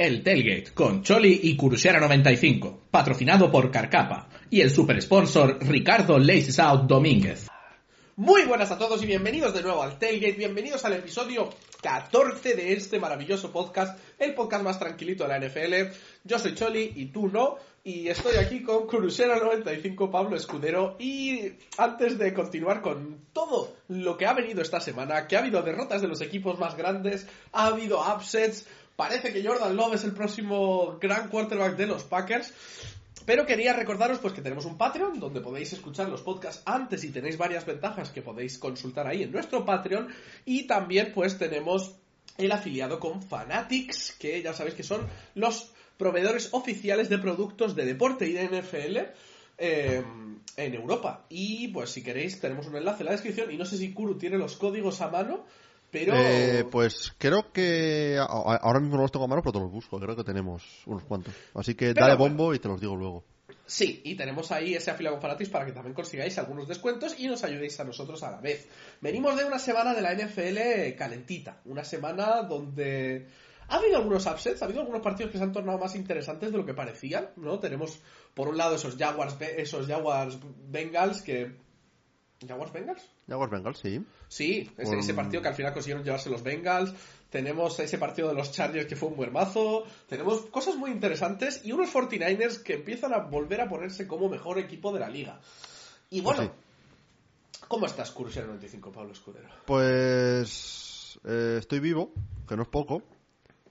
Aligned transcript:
El 0.00 0.22
Tailgate 0.22 0.72
con 0.72 1.02
Choli 1.02 1.40
y 1.42 1.58
Crucera 1.58 2.00
95, 2.00 2.84
patrocinado 2.90 3.50
por 3.50 3.70
Carcapa 3.70 4.30
y 4.48 4.62
el 4.62 4.70
super 4.70 5.00
sponsor 5.02 5.58
Ricardo 5.60 6.18
Laces 6.18 6.58
Out 6.58 6.86
Domínguez. 6.86 7.49
Muy 8.16 8.44
buenas 8.44 8.70
a 8.70 8.76
todos 8.76 9.02
y 9.02 9.06
bienvenidos 9.06 9.54
de 9.54 9.62
nuevo 9.62 9.82
al 9.82 9.98
Tailgate, 9.98 10.32
bienvenidos 10.32 10.84
al 10.84 10.94
episodio 10.94 11.48
14 11.80 12.54
de 12.54 12.72
este 12.72 12.98
maravilloso 12.98 13.52
podcast, 13.52 13.98
el 14.18 14.34
podcast 14.34 14.64
más 14.64 14.78
tranquilito 14.78 15.26
de 15.26 15.28
la 15.28 15.38
NFL. 15.38 15.94
Yo 16.24 16.38
soy 16.38 16.54
Choli 16.54 16.92
y 16.96 17.06
tú 17.06 17.28
no, 17.28 17.56
y 17.84 18.08
estoy 18.08 18.36
aquí 18.36 18.62
con 18.62 18.88
Crucero95 18.88 20.10
Pablo 20.10 20.36
Escudero 20.36 20.96
y 20.98 21.52
antes 21.78 22.18
de 22.18 22.34
continuar 22.34 22.82
con 22.82 23.26
todo 23.32 23.76
lo 23.88 24.16
que 24.16 24.26
ha 24.26 24.34
venido 24.34 24.60
esta 24.60 24.80
semana, 24.80 25.28
que 25.28 25.36
ha 25.36 25.40
habido 25.40 25.62
derrotas 25.62 26.02
de 26.02 26.08
los 26.08 26.20
equipos 26.20 26.58
más 26.58 26.76
grandes, 26.76 27.28
ha 27.52 27.68
habido 27.68 28.00
upsets, 28.00 28.66
parece 28.96 29.32
que 29.32 29.46
Jordan 29.46 29.76
Love 29.76 29.94
es 29.94 30.04
el 30.04 30.12
próximo 30.12 30.98
gran 31.00 31.28
quarterback 31.28 31.76
de 31.76 31.86
los 31.86 32.02
Packers. 32.02 32.52
Pero 33.26 33.46
quería 33.46 33.72
recordaros 33.72 34.18
pues 34.18 34.32
que 34.32 34.42
tenemos 34.42 34.64
un 34.64 34.78
Patreon 34.78 35.20
donde 35.20 35.40
podéis 35.40 35.72
escuchar 35.72 36.08
los 36.08 36.22
podcasts 36.22 36.62
antes 36.64 37.04
y 37.04 37.10
tenéis 37.10 37.36
varias 37.36 37.66
ventajas 37.66 38.10
que 38.10 38.22
podéis 38.22 38.58
consultar 38.58 39.06
ahí 39.06 39.22
en 39.22 39.32
nuestro 39.32 39.64
Patreon 39.64 40.08
y 40.44 40.66
también 40.66 41.12
pues 41.14 41.38
tenemos 41.38 41.96
el 42.38 42.52
afiliado 42.52 42.98
con 42.98 43.22
Fanatics 43.22 44.16
que 44.18 44.42
ya 44.42 44.54
sabéis 44.54 44.74
que 44.74 44.82
son 44.82 45.06
los 45.34 45.72
proveedores 45.98 46.48
oficiales 46.52 47.10
de 47.10 47.18
productos 47.18 47.76
de 47.76 47.84
deporte 47.84 48.26
y 48.26 48.32
de 48.32 48.48
NFL 48.48 48.96
eh, 49.58 50.02
en 50.56 50.74
Europa. 50.74 51.26
Y 51.28 51.68
pues 51.68 51.90
si 51.90 52.02
queréis 52.02 52.40
tenemos 52.40 52.66
un 52.66 52.76
enlace 52.76 53.02
en 53.02 53.06
la 53.06 53.12
descripción 53.12 53.50
y 53.50 53.58
no 53.58 53.66
sé 53.66 53.76
si 53.76 53.92
Kuru 53.92 54.16
tiene 54.16 54.38
los 54.38 54.56
códigos 54.56 55.02
a 55.02 55.10
mano. 55.10 55.44
Pero... 55.90 56.14
Eh, 56.16 56.64
pues 56.70 57.12
creo 57.18 57.52
que 57.52 58.16
ahora 58.18 58.80
mismo 58.80 58.96
no 58.96 59.02
los 59.02 59.12
tengo 59.12 59.24
a 59.24 59.28
mano, 59.28 59.42
pero 59.42 59.52
te 59.52 59.58
los 59.60 59.70
busco. 59.70 59.98
Creo 59.98 60.16
que 60.16 60.24
tenemos 60.24 60.62
unos 60.86 61.04
cuantos. 61.04 61.34
Así 61.54 61.74
que 61.74 61.92
Pero 61.92 62.06
dale 62.06 62.16
bueno. 62.16 62.36
bombo 62.36 62.54
y 62.54 62.58
te 62.58 62.68
los 62.68 62.80
digo 62.80 62.96
luego. 62.96 63.24
Sí, 63.66 64.00
y 64.04 64.16
tenemos 64.16 64.50
ahí 64.50 64.74
ese 64.74 64.90
afiliado 64.90 65.16
con 65.16 65.22
Fanatics 65.22 65.50
para 65.50 65.64
que 65.64 65.72
también 65.72 65.94
consigáis 65.94 66.36
algunos 66.38 66.66
descuentos 66.66 67.18
y 67.18 67.28
nos 67.28 67.44
ayudéis 67.44 67.78
a 67.80 67.84
nosotros 67.84 68.22
a 68.22 68.30
la 68.30 68.40
vez. 68.40 68.68
Venimos 69.00 69.36
de 69.36 69.44
una 69.44 69.58
semana 69.58 69.94
de 69.94 70.02
la 70.02 70.14
NFL 70.14 70.96
calentita, 70.96 71.60
una 71.64 71.84
semana 71.84 72.42
donde 72.42 73.28
ha 73.68 73.76
habido 73.76 73.98
algunos 73.98 74.26
upsets, 74.26 74.60
ha 74.60 74.64
habido 74.64 74.80
algunos 74.80 75.02
partidos 75.02 75.30
que 75.30 75.38
se 75.38 75.44
han 75.44 75.52
tornado 75.52 75.78
más 75.78 75.94
interesantes 75.94 76.50
de 76.50 76.58
lo 76.58 76.66
que 76.66 76.74
parecían, 76.74 77.30
¿no? 77.36 77.60
Tenemos 77.60 78.00
por 78.34 78.48
un 78.48 78.56
lado 78.56 78.74
esos 78.74 78.96
Jaguars, 78.96 79.36
esos 79.40 79.86
Jaguars 79.86 80.38
Bengals 80.68 81.22
que 81.22 81.54
Jaguars 82.46 82.72
Bengals? 82.72 83.02
Jaguars 83.28 83.52
Bengals, 83.52 83.78
sí. 83.78 84.04
Sí, 84.28 84.70
ese, 84.78 84.98
ese 84.98 85.14
partido 85.14 85.42
que 85.42 85.48
al 85.48 85.54
final 85.54 85.72
consiguieron 85.72 86.04
llevarse 86.04 86.30
los 86.30 86.42
Bengals. 86.42 86.94
Tenemos 87.28 87.78
ese 87.78 87.98
partido 87.98 88.28
de 88.28 88.34
los 88.34 88.50
Chargers 88.50 88.86
que 88.86 88.96
fue 88.96 89.08
un 89.10 89.16
buen 89.16 89.32
mazo. 89.32 89.84
Tenemos 90.08 90.40
cosas 90.46 90.76
muy 90.76 90.90
interesantes 90.90 91.60
y 91.64 91.72
unos 91.72 91.92
49ers 91.92 92.62
que 92.62 92.74
empiezan 92.74 93.12
a 93.14 93.18
volver 93.18 93.60
a 93.60 93.68
ponerse 93.68 94.06
como 94.06 94.28
mejor 94.28 94.58
equipo 94.58 94.92
de 94.92 95.00
la 95.00 95.08
liga. 95.10 95.40
Y 96.10 96.22
bueno, 96.22 96.38
Pues 96.38 97.68
¿cómo 97.68 97.86
estás, 97.86 98.10
Cruiser 98.10 98.46
95, 98.46 98.90
Pablo 98.90 99.12
Escudero? 99.12 99.48
Pues 99.66 101.20
eh, 101.24 101.56
estoy 101.60 101.78
vivo, 101.80 102.12
que 102.48 102.56
no 102.56 102.62
es 102.62 102.68
poco, 102.68 103.02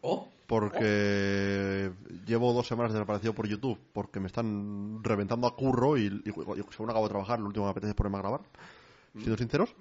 Oh, 0.02 0.30
porque 0.50 1.92
llevo 2.26 2.52
dos 2.54 2.68
semanas 2.68 2.92
desaparecido 2.92 3.34
por 3.34 3.48
YouTube, 3.48 3.80
porque 3.94 4.20
me 4.20 4.26
están 4.28 5.04
reventando 5.04 5.46
a 5.48 5.56
curro 5.56 5.96
y, 5.96 6.08
y- 6.08 6.30
y 6.30 6.64
según 6.72 6.90
acabo 6.90 7.06
de 7.06 7.10
trabajar, 7.10 7.40
lo 7.40 7.46
último 7.46 7.66
que 7.66 7.68
me 7.68 7.72
apetece 7.72 7.92
es 7.92 7.96
ponerme 7.96 8.18
a 8.18 8.22
grabar, 8.22 8.42
siendo 9.14 9.38
sinceros. 9.38 9.76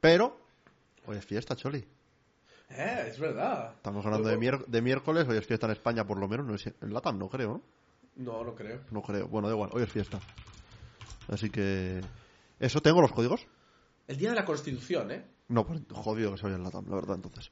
Pero 0.00 0.36
hoy 1.06 1.16
es 1.16 1.24
fiesta, 1.26 1.56
Choli. 1.56 1.84
eh, 2.70 3.06
es 3.08 3.18
verdad. 3.18 3.72
Estamos 3.76 4.06
hablando 4.06 4.28
de, 4.28 4.80
miércoles, 4.82 5.26
hoy 5.28 5.36
es 5.36 5.46
fiesta 5.46 5.66
en 5.66 5.72
España 5.72 6.06
por 6.06 6.18
lo 6.18 6.28
menos, 6.28 6.46
no 6.46 6.54
es 6.54 6.64
en 6.66 6.94
Latam, 6.94 7.18
no 7.18 7.28
creo, 7.28 7.54
¿no? 7.54 7.62
No, 8.16 8.44
no 8.44 8.54
creo. 8.54 8.80
No 8.92 9.02
creo. 9.02 9.26
Bueno, 9.26 9.48
da 9.48 9.54
igual, 9.54 9.70
hoy 9.72 9.82
es 9.82 9.90
fiesta. 9.90 10.20
Así 11.28 11.50
que... 11.50 12.00
¿Eso 12.60 12.80
tengo 12.80 13.00
los 13.02 13.10
códigos? 13.12 13.44
El 14.06 14.16
día 14.16 14.30
de 14.30 14.36
la 14.36 14.44
Constitución, 14.44 15.10
¿eh? 15.10 15.24
No, 15.48 15.66
pues 15.66 15.80
jodido 15.92 16.30
que 16.32 16.38
soy 16.38 16.52
en 16.52 16.62
Latam, 16.62 16.88
la 16.88 16.94
verdad, 16.94 17.16
entonces. 17.16 17.50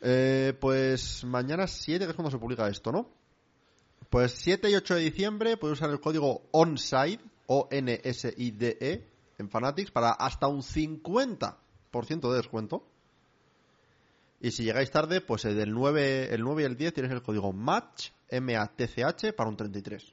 Eh, 0.00 0.54
pues 0.60 1.24
mañana 1.24 1.66
7, 1.66 2.04
que 2.04 2.10
es 2.10 2.16
cuando 2.16 2.30
se 2.30 2.38
publica 2.38 2.68
esto, 2.68 2.92
¿no? 2.92 3.08
Pues 4.10 4.32
7 4.32 4.70
y 4.70 4.74
8 4.74 4.94
de 4.94 5.00
diciembre 5.00 5.56
puedes 5.56 5.78
usar 5.78 5.90
el 5.90 6.00
código 6.00 6.42
ONSIDE, 6.52 7.20
O-N-S-I-D-E, 7.46 9.08
en 9.38 9.50
Fanatics 9.50 9.90
para 9.90 10.10
hasta 10.12 10.46
un 10.48 10.62
50% 10.62 12.30
de 12.30 12.36
descuento. 12.36 12.84
Y 14.40 14.52
si 14.52 14.64
llegáis 14.64 14.90
tarde, 14.90 15.20
pues 15.20 15.44
el 15.46 15.56
del 15.56 15.72
9, 15.72 16.32
el 16.32 16.42
9 16.42 16.62
y 16.62 16.64
el 16.64 16.76
10 16.76 16.94
tienes 16.94 17.12
el 17.12 17.22
código 17.22 17.52
MATCH, 17.52 18.12
M-A-T-C-H, 18.28 19.32
para 19.32 19.50
un 19.50 19.56
33%. 19.56 20.12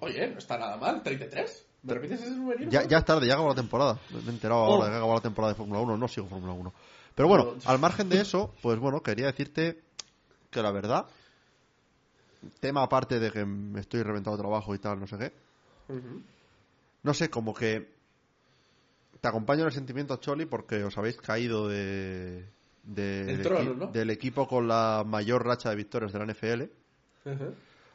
Oye, 0.00 0.28
no 0.28 0.38
está 0.38 0.58
nada 0.58 0.76
mal. 0.76 1.02
¿33? 1.02 1.48
¿Me 1.82 1.94
repites 1.94 2.20
ese 2.20 2.30
número? 2.32 2.68
Ya, 2.68 2.86
ya 2.86 2.98
es 2.98 3.04
tarde, 3.04 3.26
ya 3.26 3.32
acabó 3.34 3.48
la 3.48 3.54
temporada. 3.54 3.98
Me 4.10 4.18
he 4.20 4.28
enterado 4.28 4.60
Oh. 4.62 4.74
ahora 4.74 4.90
que 4.90 4.96
acabó 4.96 5.14
la 5.14 5.20
temporada 5.20 5.52
de 5.52 5.56
Fórmula 5.56 5.80
1. 5.80 5.96
No 5.96 6.06
sigo 6.08 6.28
Fórmula 6.28 6.52
1. 6.52 6.72
Pero 7.14 7.28
bueno, 7.28 7.44
No. 7.56 7.70
al 7.70 7.78
margen 7.78 8.08
de 8.08 8.20
eso, 8.20 8.54
pues 8.62 8.78
bueno, 8.78 9.02
quería 9.02 9.26
decirte 9.26 9.80
que 10.50 10.62
la 10.62 10.70
verdad, 10.72 11.06
tema 12.60 12.82
aparte 12.82 13.18
de 13.20 13.30
que 13.30 13.44
me 13.44 13.80
estoy 13.80 14.02
reventado 14.02 14.36
de 14.36 14.42
trabajo 14.42 14.74
y 14.74 14.78
tal, 14.78 14.98
no 15.00 15.06
sé 15.06 15.18
qué, 15.18 15.32
no 17.02 17.14
sé, 17.14 17.28
como 17.30 17.54
que 17.54 17.92
te 19.20 19.28
acompaño 19.28 19.60
en 19.62 19.66
el 19.68 19.72
sentimiento, 19.72 20.16
Choli, 20.16 20.46
porque 20.46 20.82
os 20.84 20.96
habéis 20.98 21.16
caído 21.16 21.68
de, 21.68 22.46
de- 22.82 23.24
Del 23.24 23.36
del 23.38 23.42
trono, 23.42 23.60
equi- 23.74 23.76
¿no? 23.76 23.86
del 23.88 24.10
equipo 24.10 24.48
con 24.48 24.66
la 24.68 25.04
mayor 25.06 25.44
racha 25.46 25.70
de 25.70 25.76
victorias 25.76 26.12
de 26.12 26.18
la 26.18 26.24
NFL, 26.26 26.62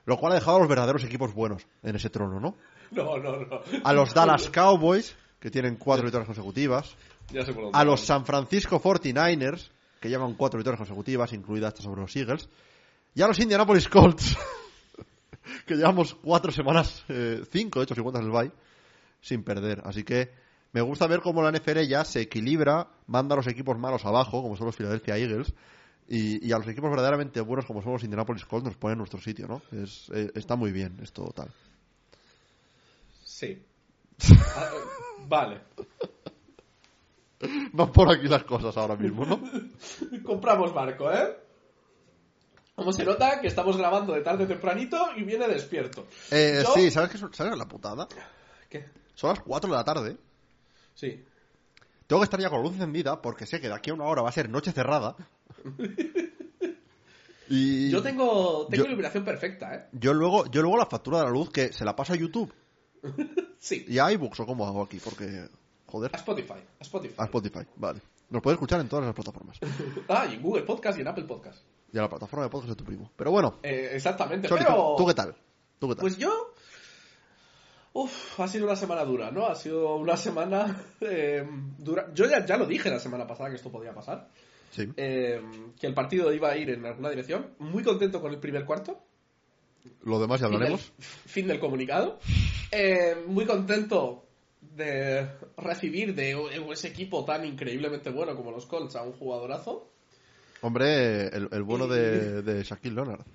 lo 0.05 0.17
cual 0.17 0.31
ha 0.31 0.35
dejado 0.35 0.57
a 0.57 0.59
los 0.61 0.69
verdaderos 0.69 1.03
equipos 1.03 1.34
buenos 1.34 1.66
en 1.84 1.95
ese 1.95 2.09
trono, 2.09 2.39
¿no? 2.39 2.55
No, 2.91 3.17
no, 3.17 3.39
no. 3.45 3.61
A 3.84 3.91
los 3.94 4.13
Dallas 4.13 4.49
Cowboys, 4.53 5.16
que 5.39 5.51
tienen 5.51 5.75
cuatro 5.75 6.03
victorias 6.05 6.28
consecutivas, 6.28 6.95
Ya 7.32 7.46
sé 7.46 7.54
por 7.54 7.64
dónde 7.64 7.78
a 7.78 7.84
los 7.84 8.02
San 8.02 8.26
Francisco 8.26 8.82
49ers, 8.82 9.70
que 10.00 10.10
llevan 10.10 10.36
cuatro 10.36 10.58
victorias 10.58 10.80
consecutivas, 10.80 11.34
incluida 11.34 11.68
esta 11.68 11.82
sobre 11.82 12.02
los 12.02 12.16
Eagles, 12.16 12.50
y 13.14 13.22
a 13.22 13.28
los 13.28 13.40
Indianapolis 13.40 13.90
Colts, 13.90 14.38
que 15.66 15.76
llevamos 15.76 16.16
cuatro 16.16 16.52
semanas, 16.52 17.04
eh, 17.10 17.44
cinco 17.52 17.80
de 17.80 17.86
hecho, 17.86 17.96
si 17.96 18.02
cuentas 18.02 18.24
el 18.24 18.32
bye, 18.32 18.52
sin 19.22 19.44
perder. 19.44 19.82
Así 19.86 20.04
que 20.04 20.32
me 20.72 20.82
gusta 20.82 21.08
ver 21.08 21.22
cómo 21.22 21.42
la 21.42 21.52
NFL 21.52 21.82
ya 21.88 22.06
se 22.06 22.22
equilibra, 22.22 22.88
manda 23.08 23.34
a 23.34 23.38
los 23.38 23.48
equipos 23.48 23.78
malos 23.78 24.06
abajo, 24.06 24.42
como 24.42 24.56
son 24.56 24.68
los 24.68 24.76
Philadelphia 24.76 25.18
Eagles, 25.18 25.54
y, 26.08 26.48
y 26.48 26.52
a 26.52 26.58
los 26.58 26.68
equipos 26.68 26.90
verdaderamente 26.90 27.42
buenos, 27.42 27.66
como 27.66 27.82
son 27.82 27.94
los 27.94 28.04
Indianapolis 28.04 28.46
Colts, 28.46 28.66
nos 28.66 28.78
ponen 28.78 28.94
en 28.94 29.00
nuestro 29.00 29.20
sitio, 29.20 29.48
¿no? 29.48 29.62
Es, 29.72 30.09
eh, 30.14 30.32
está 30.36 30.56
muy 30.56 30.72
bien 30.72 30.98
esto 31.02 31.26
tal. 31.36 31.50
Sí. 33.24 33.62
Ah, 34.56 34.72
vale. 35.28 35.62
Van 37.74 37.92
por 37.92 38.12
aquí 38.12 38.28
las 38.28 38.44
cosas 38.44 38.75
ahora 38.78 38.96
mismo, 38.96 39.25
¿no? 39.25 39.40
Compramos 40.24 40.74
barco, 40.74 41.12
¿eh? 41.12 41.38
Como 42.75 42.94
se 42.94 43.03
nota 43.03 43.42
que 43.42 43.48
estamos 43.48 43.75
grabando 43.78 44.14
de 44.14 44.22
tarde 44.22 44.46
tempranito 44.46 44.98
y 45.16 45.24
viene 45.24 45.47
despierto. 45.47 46.06
Eh, 46.31 46.62
Yo- 46.64 46.74
Sí, 46.76 46.92
¿sabes 46.92 47.09
qué 47.09 47.18
es- 47.18 47.24
¿sabes 47.36 47.58
la 47.58 47.68
putada? 47.68 48.08
¿Qué? 48.70 48.86
Son 49.16 49.30
las 49.31 49.40
4 49.40 49.70
de 49.72 49.76
la 49.78 49.84
tarde. 49.84 50.18
Sí. 50.94 51.24
Tengo 52.06 52.22
que 52.22 52.26
estar 52.26 52.40
ya 52.40 52.50
con 52.50 52.59
la 52.59 52.64
luz 52.66 52.74
encendida 52.76 53.22
porque 53.22 53.46
sé 53.46 53.59
que 53.59 53.68
de 53.68 53.74
aquí 53.74 53.90
a 53.90 53.94
una 53.96 54.06
hora 54.06 54.22
va 54.22 54.30
a 54.30 54.34
ser 54.34 54.50
noche 54.50 54.72
cerrada. 54.72 55.16
y 57.50 57.90
Yo 57.90 58.02
tengo, 58.03 58.68
tengo 58.68 58.84
Yo- 58.84 58.90
iluminación 58.90 59.24
perfecta, 59.24 59.74
¿eh? 59.76 59.86
yo 59.94 60.14
luego, 60.14 60.46
yo 60.52 60.62
luego 60.62 60.78
la 60.78 60.86
factura 60.86 61.20
de 61.20 61.24
la 61.26 61.31
luz 61.31 61.50
que 61.50 61.72
se 61.72 61.86
la 61.86 61.96
paso 61.96 62.14
a 62.14 62.18
YouTube 62.18 62.53
Sí. 63.59 63.86
y 63.88 64.00
a 64.00 64.12
iBooks 64.12 64.40
o 64.42 64.46
cómo 64.46 64.68
hago 64.68 64.84
aquí 64.84 65.00
porque 65.03 65.47
joder, 65.88 66.11
A 66.14 66.17
Spotify. 66.17 66.53
A 66.53 66.84
Spotify. 66.84 67.16
a 67.17 67.23
Spotify, 67.26 67.66
vale. 67.76 68.02
Nos 68.29 68.41
puedes 68.41 68.56
escuchar 68.58 68.82
en 68.82 68.90
todas 68.90 69.06
las 69.06 69.16
plataformas 69.16 69.58
Ah, 70.09 70.28
y 70.29 70.35
en 70.35 70.41
Google 70.41 70.64
Podcast 70.64 70.97
y 70.97 71.02
en 71.02 71.08
Apple 71.08 71.23
Podcast. 71.23 71.64
y 71.91 71.97
a 71.97 72.02
la 72.02 72.09
plataforma 72.09 72.44
de 72.46 72.50
podcast 72.52 72.70
de 72.72 72.76
tu 72.76 72.84
primo. 72.84 73.11
Pero 73.16 73.32
bueno, 73.32 73.59
Eh, 73.64 73.90
exactamente. 73.94 74.47
Pero... 74.50 74.96
¿tú, 74.97 75.03
tú 75.03 75.08
qué 75.08 75.14
tal? 75.14 75.35
¿Tú 75.79 75.88
qué 75.90 75.96
tal? 75.96 76.02
Pues 76.02 76.17
yo. 76.17 76.53
Uf, 77.94 78.40
ha 78.40 78.47
sido 78.47 78.66
una 78.66 78.76
semana 78.76 79.03
dura, 79.06 79.32
¿no? 79.32 79.47
Ha 79.47 79.56
sido 79.56 79.96
una 79.96 80.17
semana 80.17 80.84
eh, 81.02 81.47
dura. 81.79 82.11
Yo 82.14 82.26
ya, 82.26 82.46
ya 82.46 82.58
lo 82.58 82.66
dije 82.66 82.90
la 82.90 83.00
semana 83.00 83.26
pasada 83.26 83.50
que 83.50 83.56
esto 83.56 83.72
podía 83.72 83.94
pasar. 83.94 84.28
sí. 84.72 84.88
eh, 84.97 85.41
que 85.79 85.88
el 85.88 85.94
partido 85.94 86.32
iba 86.34 86.50
a 86.50 86.58
ir 86.58 86.70
en 86.70 86.85
alguna 86.85 87.09
dirección. 87.09 87.53
Muy 87.59 87.84
contento 87.84 88.22
con 88.22 88.32
el 88.34 88.40
primer 88.40 88.66
cuarto. 88.66 89.00
Lo 90.03 90.20
demás 90.20 90.40
ya 90.41 90.47
Fin 90.47 90.52
del, 90.59 90.64
hablaremos. 90.67 90.94
fin 91.26 91.47
del 91.47 91.59
comunicado. 91.59 92.20
Eh, 92.72 93.23
muy 93.26 93.46
contento 93.46 94.27
de 94.62 95.28
recibir 95.58 96.16
de 96.16 96.38
ese 96.72 96.88
equipo 96.88 97.26
tan 97.26 97.46
increíblemente 97.46 98.09
bueno 98.09 98.36
como 98.36 98.52
los 98.52 98.66
Colts 98.66 98.96
a 98.96 99.04
un 99.04 99.14
jugadorazo. 99.14 99.90
Hombre, 100.62 101.28
el, 101.28 101.50
el 101.52 101.64
bueno 101.64 101.88
de, 101.88 102.42
de 102.42 102.64
Shaquille 102.64 102.96
Leonard. 102.96 103.26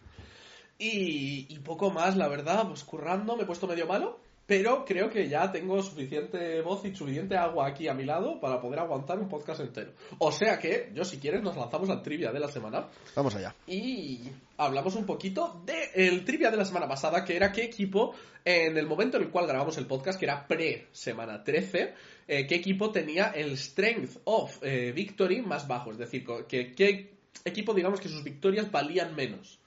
Y, 0.79 1.47
y 1.49 1.59
poco 1.61 1.91
más, 1.91 2.17
la 2.17 2.29
verdad, 2.29 2.67
pues 2.67 2.83
currando, 2.83 3.37
me 3.37 3.45
he 3.45 3.47
puesto 3.47 3.69
medio 3.69 3.87
malo. 3.87 4.19
Pero 4.53 4.85
creo 4.85 5.09
que 5.09 5.31
ya 5.31 5.51
tengo 5.51 5.83
suficiente 5.83 6.61
voz 6.61 6.85
y 6.85 6.95
suficiente 6.95 7.39
agua 7.39 7.69
aquí 7.69 7.89
a 7.89 7.95
mi 7.95 8.05
lado 8.05 8.39
para 8.39 8.61
poder 8.61 8.81
aguantar 8.81 9.19
un 9.19 9.27
podcast 9.27 9.61
entero. 9.61 9.93
O 10.19 10.31
sea 10.31 10.59
que, 10.59 10.91
yo 10.93 11.07
si 11.07 11.17
quieres, 11.17 11.43
nos 11.43 11.57
lanzamos 11.57 11.89
al 11.89 12.03
trivia 12.03 12.31
de 12.33 12.39
la 12.39 12.49
semana 12.49 12.87
Vamos 13.17 13.35
allá. 13.35 13.55
y 13.67 14.21
hablamos 14.59 14.95
un 14.95 15.07
poquito 15.07 15.63
del 15.65 16.23
trivia 16.27 16.51
de 16.51 16.59
la 16.59 16.67
semana 16.67 16.87
pasada, 16.87 17.25
que 17.25 17.35
era 17.35 17.51
qué 17.51 17.65
equipo, 17.65 18.15
en 18.45 18.77
el 18.77 18.87
momento 18.87 19.17
en 19.17 19.23
el 19.23 19.31
cual 19.31 19.47
grabamos 19.47 19.79
el 19.79 19.87
podcast, 19.87 20.19
que 20.19 20.27
era 20.27 20.47
pre-semana 20.47 21.43
13, 21.43 21.95
eh, 22.29 22.47
qué 22.47 22.55
equipo 22.55 22.91
tenía 22.91 23.29
el 23.29 23.57
strength 23.57 24.19
of 24.25 24.59
eh, 24.61 24.93
victory 24.95 25.41
más 25.41 25.67
bajo, 25.67 25.93
es 25.93 25.97
decir, 25.97 26.27
que, 26.47 26.75
qué 26.75 27.15
equipo, 27.47 27.73
digamos, 27.73 28.01
que 28.01 28.11
sus 28.11 28.23
victorias 28.23 28.71
valían 28.71 29.17
menos. 29.17 29.62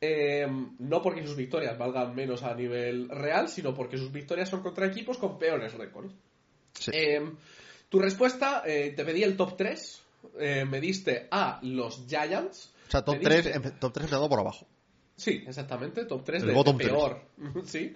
Eh, 0.00 0.46
no 0.78 1.02
porque 1.02 1.26
sus 1.26 1.36
victorias 1.36 1.76
valgan 1.76 2.14
menos 2.14 2.42
a 2.42 2.54
nivel 2.54 3.08
real, 3.10 3.48
sino 3.48 3.74
porque 3.74 3.98
sus 3.98 4.10
victorias 4.10 4.48
son 4.48 4.62
contra 4.62 4.86
equipos 4.86 5.18
con 5.18 5.38
peores 5.38 5.74
récords. 5.74 6.14
Sí. 6.72 6.90
Eh, 6.94 7.20
tu 7.88 7.98
respuesta, 7.98 8.62
eh, 8.64 8.94
te 8.96 9.04
pedí 9.04 9.22
el 9.22 9.36
top 9.36 9.56
3, 9.58 10.02
eh, 10.38 10.64
me 10.64 10.80
diste 10.80 11.28
a 11.30 11.58
los 11.62 12.06
Giants. 12.08 12.72
o 12.88 12.90
sea, 12.90 13.04
top 13.04 13.16
me 13.16 13.20
3, 13.20 13.44
diste- 13.46 13.78
top 13.78 13.92
3 13.92 14.04
empezado 14.04 14.28
por 14.28 14.38
abajo. 14.40 14.66
Sí, 15.16 15.44
exactamente, 15.46 16.06
top 16.06 16.24
3 16.24 16.42
El 16.44 16.54
de, 16.54 16.54
de 16.64 16.74
peor. 16.74 17.20
sí. 17.66 17.94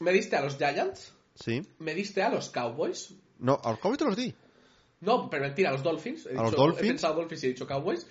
Me 0.00 0.12
diste 0.12 0.34
a 0.36 0.42
los 0.42 0.56
Giants, 0.58 1.14
Sí. 1.36 1.62
me 1.78 1.94
diste 1.94 2.22
a 2.22 2.28
los 2.30 2.50
Cowboys. 2.50 3.14
No, 3.38 3.60
a 3.62 3.70
los 3.70 3.78
Cowboys 3.78 3.98
te 3.98 4.04
los 4.04 4.16
di. 4.16 4.34
No, 5.00 5.28
pero 5.30 5.44
mentira, 5.44 5.70
a 5.70 5.72
los 5.72 5.82
Dolphins. 5.82 6.26
He 6.26 6.30
¿A 6.30 6.42
los 6.42 6.50
dicho- 6.50 6.62
Dolphins? 6.62 6.84
He 6.84 6.88
pensado 6.92 7.14
Dolphins 7.14 7.42
y 7.42 7.46
he 7.46 7.48
dicho 7.50 7.66
Cowboys. 7.66 8.06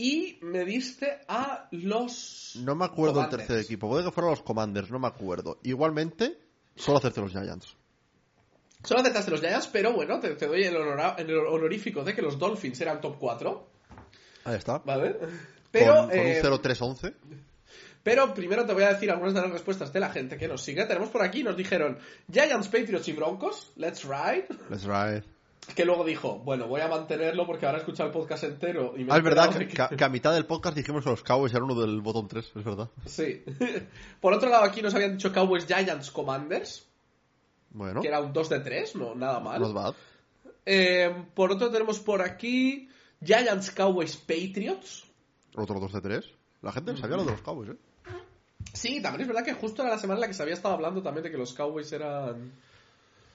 Y 0.00 0.38
me 0.42 0.64
diste 0.64 1.22
a 1.26 1.66
los. 1.72 2.52
No 2.62 2.76
me 2.76 2.84
acuerdo 2.84 3.20
el 3.20 3.26
Commanders. 3.26 3.48
tercer 3.48 3.64
equipo. 3.64 3.88
Puede 3.88 4.04
que 4.04 4.12
fueran 4.12 4.30
los 4.30 4.42
Commanders, 4.42 4.92
no 4.92 5.00
me 5.00 5.08
acuerdo. 5.08 5.58
Igualmente, 5.64 6.38
solo 6.76 6.98
hacerte 6.98 7.20
los 7.20 7.32
Giants. 7.32 7.76
Solo 8.84 9.00
aceptaste 9.00 9.32
los 9.32 9.40
Giants, 9.40 9.66
pero 9.72 9.92
bueno, 9.92 10.20
te, 10.20 10.36
te 10.36 10.46
doy 10.46 10.62
el, 10.62 10.76
el 10.76 11.36
honorífico 11.38 12.04
de 12.04 12.14
que 12.14 12.22
los 12.22 12.38
Dolphins 12.38 12.80
eran 12.80 13.00
top 13.00 13.16
4. 13.18 13.68
Ahí 14.44 14.54
está. 14.54 14.78
¿Vale? 14.78 15.16
Pero, 15.72 15.96
con, 15.96 16.10
con 16.10 16.16
eh, 16.16 16.40
un 16.44 16.48
0-3-11. 16.48 17.14
pero 18.04 18.32
primero 18.32 18.64
te 18.64 18.74
voy 18.74 18.84
a 18.84 18.92
decir 18.92 19.10
algunas 19.10 19.34
de 19.34 19.40
las 19.40 19.50
respuestas 19.50 19.92
de 19.92 19.98
la 19.98 20.10
gente 20.10 20.38
que 20.38 20.46
nos 20.46 20.62
sigue. 20.62 20.84
Tenemos 20.86 21.08
por 21.08 21.22
aquí, 21.24 21.42
nos 21.42 21.56
dijeron 21.56 21.98
Giants, 22.32 22.68
Patriots 22.68 23.08
y 23.08 23.14
Broncos. 23.14 23.72
Let's 23.74 24.04
ride. 24.04 24.46
Let's 24.70 24.84
ride. 24.84 25.24
Que 25.74 25.84
luego 25.84 26.04
dijo, 26.04 26.38
bueno, 26.38 26.66
voy 26.66 26.80
a 26.80 26.88
mantenerlo 26.88 27.46
porque 27.46 27.66
ahora 27.66 27.78
he 27.78 27.80
escuchado 27.82 28.08
el 28.08 28.12
podcast 28.12 28.44
entero 28.44 28.94
y 28.96 29.04
me 29.04 29.12
Ah, 29.12 29.18
es 29.18 29.22
verdad 29.22 29.54
que, 29.56 29.82
a- 29.82 29.88
que 29.88 30.04
a 30.04 30.08
mitad 30.08 30.32
del 30.32 30.46
podcast 30.46 30.74
dijimos 30.76 31.04
que 31.04 31.10
los 31.10 31.22
Cowboys 31.22 31.52
eran 31.52 31.64
uno 31.70 31.80
del 31.80 32.00
botón 32.00 32.26
3, 32.26 32.52
es 32.56 32.64
verdad. 32.64 32.88
Sí. 33.06 33.44
Por 34.20 34.32
otro 34.32 34.48
lado, 34.48 34.64
aquí 34.64 34.80
nos 34.82 34.94
habían 34.94 35.12
dicho 35.12 35.32
Cowboys, 35.32 35.66
Giants, 35.66 36.10
Commanders, 36.10 36.86
Bueno, 37.70 38.00
que 38.00 38.08
era 38.08 38.20
un 38.20 38.32
2 38.32 38.48
de 38.48 38.60
3, 38.60 38.96
no, 38.96 39.14
nada 39.14 39.40
mal. 39.40 39.60
not 39.60 39.72
bad. 39.74 39.94
Eh, 40.70 41.14
por 41.34 41.50
otro 41.52 41.70
tenemos 41.70 41.98
por 41.98 42.20
aquí 42.22 42.88
Giants, 43.24 43.70
Cowboys, 43.70 44.16
Patriots. 44.16 45.04
Otro 45.54 45.80
2 45.80 45.92
de 45.94 46.00
3. 46.00 46.24
La 46.62 46.72
gente 46.72 46.96
sabía 46.96 47.16
lo 47.16 47.24
de 47.24 47.32
los 47.32 47.42
Cowboys, 47.42 47.70
¿eh? 47.70 47.76
Sí, 48.72 49.00
también 49.00 49.22
es 49.22 49.28
verdad 49.28 49.44
que 49.44 49.54
justo 49.54 49.82
era 49.82 49.92
la 49.92 49.98
semana 49.98 50.16
en 50.18 50.20
la 50.22 50.26
que 50.28 50.34
se 50.34 50.42
había 50.42 50.54
estado 50.54 50.74
hablando 50.74 51.02
también 51.02 51.24
de 51.24 51.30
que 51.30 51.36
los 51.38 51.52
Cowboys 51.54 51.90
eran... 51.92 52.52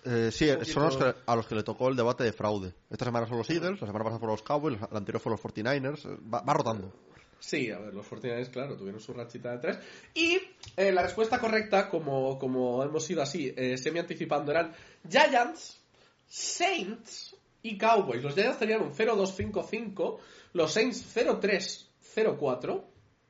Eh, 0.05 0.31
sí, 0.31 0.49
son 0.65 0.83
los 0.83 0.97
que- 0.97 1.13
a 1.25 1.35
los 1.35 1.47
que 1.47 1.55
le 1.55 1.63
tocó 1.63 1.87
el 1.89 1.95
debate 1.95 2.23
de 2.23 2.33
fraude. 2.33 2.73
Esta 2.89 3.05
semana 3.05 3.25
son 3.27 3.37
los 3.37 3.49
Eagles, 3.49 3.79
la 3.81 3.87
semana 3.87 4.03
pasada 4.03 4.19
fueron 4.19 4.33
los 4.35 4.43
Cowboys, 4.43 4.79
la 4.79 4.97
anterior 4.97 5.21
fueron 5.21 5.39
los 5.43 5.53
49ers. 5.53 6.05
eh, 6.05 6.17
Va, 6.33 6.41
va 6.41 6.53
rotando. 6.53 6.91
Sí, 7.39 7.69
a 7.71 7.79
ver, 7.79 7.93
los 7.93 8.05
49ers, 8.05 8.49
claro, 8.51 8.77
tuvieron 8.77 9.01
su 9.01 9.13
rachita 9.13 9.51
de 9.51 9.57
3. 9.59 9.77
Y 10.13 10.39
eh, 10.77 10.91
la 10.93 11.03
respuesta 11.03 11.39
correcta, 11.39 11.89
como, 11.89 12.39
como 12.39 12.81
hemos 12.83 13.09
ido 13.09 13.21
así, 13.21 13.53
eh, 13.57 13.77
semi-anticipando, 13.77 14.51
eran 14.51 14.73
Giants, 15.09 15.79
Saints 16.27 17.35
y 17.61 17.77
Cowboys. 17.77 18.23
Los 18.23 18.33
Giants 18.33 18.59
tenían 18.59 18.81
un 18.81 18.93
0-2-5-5, 18.93 20.19
los 20.53 20.71
Saints 20.71 21.03
0-3-0-4, 21.15 22.83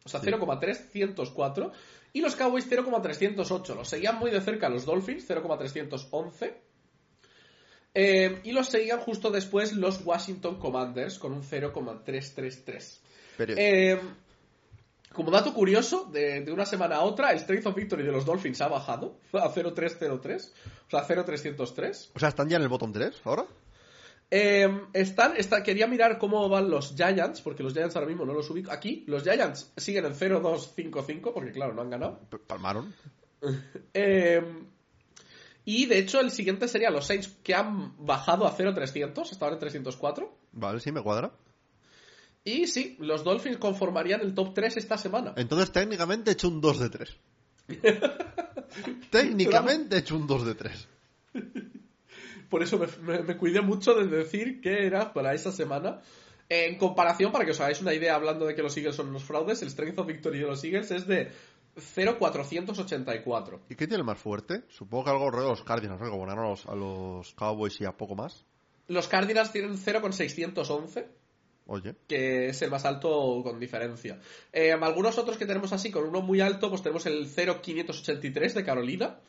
o 0.05 0.09
sea, 0.09 0.19
Sí. 0.19 0.25
0,304, 0.27 1.71
y 2.13 2.21
los 2.21 2.35
Cowboys 2.35 2.65
0,308. 2.69 3.75
Los 3.75 3.89
seguían 3.89 4.17
muy 4.19 4.31
de 4.31 4.39
cerca 4.39 4.69
los 4.69 4.85
Dolphins, 4.85 5.25
0,311. 5.27 6.61
Eh, 7.95 8.39
y 8.43 8.51
los 8.53 8.69
seguían 8.69 8.99
justo 8.99 9.29
después 9.29 9.73
los 9.73 10.03
Washington 10.05 10.57
Commanders 10.59 11.19
con 11.19 11.33
un 11.33 11.43
0,333. 11.43 13.01
Pero, 13.37 13.53
Eh, 13.57 13.99
como 15.11 15.29
dato 15.29 15.53
curioso, 15.53 16.05
de, 16.11 16.41
de 16.41 16.51
una 16.51 16.65
semana 16.65 16.95
a 16.97 17.01
otra, 17.01 17.31
el 17.31 17.39
Strength 17.39 17.67
of 17.67 17.75
Victory 17.75 18.03
de 18.03 18.11
los 18.11 18.25
Dolphins 18.25 18.61
ha 18.61 18.67
bajado 18.67 19.19
a 19.33 19.47
0,303, 19.49 20.53
o 20.87 20.89
sea, 20.89 21.03
0,303. 21.03 22.11
o 22.15 22.19
sea, 22.19 22.29
¿están 22.29 22.49
ya 22.49 22.57
en 22.57 22.63
el 22.63 22.67
bottom 22.69 22.91
3 22.91 23.21
ahora? 23.23 23.45
Eh, 24.31 24.67
están, 24.93 25.35
está- 25.37 25.61
quería 25.61 25.85
mirar 25.87 26.17
cómo 26.17 26.49
van 26.49 26.69
los 26.69 26.95
Giants, 26.95 27.41
porque 27.41 27.61
los 27.63 27.73
Giants 27.73 27.95
ahora 27.95 28.07
mismo 28.07 28.25
no 28.25 28.33
los 28.33 28.49
ubico. 28.49 28.71
Aquí, 28.71 29.03
los 29.07 29.23
Giants 29.23 29.71
siguen 29.77 30.05
en 30.05 30.15
0,255, 30.15 31.33
porque 31.33 31.51
claro, 31.51 31.73
no 31.73 31.81
han 31.81 31.89
ganado. 31.89 32.19
Palmaron. 32.47 32.93
Eh, 33.93 34.41
y 35.65 35.85
de 35.85 35.97
hecho, 35.99 36.19
el 36.21 36.31
siguiente 36.31 36.67
sería 36.67 36.89
los 36.89 37.05
Saints, 37.05 37.27
que 37.43 37.53
han 37.53 37.93
bajado 38.05 38.47
a 38.47 38.51
0,300, 38.55 39.31
estaban 39.31 39.53
en 39.55 39.59
304. 39.59 40.37
Vale, 40.53 40.79
sí, 40.79 40.91
me 40.91 41.01
cuadra. 41.01 41.31
Y 42.45 42.67
sí, 42.67 42.95
los 42.99 43.23
Dolphins 43.23 43.57
conformarían 43.57 44.21
el 44.21 44.33
top 44.33 44.53
3 44.53 44.77
esta 44.77 44.97
semana. 44.97 45.33
Entonces, 45.37 45.71
técnicamente 45.71 46.29
he 46.31 46.33
hecho 46.33 46.47
un 46.49 46.59
2 46.61 46.79
de 46.79 46.89
3. 46.89 47.17
técnicamente 49.09 49.95
he 49.95 49.99
hecho 49.99 50.15
un 50.15 50.27
2 50.27 50.45
de 50.45 50.55
3. 50.55 50.87
Por 52.53 52.61
eso 52.61 52.77
me, 52.77 52.85
me- 53.01 53.23
me 53.23 53.35
cuidé 53.35 53.61
mucho 53.61 53.95
de 53.95 54.05
decir 54.05 54.61
que 54.61 54.85
era 54.85 55.11
para 55.11 55.33
esa 55.33 55.51
semana. 55.51 56.01
En 56.49 56.77
comparación, 56.77 57.31
para 57.31 57.45
que 57.45 57.51
os 57.51 57.59
hagáis 57.59 57.81
una 57.81 57.93
idea, 57.95 58.13
hablando 58.13 58.45
de 58.45 58.53
que 58.53 58.61
los 58.61 58.77
Eagles 58.77 58.95
son 58.95 59.07
unos 59.09 59.23
fraudes, 59.23 59.61
el 59.63 59.71
Strength 59.71 59.97
of 59.99 60.05
Victory 60.07 60.37
de 60.39 60.45
los 60.45 60.63
Eagles 60.63 60.91
es 60.91 61.07
de 61.07 61.31
0,484. 61.77 63.61
¿Y 63.69 63.75
qué 63.75 63.87
tiene 63.87 64.01
el 64.01 64.03
más 64.05 64.19
fuerte? 64.19 64.63
Supongo 64.69 65.05
que 65.05 65.09
algo 65.11 65.25
alrededor 65.25 65.51
de 65.53 65.59
los 65.59 65.63
Cardinals, 65.65 66.01
¿no? 66.01 66.09
Como 66.09 66.21
ganaron 66.25 66.45
a 66.45 66.49
los, 66.49 66.65
a 66.67 66.75
los 66.75 67.33
Cowboys 67.33 67.79
y 67.81 67.85
a 67.85 67.91
poco 67.97 68.15
más. 68.15 68.45
Los 68.87 69.07
Cardinals 69.07 69.51
tienen 69.51 69.77
0,611, 69.77 71.07
Oye, 71.65 71.95
que 72.07 72.47
es 72.49 72.61
el 72.61 72.69
más 72.69 72.83
alto 72.85 73.41
con 73.43 73.59
diferencia. 73.59 74.19
Eh, 74.51 74.73
algunos 74.73 75.17
otros 75.17 75.37
que 75.37 75.45
tenemos 75.45 75.71
así, 75.71 75.89
con 75.91 76.03
uno 76.03 76.21
muy 76.21 76.41
alto, 76.41 76.69
pues 76.69 76.81
tenemos 76.83 77.05
el 77.05 77.25
0,583 77.27 78.53
de 78.53 78.63
Carolina. 78.65 79.19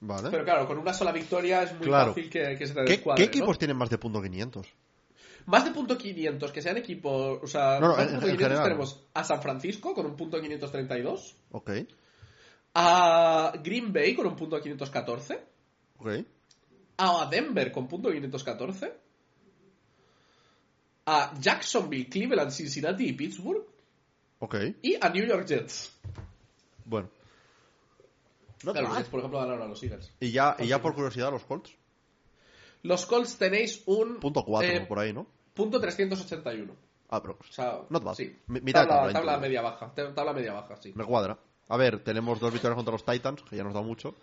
Vale. 0.00 0.30
Pero 0.30 0.44
claro, 0.44 0.66
con 0.66 0.78
una 0.78 0.92
sola 0.92 1.12
victoria 1.12 1.62
es 1.62 1.72
muy 1.74 1.86
Claro. 1.86 2.08
fácil 2.14 2.28
que, 2.30 2.56
que 2.56 2.66
se 2.66 2.74
te 2.74 2.84
¿Qué, 2.84 2.92
descuadre, 2.92 3.22
qué 3.22 3.28
equipos 3.28 3.48
¿no? 3.56 3.58
tienen 3.58 3.76
más 3.76 3.90
de 3.90 3.98
punto 3.98 4.20
500? 4.22 4.66
Más 5.46 5.64
de 5.64 5.70
punto 5.70 5.96
500, 5.96 6.52
que 6.52 6.60
sean 6.62 6.76
equipos. 6.76 7.40
O 7.42 7.46
sea, 7.46 7.78
No, 7.80 7.88
no, 7.88 7.98
en- 7.98 8.08
punto 8.10 8.26
en 8.26 8.32
500 8.36 8.38
general. 8.42 8.62
tenemos 8.64 9.06
a 9.14 9.24
San 9.24 9.40
Francisco 9.42 9.94
con 9.94 10.04
un 10.06 10.14
punto 10.16 10.40
532. 10.40 11.36
Ok, 11.52 11.70
A 12.74 13.52
Green 13.64 13.92
Bay 13.92 14.14
con 14.14 14.26
un 14.26 14.36
punto 14.36 14.60
514. 14.60 15.38
ok. 15.98 16.08
A 16.98 17.28
Denver 17.30 17.70
con 17.72 17.86
punto 17.88 18.10
514. 18.10 18.92
A 21.06 21.32
Jacksonville, 21.40 22.08
Cleveland, 22.08 22.50
Cincinnati 22.50 23.06
y 23.08 23.12
Pittsburgh. 23.14 23.64
Ok, 24.40 24.56
Y 24.82 24.96
a 25.00 25.08
New 25.08 25.24
York 25.26 25.46
Jets. 25.46 25.92
bueno. 26.84 27.08
No 28.64 28.72
Claro. 28.72 28.94
Jets, 28.96 29.08
por 29.08 29.20
ejemplo, 29.20 29.38
ganaron 29.40 29.62
a 29.62 29.66
los 29.66 29.82
Eagles. 29.82 30.12
Y 30.20 30.30
ya, 30.32 30.56
y 30.58 30.66
ya 30.66 30.80
por 30.82 30.94
curiosidad, 30.94 31.30
los 31.30 31.44
Colts. 31.44 31.76
Los 32.82 33.06
Colts 33.06 33.36
tenéis 33.36 33.82
un. 33.86 34.18
Punto 34.20 34.44
4 34.44 34.68
eh, 34.70 34.80
por 34.86 34.98
ahí, 34.98 35.12
¿no? 35.12 35.26
punto 35.54 35.80
381. 35.80 36.72
Ah, 37.10 37.20
pero 37.22 37.36
O 37.40 37.52
sea, 37.52 37.80
Not 37.88 38.04
bad. 38.04 38.14
sí. 38.14 38.36
Mi- 38.46 38.60
mitad 38.60 38.82
de 38.82 38.86
tabla, 38.88 39.12
tabla, 39.12 39.32
tabla 39.32 39.38
media 39.38 39.62
baja. 39.62 39.92
Tabla 39.94 40.32
media 40.32 40.52
baja, 40.52 40.76
sí. 40.76 40.92
me 40.94 41.04
cuadra. 41.04 41.38
A 41.68 41.76
ver, 41.76 42.02
tenemos 42.04 42.38
dos 42.38 42.52
victorias 42.52 42.76
contra 42.76 42.92
los 42.92 43.04
Titans, 43.04 43.42
que 43.42 43.56
ya 43.56 43.64
nos 43.64 43.74
da 43.74 43.82
mucho. 43.82 44.14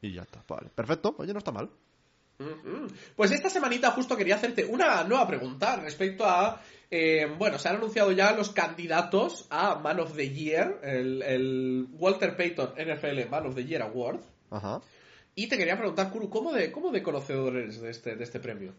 Y 0.00 0.12
ya 0.12 0.22
está, 0.22 0.44
vale. 0.46 0.70
Perfecto, 0.74 1.14
oye, 1.18 1.32
no 1.32 1.38
está 1.38 1.50
mal. 1.52 1.70
Ujú. 2.38 2.88
Pues 3.16 3.30
esta 3.30 3.48
semanita 3.48 3.90
justo 3.92 4.16
quería 4.16 4.34
hacerte 4.36 4.64
una 4.64 5.04
nueva 5.04 5.26
pregunta 5.26 5.76
respecto 5.76 6.26
a... 6.26 6.60
eh, 6.90 7.26
bueno, 7.38 7.58
se 7.58 7.68
han 7.68 7.76
anunciado 7.76 8.10
ya 8.12 8.32
los 8.32 8.50
candidatos 8.50 9.46
a 9.50 9.76
Man 9.76 10.00
of 10.00 10.16
the 10.16 10.30
Year, 10.30 10.80
el, 10.82 11.22
el 11.22 11.86
Walter 11.92 12.36
Payton 12.36 12.74
NFL 12.76 13.28
Man 13.30 13.46
of 13.46 13.54
the 13.54 13.64
Year 13.64 13.82
Award. 13.82 14.20
Ajá. 14.50 14.80
Y 15.36 15.48
te 15.48 15.56
quería 15.56 15.76
preguntar, 15.76 16.10
Kuru, 16.10 16.28
¿cómo 16.30 16.52
de, 16.52 16.70
cómo 16.70 16.90
de 16.90 17.02
conocedor 17.02 17.56
eres 17.56 17.80
de 17.80 17.90
este, 17.90 18.14
de 18.16 18.24
este 18.24 18.40
premio? 18.40 18.72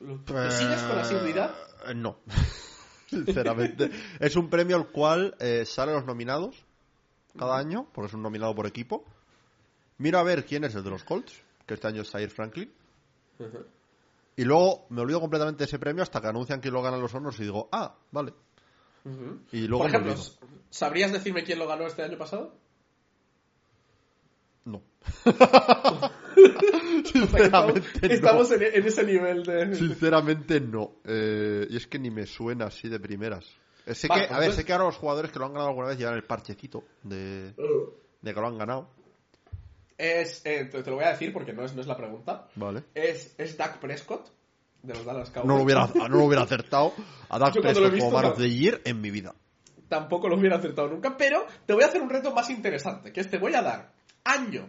¿Lo 0.00 0.16
lo 0.16 0.50
sigues 0.50 0.80
con 0.82 0.98
asiduidad? 0.98 1.54
Eh, 1.86 1.94
No. 1.94 2.18
Sinceramente. 3.08 3.90
es 4.20 4.36
un 4.36 4.50
premio 4.50 4.76
al 4.76 4.88
cual 4.88 5.36
eh, 5.38 5.64
salen 5.64 5.94
los 5.94 6.04
nominados 6.04 6.64
cada 7.38 7.56
año, 7.58 7.86
porque 7.92 8.08
es 8.08 8.14
un 8.14 8.22
nominado 8.22 8.54
por 8.54 8.66
equipo. 8.66 9.04
Miro 9.98 10.18
a 10.18 10.22
ver 10.22 10.44
quién 10.44 10.64
es 10.64 10.74
el 10.74 10.82
de 10.82 10.90
los 10.90 11.04
Colts, 11.04 11.32
que 11.66 11.74
este 11.74 11.88
año 11.88 12.02
es 12.02 12.10
Zaire 12.10 12.30
Franklin. 12.30 12.72
Y 14.36 14.44
luego 14.44 14.86
me 14.90 15.00
olvido 15.02 15.20
completamente 15.20 15.58
de 15.58 15.64
ese 15.64 15.78
premio 15.78 16.02
hasta 16.02 16.20
que 16.20 16.28
anuncian 16.28 16.60
quién 16.60 16.74
lo 16.74 16.82
ganan 16.82 17.00
los 17.00 17.14
Honors 17.14 17.38
y 17.40 17.44
digo, 17.44 17.68
ah, 17.72 17.96
vale. 18.12 18.32
Y 19.52 19.66
luego 19.66 19.84
Por 19.84 19.90
ejemplo. 19.90 20.14
¿sabrías 20.70 21.12
decirme 21.12 21.44
quién 21.44 21.58
lo 21.58 21.68
ganó 21.68 21.86
este 21.86 22.02
año 22.02 22.18
pasado? 22.18 22.54
No. 24.64 24.82
Estamos, 27.14 27.74
Sinceramente 27.92 28.14
estamos 28.14 28.50
no. 28.50 28.56
en, 28.56 28.62
en 28.62 28.86
ese 28.86 29.04
nivel 29.04 29.42
de... 29.44 29.74
Sinceramente 29.74 30.60
no. 30.60 30.96
Eh, 31.04 31.66
y 31.70 31.76
es 31.76 31.86
que 31.86 31.98
ni 31.98 32.10
me 32.10 32.26
suena 32.26 32.66
así 32.66 32.88
de 32.88 33.00
primeras. 33.00 33.46
Eh, 33.86 33.94
sé 33.94 34.08
que, 34.08 34.26
a 34.28 34.38
ver, 34.38 34.52
sé 34.52 34.64
que 34.64 34.72
ahora 34.72 34.86
los 34.86 34.96
jugadores 34.96 35.30
que 35.30 35.38
lo 35.38 35.46
han 35.46 35.52
ganado 35.52 35.68
alguna 35.68 35.88
vez 35.88 35.98
llevan 35.98 36.14
el 36.14 36.24
parchecito 36.24 36.84
de, 37.02 37.52
de 37.52 38.34
que 38.34 38.40
lo 38.40 38.46
han 38.46 38.58
ganado. 38.58 38.90
Es, 39.98 40.44
eh, 40.44 40.66
te, 40.66 40.82
te 40.82 40.90
lo 40.90 40.96
voy 40.96 41.04
a 41.04 41.10
decir 41.10 41.32
porque 41.32 41.52
no 41.52 41.64
es, 41.64 41.74
no 41.74 41.80
es 41.80 41.86
la 41.86 41.96
pregunta. 41.96 42.48
Vale. 42.54 42.84
Es, 42.94 43.34
es 43.38 43.56
Dak 43.56 43.78
Prescott, 43.78 44.30
de 44.82 44.94
los 44.94 45.04
Dallas 45.04 45.30
Cowboys. 45.30 45.48
No 45.48 45.56
lo 45.56 45.62
hubiera, 45.64 45.86
no 45.94 46.08
lo 46.08 46.24
hubiera 46.24 46.42
acertado 46.42 46.92
a 47.28 47.36
he 47.48 47.52
Prescott 47.52 47.74
como 47.74 47.90
visto, 47.90 48.22
no. 48.22 48.28
of 48.28 48.38
the 48.38 48.50
Year 48.50 48.80
en 48.84 49.00
mi 49.00 49.10
vida. 49.10 49.34
Tampoco 49.88 50.28
lo 50.28 50.36
hubiera 50.36 50.56
acertado 50.56 50.88
nunca, 50.88 51.16
pero 51.16 51.46
te 51.64 51.72
voy 51.72 51.84
a 51.84 51.86
hacer 51.86 52.02
un 52.02 52.10
reto 52.10 52.32
más 52.32 52.50
interesante, 52.50 53.12
que 53.12 53.20
es 53.20 53.30
te 53.30 53.38
voy 53.38 53.54
a 53.54 53.62
dar 53.62 53.92
año. 54.24 54.68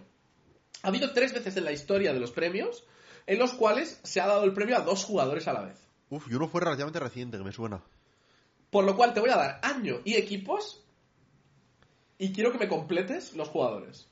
Ha 0.84 0.90
habido 0.90 1.12
tres 1.12 1.34
veces 1.34 1.58
en 1.58 1.66
la 1.66 1.72
historia 1.72 2.14
de 2.14 2.20
los 2.20 2.32
premios 2.32 2.86
en 3.28 3.40
los 3.40 3.54
cuales 3.54 4.00
se 4.04 4.22
ha 4.22 4.28
dado 4.28 4.46
el 4.46 4.54
premio 4.54 4.78
a 4.78 4.82
dos 4.82 5.04
jugadores 5.04 5.48
a 5.48 5.54
la 5.54 5.62
vez. 5.62 5.78
Uf, 6.10 6.32
y 6.32 6.36
uno 6.36 6.48
fue 6.48 6.62
relativamente 6.62 7.00
reciente, 7.00 7.38
que 7.38 7.44
me 7.44 7.52
suena. 7.52 7.84
Por 8.72 8.86
lo 8.86 8.96
cual 8.96 9.14
te 9.14 9.20
voy 9.20 9.30
a 9.30 9.36
dar 9.36 9.60
año 9.62 9.98
y 10.06 10.16
equipos 10.16 10.84
y 12.18 12.34
quiero 12.34 12.52
que 12.52 12.58
me 12.58 12.68
completes 12.68 13.36
los 13.36 13.50
jugadores. 13.50 14.08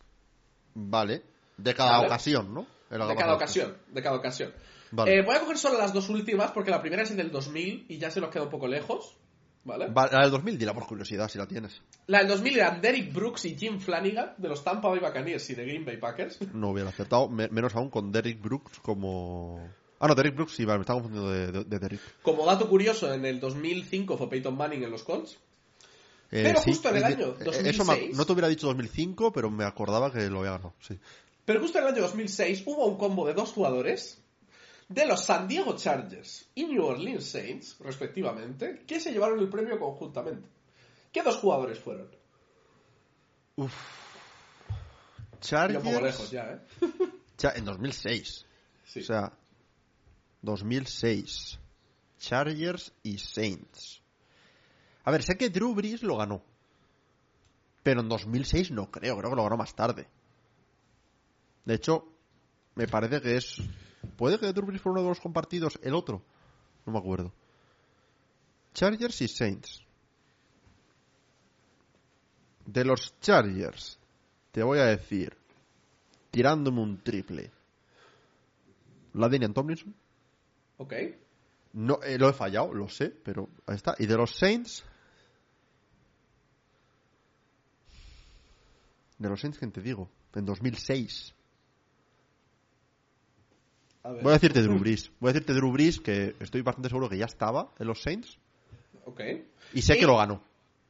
Vale. 0.75 1.23
De 1.57 1.73
cada 1.73 1.93
Vale. 1.97 2.07
ocasión, 2.07 2.53
¿no? 2.53 2.67
Era 2.91 3.07
De 3.07 3.15
cada 3.15 3.33
ocasión, 3.33 3.75
de 3.91 4.01
cada 4.03 4.17
ocasión. 4.17 4.53
Vale. 4.91 5.17
Eh, 5.17 5.21
voy 5.23 5.35
a 5.35 5.39
coger 5.39 5.57
solo 5.57 5.77
las 5.77 5.93
dos 5.93 6.09
últimas 6.09 6.51
porque 6.51 6.69
la 6.69 6.81
primera 6.81 7.01
es 7.03 7.15
del 7.15 7.31
2000 7.31 7.85
y 7.89 7.97
ya 7.97 8.11
se 8.11 8.21
nos 8.21 8.29
queda 8.29 8.43
un 8.43 8.49
poco 8.49 8.67
lejos. 8.67 9.17
¿Vale? 9.63 9.87
La 10.11 10.21
del 10.21 10.29
2000, 10.29 10.59
dila 10.59 10.75
por 10.75 10.85
curiosidad, 10.85 11.27
si 11.27 11.39
la 11.39 11.47
tienes. 11.47 11.81
La 12.05 12.19
del 12.19 12.27
2000 12.27 12.57
eran 12.59 12.81
Derek 12.81 13.11
Brooks 13.11 13.45
y 13.45 13.55
Jim 13.57 13.79
Flanagan 13.79 14.35
de 14.37 14.47
los 14.47 14.63
Tampa 14.63 14.89
Bay 14.89 14.99
Buccaneers 14.99 15.49
y 15.49 15.55
de 15.55 15.65
Green 15.65 15.83
Bay 15.83 15.97
Packers. 15.97 16.37
No 16.53 16.69
hubiera 16.69 16.89
acertado, 16.89 17.27
me- 17.29 17.47
menos 17.47 17.73
aún 17.75 17.89
con 17.89 18.11
Derrick 18.11 18.39
Brooks 18.39 18.77
como... 18.81 19.67
Ah, 19.99 20.07
no, 20.07 20.13
Derrick 20.13 20.35
Brooks, 20.35 20.51
sí, 20.53 20.65
vale, 20.65 20.79
me 20.79 20.81
estaba 20.83 21.01
confundiendo 21.01 21.31
de, 21.31 21.51
de, 21.51 21.63
de 21.63 21.79
Derrick. 21.79 22.01
Como 22.21 22.45
dato 22.45 22.69
curioso, 22.69 23.11
en 23.11 23.25
el 23.25 23.39
2005 23.39 24.17
fue 24.19 24.29
Peyton 24.29 24.55
Manning 24.55 24.83
en 24.83 24.91
los 24.91 25.03
Colts. 25.03 25.39
Eh, 26.35 26.43
Pero 26.43 26.59
justo 26.61 26.89
en 26.89 26.95
el 26.97 27.03
eh, 27.03 27.05
año 27.05 27.27
eh, 27.39 27.43
2006. 27.45 27.67
Eso 27.75 27.85
me- 27.85 28.09
no 28.09 28.25
te 28.25 28.31
hubiera 28.33 28.47
dicho 28.49 28.67
2005, 28.67 29.31
pero 29.31 29.49
me 29.49 29.63
acordaba 29.63 30.11
que 30.11 30.29
lo 30.29 30.39
había 30.39 30.51
ganado, 30.51 30.73
sí. 30.81 30.99
Pero 31.45 31.61
justo 31.61 31.77
en 31.77 31.85
el 31.85 31.93
año 31.93 32.01
2006 32.01 32.63
hubo 32.65 32.85
un 32.87 32.97
combo 32.97 33.25
de 33.25 33.33
dos 33.33 33.51
jugadores 33.51 34.21
de 34.89 35.05
los 35.05 35.23
San 35.23 35.47
Diego 35.47 35.75
Chargers 35.77 36.47
y 36.55 36.65
New 36.65 36.83
Orleans 36.83 37.25
Saints, 37.25 37.77
respectivamente, 37.79 38.83
que 38.85 38.99
se 38.99 39.11
llevaron 39.11 39.39
el 39.39 39.47
premio 39.49 39.79
conjuntamente. 39.79 40.49
¿Qué 41.13 41.23
dos 41.23 41.37
jugadores 41.37 41.79
fueron? 41.79 42.09
Ya 43.57 43.69
Chargers... 45.39 45.83
poco 45.83 46.01
lejos 46.01 46.31
ya, 46.31 46.51
¿eh? 46.51 46.59
Cha- 47.37 47.53
en 47.55 47.65
2006. 47.65 48.45
Sí. 48.85 48.99
O 48.99 49.03
sea, 49.03 49.31
2006. 50.41 51.59
Chargers 52.19 52.91
y 53.03 53.17
Saints. 53.19 54.01
A 55.05 55.11
ver, 55.11 55.23
sé 55.23 55.37
que 55.37 55.49
Drew 55.49 55.73
Brees 55.73 56.03
lo 56.03 56.17
ganó. 56.17 56.43
Pero 57.83 58.01
en 58.01 58.09
2006 58.09 58.71
no 58.71 58.89
creo, 58.89 59.17
creo 59.17 59.29
que 59.29 59.35
lo 59.35 59.43
ganó 59.43 59.57
más 59.57 59.75
tarde. 59.75 60.07
De 61.63 61.75
hecho, 61.75 62.07
me 62.73 62.87
parece 62.87 63.21
que 63.21 63.37
es... 63.37 63.61
¿Puede 64.17 64.39
que 64.39 64.51
Drew 64.51 64.65
Brees 64.65 64.81
fuera 64.81 64.93
uno 64.93 65.03
de 65.03 65.09
los 65.09 65.19
compartidos? 65.19 65.79
El 65.83 65.93
otro. 65.93 66.23
No 66.85 66.93
me 66.93 66.99
acuerdo. 66.99 67.31
Chargers 68.73 69.21
y 69.21 69.27
Saints. 69.27 69.83
De 72.65 72.83
los 72.83 73.19
Chargers, 73.19 73.99
te 74.51 74.63
voy 74.63 74.79
a 74.79 74.85
decir, 74.85 75.37
tirándome 76.31 76.81
un 76.81 76.97
triple. 76.97 77.51
La 79.13 79.29
Daniel 79.29 79.53
Tomlinson. 79.53 79.95
Ok. 80.77 80.93
No, 81.73 81.99
eh, 82.01 82.17
lo 82.17 82.27
he 82.27 82.33
fallado, 82.33 82.73
lo 82.73 82.89
sé, 82.89 83.09
pero 83.09 83.49
ahí 83.67 83.75
está. 83.75 83.95
Y 83.99 84.07
de 84.07 84.17
los 84.17 84.35
Saints. 84.35 84.83
De 89.17 89.29
los 89.29 89.39
Saints, 89.39 89.57
¿quién 89.57 89.71
te 89.71 89.81
digo? 89.81 90.09
En 90.33 90.45
2006. 90.45 91.33
A 94.03 94.11
ver. 94.11 94.23
Voy 94.23 94.31
a 94.31 94.33
decirte 94.33 94.61
Drew 94.61 94.77
Brees. 94.79 95.11
Voy 95.19 95.29
a 95.29 95.33
decirte 95.33 95.53
Drew 95.53 95.71
Brees, 95.71 95.99
que 95.99 96.35
estoy 96.39 96.61
bastante 96.61 96.89
seguro 96.89 97.09
que 97.09 97.17
ya 97.17 97.25
estaba 97.25 97.71
en 97.79 97.87
los 97.87 98.01
Saints. 98.01 98.37
Ok. 99.05 99.21
Y 99.73 99.81
sé 99.81 99.95
Y- 99.95 99.99
que 99.99 100.05
lo 100.05 100.17
ganó. 100.17 100.43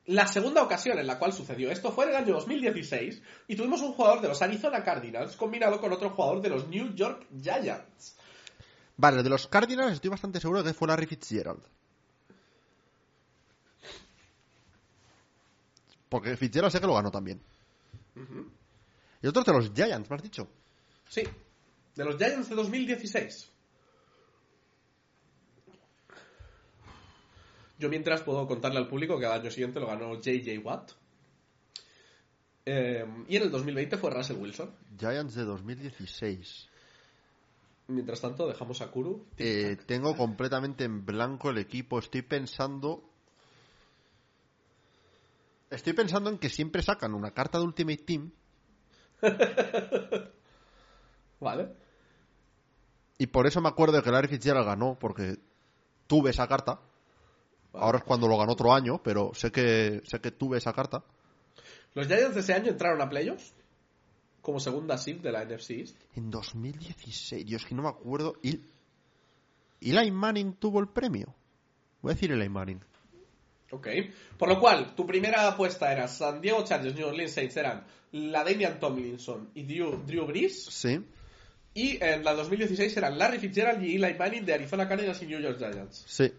La 0.08 0.28
segunda 0.28 0.62
ocasión 0.62 1.00
en 1.00 1.08
la 1.08 1.18
cual 1.18 1.34
sucedió 1.34 1.72
esto 1.72 1.92
fue 1.92 2.04
en 2.06 2.12
el 2.12 2.16
año 2.18 2.34
2016 2.36 3.24
y 3.48 3.56
tuvimos 3.56 3.82
un 3.82 3.94
jugador 3.94 4.22
de 4.22 4.28
los 4.28 4.40
Arizona 4.42 4.84
Cardinals 4.84 5.36
combinado 5.36 5.82
con 5.82 5.92
otro 5.92 6.12
jugador 6.12 6.42
de 6.44 6.50
los 6.50 6.68
New 6.68 6.94
York 6.94 7.26
Giants. 7.42 8.16
Vale, 8.98 9.24
de 9.24 9.30
los 9.30 9.48
Cardinals 9.48 9.94
estoy 9.94 10.12
bastante 10.12 10.40
seguro 10.40 10.62
de 10.62 10.70
que 10.70 10.74
fue 10.78 10.88
Larry 10.88 11.08
Fitzgerald. 11.08 11.64
Porque 16.10 16.38
Fitzgerald 16.38 16.72
sé 16.72 16.80
que 16.80 16.88
lo 16.88 16.94
ganó 16.94 17.10
también. 17.10 17.42
Y 19.22 19.28
otros 19.28 19.46
de 19.46 19.54
los 19.54 19.74
Giants, 19.74 20.10
me 20.10 20.16
has 20.16 20.24
dicho. 20.24 20.48
Sí, 21.08 21.24
de 21.96 22.06
los 22.06 22.18
Giants 22.18 22.50
de 22.50 22.56
2016. 22.56 23.52
Yo 27.78 27.90
mientras 27.90 28.22
puedo 28.22 28.48
contarle 28.48 28.80
al 28.80 28.88
público 28.88 29.20
que 29.20 29.26
al 29.26 29.42
año 29.42 29.52
siguiente 29.52 29.80
lo 29.80 29.88
ganó 29.88 30.16
JJ 30.16 30.60
Watt. 30.64 30.92
Eh, 32.66 33.06
y 33.28 33.36
en 33.36 33.44
el 33.44 33.52
2020 33.52 33.98
fue 33.98 34.12
Russell 34.12 34.38
Wilson. 34.38 34.72
Giants 34.98 35.36
de 35.36 35.44
2016. 35.44 36.70
Mientras 37.88 38.22
tanto, 38.22 38.48
dejamos 38.48 38.82
a 38.82 38.90
Kuru. 38.90 39.28
Eh, 39.38 39.78
tengo 39.86 40.16
completamente 40.16 40.86
en 40.86 41.06
blanco 41.06 41.52
el 41.52 41.60
equipo. 41.60 42.00
Estoy 42.00 42.24
pensando. 42.24 43.04
Estoy 45.70 45.94
pensando 45.94 46.30
en 46.30 46.38
que 46.38 46.50
siempre 46.50 46.82
sacan 46.82 47.14
una 47.14 47.32
carta 47.32 47.58
de 47.58 47.66
Ultimate 47.66 48.04
Team 48.04 48.32
Vale. 51.40 51.70
y 53.18 53.28
por 53.28 53.48
eso 53.48 53.62
me 53.62 53.70
acuerdo 53.70 53.98
de 53.98 54.04
que 54.04 54.12
Larry 54.12 54.28
Fitzgerald 54.28 54.66
ganó 54.66 54.98
porque 55.00 55.38
tuve 56.08 56.30
esa 56.32 56.48
carta. 56.48 56.80
Vale. 57.74 57.86
Ahora 57.86 57.98
es 58.00 58.04
cuando 58.04 58.28
lo 58.28 58.38
ganó 58.38 58.54
otro 58.54 58.74
año, 58.74 59.02
pero 59.04 59.32
sé 59.34 59.52
que 59.52 60.02
sé 60.06 60.20
que 60.22 60.32
tuve 60.32 60.58
esa 60.58 60.74
carta. 60.74 61.04
Los 61.94 62.08
Giants 62.08 62.36
de 62.36 62.42
ese 62.42 62.54
año 62.54 62.70
entraron 62.72 63.02
a 63.02 63.10
playoffs 63.10 63.54
como 64.42 64.60
segunda 64.60 64.98
seed 64.98 65.22
de 65.22 65.32
la 65.32 65.44
NFC 65.44 65.72
East. 65.72 65.98
En 66.16 66.30
2016, 66.30 67.46
Dios, 67.46 67.66
que 67.66 67.74
no 67.74 67.84
me 67.84 67.90
acuerdo. 67.90 68.36
¿Y 68.44 68.62
Eli 69.82 70.12
Manning 70.12 70.54
tuvo 70.54 70.80
el 70.80 70.88
premio? 70.88 71.34
Voy 72.02 72.12
a 72.12 72.14
decir 72.14 72.32
Eli 72.32 72.50
Manning. 72.50 72.80
Ok. 73.72 73.88
Por 74.38 74.50
lo 74.50 74.60
cual, 74.60 74.96
tu 74.96 75.06
primera 75.06 75.48
apuesta 75.48 75.92
era 75.92 76.08
San 76.08 76.42
Diego 76.42 76.64
Chargers, 76.64 76.96
New 76.96 77.08
Orleans 77.08 77.32
Saints 77.32 77.58
eran 77.58 77.84
la 78.12 78.44
Damian 78.44 78.80
Tomlinson 78.80 79.50
y 79.56 79.64
Drew, 79.64 80.04
Drew 80.06 80.26
Brees. 80.26 80.66
Sí. 80.66 81.04
Y 81.74 82.02
en 82.02 82.24
la 82.24 82.34
2016 82.34 82.96
eran 82.96 83.18
Larry 83.18 83.40
Fitzgerald 83.40 83.84
y 83.84 83.96
Eli 83.96 84.14
Manning 84.14 84.46
de 84.46 84.54
Arizona 84.54 84.88
Cardinals 84.88 85.22
y 85.22 85.28
New 85.28 85.42
York 85.42 85.58
Giants. 85.58 86.06
Sí. 86.08 86.32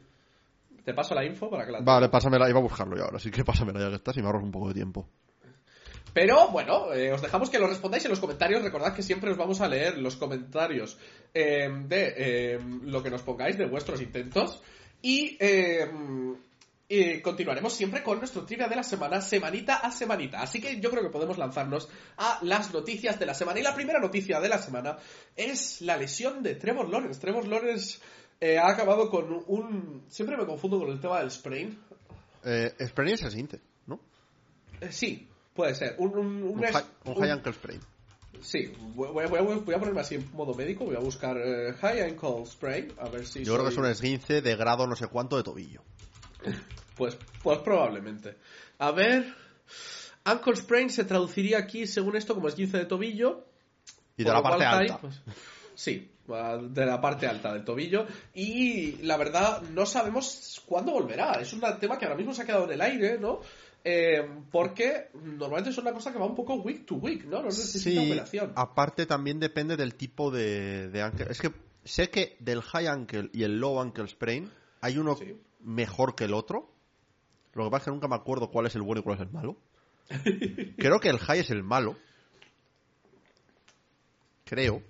Te 0.82 0.94
paso 0.94 1.14
la 1.14 1.24
info 1.24 1.50
para 1.50 1.66
que 1.66 1.72
la 1.72 1.80
Vale, 1.80 2.08
pásamela. 2.08 2.48
Iba 2.48 2.60
a 2.60 2.62
buscarlo 2.62 2.96
ya 2.96 3.02
ahora, 3.02 3.16
así 3.16 3.30
que 3.30 3.44
pásamela 3.44 3.80
ya 3.80 3.90
que 3.90 3.96
estás 3.96 4.16
y 4.16 4.20
me 4.20 4.26
ahorras 4.26 4.44
un 4.44 4.52
poco 4.52 4.68
de 4.68 4.74
tiempo. 4.74 5.06
Pero 6.14 6.48
bueno, 6.48 6.94
eh, 6.94 7.12
os 7.12 7.20
dejamos 7.20 7.50
que 7.50 7.58
lo 7.58 7.66
respondáis 7.66 8.04
en 8.06 8.10
los 8.10 8.20
comentarios. 8.20 8.62
Recordad 8.62 8.94
que 8.94 9.02
siempre 9.02 9.30
os 9.30 9.36
vamos 9.36 9.60
a 9.60 9.68
leer 9.68 9.98
los 9.98 10.16
comentarios 10.16 10.96
eh, 11.34 11.68
de 11.86 12.14
eh, 12.16 12.60
lo 12.84 13.02
que 13.02 13.10
nos 13.10 13.20
pongáis, 13.20 13.58
de 13.58 13.66
vuestros 13.66 14.00
intentos. 14.00 14.62
Y 15.02 15.36
eh, 16.88 17.20
continuaremos 17.22 17.72
siempre 17.74 18.02
con 18.02 18.18
nuestro 18.18 18.44
trivia 18.44 18.68
de 18.68 18.76
la 18.76 18.82
semana, 18.84 19.20
semanita 19.20 19.76
a 19.76 19.90
semanita. 19.90 20.40
Así 20.40 20.60
que 20.60 20.80
yo 20.80 20.90
creo 20.90 21.02
que 21.02 21.10
podemos 21.10 21.36
lanzarnos 21.38 21.88
a 22.16 22.38
las 22.42 22.72
noticias 22.72 23.18
de 23.18 23.26
la 23.26 23.34
semana. 23.34 23.58
Y 23.60 23.62
la 23.62 23.74
primera 23.74 23.98
noticia 24.00 24.40
de 24.40 24.48
la 24.48 24.58
semana 24.58 24.96
es 25.34 25.80
la 25.82 25.96
lesión 25.96 26.42
de 26.42 26.54
Trevor 26.54 26.88
Lawrence. 26.88 27.20
Trevor 27.20 27.46
Lawrence 27.48 27.98
eh, 28.40 28.58
ha 28.58 28.68
acabado 28.68 29.10
con 29.10 29.44
un... 29.48 30.04
Siempre 30.08 30.36
me 30.36 30.46
confundo 30.46 30.78
con 30.78 30.90
el 30.90 31.00
tema 31.00 31.18
del 31.20 31.30
sprain. 31.30 31.78
Eh, 32.44 32.72
experiencia 32.78 33.28
15, 33.28 33.58
¿no? 33.88 33.98
Eh, 34.80 34.92
sí, 34.92 35.26
puede 35.54 35.74
ser. 35.74 35.96
Un, 35.98 36.16
un, 36.16 36.26
un 36.44 36.58
Un, 36.58 36.64
es- 36.64 36.72
high, 37.18 37.30
ankle 37.30 37.52
sprain. 37.52 37.80
Sí, 38.42 38.70
voy, 38.94 39.08
voy- 39.12 39.26
voy- 39.26 39.56
voy 39.64 39.74
a 39.74 39.78
ponerme 39.78 40.02
así 40.02 40.14
en 40.16 40.30
modo 40.34 40.52
médico, 40.54 40.84
voy 40.84 40.94
a 40.94 40.98
buscar 41.00 41.38
eh, 41.38 41.72
High 41.80 42.02
Ankle 42.02 42.44
Sprain, 42.44 42.92
a 42.98 43.08
ver 43.08 43.26
si 43.26 43.42
Yo 43.42 43.54
creo 43.54 43.64
que 43.64 43.72
es 43.72 43.78
un 43.78 43.86
esguince 43.86 44.42
de 44.42 44.54
grado 44.56 44.86
no 44.86 44.94
sé 44.94 45.06
cuánto 45.08 45.38
de 45.38 45.42
tobillo. 45.42 45.82
Pues, 46.96 47.16
pues 47.42 47.58
probablemente. 47.58 48.36
A 48.78 48.90
ver... 48.92 49.34
Ankle 50.24 50.56
Sprain 50.56 50.90
se 50.90 51.04
traduciría 51.04 51.58
aquí, 51.58 51.86
según 51.86 52.16
esto, 52.16 52.34
como 52.34 52.48
esguince 52.48 52.78
de 52.78 52.86
tobillo. 52.86 53.44
Y 54.16 54.24
de 54.24 54.32
la 54.32 54.42
parte 54.42 54.64
alta. 54.64 54.98
pues, 54.98 55.22
sí, 55.76 56.10
de 56.26 56.84
la 56.86 57.00
parte 57.00 57.28
alta 57.28 57.52
del 57.52 57.64
tobillo. 57.64 58.06
Y 58.34 58.96
la 59.02 59.16
verdad, 59.18 59.62
no 59.62 59.86
sabemos 59.86 60.60
cuándo 60.66 60.90
volverá. 60.92 61.34
Es 61.40 61.52
un 61.52 61.60
tema 61.78 61.96
que 61.96 62.06
ahora 62.06 62.16
mismo 62.16 62.34
se 62.34 62.42
ha 62.42 62.44
quedado 62.44 62.64
en 62.64 62.72
el 62.72 62.80
aire, 62.80 63.18
¿no? 63.20 63.40
Eh, 63.84 64.28
porque 64.50 65.10
normalmente 65.14 65.70
es 65.70 65.78
una 65.78 65.92
cosa 65.92 66.12
que 66.12 66.18
va 66.18 66.26
un 66.26 66.34
poco 66.34 66.54
week 66.54 66.84
to 66.86 66.96
week, 66.96 67.24
¿no? 67.26 67.38
No 67.38 67.44
necesita 67.44 67.88
Sí, 67.88 68.10
operación. 68.10 68.52
aparte 68.56 69.06
también 69.06 69.38
depende 69.38 69.76
del 69.76 69.94
tipo 69.94 70.32
de, 70.32 70.88
de 70.88 71.02
ankle. 71.02 71.26
Es 71.30 71.40
que 71.40 71.52
sé 71.84 72.10
que 72.10 72.36
del 72.40 72.62
high 72.62 72.88
ankle 72.88 73.30
y 73.32 73.44
el 73.44 73.60
low 73.60 73.78
ankle 73.80 74.08
sprain 74.08 74.50
hay 74.80 74.98
uno 74.98 75.14
Sí. 75.14 75.36
Mejor 75.66 76.14
que 76.14 76.24
el 76.24 76.34
otro. 76.34 76.72
Lo 77.52 77.64
que 77.64 77.70
pasa 77.70 77.82
es 77.82 77.84
que 77.86 77.90
nunca 77.90 78.08
me 78.08 78.14
acuerdo 78.14 78.50
cuál 78.50 78.66
es 78.66 78.74
el 78.74 78.82
bueno 78.82 79.00
y 79.00 79.02
cuál 79.02 79.16
es 79.16 79.22
el 79.22 79.32
malo. 79.32 79.56
Creo 80.78 81.00
que 81.00 81.08
el 81.08 81.18
high 81.18 81.40
es 81.40 81.50
el 81.50 81.62
malo. 81.62 81.96
Creo. 84.44 84.82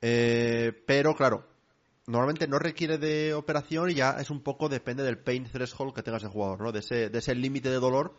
Eh, 0.00 0.72
pero 0.86 1.14
claro, 1.14 1.46
normalmente 2.06 2.48
no 2.48 2.58
requiere 2.58 2.96
de 2.96 3.34
operación 3.34 3.90
y 3.90 3.94
ya 3.94 4.12
es 4.12 4.30
un 4.30 4.42
poco 4.42 4.68
depende 4.68 5.02
del 5.02 5.18
pain 5.18 5.44
threshold 5.44 5.92
que 5.92 6.02
tenga 6.02 6.18
ese 6.18 6.28
jugador, 6.28 6.60
¿no? 6.60 6.72
De 6.72 6.78
ese, 6.78 7.10
de 7.10 7.18
ese 7.18 7.34
límite 7.34 7.68
de 7.68 7.78
dolor, 7.78 8.14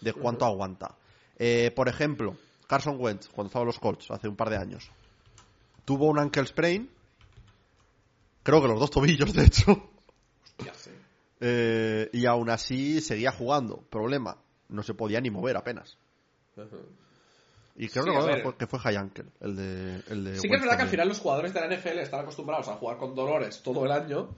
de 0.00 0.12
cuánto 0.12 0.44
aguanta. 0.44 0.96
Eh, 1.38 1.72
por 1.74 1.88
ejemplo, 1.88 2.36
Carson 2.66 2.96
Wentz, 2.98 3.28
cuando 3.28 3.46
estaba 3.46 3.62
en 3.62 3.68
los 3.68 3.78
Colts 3.78 4.10
hace 4.10 4.28
un 4.28 4.36
par 4.36 4.50
de 4.50 4.58
años, 4.58 4.90
tuvo 5.86 6.08
un 6.08 6.18
ankle 6.18 6.46
sprain, 6.46 6.90
creo 8.42 8.60
que 8.60 8.68
los 8.68 8.80
dos 8.80 8.90
tobillos, 8.90 9.32
de 9.32 9.44
hecho. 9.44 9.89
Eh, 11.40 12.08
y 12.12 12.26
aún 12.26 12.50
así 12.50 13.00
seguía 13.00 13.32
jugando. 13.32 13.82
Problema, 13.90 14.36
no 14.68 14.82
se 14.82 14.94
podía 14.94 15.20
ni 15.20 15.30
mover 15.30 15.56
apenas. 15.56 15.96
Y 17.76 17.88
creo 17.88 18.04
Sí, 18.04 18.10
que 18.10 18.54
que 18.58 18.66
fue 18.66 18.96
ankle, 18.96 19.24
el 19.40 19.56
de, 19.56 20.02
el 20.10 20.24
de 20.24 20.36
Sí 20.36 20.48
que 20.48 20.54
es 20.56 20.60
verdad 20.60 20.76
que 20.76 20.82
al 20.82 20.88
final 20.88 21.08
los 21.08 21.18
jugadores 21.20 21.54
de 21.54 21.60
la 21.60 21.74
NFL 21.74 21.98
están 22.00 22.20
acostumbrados 22.20 22.68
a 22.68 22.74
jugar 22.74 22.98
con 22.98 23.14
dolores 23.14 23.62
todo 23.62 23.86
el 23.86 23.90
año, 23.92 24.34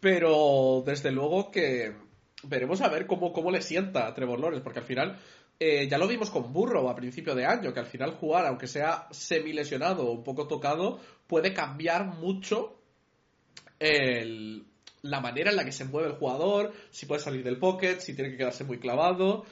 pero 0.00 0.82
desde 0.86 1.10
luego 1.10 1.50
que 1.50 1.96
veremos 2.44 2.80
a 2.80 2.88
ver 2.88 3.06
cómo, 3.06 3.32
cómo 3.32 3.50
le 3.50 3.62
sienta 3.62 4.06
a 4.06 4.14
Trevor 4.14 4.38
Lawrence, 4.38 4.62
porque 4.62 4.78
al 4.78 4.84
final 4.84 5.18
eh, 5.58 5.88
ya 5.88 5.98
lo 5.98 6.06
vimos 6.06 6.30
con 6.30 6.52
Burrow 6.52 6.88
a 6.88 6.94
principio 6.94 7.34
de 7.34 7.46
año, 7.46 7.72
que 7.72 7.80
al 7.80 7.86
final 7.86 8.12
jugar, 8.12 8.46
aunque 8.46 8.68
sea 8.68 9.08
semilesionado 9.10 10.06
o 10.06 10.12
un 10.12 10.22
poco 10.22 10.46
tocado, 10.46 11.00
puede 11.26 11.52
cambiar 11.52 12.04
mucho 12.06 12.76
el- 13.80 14.64
la 15.02 15.20
manera 15.20 15.50
en 15.50 15.56
la 15.56 15.64
que 15.64 15.72
se 15.72 15.84
mueve 15.84 16.08
el 16.08 16.14
jugador, 16.16 16.72
si 16.90 17.06
puede 17.06 17.20
salir 17.20 17.44
del 17.44 17.58
pocket, 17.58 18.00
si 18.00 18.14
tiene 18.14 18.30
que 18.30 18.36
quedarse 18.36 18.64
muy 18.64 18.78
clavado. 18.78 19.44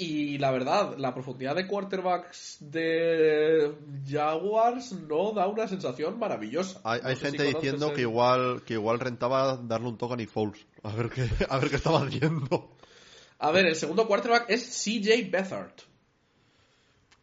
Y 0.00 0.38
la 0.38 0.52
verdad, 0.52 0.94
la 0.96 1.12
profundidad 1.12 1.56
de 1.56 1.66
quarterbacks 1.66 2.58
de 2.60 3.74
Jaguars 4.08 4.92
no 4.92 5.32
da 5.32 5.48
una 5.48 5.66
sensación 5.66 6.20
maravillosa. 6.20 6.80
Hay, 6.84 7.00
hay 7.02 7.14
No 7.14 7.20
sé 7.20 7.30
si 7.32 7.36
gente 7.38 7.54
diciendo 7.54 7.88
el- 7.88 7.94
que 7.96 8.00
igual, 8.02 8.62
que 8.64 8.74
igual 8.74 9.00
rentaba 9.00 9.56
darle 9.56 9.88
un 9.88 9.98
toque 9.98 10.14
a 10.14 10.16
Nick 10.16 10.30
Foles. 10.30 10.64
A 10.84 10.92
ver 10.94 11.10
qué, 11.10 11.28
a 11.48 11.58
ver 11.58 11.70
qué 11.70 11.76
estaba 11.76 12.02
haciendo. 12.06 12.76
A 13.40 13.50
ver, 13.50 13.66
el 13.66 13.74
segundo 13.74 14.06
quarterback 14.06 14.48
es 14.50 14.64
CJ 14.84 15.30
Beathard. 15.30 15.72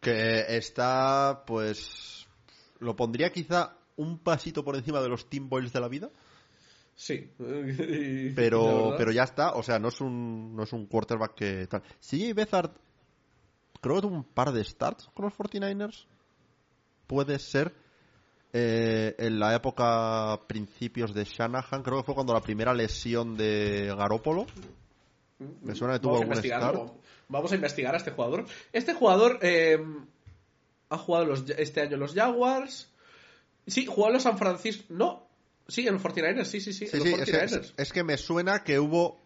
Que 0.00 0.56
está, 0.56 1.44
pues. 1.46 2.26
Lo 2.78 2.94
pondría 2.94 3.32
quizá 3.32 3.74
un 3.96 4.18
pasito 4.18 4.64
por 4.64 4.76
encima 4.76 5.00
de 5.00 5.08
los 5.08 5.28
Team 5.30 5.48
Boys 5.48 5.72
de 5.72 5.80
la 5.80 5.88
vida. 5.88 6.10
Sí. 6.98 7.30
Pero, 8.34 8.94
pero 8.96 9.12
ya 9.12 9.24
está. 9.24 9.52
O 9.52 9.62
sea, 9.62 9.78
no 9.78 9.88
es 9.88 10.00
un, 10.00 10.56
no 10.56 10.62
es 10.62 10.72
un 10.72 10.86
quarterback 10.86 11.34
que 11.34 11.66
tal. 11.66 11.82
CJ 12.00 12.32
Beathard, 12.34 12.70
creo 13.80 13.96
que 13.96 14.00
tuvo 14.02 14.14
un 14.16 14.24
par 14.24 14.50
de 14.52 14.64
starts 14.64 15.08
con 15.14 15.26
los 15.26 15.34
49ers. 15.34 16.06
Puede 17.06 17.38
ser. 17.38 17.72
eh, 18.52 19.14
en 19.18 19.38
la 19.38 19.54
época 19.54 20.40
principios 20.46 21.12
de 21.12 21.24
Shanahan, 21.24 21.82
creo 21.82 21.98
que 21.98 22.04
fue 22.04 22.14
cuando 22.14 22.32
la 22.32 22.40
primera 22.40 22.72
lesión 22.72 23.36
de 23.36 23.92
Garópolo. 23.96 24.46
Me 25.62 25.74
suena 25.74 25.94
que 25.94 26.00
tuvo 26.00 26.12
algún 26.22 26.34
start. 26.58 26.92
Vamos 27.28 27.52
a 27.52 27.56
investigar 27.56 27.94
a 27.94 27.98
este 27.98 28.10
jugador. 28.12 28.46
Este 28.72 28.94
jugador 28.94 29.38
eh, 29.42 29.78
ha 30.88 30.96
jugado 30.96 31.26
los- 31.26 31.50
este 31.50 31.82
año 31.82 31.98
los 31.98 32.14
Jaguars. 32.14 32.90
Sí, 33.66 33.84
jugó 33.84 34.06
en 34.06 34.14
los 34.14 34.22
San 34.22 34.38
Francisco. 34.38 34.84
No. 34.88 35.25
Sí, 35.68 35.86
en 35.86 35.94
los 35.94 36.02
49ers. 36.02 36.44
Sí, 36.44 36.60
sí, 36.60 36.72
sí. 36.72 36.86
Sí, 36.86 36.96
en 36.96 37.02
sí, 37.02 37.10
los 37.10 37.20
es, 37.20 37.28
49ers. 37.28 37.60
es- 37.60 37.74
es 37.76 37.92
que 37.92 38.04
me 38.04 38.16
suena 38.16 38.62
que 38.62 38.78
hubo 38.78 39.20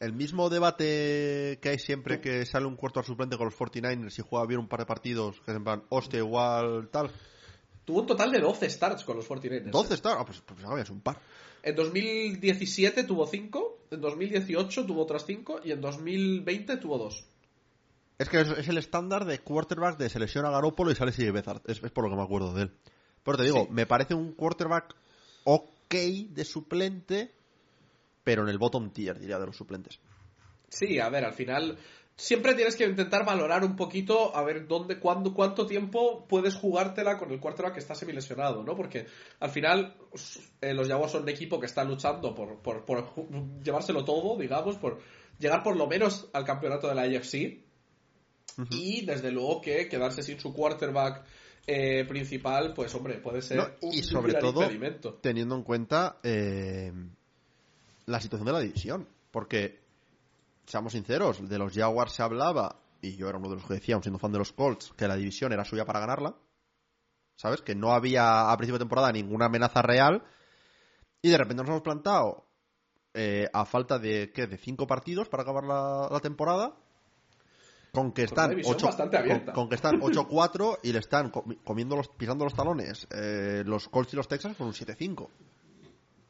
el 0.00 0.12
mismo 0.12 0.48
debate 0.50 1.58
que 1.62 1.68
hay 1.70 1.78
siempre 1.78 2.20
que 2.20 2.44
sale 2.46 2.66
un 2.66 2.76
cuarto 2.76 3.00
al 3.00 3.06
suplente 3.06 3.36
con 3.36 3.46
los 3.46 3.54
49ers 3.56 4.18
y 4.18 4.22
juega 4.22 4.46
bien 4.46 4.60
un 4.60 4.68
par 4.68 4.80
de 4.80 4.86
partidos, 4.86 5.40
que 5.44 5.50
es 5.52 5.56
en 5.56 5.64
plan, 5.64 5.82
hostia, 5.90 6.18
igual, 6.18 6.88
tal. 6.90 7.10
Tuvo 7.84 8.00
un 8.00 8.06
total 8.06 8.30
de 8.30 8.40
12 8.40 8.68
starts 8.70 9.04
con 9.04 9.16
los 9.16 9.28
49ers. 9.28 9.70
12 9.70 9.94
está, 9.94 10.14
ah, 10.20 10.24
pues, 10.24 10.40
pues 10.40 10.60
ah, 10.64 10.80
es 10.80 10.90
un 10.90 11.00
par. 11.00 11.18
En 11.64 11.74
2017 11.76 13.04
tuvo 13.04 13.26
5, 13.26 13.78
en 13.90 14.00
2018 14.00 14.86
tuvo 14.86 15.02
otras 15.02 15.24
5 15.26 15.60
y 15.64 15.70
en 15.72 15.80
2020 15.80 16.76
tuvo 16.78 16.98
2. 16.98 17.24
Es 18.18 18.28
que 18.28 18.40
es, 18.40 18.48
es 18.50 18.68
el 18.68 18.78
estándar 18.78 19.24
de 19.24 19.40
quarterback 19.40 19.98
de 19.98 20.08
selección 20.08 20.44
a 20.46 20.50
Garópolo 20.50 20.90
y 20.90 20.94
sale 20.94 21.12
CJ 21.12 21.32
Beathard. 21.32 21.62
Es, 21.66 21.82
es 21.82 21.90
por 21.90 22.04
lo 22.04 22.10
que 22.10 22.16
me 22.16 22.22
acuerdo 22.22 22.52
de 22.54 22.62
él. 22.62 22.72
Pero 23.24 23.36
te 23.36 23.44
digo, 23.44 23.64
Sí. 23.64 23.68
me 23.72 23.86
parece 23.86 24.14
un 24.14 24.32
quarterback 24.32 24.94
ok 25.44 25.70
de 25.92 26.44
suplente, 26.44 27.32
pero 28.24 28.42
en 28.42 28.48
el 28.48 28.58
bottom 28.58 28.90
tier, 28.90 29.18
diría, 29.18 29.38
de 29.38 29.46
los 29.46 29.56
suplentes. 29.56 30.00
Sí, 30.68 30.98
a 30.98 31.08
ver, 31.10 31.24
al 31.24 31.34
final 31.34 31.76
siempre 32.16 32.54
tienes 32.54 32.76
que 32.76 32.86
intentar 32.86 33.26
valorar 33.26 33.62
un 33.64 33.76
poquito 33.76 34.34
a 34.34 34.42
ver 34.42 34.66
dónde, 34.66 34.98
cuándo, 34.98 35.34
cuánto 35.34 35.66
tiempo 35.66 36.26
puedes 36.28 36.54
jugártela 36.54 37.18
con 37.18 37.30
el 37.30 37.40
quarterback 37.40 37.74
que 37.74 37.80
está 37.80 37.94
semilesionado, 37.94 38.62
¿no? 38.62 38.74
Porque 38.74 39.06
al 39.40 39.50
final 39.50 39.96
eh, 40.62 40.72
los 40.72 40.88
Jaguars 40.88 41.12
son 41.12 41.22
un 41.24 41.28
equipo 41.28 41.60
que 41.60 41.66
está 41.66 41.84
luchando 41.84 42.34
por, 42.34 42.58
por, 42.62 42.84
por 42.86 43.04
ju- 43.14 43.62
llevárselo 43.62 44.04
todo, 44.04 44.38
digamos, 44.38 44.76
por 44.76 44.98
llegar 45.38 45.62
por 45.62 45.76
lo 45.76 45.86
menos 45.86 46.28
al 46.32 46.44
campeonato 46.44 46.88
de 46.88 46.94
la 46.94 47.02
AFC 47.02 47.60
y 48.70 49.04
desde 49.04 49.30
luego 49.30 49.60
que 49.60 49.88
quedarse 49.88 50.22
sin 50.22 50.38
su 50.38 50.52
quarterback 50.54 51.24
eh, 51.66 52.04
principal, 52.08 52.72
pues 52.74 52.94
hombre, 52.94 53.18
puede 53.18 53.42
ser 53.42 53.58
No, 53.58 53.68
un 53.82 53.94
y 53.94 54.02
sobre 54.02 54.32
gran 54.32 54.42
todo, 54.42 55.18
teniendo 55.20 55.54
en 55.54 55.62
cuenta 55.62 56.18
eh, 56.22 56.92
la 58.06 58.20
situación 58.20 58.46
de 58.46 58.52
la 58.52 58.60
división. 58.60 59.08
Porque, 59.30 59.80
seamos 60.66 60.92
sinceros, 60.92 61.48
de 61.48 61.58
los 61.58 61.72
Jaguars 61.72 62.12
se 62.12 62.22
hablaba, 62.22 62.76
y 63.00 63.16
yo 63.16 63.28
era 63.28 63.38
uno 63.38 63.48
de 63.48 63.56
los 63.56 63.64
que 63.64 63.74
decía, 63.74 63.94
aun 63.94 64.02
siendo 64.02 64.18
fan 64.18 64.32
de 64.32 64.38
los 64.38 64.52
Colts, 64.52 64.92
que 64.96 65.08
la 65.08 65.16
división 65.16 65.52
era 65.52 65.64
suya 65.64 65.84
para 65.84 66.00
ganarla. 66.00 66.36
¿Sabes? 67.36 67.62
Que 67.62 67.74
no 67.74 67.92
había 67.92 68.52
a 68.52 68.56
principio 68.56 68.78
de 68.78 68.84
temporada 68.84 69.10
ninguna 69.10 69.46
amenaza 69.46 69.82
real. 69.82 70.22
Y 71.22 71.30
de 71.30 71.38
repente 71.38 71.62
nos 71.62 71.70
hemos 71.70 71.82
plantado 71.82 72.46
eh, 73.14 73.48
a 73.52 73.64
falta 73.64 73.98
de, 73.98 74.32
¿qué? 74.32 74.46
De 74.46 74.58
cinco 74.58 74.86
partidos 74.86 75.28
para 75.28 75.42
acabar 75.42 75.64
la, 75.64 76.08
la 76.10 76.20
temporada. 76.20 76.76
Con 77.92 78.12
que 78.12 78.22
están 78.22 78.50
división 78.50 78.76
8 78.76 78.86
bastante 78.86 79.16
abierta. 79.18 79.52
con, 79.52 79.54
con 79.64 79.68
que 79.68 79.74
están 79.74 80.00
8-4 80.00 80.78
y 80.82 80.92
le 80.92 80.98
están 80.98 81.30
comi- 81.30 81.58
comiendo 81.62 81.94
los, 81.94 82.08
pisando 82.08 82.44
los 82.44 82.54
talones 82.54 83.06
eh, 83.10 83.62
los 83.66 83.88
Colts 83.88 84.14
y 84.14 84.16
los 84.16 84.26
Texans 84.26 84.56
con 84.56 84.66
un 84.68 84.72
7-5. 84.72 85.28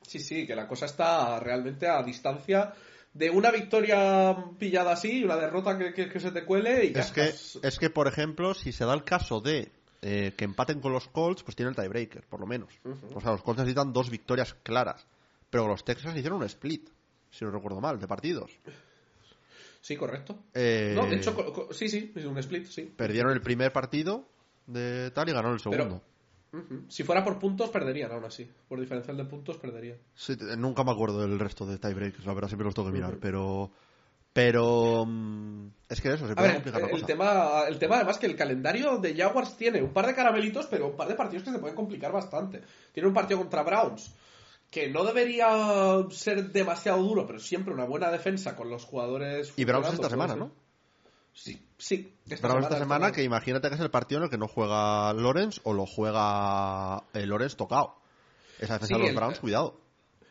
Sí, 0.02 0.18
sí, 0.18 0.44
que 0.46 0.56
la 0.56 0.66
cosa 0.66 0.86
está 0.86 1.38
realmente 1.38 1.86
a 1.88 2.02
distancia 2.02 2.74
de 3.14 3.30
una 3.30 3.50
victoria 3.52 4.36
pillada 4.58 4.92
así 4.92 5.20
y 5.20 5.24
una 5.24 5.36
derrota 5.36 5.78
que, 5.78 5.94
que- 5.94 6.08
que 6.08 6.18
se 6.20 6.32
te 6.32 6.44
cuele 6.44 6.86
y 6.86 6.92
ya 6.92 7.00
Es 7.00 7.12
que, 7.12 7.28
es 7.68 7.78
que, 7.78 7.90
por 7.90 8.08
ejemplo, 8.08 8.54
si 8.54 8.72
se 8.72 8.84
da 8.84 8.94
el 8.94 9.04
caso 9.04 9.40
de 9.40 9.70
eh, 10.02 10.34
que 10.36 10.44
empaten 10.44 10.80
con 10.80 10.92
los 10.92 11.06
Colts, 11.08 11.44
pues 11.44 11.54
tiene 11.54 11.70
el 11.70 11.76
tiebreaker, 11.76 12.24
por 12.26 12.40
lo 12.40 12.46
menos. 12.46 12.74
O 13.14 13.20
sea, 13.20 13.30
los 13.30 13.42
Colts 13.42 13.60
necesitan 13.60 13.92
dos 13.92 14.10
victorias 14.10 14.54
claras. 14.64 15.06
Pero 15.48 15.68
los 15.68 15.84
Texans 15.84 16.16
hicieron 16.16 16.38
un 16.40 16.46
split, 16.46 16.88
si 17.30 17.44
no 17.44 17.52
recuerdo 17.52 17.80
mal, 17.80 18.00
de 18.00 18.08
partidos. 18.08 18.50
Sí, 19.82 19.96
correcto. 19.96 20.44
Eh, 20.54 20.92
No, 20.96 21.06
de 21.06 21.16
hecho, 21.16 21.34
sí, 21.72 21.88
sí, 21.88 22.12
es 22.14 22.24
un 22.24 22.38
split, 22.38 22.66
sí. 22.66 22.82
Perdieron 22.96 23.32
el 23.32 23.42
primer 23.42 23.72
partido 23.72 24.26
de 24.66 25.10
tal 25.10 25.28
y 25.28 25.32
ganaron 25.32 25.54
el 25.54 25.60
segundo. 25.60 26.02
Si 26.88 27.02
fuera 27.02 27.24
por 27.24 27.38
puntos, 27.38 27.70
perderían 27.70 28.12
aún 28.12 28.24
así. 28.24 28.48
Por 28.68 28.78
diferencial 28.78 29.16
de 29.16 29.24
puntos, 29.24 29.56
perderían. 29.56 29.98
Sí, 30.14 30.36
nunca 30.56 30.84
me 30.84 30.92
acuerdo 30.92 31.20
del 31.20 31.38
resto 31.38 31.66
de 31.66 31.78
tiebreakers, 31.78 32.24
la 32.26 32.32
verdad 32.34 32.48
siempre 32.48 32.64
los 32.66 32.74
tengo 32.74 32.88
que 32.88 32.94
mirar, 32.94 33.18
pero... 33.20 33.70
Pero... 34.34 35.04
mm, 35.06 35.66
es 35.90 36.00
que 36.00 36.12
eso, 36.12 36.26
se 36.26 36.32
A 36.32 36.36
puede 36.36 36.48
ver, 36.48 36.54
complicar 36.56 36.80
la 36.80 36.86
el 36.86 36.92
cosa. 36.92 37.06
tema, 37.06 37.62
el 37.68 37.78
tema 37.78 37.96
además 37.96 38.18
que 38.18 38.26
el 38.26 38.36
calendario 38.36 38.96
de 38.98 39.14
Jaguars 39.14 39.56
tiene 39.58 39.82
un 39.82 39.92
par 39.92 40.06
de 40.06 40.14
caramelitos, 40.14 40.66
pero 40.66 40.88
un 40.88 40.96
par 40.96 41.08
de 41.08 41.14
partidos 41.16 41.42
que 41.42 41.50
se 41.50 41.58
pueden 41.58 41.76
complicar 41.76 42.12
bastante. 42.12 42.62
Tiene 42.92 43.08
un 43.08 43.14
partido 43.14 43.40
contra 43.40 43.62
Browns, 43.62 44.14
que 44.72 44.88
no 44.88 45.04
debería 45.04 45.98
ser 46.10 46.50
demasiado 46.50 47.00
duro, 47.02 47.26
pero 47.26 47.38
siempre 47.38 47.72
una 47.72 47.84
buena 47.84 48.10
defensa 48.10 48.56
con 48.56 48.70
los 48.70 48.84
jugadores. 48.84 49.52
Y 49.56 49.64
Browns 49.64 49.92
esta 49.92 50.10
semana, 50.10 50.34
¿no? 50.34 50.46
ser. 50.46 51.54
Sí, 51.54 51.66
sí. 51.78 52.14
Browns 52.40 52.64
esta 52.64 52.78
semana, 52.78 53.12
que 53.12 53.22
imagínate 53.22 53.68
que 53.68 53.74
es 53.76 53.80
el 53.80 53.90
partido 53.90 54.18
en 54.20 54.24
el 54.24 54.30
que 54.30 54.38
no 54.38 54.48
juega 54.48 55.12
Lawrence 55.12 55.60
o 55.64 55.72
lo 55.74 55.86
juega 55.86 57.04
el 57.14 57.28
Lawrence 57.28 57.56
tocado. 57.56 57.96
Esa 58.58 58.74
defensa 58.74 58.86
Sí, 58.86 58.92
de 58.94 58.98
los 59.00 59.08
el- 59.10 59.16
Browns, 59.16 59.38
cuidado. 59.40 59.80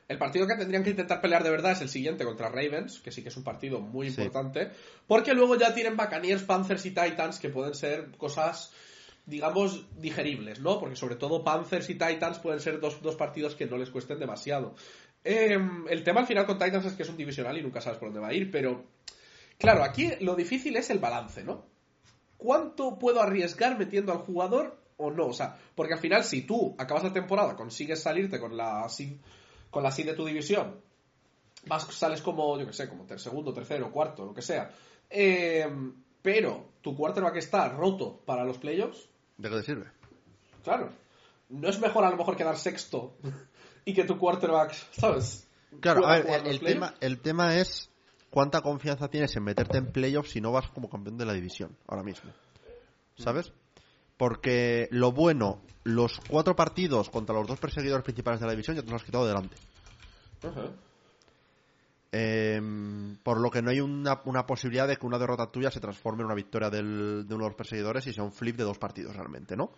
El 0.07 0.17
partido 0.17 0.45
que 0.45 0.55
tendrían 0.55 0.83
que 0.83 0.89
intentar 0.89 1.21
pelear 1.21 1.41
de 1.43 1.49
verdad 1.51 1.71
es 1.71 1.81
el 1.81 1.87
siguiente 1.89 2.25
contra 2.25 2.49
Ravens, 2.49 2.99
que 2.99 3.11
sí 3.11 3.23
que 3.23 3.29
es 3.29 3.37
un 3.37 3.43
partido 3.45 3.79
muy 3.79 4.09
Sí. 4.09 4.21
importante, 4.21 4.71
porque 5.07 5.33
luego 5.33 5.55
ya 5.55 5.73
tienen 5.73 5.95
Buccaneers, 5.95 6.43
Panthers 6.43 6.85
y 6.85 6.89
Titans 6.91 7.39
que 7.39 7.47
pueden 7.49 7.73
ser 7.73 8.11
cosas, 8.17 8.73
digamos, 9.31 9.87
digeribles, 9.99 10.59
¿no? 10.59 10.79
Porque 10.79 10.95
sobre 10.95 11.15
todo 11.15 11.43
Panthers 11.43 11.89
y 11.89 11.95
Titans 11.95 12.37
pueden 12.37 12.59
ser 12.59 12.79
dos, 12.79 13.01
dos 13.01 13.15
partidos 13.15 13.55
que 13.55 13.65
no 13.65 13.77
les 13.77 13.89
cuesten 13.89 14.19
demasiado. 14.19 14.75
Eh, 15.23 15.57
el 15.89 16.03
tema 16.03 16.19
al 16.19 16.27
final 16.27 16.45
con 16.45 16.59
Titans 16.59 16.85
es 16.85 16.93
que 16.93 17.01
es 17.01 17.09
un 17.09 17.17
divisional 17.17 17.57
y 17.57 17.63
nunca 17.63 17.81
sabes 17.81 17.97
por 17.97 18.09
dónde 18.09 18.19
va 18.19 18.27
a 18.27 18.33
ir, 18.33 18.51
pero 18.51 18.85
Claro, 19.61 19.83
aquí 19.83 20.09
lo 20.21 20.35
difícil 20.35 20.75
es 20.75 20.89
el 20.89 20.97
balance, 20.97 21.43
¿no? 21.43 21.67
¿Cuánto 22.35 22.97
puedo 22.97 23.21
arriesgar 23.21 23.77
metiendo 23.77 24.11
al 24.11 24.17
jugador 24.17 24.81
o 24.97 25.11
no? 25.11 25.27
O 25.27 25.33
sea, 25.33 25.55
porque 25.75 25.93
al 25.93 25.99
final, 25.99 26.23
si 26.23 26.41
tú 26.41 26.75
acabas 26.79 27.03
la 27.03 27.13
temporada, 27.13 27.55
consigues 27.55 28.01
salirte 28.01 28.39
con 28.39 28.57
la 28.57 28.89
seed, 28.89 29.17
con 29.69 29.83
la 29.83 29.91
seed 29.91 30.07
de 30.07 30.13
tu 30.15 30.25
división, 30.25 30.81
vas, 31.67 31.83
sales 31.93 32.23
como, 32.23 32.57
yo 32.57 32.65
que 32.65 32.73
sé, 32.73 32.89
como 32.89 33.05
segundo, 33.19 33.53
tercero, 33.53 33.91
cuarto, 33.91 34.25
lo 34.25 34.33
que 34.33 34.41
sea. 34.41 34.71
eh, 35.11 35.69
pero 36.23 36.71
tu 36.81 36.95
quarterback 36.95 37.35
está 37.35 37.69
roto 37.69 38.23
para 38.25 38.43
los 38.43 38.57
playoffs, 38.57 39.09
¿De 39.41 39.49
qué 39.49 39.55
te 39.55 39.63
sirve? 39.63 39.87
claro. 40.63 40.91
No 41.49 41.67
es 41.67 41.81
mejor 41.81 42.05
a 42.05 42.09
lo 42.09 42.15
mejor 42.15 42.37
quedar 42.37 42.55
sexto 42.57 43.17
y 43.85 43.93
que 43.93 44.05
tu 44.05 44.17
quarterback, 44.17 44.73
¿sabes? 44.91 45.47
Claro, 45.81 46.05
a 46.05 46.19
ver, 46.19 46.47
el, 46.47 46.59
tema, 46.59 46.93
el 47.01 47.19
tema 47.19 47.57
es 47.57 47.89
cuánta 48.29 48.61
confianza 48.61 49.09
tienes 49.09 49.35
en 49.35 49.43
meterte 49.43 49.77
en 49.77 49.91
playoffs 49.91 50.31
si 50.31 50.41
no 50.41 50.51
vas 50.51 50.69
como 50.69 50.89
campeón 50.89 51.17
de 51.17 51.25
la 51.25 51.33
división 51.33 51.75
ahora 51.87 52.03
mismo. 52.03 52.31
¿Sabes? 53.17 53.51
Porque 54.15 54.87
lo 54.91 55.11
bueno, 55.11 55.61
los 55.83 56.19
cuatro 56.29 56.55
partidos 56.55 57.09
contra 57.09 57.35
los 57.35 57.47
dos 57.47 57.59
perseguidores 57.59 58.03
principales 58.03 58.39
de 58.39 58.45
la 58.45 58.51
división 58.51 58.77
ya 58.77 58.83
te 58.83 58.91
los 58.91 59.01
has 59.01 59.05
quitado 59.05 59.25
delante. 59.25 59.55
Ajá. 60.43 60.71
Em, 62.13 63.15
por 63.23 63.39
lo 63.39 63.49
que 63.49 63.61
no 63.61 63.69
hay 63.69 63.79
una, 63.79 64.19
una 64.25 64.45
posibilidad 64.45 64.85
de 64.87 64.97
que 64.97 65.05
una 65.05 65.17
derrota 65.17 65.49
tuya 65.49 65.71
se 65.71 65.79
transforme 65.79 66.21
en 66.21 66.25
una 66.25 66.35
victoria 66.35 66.69
del- 66.69 67.25
de 67.25 67.33
uno 67.35 67.45
de 67.45 67.49
los 67.51 67.55
perseguidores 67.55 68.05
y 68.07 68.13
sea 68.13 68.23
un 68.23 68.33
flip 68.33 68.57
de 68.57 68.63
dos 68.65 68.77
partidos 68.77 69.15
realmente, 69.15 69.55
¿no? 69.55 69.71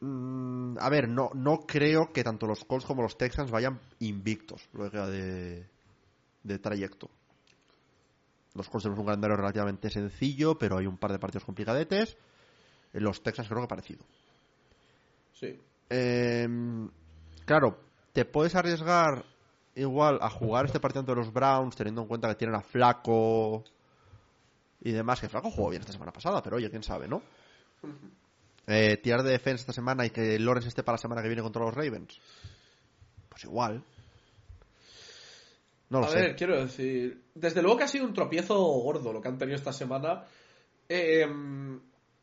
Mm, 0.00 0.76
a 0.80 0.88
ver, 0.90 1.08
no, 1.08 1.30
no 1.34 1.60
creo 1.66 2.12
que 2.12 2.24
tanto 2.24 2.46
los 2.46 2.64
Colts 2.64 2.84
como 2.84 3.02
los 3.02 3.16
Texans 3.16 3.50
vayan 3.50 3.78
invictos 4.00 4.68
queda 4.90 5.08
de, 5.08 5.64
de 6.42 6.58
trayecto. 6.58 7.08
Los 8.54 8.68
Colts 8.68 8.82
tenemos 8.84 9.00
un 9.00 9.06
calendario 9.06 9.36
relativamente 9.36 9.90
sencillo, 9.90 10.58
pero 10.58 10.78
hay 10.78 10.86
un 10.86 10.96
par 10.98 11.12
de 11.12 11.18
partidos 11.18 11.44
complicadetes. 11.44 12.16
En 12.92 13.02
Los 13.04 13.22
Texans 13.22 13.48
creo 13.48 13.62
que 13.62 13.68
parecido. 13.68 14.04
Sí. 15.32 15.58
Em, 15.88 16.88
claro, 17.44 17.78
te 18.12 18.24
puedes 18.24 18.54
arriesgar 18.54 19.24
igual 19.76 20.18
a 20.22 20.30
jugar 20.30 20.66
este 20.66 20.80
partido 20.80 21.00
ante 21.00 21.14
los 21.14 21.32
Browns, 21.32 21.76
teniendo 21.76 22.02
en 22.02 22.08
cuenta 22.08 22.28
que 22.28 22.34
tienen 22.36 22.56
a 22.56 22.62
Flaco 22.62 23.64
y 24.80 24.92
demás, 24.92 25.20
que 25.20 25.28
Flaco 25.28 25.50
jugó 25.50 25.70
bien 25.70 25.80
esta 25.82 25.92
semana 25.92 26.12
pasada, 26.12 26.42
pero 26.42 26.56
oye, 26.56 26.70
quién 26.70 26.82
sabe, 26.82 27.08
¿no? 27.08 27.22
Eh, 28.66 28.96
tirar 29.02 29.22
de 29.22 29.30
defensa 29.32 29.62
esta 29.62 29.72
semana 29.72 30.06
y 30.06 30.10
que 30.10 30.38
Lawrence 30.38 30.68
esté 30.68 30.82
para 30.82 30.94
la 30.94 30.98
semana 30.98 31.22
que 31.22 31.28
viene 31.28 31.42
contra 31.42 31.62
los 31.64 31.74
Ravens. 31.74 32.18
Pues 33.28 33.44
igual. 33.44 33.82
No 35.90 36.00
lo 36.00 36.06
a 36.06 36.08
sé. 36.08 36.16
ver, 36.18 36.36
quiero 36.36 36.60
decir, 36.60 37.22
desde 37.34 37.60
luego 37.62 37.76
que 37.78 37.84
ha 37.84 37.88
sido 37.88 38.04
un 38.06 38.14
tropiezo 38.14 38.56
gordo 38.56 39.12
lo 39.12 39.20
que 39.20 39.28
han 39.28 39.38
tenido 39.38 39.56
esta 39.56 39.72
semana. 39.72 40.24
eh, 40.88 41.26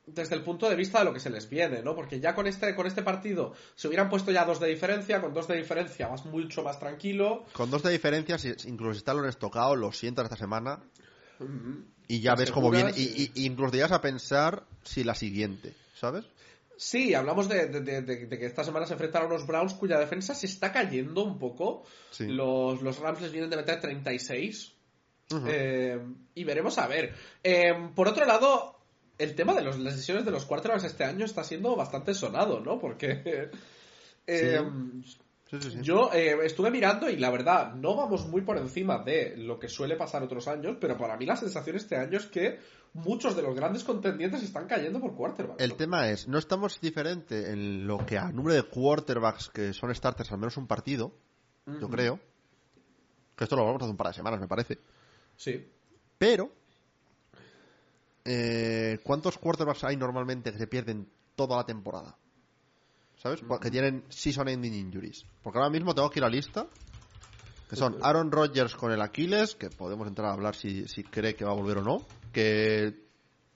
desde 0.06 0.36
el 0.36 0.42
punto 0.42 0.68
de 0.70 0.76
vista 0.76 1.00
de 1.00 1.06
lo 1.06 1.14
que 1.14 1.20
se 1.20 1.30
les 1.30 1.48
viene, 1.50 1.82
¿no? 1.84 1.96
Porque 1.96 2.20
ya 2.20 2.34
con 2.36 2.48
este, 2.48 2.76
con 2.76 2.88
este 2.88 3.04
partido 3.04 3.54
se 3.76 3.88
hubieran 3.88 4.10
puesto 4.10 4.32
ya 4.32 4.46
dos 4.46 4.60
de 4.60 4.68
diferencia, 4.68 5.22
con 5.22 5.34
dos 5.34 5.48
de 5.48 5.56
diferencia 5.58 6.08
vas 6.08 6.26
mucho 6.26 6.64
más 6.64 6.80
tranquilo. 6.80 7.46
Con 7.54 7.70
dos 7.70 7.84
de 7.84 7.92
diferencia, 7.92 8.38
si, 8.38 8.50
incluso 8.66 8.94
si 8.94 8.98
está 9.00 9.14
Lawrence 9.14 9.38
tocado, 9.40 9.76
lo 9.76 9.92
sientas 9.92 10.26
esta 10.26 10.38
semana 10.38 10.80
y 12.08 12.20
ya 12.20 12.36
ves 12.36 12.52
cómo 12.52 12.70
viene. 12.72 12.92
Y, 12.96 13.32
incluso 13.46 13.74
llegas 13.74 13.92
a 13.92 14.02
pensar 14.02 14.64
si 14.84 15.04
la 15.04 15.16
siguiente, 15.16 15.74
¿sabes? 15.96 16.26
Sí, 16.78 17.14
hablamos 17.14 17.48
de, 17.48 17.68
de- 17.68 17.82
de- 17.82 18.02
de- 18.02 18.26
de 18.26 18.40
que 18.40 18.46
esta 18.48 18.64
semana 18.64 18.88
se 18.88 18.94
enfrentan 18.94 19.24
a 19.24 19.26
unos 19.28 19.46
Browns 19.46 19.74
cuya 19.76 20.00
defensa 20.00 20.34
se 20.34 20.48
está 20.48 20.72
cayendo 20.72 21.24
un 21.24 21.38
poco. 21.38 21.84
Sí. 22.10 22.26
Los, 22.28 22.82
los 22.82 22.98
Rams 22.98 23.22
les 23.22 23.32
vienen 23.32 23.52
de 23.52 23.58
meter 23.58 23.80
36. 23.80 24.74
Ujú. 25.32 25.46
Eh, 25.48 26.00
y 26.34 26.44
veremos 26.44 26.78
a 26.80 26.88
ver. 26.88 27.14
Eh, 27.44 27.72
por 27.96 28.08
otro 28.08 28.26
lado, 28.26 28.81
el 29.24 29.36
tema 29.36 29.54
de 29.54 29.62
los- 29.62 29.80
las 29.80 29.94
decisiones 29.96 30.26
de 30.26 30.32
los 30.32 30.46
quarterbacks 30.46 30.84
este 30.84 31.04
año 31.04 31.26
está 31.26 31.44
siendo 31.44 31.76
bastante 31.76 32.14
sonado, 32.14 32.60
¿no? 32.60 32.80
Porque 32.80 33.50
eh, 34.28 34.60
Sí, 35.50 35.60
sí, 35.62 35.72
sí. 35.72 35.78
yo 35.82 36.10
eh, 36.14 36.38
estuve 36.46 36.72
mirando 36.72 37.10
y 37.10 37.18
la 37.18 37.30
verdad, 37.30 37.74
no 37.74 37.96
vamos 37.96 38.26
muy 38.28 38.42
por 38.42 38.58
encima 38.58 39.00
de 39.00 39.36
lo 39.36 39.60
que 39.60 39.68
suele 39.68 39.98
pasar 39.98 40.24
otros 40.24 40.48
años, 40.48 40.78
pero 40.80 40.98
para 40.98 41.18
mí 41.18 41.26
la 41.26 41.36
sensación 41.36 41.76
este 41.76 41.98
año 41.98 42.18
es 42.20 42.28
que 42.28 42.60
muchos 42.94 43.36
de 43.36 43.42
los 43.42 43.54
grandes 43.54 43.84
contendientes 43.84 44.44
están 44.44 44.66
cayendo 44.68 45.02
por 45.02 45.14
quarterbacks. 45.16 45.62
El 45.62 45.76
tema 45.76 46.10
es, 46.10 46.28
no 46.30 46.38
estamos 46.38 46.80
diferente 46.80 47.52
en 47.52 47.86
lo 47.86 48.06
que 48.06 48.18
a 48.18 48.32
número 48.32 48.56
de 48.56 48.64
quarterbacks 48.64 49.50
que 49.50 49.74
son 49.74 49.94
starters 49.94 50.32
al 50.32 50.38
menos 50.38 50.56
un 50.56 50.68
partido, 50.68 51.12
yo 51.80 51.90
creo. 51.90 52.20
Que 53.36 53.44
esto 53.46 53.56
lo 53.56 53.64
hablamos 53.64 53.82
hace 53.84 53.92
un 53.92 53.98
par 53.98 54.08
de 54.08 54.14
semanas, 54.14 54.40
me 54.40 54.48
parece. 54.48 54.78
Sí. 55.36 55.68
Pero, 56.18 56.50
eh, 58.26 59.00
¿cuántos 59.04 59.38
quarterbacks 59.38 59.84
hay 59.84 59.98
normalmente 59.98 60.52
que 60.52 60.58
se 60.58 60.68
pierden 60.68 61.08
toda 61.36 61.58
la 61.58 61.66
temporada? 61.66 62.18
¿Sabes? 63.18 63.42
Que 63.62 63.70
tienen 63.70 64.04
season 64.10 64.48
ending 64.50 64.74
injuries. 64.74 65.26
Porque 65.44 65.60
ahora 65.60 65.70
mismo 65.70 65.94
tengo 65.94 66.08
aquí 66.08 66.20
la 66.20 66.30
lista. 66.30 66.68
Que 67.70 67.76
son 67.76 67.98
Aaron 68.02 68.32
Rodgers 68.32 68.76
con 68.76 68.92
el 68.92 69.02
Aquiles, 69.02 69.56
que 69.56 69.70
podemos 69.70 70.06
entrar 70.08 70.30
a 70.30 70.34
hablar 70.34 70.56
si, 70.56 70.88
si 70.88 71.04
cree 71.04 71.36
que 71.36 71.46
va 71.46 71.52
a 71.52 71.56
volver 71.56 71.78
o 71.78 71.82
no. 71.82 72.06
Que 72.34 72.94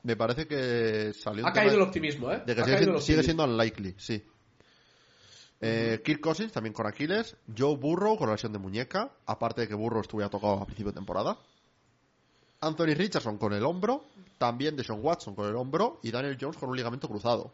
me 0.03 0.15
parece 0.15 0.47
que 0.47 1.13
salió 1.13 1.45
Ha 1.45 1.51
caído 1.51 1.73
el 1.75 1.81
optimismo, 1.81 2.31
¿eh? 2.31 2.41
de 2.45 2.55
que 2.55 2.63
sigue, 2.63 2.77
el 2.77 3.01
sigue 3.01 3.23
siendo 3.23 3.43
unlikely, 3.43 3.95
sí. 3.97 4.23
Eh, 5.59 6.01
Kirk 6.03 6.21
Cousins 6.21 6.51
también 6.51 6.73
con 6.73 6.85
Aquiles. 6.85 7.35
Joe 7.57 7.75
Burrow 7.75 8.17
con 8.17 8.27
la 8.27 8.33
lesión 8.33 8.53
de 8.53 8.59
muñeca. 8.59 9.11
Aparte 9.25 9.61
de 9.61 9.67
que 9.67 9.73
Burrow 9.73 10.01
estuviera 10.01 10.29
tocado 10.29 10.61
a 10.61 10.65
principio 10.65 10.91
de 10.91 10.97
temporada. 10.97 11.37
Anthony 12.65 12.93
Richardson 12.95 13.37
con 13.37 13.53
el 13.53 13.63
hombro. 13.63 14.03
También 14.37 14.75
Deshaun 14.75 14.99
Watson 15.03 15.35
con 15.35 15.47
el 15.47 15.55
hombro. 15.55 15.99
Y 16.03 16.11
Daniel 16.11 16.37
Jones 16.39 16.57
con 16.57 16.69
un 16.69 16.75
ligamento 16.75 17.07
cruzado. 17.07 17.53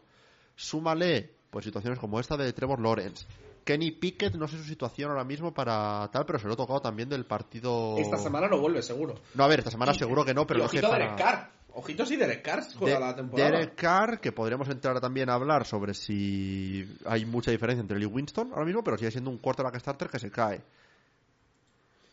Súmale, 0.56 1.30
pues 1.50 1.64
situaciones 1.64 1.98
como 1.98 2.18
esta 2.20 2.36
de 2.36 2.52
Trevor 2.52 2.80
Lawrence. 2.80 3.26
Kenny 3.64 3.92
Pickett, 3.92 4.34
no 4.34 4.48
sé 4.48 4.56
su 4.58 4.64
situación 4.64 5.10
ahora 5.10 5.22
mismo 5.24 5.54
para 5.54 6.08
tal, 6.12 6.26
pero 6.26 6.38
se 6.40 6.48
lo 6.48 6.54
ha 6.54 6.56
tocado 6.56 6.80
también 6.80 7.08
del 7.08 7.24
partido. 7.24 7.96
Esta 7.96 8.18
semana 8.18 8.48
no 8.48 8.58
vuelve, 8.58 8.82
seguro. 8.82 9.14
No, 9.34 9.44
a 9.44 9.48
ver, 9.48 9.60
esta 9.60 9.70
semana 9.70 9.94
seguro 9.94 10.24
que 10.24 10.34
no, 10.34 10.46
pero 10.46 10.60
y 10.60 10.62
ojito 10.64 10.88
para... 10.88 11.04
Derek 11.04 11.18
Carr. 11.18 11.50
Ojitos 11.74 12.10
y 12.10 12.16
Derek 12.16 12.42
Carr 12.42 12.64
juega 12.76 12.94
De- 12.98 13.00
la 13.00 13.14
temporada. 13.16 13.50
Derek 13.50 13.74
Carr, 13.76 14.20
que 14.20 14.32
podríamos 14.32 14.68
entrar 14.68 15.00
también 15.00 15.30
a 15.30 15.34
hablar 15.34 15.64
sobre 15.64 15.94
si 15.94 16.98
hay 17.06 17.24
mucha 17.24 17.50
diferencia 17.50 17.80
entre 17.80 17.98
Lee 17.98 18.04
Winston 18.06 18.50
ahora 18.52 18.64
mismo, 18.66 18.82
pero 18.82 18.98
sigue 18.98 19.10
siendo 19.12 19.30
un 19.30 19.38
quarterback 19.38 19.78
starter 19.78 20.08
que 20.10 20.18
se 20.18 20.30
cae. 20.30 20.60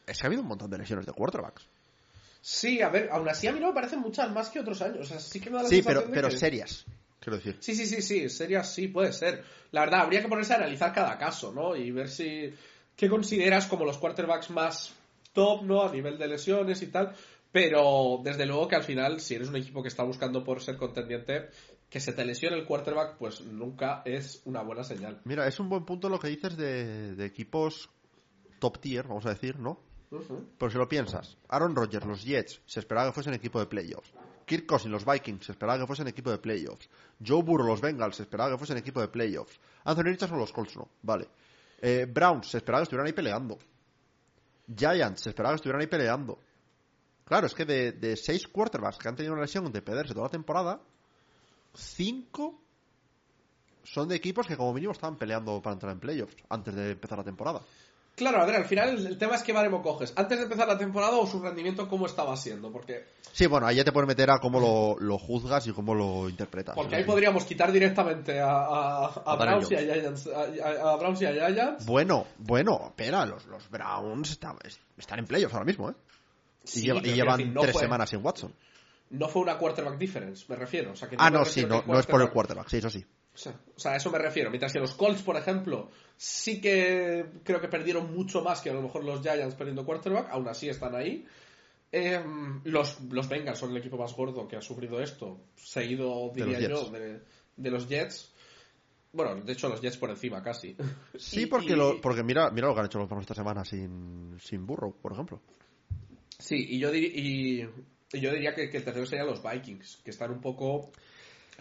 Es 0.05 0.17
que 0.19 0.25
ha 0.25 0.27
habido 0.27 0.43
un 0.43 0.47
montón 0.47 0.69
de 0.69 0.77
lesiones 0.77 1.05
de 1.05 1.11
quarterbacks. 1.13 1.67
Sí, 2.41 2.81
a 2.81 2.89
ver, 2.89 3.09
aún 3.11 3.27
así 3.27 3.47
a 3.47 3.51
mí 3.51 3.59
no 3.59 3.67
me 3.67 3.73
parecen 3.73 3.99
muchas 3.99 4.31
más 4.31 4.49
que 4.49 4.59
otros 4.59 4.81
años. 4.81 4.99
O 5.01 5.03
sea, 5.03 5.19
sí 5.19 5.39
que 5.39 5.49
me 5.49 5.57
da 5.57 5.63
la 5.63 5.69
Sí, 5.69 5.75
sensación 5.75 6.03
pero, 6.03 6.07
de 6.09 6.13
pero 6.15 6.29
que- 6.29 6.37
serias, 6.37 6.85
quiero 7.19 7.37
decir. 7.37 7.57
Sí, 7.59 7.75
sí, 7.75 7.85
sí, 7.85 8.01
sí, 8.01 8.29
serias 8.29 8.73
sí, 8.73 8.87
puede 8.87 9.11
ser. 9.13 9.43
La 9.71 9.81
verdad, 9.81 10.01
habría 10.01 10.21
que 10.21 10.27
ponerse 10.29 10.53
a 10.53 10.57
analizar 10.57 10.93
cada 10.93 11.17
caso, 11.17 11.51
¿no? 11.51 11.75
Y 11.75 11.91
ver 11.91 12.09
si... 12.09 12.53
¿Qué 12.95 13.07
consideras 13.09 13.65
como 13.67 13.85
los 13.85 13.97
quarterbacks 13.97 14.49
más 14.49 14.93
top, 15.33 15.63
¿no? 15.63 15.83
A 15.83 15.91
nivel 15.91 16.17
de 16.17 16.27
lesiones 16.27 16.81
y 16.81 16.87
tal. 16.87 17.13
Pero, 17.51 18.19
desde 18.23 18.45
luego 18.45 18.67
que 18.67 18.75
al 18.75 18.83
final, 18.83 19.19
si 19.21 19.35
eres 19.35 19.47
un 19.49 19.55
equipo 19.55 19.81
que 19.81 19.87
está 19.87 20.03
buscando 20.03 20.43
por 20.43 20.61
ser 20.61 20.75
contendiente, 20.77 21.49
que 21.89 21.99
se 21.99 22.13
te 22.13 22.23
lesione 22.25 22.57
el 22.57 22.65
quarterback, 22.65 23.17
pues 23.17 23.41
nunca 23.41 24.01
es 24.05 24.41
una 24.45 24.61
buena 24.61 24.83
señal. 24.83 25.19
Mira, 25.23 25.47
es 25.47 25.59
un 25.59 25.69
buen 25.69 25.85
punto 25.85 26.09
lo 26.09 26.19
que 26.19 26.27
dices 26.27 26.55
de, 26.57 27.15
de 27.15 27.25
equipos 27.25 27.89
top 28.59 28.79
tier, 28.79 29.07
vamos 29.07 29.25
a 29.25 29.29
decir, 29.29 29.57
¿no? 29.59 29.79
Ujú. 30.11 30.47
Pero 30.57 30.71
si 30.71 30.77
lo 30.77 30.89
piensas, 30.89 31.37
Aaron 31.49 31.75
Rodgers, 31.75 32.05
los 32.05 32.23
Jets, 32.23 32.61
se 32.65 32.79
esperaba 32.79 33.07
que 33.07 33.13
fuesen 33.13 33.33
equipo 33.33 33.59
de 33.59 33.67
playoffs. 33.67 34.11
Kirk 34.45 34.65
Cousins, 34.65 34.91
los 34.91 35.05
Vikings, 35.05 35.45
se 35.45 35.51
esperaba 35.51 35.79
que 35.79 35.85
fuesen 35.85 36.07
equipo 36.07 36.31
de 36.31 36.39
playoffs. 36.39 36.89
Joe 37.23 37.43
Burrow, 37.43 37.67
los 37.67 37.81
Bengals, 37.81 38.15
se 38.15 38.23
esperaba 38.23 38.51
que 38.51 38.57
fuesen 38.57 38.77
equipo 38.77 38.99
de 38.99 39.07
playoffs. 39.07 39.59
Anthony 39.83 40.05
Richardson, 40.05 40.39
los 40.39 40.51
Colts, 40.51 40.75
no. 40.75 40.89
Vale. 41.03 41.27
Eh, 41.81 42.07
Browns, 42.11 42.47
se 42.49 42.57
esperaba 42.57 42.81
que 42.81 42.83
estuvieran 42.85 43.05
ahí 43.05 43.13
peleando. 43.13 43.59
Giants, 44.75 45.21
se 45.21 45.29
esperaba 45.29 45.53
que 45.53 45.57
estuvieran 45.57 45.81
ahí 45.81 45.87
peleando. 45.87 46.39
Claro, 47.25 47.45
es 47.45 47.53
que 47.53 47.65
de, 47.65 47.91
de 47.91 48.17
seis 48.17 48.47
quarterbacks 48.47 48.97
que 48.97 49.07
han 49.07 49.15
tenido 49.15 49.33
una 49.33 49.43
lesión 49.43 49.71
de 49.71 49.81
perderse 49.83 50.15
toda 50.15 50.25
la 50.25 50.31
temporada, 50.31 50.81
cinco 51.75 52.59
son 53.83 54.07
de 54.07 54.15
equipos 54.15 54.47
que 54.47 54.57
como 54.57 54.73
mínimo 54.73 54.93
estaban 54.93 55.17
peleando 55.17 55.61
para 55.61 55.73
entrar 55.75 55.91
en 55.91 55.99
playoffs 55.99 56.35
antes 56.49 56.73
de 56.73 56.91
empezar 56.91 57.19
la 57.19 57.23
temporada. 57.23 57.61
Claro, 58.19 58.41
a 58.41 58.45
ver, 58.45 58.55
al 58.55 58.65
final 58.65 59.07
el, 59.07 59.17
tema 59.17 59.35
es 59.35 59.43
qué 59.43 59.53
baremo 59.53 59.81
coges. 59.81 60.11
Antes 60.17 60.37
de 60.37 60.43
empezar 60.43 60.67
la 60.67 60.77
temporada 60.77 61.15
o 61.17 61.25
su 61.25 61.41
rendimiento, 61.41 61.87
¿cómo 61.87 62.05
estaba 62.05 62.35
siendo? 62.35 62.69
Porque, 62.71 63.05
Sí, 63.31 63.47
bueno, 63.47 63.65
ahí 63.65 63.77
ya 63.77 63.85
te 63.85 63.91
puedes 63.93 64.07
meter 64.09 64.29
a 64.29 64.39
cómo 64.39 64.59
lo, 64.59 64.97
lo 64.99 65.17
juzgas 65.17 65.65
y 65.67 65.71
cómo 65.71 65.95
lo 65.95 66.27
interpretas. 66.27 66.75
porque 66.75 66.97
ahí 66.97 67.03
podríamos 67.05 67.45
quitar 67.45 67.71
directamente 67.71 68.41
a, 68.41 68.51
a, 68.51 69.05
a 69.05 69.33
A 69.33 69.37
Daniel 69.37 69.65
Browns 69.65 69.71
y 69.71 69.75
Giants. 69.77 70.29
Browns 70.99 71.21
y 71.21 71.25
a 71.25 71.31
Giants. 71.49 71.85
Bueno, 71.85 72.27
bueno, 72.37 72.79
espera, 72.87 73.25
los, 73.25 73.45
los 73.45 73.69
Browns 73.69 74.31
está- 74.31 74.55
están 74.97 75.19
en 75.19 75.25
playoffs 75.25 75.53
ahora 75.53 75.65
mismo, 75.65 75.89
¿eh? 75.89 75.93
Y, 76.75 76.81
lleva- 76.81 76.99
llevan 77.01 77.13
quiero 77.15 77.31
decir, 77.37 77.47
no 77.53 77.61
tres 77.61 77.73
fue- 77.73 77.81
semanas 77.81 78.09
sin 78.09 78.23
Watson. 78.25 78.53
No 79.11 79.27
fue 79.27 79.41
una 79.41 79.57
quarterback 79.57 79.97
difference, 79.97 80.45
me 80.49 80.55
refiero. 80.55 80.91
O 80.91 80.95
sea, 80.95 81.07
que 81.09 81.15
Ah, 81.17 81.29
no, 81.31 81.43
sí, 81.45 81.65
no, 81.65 81.81
que 81.83 81.91
no 81.91 81.99
es 81.99 82.05
por 82.05 82.21
el 82.21 82.29
quarterback, 82.29 82.67
sí, 82.67 82.77
eso 82.77 82.89
sí. 82.89 83.03
O 83.39 83.41
sea, 83.41 83.53
o 83.75 83.79
sea, 83.79 83.91
a 83.93 83.95
eso 83.95 84.11
me 84.11 84.17
refiero. 84.17 84.49
Mientras 84.49 84.73
que 84.73 84.79
los 84.79 84.93
Colts, 84.95 85.21
por 85.21 85.37
ejemplo, 85.37 85.89
sí 86.17 86.59
que 86.59 87.25
creo 87.43 87.61
que 87.61 87.69
perdieron 87.69 88.13
mucho 88.13 88.41
más 88.41 88.59
que 88.59 88.69
a 88.69 88.73
lo 88.73 88.81
mejor 88.81 89.05
los 89.05 89.21
Giants 89.21 89.55
perdiendo 89.55 89.85
quarterback, 89.85 90.27
aún 90.31 90.47
así 90.49 90.67
están 90.67 90.93
ahí. 90.93 91.25
Em, 91.91 92.59
los, 92.65 92.99
los 93.09 93.29
Bengals 93.29 93.57
son 93.57 93.71
el 93.71 93.77
equipo 93.77 93.97
más 93.97 94.13
gordo 94.13 94.45
que 94.47 94.57
ha 94.57 94.61
sufrido 94.61 95.01
esto, 95.01 95.39
seguido, 95.55 96.31
De 96.35 96.43
diría 96.45 96.59
yo, 96.69 96.81
Jets. 96.81 96.91
de, 96.91 97.21
de 97.55 97.71
los 97.71 97.87
Jets. 97.87 98.33
Bueno, 99.13 99.35
de 99.41 99.53
hecho, 99.53 99.69
los 99.69 99.79
Jets 99.81 99.97
por 99.97 100.09
encima 100.09 100.43
casi. 100.43 100.75
Sí, 101.17 101.43
Y- 101.43 101.45
porque, 101.45 101.73
y- 101.73 101.75
lo- 101.77 101.99
porque 102.01 102.23
mira, 102.23 102.51
mira 102.51 102.67
lo 102.67 102.73
que 102.73 102.81
han 102.81 102.85
hecho 102.87 102.99
los 102.99 103.07
Browns 103.07 103.23
esta 103.23 103.35
semana 103.35 103.63
sin, 103.63 104.37
sin 104.41 104.65
Burrow, 104.67 104.93
por 105.01 105.13
ejemplo. 105.13 105.39
Sí, 106.37 106.57
y 106.69 106.77
yo, 106.79 106.93
y, 106.93 107.67
y 108.13 108.19
yo 108.19 108.31
diría 108.33 108.53
que, 108.53 108.69
que 108.69 108.77
el 108.77 108.83
tercero 108.83 109.05
serían 109.05 109.27
los 109.27 109.41
Vikings, 109.41 110.01
que 110.03 110.11
están 110.11 110.29
un 110.31 110.41
poco 110.41 110.91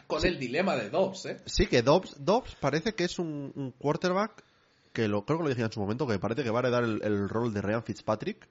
con 0.09 0.27
el 0.27 0.39
dilema 0.41 0.75
de 0.75 0.91
Dobbs, 0.91 1.27
¿eh? 1.27 1.37
Sí, 1.47 1.67
que 1.67 1.83
Dobbs, 1.83 2.17
Dobbs 2.25 2.57
parece 2.57 2.95
que 2.95 3.05
es 3.05 3.19
un, 3.21 3.53
un 3.55 3.71
quarterback 3.73 4.43
que 4.93 5.07
lo, 5.07 5.25
creo 5.25 5.39
que 5.39 5.45
lo 5.45 5.51
dije 5.51 5.63
en 5.63 5.71
su 5.71 5.79
momento, 5.79 6.07
que 6.09 6.19
parece 6.19 6.43
que 6.43 6.51
va 6.51 6.59
a 6.59 6.63
heredar 6.63 6.83
el, 6.83 7.01
el 7.05 7.29
rol 7.29 7.55
de 7.55 7.63
Ryan 7.63 7.85
Fitzpatrick, 7.85 8.49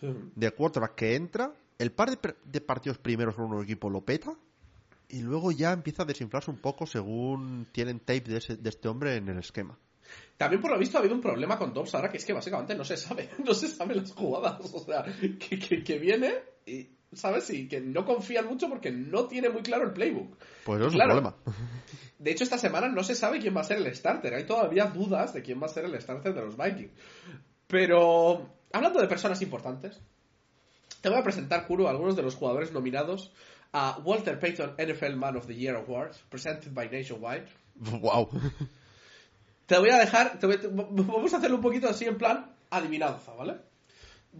de 0.00 0.50
quarterback 0.52 0.94
que 0.94 1.14
entra, 1.16 1.52
el 1.78 1.92
par 1.92 2.10
de, 2.18 2.60
partidos 2.62 2.96
primeros 2.96 3.34
con 3.34 3.52
un 3.52 3.62
equipo 3.62 3.90
lo 3.90 4.00
peta, 4.02 4.32
y 5.08 5.20
luego 5.20 5.50
ya 5.52 5.72
empieza 5.72 6.04
a 6.04 6.06
desinflarse 6.06 6.50
un 6.50 6.58
poco 6.58 6.86
según 6.86 7.66
tienen 7.72 7.98
tape 7.98 8.20
de, 8.22 8.38
ese- 8.38 8.56
de 8.56 8.68
este 8.70 8.88
hombre 8.88 9.16
en 9.16 9.28
el 9.28 9.38
esquema. 9.38 9.76
También 10.38 10.62
por 10.62 10.70
lo 10.70 10.78
visto 10.78 10.96
ha 10.96 11.00
habido 11.00 11.14
un 11.14 11.20
problema 11.20 11.58
con 11.58 11.74
Dobbs 11.74 11.94
ahora 11.94 12.08
que 12.10 12.16
es 12.16 12.24
que 12.24 12.32
básicamente 12.32 12.74
no 12.74 12.84
se 12.84 12.96
sabe, 12.96 13.28
no 13.44 13.52
se 13.52 13.68
saben 13.68 13.98
las 13.98 14.12
jugadas, 14.12 14.60
o 14.72 14.78
sea, 14.84 15.04
que, 15.04 15.58
que, 15.58 15.82
que 15.84 15.98
viene 15.98 16.34
y, 16.64 16.88
¿sabes? 17.12 17.50
Y 17.50 17.68
que 17.68 17.80
no 17.80 18.04
confían 18.04 18.46
mucho 18.46 18.68
porque 18.68 18.90
no 18.90 19.26
tiene 19.26 19.48
muy 19.48 19.62
claro 19.62 19.84
el 19.84 19.92
playbook. 19.92 20.36
Pues 20.64 20.78
eso 20.80 20.88
es 20.88 20.94
Claro. 20.94 21.14
un 21.16 21.22
problema. 21.22 21.36
De 22.18 22.30
hecho, 22.30 22.44
esta 22.44 22.58
semana 22.58 22.88
no 22.88 23.02
se 23.02 23.14
sabe 23.14 23.38
quién 23.38 23.56
va 23.56 23.62
a 23.62 23.64
ser 23.64 23.78
el 23.78 23.94
starter. 23.94 24.34
Hay 24.34 24.44
todavía 24.44 24.84
dudas 24.86 25.32
de 25.32 25.42
quién 25.42 25.60
va 25.60 25.66
a 25.66 25.70
ser 25.70 25.86
el 25.86 25.98
starter 26.00 26.34
de 26.34 26.42
los 26.42 26.56
Vikings. 26.56 26.92
Pero, 27.66 28.50
hablando 28.72 29.00
de 29.00 29.08
personas 29.08 29.40
importantes, 29.42 29.98
te 31.00 31.08
voy 31.08 31.18
a 31.18 31.22
presentar, 31.22 31.66
Kuro, 31.66 31.88
algunos 31.88 32.16
de 32.16 32.22
los 32.22 32.34
jugadores 32.34 32.72
nominados 32.72 33.32
a 33.72 33.98
Walter 34.04 34.38
Payton 34.38 34.74
NFL 34.78 35.16
Man 35.16 35.36
of 35.36 35.46
the 35.46 35.54
Year 35.54 35.76
Award, 35.76 36.12
presented 36.28 36.72
by 36.74 36.90
Nationwide. 36.90 37.46
wow. 38.02 38.28
Te 39.66 39.78
voy 39.78 39.90
a 39.90 39.98
dejar, 39.98 40.38
te 40.38 40.46
voy- 40.46 40.58
vamos 40.72 41.32
a 41.32 41.38
hacerlo 41.38 41.56
un 41.56 41.62
poquito 41.62 41.88
así 41.88 42.04
en 42.04 42.18
plan 42.18 42.52
adivinanza, 42.70 43.32
¿vale? 43.32 43.56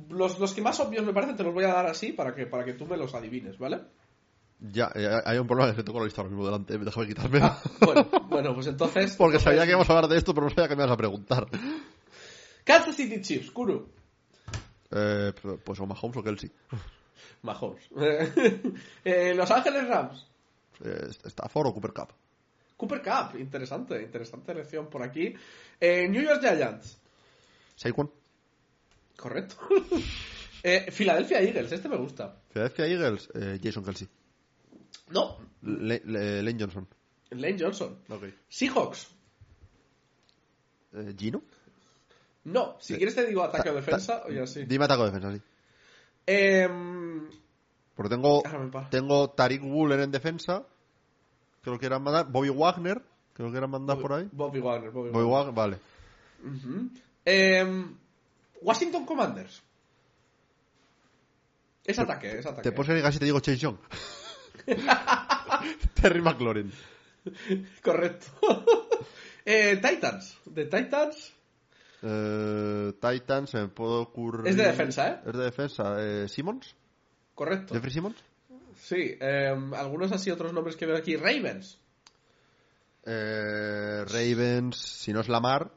Los, 0.09 0.39
los 0.39 0.55
que 0.55 0.63
más 0.63 0.79
obvios 0.81 1.05
me 1.05 1.13
parecen 1.13 1.37
te 1.37 1.43
los 1.43 1.53
voy 1.53 1.65
a 1.65 1.73
dar 1.75 1.87
así 1.87 2.13
para 2.13 2.35
que, 2.35 2.47
para 2.47 2.65
que 2.65 2.75
tú 2.75 2.87
me 2.87 2.97
los 2.97 3.15
adivines, 3.15 3.59
¿vale? 3.59 3.81
Ya, 4.61 4.91
eh, 4.95 5.09
hay 5.25 5.39
un 5.39 5.47
problema 5.47 5.75
que 5.75 5.83
tengo 5.83 5.99
la 5.99 6.05
lista 6.05 6.21
ahora 6.21 6.31
mismo 6.31 6.45
delante, 6.45 6.77
déjame 6.77 7.07
quitarme. 7.09 7.41
Bueno, 7.81 8.09
bueno 8.29 8.55
pues 8.55 8.67
entonces... 8.67 9.17
Porque 9.19 9.37
entonces- 9.37 9.43
sabía 9.43 9.65
que 9.65 9.71
íbamos 9.71 9.89
a 9.89 9.95
hablar 9.95 10.11
de 10.11 10.19
esto, 10.19 10.35
pero 10.35 10.47
no 10.47 10.51
sabía 10.55 10.69
que 10.69 10.77
me 10.77 10.83
ibas 10.83 10.93
a 10.93 10.97
preguntar. 10.99 11.47
Kansas 12.65 12.95
City 12.95 13.21
Chiefs, 13.23 13.51
Kuro. 13.51 13.89
Eh, 14.91 15.33
pues 15.65 15.81
o 15.81 15.87
Mahomes 15.87 16.17
o 16.19 16.23
Kelsey. 16.23 16.51
Mahomes. 17.43 17.89
Eh, 19.05 19.35
Los 19.35 19.51
Ángeles 19.51 19.89
Rams. 19.89 20.27
Eh, 20.85 21.09
Stafford 21.25 21.69
o 21.69 21.75
Cooper 21.75 21.93
Cup. 21.93 22.13
Cooper 22.77 23.03
Cup. 23.03 23.41
Interesante, 23.41 24.03
interesante 24.03 24.53
elección 24.53 24.89
por 24.89 25.03
aquí. 25.03 25.35
New 25.81 26.23
York 26.23 26.41
Giants. 26.43 26.99
Saquon. 27.77 28.11
Correcto. 29.21 29.57
Eh, 30.63 30.91
Philadelphia 30.91 31.41
Eagles. 31.41 31.73
Este 31.73 31.89
me 31.89 31.97
gusta. 31.97 32.37
Philadelphia 32.51 32.87
Eagles, 32.87 33.31
eh, 33.33 33.59
Jason 33.63 33.83
Kelsey. 33.83 34.07
No. 35.09 35.39
Le- 35.63 36.03
Le- 36.05 36.43
Lane 36.43 36.59
Johnson. 36.61 36.87
Lane 37.31 37.57
Johnson. 37.59 37.97
Ok. 38.11 38.25
Seahawks. 38.47 39.09
Eh, 40.93 41.15
Gino. 41.17 41.43
No. 42.45 42.77
Si 42.79 42.95
quieres 42.97 43.15
te 43.15 43.25
digo 43.27 43.43
ataque 43.43 43.71
o 43.71 43.75
defensa 43.75 44.21
ta- 44.21 44.27
o 44.27 44.31
ya 44.31 44.47
sí. 44.47 44.65
Dime 44.67 44.85
ataque 44.85 45.03
o 45.03 45.07
defensa, 45.07 45.33
sí. 45.33 45.41
Porque 47.95 48.11
tengo, 48.15 48.43
tengo 48.91 49.31
Tariq 49.31 49.63
Woolen 49.63 50.01
en 50.01 50.11
defensa. 50.11 50.63
Creo 51.63 51.77
que 51.77 51.81
quieran 51.81 52.03
mandar. 52.03 52.27
Bobby 52.31 52.51
Wagner. 52.51 53.01
Creo 53.33 53.49
que 53.49 53.53
quieran 53.53 53.71
mandar 53.71 53.99
por 53.99 54.13
ahí. 54.13 54.29
Bobby 54.31 54.61
Wagner. 54.61 54.91
Bobby 54.91 55.09
Bobby 55.11 55.25
Wagner. 55.27 55.55
Wagner, 55.55 55.55
vale. 55.55 55.79
Em, 57.25 57.97
Washington 58.63 59.07
Commanders. 59.07 59.63
Es 61.85 61.99
ataque, 61.99 62.39
es 62.39 62.47
ataque. 62.47 62.63
Te 62.63 62.73
puedo 62.73 62.89
seguir 62.89 63.03
casi 63.03 63.19
te 63.19 63.25
digo 63.25 63.41
Chase 63.41 63.59
Young. 63.59 63.77
Terry 65.95 66.21
McLaurin. 66.21 66.73
Correcto. 67.83 68.27
Eh, 69.43 69.81
Titans. 69.83 70.39
De 70.45 70.67
Titans. 70.67 71.33
Eh, 72.03 72.93
Titans, 73.01 73.51
se 73.51 73.59
me 73.59 73.69
puede 73.69 73.95
ocurrir. 73.95 74.47
Es 74.47 74.57
de 74.57 74.65
defensa, 74.65 75.09
¿eh? 75.09 75.21
Es 75.27 75.33
de 75.33 75.45
defensa. 75.45 75.97
Eh, 75.99 76.29
Simmons. 76.29 76.77
Correcto. 77.35 77.75
Jeffrey 77.75 77.91
Simmons. 77.91 78.17
Sí, 78.77 79.17
eh, 79.19 79.55
algunos 79.75 80.13
así, 80.13 80.31
otros 80.31 80.53
nombres 80.53 80.77
que 80.77 80.85
veo 80.87 80.97
aquí. 80.97 81.17
Ravens. 81.17 81.79
Eh, 83.07 84.05
Ravens, 84.07 84.77
si 84.77 85.13
no 85.13 85.21
es 85.21 85.29
Lamar. 85.29 85.73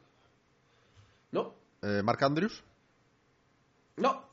No, 1.32 1.56
Mark 2.04 2.24
Andrews. 2.24 2.64
No. 3.98 4.24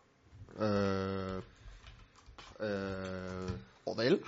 Eh, 0.61 1.41
eh, 2.61 3.47
Odell. 3.85 4.23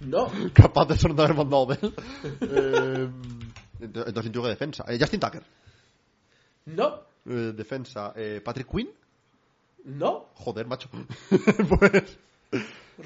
No. 0.00 0.30
Capaz 0.54 0.86
de 0.86 0.96
ser 0.96 1.14
de 1.14 1.22
haber 1.22 1.36
mandado 1.36 1.62
Odell. 1.62 1.94
Eh, 2.40 3.08
ent- 3.80 4.04
entonces 4.06 4.26
intuyo 4.26 4.42
que 4.44 4.48
defensa. 4.50 4.84
Eh, 4.88 4.98
Justin 5.00 5.20
Tucker. 5.20 5.42
No. 6.66 7.02
Eh, 7.26 7.52
defensa. 7.54 8.12
Eh, 8.16 8.40
Patrick 8.44 8.68
Quinn. 8.68 8.90
No. 9.84 10.28
Joder, 10.34 10.66
macho. 10.66 10.88
pues. 11.30 12.18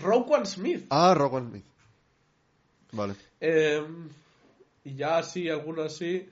Roquan 0.02 0.44
Smith. 0.46 0.86
Ah, 0.90 1.14
Rowan 1.14 1.48
Smith. 1.50 1.64
Vale. 2.92 3.14
Eh, 3.40 3.82
y 4.84 4.94
ya 4.94 5.18
así, 5.18 5.48
alguno 5.48 5.82
así. 5.82 6.28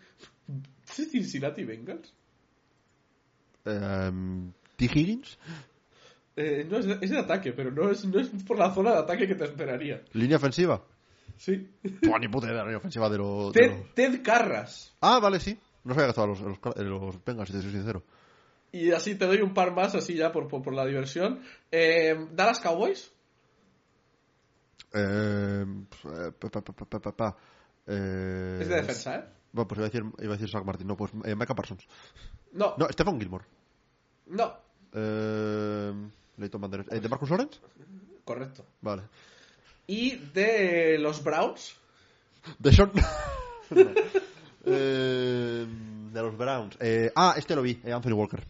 Cincinnati 0.85 1.65
Bengals. 1.65 2.13
Eh, 3.65 4.11
T. 4.77 4.85
Higgins. 4.87 5.39
Eh, 6.37 6.67
no 6.69 6.79
es 6.79 6.87
de, 6.87 6.99
es 7.01 7.11
de 7.11 7.19
ataque, 7.19 7.53
pero 7.53 7.71
no 7.71 7.91
es, 7.91 8.05
no 8.05 8.19
es 8.21 8.29
por 8.45 8.59
la 8.59 8.73
zona 8.75 8.93
de 8.93 8.99
ataque 8.99 9.29
que 9.29 9.35
te 9.37 9.45
esperaría. 9.45 10.03
Línea 10.13 10.37
ofensiva. 10.37 10.83
Sí. 11.37 11.69
Buah, 12.03 12.19
ni 12.19 12.29
puta 12.29 12.47
idea 12.47 12.55
de 12.57 12.59
la 12.61 12.65
línea 12.65 12.79
ofensiva 12.79 13.09
de 13.09 13.19
los. 13.19 13.53
de 13.53 13.67
los- 13.69 13.95
Ted, 13.95 14.11
Ted 14.13 14.23
Carras. 14.23 14.95
Ah, 15.01 15.21
vale, 15.21 15.39
sí. 15.41 15.59
No 15.85 15.95
sabía 15.95 16.07
que 16.07 16.11
estaban 16.11 16.31
los, 16.31 16.41
los, 16.41 16.59
los 16.77 17.25
Bengals, 17.25 17.51
si 17.51 17.57
te 17.57 17.63
soy 17.63 17.71
sincero. 17.73 18.03
Y 18.73 18.91
así 18.91 19.15
te 19.15 19.27
doy 19.27 19.41
un 19.43 19.55
par 19.55 19.73
más, 19.73 19.95
así 19.95 20.15
ya 20.15 20.33
por, 20.33 20.49
por, 20.49 20.63
por 20.63 20.75
la 20.75 20.85
diversión. 20.87 21.41
Eh, 21.71 22.17
Dallas 22.33 22.59
Cowboys. 22.61 23.13
Eh, 24.93 25.65
eh, 25.65 26.33
pa, 26.39 26.49
pa, 26.51 26.61
pa, 26.63 26.73
pa, 26.73 26.85
pa, 26.87 27.01
pa, 27.01 27.13
pa. 27.17 27.37
Eh, 27.87 28.59
Es 28.63 28.69
de 28.69 28.75
defensa, 28.77 29.17
¿eh? 29.17 29.25
Bueno, 29.53 29.69
pues 29.69 29.79
iba 29.79 29.87
a 29.87 29.91
decir, 29.91 30.03
iba 30.19 30.33
a 30.35 30.37
decir 30.37 30.51
Zach 30.51 30.65
Martin. 30.65 30.87
No, 30.87 30.97
pues 30.97 31.13
eh, 31.25 31.35
Micah 31.37 31.55
Parsons. 31.55 31.87
No, 32.53 32.75
No, 32.79 32.89
Stephen 32.91 33.19
Gilmore. 33.21 33.45
no. 34.27 34.64
Eh, 34.95 35.93
Leighton 36.37 36.61
Van 36.61 36.71
Der 36.71 36.85
eh, 36.91 37.01
¿De 37.01 37.09
Marcus 37.09 37.31
Lawrence? 37.31 37.59
Correcto. 38.25 38.65
Vale. 38.81 39.03
Y 39.87 40.17
de 40.17 40.99
los 40.99 41.23
Browns. 41.23 41.77
De 42.59 42.73
Sean. 42.73 42.93
No. 43.71 43.91
Eh, 44.67 45.67
de 46.13 46.23
los 46.23 46.37
Browns. 46.37 46.77
Eh, 46.79 47.11
ah, 47.17 47.35
este 47.37 47.57
lo 47.57 47.63
vi, 47.63 47.81
eh, 47.83 47.93
Anthony 47.93 48.13
Walker. 48.13 48.43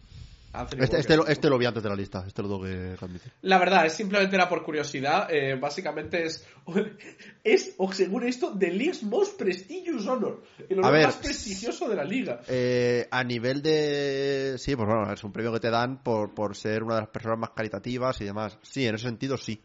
Este, 0.78 0.98
este, 0.98 1.16
lo, 1.16 1.26
este 1.26 1.50
lo 1.50 1.58
vi 1.58 1.66
antes 1.66 1.82
de 1.82 1.88
la 1.88 1.96
lista. 1.96 2.24
Este 2.26 2.42
lo 2.42 2.48
tengo 2.48 2.62
que 2.62 2.96
admitir. 3.04 3.32
La 3.42 3.58
verdad, 3.58 3.86
es 3.86 3.94
simplemente 3.94 4.36
era 4.36 4.48
por 4.48 4.62
curiosidad. 4.62 5.28
eh, 5.30 5.56
básicamente 5.58 6.24
es, 6.24 6.46
es, 7.44 7.74
o 7.78 7.92
según 7.92 8.24
esto, 8.24 8.56
The 8.56 8.70
League's 8.70 9.02
Most 9.02 9.36
Prestigious 9.36 10.06
Honor. 10.06 10.42
El 10.68 10.78
honor 10.78 10.92
ver, 10.92 11.06
más 11.06 11.16
prestigioso 11.16 11.88
de 11.88 11.96
la 11.96 12.04
liga. 12.04 12.40
Eh, 12.48 13.08
a 13.10 13.24
nivel 13.24 13.62
de... 13.62 14.54
Sí, 14.58 14.76
pues 14.76 14.86
bueno, 14.86 15.12
es 15.12 15.24
un 15.24 15.32
premio 15.32 15.52
que 15.52 15.60
te 15.60 15.70
dan 15.70 16.02
por, 16.02 16.34
por 16.34 16.56
ser 16.56 16.82
una 16.82 16.96
de 16.96 17.00
las 17.02 17.10
personas 17.10 17.38
más 17.38 17.50
caritativas 17.50 18.20
y 18.20 18.24
demás. 18.24 18.58
Sí, 18.62 18.86
en 18.86 18.94
ese 18.94 19.04
sentido 19.04 19.36
sí. 19.36 19.60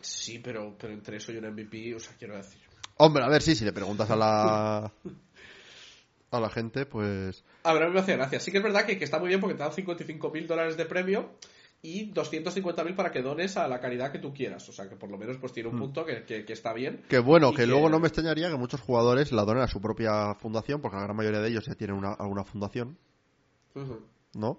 Sí, 0.00 0.38
pero, 0.38 0.76
pero 0.78 0.92
entre 0.92 1.16
eso 1.16 1.32
y 1.32 1.38
un 1.38 1.50
MVP, 1.50 1.94
o 1.94 1.98
sea, 1.98 2.14
quiero 2.18 2.36
decir. 2.36 2.60
Hombre, 2.98 3.24
a 3.24 3.28
ver, 3.28 3.40
sí, 3.42 3.54
si 3.54 3.64
le 3.64 3.72
preguntas 3.72 4.10
a 4.10 4.16
la... 4.16 4.92
A 6.34 6.40
la 6.40 6.50
gente, 6.50 6.84
pues... 6.86 7.44
A 7.62 7.72
ver, 7.72 7.82
a 7.84 7.86
mí 7.86 7.94
me 7.94 8.00
hace 8.00 8.16
gracia. 8.16 8.40
Sí 8.40 8.50
que 8.50 8.58
es 8.58 8.64
verdad 8.64 8.84
que, 8.86 8.98
que 8.98 9.04
está 9.04 9.18
muy 9.18 9.28
bien 9.28 9.40
porque 9.40 9.54
te 9.54 9.62
dan 9.62 9.72
55 9.72 10.30
mil 10.30 10.46
dólares 10.46 10.76
de 10.76 10.84
premio 10.84 11.30
y 11.80 12.06
250 12.06 12.82
mil 12.82 12.94
para 12.94 13.12
que 13.12 13.20
dones 13.22 13.56
a 13.56 13.68
la 13.68 13.78
caridad 13.80 14.10
que 14.10 14.18
tú 14.18 14.32
quieras. 14.34 14.68
O 14.68 14.72
sea, 14.72 14.88
que 14.88 14.96
por 14.96 15.10
lo 15.10 15.18
menos 15.18 15.36
pues 15.38 15.52
tiene 15.52 15.68
un 15.68 15.78
punto 15.78 16.04
que, 16.04 16.24
que- 16.24 16.44
que 16.44 16.52
está 16.54 16.72
bien. 16.72 17.04
Que 17.08 17.18
bueno, 17.18 17.50
que 17.50 17.58
que- 17.58 17.66
luego 17.66 17.88
no 17.90 18.00
me 18.00 18.08
extrañaría 18.08 18.48
que 18.50 18.56
muchos 18.56 18.80
jugadores 18.80 19.32
la 19.32 19.44
donen 19.44 19.62
a 19.62 19.68
su 19.68 19.80
propia 19.80 20.34
fundación, 20.34 20.80
porque 20.80 20.96
la 20.96 21.04
gran 21.04 21.16
mayoría 21.16 21.40
de 21.40 21.48
ellos 21.50 21.66
ya 21.66 21.74
tienen 21.74 21.96
una, 21.96 22.12
alguna 22.14 22.44
fundación. 22.44 22.96
¿no? 24.34 24.58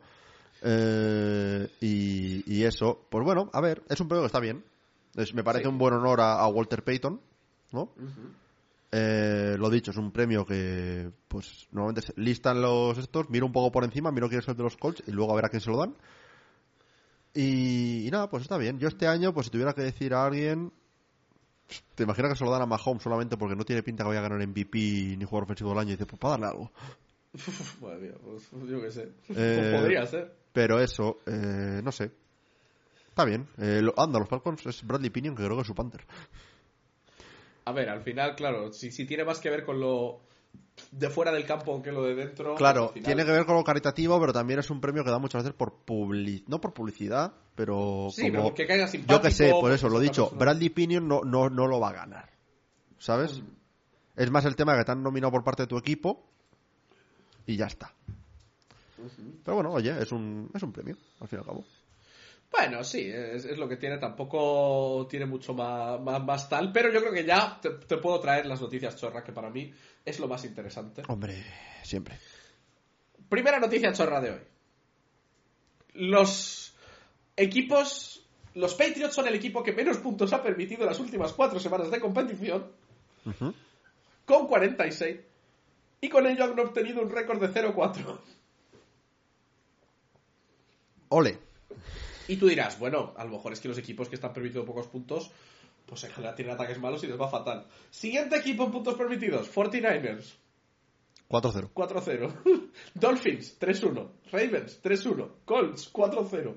Eh, 0.61 1.67
y, 1.81 2.43
y 2.53 2.63
eso, 2.63 3.05
pues 3.09 3.23
bueno, 3.25 3.49
a 3.53 3.61
ver, 3.61 3.83
es 3.89 3.99
un 3.99 4.07
premio 4.07 4.23
que 4.23 4.27
está 4.27 4.39
bien. 4.39 4.63
Es- 5.15 5.33
me 5.33 5.43
parece 5.43 5.63
Sí. 5.65 5.69
un 5.69 5.77
buen 5.77 5.93
honor 5.93 6.21
a, 6.21 6.39
a 6.39 6.47
Walter 6.47 6.83
Payton, 6.83 7.19
¿no? 7.71 7.81
Ujú. 7.83 8.29
Eh, 8.97 9.57
lo 9.59 9.69
dicho, 9.69 9.91
es 9.91 9.97
un 9.97 10.11
premio 10.11 10.45
que, 10.45 11.11
pues, 11.27 11.67
normalmente 11.71 12.13
listan 12.15 12.61
los 12.61 12.97
estos, 12.97 13.29
miro 13.29 13.45
un 13.45 13.51
poco 13.51 13.69
por 13.71 13.83
encima, 13.83 14.09
miro 14.11 14.29
quién 14.29 14.39
es 14.39 14.47
el 14.47 14.55
de 14.55 14.63
los 14.63 14.77
Colts 14.77 15.03
y 15.05 15.11
luego 15.11 15.33
a 15.33 15.35
ver 15.35 15.45
a 15.45 15.49
quién 15.49 15.59
se 15.59 15.69
lo 15.69 15.77
dan. 15.77 15.95
Y, 17.33 18.07
y 18.07 18.11
nada, 18.11 18.29
pues 18.29 18.43
está 18.43 18.57
bien. 18.57 18.79
Yo 18.79 18.87
este 18.87 19.07
año, 19.07 19.33
pues 19.33 19.47
si 19.47 19.51
tuviera 19.51 19.73
que 19.73 19.81
decir 19.81 20.13
a 20.13 20.25
alguien, 20.25 20.71
te 21.95 22.03
imaginas 22.03 22.31
que 22.31 22.37
se 22.37 22.45
lo 22.45 22.51
dan 22.51 22.61
a 22.61 22.65
Mahomes 22.65 23.03
solamente 23.03 23.35
porque 23.37 23.55
no 23.55 23.65
tiene 23.65 23.83
pinta 23.83 24.03
que 24.03 24.09
vaya 24.09 24.19
a 24.21 24.29
ganar 24.29 24.47
MVP 24.47 24.77
ni 25.17 25.25
jugador 25.25 25.43
ofensivo 25.43 25.71
del 25.71 25.79
año 25.79 25.89
y 25.89 25.93
dice, 25.93 26.05
pues 26.05 26.19
para 26.19 26.31
darle 26.37 26.47
algo. 26.47 26.71
Madre 27.81 27.99
mía, 27.99 28.13
pues, 28.23 28.49
yo 28.69 28.81
qué 28.81 28.91
sé. 28.91 29.03
Eh, 29.03 29.09
Pues 29.71 29.81
podría 29.81 30.05
ser. 30.05 30.33
Pero 30.53 30.79
eso, 30.79 31.17
eh, 31.25 31.81
no 31.83 31.91
sé. 31.91 32.11
Está 33.09 33.25
bien. 33.25 33.47
Eh, 33.57 33.81
lo- 33.81 33.93
anda, 33.97 34.19
los 34.19 34.29
Falcons 34.29 34.65
es 34.67 34.85
Bradley 34.87 35.09
Pinion, 35.09 35.35
que 35.35 35.43
creo 35.43 35.55
que 35.57 35.61
es 35.61 35.67
su 35.67 35.75
Panther. 35.75 36.05
A 37.65 37.71
ver, 37.71 37.89
al 37.89 38.01
final, 38.01 38.35
claro, 38.35 38.71
si, 38.71 38.91
si 38.91 39.05
tiene 39.05 39.25
más 39.25 39.39
que 39.39 39.49
ver 39.49 39.63
con 39.65 39.79
lo 39.79 40.21
de 40.91 41.09
fuera 41.09 41.31
del 41.31 41.45
campo 41.45 41.81
que 41.81 41.91
lo 41.91 42.03
de 42.03 42.13
dentro. 42.15 42.55
Claro, 42.55 42.89
final- 42.89 43.05
tiene 43.05 43.25
que 43.25 43.31
ver 43.31 43.45
con 43.45 43.55
lo 43.55 43.63
caritativo, 43.63 44.19
pero 44.19 44.33
también 44.33 44.59
es 44.59 44.69
un 44.69 44.79
premio 44.81 45.03
que 45.03 45.09
da 45.09 45.17
muchas 45.19 45.43
veces 45.43 45.55
por 45.57 45.73
publicidad. 45.83 46.47
No 46.47 46.61
por 46.61 46.73
publicidad, 46.73 47.33
pero 47.55 48.09
Sí, 48.11 48.21
como... 48.29 48.43
pero 48.43 48.53
que 48.55 48.67
caiga 48.67 48.87
simpático. 48.87 49.17
Yo 49.17 49.21
que 49.23 49.31
sé, 49.31 49.49
por 49.51 49.61
pues, 49.61 49.75
eso, 49.75 49.87
lo 49.89 49.95
otra 49.95 50.03
dicho, 50.09 50.23
persona. 50.25 50.39
Bradley 50.39 50.69
Pinion 50.69 51.07
no, 51.07 51.21
no, 51.23 51.49
no 51.49 51.67
lo 51.67 51.79
va 51.79 51.89
a 51.89 51.93
ganar. 51.93 52.29
¿Sabes? 52.99 53.41
Es 54.15 54.31
más 54.31 54.45
el 54.45 54.55
tema 54.55 54.73
de 54.73 54.79
que 54.79 54.85
te 54.85 54.91
han 54.91 55.03
nominado 55.03 55.31
por 55.31 55.43
parte 55.43 55.63
de 55.63 55.67
tu 55.67 55.77
equipo 55.77 56.23
y 57.47 57.55
ya 57.57 57.65
está. 57.65 57.93
Pero 59.43 59.55
bueno, 59.55 59.71
oye, 59.71 59.93
es 60.01 60.11
un, 60.11 60.49
es 60.53 60.63
un 60.63 60.71
premio, 60.71 60.95
al 61.19 61.27
fin 61.27 61.37
y 61.37 61.41
al 61.41 61.45
cabo. 61.45 61.63
Bueno, 62.51 62.83
sí, 62.83 63.09
es, 63.13 63.45
es 63.45 63.57
lo 63.57 63.67
que 63.67 63.75
tiene, 63.75 63.97
tampoco 63.97 65.07
tiene 65.09 65.25
mucho 65.25 65.53
más, 65.53 65.99
más, 65.99 66.23
más 66.23 66.49
tal, 66.49 66.71
pero 66.71 66.91
yo 66.91 67.01
creo 67.01 67.11
que 67.11 67.25
ya 67.25 67.59
te, 67.61 67.69
te 67.71 67.97
puedo 67.97 68.19
traer 68.19 68.45
las 68.45 68.61
noticias 68.61 68.95
chorras, 68.95 69.23
que 69.23 69.33
para 69.33 69.49
mí 69.49 69.73
es 70.05 70.19
lo 70.19 70.27
más 70.27 70.45
interesante. 70.45 71.03
Hombre, 71.07 71.43
siempre. 71.83 72.17
Primera 73.27 73.59
noticia 73.59 73.91
chorra 73.91 74.21
de 74.21 74.31
hoy. 74.31 74.41
Los 75.93 76.75
equipos, 77.35 78.25
los 78.53 78.73
Patriots 78.75 79.15
son 79.15 79.27
el 79.27 79.35
equipo 79.35 79.63
que 79.63 79.73
menos 79.73 79.97
puntos 79.97 80.31
ha 80.33 80.41
permitido 80.41 80.83
en 80.83 80.89
las 80.89 80.99
últimas 80.99 81.33
cuatro 81.33 81.59
semanas 81.59 81.91
de 81.91 81.99
competición, 81.99 82.71
Ujú. 83.25 83.53
con 84.25 84.47
46, 84.47 85.19
y 86.01 86.09
con 86.09 86.27
ello 86.27 86.43
han 86.43 86.59
obtenido 86.59 87.01
un 87.01 87.09
récord 87.09 87.41
de 87.41 87.49
0-4. 87.49 88.17
Ole. 91.09 91.39
Y 92.27 92.37
tú 92.37 92.47
dirás, 92.47 92.79
bueno, 92.79 93.13
a 93.17 93.23
lo 93.23 93.31
mejor 93.31 93.53
es 93.53 93.59
que 93.59 93.67
los 93.67 93.77
equipos 93.77 94.09
que 94.09 94.15
están 94.15 94.33
permitiendo 94.33 94.65
pocos 94.65 94.87
puntos, 94.87 95.31
pues 95.85 96.03
en 96.03 96.11
general 96.11 96.35
tienen 96.35 96.55
ataques 96.55 96.79
malos 96.79 97.03
y 97.03 97.07
les 97.07 97.19
va 97.19 97.29
fatal. 97.29 97.67
Siguiente 97.91 98.37
equipo 98.37 98.63
en 98.65 98.71
puntos 98.71 98.95
permitidos, 98.95 99.53
49ers, 99.53 100.33
4-0. 101.29 101.71
4-0. 101.73 102.69
Dolphins, 102.93 103.59
3-1. 103.59 104.09
Ravens, 104.31 104.79
3-1. 104.83 105.29
Colts, 105.45 105.91
4-0. 105.91 106.55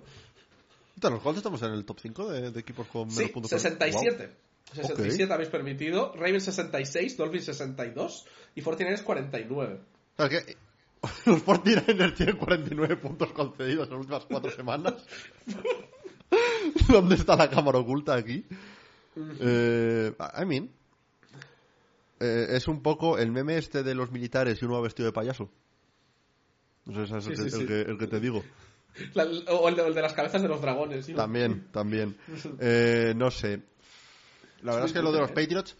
Puta, 0.95 1.11
Los 1.11 1.23
Colts 1.23 1.39
estamos 1.39 1.63
en 1.63 1.73
el 1.73 1.85
top 1.85 2.01
5 2.01 2.29
de, 2.31 2.51
de 2.51 2.61
equipos 2.61 2.87
con 2.89 3.09
menos 3.09 3.15
Sí, 3.17 3.29
puntos. 3.29 3.51
67. 3.51 4.31
67 4.75 5.25
Ok. 5.25 5.31
habéis 5.31 5.49
permitido. 5.49 6.13
Ravens 6.15 6.45
66, 6.45 7.17
Dolphins 7.17 7.45
62 7.47 8.27
y 8.57 8.63
49ers 8.63 9.03
49. 9.03 9.81
Wow. 10.19 10.27
Es 10.27 10.45
que 10.45 10.57
los 11.27 11.45
49ers 11.45 12.15
tienen 12.17 12.37
49 12.37 12.97
puntos 12.97 13.33
concedidos 13.33 13.87
en 13.89 13.93
las 13.95 14.01
últimas 14.01 14.25
cuatro 14.27 14.51
semanas. 14.51 14.95
¿Dónde 16.89 17.15
está 17.15 17.37
la 17.37 17.49
cámara 17.49 17.79
oculta 17.79 18.15
aquí? 18.15 18.45
Eh, 19.41 20.13
I 20.41 20.45
mean, 20.45 20.71
eh, 22.21 22.47
es 22.51 22.69
un 22.69 22.83
poco 22.83 23.19
el 23.19 23.31
meme 23.33 23.57
este 23.59 23.83
de 23.83 23.95
los 23.95 24.11
militares 24.11 24.61
y 24.61 24.65
uno 24.65 24.75
va 24.75 24.81
vestido 24.83 25.07
de 25.07 25.13
payaso. 25.13 25.51
No 26.87 27.07
sé, 27.07 27.17
ese 27.17 27.19
es 27.19 27.25
Sí, 27.25 27.31
el, 27.31 27.51
sí, 27.51 27.57
el 27.57 27.61
sí. 27.63 27.67
que, 27.67 27.81
el 27.83 27.99
que 27.99 28.07
te 28.07 28.21
digo. 28.21 28.45
La- 29.15 29.25
o 29.53 29.69
el 29.69 29.77
de, 29.77 29.87
el 29.87 29.95
de 29.95 30.03
las 30.03 30.13
cabezas 30.13 30.43
de 30.43 30.49
los 30.49 30.61
dragones. 30.61 31.07
También, 31.15 31.69
también. 31.73 32.17
Eh, 32.61 33.13
no 33.17 33.31
sé. 33.31 33.63
La 34.63 34.73
verdad 34.73 34.87
es 34.89 34.93
que 34.93 35.03
lo 35.03 35.13
de 35.13 35.21
los 35.21 35.31
Patriots. 35.31 35.77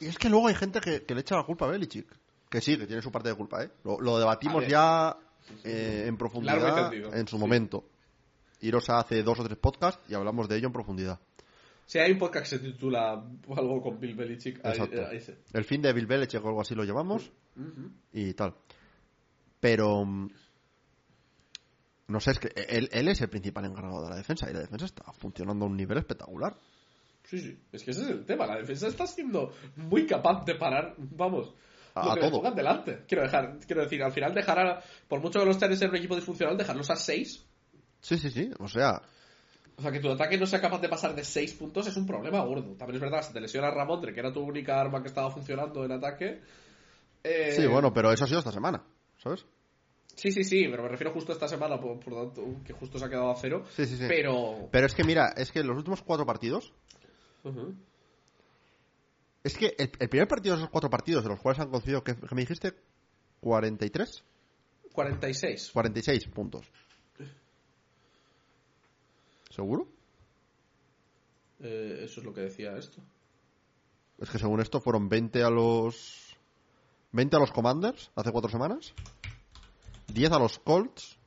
Y 0.00 0.06
es 0.06 0.18
que 0.18 0.28
luego 0.28 0.48
hay 0.48 0.54
gente 0.56 0.80
que, 0.80 1.04
que 1.04 1.14
le 1.14 1.20
echa 1.20 1.36
la 1.36 1.44
culpa 1.44 1.66
a 1.66 1.70
Belichick. 1.70 2.06
Que 2.54 2.60
sí, 2.60 2.78
que 2.78 2.86
tiene 2.86 3.02
su 3.02 3.10
parte 3.10 3.28
de 3.28 3.34
culpa, 3.34 3.64
¿eh? 3.64 3.70
Lo, 3.82 4.18
debatimos 4.18 4.66
ya 4.68 5.16
eh, 5.64 6.04
en 6.06 6.16
profundidad 6.16 6.92
en 7.14 7.26
su 7.26 7.36
Sí. 7.36 7.40
momento. 7.40 7.84
Iros 8.60 8.88
a 8.90 8.98
hace 9.00 9.22
dos 9.22 9.38
o 9.40 9.44
tres 9.44 9.58
podcasts 9.58 10.08
y 10.08 10.14
hablamos 10.14 10.48
de 10.48 10.56
ello 10.56 10.68
en 10.68 10.72
profundidad. 10.72 11.18
Sí, 11.86 11.98
hay 11.98 12.12
un 12.12 12.18
podcast 12.18 12.44
que 12.50 12.58
se 12.58 12.64
titula 12.64 13.12
algo 13.56 13.82
con 13.82 13.98
Bill 14.00 14.14
Belichick. 14.14 14.64
ahí- 14.64 14.72
Exacto. 14.72 15.06
ahí 15.06 15.20
sí. 15.20 15.34
El 15.52 15.64
fin 15.64 15.82
de 15.82 15.92
Bill 15.92 16.06
Belichick 16.06 16.42
o 16.44 16.48
algo 16.48 16.60
así 16.62 16.74
lo 16.74 16.84
llamamos 16.84 17.30
Ujú. 17.56 17.90
y 18.12 18.32
tal. 18.34 18.54
Pero. 19.60 20.06
No 22.06 22.20
sé, 22.20 22.32
es 22.32 22.38
que 22.38 22.48
él, 22.68 22.88
él 22.92 23.08
es 23.08 23.20
el 23.22 23.28
principal 23.30 23.64
encargado 23.64 24.02
de 24.04 24.10
la 24.10 24.16
defensa 24.16 24.48
y 24.50 24.52
la 24.52 24.60
defensa 24.60 24.84
está 24.84 25.04
funcionando 25.14 25.64
a 25.64 25.68
un 25.68 25.76
nivel 25.76 25.98
espectacular. 25.98 26.54
Sí, 27.24 27.38
sí. 27.38 27.58
Es 27.72 27.82
que 27.82 27.92
ese 27.92 28.02
es 28.02 28.08
el 28.10 28.24
tema. 28.26 28.46
La 28.46 28.56
defensa 28.58 28.86
está 28.88 29.06
siendo 29.06 29.52
muy 29.76 30.06
capaz 30.06 30.44
de 30.44 30.54
parar, 30.56 30.94
vamos, 30.98 31.54
A- 31.94 32.12
a 32.12 32.16
todo. 32.16 32.50
delante. 32.52 33.04
Quiero 33.06 33.22
dejar, 33.22 33.58
quiero 33.66 33.82
decir, 33.82 34.02
al 34.02 34.12
final 34.12 34.34
dejar 34.34 34.58
a, 34.58 34.80
por 35.08 35.20
mucho 35.20 35.38
que 35.40 35.46
los 35.46 35.58
tenés 35.58 35.80
en 35.82 35.90
un 35.90 35.96
equipo 35.96 36.16
disfuncional, 36.16 36.56
dejarlos 36.56 36.90
a 36.90 36.96
6. 36.96 37.44
Sí, 38.00 38.18
sí, 38.18 38.30
sí. 38.30 38.50
O 38.58 38.68
sea, 38.68 39.00
O 39.76 39.82
sea, 39.82 39.90
que 39.92 40.00
tu 40.00 40.10
ataque 40.10 40.36
no 40.36 40.46
sea 40.46 40.60
capaz 40.60 40.80
de 40.80 40.88
pasar 40.88 41.14
de 41.14 41.24
6 41.24 41.54
puntos 41.54 41.86
es 41.86 41.96
un 41.96 42.06
problema 42.06 42.40
gordo. 42.44 42.74
También 42.76 42.96
es 42.96 43.00
verdad, 43.00 43.22
se 43.22 43.32
te 43.32 43.40
lesiona 43.40 43.70
Ramondre, 43.70 44.12
que 44.12 44.20
era 44.20 44.32
tu 44.32 44.40
única 44.40 44.80
arma 44.80 45.02
que 45.02 45.08
estaba 45.08 45.30
funcionando 45.30 45.84
en 45.84 45.92
ataque. 45.92 46.40
Eh, 47.22 47.52
sí, 47.52 47.66
bueno, 47.66 47.92
pero 47.92 48.12
eso 48.12 48.24
ha 48.24 48.26
sido 48.26 48.40
esta 48.40 48.52
semana, 48.52 48.82
¿sabes? 49.22 49.46
Sí, 50.16 50.30
sí, 50.30 50.44
sí, 50.44 50.66
pero 50.70 50.82
me 50.84 50.88
refiero 50.88 51.12
justo 51.12 51.32
a 51.32 51.34
esta 51.34 51.48
semana, 51.48 51.80
por, 51.80 51.98
por 51.98 52.14
tanto, 52.14 52.44
que 52.64 52.72
justo 52.72 52.98
se 52.98 53.04
ha 53.04 53.08
quedado 53.08 53.30
a 53.30 53.36
cero. 53.36 53.64
Sí, 53.74 53.86
sí, 53.86 53.96
sí. 53.96 54.04
Pero. 54.06 54.68
Pero 54.70 54.86
es 54.86 54.94
que 54.94 55.02
mira, 55.04 55.32
es 55.36 55.50
que 55.50 55.60
en 55.60 55.66
los 55.66 55.76
últimos 55.76 56.02
cuatro 56.02 56.24
partidos, 56.26 56.72
Ujú. 57.42 57.74
Es 59.44 59.56
que 59.56 59.76
el, 59.78 59.92
el 59.98 60.08
primer 60.08 60.26
partido 60.26 60.56
de 60.56 60.62
esos 60.62 60.70
cuatro 60.70 60.90
partidos 60.90 61.22
de 61.22 61.28
los 61.28 61.40
cuales 61.40 61.60
han 61.60 61.70
concedido, 61.70 62.02
que, 62.02 62.16
que 62.16 62.34
me 62.34 62.40
dijiste, 62.40 62.74
43, 63.40 64.24
46. 64.92 65.70
46 65.72 66.26
puntos. 66.28 66.66
¿Seguro? 69.50 69.86
Eh, 71.60 72.00
eso 72.04 72.20
es 72.20 72.26
lo 72.26 72.32
que 72.32 72.40
decía 72.40 72.76
esto. 72.76 73.02
Es 74.18 74.30
que 74.30 74.38
según 74.38 74.60
esto 74.60 74.80
fueron 74.80 75.08
20 75.08 75.42
a 75.42 75.50
los 75.50 76.36
20 77.12 77.36
a 77.36 77.38
los 77.38 77.52
Commanders 77.52 78.10
hace 78.16 78.32
cuatro 78.32 78.50
semanas, 78.50 78.94
10 80.12 80.32
a 80.32 80.38
los 80.38 80.58
Colts, 80.58 81.18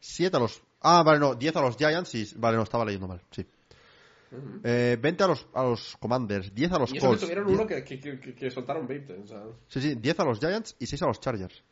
7 0.00 0.36
a 0.36 0.40
los 0.40 0.62
Ah, 0.84 1.02
vale, 1.04 1.20
no, 1.20 1.34
10 1.34 1.56
a 1.56 1.60
los 1.60 1.76
Giants 1.76 2.14
y 2.14 2.26
vale, 2.36 2.56
no 2.56 2.64
estaba 2.64 2.84
leyendo 2.84 3.06
mal, 3.06 3.22
sí. 3.30 3.46
Ujú. 4.32 4.60
Eh, 4.64 4.96
20 5.00 5.24
a 5.24 5.26
los 5.26 5.46
a 5.52 5.62
los 5.64 5.96
Commanders, 5.98 6.54
10 6.54 6.72
a 6.72 6.78
los 6.78 6.92
Y 6.92 6.96
eso 6.96 7.02
que 7.02 7.08
Colts. 7.08 7.20
tuvieron 7.22 7.46
10 7.46 7.58
uno 7.58 7.66
que, 7.68 7.84
que, 7.84 8.34
que- 8.34 8.50
soltaron 8.50 8.86
20. 8.86 9.12
O 9.18 9.26
sea, 9.26 9.42
Sí, 9.68 9.80
sí, 9.82 9.94
10 9.94 10.20
a 10.20 10.24
los 10.24 10.38
Giants 10.40 10.74
y 10.78 10.86
6 10.86 11.02
a 11.02 11.06
los 11.06 11.20
Chargers. 11.20 11.62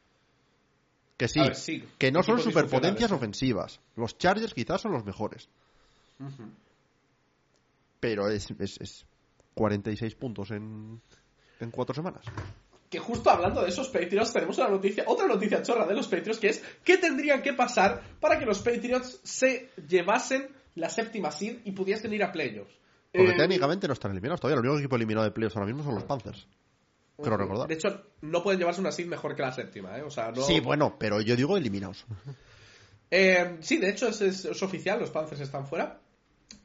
Que 1.17 1.29
sí, 1.29 1.41
A 1.41 1.45
ver, 1.45 1.55
sí, 1.57 1.85
que 1.99 2.11
no 2.13 2.23
son 2.23 2.39
superpotencias 2.39 3.11
ofensivas. 3.13 3.81
Los 3.97 4.17
Chargers 4.19 4.55
quizás 4.55 4.81
son 4.81 4.93
los 4.93 5.05
mejores. 5.05 5.49
Pero 8.01 8.29
es, 8.29 8.51
es, 8.59 8.81
es 8.81 9.07
46 9.55 10.15
puntos 10.15 10.51
en, 10.51 11.01
en 11.61 11.71
cuatro 11.71 11.95
semanas. 11.95 12.25
Que 12.89 12.99
justo 12.99 13.31
hablando 13.31 13.63
de 13.63 13.69
esos 13.69 13.89
Patriots, 13.89 14.33
tenemos 14.33 14.59
una 14.59 14.69
noticia, 14.69 15.05
otra 15.07 15.27
noticia 15.27 15.63
chorra 15.63 15.87
de 15.87 15.95
los 15.95 16.09
Patriots, 16.09 16.39
que 16.41 16.49
es 16.49 16.63
qué 16.83 16.97
tendrían 16.99 17.43
que 17.43 17.53
pasar 17.53 18.03
para 18.19 18.39
que 18.39 18.47
los 18.47 18.61
Patriots 18.61 19.21
se 19.23 19.71
llevasen 19.89 20.49
la 20.77 20.89
séptima 20.91 21.31
seed 21.31 21.59
y 21.65 21.73
pudiesen 21.73 22.13
ir 22.13 22.23
a 22.25 22.33
playoffs. 22.33 22.73
Porque 23.13 23.33
Eh, 23.33 23.37
técnicamente 23.37 23.87
no 23.89 23.93
están 23.95 24.13
eliminados 24.13 24.41
todavía. 24.41 24.61
El 24.61 24.67
único 24.67 24.79
equipo 24.79 24.97
eliminado 24.97 25.25
de 25.25 25.33
playoffs 25.33 25.57
ahora 25.57 25.67
mismo 25.67 25.83
son 25.83 25.95
los 25.97 26.05
Panthers. 26.05 26.47
Creo 27.23 27.37
recordar. 27.37 27.69
De 27.69 27.75
hecho, 27.75 28.03
no 28.23 28.43
pueden 28.43 28.59
llevarse 28.61 28.81
una 28.81 28.93
seed 28.93 29.07
mejor 29.07 29.35
que 29.37 29.43
la 29.43 29.53
séptima, 29.53 29.99
¿eh? 29.99 30.03
O 30.03 30.11
sea, 30.11 30.31
no... 30.31 30.41
Sí, 30.43 30.61
bueno, 30.61 30.97
pero 30.99 31.21
yo 31.21 31.37
digo 31.37 31.57
eliminados. 31.57 32.07
Eh, 33.11 33.57
sí, 33.61 33.79
de 33.79 33.91
hecho 33.91 34.09
es, 34.09 34.21
es- 34.21 34.45
es 34.45 34.63
oficial, 34.63 35.01
los 35.01 35.11
Panthers 35.11 35.41
están 35.41 35.67
fuera. 35.67 36.01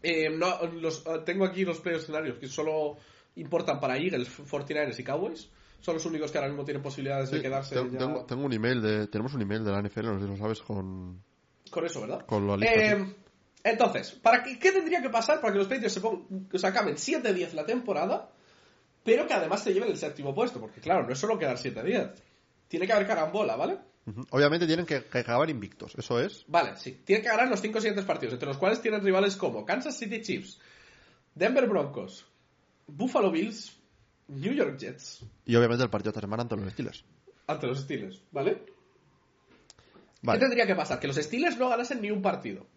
Eh, 0.01 0.29
no, 0.29 0.61
los, 0.67 1.03
tengo 1.25 1.45
aquí 1.45 1.65
los 1.65 1.79
playoff 1.79 2.03
escenarios 2.03 2.37
que 2.37 2.47
solo 2.47 2.97
importan 3.35 3.79
para 3.79 3.97
Eagles, 3.97 4.29
49ers 4.29 4.99
y 4.99 5.03
Cowboys. 5.03 5.49
Son 5.81 5.95
los 5.95 6.05
únicos 6.05 6.31
que 6.31 6.37
ahora 6.37 6.49
mismo 6.49 6.63
tienen 6.63 6.81
posibilidades 6.81 7.31
de 7.31 7.41
quedarse 7.41 7.75
tengo, 7.75 7.91
ya 7.91 7.97
tengo- 7.99 8.25
tengo 8.25 8.45
un 8.45 8.53
email 8.53 8.81
de, 8.81 9.07
tenemos 9.07 9.33
un 9.33 9.41
email 9.41 9.63
de 9.63 9.71
la 9.71 9.79
NFL, 9.81 10.03
no 10.05 10.19
sé 10.19 10.25
si 10.25 10.31
lo 10.31 10.37
sabes, 10.37 10.61
con, 10.61 11.21
con 11.69 11.85
eso, 11.85 12.01
¿verdad? 12.01 12.25
con 12.25 12.47
la 12.47 12.57
lista. 12.57 12.73
Eh. 12.75 13.15
Entonces, 13.65 14.11
¿para 14.11 14.43
qué, 14.43 14.59
qué 14.59 14.71
tendría 14.71 15.01
que 15.01 15.09
pasar 15.09 15.41
para 15.41 15.51
que 15.51 15.57
los 15.57 15.67
Patriots 15.67 15.95
se, 15.95 15.99
pongan, 15.99 16.47
se 16.53 16.67
acaben 16.67 16.95
7-10 16.95 17.53
la 17.53 17.65
temporada, 17.65 18.29
pero 19.03 19.25
que 19.25 19.33
además 19.33 19.63
se 19.63 19.73
lleven 19.73 19.89
el 19.89 19.97
séptimo 19.97 20.35
puesto? 20.35 20.59
Porque 20.59 20.79
claro, 20.79 21.03
no 21.03 21.11
es 21.11 21.17
solo 21.17 21.39
quedar 21.39 21.57
7-10. 21.57 22.13
Tiene 22.67 22.85
que 22.85 22.93
haber 22.93 23.07
carambola, 23.07 23.55
¿vale? 23.55 23.79
Obviamente 24.29 24.67
tienen 24.67 24.85
que, 24.85 25.05
que 25.05 25.17
acabar 25.17 25.49
invictos, 25.49 25.95
eso 25.97 26.19
es. 26.19 26.45
Vale, 26.47 26.77
sí. 26.77 27.01
Tienen 27.03 27.23
que 27.23 27.29
ganar 27.29 27.47
los 27.49 27.59
cinco 27.59 27.79
siguientes 27.79 28.05
partidos, 28.05 28.33
entre 28.33 28.47
los 28.47 28.57
cuales 28.57 28.79
tienen 28.79 29.03
rivales 29.03 29.35
como 29.35 29.65
Kansas 29.65 29.97
City 29.97 30.21
Chiefs, 30.21 30.59
Denver 31.33 31.67
Broncos, 31.67 32.23
Buffalo 32.85 33.31
Bills, 33.31 33.75
New 34.27 34.53
York 34.53 34.77
Jets, 34.77 35.25
Y 35.43 35.55
obviamente 35.55 35.83
el 35.83 35.89
partido 35.89 36.11
de 36.11 36.17
esta 36.19 36.21
semana 36.21 36.43
ante 36.43 36.55
los 36.55 36.71
Steelers. 36.71 37.03
ante 37.47 37.65
los 37.65 37.79
Steelers, 37.79 38.21
¿vale? 38.31 38.63
¿Qué 40.21 40.37
tendría 40.37 40.67
que 40.67 40.75
pasar? 40.75 40.99
Que 40.99 41.07
los 41.07 41.15
Steelers 41.15 41.57
no 41.57 41.69
ganasen 41.69 41.99
ni 41.99 42.11
un 42.11 42.21
partido. 42.21 42.67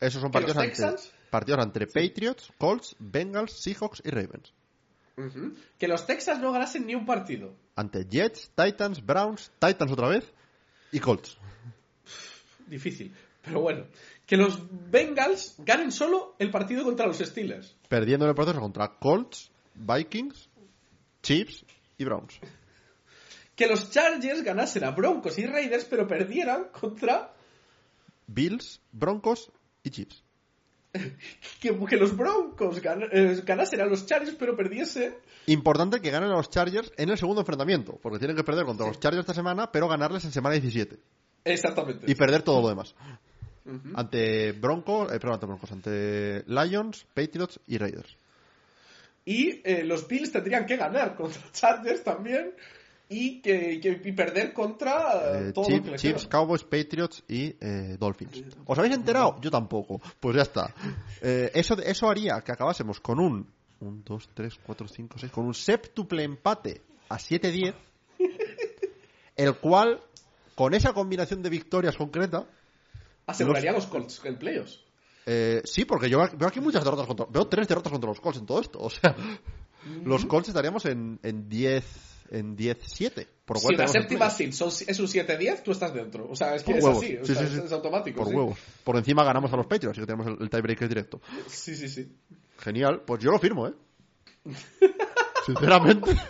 Esos 0.00 0.20
son 0.22 0.30
¿Que 0.30 0.40
los 0.40 0.54
partidos, 0.54 0.80
ante- 0.80 1.02
partidos 1.30 1.64
entre 1.64 1.86
Patriots, 1.86 2.52
Colts, 2.58 2.96
Bengals, 2.98 3.52
Seahawks 3.60 4.02
y 4.04 4.10
Ravens. 4.10 4.52
Que 5.78 5.88
los 5.88 6.06
Texans 6.06 6.40
no 6.40 6.52
ganasen 6.52 6.86
ni 6.86 6.94
un 6.94 7.04
partido. 7.04 7.52
Ante 7.74 8.06
Jets, 8.08 8.52
Titans, 8.54 9.04
Browns, 9.04 9.50
Titans 9.58 9.90
otra 9.90 10.08
vez 10.08 10.32
y 10.92 11.00
Colts. 11.00 11.36
Difícil. 12.68 13.12
Pero 13.42 13.60
bueno. 13.60 13.86
Que 14.26 14.36
los 14.36 14.60
Bengals 14.90 15.54
ganen 15.58 15.90
solo 15.90 16.36
el 16.38 16.50
partido 16.50 16.84
contra 16.84 17.06
los 17.06 17.18
Steelers. 17.18 17.74
Perdiendo 17.88 18.26
en 18.26 18.28
el 18.28 18.34
proceso 18.36 18.60
contra 18.60 18.96
Colts, 18.98 19.50
Vikings, 19.74 20.48
Chiefs 21.22 21.64
y 21.96 22.04
Browns. 22.04 22.38
Que 23.56 23.66
los 23.66 23.90
Chargers 23.90 24.42
ganasen 24.44 24.84
a 24.84 24.90
Broncos 24.92 25.36
y 25.38 25.46
Raiders, 25.46 25.84
pero 25.86 26.06
perdieran 26.06 26.66
contra. 26.68 27.34
Bills, 28.28 28.80
Broncos 28.92 29.50
y. 29.88 30.22
Que, 31.60 31.78
que 31.86 31.96
los 31.96 32.16
Broncos 32.16 32.82
gan- 32.82 33.08
eh, 33.12 33.42
ganasen 33.44 33.80
a 33.82 33.84
los 33.84 34.06
Chargers, 34.06 34.36
pero 34.38 34.56
perdiesen. 34.56 35.14
Importante 35.46 36.00
que 36.00 36.10
ganen 36.10 36.30
a 36.30 36.36
los 36.36 36.48
Chargers 36.50 36.92
en 36.96 37.10
el 37.10 37.18
segundo 37.18 37.42
enfrentamiento, 37.42 37.98
porque 38.02 38.18
tienen 38.18 38.36
que 38.36 38.42
perder 38.44 38.64
contra 38.64 38.86
los 38.86 38.98
Chargers 38.98 39.20
esta 39.20 39.34
semana, 39.34 39.70
pero 39.70 39.86
ganarles 39.86 40.24
en 40.24 40.32
semana 40.32 40.54
17 40.54 40.98
Exactamente. 41.44 42.10
y 42.10 42.14
perder 42.14 42.42
todo 42.42 42.62
lo 42.62 42.68
demás. 42.68 42.94
Ante 43.94 44.52
Broncos, 44.52 45.12
eh, 45.12 45.18
perdón, 45.20 45.34
ante 45.34 45.46
Broncos, 45.46 45.72
ante 45.72 46.42
Lions, 46.46 47.06
Patriots 47.12 47.60
y 47.66 47.76
Raiders. 47.76 48.16
Y 49.26 49.60
eh, 49.64 49.84
los 49.84 50.08
Bills 50.08 50.32
tendrían 50.32 50.64
que 50.64 50.76
ganar 50.78 51.14
contra 51.16 51.42
Chargers 51.52 52.02
también. 52.02 52.54
Y, 53.10 53.40
que, 53.40 53.80
que- 53.80 54.00
y 54.04 54.12
perder 54.12 54.52
contra 54.52 55.38
eh, 55.40 55.48
Eh, 55.48 55.52
todo 55.52 55.64
Chief- 55.66 55.84
lo 55.86 55.92
que 55.92 55.98
Chiefs. 55.98 56.26
Cowboys, 56.26 56.62
Patriots 56.64 57.24
y 57.26 57.54
eh, 57.60 57.96
Dolphins. 57.98 58.44
¿Os 58.66 58.78
habéis 58.78 58.94
enterado? 58.94 59.36
Yo 59.40 59.50
tampoco. 59.50 60.00
Pues 60.20 60.36
ya 60.36 60.42
está. 60.42 60.74
Eh, 61.22 61.50
eso, 61.54 61.78
eso 61.78 62.08
haría 62.10 62.40
que 62.42 62.52
acabásemos 62.52 63.00
con 63.00 63.18
un 63.18 63.46
1, 63.80 64.02
2, 64.04 64.30
3, 64.34 64.54
4, 64.62 64.88
5, 64.88 65.18
6, 65.20 65.32
con 65.32 65.46
un 65.46 65.54
séptuple 65.54 66.22
empate 66.24 66.82
a 67.08 67.16
7-10, 67.16 67.74
el 69.36 69.54
cual, 69.56 70.00
con 70.54 70.74
esa 70.74 70.92
combinación 70.92 71.42
de 71.42 71.48
victorias 71.50 71.96
concreta, 71.96 72.46
Aseguraría 73.26 73.72
los 73.72 73.86
Colts 73.86 74.20
en 74.24 74.38
playoffs. 74.38 74.80
eh, 75.26 75.60
sí, 75.64 75.84
porque 75.84 76.08
yo 76.10 76.18
veo 76.36 76.48
aquí 76.48 76.60
muchas 76.60 76.82
derrotas 76.82 77.06
contra... 77.06 77.26
Veo 77.30 77.46
tres 77.46 77.68
derrotas 77.68 77.92
contra 77.92 78.08
los 78.08 78.20
Colts 78.20 78.38
en 78.40 78.46
todo 78.46 78.60
esto. 78.60 78.78
O 78.80 78.88
sea, 78.90 79.14
los 80.04 80.24
Colts 80.26 80.48
estaríamos 80.48 80.84
en, 80.86 81.20
en 81.22 81.48
10... 81.48 81.84
En 82.30 82.56
10-7. 82.56 83.26
Por 83.44 83.56
lo 83.56 83.60
Si 83.68 83.74
la 83.74 83.88
séptima 83.88 84.28
seed 84.28 84.52
son- 84.52 84.68
es 84.86 84.98
un 85.00 85.06
7-10, 85.08 85.62
tú 85.62 85.72
estás 85.72 85.94
dentro. 85.94 86.28
O 86.30 86.36
sea, 86.36 86.54
es 86.54 86.62
que 86.62 86.72
Por 86.72 86.78
es 86.78 86.84
huevos. 86.84 87.02
así. 87.04 87.16
o 87.16 87.24
Sí, 87.24 87.34
sea, 87.34 87.46
sí, 87.46 87.54
sí. 87.56 87.62
Es, 87.64 87.72
automático. 87.72 88.22
Por 88.24 88.34
huevos. 88.34 88.58
Por 88.84 88.96
encima 88.96 89.24
ganamos 89.24 89.52
a 89.52 89.56
los 89.56 89.66
Patriots, 89.66 89.92
así 89.96 90.00
que 90.02 90.06
tenemos 90.06 90.26
el, 90.26 90.36
el 90.42 90.50
tiebreaker 90.50 90.88
directo. 90.88 91.20
Sí, 91.46 91.74
sí, 91.74 91.88
sí. 91.88 92.12
Genial, 92.58 93.02
pues 93.06 93.22
yo 93.22 93.30
lo 93.30 93.38
firmo, 93.38 93.66
¿eh? 93.68 93.72
Sinceramente. 95.46 96.16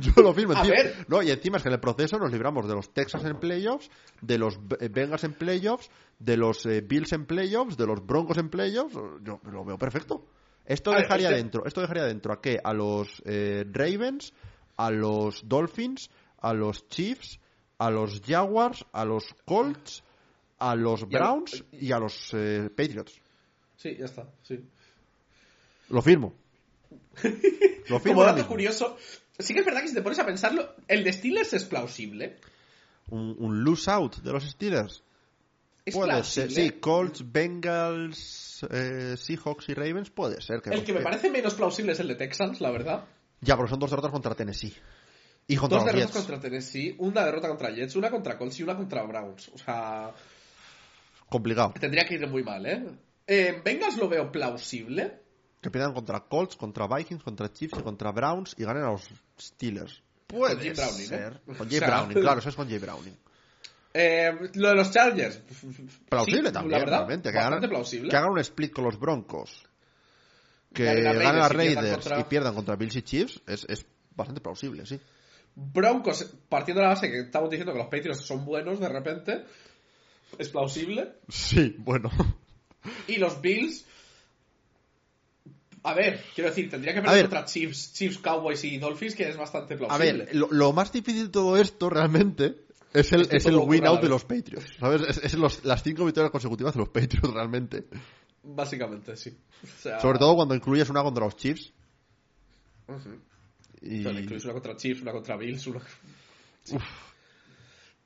Yo 0.00 0.22
lo 0.22 0.32
firmo. 0.34 0.54
Encima-. 0.54 0.76
No, 1.08 1.22
y 1.22 1.30
encima 1.30 1.58
es 1.58 1.62
que 1.62 1.68
en 1.68 1.74
el 1.74 1.80
proceso 1.80 2.18
nos 2.18 2.32
libramos 2.32 2.66
de 2.66 2.74
los 2.74 2.92
Texas 2.92 3.22
en 3.24 3.38
playoffs, 3.38 3.90
de 4.22 4.38
los 4.38 4.58
eh, 4.80 4.88
Bengals 4.88 5.24
en 5.24 5.34
playoffs, 5.34 5.90
de 6.18 6.36
los 6.36 6.64
eh, 6.66 6.80
Bills 6.80 7.12
en 7.12 7.26
playoffs, 7.26 7.76
de 7.76 7.86
los 7.86 8.04
Broncos 8.04 8.38
en 8.38 8.48
playoffs. 8.48 8.94
Yo 9.22 9.40
lo 9.44 9.64
veo 9.64 9.78
perfecto. 9.78 10.24
Esto 10.64 10.90
A 10.90 10.94
ver, 10.94 11.02
dejaría 11.04 11.28
este- 11.28 11.36
dentro, 11.42 11.66
esto 11.66 11.80
dejaría 11.82 12.04
dentro 12.04 12.32
a 12.32 12.40
qué? 12.40 12.58
A 12.64 12.72
los 12.72 13.22
eh, 13.26 13.64
Ravens, 13.70 14.32
a 14.78 14.90
los 14.90 15.46
Dolphins, 15.46 16.08
a 16.40 16.54
los 16.54 16.88
Chiefs, 16.88 17.38
a 17.78 17.90
los 17.90 18.20
Jaguars, 18.26 18.84
a 18.92 19.04
los 19.04 19.24
Colts, 19.44 20.02
a 20.58 20.74
los 20.74 21.06
Browns 21.08 21.62
y 21.72 21.92
a 21.92 21.98
los 21.98 22.30
eh, 22.32 22.70
Patriots. 22.74 23.20
Sí, 23.76 23.94
ya 23.98 24.06
está. 24.06 24.26
Sí. 24.42 24.58
Lo 25.90 26.00
firmo. 26.02 26.34
Lo 27.88 28.00
firmo 28.00 28.16
Como 28.16 28.22
dato 28.22 28.36
mismo. 28.36 28.48
curioso, 28.48 28.96
sí 29.38 29.54
que 29.54 29.60
es 29.60 29.66
verdad 29.66 29.82
que 29.82 29.88
si 29.88 29.94
te 29.94 30.02
pones 30.02 30.18
a 30.18 30.26
pensarlo, 30.26 30.74
el 30.88 31.04
de 31.04 31.12
Steelers 31.12 31.52
es 31.54 31.64
plausible. 31.64 32.36
Un, 33.10 33.36
un 33.38 33.64
lose 33.64 33.90
out 33.90 34.16
de 34.16 34.32
los 34.32 34.44
Steelers. 34.44 35.02
Es 35.84 35.94
puede 35.94 36.10
plausible. 36.10 36.50
ser. 36.50 36.64
Sí, 36.64 36.78
Colts, 36.80 37.32
Bengals, 37.32 38.66
eh, 38.70 39.16
Seahawks 39.16 39.68
y 39.70 39.74
Ravens 39.74 40.10
puede 40.10 40.40
ser. 40.42 40.60
Que 40.60 40.70
El 40.70 40.84
que 40.84 40.92
me 40.92 41.00
parece 41.00 41.30
menos 41.30 41.54
plausible 41.54 41.92
es 41.92 42.00
el 42.00 42.08
de 42.08 42.16
Texans, 42.16 42.60
la 42.60 42.70
verdad. 42.70 43.04
Ya, 43.40 43.56
porque 43.56 43.70
son 43.70 43.78
dos 43.80 43.90
derrotas 43.90 44.10
contra 44.12 44.34
Tennessee. 44.34 44.74
Y 45.46 45.56
contra 45.56 45.78
Dos 45.78 45.86
los 45.86 45.94
derrotas 45.94 46.14
Jets. 46.14 46.26
contra 46.26 46.40
Tennessee, 46.40 46.94
una 46.98 47.24
derrota 47.24 47.48
contra 47.48 47.70
Jets, 47.70 47.96
una 47.96 48.10
contra 48.10 48.36
Colts 48.36 48.60
y 48.60 48.62
una 48.64 48.76
contra 48.76 49.02
Browns. 49.04 49.48
O 49.54 49.58
sea, 49.58 50.12
Complicado. 51.28 51.74
tendría 51.78 52.04
que 52.06 52.14
ir 52.14 52.26
muy 52.28 52.42
mal, 52.42 52.66
¿eh? 52.66 52.84
eh 53.26 53.60
Bengals 53.64 53.96
lo 53.96 54.08
veo 54.08 54.30
plausible. 54.32 55.20
Que 55.60 55.70
pierdan 55.70 55.92
contra 55.94 56.20
Colts, 56.20 56.56
contra 56.56 56.86
Vikings, 56.86 57.22
contra 57.22 57.52
Chiefs 57.52 57.78
y 57.78 57.82
contra 57.82 58.12
Browns 58.12 58.54
y 58.58 58.64
ganen 58.64 58.84
a 58.84 58.92
los 58.92 59.08
Steelers. 59.40 60.02
Puede 60.26 60.54
Con 60.56 60.62
Jay 60.64 60.72
Browning, 60.74 61.06
ser. 61.06 61.32
¿eh? 61.48 61.56
Con 61.56 61.66
O 61.66 61.70
Jay 61.70 61.78
sea, 61.78 61.88
Browning, 61.88 62.20
claro, 62.20 62.38
eso 62.40 62.48
es 62.50 62.54
con 62.56 62.68
Jay 62.68 62.78
Browning. 62.78 63.16
Eh, 63.94 64.30
lo 64.54 64.68
de 64.68 64.74
los 64.74 64.90
Chargers. 64.90 65.40
Plausible 66.08 66.48
Sí, 66.48 66.52
también, 66.52 66.72
la 66.72 66.78
verdad, 66.78 66.96
realmente. 66.98 67.32
Que 67.32 67.38
hagan, 67.38 67.60
plausible. 67.68 68.10
que 68.10 68.16
hagan 68.16 68.30
un 68.30 68.38
split 68.38 68.72
con 68.72 68.84
los 68.84 68.98
Broncos. 68.98 69.66
Que 70.78 71.02
Ganen 71.02 71.06
a 71.06 71.44
a 71.44 71.48
Raiders 71.48 71.52
y 71.52 71.56
pierdan 71.56 71.84
Raiders 71.84 72.04
contra- 72.04 72.20
y 72.20 72.24
pierdan 72.24 72.54
contra 72.54 72.76
Bills 72.76 72.96
y 72.96 73.02
Chiefs 73.02 73.40
es, 73.46 73.66
es 73.68 73.86
bastante 74.16 74.40
plausible, 74.40 74.86
sí. 74.86 74.98
Broncos, 75.54 76.24
partiendo 76.48 76.80
de 76.80 76.86
la 76.88 76.94
base 76.94 77.10
que 77.10 77.20
estamos 77.20 77.50
diciendo 77.50 77.72
que 77.72 77.78
los 77.78 77.88
Patriots 77.88 78.20
son 78.24 78.44
buenos 78.44 78.78
de 78.78 78.88
repente, 78.88 79.44
es 80.38 80.48
plausible. 80.50 81.14
Sí, 81.28 81.74
bueno. 81.78 82.10
Y 83.08 83.16
los 83.16 83.40
Bills. 83.40 83.84
A 85.84 85.94
ver, 85.94 86.22
quiero 86.34 86.50
decir, 86.50 86.68
tendría 86.70 86.92
que 86.92 86.98
A 87.00 87.02
perder 87.02 87.22
contra 87.22 87.44
Chiefs, 87.44 87.92
Chiefs, 87.94 88.18
Cowboys 88.18 88.62
y 88.64 88.78
Dolphins, 88.78 89.14
que 89.14 89.28
es 89.28 89.36
bastante 89.36 89.74
A 89.74 89.78
plausible. 89.78 90.24
ver, 90.26 90.36
lo, 90.36 90.48
lo 90.50 90.72
más 90.72 90.92
difícil 90.92 91.24
de 91.26 91.28
todo 91.32 91.56
esto 91.56 91.88
realmente 91.88 92.56
es 92.92 93.12
el, 93.12 93.22
Es 93.22 93.28
es 93.32 93.46
el 93.46 93.56
win 93.56 93.84
a 93.86 93.90
out 93.90 94.00
de 94.02 94.08
los 94.08 94.24
Patriots. 94.24 94.66
¿Sabes? 94.78 95.02
Es, 95.08 95.18
es 95.24 95.34
los- 95.34 95.64
las 95.64 95.82
cinco 95.82 96.04
victorias 96.04 96.30
consecutivas 96.30 96.74
de 96.74 96.80
los 96.80 96.88
Patriots 96.88 97.30
realmente. 97.32 97.84
Básicamente, 98.50 99.14
sí. 99.14 99.36
O 99.62 99.82
sea, 99.82 100.00
Sobre 100.00 100.18
todo 100.18 100.34
cuando 100.34 100.54
incluyes 100.54 100.88
una 100.88 101.02
contra 101.02 101.24
los 101.24 101.36
Chiefs. 101.36 101.70
Ujú. 102.86 103.20
Y... 103.82 104.08
Incluís 104.08 104.44
una 104.44 104.54
contra 104.54 104.74
Chiefs, 104.74 105.02
una 105.02 105.12
contra 105.12 105.36
Bills, 105.36 105.66
una... 105.66 105.80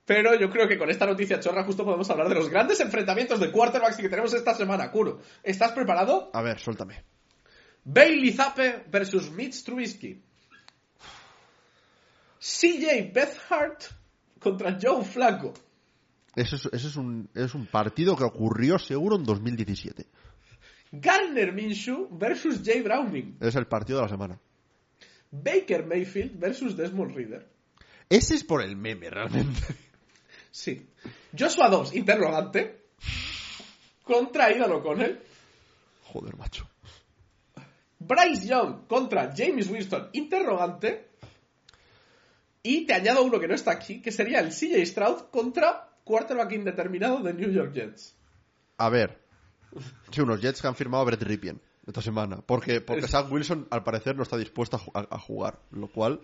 Pero 0.04 0.38
yo 0.38 0.50
creo 0.50 0.66
que 0.66 0.76
con 0.76 0.90
esta 0.90 1.06
noticia 1.06 1.38
chorra 1.38 1.62
justo 1.64 1.84
podemos 1.84 2.10
hablar 2.10 2.28
de 2.28 2.34
los 2.34 2.48
grandes 2.48 2.80
enfrentamientos 2.80 3.38
de 3.38 3.52
quarterbacks 3.52 3.96
que 3.96 4.08
tenemos 4.08 4.34
esta 4.34 4.52
semana. 4.52 4.90
Kuro, 4.90 5.20
¿estás 5.44 5.70
preparado? 5.72 6.30
A 6.34 6.42
ver, 6.42 6.58
suéltame. 6.58 7.04
Bailey 7.84 8.32
Zappe 8.32 8.84
versus 8.90 9.30
Mitch 9.30 9.62
Trubisky. 9.62 10.20
CJ 12.40 13.12
Bethart 13.14 13.84
contra 14.40 14.76
Joe 14.80 15.04
Flacco. 15.04 15.54
Ese 16.34 16.56
es, 16.56 16.66
ese 16.66 16.88
es 16.88 16.96
un, 16.96 17.30
es 17.34 17.54
un 17.54 17.66
partido 17.66 18.16
que 18.16 18.24
ocurrió 18.24 18.80
seguro 18.80 19.16
en 19.16 19.22
2017. 19.22 20.04
Garner 20.92 21.52
Minshew 21.52 22.08
versus 22.10 22.60
Jay 22.62 22.82
Browning. 22.82 23.38
Es 23.40 23.56
el 23.56 23.66
partido 23.66 23.98
de 23.98 24.04
la 24.04 24.08
semana. 24.10 24.38
Baker 25.30 25.86
Mayfield 25.86 26.38
versus 26.38 26.76
Desmond 26.76 27.16
Reader. 27.16 27.48
Ese 28.10 28.34
es 28.34 28.44
por 28.44 28.62
el 28.62 28.76
meme, 28.76 29.08
realmente. 29.08 29.60
Sí. 30.50 30.86
Joshua 31.36 31.70
Dobbs, 31.70 31.94
interrogante. 31.94 32.82
Contra 34.04 34.46
Aidan 34.46 34.70
O'Connell. 34.72 35.18
Joder, 36.04 36.36
macho. 36.36 36.68
Bryce 37.98 38.48
Young 38.48 38.86
contra 38.86 39.32
James 39.34 39.70
Winston, 39.70 40.10
interrogante. 40.12 41.08
Y 42.62 42.84
te 42.84 42.92
añado 42.92 43.22
uno 43.24 43.40
que 43.40 43.48
no 43.48 43.54
está 43.54 43.70
aquí, 43.70 44.02
que 44.02 44.12
sería 44.12 44.40
el 44.40 44.50
CJ 44.50 44.84
Stroud 44.84 45.30
contra 45.30 45.88
quarterback 46.04 46.52
indeterminado 46.52 47.22
de 47.22 47.32
New 47.32 47.50
York 47.50 47.72
Jets. 47.72 48.14
A 48.76 48.90
ver. 48.90 49.21
Sí, 50.10 50.20
unos 50.20 50.40
Jets 50.40 50.60
que 50.60 50.68
han 50.68 50.74
firmado 50.74 51.02
a 51.02 51.06
Brett 51.06 51.22
Ripien 51.22 51.60
esta 51.86 52.02
semana. 52.02 52.36
Porque, 52.42 52.80
porque 52.80 53.08
Zach 53.08 53.30
Wilson 53.30 53.66
al 53.70 53.82
parecer 53.84 54.16
no 54.16 54.22
está 54.22 54.36
dispuesto 54.36 54.80
a- 54.94 55.06
a 55.10 55.18
jugar. 55.18 55.60
Lo 55.70 55.88
cual, 55.88 56.20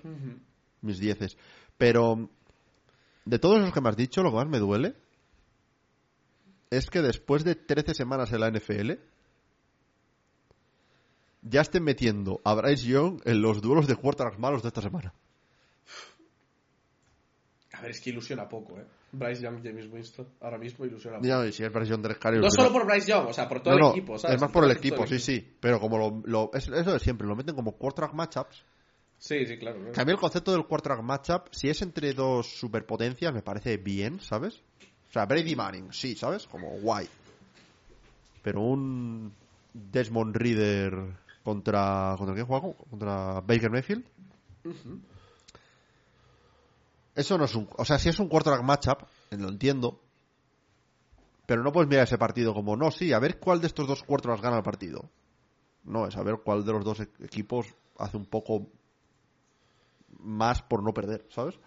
mis 0.82 0.98
dieces. 0.98 1.36
Pero, 1.76 2.28
de 3.24 3.38
todos 3.38 3.60
los 3.60 3.72
que 3.72 3.80
me 3.80 3.88
has 3.88 3.96
dicho, 3.96 4.22
lo 4.22 4.30
que 4.30 4.36
más 4.36 4.48
me 4.48 4.58
duele 4.58 4.94
es 6.70 6.90
que 6.90 7.00
después 7.00 7.44
de 7.44 7.54
13 7.54 7.94
semanas 7.94 8.30
en 8.32 8.40
la 8.40 8.48
NFL, 8.50 8.92
ya 11.42 11.60
estén 11.62 11.82
metiendo 11.84 12.40
a 12.44 12.54
Bryce 12.54 12.86
Young 12.86 13.20
en 13.24 13.40
los 13.40 13.62
duelos 13.62 13.86
de 13.86 13.96
quarterbacks 13.96 14.38
malos 14.38 14.62
de 14.62 14.68
esta 14.68 14.82
semana. 14.82 15.14
A 17.72 17.80
ver, 17.80 17.92
es 17.92 18.00
que 18.00 18.10
ilusiona 18.10 18.48
poco, 18.48 18.78
¿eh? 18.78 18.84
Bryce 19.12 19.42
Young, 19.42 19.62
James 19.62 19.86
Winston, 19.90 20.26
ahora 20.40 20.58
mismo 20.58 20.84
ilusiona. 20.84 21.18
Ya, 21.22 21.44
y 21.46 21.52
si 21.52 21.64
es 21.64 21.72
Bryce 21.72 21.90
Young 21.90 22.02
de 22.02 22.38
No 22.40 22.50
solo 22.50 22.72
por 22.72 22.84
Bryce 22.86 23.10
Young, 23.10 23.28
o 23.28 23.32
sea, 23.32 23.48
por 23.48 23.60
todo 23.62 23.70
No, 23.70 23.76
el 23.76 23.82
no, 23.84 23.90
equipo, 23.90 24.18
¿sabes? 24.18 24.36
Es 24.36 24.40
más 24.40 24.50
por 24.50 24.64
el 24.64 24.70
equipo, 24.72 25.06
sí, 25.06 25.18
sí. 25.18 25.56
Pero 25.60 25.80
como 25.80 25.98
lo, 25.98 26.22
lo- 26.24 26.50
es, 26.52 26.68
es 26.68 26.86
lo 26.86 26.92
de 26.92 26.98
siempre, 27.00 27.26
lo 27.26 27.34
meten 27.34 27.54
como 27.54 27.72
quarterback 27.72 28.12
matchups. 28.14 28.62
Sí, 29.18 29.46
sí, 29.46 29.58
claro. 29.58 29.78
claro. 29.92 30.10
El 30.10 30.16
concepto 30.18 30.52
del 30.52 30.66
quarterback 30.66 31.02
matchup, 31.02 31.48
si 31.52 31.68
es 31.68 31.82
entre 31.82 32.12
dos 32.12 32.46
superpotencias, 32.46 33.32
me 33.34 33.42
parece 33.42 33.76
bien, 33.76 34.20
¿sabes? 34.20 34.62
O 35.08 35.12
sea, 35.12 35.24
Brady 35.26 35.56
Manning, 35.56 35.92
sí, 35.92 36.14
¿sabes? 36.14 36.46
Como 36.46 36.68
guay. 36.80 37.08
pero 38.42 38.60
un 38.60 39.32
Desmond 39.72 40.36
Reader 40.36 40.94
contra. 41.42 42.14
¿Contra 42.16 42.34
quién 42.34 42.46
juega? 42.46 42.68
Contra 42.90 43.40
Baker 43.40 43.70
Mayfield. 43.70 44.04
Eso 47.18 47.36
no 47.36 47.46
es 47.46 47.54
un. 47.56 47.68
O 47.76 47.84
sea, 47.84 47.98
si 47.98 48.08
es 48.08 48.20
un 48.20 48.28
quarterback 48.28 48.62
matchup, 48.62 49.02
lo 49.32 49.48
entiendo. 49.48 50.00
Pero 51.46 51.64
no 51.64 51.72
puedes 51.72 51.88
mirar 51.88 52.04
ese 52.04 52.16
partido 52.16 52.54
como, 52.54 52.76
no, 52.76 52.92
sí, 52.92 53.12
a 53.12 53.18
ver 53.18 53.40
cuál 53.40 53.60
de 53.60 53.66
estos 53.66 53.88
dos 53.88 54.04
quarterbacks 54.04 54.40
gana 54.40 54.58
el 54.58 54.62
partido. 54.62 55.10
No, 55.82 56.06
es 56.06 56.16
a 56.16 56.22
ver 56.22 56.36
cuál 56.44 56.64
de 56.64 56.72
los 56.72 56.84
dos 56.84 57.00
e- 57.00 57.08
equipos 57.24 57.74
hace 57.98 58.16
un 58.16 58.26
poco 58.26 58.68
más 60.20 60.62
por 60.62 60.84
no 60.84 60.94
perder, 60.94 61.26
¿sabes? 61.30 61.58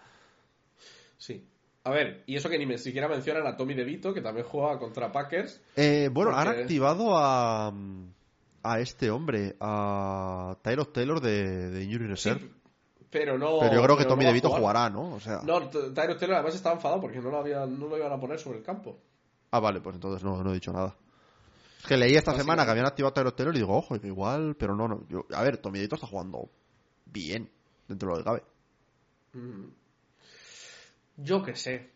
Sí. 1.18 1.46
A 1.84 1.90
ver, 1.90 2.22
y 2.26 2.36
eso 2.36 2.48
que 2.48 2.58
ni 2.58 2.64
me 2.64 2.78
siquiera 2.78 3.06
mencionan 3.08 3.46
a 3.46 3.54
Tommy 3.54 3.74
DeVito, 3.74 4.14
que 4.14 4.22
también 4.22 4.46
juega 4.46 4.78
contra 4.78 5.12
Packers. 5.12 5.60
Eh, 5.76 6.08
bueno, 6.10 6.34
han 6.34 6.48
activado 6.48 7.18
a. 7.18 7.74
A 8.64 8.78
este 8.80 9.10
hombre, 9.10 9.56
a 9.60 10.56
Tyrod 10.62 10.86
Taylor 10.92 11.20
de, 11.20 11.70
de 11.70 11.82
Injury 11.82 12.06
Reserve. 12.06 12.40
Sí, 12.40 12.61
pero 13.12 13.38
no. 13.38 13.58
pero 13.60 13.74
yo 13.74 13.82
creo 13.84 13.96
que 13.96 14.04
Tommy 14.06 14.24
no 14.24 14.30
DeVito 14.30 14.48
jugar. 14.48 14.60
jugará, 14.60 14.90
¿no? 14.90 15.14
O 15.14 15.20
sea. 15.20 15.40
No, 15.44 15.68
T- 15.68 15.90
Tyrod 15.90 16.16
Taylor 16.18 16.36
además 16.36 16.54
estaba 16.56 16.74
enfadado 16.74 17.00
porque 17.00 17.20
no 17.20 17.30
lo, 17.30 17.38
había, 17.38 17.64
no 17.66 17.86
lo 17.86 17.96
iban 17.96 18.10
a 18.10 18.18
poner 18.18 18.38
sobre 18.40 18.58
el 18.58 18.64
campo. 18.64 18.98
Ah, 19.52 19.60
vale, 19.60 19.80
pues 19.80 19.94
entonces 19.94 20.24
no, 20.24 20.42
no 20.42 20.50
he 20.50 20.54
dicho 20.54 20.72
nada. 20.72 20.96
Es 21.80 21.86
que 21.86 21.96
leí 21.96 22.14
esta 22.14 22.34
semana 22.34 22.64
que 22.64 22.70
habían 22.70 22.86
activado 22.86 23.10
a 23.10 23.14
Tyrod 23.14 23.34
Taylor 23.34 23.54
y 23.54 23.58
digo, 23.58 23.76
ojo, 23.76 23.94
igual, 23.96 24.56
pero 24.58 24.74
no, 24.74 24.88
no. 24.88 25.06
Yo- 25.08 25.26
a 25.32 25.42
ver, 25.42 25.58
Tommy 25.58 25.78
DeVito 25.78 25.96
está 25.96 26.06
jugando 26.08 26.48
bien, 27.04 27.50
dentro 27.86 28.08
de 28.08 28.12
lo 28.14 28.18
que 28.18 28.24
cabe. 28.24 28.42
Yo 31.16 31.42
qué 31.42 31.54
sé. 31.54 31.90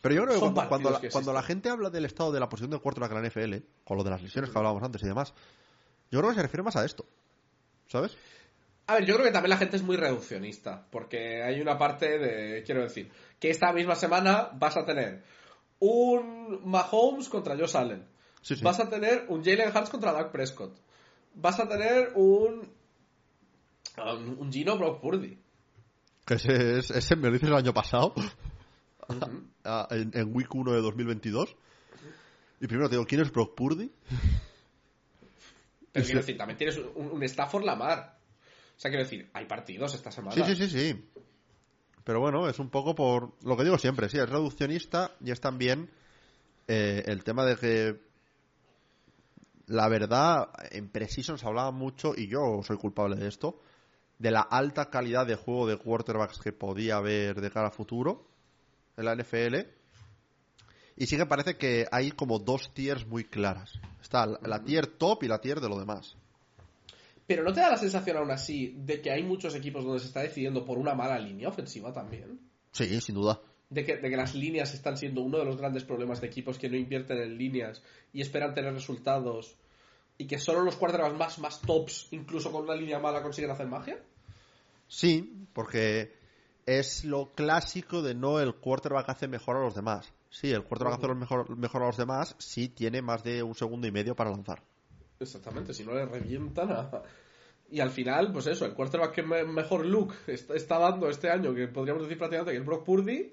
Pero 0.00 0.14
yo 0.14 0.22
creo 0.22 0.34
que 0.34 0.40
Son 0.40 0.52
cuando, 0.54 0.68
cuando, 0.68 0.90
la, 0.90 1.00
que 1.00 1.08
cuando 1.10 1.32
la 1.32 1.40
existen. 1.40 1.56
gente 1.56 1.68
habla 1.70 1.90
del 1.90 2.04
estado 2.04 2.30
de 2.30 2.38
la 2.40 2.48
posición 2.48 2.70
del 2.70 2.80
quarterback 2.80 3.10
en 3.12 3.22
la 3.22 3.28
NFL, 3.28 3.54
con 3.84 3.96
lo 3.96 4.04
de 4.04 4.10
las 4.10 4.22
lesiones 4.22 4.50
que 4.50 4.58
hablábamos 4.58 4.82
antes 4.82 5.02
y 5.02 5.06
demás, 5.06 5.32
yo 6.10 6.18
creo 6.20 6.30
que 6.30 6.36
se 6.36 6.42
refiere 6.42 6.62
más 6.62 6.76
a 6.76 6.84
esto. 6.84 7.06
¿Sabes? 7.88 8.16
A 8.86 8.94
ver, 8.96 9.06
yo 9.06 9.14
creo 9.14 9.26
que 9.26 9.32
también 9.32 9.50
la 9.50 9.56
gente 9.56 9.76
es 9.76 9.82
muy 9.82 9.96
reduccionista, 9.96 10.86
porque 10.90 11.42
hay 11.42 11.60
una 11.60 11.78
parte 11.78 12.18
de, 12.18 12.62
quiero 12.64 12.82
decir, 12.82 13.10
que 13.40 13.48
esta 13.50 13.72
misma 13.72 13.94
semana 13.94 14.50
vas 14.54 14.76
a 14.76 14.84
tener 14.84 15.22
un 15.78 16.60
Mahomes 16.68 17.28
contra 17.28 17.56
Josh 17.56 17.76
Allen, 17.76 18.06
Sí, 18.42 18.56
sí. 18.56 18.62
vas 18.64 18.78
a 18.80 18.90
tener 18.90 19.24
un 19.28 19.42
Jalen 19.42 19.74
Hurts 19.74 19.88
contra 19.90 20.12
Dak 20.12 20.30
Prescott, 20.32 20.76
vas 21.34 21.58
a 21.60 21.66
tener 21.68 22.12
un 22.14 22.68
um, 23.96 24.38
un 24.40 24.52
Gino 24.52 24.76
Brock 24.76 25.00
Purdy. 25.00 25.38
Que 26.26 26.34
ese, 26.34 26.78
es- 26.78 26.90
ese 26.90 27.16
me 27.16 27.28
lo 27.28 27.32
dices 27.34 27.48
el 27.48 27.56
año 27.56 27.72
pasado, 27.72 28.12
ah, 29.64 29.88
en, 29.90 30.10
en 30.14 30.34
Week 30.36 30.54
1 30.54 30.72
de 30.72 30.80
2022. 30.82 31.56
Y 32.60 32.66
primero 32.66 32.88
te 32.88 32.96
digo, 32.96 33.06
¿quién 33.06 33.20
es 33.22 33.32
Brock 33.32 33.54
Purdy? 33.54 33.90
Pero 35.92 36.04
quiero 36.06 36.20
decir, 36.20 36.36
también 36.36 36.56
tienes 36.58 36.76
un, 36.78 37.10
un 37.12 37.22
Stafford 37.24 37.64
Lamar. 37.64 38.18
O 38.76 38.80
sea, 38.80 38.90
quiero 38.90 39.04
decir, 39.04 39.30
hay 39.32 39.46
partidos 39.46 39.94
esta 39.94 40.10
semana. 40.10 40.34
Sí, 40.34 40.42
sí, 40.54 40.68
sí, 40.68 40.78
sí. 40.78 41.10
Pero 42.04 42.20
bueno, 42.20 42.48
es 42.48 42.58
un 42.58 42.68
poco 42.68 42.94
por 42.94 43.32
lo 43.42 43.56
que 43.56 43.64
digo 43.64 43.78
siempre, 43.78 44.08
sí, 44.08 44.18
es 44.18 44.28
reduccionista 44.28 45.12
y 45.20 45.30
es 45.30 45.40
también 45.40 45.90
eh, 46.68 47.02
el 47.06 47.24
tema 47.24 47.44
de 47.46 47.56
que 47.56 48.00
la 49.66 49.88
verdad, 49.88 50.50
en 50.70 50.90
Precision 50.90 51.38
se 51.38 51.46
hablaba 51.46 51.70
mucho, 51.70 52.12
y 52.14 52.28
yo 52.28 52.60
soy 52.62 52.76
culpable 52.76 53.16
de 53.16 53.28
esto, 53.28 53.60
de 54.18 54.30
la 54.30 54.42
alta 54.42 54.90
calidad 54.90 55.26
de 55.26 55.36
juego 55.36 55.66
de 55.66 55.78
quarterbacks 55.78 56.38
que 56.38 56.52
podía 56.52 56.96
haber 56.96 57.40
de 57.40 57.50
cara 57.50 57.68
a 57.68 57.70
futuro 57.70 58.28
en 58.96 59.04
la 59.06 59.16
NFL. 59.16 59.56
Y 60.96 61.06
sí 61.06 61.16
que 61.16 61.26
parece 61.26 61.56
que 61.56 61.86
hay 61.90 62.12
como 62.12 62.38
dos 62.38 62.72
tiers 62.74 63.06
muy 63.06 63.24
claras. 63.24 63.80
Está 64.00 64.26
la, 64.26 64.38
la 64.42 64.62
tier 64.62 64.86
top 64.86 65.24
y 65.24 65.28
la 65.28 65.40
tier 65.40 65.60
de 65.60 65.68
lo 65.68 65.78
demás. 65.78 66.16
Pero 67.26 67.42
¿no 67.42 67.52
te 67.52 67.60
da 67.60 67.70
la 67.70 67.76
sensación 67.76 68.18
aún 68.18 68.30
así 68.30 68.74
de 68.76 69.00
que 69.00 69.10
hay 69.10 69.22
muchos 69.22 69.54
equipos 69.54 69.84
donde 69.84 70.00
se 70.00 70.06
está 70.06 70.20
decidiendo 70.20 70.64
por 70.64 70.78
una 70.78 70.94
mala 70.94 71.18
línea 71.18 71.48
ofensiva 71.48 71.92
también? 71.92 72.40
Sí, 72.72 73.00
sin 73.00 73.14
duda. 73.14 73.40
De 73.70 73.84
que, 73.84 73.96
de 73.96 74.10
que 74.10 74.16
las 74.16 74.34
líneas 74.34 74.74
están 74.74 74.96
siendo 74.96 75.22
uno 75.22 75.38
de 75.38 75.44
los 75.44 75.56
grandes 75.56 75.84
problemas 75.84 76.20
de 76.20 76.26
equipos 76.26 76.58
que 76.58 76.68
no 76.68 76.76
invierten 76.76 77.18
en 77.18 77.38
líneas 77.38 77.82
y 78.12 78.20
esperan 78.20 78.54
tener 78.54 78.74
resultados 78.74 79.56
y 80.18 80.26
que 80.26 80.38
solo 80.38 80.62
los 80.62 80.76
quarterbacks 80.76 81.16
más, 81.18 81.38
más 81.38 81.60
tops, 81.60 82.08
incluso 82.12 82.52
con 82.52 82.64
una 82.64 82.74
línea 82.74 82.98
mala, 82.98 83.22
consiguen 83.22 83.50
hacer 83.50 83.66
magia? 83.66 83.98
Sí, 84.86 85.46
porque 85.52 86.12
es 86.66 87.04
lo 87.04 87.32
clásico 87.34 88.02
de 88.02 88.14
no 88.14 88.38
el 88.38 88.54
quarterback 88.54 89.08
hace 89.08 89.28
mejor 89.28 89.56
a 89.56 89.60
los 89.60 89.74
demás. 89.74 90.12
Sí, 90.30 90.50
el 90.50 90.64
quarterback 90.64 90.98
hace 90.98 91.08
los 91.08 91.16
mejor, 91.16 91.56
mejor 91.56 91.82
a 91.82 91.86
los 91.86 91.96
demás 91.96 92.36
si 92.38 92.68
tiene 92.68 93.02
más 93.02 93.24
de 93.24 93.42
un 93.42 93.54
segundo 93.54 93.86
y 93.86 93.92
medio 93.92 94.14
para 94.14 94.30
lanzar. 94.30 94.62
Exactamente, 95.20 95.72
si 95.74 95.84
no 95.84 95.94
le 95.94 96.06
revientan 96.06 96.70
a... 96.72 96.90
Y 97.70 97.80
al 97.80 97.90
final, 97.90 98.30
pues 98.32 98.46
eso, 98.46 98.66
el 98.66 98.74
quarterback 98.74 99.12
que 99.12 99.22
me- 99.22 99.44
mejor 99.44 99.86
look 99.86 100.12
está, 100.26 100.54
está 100.54 100.78
dando 100.78 101.08
este 101.08 101.30
año, 101.30 101.54
que 101.54 101.66
podríamos 101.68 102.02
decir 102.02 102.18
prácticamente 102.18 102.52
que 102.52 102.58
es 102.58 102.66
Brock 102.66 102.84
Purdy, 102.84 103.32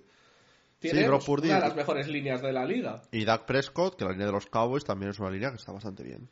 tiene 0.80 1.02
Sí, 1.02 1.08
Brock 1.08 1.24
Purdy- 1.24 1.46
una 1.50 1.56
de 1.56 1.62
las 1.68 1.76
mejores 1.76 2.08
líneas 2.08 2.42
de 2.42 2.54
la 2.54 2.66
liga. 2.66 3.02
Y 3.12 3.26
Dak 3.26 3.46
Prescott, 3.46 3.98
que 3.98 4.06
la 4.06 4.12
línea 4.12 4.28
de 4.28 4.32
los 4.32 4.46
Cowboys 4.48 4.84
también 4.86 5.12
es 5.12 5.20
una 5.20 5.30
línea 5.30 5.50
que 5.50 5.58
está 5.58 5.72
bastante 5.74 6.04
bien. 6.04 6.30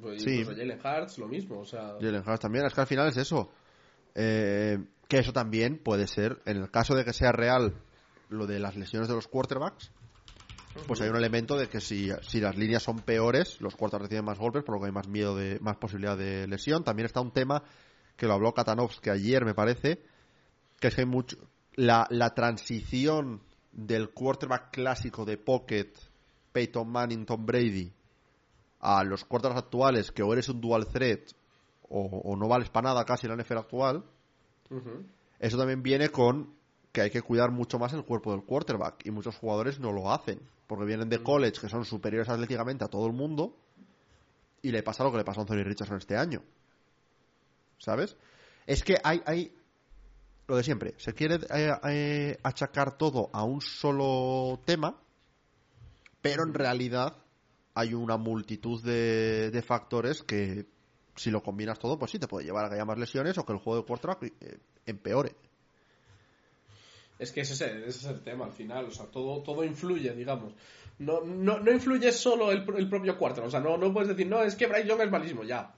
Pues 0.00 0.22
Sí. 0.22 0.44
Jalen 0.44 0.78
Hurts, 0.78 1.18
lo 1.18 1.26
mismo, 1.26 1.58
o 1.60 1.64
sea... 1.64 1.94
Jalen 2.00 2.22
Hurts 2.26 2.40
también, 2.40 2.66
es 2.66 2.74
que 2.74 2.80
al 2.80 2.86
final 2.86 3.08
es 3.08 3.16
eso. 3.16 3.50
Eh, 4.14 4.78
que 5.08 5.18
eso 5.18 5.32
también 5.32 5.78
puede 5.78 6.06
ser, 6.06 6.40
en 6.44 6.58
el 6.58 6.70
caso 6.70 6.94
de 6.94 7.04
que 7.04 7.12
sea 7.12 7.32
real 7.32 7.74
lo 8.28 8.46
de 8.46 8.58
las 8.60 8.76
lesiones 8.76 9.08
de 9.08 9.14
los 9.14 9.26
quarterbacks, 9.26 9.90
pues 10.86 11.00
hay 11.00 11.08
un 11.08 11.16
elemento 11.16 11.56
de 11.56 11.68
que 11.68 11.80
si, 11.80 12.10
si 12.22 12.40
las 12.40 12.56
líneas 12.56 12.82
son 12.82 13.00
peores, 13.00 13.60
los 13.60 13.76
quarterbacks 13.76 14.08
reciben 14.08 14.24
más 14.24 14.38
golpes, 14.38 14.62
por 14.64 14.74
lo 14.74 14.80
que 14.80 14.86
hay 14.86 14.92
más 14.92 15.08
miedo 15.08 15.36
de, 15.36 15.58
más 15.60 15.76
posibilidad 15.76 16.16
de 16.16 16.46
lesión. 16.46 16.84
También 16.84 17.06
está 17.06 17.20
un 17.20 17.32
tema 17.32 17.62
que 18.16 18.26
lo 18.26 18.34
habló 18.34 18.52
Katanovsky 18.52 19.10
ayer, 19.10 19.44
me 19.44 19.54
parece, 19.54 20.02
que 20.80 20.88
es 20.88 20.94
que 20.94 21.02
hay 21.02 21.06
mucho, 21.06 21.36
la, 21.74 22.06
la 22.10 22.34
transición 22.34 23.40
del 23.72 24.10
quarterback 24.10 24.70
clásico 24.72 25.24
de 25.24 25.38
Pocket, 25.38 25.92
Peyton 26.52 26.88
Manning, 26.90 27.26
Tom 27.26 27.46
Brady, 27.46 27.92
a 28.80 29.04
los 29.04 29.24
quarterbacks 29.24 29.64
actuales, 29.64 30.10
que 30.12 30.22
o 30.22 30.32
eres 30.32 30.48
un 30.48 30.60
dual 30.60 30.86
threat 30.86 31.30
o, 31.88 32.00
o 32.02 32.36
no 32.36 32.48
vales 32.48 32.70
para 32.70 32.88
nada 32.88 33.04
casi 33.04 33.26
en 33.26 33.36
la 33.36 33.42
NFL 33.42 33.58
actual, 33.58 34.04
eso 35.38 35.56
también 35.56 35.82
viene 35.82 36.10
con 36.10 36.57
que 36.92 37.02
hay 37.02 37.10
que 37.10 37.22
cuidar 37.22 37.50
mucho 37.50 37.78
más 37.78 37.92
el 37.92 38.04
cuerpo 38.04 38.32
del 38.32 38.44
quarterback 38.44 39.06
y 39.06 39.10
muchos 39.10 39.36
jugadores 39.36 39.78
no 39.78 39.92
lo 39.92 40.12
hacen 40.12 40.40
porque 40.66 40.84
vienen 40.84 41.08
de 41.08 41.22
college 41.22 41.60
que 41.60 41.68
son 41.68 41.84
superiores 41.84 42.28
atléticamente 42.28 42.84
a 42.84 42.88
todo 42.88 43.06
el 43.06 43.12
mundo 43.12 43.56
y 44.62 44.70
le 44.70 44.82
pasa 44.82 45.04
lo 45.04 45.10
que 45.10 45.18
le 45.18 45.24
pasó 45.24 45.40
a 45.40 45.42
Anthony 45.42 45.64
Richardson 45.64 45.98
este 45.98 46.16
año. 46.16 46.42
¿Sabes? 47.78 48.16
Es 48.66 48.82
que 48.82 48.98
hay, 49.02 49.22
hay 49.24 49.54
lo 50.46 50.56
de 50.56 50.62
siempre, 50.62 50.94
se 50.96 51.14
quiere 51.14 51.36
eh, 51.50 51.72
eh, 51.84 52.38
achacar 52.42 52.96
todo 52.96 53.30
a 53.32 53.44
un 53.44 53.60
solo 53.60 54.60
tema, 54.64 55.00
pero 56.20 56.42
en 56.42 56.54
realidad 56.54 57.16
hay 57.74 57.94
una 57.94 58.16
multitud 58.16 58.82
de, 58.82 59.50
de 59.50 59.62
factores 59.62 60.22
que 60.22 60.66
si 61.16 61.30
lo 61.30 61.42
combinas 61.42 61.78
todo, 61.78 61.98
pues 61.98 62.10
sí 62.10 62.18
te 62.18 62.28
puede 62.28 62.46
llevar 62.46 62.64
a 62.64 62.68
que 62.68 62.74
haya 62.76 62.84
más 62.84 62.98
lesiones 62.98 63.36
o 63.38 63.44
que 63.44 63.52
el 63.52 63.58
juego 63.58 63.80
de 63.80 63.86
quarterback 63.86 64.22
eh, 64.40 64.58
empeore. 64.86 65.34
Es 67.18 67.32
que 67.32 67.40
ese 67.40 67.54
es, 67.54 67.60
el, 67.62 67.82
ese 67.84 67.98
es 67.98 68.04
el 68.06 68.20
tema 68.22 68.44
al 68.44 68.52
final, 68.52 68.84
o 68.86 68.90
sea, 68.90 69.06
todo, 69.06 69.42
todo 69.42 69.64
influye, 69.64 70.12
digamos. 70.12 70.52
No, 71.00 71.20
no, 71.22 71.58
no 71.58 71.70
influye 71.72 72.12
solo 72.12 72.50
el, 72.52 72.64
el 72.76 72.88
propio 72.88 73.16
quarter, 73.18 73.44
o 73.44 73.50
sea, 73.50 73.60
no, 73.60 73.76
no 73.76 73.92
puedes 73.92 74.08
decir, 74.08 74.26
no, 74.26 74.42
es 74.42 74.54
que 74.54 74.66
Bryce 74.66 74.86
Young 74.88 75.00
es 75.02 75.10
malísimo, 75.10 75.42
ya. 75.44 75.72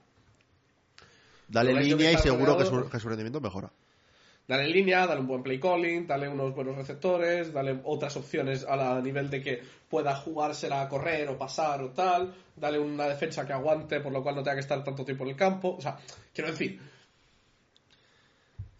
Dale 1.47 1.73
que 1.73 1.79
línea 1.83 2.11
y 2.11 2.17
seguro 2.17 2.57
que 2.57 2.65
su, 2.65 2.89
que 2.89 2.99
su 2.99 3.09
rendimiento 3.09 3.41
mejora. 3.41 3.71
Dale 4.47 4.63
en 4.65 4.71
línea, 4.71 5.05
dale 5.07 5.21
un 5.21 5.27
buen 5.27 5.43
play 5.43 5.59
calling, 5.59 6.07
dale 6.07 6.27
unos 6.27 6.53
buenos 6.53 6.75
receptores, 6.75 7.53
dale 7.53 7.79
otras 7.85 8.15
opciones 8.17 8.65
a, 8.65 8.75
la- 8.75 8.97
a 8.97 9.01
nivel 9.01 9.29
de 9.29 9.41
que 9.41 9.61
pueda 9.89 10.15
jugársela 10.15 10.81
a 10.81 10.89
correr 10.89 11.29
o 11.29 11.37
pasar 11.37 11.81
o 11.83 11.89
tal, 11.91 12.33
dale 12.55 12.79
una 12.79 13.05
defensa 13.07 13.45
que 13.45 13.53
aguante, 13.53 13.99
por 14.01 14.11
lo 14.11 14.21
cual 14.23 14.35
no 14.35 14.43
tenga 14.43 14.55
que 14.55 14.61
estar 14.61 14.83
tanto 14.83 15.05
tiempo 15.05 15.23
en 15.23 15.31
el 15.31 15.35
campo. 15.35 15.75
O 15.77 15.81
sea, 15.81 15.97
quiero 16.33 16.51
decir, 16.51 16.79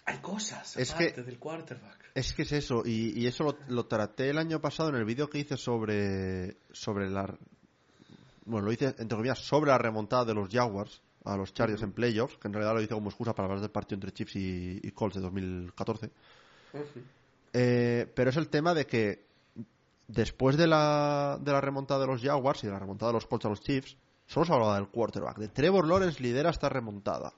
hay 0.06 0.18
cosas 0.18 0.76
Es 0.78 0.92
aparte 0.92 1.14
que- 1.16 1.22
del 1.24 1.40
quarterback. 1.40 2.01
Es 2.14 2.34
que 2.34 2.42
es 2.42 2.52
eso, 2.52 2.84
y, 2.86 3.18
y 3.20 3.28
eso 3.28 3.44
lo, 3.44 3.58
lo 3.70 3.86
traté 3.86 4.30
el 4.30 4.38
año 4.38 4.60
pasado 4.60 4.90
en 4.90 4.96
el 4.96 5.06
vídeo 5.06 5.30
que 5.30 5.40
hice 5.40 5.58
sobre, 5.58 6.58
sobre 6.72 7.10
la... 7.10 7.38
Bueno, 8.46 8.66
lo 8.66 8.72
hice, 8.74 8.88
entre 8.98 9.16
comillas, 9.16 9.40
sobre 9.40 9.72
la 9.72 9.78
remontada 9.78 10.26
de 10.26 10.34
los 10.34 10.50
Jaguars 10.50 11.02
a 11.24 11.38
los 11.38 11.54
Chargers 11.54 11.84
en 11.84 11.92
playoffs, 11.92 12.38
que 12.38 12.48
en 12.48 12.54
realidad 12.54 12.74
lo 12.74 12.82
hice 12.82 12.94
como 12.94 13.10
excusa 13.10 13.34
para 13.34 13.46
hablar 13.46 13.62
del 13.62 13.70
partido 13.70 13.96
entre 13.96 14.12
Chiefs 14.12 14.36
y, 14.36 14.80
y 14.82 14.92
Colts 14.92 15.16
de 15.16 15.22
2014. 15.22 16.08
Ujú. 16.74 16.84
Eh, 17.54 18.12
pero 18.16 18.30
es 18.30 18.38
el 18.38 18.50
tema 18.50 18.74
de 18.74 18.86
que 18.88 19.26
después 20.08 20.58
de 20.58 20.68
la, 20.68 21.38
de 21.42 21.52
la 21.52 21.62
remontada 21.62 22.02
de 22.02 22.08
los 22.08 22.22
Jaguars 22.22 22.64
y 22.64 22.68
de 22.68 22.74
la 22.74 22.80
remontada 22.80 23.12
de 23.12 23.18
los 23.18 23.28
Colts 23.28 23.46
a 23.46 23.50
los 23.50 23.62
Chiefs, 23.62 23.96
solo 24.26 24.46
se 24.46 24.54
hablaba 24.54 24.76
del 24.76 24.88
quarterback. 24.88 25.38
De 25.38 25.48
Trevor 25.48 25.88
Lawrence 25.88 26.22
lidera 26.22 26.50
esta 26.50 26.70
remontada. 26.70 27.34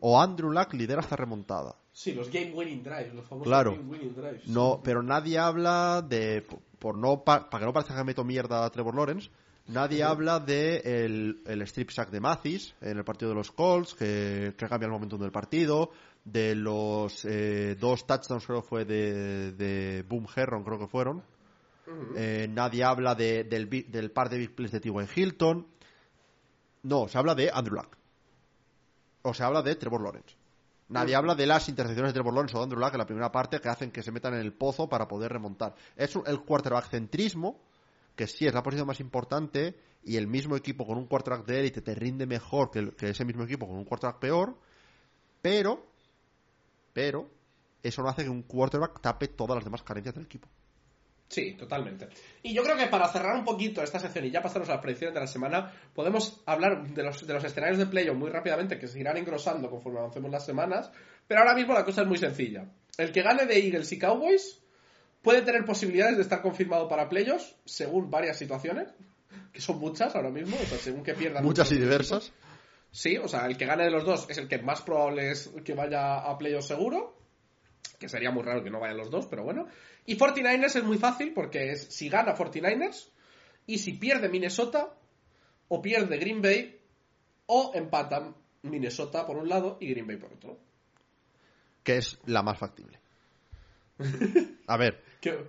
O 0.00 0.20
Andrew 0.20 0.50
Luck 0.50 0.72
lidera 0.74 1.00
esta 1.02 1.16
remontada. 1.16 1.74
Sí, 1.92 2.12
los 2.14 2.30
game 2.30 2.52
winning 2.54 2.82
drives, 2.82 3.14
los 3.14 3.26
famosos 3.26 3.48
Claro. 3.48 3.72
game 3.72 3.84
winning 3.90 4.14
drives. 4.14 4.46
No, 4.48 4.80
pero 4.82 5.02
nadie 5.02 5.38
habla 5.38 6.02
de. 6.06 6.46
Por 6.78 6.96
no, 6.96 7.22
pa- 7.24 7.50
para 7.50 7.60
que 7.60 7.66
no 7.66 7.72
parezca 7.72 7.96
que 7.96 8.04
meto 8.04 8.24
mierda 8.24 8.64
a 8.64 8.70
Trevor 8.70 8.94
Lawrence, 8.94 9.30
Nadie 9.66 10.02
habla 10.02 10.40
de 10.40 10.78
el, 11.04 11.42
el 11.46 11.62
strip 11.62 11.90
sack 11.90 12.10
de 12.10 12.18
Mathis 12.18 12.74
en 12.80 12.98
el 12.98 13.04
partido 13.04 13.28
de 13.28 13.36
los 13.36 13.52
Colts, 13.52 13.94
que, 13.94 14.52
que 14.56 14.68
cambia 14.68 14.86
el 14.86 14.90
momento 14.92 15.16
del 15.16 15.30
partido. 15.30 15.90
De 16.24 16.56
los 16.56 17.24
eh, 17.24 17.76
dos 17.78 18.04
touchdowns, 18.04 18.44
creo 18.46 18.62
que 18.62 18.68
fue 18.68 18.84
de, 18.84 19.52
de 19.52 20.02
Boom 20.08 20.26
Herron, 20.34 20.64
creo 20.64 20.78
que 20.78 20.88
fueron. 20.88 21.22
Eh, 22.16 22.48
nadie 22.50 22.82
habla 22.82 23.14
de- 23.14 23.44
del, 23.44 23.68
del 23.68 24.10
par 24.10 24.28
de 24.28 24.38
big 24.38 24.54
plays 24.56 24.72
de 24.72 24.80
T.Y. 24.80 24.92
Hilton. 25.14 25.66
No, 26.82 27.06
se 27.08 27.18
habla 27.18 27.34
de 27.36 27.50
Andrew 27.52 27.76
Luck. 27.76 27.96
O 29.22 29.34
se 29.34 29.42
habla 29.44 29.62
de 29.62 29.76
Trevor 29.76 30.02
Lawrence. 30.02 30.36
Nadie 30.88 31.14
habla 31.14 31.34
de 31.36 31.46
las 31.46 31.68
intercepciones 31.68 32.10
de 32.12 32.14
Trevor 32.14 32.34
Lawrence 32.34 32.56
o 32.56 32.60
de 32.60 32.64
Andrew 32.64 32.80
Luck 32.80 32.92
en 32.94 32.98
la 32.98 33.06
primera 33.06 33.30
parte 33.30 33.60
que 33.60 33.68
hacen 33.68 33.92
que 33.92 34.02
se 34.02 34.10
metan 34.10 34.34
en 34.34 34.40
el 34.40 34.52
pozo 34.52 34.88
para 34.88 35.06
poder 35.06 35.32
remontar. 35.32 35.74
Es 35.96 36.16
el 36.26 36.40
quarterback 36.40 36.88
centrismo, 36.90 37.60
que 38.16 38.26
sí 38.26 38.46
es 38.46 38.54
la 38.54 38.62
posición 38.62 38.88
más 38.88 38.98
importante, 39.00 39.78
y 40.02 40.16
el 40.16 40.26
mismo 40.26 40.56
equipo 40.56 40.84
con 40.86 40.98
un 40.98 41.06
quarterback 41.06 41.46
de 41.46 41.60
élite 41.60 41.80
te 41.82 41.94
rinde 41.94 42.26
mejor 42.26 42.70
que, 42.70 42.80
el- 42.80 42.96
que 42.96 43.10
ese 43.10 43.24
mismo 43.24 43.44
equipo 43.44 43.68
con 43.68 43.76
un 43.76 43.84
quarterback 43.84 44.18
peor, 44.18 44.56
pero, 45.42 45.86
pero, 46.92 47.28
eso 47.82 48.02
no 48.02 48.08
hace 48.08 48.24
que 48.24 48.30
un 48.30 48.42
quarterback 48.42 49.00
tape 49.00 49.28
todas 49.28 49.54
las 49.56 49.64
demás 49.64 49.82
carencias 49.82 50.14
del 50.14 50.24
equipo. 50.24 50.48
Sí, 51.30 51.52
totalmente. 51.52 52.08
Y 52.42 52.52
yo 52.52 52.64
creo 52.64 52.76
que 52.76 52.88
para 52.88 53.06
cerrar 53.06 53.36
un 53.36 53.44
poquito 53.44 53.84
esta 53.84 54.00
sección 54.00 54.24
y 54.24 54.32
ya 54.32 54.42
pasarnos 54.42 54.68
a 54.68 54.72
las 54.72 54.82
predicciones 54.82 55.14
de 55.14 55.20
la 55.20 55.28
semana, 55.28 55.72
podemos 55.94 56.42
hablar 56.44 56.88
de 56.92 57.04
los, 57.04 57.24
de 57.24 57.32
los 57.32 57.44
escenarios 57.44 57.78
de 57.78 57.86
playoff 57.86 58.16
muy 58.16 58.30
rápidamente 58.30 58.80
que 58.80 58.88
se 58.88 58.98
irán 58.98 59.16
engrosando 59.16 59.70
conforme 59.70 60.00
avancemos 60.00 60.28
las 60.32 60.44
semanas. 60.44 60.90
Pero 61.28 61.40
ahora 61.40 61.54
mismo 61.54 61.72
la 61.72 61.84
cosa 61.84 62.02
es 62.02 62.08
muy 62.08 62.18
sencilla. 62.18 62.66
El 62.98 63.12
que 63.12 63.22
gane 63.22 63.46
de 63.46 63.64
Eagles 63.64 63.92
y 63.92 63.98
Cowboys 64.00 64.60
puede 65.22 65.42
tener 65.42 65.64
posibilidades 65.64 66.16
de 66.16 66.22
estar 66.22 66.42
confirmado 66.42 66.88
para 66.88 67.08
playoffs 67.08 67.54
según 67.64 68.10
varias 68.10 68.36
situaciones, 68.36 68.88
que 69.52 69.60
son 69.60 69.78
muchas 69.78 70.16
ahora 70.16 70.30
mismo, 70.30 70.56
o 70.60 70.66
sea, 70.66 70.78
según 70.78 71.04
que 71.04 71.14
pierdan. 71.14 71.44
Muchas 71.44 71.70
y 71.70 71.78
diversas. 71.78 72.26
equipos. 72.26 72.50
Sí, 72.90 73.16
o 73.18 73.28
sea, 73.28 73.46
el 73.46 73.56
que 73.56 73.66
gane 73.66 73.84
de 73.84 73.90
los 73.92 74.04
dos 74.04 74.26
es 74.28 74.38
el 74.38 74.48
que 74.48 74.58
más 74.58 74.82
probable 74.82 75.30
es 75.30 75.48
que 75.64 75.74
vaya 75.74 76.18
a 76.18 76.36
playoffs 76.36 76.66
seguro. 76.66 77.19
Que 78.00 78.08
sería 78.08 78.32
muy 78.32 78.42
raro 78.42 78.64
que 78.64 78.70
no 78.70 78.80
vayan 78.80 78.96
los 78.96 79.10
dos, 79.10 79.26
pero 79.26 79.44
bueno. 79.44 79.68
Y 80.06 80.16
49ers 80.18 80.74
es 80.76 80.82
muy 80.84 80.98
fácil 80.98 81.32
porque 81.32 81.70
es 81.70 81.84
si 81.94 82.08
gana 82.08 82.34
49ers 82.34 83.10
y 83.66 83.78
si 83.78 83.92
pierde 83.92 84.28
Minnesota 84.28 84.92
o 85.68 85.80
pierde 85.80 86.16
Green 86.18 86.42
Bay 86.42 86.80
o 87.46 87.70
empatan 87.74 88.34
Minnesota 88.62 89.24
por 89.26 89.36
un 89.36 89.48
lado 89.48 89.76
y 89.80 89.88
Green 89.90 90.06
Bay 90.08 90.16
por 90.16 90.32
otro. 90.32 90.58
que 91.84 91.98
es 91.98 92.18
la 92.26 92.42
más 92.42 92.58
factible. 92.58 92.98
A 94.66 94.76
ver, 94.76 95.02
Que, 95.20 95.46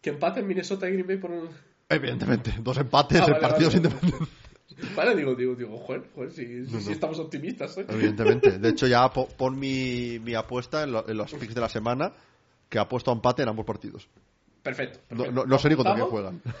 que 0.00 0.10
empaten 0.10 0.46
Minnesota 0.46 0.88
y 0.88 0.92
Green 0.92 1.06
Bay 1.06 1.16
por 1.16 1.30
un... 1.32 1.48
evidentemente, 1.88 2.54
dos 2.60 2.76
empates 2.78 3.20
Ah, 3.20 3.24
en 3.26 3.32
vale, 3.32 3.40
partidos 3.48 3.74
vale. 3.74 3.88
independientes. 3.88 4.28
Vale, 4.96 5.14
digo, 5.16 5.34
digo, 5.34 5.54
digo, 5.54 5.78
joder, 5.78 6.04
joder, 6.14 6.30
si, 6.32 6.46
si- 6.66 6.72
No, 6.72 6.80
si 6.80 6.86
no. 6.86 6.92
estamos 6.92 7.18
optimistas, 7.18 7.76
¿eh? 7.78 7.86
Evidentemente. 7.88 8.58
De 8.58 8.68
hecho, 8.70 8.86
ya 8.86 9.08
po- 9.10 9.28
pon 9.36 9.58
mi, 9.58 10.18
mi 10.20 10.34
apuesta 10.34 10.82
en, 10.82 10.92
lo- 10.92 11.08
en 11.08 11.16
los 11.16 11.32
picks 11.34 11.54
de 11.54 11.60
la 11.60 11.68
semana, 11.68 12.12
que 12.68 12.78
apuesto 12.78 13.10
a 13.10 13.14
empate 13.14 13.42
en 13.42 13.48
ambos 13.48 13.64
partidos. 13.66 14.08
Perfecto. 14.62 15.00
No, 15.10 15.16
perfecto. 15.18 15.32
no, 15.32 15.46
no 15.46 15.58
sé 15.58 15.68
ni 15.68 15.76
contra 15.76 15.94
juegan. 16.06 16.40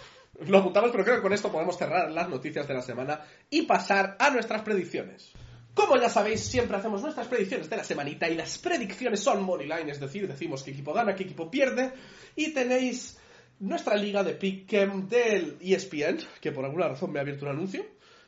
Lo 0.48 0.58
apuntamos, 0.58 0.90
pero 0.90 1.04
creo 1.04 1.16
que 1.16 1.22
con 1.22 1.32
esto 1.32 1.50
podemos 1.52 1.78
cerrar 1.78 2.10
las 2.10 2.28
noticias 2.28 2.66
de 2.66 2.74
la 2.74 2.82
semana 2.82 3.20
y 3.50 3.62
pasar 3.62 4.16
a 4.18 4.30
nuestras 4.30 4.62
predicciones. 4.62 5.30
Como 5.74 5.96
ya 5.96 6.08
sabéis, 6.08 6.40
siempre 6.40 6.76
hacemos 6.76 7.02
nuestras 7.02 7.28
predicciones 7.28 7.70
de 7.70 7.76
la 7.76 7.84
semanita 7.84 8.28
y 8.28 8.34
las 8.34 8.58
predicciones 8.58 9.20
son 9.20 9.44
moneyline, 9.44 9.88
es 9.90 10.00
decir, 10.00 10.26
decimos 10.26 10.64
qué 10.64 10.72
equipo 10.72 10.92
gana, 10.92 11.14
qué 11.14 11.22
equipo 11.22 11.48
pierde 11.50 11.92
y 12.34 12.52
tenéis 12.52 13.16
nuestra 13.60 13.94
liga 13.96 14.24
de 14.24 14.36
Pick'em 14.36 15.06
del 15.08 15.56
ESPN, 15.60 16.18
que 16.40 16.50
por 16.50 16.64
alguna 16.64 16.88
razón 16.88 17.12
me 17.12 17.20
ha 17.20 17.22
abierto 17.22 17.44
un 17.44 17.52
anuncio, 17.52 17.84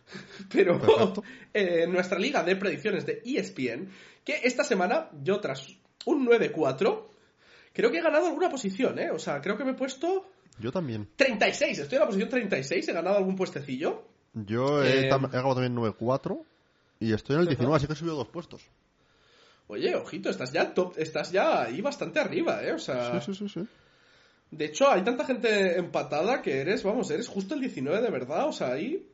pero 0.52 0.80
eh, 1.54 1.86
nuestra 1.88 2.18
liga 2.18 2.42
de 2.42 2.56
predicciones 2.56 3.06
de 3.06 3.22
ESPN, 3.24 3.90
que 4.24 4.40
esta 4.44 4.64
semana 4.64 5.10
yo 5.22 5.40
tras 5.40 5.66
un 6.04 6.26
9-4 6.26 7.04
creo 7.72 7.90
que 7.90 7.98
he 7.98 8.02
ganado 8.02 8.26
alguna 8.26 8.48
posición, 8.48 8.98
¿eh? 8.98 9.10
O 9.10 9.18
sea, 9.18 9.40
creo 9.40 9.56
que 9.56 9.64
me 9.64 9.72
he 9.72 9.74
puesto 9.74 10.30
Yo 10.58 10.72
también. 10.72 11.08
36, 11.16 11.78
estoy 11.78 11.96
en 11.96 12.00
la 12.00 12.06
posición 12.06 12.28
36, 12.28 12.88
he 12.88 12.92
ganado 12.92 13.16
algún 13.16 13.36
puestecillo. 13.36 14.04
Yo 14.32 14.82
he, 14.82 15.00
Eh, 15.00 15.08
he 15.08 15.12
acabado 15.12 15.54
también 15.54 15.76
9-4 15.76 16.42
y 17.00 17.12
estoy 17.12 17.34
en 17.36 17.40
el 17.42 17.46
19, 17.48 17.76
así 17.76 17.86
que 17.86 17.92
he 17.92 17.96
subido 17.96 18.16
dos 18.16 18.28
puestos. 18.28 18.62
Oye, 19.68 19.94
ojito, 19.96 20.30
estás 20.30 20.52
ya 20.52 20.72
top, 20.72 20.94
estás 20.96 21.32
ya 21.32 21.62
ahí 21.62 21.80
bastante 21.80 22.20
arriba, 22.20 22.62
¿eh? 22.62 22.72
O 22.72 22.78
sea, 22.78 23.20
Sí, 23.20 23.34
sí, 23.34 23.48
sí, 23.48 23.60
sí. 23.60 23.68
de 24.50 24.64
hecho, 24.64 24.88
hay 24.90 25.02
tanta 25.02 25.24
gente 25.24 25.76
empatada 25.78 26.40
que 26.40 26.60
eres, 26.60 26.84
vamos, 26.84 27.10
eres 27.10 27.26
justo 27.28 27.54
el 27.54 27.60
19 27.60 28.00
de 28.00 28.10
verdad, 28.10 28.46
o 28.46 28.52
sea, 28.52 28.72
ahí, 28.72 29.04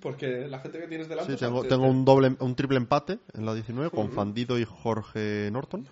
porque 0.00 0.46
la 0.48 0.58
gente 0.60 0.78
que 0.78 0.86
tienes 0.88 1.08
delante... 1.08 1.32
Sí, 1.32 1.38
tengo, 1.38 1.62
te- 1.62 1.68
tengo 1.68 1.84
te- 1.84 1.90
un 1.90 2.04
doble, 2.04 2.36
un 2.38 2.54
triple 2.54 2.76
empate 2.78 3.18
en 3.34 3.44
la 3.46 3.54
19 3.54 3.90
con 3.90 4.06
Ujú. 4.06 4.14
Fandido 4.14 4.58
y 4.58 4.64
Jorge 4.64 5.50
Norton. 5.52 5.86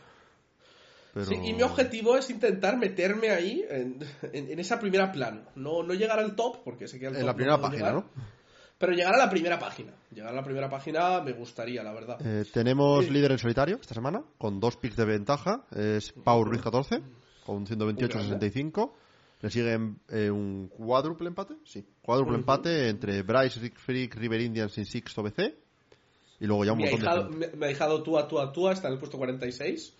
Pero... 1.12 1.26
Sí, 1.26 1.34
y 1.42 1.52
mi 1.54 1.62
objetivo 1.62 2.16
es 2.16 2.30
intentar 2.30 2.76
meterme 2.78 3.30
ahí, 3.30 3.64
en, 3.68 3.98
en- 4.32 4.50
en 4.52 4.58
esa 4.60 4.78
primera 4.78 5.10
plana. 5.10 5.42
No, 5.56 5.82
no 5.82 5.92
llegar 5.94 6.18
al 6.20 6.36
top, 6.36 6.58
porque 6.64 6.86
sé 6.86 6.98
que 7.00 7.08
al 7.08 7.14
En 7.14 7.20
top 7.20 7.26
la 7.26 7.34
primera 7.34 7.56
puedo 7.56 7.68
página, 7.70 7.88
llegar, 7.88 8.04
¿no? 8.04 8.10
Pero 8.78 8.92
llegar 8.92 9.14
a 9.14 9.18
la 9.18 9.28
primera 9.28 9.58
página. 9.58 9.92
Llegar 10.14 10.32
a 10.32 10.36
la 10.36 10.42
primera 10.44 10.70
página 10.70 11.20
me 11.20 11.32
gustaría, 11.32 11.82
la 11.82 11.92
verdad. 11.92 12.16
Eh, 12.24 12.44
tenemos 12.52 13.04
Sí. 13.04 13.10
líder 13.10 13.32
en 13.32 13.38
solitario 13.38 13.78
esta 13.80 13.92
semana, 13.94 14.22
con 14.38 14.58
dos 14.60 14.76
picks 14.78 14.96
de 14.96 15.04
ventaja. 15.04 15.64
Es 15.76 16.12
Pau 16.12 16.44
Ruiz 16.44 16.62
14, 16.62 17.02
con 17.44 17.66
128-65. 17.66 18.92
Le 19.40 19.50
siguen 19.50 19.98
eh, 20.08 20.30
un 20.30 20.68
cuádruple 20.68 21.28
empate. 21.28 21.54
Sí, 21.64 21.84
cuádruple 22.02 22.34
Ujú. 22.34 22.40
empate 22.40 22.88
entre 22.88 23.22
Bryce, 23.22 23.58
Rick 23.60 23.78
Freak, 23.78 24.14
River 24.16 24.40
Indians 24.40 24.76
y 24.76 24.84
Sixto 24.84 25.22
BC. 25.22 25.56
Y 26.40 26.46
luego 26.46 26.64
ya 26.64 26.72
un 26.72 26.78
Me 26.78 26.88
ha, 26.88 26.90
montón 26.90 27.00
dejado, 27.00 27.30
de 27.30 27.36
me, 27.36 27.56
me 27.56 27.66
ha 27.66 27.68
dejado 27.68 28.02
tú 28.02 28.18
a 28.18 28.28
tú 28.28 28.38
a 28.38 28.52
tú 28.52 28.68
en 28.68 28.76
el 28.84 28.98
puesto 28.98 29.18
46, 29.18 29.94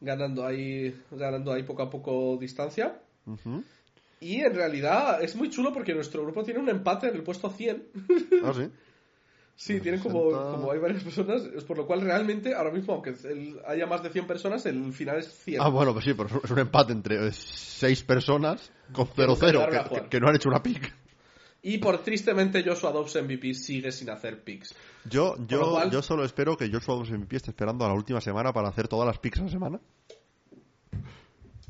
ganando 0.00 0.46
ahí, 0.46 0.94
ganando 1.10 1.52
ahí 1.52 1.62
poco 1.62 1.82
a 1.82 1.90
poco 1.90 2.36
distancia. 2.38 2.98
Ujú. 3.26 3.62
Y 4.20 4.40
en 4.40 4.54
realidad 4.54 5.22
es 5.22 5.34
muy 5.34 5.50
chulo 5.50 5.72
porque 5.72 5.94
nuestro 5.94 6.22
grupo 6.22 6.44
tiene 6.44 6.60
un 6.60 6.68
empate 6.68 7.08
en 7.08 7.16
el 7.16 7.22
puesto 7.22 7.50
100. 7.50 7.88
Ah, 8.44 8.52
sí. 8.54 8.68
Sí, 9.54 9.80
tienen 9.80 10.00
como, 10.00 10.30
60. 10.30 10.50
como 10.52 10.72
hay 10.72 10.78
varias 10.80 11.04
personas, 11.04 11.42
es 11.56 11.62
por 11.64 11.76
lo 11.76 11.86
cual 11.86 12.00
realmente 12.00 12.54
ahora 12.54 12.70
mismo, 12.72 12.94
aunque 12.94 13.10
el- 13.24 13.60
haya 13.66 13.86
más 13.86 14.02
de 14.02 14.10
100 14.10 14.26
personas, 14.26 14.64
el 14.66 14.92
final 14.92 15.18
es 15.18 15.28
100. 15.44 15.60
Ah, 15.60 15.68
bueno, 15.68 15.92
pues 15.92 16.04
sí, 16.04 16.14
pero 16.14 16.40
es 16.42 16.50
un 16.50 16.58
empate 16.58 16.92
entre 16.92 17.28
eh, 17.28 17.32
seis 17.32 18.02
personas 18.02 18.72
con 18.92 19.06
Que 19.08 19.26
nunca 19.26 19.46
0-0 19.46 19.52
llegaron 19.52 19.76
a 19.76 19.84
que, 19.88 19.94
que- 20.02 20.08
que 20.08 20.20
no 20.20 20.28
han 20.28 20.36
hecho 20.36 20.48
una 20.48 20.62
pick. 20.62 20.92
Y 21.64 21.78
por 21.78 21.98
tristemente 22.02 22.64
Joshua 22.66 22.90
Dobbs 22.90 23.14
MVP 23.22 23.54
sigue 23.54 23.92
sin 23.92 24.10
hacer 24.10 24.42
picks. 24.42 24.74
Yo, 25.08 25.36
yo, 25.46 25.70
cual- 25.70 25.90
yo 25.92 26.02
solo 26.02 26.24
espero 26.24 26.56
que 26.56 26.68
Joshua 26.68 26.96
Dobbs 26.96 27.10
MVP 27.12 27.36
esté 27.36 27.50
esperando 27.52 27.84
a 27.84 27.88
la 27.88 27.94
última 27.94 28.20
semana 28.20 28.52
para 28.52 28.68
hacer 28.68 28.88
todas 28.88 29.06
las 29.06 29.18
picks 29.20 29.38
a 29.40 29.44
la 29.44 29.48
semana. 29.50 29.80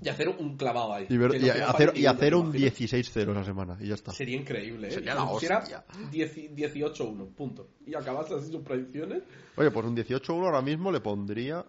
Y 0.05 0.09
hacer 0.09 0.29
un 0.29 0.57
clavado 0.57 0.95
ahí. 0.95 1.07
Y, 1.09 1.17
ver- 1.17 1.31
hacer, 1.63 1.93
y 1.95 2.07
un 2.07 2.19
¿te 2.19 2.29
imaginas? 2.29 2.55
16-0 2.81 3.31
esa 3.33 3.45
semana 3.45 3.77
y 3.81 3.87
ya 3.89 3.95
está. 3.95 4.13
Sería 4.13 4.37
increíble, 4.37 4.89
¿eh? 4.89 4.93
Sería 4.93 5.15
la 5.15 5.27
pusiera 5.29 5.59
hostia. 5.59 5.85
10 6.11 6.37
18-1, 6.57 7.35
punto. 7.35 7.69
Y 7.87 7.95
acabas 7.95 8.31
así 8.33 8.51
sus 8.51 8.63
predicciones. 8.63 9.23
Oye, 9.57 9.71
pues 9.71 9.87
un 9.87 9.97
18-1 9.97 10.45
ahora 10.45 10.61
mismo 10.63 10.91
le 10.91 11.01
pondría. 11.01 11.65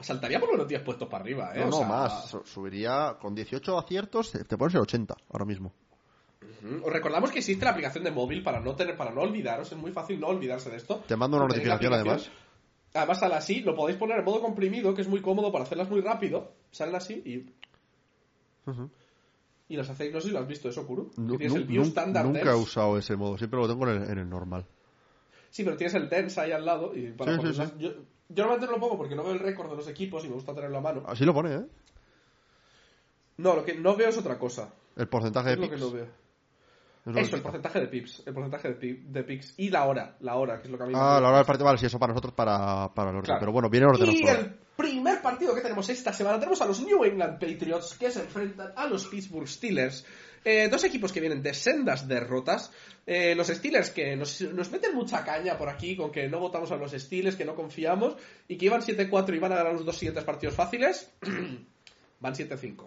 Saltaría 0.00 0.38
por 0.38 0.50
unos 0.50 0.68
10 0.68 0.82
puestos 0.82 1.08
para 1.08 1.24
arriba, 1.24 1.52
¿eh? 1.54 1.58
No, 1.60 1.66
O 1.66 1.70
no, 1.70 1.76
sea, 1.78 1.86
más. 1.88 2.30
Su- 2.30 2.44
Subiría 2.44 3.16
con 3.20 3.34
18 3.34 3.76
aciertos, 3.78 4.30
te 4.30 4.56
pones 4.56 4.74
el 4.74 4.80
80 4.82 5.16
ahora 5.32 5.44
mismo. 5.44 5.72
Os 6.84 6.92
recordamos 6.92 7.30
que 7.30 7.38
existe 7.40 7.64
la 7.64 7.72
aplicación 7.72 8.04
de 8.04 8.10
móvil 8.10 8.42
para 8.42 8.60
no 8.60 8.74
tener, 8.76 8.96
para 8.96 9.10
no 9.10 9.22
olvidaros, 9.22 9.70
es 9.72 9.78
muy 9.78 9.90
fácil 9.92 10.20
no 10.20 10.28
olvidarse 10.28 10.70
de 10.70 10.76
esto. 10.76 11.02
Te 11.06 11.16
mando 11.16 11.36
una 11.36 11.46
notificación 11.48 11.92
además. 11.92 12.30
Además 12.98 13.20
sale 13.20 13.34
así, 13.34 13.60
lo 13.60 13.74
podéis 13.74 13.98
poner 13.98 14.18
en 14.18 14.24
modo 14.24 14.40
comprimido, 14.40 14.94
que 14.94 15.02
es 15.02 15.08
muy 15.08 15.20
cómodo 15.22 15.50
para 15.52 15.64
hacerlas 15.64 15.88
muy 15.88 16.00
rápido. 16.00 16.52
Salen 16.70 16.94
así 16.96 17.14
y, 17.24 18.70
Ujú. 18.70 18.90
y 19.68 19.76
las 19.76 19.88
hacéis, 19.88 20.12
no 20.12 20.20
sé 20.20 20.28
si 20.28 20.32
lo 20.32 20.40
has 20.40 20.48
visto 20.48 20.68
eso, 20.68 20.86
Kuru. 20.86 21.10
Tienes 21.14 21.54
el 21.54 21.64
view 21.64 21.82
standard 21.84 22.26
nunca 22.26 22.50
he 22.50 22.54
usado 22.54 22.98
ese 22.98 23.16
modo, 23.16 23.38
siempre 23.38 23.58
lo 23.60 23.68
tengo 23.68 23.88
en 23.88 24.02
el, 24.02 24.10
en 24.10 24.18
el 24.18 24.28
normal. 24.28 24.66
Sí, 25.50 25.64
pero 25.64 25.76
tienes 25.76 25.94
el 25.94 26.08
tense 26.08 26.40
ahí 26.40 26.52
al 26.52 26.64
lado 26.64 26.94
y 26.94 27.12
para 27.12 27.40
Sí, 27.40 27.54
sí. 27.54 27.62
Yo, 27.78 27.90
yo 28.28 28.44
normalmente 28.44 28.66
no 28.66 28.72
lo 28.72 28.80
pongo 28.80 28.98
porque 28.98 29.14
no 29.14 29.22
veo 29.24 29.32
el 29.32 29.38
récord 29.38 29.70
de 29.70 29.76
los 29.76 29.88
equipos 29.88 30.24
y 30.24 30.28
me 30.28 30.34
gusta 30.34 30.54
tenerlo 30.54 30.78
a 30.78 30.82
mano. 30.82 31.02
Así 31.06 31.24
lo 31.24 31.32
pone, 31.32 31.54
¿eh? 31.54 31.66
No, 33.38 33.54
lo 33.54 33.64
que 33.64 33.74
no 33.74 33.96
veo 33.96 34.08
es 34.08 34.18
otra 34.18 34.38
cosa. 34.38 34.74
El 34.96 35.08
porcentaje 35.08 35.48
de 35.50 35.54
Es 35.54 35.60
lo 35.60 35.66
que 35.70 35.76
picks. 35.76 35.86
no 35.86 35.92
veo. 35.92 36.06
Eso, 37.16 37.36
el 37.36 37.42
porcentaje 37.42 37.80
de 37.80 37.86
pips. 37.88 38.22
El 38.26 38.34
porcentaje 38.34 38.68
de, 38.68 38.74
pi- 38.74 39.02
de 39.06 39.24
pics. 39.24 39.54
Y 39.56 39.70
la 39.70 39.84
hora. 39.86 40.16
La 40.20 40.36
hora, 40.36 40.58
que 40.60 40.64
es 40.66 40.70
lo 40.70 40.76
que 40.78 40.84
a 40.84 40.86
mí 40.86 40.92
me 40.92 40.98
Ah, 40.98 41.02
gusta. 41.02 41.20
la 41.20 41.28
hora 41.28 41.36
del 41.38 41.46
partido, 41.46 41.64
vale, 41.66 41.78
sí, 41.78 41.86
eso 41.86 41.98
para 41.98 42.12
nosotros, 42.12 42.34
para, 42.34 42.92
para 42.94 43.10
el 43.10 43.16
orden. 43.16 43.26
Claro. 43.26 43.40
Pero 43.40 43.52
bueno, 43.52 43.70
viene 43.70 43.86
ordenado 43.86 44.12
Y 44.12 44.22
el 44.26 44.54
primer 44.76 45.20
partido 45.22 45.54
que 45.54 45.60
tenemos 45.60 45.88
esta 45.88 46.12
semana 46.12 46.38
tenemos 46.38 46.60
a 46.62 46.66
los 46.66 46.80
New 46.80 47.04
England 47.04 47.34
Patriots 47.40 47.94
que 47.98 48.10
se 48.10 48.20
enfrentan 48.22 48.72
a 48.76 48.86
los 48.86 49.06
Pittsburgh 49.06 49.48
Steelers. 49.48 50.04
Eh, 50.44 50.68
dos 50.70 50.84
equipos 50.84 51.12
que 51.12 51.20
vienen 51.20 51.42
de 51.42 51.52
sendas 51.52 52.06
derrotas. 52.06 52.70
Eh, 53.04 53.34
los 53.34 53.48
Steelers 53.48 53.90
que 53.90 54.14
nos, 54.16 54.40
nos 54.40 54.70
meten 54.70 54.94
mucha 54.94 55.24
caña 55.24 55.58
por 55.58 55.68
aquí 55.68 55.96
con 55.96 56.12
que 56.12 56.28
no 56.28 56.38
votamos 56.38 56.70
a 56.70 56.76
los 56.76 56.92
Steelers, 56.92 57.34
que 57.36 57.44
no 57.44 57.54
confiamos 57.56 58.14
y 58.46 58.56
que 58.56 58.66
iban 58.66 58.80
7-4 58.80 59.34
y 59.34 59.38
van 59.40 59.52
a 59.52 59.56
ganar 59.56 59.72
los 59.72 59.84
dos 59.84 59.96
siguientes 59.96 60.24
partidos 60.24 60.54
fáciles. 60.54 61.10
van 62.20 62.34
7-5. 62.34 62.84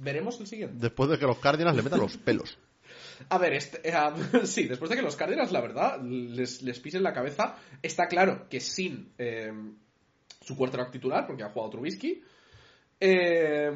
Veremos 0.00 0.38
el 0.40 0.46
siguiente. 0.46 0.76
Después 0.78 1.10
de 1.10 1.18
que 1.18 1.26
los 1.26 1.38
Cardinals 1.38 1.76
le 1.76 1.82
metan 1.82 1.98
los 1.98 2.16
pelos. 2.16 2.56
A 3.28 3.38
ver, 3.38 3.54
este, 3.54 3.80
eh, 3.88 3.94
sí, 4.44 4.64
después 4.66 4.90
de 4.90 4.96
que 4.96 5.02
los 5.02 5.16
Cardinals, 5.16 5.52
la 5.52 5.60
verdad, 5.60 6.00
les, 6.02 6.62
les 6.62 6.80
pisen 6.80 7.02
la 7.02 7.12
cabeza, 7.12 7.56
está 7.82 8.06
claro 8.06 8.48
que 8.48 8.60
sin 8.60 9.12
eh, 9.18 9.52
su 10.40 10.56
quarterback 10.56 10.92
titular, 10.92 11.26
porque 11.26 11.42
ha 11.42 11.50
jugado 11.50 11.70
Trubisky, 11.70 12.22
eh, 13.00 13.70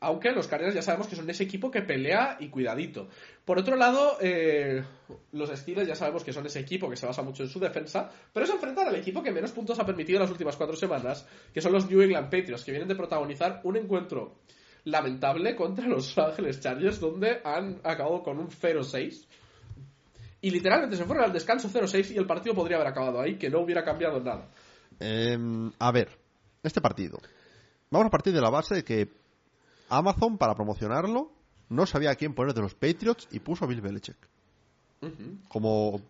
aunque 0.00 0.30
los 0.30 0.46
Cardinals 0.46 0.76
ya 0.76 0.82
sabemos 0.82 1.08
que 1.08 1.16
son 1.16 1.28
ese 1.28 1.42
equipo 1.42 1.70
que 1.70 1.82
pelea 1.82 2.36
y 2.38 2.48
cuidadito. 2.48 3.08
Por 3.44 3.58
otro 3.58 3.74
lado, 3.74 4.18
eh, 4.20 4.84
los 5.32 5.50
Steelers 5.50 5.88
ya 5.88 5.96
sabemos 5.96 6.22
que 6.22 6.32
son 6.32 6.46
ese 6.46 6.60
equipo 6.60 6.88
que 6.88 6.96
se 6.96 7.06
basa 7.06 7.22
mucho 7.22 7.42
en 7.42 7.48
su 7.48 7.58
defensa, 7.58 8.10
pero 8.32 8.46
se 8.46 8.52
enfrentan 8.52 8.86
al 8.86 8.94
equipo 8.94 9.22
que 9.22 9.32
menos 9.32 9.50
puntos 9.50 9.78
ha 9.80 9.86
permitido 9.86 10.18
en 10.18 10.22
las 10.22 10.30
últimas 10.30 10.56
cuatro 10.56 10.76
semanas, 10.76 11.26
que 11.52 11.60
son 11.60 11.72
los 11.72 11.90
New 11.90 12.00
England 12.00 12.30
Patriots, 12.30 12.64
que 12.64 12.70
vienen 12.70 12.88
de 12.88 12.94
protagonizar 12.94 13.60
un 13.64 13.76
encuentro 13.76 14.36
lamentable 14.84 15.54
contra 15.56 15.86
los 15.86 16.16
Ángeles 16.18 16.60
Chargers, 16.60 17.00
donde 17.00 17.40
han 17.44 17.80
acabado 17.84 18.22
con 18.22 18.38
un 18.38 18.48
0-6. 18.48 19.26
Y 20.42 20.50
literalmente 20.50 20.96
se 20.96 21.04
fueron 21.04 21.24
al 21.24 21.32
descanso 21.32 21.68
0-6 21.68 22.12
y 22.12 22.18
el 22.18 22.26
partido 22.26 22.54
podría 22.54 22.76
haber 22.76 22.88
acabado 22.88 23.20
ahí, 23.20 23.36
que 23.36 23.50
no 23.50 23.60
hubiera 23.60 23.84
cambiado 23.84 24.20
nada. 24.20 24.48
Em, 24.98 25.70
a 25.78 25.92
ver, 25.92 26.16
este 26.62 26.80
partido. 26.80 27.18
Vamos 27.90 28.06
a 28.06 28.10
partir 28.10 28.32
de 28.32 28.40
la 28.40 28.48
base 28.50 28.74
de 28.76 28.84
que 28.84 29.08
Amazon, 29.90 30.38
para 30.38 30.54
promocionarlo, 30.54 31.30
no 31.68 31.86
sabía 31.86 32.10
a 32.10 32.14
quién 32.14 32.34
poner 32.34 32.54
de 32.54 32.62
los 32.62 32.74
Patriots 32.74 33.28
y 33.32 33.40
puso 33.40 33.64
a 33.64 33.68
Bill 33.68 33.80
Belichick. 33.80 34.16
Como 35.48 36.00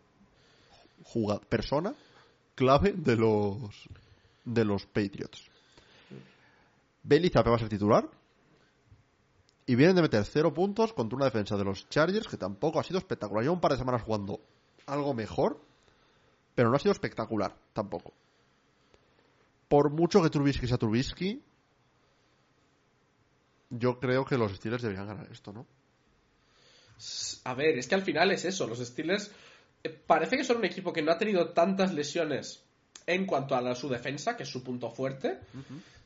juga- 1.04 1.40
persona 1.40 1.94
clave 2.54 2.92
de 2.92 3.16
los 3.16 3.58
de 4.44 4.64
los 4.64 4.84
Patriots. 4.86 5.48
Belichick 7.02 7.46
va 7.46 7.56
a 7.56 7.58
ser 7.58 7.68
titular. 7.68 8.08
Y 9.70 9.76
vienen 9.76 9.94
de 9.94 10.02
meter 10.02 10.24
cero 10.24 10.52
puntos 10.52 10.92
contra 10.92 11.14
una 11.14 11.26
defensa 11.26 11.56
de 11.56 11.62
los 11.62 11.88
Chargers 11.88 12.26
que 12.26 12.36
tampoco 12.36 12.80
ha 12.80 12.82
sido 12.82 12.98
espectacular. 12.98 13.44
Lleva 13.44 13.54
un 13.54 13.60
par 13.60 13.70
de 13.70 13.78
semanas 13.78 14.02
jugando 14.02 14.40
algo 14.86 15.14
mejor, 15.14 15.60
pero 16.56 16.70
no 16.70 16.74
ha 16.74 16.80
sido 16.80 16.90
espectacular 16.90 17.56
tampoco. 17.72 18.12
Por 19.68 19.90
mucho 19.90 20.24
que 20.24 20.28
Trubisky 20.28 20.66
sea 20.66 20.76
Trubisky, 20.76 21.40
yo 23.68 24.00
creo 24.00 24.24
que 24.24 24.36
los 24.36 24.56
Steelers 24.56 24.82
deberían 24.82 25.06
ganar 25.06 25.30
esto, 25.30 25.52
¿no? 25.52 25.68
A 27.44 27.54
ver, 27.54 27.78
es 27.78 27.86
que 27.86 27.94
al 27.94 28.02
final 28.02 28.32
es 28.32 28.44
eso. 28.44 28.66
Los 28.66 28.80
Steelers 28.80 29.30
eh, 29.84 29.88
parece 29.88 30.36
que 30.36 30.42
son 30.42 30.56
un 30.56 30.64
equipo 30.64 30.92
que 30.92 31.02
no 31.02 31.12
ha 31.12 31.18
tenido 31.18 31.50
tantas 31.50 31.94
lesiones 31.94 32.64
en 33.06 33.26
cuanto 33.26 33.54
a 33.54 33.60
la- 33.60 33.74
su 33.74 33.88
defensa, 33.88 34.36
que 34.36 34.44
es 34.44 34.48
su 34.48 34.62
punto 34.62 34.90
fuerte. 34.90 35.40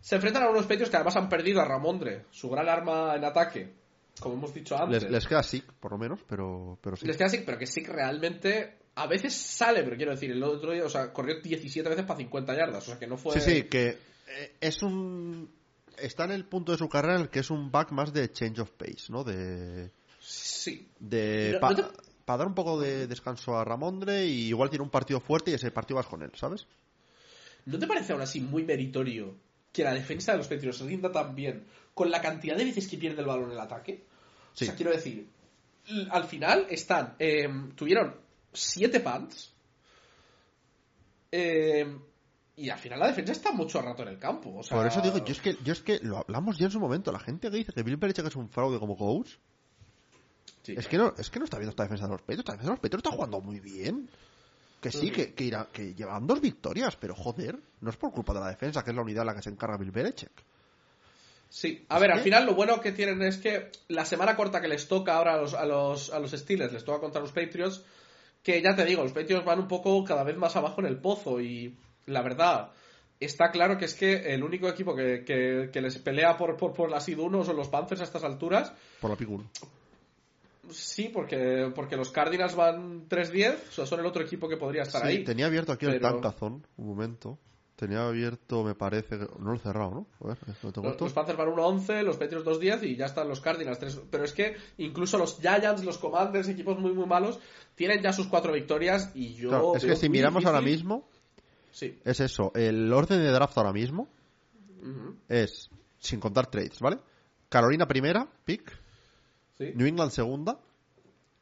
Se 0.00 0.16
enfrentan 0.16 0.42
a 0.44 0.50
unos 0.50 0.64
Patriots 0.66 0.90
que 0.90 0.96
además 0.96 1.16
han 1.16 1.28
perdido 1.28 1.60
a 1.60 1.64
Ramondre, 1.64 2.26
su 2.30 2.48
gran 2.50 2.68
arma 2.68 3.14
en 3.16 3.24
ataque, 3.24 3.72
como 4.20 4.34
hemos 4.36 4.52
dicho 4.54 4.76
antes. 4.76 5.02
Les, 5.04 5.10
les 5.12 5.26
queda 5.26 5.42
sick, 5.42 5.64
por 5.80 5.92
lo 5.92 5.98
menos, 5.98 6.20
pero, 6.28 6.78
pero 6.82 6.96
sí. 6.96 7.06
Les 7.06 7.16
queda 7.16 7.26
así, 7.26 7.38
pero 7.44 7.58
que 7.58 7.64
que 7.66 7.86
realmente 7.92 8.78
a 8.96 9.06
veces 9.06 9.34
sale, 9.34 9.82
pero 9.82 9.96
quiero 9.96 10.12
decir, 10.12 10.30
el 10.30 10.42
otro 10.42 10.72
día, 10.72 10.84
o 10.84 10.88
sea, 10.88 11.12
corrió 11.12 11.40
17 11.40 11.88
veces 11.88 12.04
para 12.04 12.18
50 12.18 12.54
yardas, 12.56 12.84
o 12.84 12.90
sea 12.90 12.98
que 12.98 13.06
no 13.06 13.16
fue... 13.16 13.40
Sí, 13.40 13.40
sí, 13.40 13.62
que 13.64 13.88
eh, 14.28 14.56
es 14.60 14.82
un... 14.82 15.50
Está 15.98 16.24
en 16.24 16.32
el 16.32 16.44
punto 16.46 16.72
de 16.72 16.78
su 16.78 16.88
carrera 16.88 17.16
en 17.16 17.22
el 17.22 17.28
que 17.30 17.40
es 17.40 17.50
un 17.50 17.70
back 17.70 17.90
más 17.92 18.12
de 18.12 18.30
change 18.30 18.60
of 18.60 18.70
pace, 18.72 19.06
¿no? 19.10 19.24
De... 19.24 19.90
Sí. 20.20 20.88
de 20.98 21.58
No- 21.60 21.68
no 21.70 21.74
te- 21.76 21.82
dar 22.26 22.46
un 22.46 22.54
poco 22.54 22.80
de 22.80 23.06
descanso 23.06 23.56
a 23.56 23.64
Ramondre 23.64 24.26
y 24.26 24.48
igual 24.48 24.70
tiene 24.70 24.82
un 24.82 24.90
partido 24.90 25.20
fuerte 25.20 25.50
y 25.50 25.54
ese 25.54 25.70
partido 25.70 25.96
vas 25.96 26.06
con 26.06 26.22
él, 26.22 26.32
¿sabes? 26.34 26.66
¿No 27.66 27.78
te 27.78 27.86
parece 27.86 28.12
aún 28.12 28.22
así 28.22 28.40
muy 28.40 28.64
meritorio 28.64 29.34
que 29.72 29.84
la 29.84 29.94
defensa 29.94 30.32
de 30.32 30.38
los 30.38 30.48
Patriots 30.48 30.80
rinda 30.80 31.10
tan 31.10 31.34
bien 31.34 31.66
con 31.94 32.10
la 32.10 32.20
cantidad 32.20 32.56
de 32.56 32.64
veces 32.64 32.88
que 32.88 32.98
pierde 32.98 33.20
el 33.20 33.26
balón 33.26 33.46
en 33.46 33.52
el 33.52 33.60
ataque? 33.60 34.04
Sí. 34.52 34.64
O 34.64 34.66
sea, 34.66 34.76
quiero 34.76 34.92
decir, 34.92 35.28
al 36.10 36.24
final 36.24 36.66
están, 36.70 37.14
eh, 37.18 37.48
tuvieron 37.74 38.14
siete 38.52 39.00
punts 39.00 39.52
eh, 41.30 41.98
y 42.56 42.70
al 42.70 42.78
final 42.78 43.00
la 43.00 43.08
defensa 43.08 43.32
está 43.32 43.52
mucho 43.52 43.82
rato 43.82 44.02
en 44.02 44.08
el 44.08 44.18
campo. 44.18 44.54
O 44.56 44.62
sea, 44.62 44.76
Por 44.76 44.86
eso 44.86 45.00
digo, 45.00 45.18
yo 45.18 45.32
es 45.32 45.40
que 45.40 45.56
yo 45.64 45.72
es 45.72 45.82
que 45.82 45.98
lo 46.00 46.18
hablamos 46.18 46.58
ya 46.58 46.66
en 46.66 46.70
su 46.70 46.78
momento. 46.78 47.10
La 47.10 47.18
gente 47.18 47.50
que 47.50 47.56
dice 47.56 47.72
que 47.72 47.82
Bill 47.82 47.96
Belichick 47.96 48.26
es 48.26 48.36
un 48.36 48.48
fraude 48.48 48.78
como 48.78 48.96
coach, 48.96 49.32
sí, 50.62 50.74
es 50.76 50.86
que 50.88 50.96
no, 50.98 51.14
es 51.18 51.30
que 51.30 51.38
no 51.38 51.44
está 51.44 51.58
viendo 51.58 51.70
esta 51.70 51.82
defensa 51.84 52.04
de 52.06 52.12
los 52.12 52.20
Patriots. 52.22 52.40
Esta 52.40 52.52
defensa 52.52 52.70
de 52.70 52.76
los 52.76 52.80
Patriots 52.80 53.04
está 53.04 53.16
jugando 53.16 53.40
muy 53.40 53.60
bien. 53.60 54.08
Que 54.80 54.90
sí, 54.90 55.10
que, 55.10 55.32
que, 55.32 55.44
irá- 55.44 55.68
que 55.72 55.94
llevan 55.94 56.26
dos 56.26 56.40
victorias, 56.42 56.96
pero 56.96 57.14
joder, 57.14 57.58
no 57.80 57.88
es 57.90 57.96
por 57.96 58.12
culpa 58.12 58.34
de 58.34 58.40
la 58.40 58.48
defensa, 58.48 58.84
que 58.84 58.90
es 58.90 58.96
la 58.96 59.02
unidad 59.02 59.22
en 59.22 59.26
la 59.28 59.34
que 59.34 59.42
se 59.42 59.48
encarga 59.50 59.78
Bill 59.78 59.90
Belichick. 59.90 60.30
Sí, 61.48 61.84
a 61.88 61.98
ver, 61.98 62.10
al 62.10 62.20
final 62.20 62.44
lo 62.46 62.54
bueno 62.54 62.80
que 62.80 62.92
tienen 62.92 63.22
es 63.22 63.38
que 63.38 63.70
la 63.88 64.04
semana 64.04 64.34
corta 64.36 64.60
que 64.60 64.68
les 64.68 64.88
toca 64.88 65.14
ahora 65.16 65.34
a 65.34 65.36
los, 65.38 65.54
a 65.54 65.64
los, 65.64 66.12
a 66.12 66.18
los 66.18 66.32
Steelers, 66.32 66.72
les 66.72 66.84
toca 66.84 67.00
contra 67.00 67.20
los 67.22 67.30
Patriots, 67.32 67.82
que 68.42 68.60
ya 68.60 68.74
te 68.74 68.84
digo, 68.84 69.02
los 69.04 69.12
Patriots 69.12 69.44
van 69.46 69.60
un 69.60 69.68
poco 69.68 70.04
cada 70.04 70.24
vez 70.24 70.36
más 70.36 70.56
abajo 70.56 70.80
en 70.80 70.86
el 70.88 70.98
pozo 70.98 71.40
y 71.40 71.74
la 72.06 72.22
verdad, 72.22 72.70
está 73.20 73.50
claro 73.52 73.78
que 73.78 73.84
es 73.86 73.94
que 73.94 74.34
el 74.34 74.42
único 74.42 74.68
equipo 74.68 74.94
que, 74.96 75.24
que- 75.24 75.70
que 75.72 75.80
les 75.80 75.96
pelea 75.98 76.36
por, 76.36 76.56
por, 76.56 76.72
por 76.74 76.90
la 76.90 77.00
SID 77.00 77.18
1 77.20 77.44
son 77.44 77.56
los 77.56 77.68
Panthers 77.68 78.00
a 78.00 78.04
estas 78.04 78.24
alturas. 78.24 78.72
Por 79.00 79.10
la 79.10 79.16
pick. 79.16 79.28
Sí, 80.70 81.08
porque, 81.12 81.70
porque 81.74 81.96
los 81.96 82.10
Cardinals 82.10 82.54
van 82.54 83.08
3-10, 83.08 83.56
o 83.68 83.72
sea, 83.72 83.86
son 83.86 84.00
el 84.00 84.06
otro 84.06 84.22
equipo 84.22 84.48
que 84.48 84.56
podría 84.56 84.82
estar 84.82 85.02
Sí, 85.02 85.08
ahí. 85.08 85.24
tenía 85.24 85.46
abierto 85.46 85.72
aquí 85.72 85.86
el 85.86 85.92
pero- 86.00 86.12
Tankazón, 86.12 86.66
un 86.76 86.86
momento. 86.86 87.38
Tenía 87.76 88.06
abierto, 88.06 88.62
me 88.62 88.76
parece, 88.76 89.16
no 89.18 89.50
lo 89.50 89.54
he 89.54 89.58
cerrado, 89.58 89.90
¿no? 89.90 90.06
A 90.24 90.28
ver, 90.28 90.38
¿lo 90.62 90.70
tengo 90.72 90.88
Los, 90.90 91.00
los 91.00 91.12
Panthers 91.12 91.36
van 91.36 91.48
1-11, 91.48 92.02
los 92.04 92.16
Patriots 92.16 92.46
2-10 92.46 92.84
y 92.84 92.94
ya 92.94 93.06
están 93.06 93.28
los 93.28 93.40
Cardinals 93.40 93.80
3. 93.80 94.00
Pero 94.12 94.22
es 94.24 94.32
que 94.32 94.56
incluso 94.78 95.18
los 95.18 95.40
Giants, 95.40 95.84
los 95.84 95.98
Commanders, 95.98 96.46
equipos 96.48 96.78
muy 96.78 96.92
muy 96.92 97.04
malos, 97.06 97.40
tienen 97.74 98.00
ya 98.00 98.12
sus 98.12 98.28
cuatro 98.28 98.52
victorias 98.52 99.10
y 99.16 99.34
yo... 99.34 99.48
Claro, 99.48 99.74
es 99.76 99.84
que 99.84 99.96
si 99.96 100.08
miramos 100.08 100.46
ahora 100.46 100.60
mismo, 100.60 101.08
Sí. 101.72 101.98
es 102.04 102.20
eso. 102.20 102.52
El 102.54 102.92
orden 102.92 103.18
de 103.20 103.30
draft 103.32 103.58
ahora 103.58 103.72
mismo 103.72 104.08
es, 105.28 105.68
sin 105.98 106.20
contar 106.20 106.46
trades, 106.46 106.78
¿vale? 106.78 106.98
Carolina 107.48 107.86
primera, 107.88 108.28
pick. 108.44 108.70
Sí. 109.58 109.72
New 109.74 109.86
England 109.86 110.10
segunda. 110.10 110.58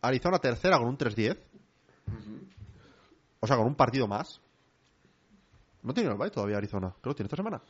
Arizona 0.00 0.38
tercera 0.38 0.78
con 0.78 0.88
un 0.88 0.98
3-10. 0.98 1.38
O 3.40 3.46
sea, 3.46 3.56
con 3.56 3.66
un 3.66 3.74
partido 3.74 4.06
más. 4.06 4.40
No 5.82 5.92
tiene 5.94 6.10
el 6.10 6.16
bye 6.16 6.30
todavía 6.30 6.58
Arizona. 6.58 6.94
Creo 7.00 7.14
que 7.14 7.18
tiene 7.18 7.26
esta 7.26 7.36
semana. 7.36 7.60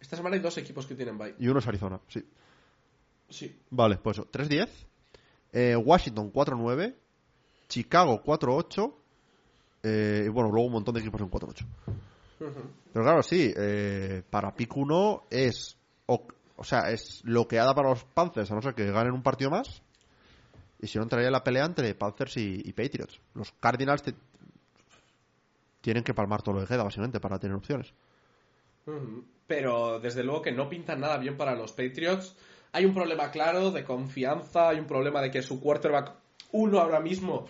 Esta 0.00 0.16
semana 0.16 0.36
hay 0.36 0.42
dos 0.42 0.56
equipos 0.58 0.86
que 0.86 0.94
tienen 0.94 1.18
bye. 1.18 1.34
Y 1.38 1.48
uno 1.48 1.58
es 1.60 1.66
Arizona, 1.66 2.00
sí. 2.08 2.24
Sí. 3.28 3.60
Vale, 3.70 3.98
pues 3.98 4.18
eso. 4.18 4.28
3-10. 4.30 4.68
Eh, 5.52 5.76
Washington 5.76 6.32
4-9. 6.32 6.94
Chicago 7.68 8.22
4-8. 8.24 8.94
Eh, 9.82 10.24
y 10.26 10.28
bueno, 10.28 10.50
luego 10.50 10.66
un 10.66 10.72
montón 10.72 10.94
de 10.94 11.00
equipos 11.00 11.20
en 11.20 11.30
4-8. 11.30 11.66
Ujú. 12.40 12.52
Pero 12.92 13.04
claro, 13.04 13.22
sí, 13.22 13.52
eh, 13.56 14.22
para 14.28 14.54
pick 14.54 14.76
1 14.76 15.24
es. 15.30 15.76
O, 16.06 16.26
o 16.58 16.64
sea, 16.64 16.90
es 16.90 17.22
bloqueada 17.22 17.72
para 17.74 17.90
los 17.90 18.04
Panthers, 18.04 18.50
a 18.50 18.54
no 18.54 18.60
ser 18.62 18.74
que 18.74 18.90
ganen 18.90 19.12
un 19.12 19.22
partido 19.22 19.50
más. 19.50 19.80
Y 20.80 20.88
si 20.88 20.98
no, 20.98 21.04
entraría 21.04 21.30
la 21.30 21.42
pelea 21.42 21.64
entre 21.64 21.94
Panthers 21.94 22.36
y, 22.36 22.72
Patriots. 22.72 23.20
Los 23.34 23.52
Cardinals 23.52 24.02
te- 24.02 24.14
tienen 25.80 26.02
que 26.04 26.14
palmar 26.14 26.42
todo 26.42 26.56
lo 26.56 26.60
que 26.60 26.66
queda, 26.66 26.82
básicamente, 26.82 27.20
para 27.20 27.38
tener 27.38 27.56
opciones. 27.56 27.92
Pero 29.46 30.00
desde 30.00 30.24
luego 30.24 30.42
que 30.42 30.52
no 30.52 30.68
pintan 30.68 31.00
nada 31.00 31.16
bien 31.16 31.36
para 31.36 31.54
los 31.54 31.72
Patriots. 31.72 32.36
Hay 32.72 32.84
un 32.84 32.94
problema 32.94 33.30
claro 33.30 33.70
de 33.70 33.84
confianza, 33.84 34.68
hay 34.68 34.78
un 34.78 34.86
problema 34.86 35.22
de 35.22 35.30
que 35.30 35.42
su 35.42 35.60
quarterback 35.60 36.12
1 36.52 36.78
ahora 36.80 37.00
mismo 37.00 37.46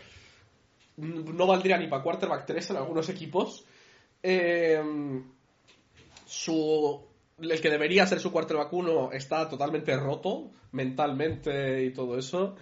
no 0.96 1.46
valdría 1.46 1.78
ni 1.78 1.86
para 1.86 2.02
quarterback 2.02 2.46
3 2.46 2.70
en 2.70 2.76
algunos 2.76 3.08
equipos. 3.08 3.64
Eh, 4.22 4.82
su, 6.26 7.00
el 7.40 7.60
que 7.60 7.70
debería 7.70 8.06
ser 8.06 8.20
su 8.20 8.32
quarterback 8.32 8.72
1 8.72 9.12
está 9.12 9.48
totalmente 9.48 9.96
roto 9.96 10.50
mentalmente 10.72 11.84
y 11.84 11.92
todo 11.92 12.18
eso. 12.18 12.56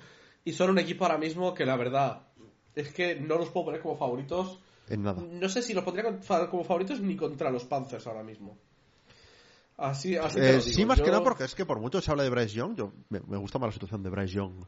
Y 0.45 0.53
son 0.53 0.71
un 0.71 0.79
equipo 0.79 1.05
ahora 1.05 1.19
mismo 1.19 1.55
que 1.55 1.65
la 1.67 1.77
verdad 1.77 2.23
es 2.75 2.93
que 2.93 3.17
no 3.17 3.37
los 3.39 3.49
puedo 3.51 3.67
poner 3.67 3.81
como 3.81 3.97
favoritos. 3.97 4.59
En 4.89 5.03
nada. 5.03 5.21
No 5.23 5.49
sé 5.49 5.63
si 5.63 5.75
los 5.75 5.83
pondría 5.83 6.19
como 6.51 6.63
favoritos 6.65 7.01
ni 7.01 7.17
contra 7.17 7.51
los 7.51 7.65
Panthers 7.65 8.07
ahora 8.07 8.23
mismo. 8.23 8.57
Así, 9.79 10.17
así 10.17 10.39
Eh, 10.39 10.49
digo. 10.53 10.61
sí, 10.61 10.87
más 10.87 10.99
Yo- 10.99 11.05
que 11.05 11.11
nada 11.11 11.23
porque 11.23 11.45
es 11.45 11.55
que 11.55 11.67
por 11.67 11.81
mucho 11.81 12.01
se 12.01 12.11
habla 12.11 12.23
de 12.23 12.31
Bryce 12.31 12.55
Young. 12.55 12.77
Yo, 12.77 12.93
me, 13.11 13.21
me 13.27 13.37
gusta 13.37 13.59
más 13.59 13.69
la 13.69 13.73
situación 13.73 14.03
de 14.03 14.11
Bryce 14.11 14.35
Young 14.35 14.65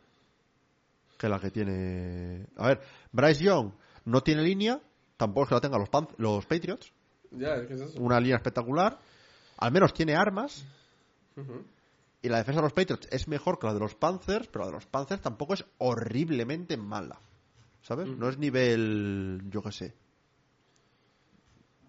que 1.17 1.29
la 1.29 1.41
que 1.41 1.51
tiene. 1.51 2.47
A 2.57 2.69
ver, 2.69 2.81
Bryce 3.13 3.45
Young 3.45 3.71
no 4.05 4.23
tiene 4.23 4.43
línea, 4.43 4.81
tampoco 5.17 5.45
es 5.45 5.49
que 5.49 5.55
la 5.55 5.61
tengan 5.61 5.81
los, 5.81 5.89
Pan- 5.89 6.09
los 6.19 6.45
Patriots. 6.47 6.93
Ya, 7.31 7.55
es 7.55 7.67
que 7.67 7.75
es 7.75 7.81
eso. 7.81 8.01
Una 8.01 8.21
línea 8.21 8.37
espectacular. 8.37 8.99
Al 9.59 9.73
menos 9.73 9.93
tiene 9.93 10.15
armas. 10.17 10.65
Y 12.23 12.29
la 12.29 12.39
defensa 12.39 12.61
de 12.61 12.67
los 12.67 12.73
Patriots 12.73 13.07
es 13.13 13.29
mejor 13.29 13.59
que 13.59 13.67
la 13.69 13.75
de 13.75 13.81
los 13.81 13.95
Panthers, 13.95 14.49
pero 14.49 14.61
la 14.65 14.67
de 14.71 14.73
los 14.75 14.87
Panthers 14.87 15.21
tampoco 15.23 15.55
es 15.55 15.65
horriblemente 15.79 16.77
mala. 16.77 17.21
¿Sabes? 17.83 18.09
No 18.09 18.29
es 18.29 18.39
nivel, 18.39 19.43
yo 19.51 19.63
qué 19.63 19.73
sé. 19.73 19.95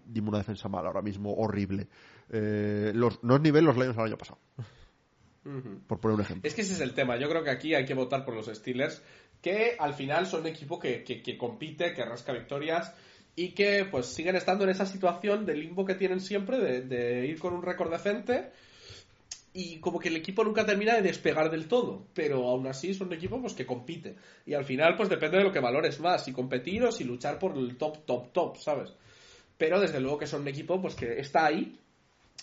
Dime 0.05 0.29
una 0.29 0.37
defensa 0.39 0.67
mala 0.69 0.87
ahora 0.87 1.01
mismo, 1.01 1.33
horrible. 1.35 1.87
Eh, 2.29 2.91
los, 2.95 3.23
no 3.23 3.35
es 3.35 3.41
nivel 3.41 3.65
los 3.65 3.75
Lions 3.75 3.95
del 3.95 4.05
año 4.05 4.17
pasado. 4.17 4.39
Por 5.87 5.99
poner 5.99 6.15
un 6.15 6.21
ejemplo. 6.21 6.47
Es 6.47 6.53
que 6.53 6.61
ese 6.61 6.73
es 6.73 6.81
el 6.81 6.93
tema. 6.93 7.17
Yo 7.17 7.27
creo 7.29 7.43
que 7.43 7.49
aquí 7.49 7.73
hay 7.73 7.85
que 7.85 7.93
votar 7.95 8.23
por 8.25 8.35
los 8.35 8.45
Steelers, 8.47 9.01
que 9.41 9.75
al 9.79 9.93
final 9.93 10.27
son 10.27 10.41
un 10.41 10.47
equipo 10.47 10.79
que, 10.79 11.03
que- 11.03 11.21
que 11.23 11.37
compite, 11.37 11.93
que 11.93 12.05
rasca 12.05 12.33
victorias 12.33 12.93
y 13.35 13.49
que 13.49 13.85
pues 13.89 14.07
siguen 14.07 14.35
estando 14.35 14.63
en 14.63 14.71
esa 14.71 14.85
situación 14.85 15.45
de 15.45 15.55
limbo 15.55 15.85
que 15.85 15.95
tienen 15.95 16.19
siempre, 16.19 16.81
de, 16.81 17.25
ir 17.27 17.39
con 17.39 17.53
un 17.53 17.63
récord 17.63 17.91
decente 17.91 18.51
y 19.53 19.79
como 19.79 19.99
que 19.99 20.09
el 20.09 20.17
equipo 20.17 20.43
nunca 20.43 20.65
termina 20.65 20.95
de 20.95 21.01
despegar 21.01 21.49
del 21.49 21.67
todo, 21.67 22.05
pero 22.13 22.47
aún 22.47 22.67
así 22.67 22.93
son 22.93 23.07
un 23.07 23.13
equipo 23.13 23.41
pues 23.41 23.53
que 23.53 23.65
compite 23.65 24.15
y 24.45 24.53
al 24.53 24.65
final 24.65 24.95
pues 24.95 25.09
depende 25.09 25.37
de 25.37 25.43
lo 25.43 25.51
que 25.51 25.59
valores 25.59 25.99
más, 25.99 26.25
si 26.25 26.33
competir 26.33 26.83
o 26.83 26.91
si 26.91 27.03
luchar 27.03 27.39
por 27.39 27.57
el 27.57 27.77
top, 27.77 28.05
top, 28.05 28.31
top, 28.31 28.57
¿sabes? 28.57 28.93
Pero 29.57 29.79
desde 29.79 29.99
luego 29.99 30.17
que 30.17 30.27
son 30.27 30.41
un 30.41 30.47
equipo 30.47 30.81
pues 30.81 30.95
que 30.95 31.19
está 31.19 31.45
ahí, 31.45 31.77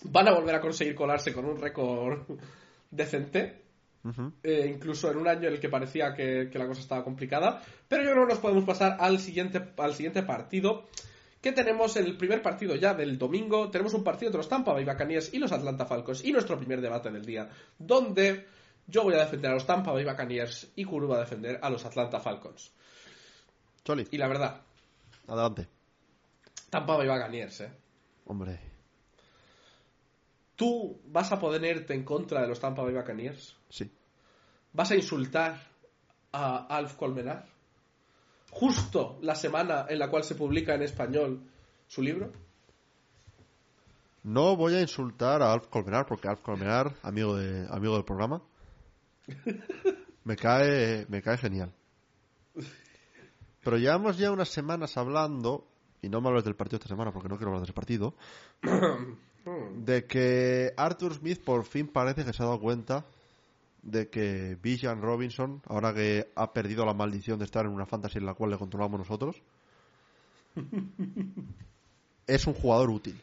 van 0.05 0.29
a 0.29 0.35
volver 0.35 0.55
a 0.55 0.61
conseguir 0.61 0.95
colarse 0.95 1.33
con 1.33 1.45
un 1.45 1.61
récord 1.61 2.23
decente, 2.91 3.66
Eh, 4.43 4.71
incluso 4.75 5.11
en 5.11 5.19
un 5.19 5.29
año 5.29 5.49
en 5.49 5.55
el 5.55 5.61
que 5.61 5.69
parecía 5.69 6.15
que, 6.15 6.49
que 6.51 6.59
la 6.59 6.67
cosa 6.67 6.81
estaba 6.81 7.05
complicada. 7.05 7.63
Pero 7.89 8.03
yo 8.03 8.13
creo 8.13 8.27
que 8.27 8.33
nos 8.35 8.43
podemos 8.43 8.65
pasar 8.65 8.97
al 9.01 9.19
siguiente, 9.19 9.61
al 9.77 9.95
siguiente 9.95 10.23
partido. 10.23 10.85
Que 11.41 11.53
tenemos 11.53 11.97
el 11.97 12.17
primer 12.17 12.43
partido 12.43 12.75
ya 12.75 12.95
del 12.95 13.19
domingo. 13.19 13.71
Tenemos 13.71 13.95
un 13.95 14.03
partido 14.03 14.29
entre 14.29 14.39
los 14.39 14.49
Tampa 14.49 14.73
Bay 14.73 14.85
Buccaneers 14.85 15.33
y 15.33 15.39
los 15.39 15.53
Atlanta 15.53 15.87
Falcons. 15.87 16.25
Y 16.25 16.33
nuestro 16.33 16.59
primer 16.59 16.81
debate 16.81 17.11
del 17.11 17.25
día. 17.25 17.49
Donde 17.79 18.47
yo 18.87 19.03
voy 19.03 19.15
a 19.15 19.19
defender 19.25 19.51
a 19.51 19.55
los 19.55 19.67
Tampa 19.67 19.93
Bay 19.93 20.05
Buccaneers 20.05 20.73
y 20.77 20.85
Kuru 20.85 21.09
va 21.09 21.17
a 21.17 21.21
defender 21.21 21.59
a 21.63 21.71
los 21.71 21.85
Atlanta 21.85 22.21
Falcons. 22.21 22.73
Choli, 23.85 24.07
Y 24.11 24.19
la 24.19 24.27
verdad, 24.27 24.61
adelante. 25.29 25.69
Tampa 26.71 26.97
Bay 26.97 27.07
Buccaneers, 27.07 27.61
¿eh? 27.61 27.71
Hombre, 28.25 28.59
¿Tú 30.57 30.99
vas 31.05 31.31
a 31.33 31.39
ponerte 31.39 31.93
en 31.95 32.03
contra 32.03 32.41
de 32.41 32.49
los 32.49 32.59
Tampa 32.59 32.83
Bay 32.83 32.95
Buccaneers? 32.95 33.56
Sí. 33.69 33.91
¿Vas 34.73 34.91
a 34.91 34.97
insultar 34.97 35.61
a 36.33 36.67
Alf 36.67 36.95
Colmenar? 36.95 37.47
Justo 38.51 39.19
la 39.23 39.35
semana 39.35 39.87
en 39.89 39.99
la 39.99 40.11
cual 40.11 40.25
se 40.25 40.35
publica 40.35 40.75
en 40.75 40.83
español 40.83 41.41
su 41.87 42.03
libro. 42.03 42.33
No 44.23 44.57
voy 44.57 44.75
a 44.75 44.81
insultar 44.81 45.43
a 45.43 45.53
Alf 45.53 45.69
Colmenar 45.69 46.07
porque 46.07 46.29
Alf 46.29 46.41
Colmenar, 46.41 46.95
amigo 47.03 47.37
de 47.37 47.67
amigo 47.71 47.95
del 47.95 48.05
programa, 48.05 48.43
me 50.25 50.37
cae 50.37 51.07
me 51.09 51.23
cae 51.23 51.39
genial. 51.39 51.73
Pero 53.63 53.79
llevamos 53.79 54.19
ya 54.19 54.31
unas 54.31 54.49
semanas 54.49 54.97
hablando 54.97 55.67
y 56.03 56.09
no 56.09 56.21
me 56.21 56.29
hables 56.29 56.45
del 56.45 56.55
partido 56.55 56.77
esta 56.77 56.89
semana 56.89 57.13
porque 57.13 57.29
no 57.29 57.37
quiero 57.37 57.51
hablar 57.51 57.67
del 57.67 57.75
partido, 57.75 58.15
de 59.77 60.07
que 60.07 60.73
Arthur 60.77 61.15
Smith 61.15 61.43
por 61.43 61.65
fin 61.65 61.89
parece 61.89 62.25
que 62.25 62.33
se 62.33 62.43
ha 62.43 62.47
dado 62.47 62.61
cuenta 62.61 63.05
de 63.87 64.11
que 64.11 64.57
Bijan 64.61 65.01
Robinson, 65.01 65.63
ahora 65.67 65.95
que 65.95 66.33
ha 66.35 66.53
perdido 66.53 66.85
la 66.85 66.93
maldición 66.93 67.39
de 67.39 67.45
estar 67.45 67.65
en 67.65 67.73
una 67.73 67.87
fantasy 67.87 68.19
en 68.19 68.27
la 68.27 68.35
cual 68.35 68.51
le 68.51 68.59
controlamos 68.59 68.99
nosotros, 68.99 69.41
es 72.27 72.47
un 72.47 72.55
jugador 72.55 72.91
útil. 72.91 73.21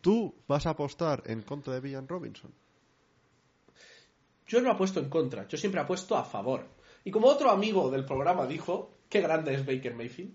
¿Tú 0.00 0.34
vas 0.48 0.66
a 0.66 0.70
apostar 0.70 1.22
en 1.26 1.42
contra 1.42 1.74
de 1.74 1.80
Bijan 1.80 2.08
Robinson? 2.08 2.50
Yo 4.48 4.60
no 4.60 4.72
apuesto 4.72 4.98
en 4.98 5.08
contra, 5.08 5.46
yo 5.46 5.56
siempre 5.56 5.80
apuesto 5.80 6.16
a 6.16 6.24
favor. 6.24 6.66
Y 7.04 7.12
como 7.12 7.28
otro 7.28 7.50
amigo 7.50 7.90
del 7.90 8.04
programa 8.04 8.46
dijo, 8.46 8.90
qué 9.08 9.20
grande 9.20 9.54
es 9.54 9.64
Baker 9.64 9.94
Mayfield, 9.94 10.34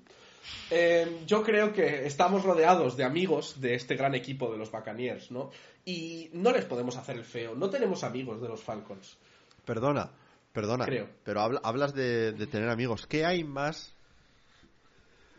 eh, 0.71 1.21
yo 1.25 1.43
creo 1.43 1.71
que 1.73 2.05
estamos 2.05 2.43
rodeados 2.43 2.97
de 2.97 3.03
amigos 3.03 3.59
de 3.61 3.75
este 3.75 3.95
gran 3.95 4.15
equipo 4.15 4.51
de 4.51 4.57
los 4.57 4.71
Buccaneers, 4.71 5.31
¿no? 5.31 5.51
Y 5.85 6.29
no 6.33 6.51
les 6.51 6.65
podemos 6.65 6.95
hacer 6.97 7.15
el 7.17 7.25
feo, 7.25 7.55
no 7.55 7.69
tenemos 7.69 8.03
amigos 8.03 8.41
de 8.41 8.47
los 8.47 8.61
Falcons. 8.63 9.17
Perdona, 9.65 10.09
perdona. 10.53 10.85
Creo. 10.85 11.09
Pero 11.23 11.41
habla- 11.41 11.61
hablas 11.63 11.93
de, 11.93 12.31
de 12.31 12.47
tener 12.47 12.69
amigos. 12.69 13.05
¿Qué 13.07 13.25
hay 13.25 13.43
más 13.43 13.93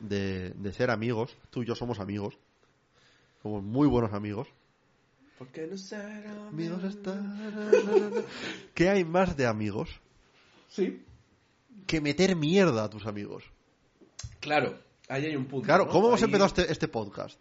de, 0.00 0.50
de 0.50 0.72
ser 0.72 0.90
amigos? 0.90 1.36
Tú 1.50 1.62
y 1.62 1.66
yo 1.66 1.74
somos 1.74 1.98
amigos. 2.00 2.38
Somos 3.42 3.62
muy 3.62 3.86
buenos 3.88 4.12
amigos. 4.12 4.48
Porque 5.38 5.66
no 5.66 5.76
ser 5.76 6.26
Amigos. 6.48 6.82
¿Qué 8.74 8.88
hay 8.88 9.04
más 9.04 9.36
de 9.36 9.46
amigos 9.46 9.88
Sí, 10.68 11.02
que 11.86 12.00
meter 12.00 12.36
mierda 12.36 12.84
a 12.84 12.90
tus 12.90 13.06
amigos? 13.06 13.44
claro, 14.40 14.78
ahí 15.08 15.26
hay 15.26 15.36
un 15.36 15.46
punto. 15.46 15.66
Claro, 15.66 15.86
¿no? 15.86 15.90
¿cómo 15.92 16.08
hemos 16.08 16.20
Ahí- 16.20 16.24
empezado 16.26 16.46
este, 16.46 16.70
este 16.72 16.88
podcast? 16.88 17.38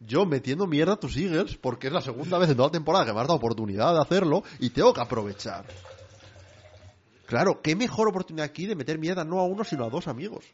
Yo 0.00 0.24
metiendo 0.26 0.66
mierda 0.66 0.92
a 0.92 1.00
tus 1.00 1.16
Eagles 1.16 1.56
porque 1.56 1.88
es 1.88 1.92
la 1.92 2.00
segunda 2.00 2.38
vez 2.38 2.48
en 2.50 2.56
toda 2.56 2.68
la 2.68 2.72
temporada 2.72 3.04
que 3.06 3.12
me 3.12 3.20
has 3.20 3.26
dado 3.26 3.36
oportunidad 3.38 3.94
de 3.94 4.00
hacerlo 4.00 4.44
y 4.60 4.70
tengo 4.70 4.92
que 4.94 5.00
aprovechar. 5.00 5.64
Claro, 7.26 7.60
qué 7.60 7.74
mejor 7.76 8.08
oportunidad 8.08 8.46
aquí 8.46 8.66
de 8.66 8.76
meter 8.76 8.98
mierda 8.98 9.24
no 9.24 9.40
a 9.40 9.44
uno 9.44 9.64
sino 9.64 9.84
a 9.84 9.90
dos 9.90 10.06
amigos. 10.08 10.44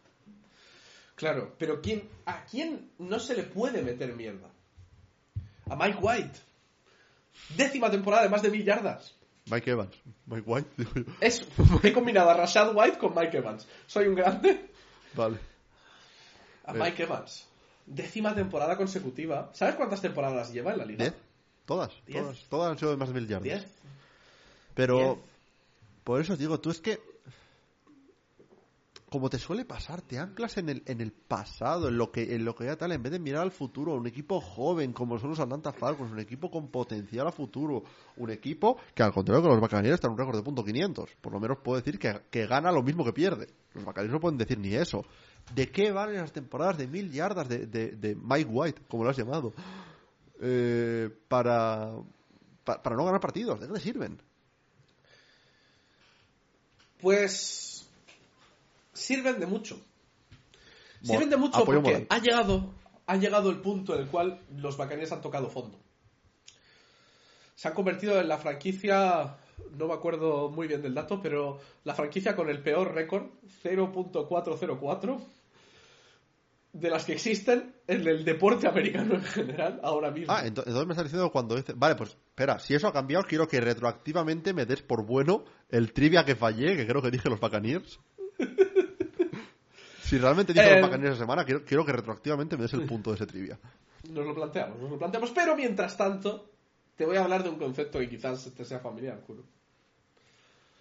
Claro, 1.15 1.55
pero 1.59 1.81
¿quién, 1.81 2.09
¿a 2.27 2.45
quién 2.45 2.91
no 2.99 3.21
se 3.21 3.35
le 3.37 3.45
puede 3.45 3.83
meter 3.83 4.15
mierda? 4.17 4.49
A 5.71 5.77
Mike 5.77 5.99
White. 6.01 6.39
Décima 7.57 7.91
temporada 7.91 8.23
de 8.25 8.29
más 8.31 8.43
de 8.43 8.51
mil 8.51 8.65
yardas. 8.65 9.15
Mike 9.47 9.71
Evans, 9.71 9.95
Mike 10.27 10.45
White. 10.47 10.69
Es, 11.21 11.47
he 11.83 11.93
combinado 11.93 12.31
a 12.31 12.35
Rashad 12.35 12.75
White 12.75 12.99
con 12.99 13.15
Mike 13.15 13.37
Evans. 13.37 13.67
Soy 13.87 14.07
un 14.09 14.15
grande. 14.15 14.71
Vale. 15.15 15.39
A 16.67 16.73
Eh. 16.73 16.79
Mike 16.79 17.03
Evans. 17.05 17.47
Décima 17.87 18.35
temporada 18.35 18.77
consecutiva. 18.77 19.51
¿Sabes 19.53 19.75
cuántas 19.75 20.01
temporadas 20.01 20.53
lleva 20.53 20.73
en 20.73 20.79
la 20.79 20.85
liga? 20.85 21.05
¿Diez? 21.05 21.15
Todas, 21.67 21.93
Diez. 22.07 22.23
todas, 22.23 22.45
todas 22.49 22.71
han 22.73 22.79
sido 22.79 22.91
de 22.91 22.97
más 22.97 23.09
de 23.09 23.15
mil 23.15 23.27
yardas. 23.29 23.43
Diez. 23.45 23.67
Pero, 24.75 24.97
Diez. 24.99 25.19
por 26.05 26.21
eso 26.21 26.37
digo, 26.37 26.61
tú 26.61 26.71
es 26.71 26.81
que, 26.81 26.99
como 29.11 29.31
te 29.31 29.39
suele 29.39 29.65
pasar, 29.65 30.03
te 30.03 30.19
anclas 30.19 30.57
en 30.57 30.69
el, 30.69 30.83
en 30.87 31.01
el 31.01 31.13
pasado, 31.13 31.87
en 31.89 31.97
lo 31.97 32.11
que 32.11 32.35
en 32.35 32.45
lo 32.45 32.55
que 32.57 32.65
ya 32.65 32.77
tal, 32.77 32.91
en 32.93 33.03
vez 33.03 33.13
de 33.13 33.21
mirar 33.21 33.43
al 33.43 33.53
futuro, 33.53 33.95
un 33.95 34.07
equipo 34.09 34.41
joven 34.41 34.93
como 34.93 35.19
son 35.21 35.31
los 35.31 35.39
Atlanta 35.41 35.73
Falcons, 35.73 36.11
un 36.11 36.19
equipo 36.19 36.51
con 36.51 36.69
potencial 36.69 37.29
a 37.29 37.33
futuro, 37.33 37.85
un 38.17 38.31
equipo 38.31 38.77
que 38.93 39.05
al 39.05 39.13
contrario 39.13 39.43
que 39.43 39.49
los 39.51 39.61
Bacaneros 39.61 39.95
están 39.95 40.09
en 40.11 40.13
un 40.15 40.19
récord 40.19 40.37
de 40.37 40.43
punto 40.43 40.65
500. 40.65 41.11
Por 41.21 41.33
lo 41.33 41.39
menos 41.39 41.59
puedo 41.59 41.77
decir 41.81 41.99
que, 41.99 42.23
que 42.31 42.47
gana 42.47 42.73
lo 42.73 42.83
mismo 42.83 43.05
que 43.05 43.13
pierde. 43.13 43.49
Los 43.75 43.85
Bacaneros 43.85 44.15
no 44.15 44.21
pueden 44.21 44.39
decir 44.39 44.59
ni 44.59 44.75
eso. 44.75 45.05
¿De 45.55 45.71
qué 45.71 45.93
valen 45.93 46.17
las 46.21 46.33
temporadas 46.33 46.79
de 46.79 46.87
mil 46.87 47.13
yardas 47.13 47.49
de, 47.49 47.67
de, 47.67 47.93
de 47.93 48.15
Mike 48.15 48.51
White, 48.51 48.83
como 48.89 49.05
lo 49.05 49.11
has 49.11 49.17
llamado? 49.17 49.53
Eh, 50.41 51.11
para, 51.29 51.93
pa- 52.65 52.83
para 52.83 52.97
no 52.97 53.05
ganar 53.05 53.21
partidos, 53.21 53.61
¿de 53.61 53.67
qué 53.67 53.73
le 53.73 53.81
sirven? 53.81 54.19
Pues 57.01 57.87
sirven 58.93 59.39
de 59.41 59.47
mucho. 59.47 59.77
Bueno, 61.03 61.13
Sirven 61.21 61.31
de 61.31 61.37
mucho 61.37 61.65
porque 61.65 61.81
moral. 61.81 62.07
ha 62.09 62.19
llegado, 62.19 62.71
ha 63.07 63.17
llegado 63.17 63.51
el 63.51 63.61
punto 63.61 63.95
en 63.95 64.03
el 64.03 64.09
cual 64.09 64.41
los 64.57 64.77
Buccaneers 64.77 65.13
han 65.13 65.21
tocado 65.21 65.51
fondo. 65.51 65.79
Se 67.55 67.69
han 67.69 67.75
convertido 67.75 68.19
en 68.21 68.29
la 68.29 68.39
franquicia, 68.39 69.37
no 69.77 69.87
me 69.87 69.95
acuerdo 69.95 70.51
muy 70.51 70.67
bien 70.67 70.83
del 70.83 70.95
dato, 70.95 71.21
pero 71.23 71.61
la 71.85 71.95
franquicia 71.95 72.35
con 72.35 72.49
el 72.49 72.63
peor 72.63 72.95
récord, 72.95 73.27
0.404, 73.63 75.21
de 76.75 76.91
las 76.91 77.05
que 77.05 77.13
existen 77.15 77.73
en 77.87 78.07
el 78.07 78.25
deporte 78.25 78.67
americano 78.69 79.15
en 79.15 79.23
general, 79.23 79.81
ahora 79.83 80.11
mismo. 80.11 80.31
Ah, 80.33 80.43
ento- 80.43 80.65
entonces 80.67 80.87
me 80.87 80.93
estás 80.93 81.05
diciendo 81.05 81.31
cuando 81.31 81.55
dice... 81.57 81.73
Vale, 81.75 81.95
pues 81.95 82.11
espera, 82.11 82.59
si 82.59 82.75
eso 82.75 82.89
ha 82.89 82.93
cambiado, 82.93 83.25
quiero 83.27 83.47
que 83.49 83.61
retroactivamente 83.61 84.53
me 84.53 84.67
des 84.67 84.83
por 84.83 85.07
bueno 85.07 85.45
el 85.71 85.93
trivia 85.93 86.25
que 86.25 86.35
fallé, 86.35 86.77
que 86.77 86.87
creo 86.87 87.01
que 87.01 87.11
dije 87.13 87.31
los 87.31 87.39
Buccaneers. 87.41 87.99
si 90.03 90.19
realmente 90.19 90.53
dije 90.53 90.67
Eh, 90.69 90.73
los 90.81 90.89
Buccaneers 90.89 91.15
esa 91.17 91.25
semana, 91.25 91.45
quiero, 91.45 91.65
quiero 91.65 91.85
que 91.87 91.93
retroactivamente 91.93 92.57
me 92.57 92.63
des 92.65 92.73
el 92.75 92.87
punto 92.87 93.11
de 93.11 93.17
ese 93.17 93.27
trivia. 93.27 93.59
Nos 94.11 94.27
lo 94.27 94.35
planteamos, 94.35 94.79
nos 94.81 94.91
lo 94.91 94.99
planteamos, 94.99 95.31
pero 95.31 95.57
mientras 95.57 95.97
tanto, 95.97 96.51
te 96.97 97.07
voy 97.07 97.17
a 97.17 97.23
hablar 97.25 97.43
de 97.43 97.49
un 97.51 97.57
concepto 97.57 97.99
que 98.01 98.09
quizás 98.09 98.51
te 98.55 98.65
sea 98.65 98.81
familiar, 98.81 99.21
juro. 99.27 99.43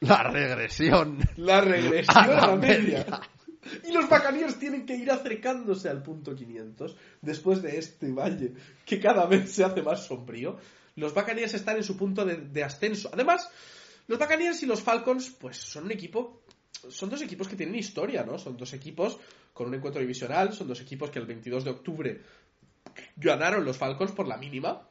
La 0.02 0.24
regresión. 0.24 1.20
La 1.38 1.62
regresión 1.62 2.18
A 2.18 2.22
a 2.24 2.28
la 2.28 2.48
la 2.48 2.56
media. 2.58 2.78
media. 3.00 3.22
Y 3.84 3.92
los 3.92 4.10
Buccaneers 4.10 4.60
tienen 4.60 4.86
que 4.86 4.96
ir 4.96 5.12
acercándose 5.12 5.90
al 5.90 6.04
punto 6.04 6.36
500 6.36 6.96
después 7.22 7.62
de 7.62 7.78
este 7.78 8.12
valle 8.12 8.54
que 8.86 9.00
cada 9.00 9.26
vez 9.26 9.52
se 9.52 9.64
hace 9.64 9.82
más 9.82 10.06
sombrío. 10.06 10.58
Los 10.96 11.14
Buccaneers 11.14 11.54
están 11.54 11.78
en 11.78 11.84
su 11.84 11.98
punto 11.98 12.26
de, 12.26 12.38
de 12.38 12.64
ascenso. 12.64 13.10
Además, 13.12 13.50
los 14.08 14.20
Buccaneers 14.20 14.62
y 14.64 14.66
los 14.66 14.82
Falcons, 14.82 15.30
pues 15.32 15.58
son 15.58 15.86
un 15.86 15.92
equipo, 15.92 16.44
son 16.90 17.10
dos 17.10 17.22
equipos 17.22 17.48
que 17.48 17.56
tienen 17.56 17.76
historia, 17.76 18.24
¿no? 18.24 18.38
Son 18.38 18.58
dos 18.58 18.74
equipos 18.74 19.18
con 19.54 19.68
un 19.68 19.76
encuentro 19.76 20.02
divisional, 20.02 20.54
son 20.54 20.68
dos 20.68 20.82
equipos 20.82 21.10
que 21.10 21.20
el 21.20 21.26
22 21.26 21.64
de 21.64 21.70
octubre 21.70 22.22
ganaron 23.16 23.64
los 23.64 23.78
Falcons 23.78 24.12
por 24.12 24.28
la 24.28 24.38
mínima. 24.38 24.88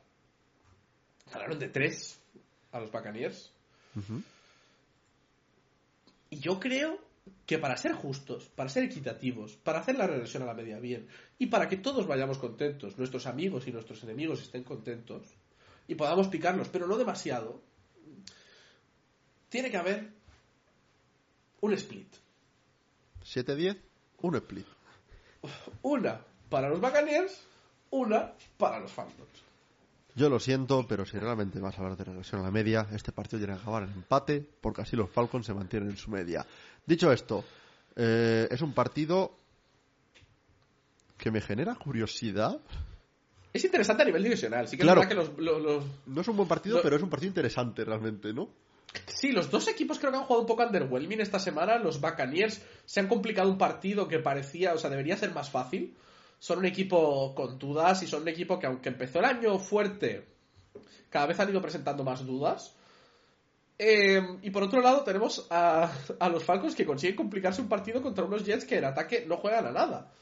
Ganaron 1.32 1.58
de 1.58 1.68
3 1.68 2.20
a 2.72 2.80
los 2.80 2.90
Buccaneers. 2.90 3.52
Y 6.30 6.38
yo 6.38 6.58
creo 6.58 6.98
que 7.46 7.58
para 7.58 7.76
ser 7.76 7.92
justos, 7.92 8.48
para 8.48 8.70
ser 8.70 8.84
equitativos, 8.84 9.56
para 9.56 9.80
hacer 9.80 9.96
la 9.96 10.06
regresión 10.06 10.42
a 10.42 10.46
la 10.46 10.54
media 10.54 10.78
bien 10.78 11.08
y 11.38 11.46
para 11.46 11.68
que 11.68 11.76
todos 11.76 12.06
vayamos 12.06 12.38
contentos, 12.38 12.98
nuestros 12.98 13.26
amigos 13.26 13.66
y 13.66 13.72
nuestros 13.72 14.02
enemigos 14.02 14.42
estén 14.42 14.64
contentos 14.64 15.26
y 15.86 15.94
podamos 15.94 16.28
picarlos, 16.28 16.68
pero 16.68 16.86
no 16.86 16.96
demasiado, 16.96 17.60
Tiene 19.48 19.70
que 19.70 19.76
haber 19.76 20.10
un 21.60 21.72
split. 21.74 22.08
7-10, 23.22 23.76
un 24.22 24.36
split. 24.36 24.66
Una 25.82 26.24
para 26.48 26.70
los 26.70 26.80
Buccaneers, 26.80 27.46
una 27.90 28.32
para 28.56 28.80
los 28.80 28.90
Falcons. 28.90 29.42
Yo 30.14 30.28
lo 30.28 30.38
siento, 30.38 30.86
pero 30.86 31.06
si 31.06 31.18
realmente 31.18 31.58
vas 31.58 31.74
a 31.74 31.82
hablar 31.82 31.96
de 31.96 32.04
regresión 32.04 32.42
a 32.42 32.44
la 32.44 32.50
media, 32.50 32.86
este 32.92 33.12
partido 33.12 33.38
tiene 33.38 33.54
que 33.54 33.62
acabar 33.62 33.84
en 33.84 33.92
empate, 33.92 34.46
porque 34.60 34.82
así 34.82 34.94
los 34.94 35.10
Falcons 35.10 35.46
se 35.46 35.54
mantienen 35.54 35.90
en 35.90 35.96
su 35.96 36.10
media. 36.10 36.46
Dicho 36.86 37.12
esto, 37.12 37.44
eh, 37.96 38.48
es 38.50 38.60
un 38.60 38.72
partido 38.72 39.36
que 41.16 41.30
me 41.30 41.40
genera 41.40 41.74
curiosidad. 41.76 42.58
Es 43.52 43.64
interesante 43.64 44.02
a 44.02 44.06
nivel 44.06 44.22
divisional. 44.24 44.66
Sí 44.66 44.76
que 44.76 44.82
Claro. 44.82 45.02
es 45.02 45.08
verdad 45.08 45.24
que 45.24 45.30
los, 45.32 45.38
los- 45.38 45.62
los- 45.62 45.84
No 46.06 46.20
es 46.22 46.28
un 46.28 46.36
buen 46.36 46.48
partido, 46.48 46.80
pero 46.82 46.96
es 46.96 47.02
un 47.02 47.10
partido 47.10 47.28
interesante 47.28 47.84
realmente, 47.84 48.32
¿no? 48.32 48.48
Sí, 49.06 49.32
los 49.32 49.50
dos 49.50 49.68
equipos 49.68 49.98
creo 49.98 50.10
que 50.10 50.18
han 50.18 50.24
jugado 50.24 50.42
un 50.42 50.46
poco 50.46 50.64
underwhelming 50.64 51.20
esta 51.20 51.38
semana. 51.38 51.78
Los 51.78 52.00
Buccaneers 52.00 52.62
se 52.84 53.00
han 53.00 53.08
complicado 53.08 53.48
un 53.50 53.56
partido 53.58 54.08
que 54.08 54.18
parecía, 54.18 54.74
o 54.74 54.78
sea, 54.78 54.90
debería 54.90 55.16
ser 55.16 55.32
más 55.32 55.50
fácil. 55.50 55.94
Son 56.38 56.58
un 56.58 56.66
equipo 56.66 57.34
con 57.34 57.58
dudas 57.58 58.02
y 58.02 58.06
son 58.08 58.22
un 58.22 58.28
equipo 58.28 58.58
que 58.58 58.66
aunque 58.66 58.88
empezó 58.88 59.20
el 59.20 59.26
año 59.26 59.58
fuerte, 59.58 60.26
cada 61.08 61.26
vez 61.26 61.38
han 61.40 61.48
ido 61.50 61.62
presentando 61.62 62.04
más 62.04 62.26
dudas. 62.26 62.74
Eh, 63.84 64.38
y 64.42 64.50
por 64.50 64.62
otro 64.62 64.80
lado 64.80 65.02
tenemos 65.02 65.44
a, 65.50 65.90
a 66.20 66.28
los 66.28 66.44
Falcons 66.44 66.76
que 66.76 66.86
consiguen 66.86 67.16
complicarse 67.16 67.60
un 67.60 67.68
partido 67.68 68.00
contra 68.00 68.24
unos 68.24 68.44
Jets 68.44 68.64
que 68.64 68.78
en 68.78 68.84
ataque 68.84 69.24
no 69.26 69.38
juegan 69.38 69.66
a 69.66 69.72
nada. 69.72 70.12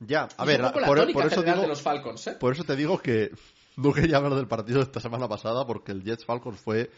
Ya, 0.00 0.28
a 0.36 0.44
Y 0.44 0.46
ver, 0.48 0.60
la 0.60 0.72
por, 0.72 0.82
tónica 0.98 1.20
por 1.22 1.32
eso 1.32 1.42
digo, 1.42 1.60
de 1.60 1.68
los 1.68 1.80
Falcons, 1.82 2.26
¿eh? 2.26 2.36
por 2.40 2.52
eso 2.52 2.64
te 2.64 2.74
digo 2.74 2.98
que 2.98 3.30
no 3.76 3.92
quería 3.92 4.16
hablar 4.16 4.34
del 4.34 4.48
partido 4.48 4.78
de 4.78 4.84
esta 4.84 4.98
semana 5.00 5.28
pasada, 5.28 5.64
porque 5.64 5.92
el 5.92 6.02
Jets 6.02 6.24
Falcons 6.24 6.58
fue... 6.60 6.90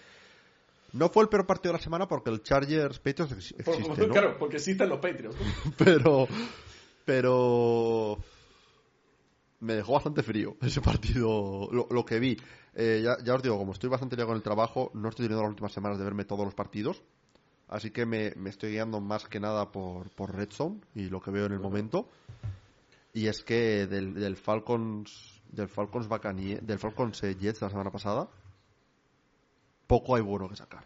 No 0.93 1.09
fue 1.11 1.23
el 1.25 1.29
peor 1.29 1.47
partido 1.47 1.73
de 1.73 1.79
la 1.79 1.85
semana 1.85 2.09
porque 2.09 2.31
el 2.31 2.43
Chargers 2.43 2.99
Patriots 2.99 3.53
Por- 3.64 3.75
existe, 3.75 4.07
¿no? 4.07 4.12
Claro, 4.12 4.37
porque 4.39 4.57
existen 4.57 4.89
los 4.89 5.01
Patriots. 5.01 5.37
pero 5.77 6.27
pero 7.05 8.18
me 9.61 9.75
dejó 9.75 9.93
bastante 9.95 10.23
frío 10.23 10.57
ese 10.63 10.81
partido 10.81 11.69
lo, 11.73 11.87
lo 11.91 12.05
que 12.05 12.19
vi 12.19 12.37
Eh, 12.75 13.01
ya, 13.05 13.17
ya 13.25 13.35
os 13.35 13.43
digo 13.43 13.59
como 13.59 13.73
estoy 13.73 13.91
bastante 13.91 14.15
liado 14.17 14.29
con 14.29 14.37
el 14.37 14.43
trabajo 14.43 14.91
no 14.95 15.09
estoy 15.09 15.25
teniendo 15.27 15.43
las 15.43 15.51
últimas 15.51 15.73
semanas 15.73 15.99
de 15.99 16.05
verme 16.05 16.25
todos 16.25 16.45
los 16.45 16.55
partidos 16.55 17.03
así 17.69 17.91
que 17.91 18.07
me, 18.07 18.33
me 18.37 18.51
estoy 18.51 18.71
guiando 18.73 19.01
más 19.01 19.27
que 19.27 19.41
nada 19.41 19.71
por, 19.73 20.09
por 20.11 20.35
Red 20.35 20.51
Zone 20.51 20.81
y 20.95 21.09
lo 21.09 21.21
que 21.21 21.31
veo 21.33 21.47
en 21.47 21.53
el 21.53 21.59
momento 21.61 22.09
y 23.13 23.27
es 23.27 23.43
que 23.43 23.87
del, 23.89 24.15
del 24.15 24.37
Falcons 24.37 25.43
del 25.51 25.69
Falcons 25.69 26.09
Buccaneers- 26.09 26.61
del 26.61 26.79
Falcons 26.79 27.23
eh, 27.25 27.35
Jets 27.37 27.61
la 27.61 27.71
semana 27.71 27.91
pasada 27.91 28.29
poco 29.89 30.15
hay 30.15 30.23
bueno 30.23 30.49
que 30.49 30.57
sacar 30.57 30.85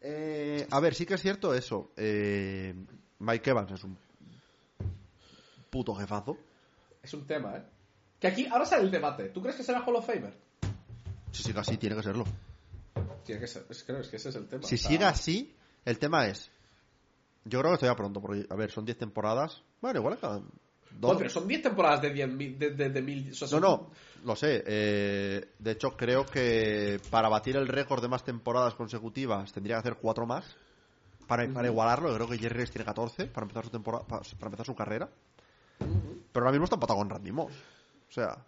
Eh, 0.00 0.66
a 0.70 0.78
ver, 0.80 0.94
sí 0.94 1.04
que 1.06 1.14
es 1.14 1.20
cierto 1.22 1.52
eso. 1.54 1.90
Eh, 1.96 2.72
Mike 3.18 3.50
Evans 3.50 3.72
es 3.72 3.82
un 3.82 3.96
puto 5.70 5.92
jefazo. 5.94 6.36
Es 7.02 7.12
un 7.14 7.26
tema, 7.26 7.56
¿eh? 7.56 7.62
Que 8.20 8.26
aquí, 8.26 8.46
ahora 8.50 8.64
sale 8.64 8.82
el 8.84 8.90
debate. 8.90 9.28
¿Tú 9.30 9.40
crees 9.42 9.56
que 9.56 9.62
será 9.62 9.80
Hall 9.84 9.96
of 9.96 10.06
Famer? 10.06 10.34
Si 11.30 11.42
sigue 11.42 11.60
así, 11.60 11.76
tiene 11.76 11.94
que 11.96 12.02
serlo. 12.02 12.24
Tiene 13.24 13.40
que 13.40 13.46
ser. 13.46 13.64
Es, 13.68 13.84
creo 13.84 14.00
es 14.00 14.08
que 14.08 14.16
ese 14.16 14.30
es 14.30 14.34
el 14.36 14.46
tema. 14.48 14.62
Si 14.64 14.76
sigue 14.76 15.04
así, 15.04 15.54
el 15.84 15.98
tema 15.98 16.26
es. 16.26 16.50
Yo 17.44 17.60
creo 17.60 17.72
que 17.72 17.78
todavía 17.78 17.96
pronto, 17.96 18.20
porque, 18.20 18.46
a 18.50 18.54
ver, 18.56 18.70
son 18.70 18.84
10 18.84 18.98
temporadas. 18.98 19.62
Bueno, 19.80 20.00
igual 20.00 20.14
acaban. 20.14 20.40
Dos. 20.90 21.00
Bueno, 21.00 21.18
pero 21.18 21.30
son 21.30 21.46
10 21.46 21.62
temporadas 21.62 22.02
de 22.02 22.10
10 22.12 22.28
mil. 22.32 22.58
De, 22.58 22.70
de, 22.70 22.88
de 22.90 23.02
mil 23.02 23.30
o 23.30 23.34
sea, 23.34 23.46
No, 23.46 23.50
son- 23.50 23.60
no, 23.60 23.90
lo 24.24 24.34
sé. 24.36 24.64
eh, 24.66 25.48
de 25.58 25.70
hecho, 25.70 25.96
creo 25.96 26.26
que 26.26 27.00
para 27.10 27.28
batir 27.28 27.56
el 27.56 27.68
récord 27.68 28.02
de 28.02 28.08
más 28.08 28.24
temporadas 28.24 28.74
consecutivas 28.74 29.52
tendría 29.52 29.76
que 29.76 29.80
hacer 29.80 29.96
4 30.00 30.26
más. 30.26 30.44
Para, 31.28 31.46
para 31.52 31.68
igualarlo, 31.68 32.12
creo 32.14 32.26
que 32.26 32.38
Jerry 32.38 32.64
tiene 32.66 32.86
14 32.86 33.26
para 33.26 33.44
empezar 33.44 33.64
su 33.66 33.70
temporada, 33.70 34.04
para, 34.06 34.22
para 34.22 34.46
empezar 34.46 34.64
su 34.66 34.74
carrera. 34.74 35.10
Pero 35.78 36.44
ahora 36.46 36.52
mismo 36.52 36.64
está 36.64 36.76
empatado 36.76 36.98
con 36.98 37.10
Randy 37.10 37.32
Moss. 37.32 37.52
O 38.08 38.12
sea, 38.12 38.44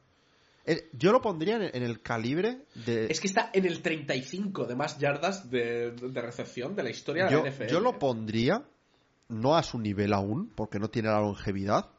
yo 0.92 1.12
lo 1.12 1.20
pondría 1.20 1.56
en, 1.56 1.82
el 1.82 2.00
calibre 2.02 2.64
de. 2.74 3.06
Es 3.06 3.20
que 3.20 3.26
está 3.26 3.50
en 3.52 3.66
el 3.66 3.82
35 3.82 4.66
de 4.66 4.76
más 4.76 4.98
yardas 4.98 5.50
de, 5.50 5.92
de 5.92 6.20
recepción 6.20 6.76
de 6.76 6.82
la 6.82 6.90
historia 6.90 7.26
de 7.26 7.32
yo, 7.32 7.44
la 7.44 7.50
NFL. 7.50 7.66
yo 7.66 7.80
lo 7.80 7.98
pondría, 7.98 8.64
no 9.28 9.56
a 9.56 9.62
su 9.62 9.78
nivel 9.78 10.12
aún, 10.12 10.52
porque 10.54 10.78
no 10.78 10.88
tiene 10.88 11.08
la 11.08 11.20
longevidad, 11.20 11.90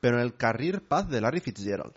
pero 0.00 0.18
en 0.18 0.22
el 0.22 0.34
career 0.36 0.82
path 0.82 1.08
de 1.08 1.20
Larry 1.20 1.40
Fitzgerald. 1.40 1.94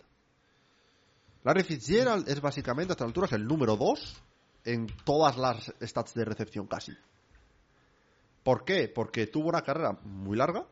Larry 1.44 1.62
Fitzgerald 1.62 2.28
es 2.28 2.40
básicamente 2.40 2.92
a 2.92 2.94
estas 2.94 3.06
alturas 3.06 3.32
el 3.32 3.44
número 3.46 3.76
2 3.76 4.22
en 4.64 4.86
todas 5.04 5.36
las 5.36 5.74
stats 5.82 6.14
de 6.14 6.24
recepción 6.24 6.66
casi. 6.66 6.92
¿Por 8.42 8.64
qué? 8.64 8.88
Porque 8.88 9.26
tuvo 9.26 9.48
una 9.48 9.62
carrera 9.62 9.98
muy 10.04 10.36
larga, 10.36 10.66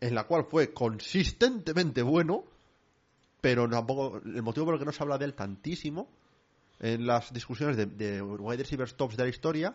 en 0.00 0.14
la 0.14 0.24
cual 0.24 0.46
fue 0.50 0.72
consistentemente 0.72 2.02
bueno, 2.02 2.44
pero 3.40 3.68
tampoco 3.68 4.20
el 4.24 4.42
motivo 4.42 4.66
por 4.66 4.74
el 4.74 4.80
que 4.80 4.86
no 4.86 4.92
se 4.92 5.02
habla 5.02 5.18
de 5.18 5.26
él 5.26 5.34
tantísimo 5.34 6.08
en 6.80 7.06
las 7.06 7.32
discusiones 7.32 7.76
de, 7.76 7.86
de 7.86 8.22
wide 8.22 8.62
receivers 8.62 8.94
tops 8.94 9.16
de 9.16 9.22
la 9.24 9.28
historia 9.28 9.74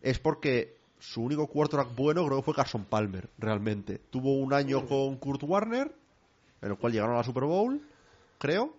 es 0.00 0.18
porque 0.18 0.76
su 0.98 1.22
único 1.22 1.46
quarterback 1.46 1.94
bueno 1.94 2.24
creo 2.26 2.38
que 2.38 2.44
fue 2.44 2.54
Carson 2.54 2.84
Palmer, 2.84 3.28
realmente. 3.38 3.98
Tuvo 4.10 4.34
un 4.34 4.52
año 4.52 4.86
con 4.86 5.16
Kurt 5.16 5.42
Warner, 5.42 5.92
en 6.62 6.70
el 6.70 6.76
cual 6.76 6.92
llegaron 6.92 7.14
a 7.14 7.18
la 7.18 7.24
Super 7.24 7.44
Bowl, 7.44 7.80
creo, 8.38 8.76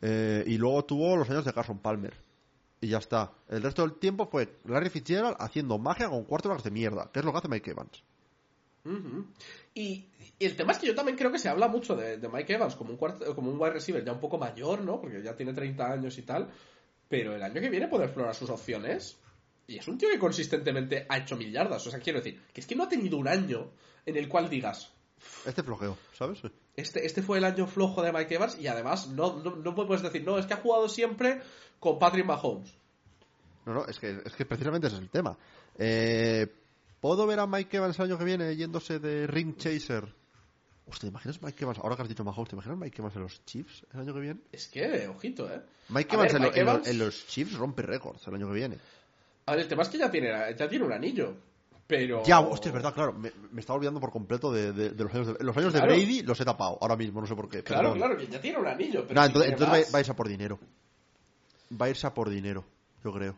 eh, 0.00 0.44
y 0.46 0.56
luego 0.56 0.84
tuvo 0.84 1.16
los 1.16 1.28
años 1.30 1.44
de 1.44 1.52
Carson 1.52 1.78
Palmer. 1.78 2.14
Y 2.80 2.88
ya 2.88 2.98
está. 2.98 3.32
El 3.48 3.62
resto 3.62 3.82
del 3.82 3.98
tiempo 3.98 4.26
fue 4.26 4.56
Larry 4.64 4.88
Fitzgerald 4.88 5.36
haciendo 5.38 5.78
magia 5.78 6.08
con 6.08 6.24
quarterbacks 6.24 6.64
de 6.64 6.70
mierda, 6.70 7.10
que 7.12 7.18
es 7.18 7.24
lo 7.24 7.32
que 7.32 7.38
hace 7.38 7.48
Mike 7.48 7.70
Evans. 7.70 8.02
Ujú. 8.84 9.26
y, 9.74 10.06
y 10.38 10.44
el 10.46 10.56
tema 10.56 10.72
es 10.72 10.78
que 10.78 10.86
yo 10.86 10.94
también 10.94 11.16
creo 11.18 11.30
que 11.30 11.38
se 11.38 11.48
habla 11.50 11.68
mucho 11.68 11.94
de, 11.94 12.16
de 12.16 12.28
Mike 12.28 12.54
Evans 12.54 12.74
como 12.76 12.90
un, 12.92 12.98
cuart- 12.98 13.34
como 13.34 13.50
un 13.50 13.60
wide 13.60 13.74
receiver 13.74 14.02
ya 14.04 14.12
un 14.12 14.20
poco 14.20 14.38
mayor, 14.38 14.80
¿no? 14.80 15.00
Porque 15.00 15.22
ya 15.22 15.36
tiene 15.36 15.52
30 15.52 15.92
años 15.92 16.16
y 16.16 16.22
tal. 16.22 16.48
Pero 17.08 17.34
el 17.34 17.42
año 17.42 17.60
que 17.60 17.68
viene 17.68 17.88
puede 17.88 18.04
explorar 18.04 18.34
sus 18.34 18.48
opciones. 18.50 19.18
Y 19.66 19.78
es 19.78 19.86
un 19.88 19.98
tío 19.98 20.08
que 20.10 20.18
consistentemente 20.18 21.06
ha 21.08 21.18
hecho 21.18 21.36
mil 21.36 21.52
yardas. 21.52 21.86
O 21.86 21.90
sea, 21.90 22.00
quiero 22.00 22.20
decir, 22.20 22.40
que 22.52 22.60
es 22.60 22.66
que 22.66 22.74
no 22.74 22.84
ha 22.84 22.88
tenido 22.88 23.18
un 23.18 23.28
año 23.28 23.70
en 24.06 24.16
el 24.16 24.28
cual 24.28 24.48
digas, 24.48 24.90
Este 25.44 25.62
flojeo, 25.62 25.96
¿sabes? 26.16 26.40
este, 26.74 27.04
este 27.04 27.22
fue 27.22 27.38
el 27.38 27.44
año 27.44 27.66
flojo 27.66 28.00
de 28.02 28.12
Mike 28.12 28.34
Evans 28.36 28.58
y 28.58 28.66
además 28.66 29.08
no, 29.08 29.42
no, 29.42 29.56
no 29.56 29.74
puedes 29.74 30.02
decir, 30.02 30.24
no, 30.24 30.38
es 30.38 30.46
que 30.46 30.54
ha 30.54 30.58
jugado 30.58 30.88
siempre 30.88 31.40
con 31.78 31.98
Patrick 31.98 32.24
Mahomes. 32.24 32.72
No, 33.66 33.74
no, 33.74 33.86
es 33.86 33.98
que, 33.98 34.22
es 34.24 34.32
que 34.34 34.46
precisamente 34.46 34.86
ese 34.86 34.96
es 34.96 35.02
el 35.02 35.10
tema. 35.10 35.36
Eh, 35.78 36.46
¿Puedo 37.00 37.26
ver 37.26 37.40
a 37.40 37.46
Mike 37.46 37.76
Evans 37.78 37.98
el 37.98 38.04
año 38.06 38.18
que 38.18 38.24
viene 38.24 38.54
yéndose 38.56 38.98
de 38.98 39.26
ring 39.26 39.56
chaser? 39.56 40.04
Hostia, 40.86 41.02
¿te 41.02 41.06
imaginas 41.08 41.40
Mike 41.42 41.62
Evans? 41.64 41.78
Ahora 41.78 41.96
que 41.96 42.02
has 42.02 42.08
dicho 42.08 42.24
Mahomes, 42.24 42.48
¿te 42.50 42.56
imaginas 42.56 42.78
Mike 42.78 42.96
Evans 42.98 43.16
en 43.16 43.22
los 43.22 43.44
Chiefs 43.46 43.86
el 43.94 44.00
año 44.00 44.12
que 44.14 44.20
viene? 44.20 44.40
Es 44.52 44.68
que, 44.68 45.06
ojito, 45.08 45.48
¿eh? 45.52 45.62
Mike 45.88 46.14
Evans, 46.14 46.32
ver, 46.32 46.36
en, 46.36 46.42
lo- 46.42 46.48
Mike 46.48 46.60
en 46.60 46.66
lo- 46.66 46.72
Evans- 46.72 46.88
en 46.88 46.98
los 46.98 47.26
Chiefs 47.26 47.54
rompe 47.56 47.82
récords 47.82 48.26
el 48.26 48.34
año 48.34 48.48
que 48.48 48.54
viene. 48.54 48.78
A 49.46 49.52
ver, 49.52 49.60
el 49.62 49.68
tema 49.68 49.82
es 49.82 49.88
que 49.88 49.98
ya 49.98 50.10
tiene, 50.10 50.28
ya 50.56 50.68
tiene 50.68 50.84
un 50.84 50.92
anillo. 50.92 51.34
Pero. 51.86 52.22
Ya, 52.24 52.38
hostia, 52.40 52.68
es 52.68 52.74
verdad, 52.74 52.94
claro. 52.94 53.12
Me, 53.14 53.32
me 53.50 53.60
estaba 53.60 53.76
olvidando 53.76 53.98
por 53.98 54.12
completo 54.12 54.52
de, 54.52 54.72
de- 54.72 54.90
de 54.90 55.04
los 55.04 55.12
años 55.14 55.26
de... 55.38 55.44
Los 55.44 55.56
años 55.56 55.72
Claro. 55.72 55.90
de 55.92 55.98
Brady 55.98 56.22
los 56.22 56.40
he 56.40 56.44
tapado 56.44 56.78
ahora 56.80 56.96
mismo, 56.96 57.20
no 57.20 57.26
sé 57.26 57.34
por 57.34 57.48
qué. 57.48 57.62
Claro, 57.64 57.94
claro, 57.94 58.16
que 58.16 58.26
ya 58.28 58.40
tiene 58.40 58.58
un 58.58 58.66
anillo. 58.66 59.04
Pero 59.08 59.14
No, 59.20 59.22
si 59.22 59.26
entonces, 59.28 59.52
entonces 59.52 59.74
va, 59.74 59.78
más- 59.80 59.94
va 59.94 59.98
a 59.98 60.00
irse 60.00 60.12
a 60.12 60.16
por 60.16 60.28
dinero. 60.28 60.58
Va 61.80 61.86
a 61.86 61.88
irse 61.90 62.06
a 62.06 62.14
por 62.14 62.28
dinero, 62.30 62.64
yo 63.04 63.12
creo. 63.12 63.34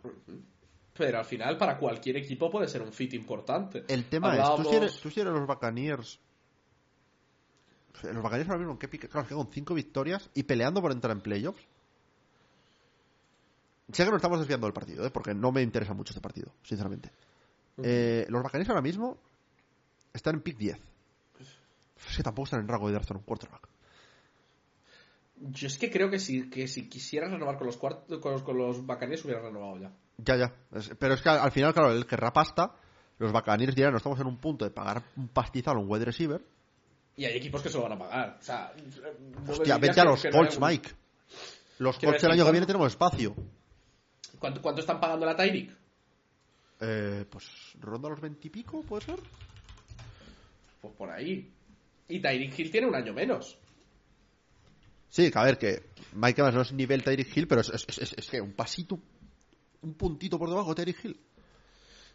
Pero 0.94 1.18
al 1.18 1.24
final, 1.24 1.56
para 1.56 1.78
cualquier 1.78 2.18
equipo 2.18 2.50
puede 2.50 2.68
ser 2.68 2.82
un 2.82 2.92
fit 2.92 3.14
importante. 3.14 3.84
El 3.88 4.04
tema 4.04 4.36
es, 4.36 4.56
tú 4.56 4.64
si 4.64 4.76
eres, 4.76 5.00
tú 5.00 5.10
si 5.10 5.20
eres 5.20 5.32
los 5.32 5.46
Buccaneers... 5.46 6.20
Los 8.02 8.22
Buccaneers 8.22 8.48
ahora 8.48 8.58
mismo, 8.58 8.72
¿en 8.72 8.78
qué 8.78 8.88
pique? 8.88 9.08
Claro, 9.08 9.22
es 9.22 9.28
que 9.28 9.34
con 9.34 9.50
cinco 9.52 9.74
victorias 9.74 10.28
y 10.34 10.42
peleando 10.42 10.82
por 10.82 10.92
entrar 10.92 11.12
en 11.12 11.22
playoffs. 11.22 11.62
Sé 13.92 14.04
que 14.04 14.10
nos 14.10 14.18
estamos 14.18 14.38
desviando 14.38 14.66
del 14.66 14.74
partido, 14.74 15.06
¿eh? 15.06 15.10
porque 15.10 15.34
no 15.34 15.52
me 15.52 15.62
interesa 15.62 15.94
mucho 15.94 16.12
este 16.12 16.20
partido, 16.20 16.52
sinceramente. 16.62 17.10
Eh, 17.82 18.26
los 18.28 18.42
Buccaneers 18.42 18.70
ahora 18.70 18.82
mismo 18.82 19.16
están 20.12 20.36
en 20.36 20.40
pick 20.42 20.58
10. 20.58 20.78
Es 22.08 22.16
que 22.16 22.22
tampoco 22.22 22.44
están 22.44 22.60
en 22.60 22.68
rango 22.68 22.88
de 22.88 22.94
darse 22.94 23.14
un 23.14 23.20
quarterback. 23.20 23.68
Yo 25.36 25.66
es 25.66 25.78
que 25.78 25.90
creo 25.90 26.10
que 26.10 26.18
si, 26.18 26.48
que 26.50 26.68
si 26.68 26.88
quisiera 26.88 27.28
renovar 27.28 27.56
con 27.56 27.66
los, 27.66 27.76
con 27.76 27.96
los, 28.08 28.42
con 28.42 28.58
los 28.58 28.84
Buccaneers 28.86 29.24
hubiera 29.24 29.40
renovado 29.40 29.78
ya. 29.78 29.92
Ya, 30.18 30.36
ya. 30.36 30.52
Pero 30.98 31.14
es 31.14 31.22
que 31.22 31.28
al, 31.28 31.38
al 31.40 31.50
final, 31.52 31.72
claro, 31.72 31.92
el 31.92 32.06
querrá 32.06 32.32
pasta. 32.32 32.74
Los 33.18 33.32
Buccaneers 33.32 33.74
dirán, 33.74 33.92
no 33.92 33.98
estamos 33.98 34.18
en 34.20 34.26
un 34.26 34.38
punto 34.38 34.64
de 34.64 34.70
pagar 34.70 35.02
un 35.16 35.28
pastizal 35.28 35.76
a 35.76 35.78
un 35.80 35.88
wide 35.90 36.04
receiver. 36.04 36.40
Y 37.16 37.24
hay 37.24 37.36
equipos 37.36 37.62
que 37.62 37.68
se 37.68 37.76
lo 37.76 37.84
van 37.84 37.92
a 37.92 37.98
pagar. 37.98 38.38
O 38.40 38.42
sea, 38.42 38.72
Hostia, 39.48 39.78
vete 39.78 40.00
a 40.00 40.04
los 40.04 40.24
no 40.24 40.30
Colts, 40.30 40.58
Mike. 40.60 40.90
Los 41.78 41.98
Colts 41.98 42.22
el 42.24 42.30
año 42.30 42.36
que 42.38 42.42
¿cuánto- 42.42 42.52
viene 42.52 42.66
tenemos 42.66 42.88
espacio. 42.88 43.34
¿Cuánto, 44.38 44.60
cuánto 44.62 44.80
están 44.80 44.98
pagando 45.00 45.24
la 45.26 45.36
Tyreek? 45.36 45.70
Eh, 46.80 47.24
pues 47.30 47.48
ronda 47.80 48.08
los 48.08 48.20
20 48.20 48.46
y 48.46 48.50
pico, 48.50 48.82
¿puede 48.82 49.04
ser? 49.04 49.20
Pues 50.80 50.94
por 50.94 51.10
ahí. 51.10 51.48
Y 52.08 52.20
Tyreek 52.20 52.58
Hill 52.58 52.70
tiene 52.70 52.86
un 52.88 52.94
año 52.96 53.12
menos. 53.12 53.56
Sí, 55.08 55.30
a 55.34 55.44
ver, 55.44 55.58
que 55.58 55.82
Mike 56.14 56.40
Evans 56.40 56.54
no 56.56 56.62
es 56.62 56.72
nivel 56.72 57.04
Tyreek 57.04 57.36
Hill, 57.36 57.46
pero 57.46 57.60
es, 57.60 57.68
es, 57.70 57.98
es- 57.98 58.14
es 58.14 58.28
que 58.28 58.40
un 58.40 58.52
pasito, 58.54 58.98
un 59.82 59.94
puntito 59.94 60.38
por 60.38 60.48
debajo 60.48 60.70
de 60.70 60.84
Tyreek 60.84 61.04
Hill. 61.04 61.20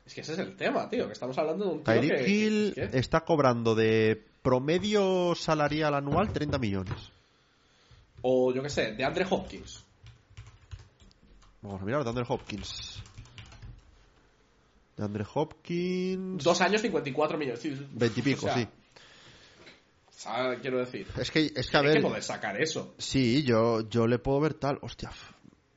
Es 0.05 0.13
que 0.13 0.21
ese 0.21 0.33
es 0.33 0.39
el 0.39 0.55
tema, 0.55 0.89
tío, 0.89 1.05
que 1.07 1.13
estamos 1.13 1.37
hablando 1.37 1.65
de 1.65 1.71
un 1.71 1.83
tío 1.83 1.93
Tyreek 1.93 2.17
que- 2.25 2.29
Hill 2.29 2.71
que- 2.75 2.97
está 2.97 3.21
cobrando 3.25 3.75
de 3.75 4.23
promedio 4.41 5.35
salarial 5.35 5.93
anual 5.95 6.31
30 6.31 6.57
millones. 6.57 6.95
O 8.21 8.53
yo 8.53 8.63
qué 8.63 8.69
sé, 8.69 8.93
de 8.93 9.03
Andre 9.03 9.25
Hopkins. 9.29 9.83
Vamos 11.61 11.81
a 11.81 11.85
mirar 11.85 12.03
de 12.03 12.09
Andre 12.09 12.25
Hopkins. 12.27 13.01
De 14.95 15.03
Andre 15.03 15.25
Hopkins. 15.33 16.43
Dos 16.43 16.61
años, 16.61 16.81
54 16.81 17.37
millones. 17.37 17.59
Sí, 17.59 17.77
20 17.91 18.19
y 18.19 18.23
pico, 18.23 18.45
o 18.45 18.49
sea, 18.49 18.55
sí. 18.57 18.67
quiero 20.61 20.79
decir, 20.79 21.07
Es 21.17 21.29
que, 21.31 21.51
es 21.55 21.69
que 21.69 21.77
a 21.77 21.81
hay 21.81 21.85
ver. 21.87 21.95
que 21.97 22.01
poder 22.01 22.23
sacar 22.23 22.59
eso. 22.61 22.93
Sí, 22.97 23.43
yo, 23.43 23.87
yo 23.89 24.07
le 24.07 24.17
puedo 24.19 24.39
ver 24.39 24.53
tal. 24.55 24.79
Hostia, 24.81 25.11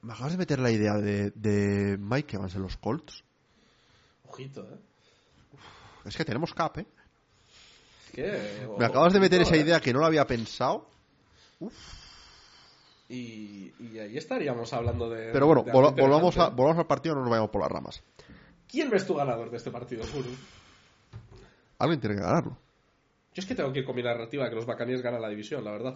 me 0.03 0.13
acabas 0.13 0.33
de 0.33 0.39
meter 0.39 0.59
la 0.59 0.71
idea 0.71 0.95
de, 0.95 1.31
de 1.31 1.97
Mike 1.99 2.37
Evans 2.37 2.55
en 2.55 2.63
los 2.63 2.77
Colts. 2.77 3.23
Ojito, 4.29 4.63
¿eh? 4.63 4.79
Es 6.05 6.17
que 6.17 6.25
tenemos 6.25 6.55
cap, 6.55 6.79
¿eh? 6.79 6.87
Que, 8.13 8.67
Me 8.79 8.85
acabas 8.87 9.13
de 9.13 9.21
meter 9.21 9.43
esa 9.43 9.55
¿eh? 9.57 9.61
idea 9.61 9.81
que 9.81 9.93
no 9.93 10.01
lo 10.01 10.07
había 10.07 10.27
pensado. 10.27 10.89
Y, 13.09 13.73
y 13.81 13.99
ahí 13.99 14.17
estaríamos 14.17 14.73
hablando 14.73 15.11
de. 15.11 15.31
Pero 15.33 15.47
bueno, 15.47 15.63
de 15.65 15.73
vol- 15.73 15.89
algo 15.89 16.01
volvamos, 16.01 16.39
a, 16.39 16.49
volvamos 16.49 16.79
al 16.79 16.87
partido, 16.87 17.15
no 17.17 17.23
nos 17.23 17.31
vayamos 17.31 17.51
por 17.51 17.61
las 17.63 17.71
ramas. 17.71 18.03
¿Quién 18.69 18.89
ves 18.89 19.07
tu 19.07 19.15
ganador 19.15 19.51
de 19.51 19.57
este 19.57 19.71
partido, 19.71 20.05
Guru? 20.15 20.31
Alguien 21.79 22.01
tiene 22.01 22.17
que 22.17 22.23
ganarlo. 22.23 22.57
Yo 23.35 23.41
es 23.41 23.47
que 23.47 23.55
tengo 23.55 23.73
que 23.73 23.81
ir 23.81 23.85
con 23.85 23.97
mi 23.97 24.03
narrativa 24.03 24.45
de 24.45 24.51
que 24.51 24.57
los 24.57 24.67
Bacaníes 24.67 25.03
ganan 25.03 25.21
la 25.23 25.29
división, 25.29 25.65
la 25.65 25.73
verdad. 25.73 25.95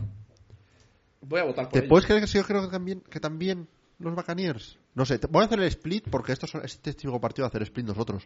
Voy 1.20 1.40
a 1.40 1.44
votar 1.44 1.64
por 1.66 1.72
¿Te 1.72 1.78
ellos. 1.80 1.88
puedes 1.88 2.06
creer 2.06 2.20
que 2.22 2.26
yo 2.26 2.44
creo 2.44 2.62
que 2.62 2.68
también, 2.68 3.00
que 3.00 3.20
también 3.20 3.68
los 4.04 4.14
Buccaneers? 4.14 4.78
No 4.94 5.04
sé, 5.04 5.18
voy 5.30 5.42
a 5.42 5.46
hacer 5.46 5.58
el 5.60 5.66
split 5.66 6.08
porque 6.10 6.32
esto 6.32 6.46
es 6.46 6.54
este 6.64 6.92
típico 6.94 7.20
partido 7.20 7.44
de 7.44 7.48
hacer 7.48 7.62
split 7.62 7.86
nosotros. 7.86 8.24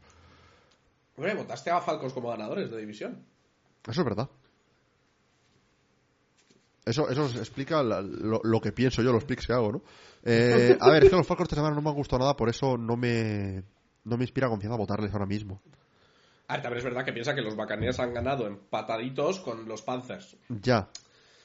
Hombre, 1.16 1.34
votaste 1.34 1.70
a 1.70 1.80
Falcons 1.80 2.12
como 2.12 2.28
ganadores 2.30 2.70
de 2.70 2.76
división. 2.78 3.24
Eso 3.86 4.00
es 4.00 4.04
verdad. 4.04 4.28
Eso, 6.84 7.08
eso 7.10 7.26
explica 7.38 7.82
la- 7.82 8.00
lo, 8.00 8.40
lo 8.42 8.60
que 8.60 8.72
pienso 8.72 9.02
yo, 9.02 9.12
los 9.12 9.24
picks 9.24 9.46
que 9.46 9.52
hago, 9.52 9.72
¿no? 9.72 9.82
Eh, 10.24 10.76
a 10.80 10.90
ver, 10.90 11.04
es 11.04 11.10
que 11.10 11.16
los 11.16 11.26
Falcons 11.26 11.46
esta 11.46 11.56
semana 11.56 11.74
no 11.74 11.82
me 11.82 11.90
han 11.90 11.94
gustado 11.94 12.20
nada, 12.20 12.34
por 12.36 12.48
eso 12.48 12.78
no 12.78 12.96
me, 12.96 13.62
no 14.04 14.16
me 14.16 14.24
inspira 14.24 14.48
confianza 14.48 14.76
votarles 14.78 15.12
ahora 15.12 15.26
mismo. 15.26 15.60
A 16.48 16.54
ver, 16.54 16.62
también 16.62 16.78
es 16.78 16.84
verdad 16.84 17.04
que 17.04 17.12
piensa 17.12 17.34
que 17.34 17.42
los 17.42 17.56
Bacaníes 17.56 17.98
han 18.00 18.14
ganado 18.14 18.46
empataditos 18.46 19.40
con 19.40 19.68
los 19.68 19.82
Panthers. 19.82 20.34
Ya. 20.48 20.88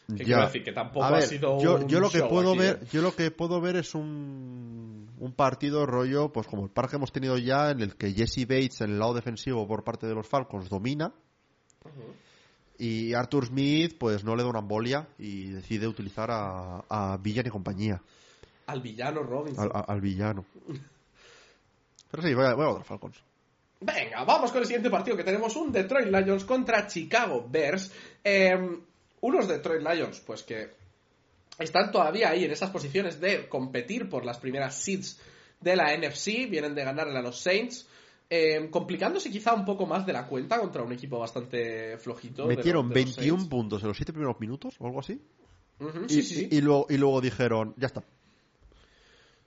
Que 0.07 0.17
ya. 0.17 0.25
quiero 0.25 0.41
decir 0.45 0.63
que 0.63 0.71
tampoco 0.73 1.05
A 1.05 1.07
ha 1.07 1.11
ver, 1.13 1.23
sido 1.23 1.59
yo, 1.61 1.75
un 1.75 1.87
yo 1.87 1.99
lo 2.01 2.09
que 2.09 2.19
show 2.19 2.29
puedo 2.29 2.49
aquí, 2.51 2.59
ver, 2.59 2.79
¿eh? 2.83 2.87
yo 2.91 3.01
lo 3.01 3.15
que 3.15 3.31
puedo 3.31 3.61
ver 3.61 3.77
es 3.77 3.95
un, 3.95 5.09
un 5.17 5.31
partido 5.33 5.85
rollo, 5.85 6.31
pues 6.33 6.45
como 6.47 6.63
el 6.65 6.69
par 6.69 6.89
que 6.89 6.97
hemos 6.97 7.11
tenido 7.13 7.37
ya, 7.37 7.71
en 7.71 7.79
el 7.79 7.95
que 7.95 8.11
Jesse 8.11 8.41
Bates 8.47 8.81
en 8.81 8.91
el 8.91 8.99
lado 8.99 9.13
defensivo 9.13 9.65
por 9.67 9.83
parte 9.85 10.05
de 10.07 10.13
los 10.13 10.27
Falcons 10.27 10.69
domina 10.69 11.13
y 12.77 13.13
Arthur 13.13 13.45
Smith 13.45 13.95
pues 13.97 14.23
no 14.23 14.35
le 14.35 14.43
da 14.43 14.49
una 14.49 14.59
embolia 14.59 15.07
y 15.17 15.45
decide 15.51 15.87
utilizar 15.87 16.29
a, 16.31 16.83
a 16.89 17.17
Villan 17.17 17.47
y 17.47 17.49
compañía, 17.49 18.01
Al 18.67 18.81
villano 18.81 19.23
Robinson. 19.23 19.63
al, 19.63 19.71
a- 19.73 19.85
al 19.87 20.01
villano. 20.01 20.43
Pero 22.11 22.23
sí, 22.23 22.33
voy 22.33 22.45
a, 22.45 22.53
voy 22.53 22.79
a 22.79 22.83
Falcons. 22.83 23.17
Venga, 23.79 24.23
vamos 24.23 24.51
con 24.51 24.61
el 24.61 24.65
siguiente 24.65 24.89
partido 24.89 25.17
que 25.17 25.23
tenemos 25.23 25.55
un 25.55 25.71
Detroit 25.71 26.07
Lions 26.07 26.45
contra 26.45 26.87
Chicago 26.87 27.45
Bears. 27.49 27.91
Eh, 28.23 28.79
unos 29.24 29.47
Detroit 29.47 29.82
Lions, 29.82 30.19
pues 30.26 30.43
que 30.43 30.71
están 31.59 31.91
todavía 31.91 32.30
ahí 32.30 32.43
en 32.45 32.51
esas 32.51 32.69
posiciones 32.71 33.19
de 33.21 33.47
competir 33.47 34.09
por 34.09 34.26
las 34.26 34.38
primeras 34.38 34.76
seeds 34.76 35.19
de 35.61 35.76
la 35.76 35.93
NFC, 35.97 36.47
vienen 36.49 36.76
de 36.76 36.84
ganarle 36.84 37.17
a 37.17 37.21
los 37.21 37.39
Saints, 37.39 37.88
eh, 38.30 38.67
complicándose 38.69 39.30
quizá 39.32 39.53
un 39.53 39.63
poco 39.63 39.86
más 39.86 40.05
de 40.05 40.11
la 40.13 40.28
cuenta 40.28 40.59
contra 40.59 40.82
un 40.84 40.91
equipo 40.91 41.19
bastante 41.19 41.97
flojito. 41.99 42.47
de 42.47 42.55
Metieron 42.57 42.88
los- 42.89 42.93
de 42.95 43.01
los 43.01 43.15
21 43.15 43.38
Saints. 43.39 43.49
puntos 43.49 43.82
en 43.82 43.88
los 43.89 43.97
7 43.97 44.11
primeros 44.11 44.39
minutos 44.39 44.76
o 44.80 44.86
algo 44.88 44.99
así. 44.99 45.21
Ujú, 45.80 46.05
Y, 46.05 46.09
sí, 46.09 46.24
sí, 46.24 46.47
y 46.51 46.61
luego, 46.61 46.86
y 46.89 46.97
luego 46.97 47.21
dijeron, 47.21 47.74
ya 47.78 47.88
está. 47.88 48.03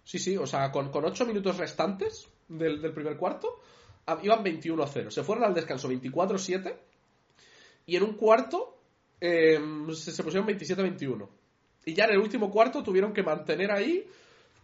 Sí, 0.04 0.18
sí, 0.18 0.36
o 0.36 0.46
sea, 0.46 0.70
con, 0.70 0.90
con 0.90 1.04
8 1.04 1.26
minutos 1.26 1.56
restantes 1.58 2.28
del, 2.48 2.80
del 2.80 2.92
primer 2.92 3.16
cuarto, 3.16 3.60
ah, 4.06 4.18
iban 4.22 4.42
21 4.42 4.82
a 4.82 4.86
0. 4.86 5.10
Se 5.10 5.22
fueron 5.24 5.44
al 5.44 5.54
descanso 5.54 5.88
24-7 5.88 6.76
y 7.86 7.96
en 7.96 8.02
un 8.04 8.14
cuarto 8.14 8.75
eh, 9.20 9.58
se, 9.94 10.12
se 10.12 10.22
pusieron 10.22 10.46
27 10.46 10.80
a 10.80 10.84
21. 10.84 11.28
Y 11.86 11.94
ya 11.94 12.04
en 12.04 12.12
el 12.12 12.18
último 12.18 12.50
cuarto 12.50 12.82
tuvieron 12.82 13.12
que 13.12 13.22
mantener 13.22 13.70
ahí 13.70 14.06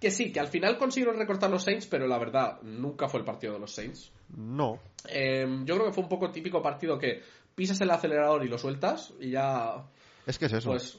que 0.00 0.10
sí, 0.10 0.32
que 0.32 0.40
al 0.40 0.48
final 0.48 0.78
consiguieron 0.78 1.16
recortar 1.16 1.48
los 1.50 1.62
Saints, 1.62 1.86
pero 1.86 2.08
la 2.08 2.18
verdad, 2.18 2.60
nunca 2.62 3.08
fue 3.08 3.20
el 3.20 3.26
partido 3.26 3.52
de 3.52 3.60
los 3.60 3.72
Saints. 3.72 4.10
No. 4.36 4.80
Eh, 5.08 5.46
yo 5.64 5.74
creo 5.76 5.86
que 5.86 5.92
fue 5.92 6.02
un 6.02 6.08
poco 6.08 6.30
típico 6.32 6.60
partido 6.60 6.98
que 6.98 7.22
pisas 7.54 7.80
el 7.80 7.90
acelerador 7.90 8.44
y 8.44 8.48
lo 8.48 8.58
sueltas 8.58 9.14
y 9.20 9.30
ya, 9.30 9.84
Es 10.26 10.38
que 10.40 10.46
es 10.46 10.52
eso. 10.54 10.70
pues, 10.70 10.98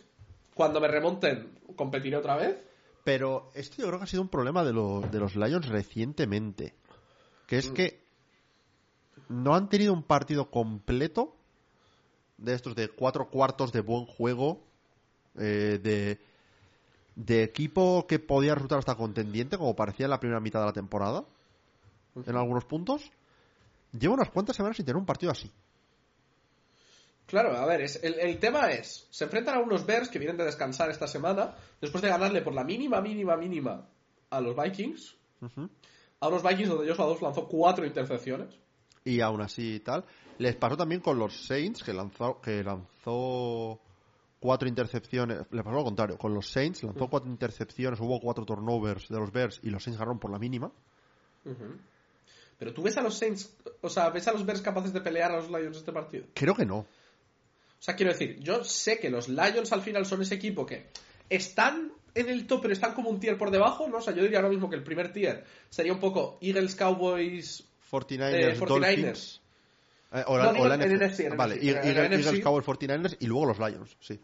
cuando 0.53 0.79
me 0.79 0.87
remonten, 0.87 1.49
competiré 1.75 2.15
otra 2.15 2.37
vez. 2.37 2.55
Pero 3.03 3.51
esto 3.53 3.81
yo 3.81 3.87
creo 3.87 3.99
que 3.99 4.03
ha 4.05 4.07
sido 4.07 4.21
un 4.21 4.29
problema 4.29 4.63
de, 4.63 4.71
lo- 4.71 5.01
de 5.01 5.19
los 5.19 5.35
Lions 5.35 5.67
recientemente. 5.67 6.73
Que 7.47 7.57
es 7.57 7.71
Mm. 7.71 7.73
que 7.73 8.03
no 9.27 9.53
han 9.55 9.67
tenido 9.67 9.91
un 9.91 10.03
partido 10.03 10.49
completo 10.49 11.35
de 12.37 12.53
estos 12.53 12.75
de 12.75 12.89
cuatro 12.89 13.29
cuartos 13.29 13.71
de 13.71 13.81
buen 13.81 14.05
juego, 14.05 14.61
eh, 15.37 15.79
de, 15.81 16.19
de 17.15 17.43
equipo 17.43 18.05
que 18.07 18.19
podía 18.19 18.55
resultar 18.55 18.79
hasta 18.79 18.95
contendiente, 18.95 19.57
como 19.57 19.75
parecía 19.75 20.05
en 20.05 20.11
la 20.11 20.19
primera 20.19 20.39
mitad 20.39 20.59
de 20.59 20.65
la 20.67 20.73
temporada, 20.73 21.23
en 22.15 22.35
algunos 22.35 22.65
puntos. 22.65 23.11
Lleva 23.91 24.15
unas 24.15 24.31
cuantas 24.31 24.55
semanas 24.55 24.77
sin 24.77 24.85
tener 24.85 24.97
un 24.97 25.05
partido 25.05 25.31
así. 25.31 25.51
Claro, 27.25 27.55
a 27.55 27.65
ver, 27.65 27.81
es, 27.81 28.03
el, 28.03 28.19
el 28.19 28.37
tema 28.39 28.71
es, 28.71 29.07
se 29.09 29.23
enfrentan 29.23 29.55
a 29.55 29.61
unos 29.61 29.85
Bears 29.85 30.09
que 30.09 30.19
vienen 30.19 30.37
de 30.37 30.45
descansar 30.45 30.89
esta 30.89 31.07
semana, 31.07 31.55
después 31.79 32.01
de 32.01 32.09
ganarle 32.09 32.41
por 32.41 32.53
la 32.53 32.63
mínima, 32.63 33.01
mínima, 33.01 33.37
mínima 33.37 33.87
a 34.29 34.41
los 34.41 34.55
Vikings, 34.55 35.15
a 36.19 36.27
unos 36.27 36.43
Vikings 36.43 36.69
donde 36.69 36.89
Joshua 36.89 37.05
2 37.05 37.21
lanzó 37.21 37.47
cuatro 37.47 37.85
intercepciones. 37.85 38.55
Y 39.05 39.21
aún 39.21 39.41
así 39.41 39.79
tal. 39.79 40.05
Les 40.39 40.55
pasó 40.55 40.75
también 40.77 41.01
con 41.01 41.17
los 41.19 41.45
Saints, 41.45 41.83
que 41.83 41.93
lanzó, 41.93 42.39
que 42.41 42.63
lanzó 42.63 43.79
cuatro 44.39 44.67
intercepciones. 44.67 45.39
Le 45.51 45.63
pasó 45.63 45.75
lo 45.75 45.83
contrario. 45.83 46.17
Con 46.17 46.33
los 46.33 46.47
Saints 46.49 46.83
lanzó 46.83 47.07
cuatro 47.07 47.29
intercepciones, 47.29 47.99
hubo 47.99 48.19
cuatro 48.19 48.45
turnovers 48.45 49.07
de 49.09 49.19
los 49.19 49.31
Bears 49.31 49.59
y 49.63 49.69
los 49.69 49.83
Saints 49.83 49.97
ganaron 49.99 50.19
por 50.19 50.31
la 50.31 50.39
mínima. 50.39 50.71
Pero 52.57 52.73
tú 52.73 52.81
ves 52.83 52.97
a 52.97 53.01
los 53.01 53.17
Saints, 53.17 53.53
o 53.81 53.89
sea, 53.89 54.09
ves 54.09 54.27
a 54.27 54.31
los 54.31 54.45
Bears 54.45 54.61
capaces 54.61 54.93
de 54.93 55.01
pelear 55.01 55.31
a 55.31 55.37
los 55.37 55.49
Lions 55.49 55.77
este 55.77 55.91
partido. 55.91 56.25
Creo 56.33 56.55
que 56.55 56.65
no. 56.65 56.77
O 56.79 57.85
sea, 57.85 57.95
quiero 57.95 58.13
decir, 58.13 58.39
yo 58.39 58.63
sé 58.63 58.99
que 58.99 59.09
los 59.09 59.27
Lions 59.27 59.73
al 59.73 59.81
final 59.81 60.05
son 60.05 60.21
ese 60.21 60.35
equipo 60.35 60.65
que 60.65 60.87
están 61.29 61.91
en 62.15 62.29
el 62.29 62.47
top, 62.47 62.61
pero 62.61 62.73
están 62.73 62.93
como 62.93 63.09
un 63.09 63.19
tier 63.19 63.37
por 63.37 63.51
debajo, 63.51 63.87
¿no? 63.89 63.97
O 63.97 64.01
sea, 64.01 64.13
yo 64.13 64.21
diría 64.21 64.37
ahora 64.37 64.49
mismo 64.49 64.69
que 64.69 64.75
el 64.75 64.83
primer 64.83 65.11
tier 65.11 65.43
sería 65.69 65.91
un 65.91 65.99
poco 65.99 66.37
Eagles, 66.41 66.75
Cowboys, 66.75 67.65
49ers, 67.91 68.33
Eh, 68.33 68.59
49ers. 68.59 69.39
Eh, 70.13 70.23
o 70.27 70.37
la, 70.37 70.43
No, 70.45 70.49
o 70.51 70.53
digo 70.53 70.67
la 70.67 70.75
en 70.75 70.95
NFC. 70.97 71.35
Vale, 71.35 71.55
NFC. 71.55 71.63
Eagles, 71.63 71.95
la 71.95 72.03
Eagles. 72.03 72.43
Cowboys, 72.43 72.65
49ers 72.65 73.17
y 73.19 73.25
luego 73.25 73.45
los 73.47 73.59
Lions, 73.59 73.97
sí. 73.99 74.19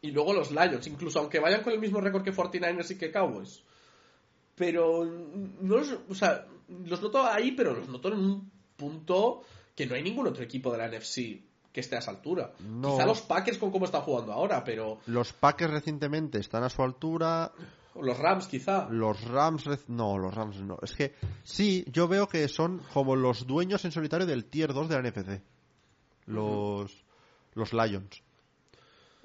y 0.00 0.10
luego 0.10 0.32
los 0.32 0.50
Lions, 0.50 0.86
incluso 0.86 1.18
aunque 1.18 1.38
vayan 1.38 1.62
con 1.62 1.72
el 1.72 1.78
mismo 1.78 2.00
récord 2.00 2.22
que 2.22 2.32
49ers 2.32 2.90
y 2.90 2.96
que 2.96 3.10
Cowboys. 3.12 3.62
Pero 4.54 5.04
no 5.04 5.76
los, 5.76 5.96
o 6.08 6.14
sea, 6.14 6.46
los 6.86 7.00
noto 7.00 7.24
ahí, 7.24 7.52
pero 7.52 7.74
los 7.74 7.88
noto 7.88 8.08
en 8.08 8.14
un 8.14 8.50
punto 8.76 9.42
que 9.74 9.86
no 9.86 9.94
hay 9.94 10.02
ningún 10.02 10.26
otro 10.26 10.42
equipo 10.42 10.72
de 10.72 10.78
la 10.78 10.88
NFC 10.88 11.40
que 11.72 11.80
esté 11.80 11.96
a 11.96 11.98
esa 11.98 12.10
altura. 12.10 12.52
No. 12.60 12.92
Quizá 12.92 13.06
los 13.06 13.20
Packers 13.22 13.58
con 13.58 13.70
cómo 13.70 13.84
están 13.84 14.00
jugando 14.00 14.32
ahora, 14.32 14.64
pero 14.64 14.98
Los 15.06 15.32
Packers 15.32 15.72
recientemente 15.72 16.38
están 16.38 16.64
a 16.64 16.70
su 16.70 16.82
altura. 16.82 17.52
Los 18.02 18.18
Rams 18.18 18.46
quizá. 18.46 18.88
Los 18.90 19.22
Rams, 19.24 19.66
no, 19.88 20.18
los 20.18 20.34
Rams 20.34 20.60
no. 20.60 20.78
Es 20.82 20.94
que 20.94 21.14
sí, 21.42 21.84
yo 21.92 22.08
veo 22.08 22.28
que 22.28 22.48
son 22.48 22.80
como 22.92 23.16
los 23.16 23.46
dueños 23.46 23.84
en 23.84 23.92
solitario 23.92 24.26
del 24.26 24.46
tier 24.46 24.72
2 24.72 24.88
de 24.88 24.94
la 24.94 25.08
NFC. 25.08 25.42
Los, 26.26 27.04
los 27.54 27.72
Lions. 27.72 28.22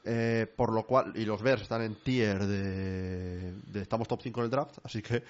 Eh, 0.06 0.48
por 0.56 0.74
lo 0.74 0.86
cual, 0.86 1.14
y 1.16 1.24
los 1.24 1.42
Bears 1.42 1.62
están 1.62 1.82
en 1.82 1.96
tier 1.96 2.46
de, 2.46 3.54
de 3.54 3.82
estamos 3.82 4.08
top 4.08 4.22
5 4.22 4.42
en 4.42 4.46
el 4.46 4.52
draft, 4.52 4.78
así 4.84 5.02
que 5.02 5.24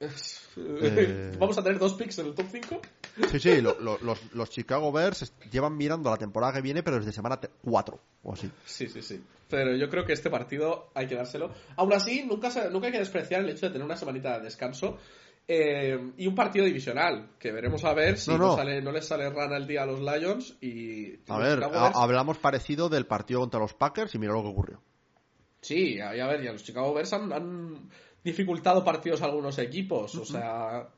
Eh. 0.00 1.32
Vamos 1.38 1.56
a 1.58 1.62
tener 1.62 1.78
dos 1.78 1.94
picks 1.94 2.18
en 2.18 2.26
el 2.26 2.34
top 2.34 2.46
5. 2.50 2.80
sí, 3.30 3.40
sí, 3.40 3.60
lo- 3.60 3.78
lo- 3.80 3.98
los, 3.98 4.32
los 4.34 4.50
Chicago 4.50 4.92
Bears 4.92 5.32
llevan 5.50 5.76
mirando 5.76 6.10
la 6.10 6.16
temporada 6.16 6.52
que 6.52 6.60
viene, 6.60 6.82
pero 6.82 6.98
desde 6.98 7.12
semana 7.12 7.38
4 7.62 8.00
o 8.22 8.32
así. 8.32 8.50
Sí, 8.64 8.88
sí, 8.88 9.02
sí. 9.02 9.22
Pero 9.48 9.74
yo 9.76 9.88
creo 9.88 10.04
que 10.04 10.12
este 10.12 10.30
partido 10.30 10.90
hay 10.94 11.06
que 11.06 11.14
dárselo. 11.14 11.52
Aún 11.76 11.92
así, 11.92 12.24
nunca, 12.24 12.50
se- 12.50 12.70
nunca 12.70 12.86
hay 12.86 12.92
que 12.92 12.98
despreciar 12.98 13.40
el 13.42 13.50
hecho 13.50 13.66
de 13.66 13.72
tener 13.72 13.84
una 13.84 13.96
semanita 13.96 14.38
de 14.38 14.44
descanso 14.44 14.98
eh, 15.46 16.12
y 16.16 16.26
un 16.26 16.34
partido 16.34 16.64
divisional, 16.64 17.30
que 17.38 17.52
veremos 17.52 17.84
a 17.84 17.92
ver 17.92 18.16
si 18.18 18.30
No, 18.30 18.38
no, 18.38 18.46
no. 18.48 18.56
sale, 18.56 18.80
no 18.80 18.90
les 18.92 19.06
sale 19.06 19.28
rana 19.30 19.56
el 19.58 19.66
día 19.66 19.82
a 19.82 19.86
los 19.86 20.00
Lions 20.00 20.56
y... 20.62 21.18
A 21.28 21.38
ver, 21.38 21.62
hablamos 21.62 22.38
parecido 22.38 22.88
del 22.88 23.06
partido 23.06 23.40
contra 23.40 23.60
los 23.60 23.74
Packers 23.74 24.14
y 24.14 24.18
mira 24.18 24.32
lo 24.32 24.42
que 24.42 24.48
ocurrió. 24.48 24.80
Sí, 25.60 26.00
a, 26.00 26.10
a 26.10 26.26
ver, 26.28 26.42
ya 26.42 26.52
los 26.52 26.64
Chicago 26.64 26.94
Bears 26.94 27.12
han, 27.12 27.32
han 27.32 27.90
dificultado 28.24 28.82
partidos 28.82 29.22
a 29.22 29.26
algunos 29.26 29.58
equipos. 29.58 30.14
O 30.16 30.24
sea, 30.24 30.88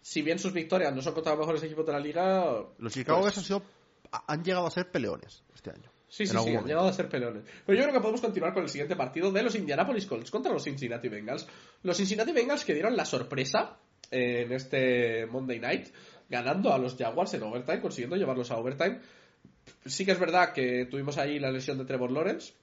si 0.00 0.22
bien 0.22 0.38
sus 0.38 0.52
victorias 0.52 0.94
no 0.94 1.02
son 1.02 1.14
contra 1.14 1.32
los 1.32 1.40
mejores 1.40 1.62
equipos 1.62 1.86
de 1.86 1.92
la 1.92 1.98
liga. 1.98 2.64
Los 2.78 2.92
Chicago 2.92 3.22
pues- 3.22 3.38
han, 3.38 3.44
sido, 3.44 3.62
han 4.10 4.44
llegado 4.44 4.66
a 4.66 4.70
ser 4.70 4.90
peleones 4.90 5.42
este 5.54 5.70
año. 5.70 5.90
Sí, 6.10 6.26
sí, 6.26 6.34
sí, 6.42 6.56
han 6.56 6.64
llegado 6.64 6.88
a 6.88 6.92
ser 6.92 7.08
pelones. 7.08 7.44
Pero 7.66 7.78
yo 7.78 7.84
creo 7.84 7.94
que 7.94 8.00
podemos 8.00 8.22
continuar 8.22 8.54
con 8.54 8.62
el 8.62 8.70
siguiente 8.70 8.96
partido 8.96 9.30
de 9.30 9.42
los 9.42 9.54
Indianapolis 9.54 10.06
Colts 10.06 10.30
contra 10.30 10.50
los 10.50 10.64
Cincinnati 10.64 11.08
Bengals. 11.08 11.46
Los 11.82 11.98
Cincinnati 11.98 12.32
Bengals 12.32 12.64
que 12.64 12.72
dieron 12.72 12.96
la 12.96 13.04
sorpresa 13.04 13.76
eh, 14.10 14.44
en 14.46 14.52
este 14.52 15.26
Monday 15.26 15.60
Night, 15.60 15.88
ganando 16.30 16.72
a 16.72 16.78
los 16.78 16.96
Jaguars 16.96 17.34
en 17.34 17.42
overtime, 17.42 17.80
consiguiendo 17.80 18.16
llevarlos 18.16 18.50
a 18.50 18.56
overtime. 18.56 19.00
Sí 19.84 20.06
que 20.06 20.12
es 20.12 20.18
verdad 20.18 20.54
que 20.54 20.86
tuvimos 20.86 21.18
ahí 21.18 21.38
la 21.38 21.50
lesión 21.50 21.76
de 21.76 21.84
Trevor 21.84 22.10
Lawrence. 22.10 22.54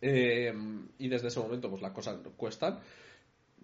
Eh, 0.00 0.52
y 0.98 1.08
desde 1.08 1.28
ese 1.28 1.40
momento, 1.40 1.68
pues 1.68 1.82
las 1.82 1.92
cosas 1.92 2.18
cuestan. 2.36 2.80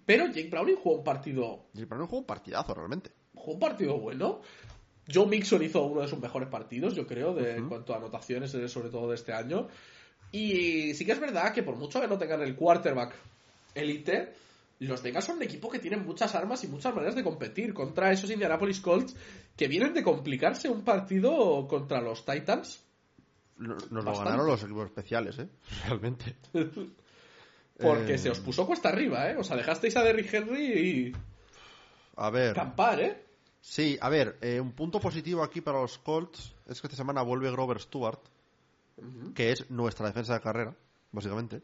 Pero 0.05 0.27
Jake 0.27 0.49
Browning 0.49 0.77
jugó 0.77 0.97
un 0.97 1.05
partido 1.05 1.67
el 1.75 1.87
Browning 1.87 2.07
jugó 2.07 2.21
un 2.21 2.27
partidazo 2.27 2.75
realmente. 2.75 3.11
jugó 3.35 3.55
un 3.55 3.61
partido 3.61 3.99
bueno. 3.99 4.41
Joe 5.13 5.27
Mixon 5.27 5.63
hizo 5.63 5.85
uno 5.85 6.01
de 6.01 6.09
sus 6.09 6.19
mejores 6.19 6.49
partidos, 6.49 6.95
yo 6.95 7.07
creo, 7.07 7.33
de, 7.33 7.57
en 7.57 7.69
cuanto 7.69 7.95
a 7.95 7.99
anotaciones, 7.99 8.53
eh, 8.55 8.69
sobre 8.69 8.89
todo 8.89 9.09
de 9.09 9.15
este 9.15 9.33
año. 9.33 9.69
Y 10.33 10.95
sí 10.95 11.05
que 11.05 11.13
es 11.13 11.21
verdad 11.21 11.53
que 11.53 11.63
por 11.63 11.77
mucho 11.77 12.01
que 12.01 12.09
no 12.09 12.19
tengan 12.19 12.43
el 12.43 12.57
quarterback 12.57 13.15
elite, 13.75 14.35
los 14.81 15.03
Bengals 15.03 15.25
son 15.25 15.37
un 15.37 15.43
equipo 15.43 15.71
que 15.71 15.79
tienen 15.79 16.05
muchas 16.05 16.35
armas 16.35 16.63
y 16.65 16.69
muchas 16.69 16.95
maneras 16.95 17.15
de 17.15 17.23
competir 17.23 17.73
contra 17.73 18.13
esos 18.13 18.31
Indianapolis 18.31 18.81
Colts 18.81 19.17
que 19.57 19.69
vienen 19.69 19.95
de 19.95 20.03
complicarse 20.03 20.69
un 20.69 20.83
partido 20.83 21.67
contra 21.69 22.01
los 22.01 22.25
Titans. 22.25 22.85
No- 23.59 23.77
Nos 23.91 24.05
lo 24.05 24.19
ganaron 24.19 24.47
los 24.47 24.63
equipos 24.63 24.87
especiales, 24.87 25.39
¿eh? 25.39 25.49
Realmente. 25.87 26.37
Porque 27.81 28.15
Eh, 28.15 28.19
se 28.19 28.31
os 28.31 28.41
puso 28.41 28.67
cuesta 28.67 28.89
arriba, 28.89 29.31
¿eh? 29.31 29.37
O 29.37 29.45
sea, 29.45 29.57
dejasteis 29.57 29.97
a 29.97 30.03
Derrick 30.03 30.33
Henry 30.33 30.65
y 30.73 31.13
A 32.17 32.31
ver. 32.31 32.55
campar, 32.55 33.01
¿eh? 33.01 33.23
Sí, 33.61 33.99
a 34.01 34.09
ver, 34.09 34.39
eh, 34.41 34.61
un 34.61 34.73
punto 34.73 35.01
positivo 35.01 35.43
aquí 35.43 35.61
para 35.61 35.81
los 35.81 35.99
Colts 35.99 36.55
es 36.67 36.81
que 36.81 36.87
esta 36.87 36.97
semana 36.97 37.23
vuelve 37.23 37.51
Grover 37.51 37.81
Stewart, 37.81 38.21
que 39.35 39.51
es 39.53 39.71
nuestra 39.71 40.07
defensa 40.07 40.35
de 40.35 40.41
carrera, 40.41 40.75
básicamente. 41.13 41.61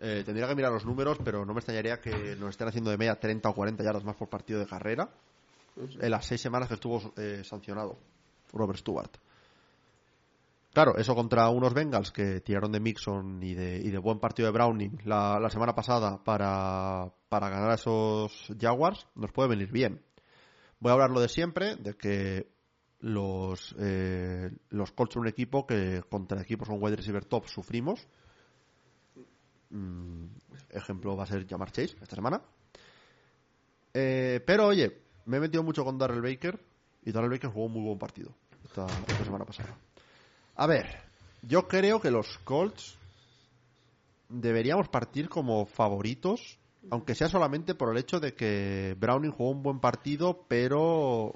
Eh, 0.00 0.22
tendría 0.24 0.46
que 0.46 0.54
mirar 0.54 0.70
los 0.70 0.84
números, 0.84 1.18
pero 1.24 1.44
no 1.44 1.54
me 1.54 1.58
extrañaría 1.60 2.00
que 2.00 2.36
nos 2.36 2.50
estén 2.50 2.68
haciendo 2.68 2.90
de 2.90 2.98
media 2.98 3.18
30 3.18 3.48
o 3.48 3.54
40 3.54 3.82
yardas 3.82 4.04
más 4.04 4.14
por 4.14 4.28
partido 4.28 4.60
de 4.60 4.66
carrera 4.66 5.08
en 5.76 6.10
las 6.10 6.24
seis 6.26 6.40
semanas 6.40 6.68
que 6.68 6.74
estuvo 6.74 7.12
eh, 7.16 7.42
sancionado 7.44 7.98
Grover 8.52 8.76
Stewart. 8.76 9.10
Claro, 10.72 10.96
eso 10.96 11.14
contra 11.14 11.48
unos 11.48 11.74
Bengals 11.74 12.12
que 12.12 12.40
tiraron 12.40 12.72
de 12.72 12.80
Mixon 12.80 13.42
y 13.42 13.54
de, 13.54 13.78
y 13.78 13.90
de 13.90 13.98
buen 13.98 14.20
partido 14.20 14.46
de 14.46 14.52
Browning 14.52 14.98
la, 15.04 15.48
semana 15.50 15.74
pasada 15.74 16.22
para, 16.22 17.12
para 17.28 17.48
ganar 17.48 17.70
a 17.70 17.74
esos 17.74 18.52
Jaguars, 18.60 19.06
nos 19.14 19.32
puede 19.32 19.48
venir 19.48 19.72
bien. 19.72 20.02
Voy 20.78 20.90
a 20.90 20.92
hablar 20.92 21.10
lo 21.10 21.20
de 21.20 21.28
siempre, 21.28 21.74
de 21.76 21.94
que 21.94 22.52
los, 23.00 23.74
eh, 23.78 24.50
los 24.68 24.92
Colts 24.92 25.14
son 25.14 25.22
un 25.22 25.28
equipo 25.28 25.66
que 25.66 26.02
contra 26.08 26.42
equipos 26.42 26.68
con 26.68 26.82
wide 26.82 26.96
receiver 26.96 27.24
top 27.24 27.46
sufrimos. 27.46 28.06
Mm, 29.70 30.26
ejemplo 30.70 31.16
va 31.16 31.24
a 31.24 31.26
ser 31.26 31.46
Jamar 31.48 31.72
Chase 31.72 31.96
esta 32.00 32.14
semana. 32.14 32.42
Eh, 33.94 34.40
pero 34.46 34.66
oye, 34.66 35.02
me 35.24 35.38
he 35.38 35.40
metido 35.40 35.62
mucho 35.62 35.84
con 35.84 35.98
Darrell 35.98 36.22
Baker 36.22 36.60
y 37.02 37.10
Darrell 37.10 37.30
Baker 37.30 37.50
jugó 37.50 37.66
un 37.66 37.72
muy 37.72 37.82
buen 37.82 37.98
partido 37.98 38.34
esta 38.64 39.24
semana 39.24 39.44
pasada. 39.44 39.76
A 40.58 40.66
ver, 40.66 40.86
yo 41.42 41.68
creo 41.68 42.00
que 42.00 42.10
los 42.10 42.38
Colts 42.38 42.98
deberíamos 44.28 44.88
partir 44.88 45.28
como 45.28 45.66
favoritos, 45.66 46.58
aunque 46.90 47.14
sea 47.14 47.28
solamente 47.28 47.76
por 47.76 47.92
el 47.92 47.98
hecho 47.98 48.18
de 48.18 48.34
que 48.34 48.96
Browning 48.98 49.30
jugó 49.30 49.50
un 49.50 49.62
buen 49.62 49.78
partido, 49.78 50.44
pero 50.48 51.32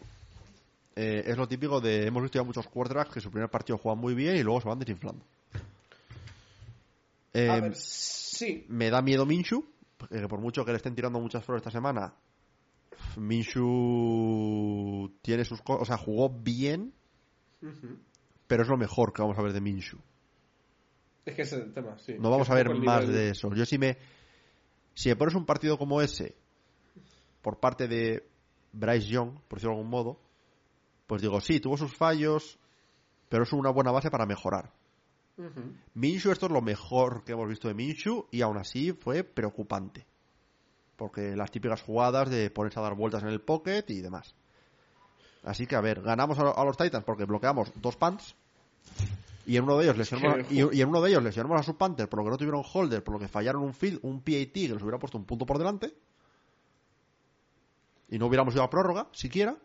eh, 0.97 1.23
es 1.25 1.37
lo 1.37 1.47
típico 1.47 1.81
de 1.81 2.09
hemos 2.09 2.25
visto 2.25 2.41
ya 2.41 2.43
muchos 2.43 2.67
quarterbacks 2.67 3.15
que 3.15 3.21
su 3.21 3.31
primer 3.31 3.49
partido 3.49 3.79
juegan 3.79 4.01
muy 4.01 4.15
bien 4.15 4.35
y 4.35 4.43
luego 4.43 4.61
se 4.61 4.69
van 4.69 4.81
desinflando. 4.81 5.25
A 7.35 7.61
ver, 7.61 7.77
sí. 7.77 8.67
me 8.69 8.91
da 8.91 9.03
miedo 9.03 9.25
Minshu, 9.25 9.65
que 10.11 10.27
por 10.27 10.41
mucho 10.41 10.65
que 10.65 10.73
le 10.73 10.79
estén 10.79 10.97
tirando 10.97 11.21
muchas 11.21 11.45
flores 11.45 11.61
esta 11.61 11.71
semana, 11.71 12.13
Minshu 13.17 15.13
tiene 15.23 15.45
sus 15.45 15.63
cosas, 15.63 15.83
o 15.83 15.85
sea, 15.85 15.97
jugó 15.97 16.29
bien. 16.29 16.93
Pero 18.53 18.65
es 18.65 18.69
lo 18.69 18.77
mejor 18.77 19.15
que 19.15 19.23
vamos 19.23 19.39
a 19.39 19.41
ver 19.41 19.55
de 19.55 19.63
Minshu. 19.63 19.97
Es 21.25 21.35
que 21.35 21.41
ese 21.41 21.57
es 21.57 21.63
el 21.63 21.73
tema, 21.73 21.97
sí. 21.97 22.17
No 22.19 22.29
vamos 22.29 22.51
a 22.51 22.55
ver 22.55 22.69
más 22.75 23.09
de 23.09 23.31
eso. 23.31 23.49
Yo 23.55 23.65
si 23.65 23.79
me 23.79 23.97
si 24.93 25.09
me 25.09 25.17
pones 25.17 25.35
un 25.35 25.47
partido 25.47 25.79
como 25.79 26.03
ese 26.03 26.35
por 27.41 27.61
parte 27.61 27.89
de 27.89 28.29
Bryce 28.75 29.07
Young, 29.07 29.39
por 29.49 29.57
decirlo 29.57 29.73
de 29.73 29.79
algún 29.79 29.91
modo, 29.91 30.21
pues 31.07 31.23
digo, 31.23 31.41
sí, 31.41 31.61
tuvo 31.61 31.79
sus 31.79 31.97
fallos, 31.97 32.59
pero 33.31 33.45
es 33.45 33.53
una 33.55 33.71
buena 33.71 33.91
base 33.91 34.11
para 34.11 34.27
mejorar. 34.27 34.71
Ujú. 35.39 35.73
Minshu, 35.95 36.31
esto 36.31 36.45
es 36.45 36.53
lo 36.53 36.61
mejor 36.61 37.25
que 37.25 37.33
hemos 37.33 37.49
visto 37.49 37.69
de 37.69 37.75
Minshu 37.75 38.27
y 38.31 38.43
aún 38.43 38.59
así 38.59 38.93
fue 38.93 39.25
preocupante. 39.25 40.05
Porque 40.97 41.35
las 41.37 41.51
típicas 41.51 41.81
jugadas 41.81 42.29
de 42.29 42.51
ponerse 42.51 42.79
a 42.81 42.83
dar 42.83 42.97
vueltas 42.97 43.23
en 43.23 43.31
el 43.31 43.41
pocket 43.41 43.87
y 43.89 44.03
demás. 44.03 44.35
Así 45.43 45.67
que, 45.67 45.75
a 45.75 45.81
ver, 45.81 46.03
ganamos 46.03 46.39
a, 46.39 46.65
los 46.65 46.77
Titans 46.77 47.05
porque 47.05 47.25
bloqueamos 47.25 47.73
dos 47.81 47.97
punts. 47.97 48.37
Y 49.45 49.57
en 49.57 49.65
uno 49.65 49.79
de 49.79 49.85
ellos 49.85 49.97
lesionamos, 49.97 50.47
que, 50.47 50.55
y, 50.55 50.59
y 50.79 50.81
en 50.83 50.89
uno 50.89 51.01
de 51.01 51.11
ellos 51.11 51.37
a 51.37 51.63
su 51.63 51.77
Panther 51.77 52.09
por 52.09 52.19
lo 52.19 52.25
que 52.25 52.31
no 52.31 52.39
tuvieron 52.39 52.63
holder, 52.73 53.03
por 53.03 53.15
lo 53.15 53.21
que 53.21 53.29
fallaron 53.29 53.63
un 53.63 53.75
field, 53.75 53.99
un 54.03 54.21
PAT 54.21 54.53
que 54.53 54.69
les 54.69 54.83
hubiera 54.83 54.99
puesto 54.99 55.19
un 55.19 55.25
punto 55.25 55.45
por 55.45 55.59
delante. 55.59 55.93
Y 58.09 58.19
no 58.19 58.27
hubiéramos 58.27 58.55
ido 58.55 58.63
a 58.63 58.71
prórroga, 58.71 59.09
siquiera. 59.13 59.57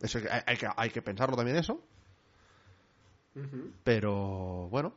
Eso 0.00 0.18
hay, 0.18 0.40
hay 0.46 0.56
que, 0.56 0.68
hay 0.76 0.90
que 0.90 1.02
pensarlo 1.02 1.36
también 1.36 1.58
eso. 1.58 1.80
Pero 3.84 4.68
bueno, 4.68 4.94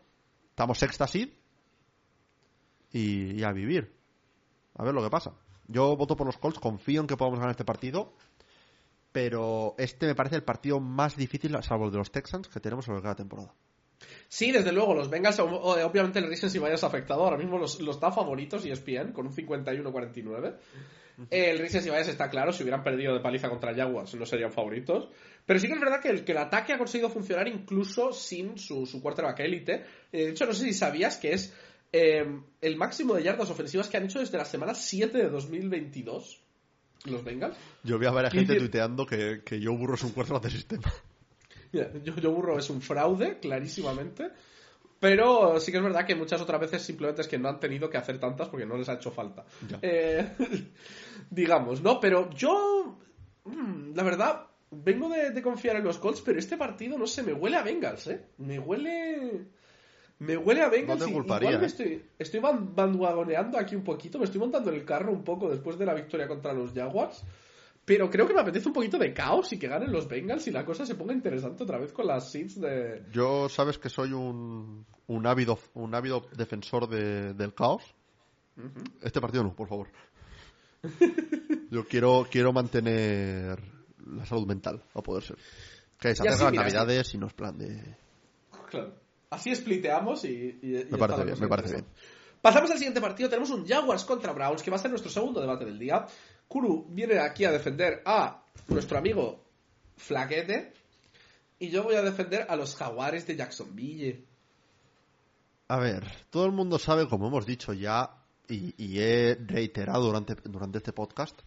estamos 0.50 0.78
sexta 0.78 1.08
seed 1.08 1.30
y, 2.92 3.40
y 3.40 3.44
a 3.44 3.52
vivir. 3.52 3.94
A 4.78 4.84
ver 4.84 4.94
lo 4.94 5.04
que 5.04 5.10
pasa. 5.10 5.34
Yo 5.68 5.96
voto 5.96 6.16
por 6.16 6.28
los 6.28 6.38
Colts, 6.38 6.60
confío 6.60 7.02
en 7.02 7.08
que 7.08 7.18
podamos 7.18 7.40
ganar 7.40 7.52
este 7.52 7.66
partido. 7.66 8.14
Pero 9.16 9.76
este 9.78 10.08
me 10.08 10.14
parece 10.14 10.36
el 10.36 10.44
partido 10.44 10.82
más 10.82 11.16
difícil, 11.16 11.56
salvo 11.64 11.86
el 11.86 11.92
de 11.92 12.00
los 12.00 12.12
Texans, 12.12 12.50
que 12.50 12.60
tenemos 12.60 12.84
sobre 12.84 13.02
cada 13.02 13.16
temporada. 13.16 13.54
Sí, 14.28 14.52
desde 14.52 14.74
luego, 14.74 14.94
los 14.94 15.10
Bengals, 15.10 15.40
o- 15.40 15.46
obviamente 15.48 16.20
el 16.20 16.28
Recency 16.28 16.60
Bias 16.60 16.84
ha 16.84 16.88
afectado. 16.88 17.24
Ahora 17.24 17.38
mismo 17.38 17.58
los, 17.58 17.80
los 17.80 17.96
está 17.96 18.12
favoritos 18.12 18.66
ESPN 18.66 19.14
con 19.14 19.26
un 19.28 19.34
51-49. 19.34 20.56
El 21.30 21.60
Recency 21.60 21.90
Bias 21.90 22.10
está 22.10 22.30
claro, 22.30 22.52
si 22.52 22.64
hubieran 22.64 22.84
perdido 22.84 23.14
de 23.14 23.22
paliza 23.22 23.48
contra 23.48 23.74
Jaguars 23.74 24.14
no 24.16 24.26
serían 24.26 24.52
favoritos. 24.52 25.08
Pero 25.46 25.60
sí 25.62 25.68
que 25.68 25.74
es 25.76 25.80
verdad 25.80 26.02
que 26.02 26.10
el, 26.10 26.26
que 26.26 26.34
el 26.34 26.38
ataque 26.40 26.74
ha 26.74 26.78
conseguido 26.78 27.10
funcionar 27.10 27.48
incluso 27.48 28.12
sin 28.12 28.58
su, 28.58 28.86
su 28.86 29.02
quarterback 29.02 29.40
élite. 29.40 29.86
Eh, 30.12 30.26
De 30.26 30.30
hecho, 30.32 30.46
no 30.46 30.54
sé 30.54 30.66
si 30.66 30.74
sabías 30.74 31.16
que 31.16 31.32
es 31.32 31.54
eh, 31.94 32.26
el 32.60 32.76
máximo 32.76 33.14
de 33.14 33.24
yardas 33.24 33.50
ofensivas 33.50 33.88
que 33.88 33.96
han 33.96 34.04
hecho 34.04 34.20
desde 34.20 34.38
la 34.38 34.44
semana 34.44 34.74
7 34.76 35.18
de 35.18 35.30
2022 35.30 36.42
los 37.06 37.24
Bengals. 37.24 37.56
Yo 37.84 37.98
vi 37.98 38.06
a 38.06 38.12
varias 38.12 38.34
¿Qué 38.34 38.40
gente 38.40 38.56
tuiteando 38.56 39.06
que, 39.06 39.42
que 39.44 39.64
Joe 39.64 39.76
Burrow 39.76 39.96
es 39.96 40.04
un 40.04 40.12
cuarto 40.12 40.40
de 40.40 40.50
sistema. 40.50 40.92
Mira, 41.72 41.92
yo, 42.04 42.16
yo 42.16 42.32
burro 42.32 42.58
es 42.58 42.70
un 42.70 42.82
fraude, 42.82 43.40
clarísimamente. 43.40 44.32
Pero 45.00 45.60
sí 45.60 45.72
que 45.72 45.78
es 45.78 45.84
verdad 45.84 46.06
que 46.06 46.16
muchas 46.16 46.42
otras 46.42 46.60
veces 46.62 46.82
simplemente 46.82 47.22
es 47.22 47.28
que 47.28 47.38
no 47.38 47.50
han 47.50 47.60
tenido 47.60 47.90
que 47.90 47.98
hacer 47.98 48.18
tantas 48.18 48.48
porque 48.48 48.66
no 48.66 48.78
les 48.78 48.88
ha 48.88 48.94
hecho 48.94 49.12
falta. 49.12 49.46
Eh, 49.82 50.26
digamos, 51.30 51.82
¿no? 51.82 52.00
Pero 52.00 52.30
yo, 52.32 52.98
mm, 53.44 53.94
la 53.94 54.04
verdad, 54.04 54.48
vengo 54.72 55.10
de, 55.10 55.32
de 55.32 55.42
confiar 55.42 55.76
en 55.76 55.84
los 55.84 55.98
Colts, 55.98 56.22
pero 56.22 56.40
este 56.40 56.58
partido, 56.58 56.98
no 56.98 57.08
sé, 57.08 57.24
me 57.24 57.34
huele 57.34 57.58
a 57.58 57.64
Bengals, 57.64 58.08
¿eh? 58.08 58.26
Me 58.38 58.58
huele... 58.58 59.48
Me 60.20 60.38
huele 60.38 60.62
a 60.62 60.70
Bengals 60.70 61.02
No 61.02 61.08
igual 61.10 61.58
me 61.60 61.64
¿eh? 61.64 61.68
estoy, 61.68 62.06
estoy 62.18 62.40
ban- 62.40 62.74
bandwagoneando 62.74 63.58
aquí 63.58 63.76
un 63.76 63.84
poquito, 63.84 64.18
me 64.18 64.26
estoy 64.26 64.40
montando 64.40 64.72
el 64.72 64.86
carro 64.86 65.12
un 65.12 65.24
poco 65.24 65.50
después 65.50 65.78
de 65.78 65.86
la 65.86 65.94
victoria 65.94 66.28
contra 66.28 66.54
los 66.54 66.72
Jaguars. 66.74 67.24
Pero 67.84 68.10
creo 68.10 68.26
que 68.28 68.34
me 68.34 68.42
apetece 68.42 68.68
un 68.68 68.74
poquito 68.74 68.98
de 68.98 69.14
caos 69.14 69.54
y 69.54 69.60
que 69.60 69.68
ganen 69.68 69.92
los 69.92 70.08
Bengals 70.08 70.48
y 70.48 70.52
la 70.52 70.66
cosa 70.66 70.86
se 70.88 70.96
ponga 70.96 71.14
interesante 71.14 71.64
otra 71.64 71.78
vez 71.78 71.92
con 71.94 72.08
las 72.08 72.32
seeds 72.32 72.60
de... 72.60 73.04
Yo 73.12 73.48
sabes 73.48 73.78
que 73.78 73.90
soy 73.90 74.12
un, 74.12 74.86
un 75.06 75.28
ávido 75.28 75.60
un 75.76 75.94
ávido 75.94 76.26
defensor 76.36 76.88
de- 76.90 77.34
del 77.36 77.54
caos. 77.54 77.84
Este 79.04 79.22
partido 79.22 79.44
no, 79.44 79.54
por 79.56 79.68
favor. 79.68 79.90
Yo 81.72 81.86
quiero 81.88 82.26
quiero 82.32 82.54
mantener 82.54 83.60
la 84.08 84.26
salud 84.26 84.48
mental, 84.48 84.82
a 84.94 85.02
poder 85.02 85.24
ser. 85.24 85.38
Que 86.00 86.16
se 86.16 86.28
acercan 86.28 86.56
las 86.56 86.64
navidades 86.66 87.14
y 87.14 87.18
no 87.18 87.28
es 87.28 87.34
plan 87.34 87.58
de... 87.58 87.98
Claro. 88.70 88.94
Así 89.36 89.54
spliteamos 89.54 90.24
y... 90.24 90.58
Me 90.90 90.98
parece 90.98 91.26
bien, 91.26 91.40
me 91.40 91.48
parece 91.48 91.68
interesante. 91.76 92.16
Pasamos 92.42 92.72
al 92.72 92.78
siguiente 92.78 93.02
partido. 93.02 93.28
Tenemos 93.28 93.50
un 93.50 93.68
Jaguars 93.68 94.06
contra 94.06 94.32
Browns, 94.32 94.64
que 94.64 94.72
va 94.72 94.78
a 94.78 94.80
ser 94.80 94.92
nuestro 94.92 95.12
segundo 95.12 95.42
debate 95.42 95.66
del 95.66 95.78
día. 95.78 96.06
Kuru 96.48 96.86
viene 96.90 97.20
aquí 97.20 97.44
a 97.44 97.52
defender 97.52 98.02
a 98.06 98.44
nuestro 98.70 98.98
amigo 98.98 99.44
Flaquete. 99.98 100.74
Y 101.60 101.70
yo 101.70 101.84
voy 101.84 101.96
a 101.96 102.02
defender 102.02 102.46
a 102.48 102.56
los 102.56 102.76
Jaguares 102.76 103.28
de 103.28 103.36
Jacksonville. 103.36 104.26
A 105.68 105.80
ver, 105.80 106.06
todo 106.30 106.46
el 106.46 106.54
mundo 106.54 106.80
sabe, 106.80 107.10
como 107.10 107.28
hemos 107.28 107.46
dicho 107.46 107.74
ya, 107.74 108.12
y, 108.48 108.74
y 108.78 109.00
he 109.00 109.36
reiterado 109.36 110.06
durante, 110.06 110.36
durante 110.36 110.78
este 110.78 110.94
podcast, 110.94 111.38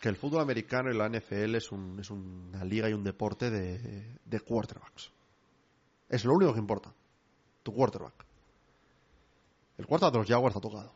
que 0.00 0.10
el 0.10 0.16
fútbol 0.16 0.42
americano 0.42 0.92
y 0.92 0.96
la 0.96 1.08
NFL 1.08 1.56
es, 1.56 1.72
un, 1.72 1.98
es 1.98 2.10
una 2.10 2.64
liga 2.64 2.88
y 2.88 2.92
un 2.92 3.02
deporte 3.02 3.50
de, 3.50 4.18
de 4.24 4.40
quarterbacks. 4.40 5.10
Es 6.08 6.24
lo 6.24 6.34
único 6.34 6.52
que 6.52 6.58
importa. 6.58 6.92
Tu 7.62 7.72
quarterback. 7.72 8.24
El 9.76 9.86
quarterback 9.86 10.12
de 10.12 10.18
los 10.18 10.28
Jaguars 10.28 10.56
está 10.56 10.68
tocado. 10.68 10.92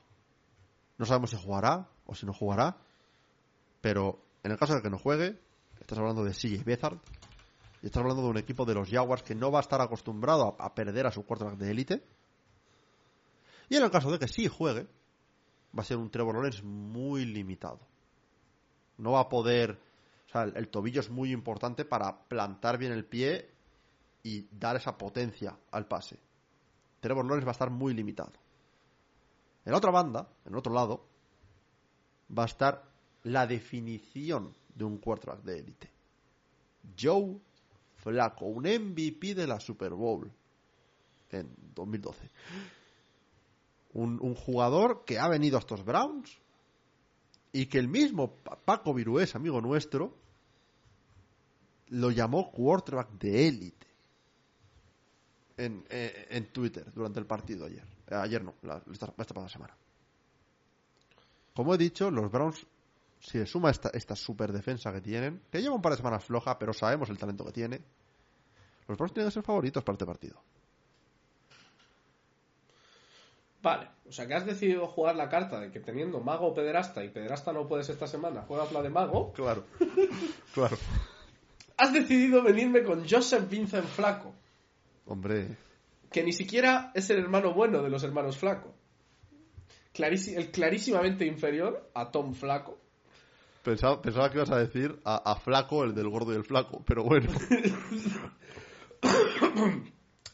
No 0.99 1.07
sabemos 1.07 1.31
si 1.31 1.37
jugará 1.37 1.89
o 2.07 2.15
si 2.15 2.27
no 2.27 2.33
jugará. 2.33 2.77
Pero 3.81 4.25
en 4.43 4.53
el 4.53 4.59
caso 4.59 4.75
de 4.75 4.83
que 4.83 4.91
no 4.91 4.99
juegue, 4.99 5.39
estás 5.81 5.99
hablando 5.99 6.25
de 6.25 6.33
CJ 6.33 6.65
Beathard. 6.65 6.99
Y 7.83 7.87
estás 7.87 8.01
hablando 8.01 8.23
de 8.23 8.29
un 8.29 8.39
equipo 8.39 8.65
de 8.65 8.75
los 8.75 8.89
Jaguars 8.89 9.23
que 9.23 9.35
no 9.35 9.51
va 9.51 9.59
a 9.59 9.63
estar 9.63 9.81
acostumbrado 9.81 10.57
a, 10.59 10.75
perder 10.75 11.07
a 11.07 11.11
su 11.11 11.25
quarterback 11.25 11.59
de 11.59 11.71
élite. 11.71 12.05
Y 13.69 13.77
en 13.77 13.83
el 13.83 13.91
caso 13.91 14.11
de 14.11 14.19
que 14.19 14.29
sí 14.29 14.49
juegue, 14.49 14.87
va 15.77 15.83
a 15.83 15.85
ser 15.85 15.97
un 15.97 16.11
Trevor 16.11 16.37
muy 16.63 17.25
limitado. 17.25 17.81
No 18.99 19.13
va 19.13 19.21
a 19.21 19.29
poder. 19.29 19.81
O 20.29 20.31
sea, 20.31 20.45
el 20.45 20.69
tobillo 20.69 21.01
es 21.01 21.11
muy 21.11 21.33
importante 21.33 21.85
para 21.85 22.25
plantar 22.29 22.79
bien 22.79 22.93
el 22.93 23.05
pie 23.05 23.52
y 24.23 24.47
dar 24.53 24.77
esa 24.77 24.97
potencia 24.97 25.57
al 25.71 25.87
pase. 25.87 26.19
Trevor 27.01 27.25
Lawrence 27.25 27.45
va 27.47 27.51
a 27.51 27.53
estar 27.53 27.71
muy 27.71 27.95
limitado. 27.95 28.33
En 29.65 29.73
la 29.73 29.79
otra 29.79 29.91
banda, 29.91 30.29
en 30.45 30.53
el 30.53 30.59
otro 30.59 30.73
lado, 30.73 31.05
va 32.37 32.45
a 32.45 32.47
estar 32.47 32.85
la 33.25 33.47
definición 33.47 34.55
de 34.75 34.85
un 34.85 34.99
quarterback 34.99 35.43
de 35.43 35.59
élite. 35.59 35.91
Joe 36.99 37.37
Flaco, 37.97 38.47
un 38.47 38.65
MVP 38.65 39.35
de 39.35 39.47
la 39.47 39.61
Super 39.61 39.93
Bowl 39.93 40.31
en 41.31 41.55
2012. 41.75 42.31
Un, 43.95 44.19
un 44.23 44.35
jugador 44.35 45.05
que 45.05 45.19
ha 45.19 45.29
venido 45.29 45.57
a 45.57 45.61
estos 45.61 45.85
Browns 45.85 46.31
y 47.53 47.67
que 47.67 47.79
el 47.79 47.89
mismo 47.89 48.37
Pa- 48.37 48.57
Paco 48.57 48.95
Virués, 48.95 49.35
amigo 49.37 49.61
nuestro, 49.61 50.17
lo 51.89 52.11
llamó 52.11 52.51
quarterback 52.51 53.11
de 53.19 53.49
élite 53.49 53.87
en, 55.65 55.85
eh, 55.91 56.27
en 56.31 56.47
Twitter 56.53 56.93
durante 56.93 57.21
el 57.21 57.27
partido 57.27 57.67
ayer. 57.67 57.85
Eh, 58.09 58.15
ayer 58.15 58.43
no, 58.43 58.55
la- 58.63 58.83
esta, 58.93 59.07
esta 59.07 59.35
pasada 59.35 59.49
semana. 59.49 59.77
Como 61.55 61.75
he 61.75 61.79
dicho, 61.79 62.11
los 62.11 62.31
Browns, 62.31 62.67
si 63.21 63.39
le 63.39 63.47
suma 63.47 63.71
esta, 63.71 63.91
esta 63.91 64.17
super 64.17 64.53
defensa 64.53 64.93
que 64.93 65.01
tienen, 65.01 65.43
que 65.51 65.61
lleva 65.61 65.75
un 65.75 65.83
par 65.83 65.93
de 65.93 65.99
semanas 65.99 66.25
floja, 66.25 66.59
pero 66.59 66.73
sabemos 66.73 67.09
el 67.11 67.19
talento 67.19 67.45
que 67.45 67.53
tiene, 67.53 67.81
los 68.89 68.97
Browns 68.99 69.13
tienen 69.13 69.29
que 69.31 69.35
ser 69.35 69.43
favoritos 69.43 69.85
para 69.85 69.95
este 69.95 70.07
partido. 70.07 70.41
Vale, 73.63 73.89
o 74.09 74.13
sea 74.13 74.27
que 74.27 74.35
has 74.35 74.45
decidido 74.45 74.89
jugar 74.89 75.15
la 75.15 75.29
carta 75.29 75.61
de 75.61 75.71
que 75.71 75.79
teniendo 75.79 76.19
mago 76.21 76.49
o 76.49 76.55
pederasta 76.55 77.05
y 77.05 77.11
pederasta 77.11 77.53
no 77.53 77.69
puedes 77.69 77.89
esta 77.89 78.09
semana, 78.09 78.43
juegas 78.43 78.73
la 78.73 78.83
de 78.83 78.91
mago. 78.91 79.33
Claro, 79.35 79.65
claro. 80.55 80.77
Has 81.77 81.93
decidido 81.93 82.43
venirme 82.43 82.83
con 82.83 83.09
Joseph 83.09 83.49
Vincent 83.49 83.87
Flaco, 83.87 84.35
Hombre, 85.07 85.57
que 86.11 86.23
ni 86.23 86.33
siquiera 86.33 86.91
es 86.95 87.11
el 87.11 87.19
hermano 87.19 87.53
bueno 87.55 87.83
de 87.83 87.91
los 87.91 88.03
hermanos 88.05 88.37
Flaco. 88.39 88.75
Clarísi- 89.95 90.37
el 90.37 90.51
clarísimamente 90.51 91.27
inferior 91.27 91.91
a 91.95 92.11
Tom 92.11 92.35
Flaco. 92.35 92.79
pensaba, 93.63 94.01
pensaba 94.01 94.31
que 94.31 94.37
ibas 94.39 94.51
a 94.51 94.59
decir 94.59 94.99
a, 95.05 95.17
a 95.17 95.37
Flaco, 95.37 95.85
el 95.85 95.95
del 95.95 96.09
gordo 96.09 96.33
y 96.33 96.37
el 96.37 96.45
flaco, 96.45 96.83
pero 96.87 97.05
bueno. 97.05 97.31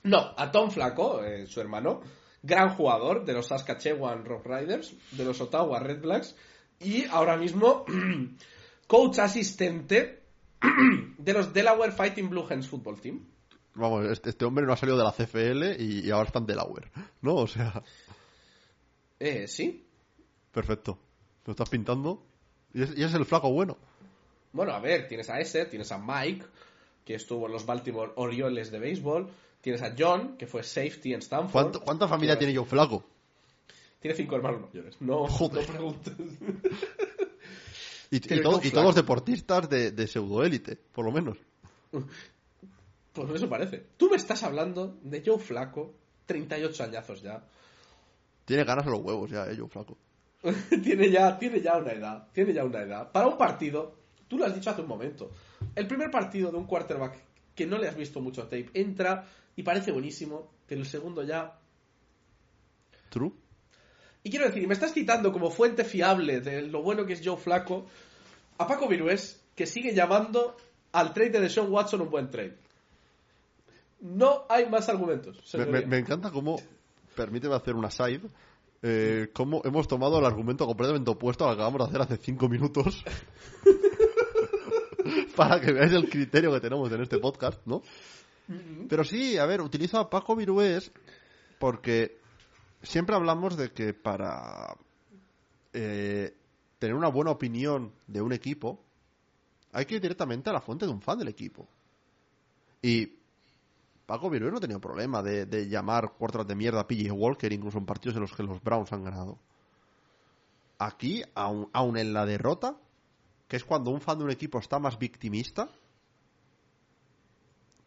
No, 0.04 0.32
a 0.36 0.50
Tom 0.52 0.70
Flaco, 0.70 1.22
eh, 1.24 1.46
su 1.46 1.60
hermano, 1.60 2.00
gran 2.42 2.70
jugador 2.76 3.24
de 3.24 3.32
los 3.32 3.46
Saskatchewan 3.48 4.24
Rock 4.24 4.46
Riders, 4.46 4.94
de 5.12 5.24
los 5.24 5.40
Ottawa 5.40 5.80
Red 5.80 6.00
Blacks, 6.02 6.36
y 6.80 7.04
ahora 7.06 7.36
mismo 7.36 7.84
coach 8.86 9.18
asistente 9.18 10.22
de 11.18 11.32
los 11.32 11.52
Delaware 11.52 11.92
Fighting 11.92 12.30
Blue 12.30 12.46
Hens 12.48 12.68
Football 12.68 13.00
Team. 13.00 13.26
Vamos, 13.74 14.06
este, 14.06 14.30
este 14.30 14.44
hombre 14.44 14.66
no 14.66 14.72
ha 14.72 14.76
salido 14.76 14.98
de 14.98 15.04
la 15.04 15.12
CFL 15.12 15.80
y, 15.82 16.06
y 16.06 16.10
ahora 16.10 16.26
está 16.26 16.38
en 16.40 16.46
Delaware. 16.46 16.90
¿No? 17.22 17.36
O 17.36 17.46
sea, 17.46 17.82
Eh, 19.20 19.46
sí. 19.48 19.86
perfecto. 20.52 20.98
Lo 21.46 21.52
estás 21.52 21.68
pintando. 21.68 22.22
Y 22.74 22.82
es, 22.82 22.96
y 22.96 23.02
es 23.04 23.14
el 23.14 23.24
flaco 23.24 23.50
bueno. 23.52 23.76
Bueno, 24.52 24.72
a 24.72 24.80
ver, 24.80 25.06
tienes 25.08 25.28
a 25.30 25.38
ese, 25.40 25.66
tienes 25.66 25.90
a 25.92 25.98
Mike, 25.98 26.44
que 27.04 27.14
estuvo 27.14 27.46
en 27.46 27.52
los 27.52 27.64
Baltimore 27.66 28.12
Orioles 28.16 28.70
de 28.70 28.78
béisbol, 28.78 29.28
tienes 29.60 29.82
a 29.82 29.94
John, 29.96 30.36
que 30.36 30.46
fue 30.46 30.62
safety 30.62 31.12
en 31.14 31.20
Stanford. 31.20 31.52
¿Cuánto- 31.52 31.80
¿Cuánta 31.82 32.08
familia 32.08 32.38
tiene 32.38 32.52
yo 32.52 32.64
flaco? 32.64 33.04
Tiene 34.00 34.16
cinco 34.16 34.36
hermanos 34.36 34.62
mayores. 34.62 35.00
No, 35.00 35.26
Joder. 35.28 35.66
no 35.68 35.72
preguntes. 35.74 36.14
Y, 38.10 38.16
y 38.16 38.42
todo- 38.42 38.60
y 38.62 38.70
todos 38.70 38.94
deportistas 38.94 39.68
de, 39.68 39.90
de 39.92 40.06
pseudoélite, 40.06 40.76
por 40.76 41.04
lo 41.04 41.12
menos. 41.12 41.36
Pues 43.26 43.40
eso 43.40 43.48
parece. 43.48 43.84
Tú 43.96 44.08
me 44.10 44.16
estás 44.16 44.42
hablando 44.42 44.98
de 45.02 45.22
Joe 45.24 45.38
Flaco, 45.38 45.94
38 46.26 46.84
añazos 46.84 47.22
ya. 47.22 47.42
Tiene 48.44 48.64
ganas 48.64 48.86
a 48.86 48.90
los 48.90 49.00
huevos 49.00 49.30
ya, 49.30 49.46
eh, 49.50 49.56
yo 49.56 49.68
flaco. 49.68 49.98
tiene, 50.82 51.10
ya, 51.10 51.38
tiene 51.38 51.60
ya 51.60 51.76
una 51.76 51.92
edad. 51.92 52.28
Tiene 52.32 52.54
ya 52.54 52.64
una 52.64 52.80
edad. 52.80 53.10
Para 53.12 53.26
un 53.26 53.36
partido, 53.36 53.96
tú 54.26 54.38
lo 54.38 54.46
has 54.46 54.54
dicho 54.54 54.70
hace 54.70 54.82
un 54.82 54.88
momento. 54.88 55.30
El 55.74 55.86
primer 55.86 56.10
partido 56.10 56.50
de 56.50 56.56
un 56.56 56.66
quarterback 56.66 57.14
que 57.54 57.66
no 57.66 57.76
le 57.76 57.88
has 57.88 57.96
visto 57.96 58.20
mucho 58.20 58.44
tape 58.44 58.70
entra 58.74 59.26
y 59.56 59.62
parece 59.62 59.90
buenísimo, 59.90 60.52
pero 60.66 60.80
el 60.80 60.86
segundo 60.86 61.24
ya. 61.24 61.58
True. 63.10 63.32
Y 64.22 64.30
quiero 64.30 64.46
decir, 64.46 64.62
y 64.62 64.66
me 64.66 64.74
estás 64.74 64.92
citando 64.92 65.32
como 65.32 65.50
fuente 65.50 65.84
fiable 65.84 66.40
de 66.40 66.62
lo 66.62 66.82
bueno 66.82 67.04
que 67.04 67.14
es 67.14 67.22
Joe 67.24 67.36
Flaco 67.36 67.86
a 68.58 68.66
Paco 68.66 68.88
Virués, 68.88 69.42
que 69.54 69.66
sigue 69.66 69.94
llamando 69.94 70.56
al 70.92 71.12
trade 71.12 71.30
de 71.30 71.40
Deshaun 71.40 71.72
Watson 71.72 72.00
un 72.00 72.10
buen 72.10 72.30
trade. 72.30 72.56
No 74.00 74.44
hay 74.48 74.68
más 74.68 74.88
argumentos. 74.88 75.36
Me, 75.36 75.42
señoría. 75.46 75.72
me- 75.80 75.86
me 75.86 75.98
encanta 75.98 76.30
cómo, 76.30 76.56
permíteme 77.16 77.54
hacer 77.54 77.74
una 77.74 77.90
side, 77.90 78.22
eh, 78.82 79.30
cómo 79.32 79.60
hemos 79.64 79.88
tomado 79.88 80.18
el 80.18 80.24
argumento 80.24 80.66
completamente 80.66 81.10
opuesto 81.10 81.44
al 81.48 81.56
que 81.56 81.62
acabamos 81.62 81.80
de 81.80 81.84
hacer 81.98 82.00
hace 82.02 82.24
cinco 82.24 82.48
minutos. 82.48 83.04
para 85.36 85.60
que 85.60 85.72
veáis 85.72 85.92
el 85.92 86.08
criterio 86.08 86.52
que 86.52 86.60
tenemos 86.60 86.90
en 86.92 87.00
este 87.02 87.18
podcast, 87.18 87.60
¿no? 87.66 87.82
Pero 88.88 89.04
sí, 89.04 89.36
a 89.36 89.44
ver, 89.46 89.60
utilizo 89.60 89.98
a 89.98 90.08
Paco 90.08 90.34
Virués 90.34 90.90
porque 91.58 92.18
siempre 92.82 93.14
hablamos 93.14 93.56
de 93.56 93.72
que 93.72 93.92
para 93.92 94.74
eh, 95.72 96.34
tener 96.78 96.94
una 96.94 97.08
buena 97.08 97.30
opinión 97.30 97.92
de 98.06 98.22
un 98.22 98.32
equipo 98.32 98.82
hay 99.72 99.84
que 99.84 99.96
ir 99.96 100.00
directamente 100.00 100.48
a 100.48 100.54
la 100.54 100.62
fuente 100.62 100.86
de 100.86 100.92
un 100.92 101.02
fan 101.02 101.18
del 101.18 101.28
equipo. 101.28 101.68
Y 102.80 103.17
Paco 104.08 104.30
Virués 104.30 104.54
no 104.54 104.58
tenía 104.58 104.78
problema 104.78 105.22
de, 105.22 105.68
llamar 105.68 106.14
cuartos 106.16 106.46
de 106.46 106.54
mierda 106.54 106.80
a 106.80 106.86
PJ 106.86 107.12
Walker, 107.12 107.52
incluso 107.52 107.76
en 107.76 107.84
partidos 107.84 108.16
en 108.16 108.22
los 108.22 108.32
que 108.32 108.42
los 108.42 108.58
Browns 108.62 108.90
han 108.90 109.04
ganado. 109.04 109.38
Aquí, 110.78 111.22
aun, 111.34 111.68
aun 111.74 111.98
en 111.98 112.14
la 112.14 112.24
derrota, 112.24 112.74
que 113.46 113.56
es 113.56 113.64
cuando 113.66 113.90
un 113.90 114.00
fan 114.00 114.16
de 114.16 114.24
un 114.24 114.30
equipo 114.30 114.60
está 114.60 114.78
más 114.78 114.98
victimista, 114.98 115.68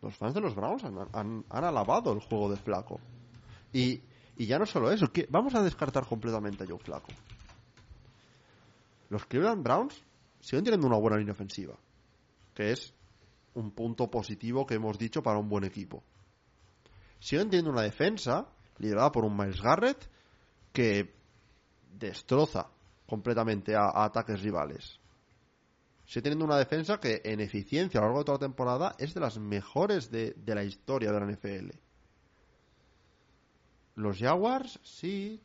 los 0.04 0.16
fans 0.16 0.36
de 0.36 0.42
los 0.42 0.54
Browns 0.54 0.84
han, 0.84 1.44
alabado 1.50 2.14
el 2.14 2.20
juego 2.20 2.52
de 2.52 2.58
Flaco. 2.58 3.00
Y, 3.74 4.04
ya 4.38 4.60
no 4.60 4.68
solo 4.68 4.92
eso, 4.92 5.08
vamos 5.30 5.56
a 5.56 5.64
descartar 5.64 6.06
completamente 6.06 6.66
a 6.66 6.68
Joe 6.68 6.78
Flaco. 6.78 7.08
Los 9.10 9.26
Cleveland 9.26 9.64
Browns 9.64 10.00
siguen 10.40 10.66
teniendo 10.66 10.86
una 10.86 10.98
buena 10.98 11.18
línea 11.18 11.34
ofensiva, 11.34 11.74
que 12.54 12.74
es 12.74 12.94
un 13.56 13.72
punto 13.72 14.12
positivo 14.12 14.68
que 14.68 14.76
hemos 14.76 15.00
dicho 15.00 15.24
para 15.24 15.40
un 15.40 15.50
buen 15.50 15.64
equipo. 15.64 16.04
Siguen 17.22 17.52
teniendo 17.52 17.72
una 17.72 17.84
defensa 17.84 18.48
liderada 18.80 19.12
por 19.12 19.24
un 19.24 19.38
Miles 19.38 19.62
Garrett 19.62 20.10
que 20.74 21.14
destroza 21.94 22.68
completamente 23.06 23.76
a, 23.76 24.04
ataques 24.04 24.42
rivales. 24.42 25.00
Sigue 26.06 26.24
teniendo 26.24 26.46
una 26.46 26.58
defensa 26.58 27.00
que 27.00 27.22
en 27.24 27.40
eficiencia 27.40 28.00
a 28.00 28.02
lo 28.02 28.08
largo 28.08 28.20
de 28.22 28.26
toda 28.26 28.38
la 28.40 28.48
temporada 28.48 28.96
es 28.98 29.14
de 29.14 29.20
las 29.20 29.38
mejores 29.38 30.10
de, 30.10 30.36
la 30.48 30.64
historia 30.64 31.12
de 31.12 31.20
la 31.20 31.32
NFL. 31.32 31.70
Los 33.96 34.18
Jaguars, 34.18 34.80
sí. 34.82 35.40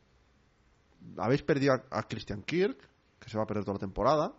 Habéis 1.17 1.43
perdido 1.43 1.75
a, 1.91 2.03
Christian 2.07 2.41
Kirk, 2.41 2.89
que 3.19 3.29
se 3.29 3.37
va 3.37 3.43
a 3.43 3.47
perder 3.47 3.65
toda 3.65 3.75
la 3.75 3.81
temporada. 3.81 4.33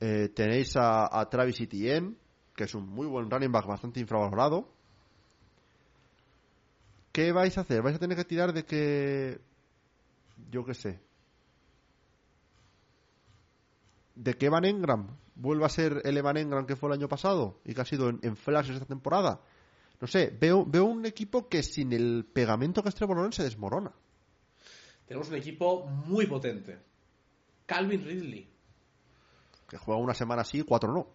Eh, 0.00 0.30
tenéis 0.34 0.72
a 0.76 1.28
Travis 1.30 1.60
Etienne, 1.60 2.16
que 2.56 2.64
es 2.64 2.74
un 2.74 2.88
muy 2.88 3.06
buen 3.06 3.30
running 3.30 3.52
back 3.52 3.66
bastante 3.66 4.00
infravalorado. 4.00 4.77
¿Qué 7.12 7.32
vais 7.32 7.56
a 7.58 7.62
hacer? 7.62 7.82
¿Vais 7.82 7.96
a 7.96 7.98
tener 7.98 8.16
que 8.16 8.24
tirar 8.24 8.52
de 8.52 8.64
que... 8.64 9.40
Yo 10.50 10.64
qué 10.64 10.74
sé. 10.74 11.00
¿De 14.14 14.34
que 14.34 14.46
Evan 14.46 14.64
Engram 14.64 15.16
vuelva 15.34 15.66
a 15.66 15.70
ser 15.70 16.02
el 16.04 16.16
Evan 16.16 16.36
Engram 16.36 16.66
que 16.66 16.76
fue 16.76 16.88
el 16.88 16.94
año 16.94 17.08
pasado 17.08 17.60
y 17.64 17.74
que 17.74 17.80
ha 17.80 17.84
sido 17.84 18.08
en, 18.08 18.20
en 18.22 18.36
flashes 18.36 18.74
esta 18.74 18.86
temporada? 18.86 19.40
No 20.00 20.06
sé, 20.06 20.36
veo, 20.40 20.64
veo 20.64 20.84
un 20.84 21.06
equipo 21.06 21.48
que 21.48 21.62
sin 21.62 21.92
el 21.92 22.24
pegamento 22.32 22.82
que 22.82 22.88
es 22.88 22.94
Trevor 22.94 23.34
se 23.34 23.42
desmorona. 23.42 23.92
Tenemos 25.06 25.28
un 25.28 25.36
equipo 25.36 25.86
muy 25.86 26.26
potente. 26.26 26.78
Calvin 27.66 28.04
Ridley. 28.04 28.48
Que 29.68 29.76
juega 29.76 30.00
una 30.00 30.14
semana 30.14 30.42
así 30.42 30.60
y 30.60 30.62
cuatro 30.62 30.92
no. 30.92 31.08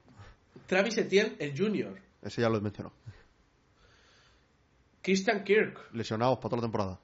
Travis 0.67 0.97
Etienne, 0.97 1.35
el 1.39 1.57
Junior. 1.57 1.97
Ese 2.21 2.41
ya 2.41 2.49
lo 2.49 2.57
he 2.57 2.61
mencionado. 2.61 2.95
Christian 5.03 5.43
Kirk. 5.43 5.93
Lesionados 5.93 6.37
para 6.37 6.49
toda 6.49 6.57
la 6.57 6.63
temporada. 6.63 6.99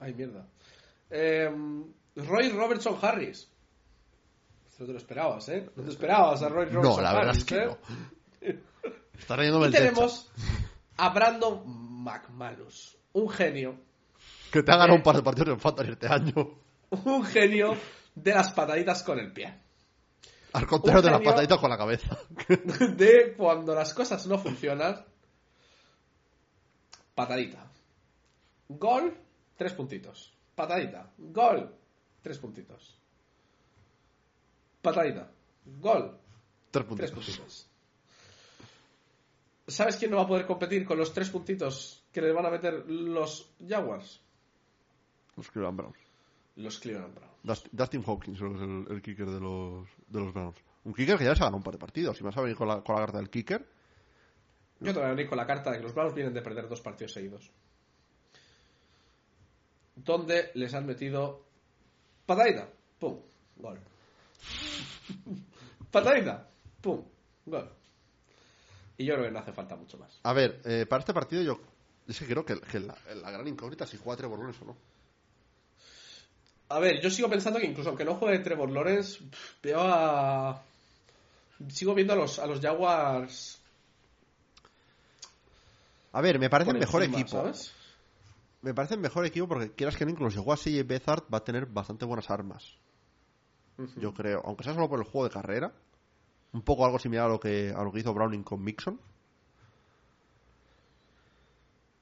Ay, 0.00 0.14
mierda. 0.14 0.46
Eh, 1.10 1.50
Roy 2.16 2.48
Robertson 2.50 2.96
Harris. 3.02 3.48
No 4.78 4.86
te 4.86 4.92
lo 4.92 4.98
esperabas, 4.98 5.48
¿eh? 5.50 5.70
No 5.76 5.82
te 5.84 5.90
esperabas 5.90 6.42
a 6.42 6.48
Roy 6.48 6.64
Robertson 6.66 6.96
No, 6.96 7.00
la 7.02 7.12
verdad 7.12 7.28
Harris, 7.30 7.42
es 7.42 7.44
que 7.44 7.56
¿eh? 7.56 7.66
no. 7.66 7.78
Está 9.18 9.36
reyéndome 9.36 9.66
Y 9.66 9.68
el 9.68 9.72
techo. 9.72 9.84
tenemos 9.84 10.30
a 10.96 11.08
Brandon 11.10 11.62
McManus. 12.02 12.96
Un 13.12 13.28
genio. 13.28 13.76
Que 14.50 14.62
te 14.62 14.72
ha 14.72 14.76
ganado 14.76 14.96
un 14.96 15.02
par 15.02 15.16
de 15.16 15.22
partidos 15.22 15.50
en 15.50 15.60
Fantasy 15.60 15.90
este 15.92 16.08
año. 16.08 16.32
Un 16.90 17.24
genio 17.24 17.76
de 18.14 18.34
las 18.34 18.52
pataditas 18.52 19.02
con 19.02 19.18
el 19.18 19.32
pie. 19.32 19.54
Al 20.52 20.66
contrario 20.66 21.00
de 21.02 21.10
las 21.10 21.20
pataditas 21.22 21.58
con 21.58 21.70
la 21.70 21.78
cabeza. 21.78 22.18
De 22.96 23.34
cuando 23.36 23.74
las 23.74 23.94
cosas 23.94 24.26
no 24.26 24.36
funcionan. 24.38 25.02
Patadita. 27.14 27.70
Gol, 28.68 29.14
tres 29.56 29.72
puntitos. 29.72 30.32
Patadita. 30.54 31.10
Gol, 31.18 31.74
tres 32.22 32.38
puntitos. 32.38 32.98
Patadita. 34.80 35.30
Gol, 35.80 36.18
Tres 36.70 36.84
puntitos. 37.12 37.68
¿Sabes 39.66 39.96
quién 39.96 40.10
no 40.10 40.16
va 40.16 40.24
a 40.24 40.26
poder 40.26 40.46
competir 40.46 40.84
con 40.86 40.98
los 40.98 41.12
tres 41.12 41.28
puntitos 41.30 42.02
que 42.12 42.20
le 42.20 42.32
van 42.32 42.46
a 42.46 42.50
meter 42.50 42.84
los 42.90 43.50
Jaguars? 43.66 44.20
Los 45.36 45.50
Cleveland 45.50 45.76
Browns. 45.78 45.98
Los 46.56 46.78
Cleveland 46.78 47.14
Browns. 47.14 47.32
Dust- 47.44 47.68
Dustin 47.72 48.02
Hawkins 48.06 48.38
es 48.40 48.60
el, 48.60 48.86
el 48.90 49.02
kicker 49.02 49.26
de 49.30 49.40
los, 49.40 49.86
de 50.08 50.20
los 50.20 50.32
Browns. 50.34 50.56
Un 50.84 50.94
kicker 50.94 51.16
que 51.16 51.24
ya 51.24 51.34
se 51.34 51.42
ha 51.42 51.44
ganado 51.46 51.58
un 51.58 51.62
par 51.62 51.74
de 51.74 51.78
partidos. 51.78 52.16
Si 52.16 52.22
me 52.24 52.30
vas 52.30 52.36
a 52.38 52.42
venir 52.42 52.56
con 52.56 52.66
la, 52.68 52.82
con 52.82 52.96
la 52.96 53.02
carta 53.02 53.18
del 53.18 53.30
kicker, 53.30 53.64
Yo 54.82 54.92
te 54.92 54.98
voy 54.98 55.08
a 55.08 55.12
venir 55.12 55.28
con 55.28 55.38
la 55.38 55.46
carta 55.46 55.70
de 55.70 55.76
que 55.78 55.84
los 55.84 55.94
Browns 55.94 56.14
vienen 56.14 56.34
de 56.34 56.42
perder 56.42 56.68
dos 56.68 56.80
partidos 56.80 57.12
seguidos. 57.12 57.50
Donde 59.94 60.50
les 60.54 60.74
han 60.74 60.86
metido 60.86 61.44
patadita, 62.26 62.68
pum, 62.98 63.20
gol. 63.56 63.78
patadita, 65.90 66.48
pum, 66.80 67.04
gol. 67.46 67.70
Y 68.98 69.04
yo 69.04 69.14
creo 69.14 69.26
que 69.26 69.32
no 69.32 69.38
hace 69.38 69.52
falta 69.52 69.76
mucho 69.76 69.98
más. 69.98 70.18
A 70.24 70.32
ver, 70.32 70.60
eh, 70.64 70.86
para 70.88 71.00
este 71.00 71.14
partido 71.14 71.42
yo 71.42 71.60
es 72.08 72.18
que 72.18 72.26
creo 72.26 72.44
que, 72.44 72.60
que 72.60 72.80
la, 72.80 72.96
la 73.14 73.30
gran 73.30 73.46
incógnita 73.46 73.84
es 73.84 73.90
si 73.90 73.98
juega 73.98 74.16
Trevor 74.16 74.38
Lawrence 74.38 74.64
o 74.64 74.66
no. 74.66 74.76
A 76.70 76.78
ver, 76.78 77.00
yo 77.00 77.10
sigo 77.10 77.28
pensando 77.28 77.60
que 77.60 77.66
incluso 77.66 77.90
aunque 77.90 78.04
no 78.04 78.14
juegue 78.14 78.40
Trevor 78.40 78.70
Lawrence, 78.70 79.20
veo 79.62 79.80
a... 79.80 80.62
Sigo 81.68 81.94
viendo 81.94 82.14
a 82.14 82.16
los, 82.16 82.38
a 82.38 82.46
los 82.46 82.60
Jaguars... 82.60 83.61
A 86.12 86.20
ver, 86.20 86.38
me 86.38 86.50
parece 86.50 86.68
por 86.70 86.76
el 86.76 86.80
mejor 86.80 87.02
encima, 87.02 87.20
equipo. 87.20 87.36
¿sabes? 87.38 87.72
Me 88.62 88.74
parece 88.74 88.94
el 88.94 89.00
mejor 89.00 89.26
equipo 89.26 89.48
porque 89.48 89.72
quieras 89.72 89.96
que 89.96 90.04
no, 90.04 90.10
incluso 90.12 90.38
si 90.38 90.44
juega 90.44 90.60
CJ 90.62 90.86
Beathard 90.86 91.24
va 91.32 91.38
a 91.38 91.44
tener 91.44 91.66
bastante 91.66 92.04
buenas 92.04 92.30
armas. 92.30 92.76
Yo 93.96 94.12
creo, 94.14 94.42
aunque 94.44 94.62
sea 94.64 94.74
solo 94.74 94.88
por 94.88 94.98
el 95.00 95.04
juego 95.06 95.24
de 95.26 95.32
carrera. 95.34 95.72
Un 96.52 96.62
poco 96.62 96.84
algo 96.84 96.98
similar 96.98 97.24
a 97.26 97.28
lo 97.30 97.40
que, 97.40 97.72
a 97.74 97.82
lo 97.82 97.90
que 97.90 98.00
hizo 98.00 98.12
Browning 98.12 98.42
con 98.44 98.62
Mixon. 98.62 99.00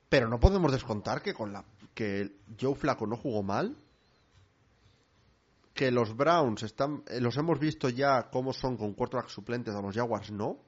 Pero 0.09 0.29
no 0.29 0.41
podemos 0.41 0.73
descontar 0.73 1.23
que 1.23 1.33
con 1.33 1.53
la 1.53 1.65
que 1.95 2.33
Joe 2.61 2.75
Flaco 2.75 3.07
no 3.07 3.17
jugó 3.17 3.43
mal. 3.43 3.77
Que 5.73 5.91
los 5.93 6.17
Browns 6.17 6.65
están. 6.65 7.05
eh, 7.07 7.21
Los 7.21 7.37
hemos 7.37 7.59
visto 7.61 7.89
ya 7.89 8.29
cómo 8.29 8.53
son 8.53 8.77
con 8.77 8.93
quarterback 8.93 9.29
suplentes, 9.29 9.75
a 9.75 9.81
los 9.81 9.95
Jaguars 9.95 10.31
no. 10.33 10.59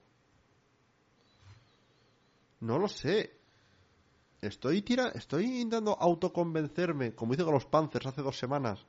No 2.62 2.78
lo 2.78 2.88
sé. 2.88 3.30
Estoy 4.40 4.82
tira, 4.82 5.08
estoy 5.14 5.44
intentando 5.44 5.96
autoconvencerme, 6.00 7.14
como 7.14 7.34
hice 7.34 7.44
con 7.44 7.54
los 7.54 7.64
Panthers 7.66 8.06
hace 8.06 8.22
dos 8.22 8.36
semanas, 8.38 8.84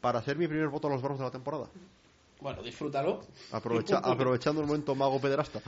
para 0.00 0.20
hacer 0.20 0.38
mi 0.38 0.46
primer 0.48 0.68
voto 0.68 0.88
a 0.88 0.90
los 0.92 1.02
Browns 1.02 1.18
de 1.18 1.24
la 1.26 1.30
temporada. 1.30 1.66
Bueno, 2.40 2.62
disfrútalo. 2.62 3.20
Aprovecha- 3.52 3.98
aprovechando 4.02 4.62
el 4.62 4.66
momento 4.66 4.94
mago 4.94 5.20
pederasta. 5.20 5.60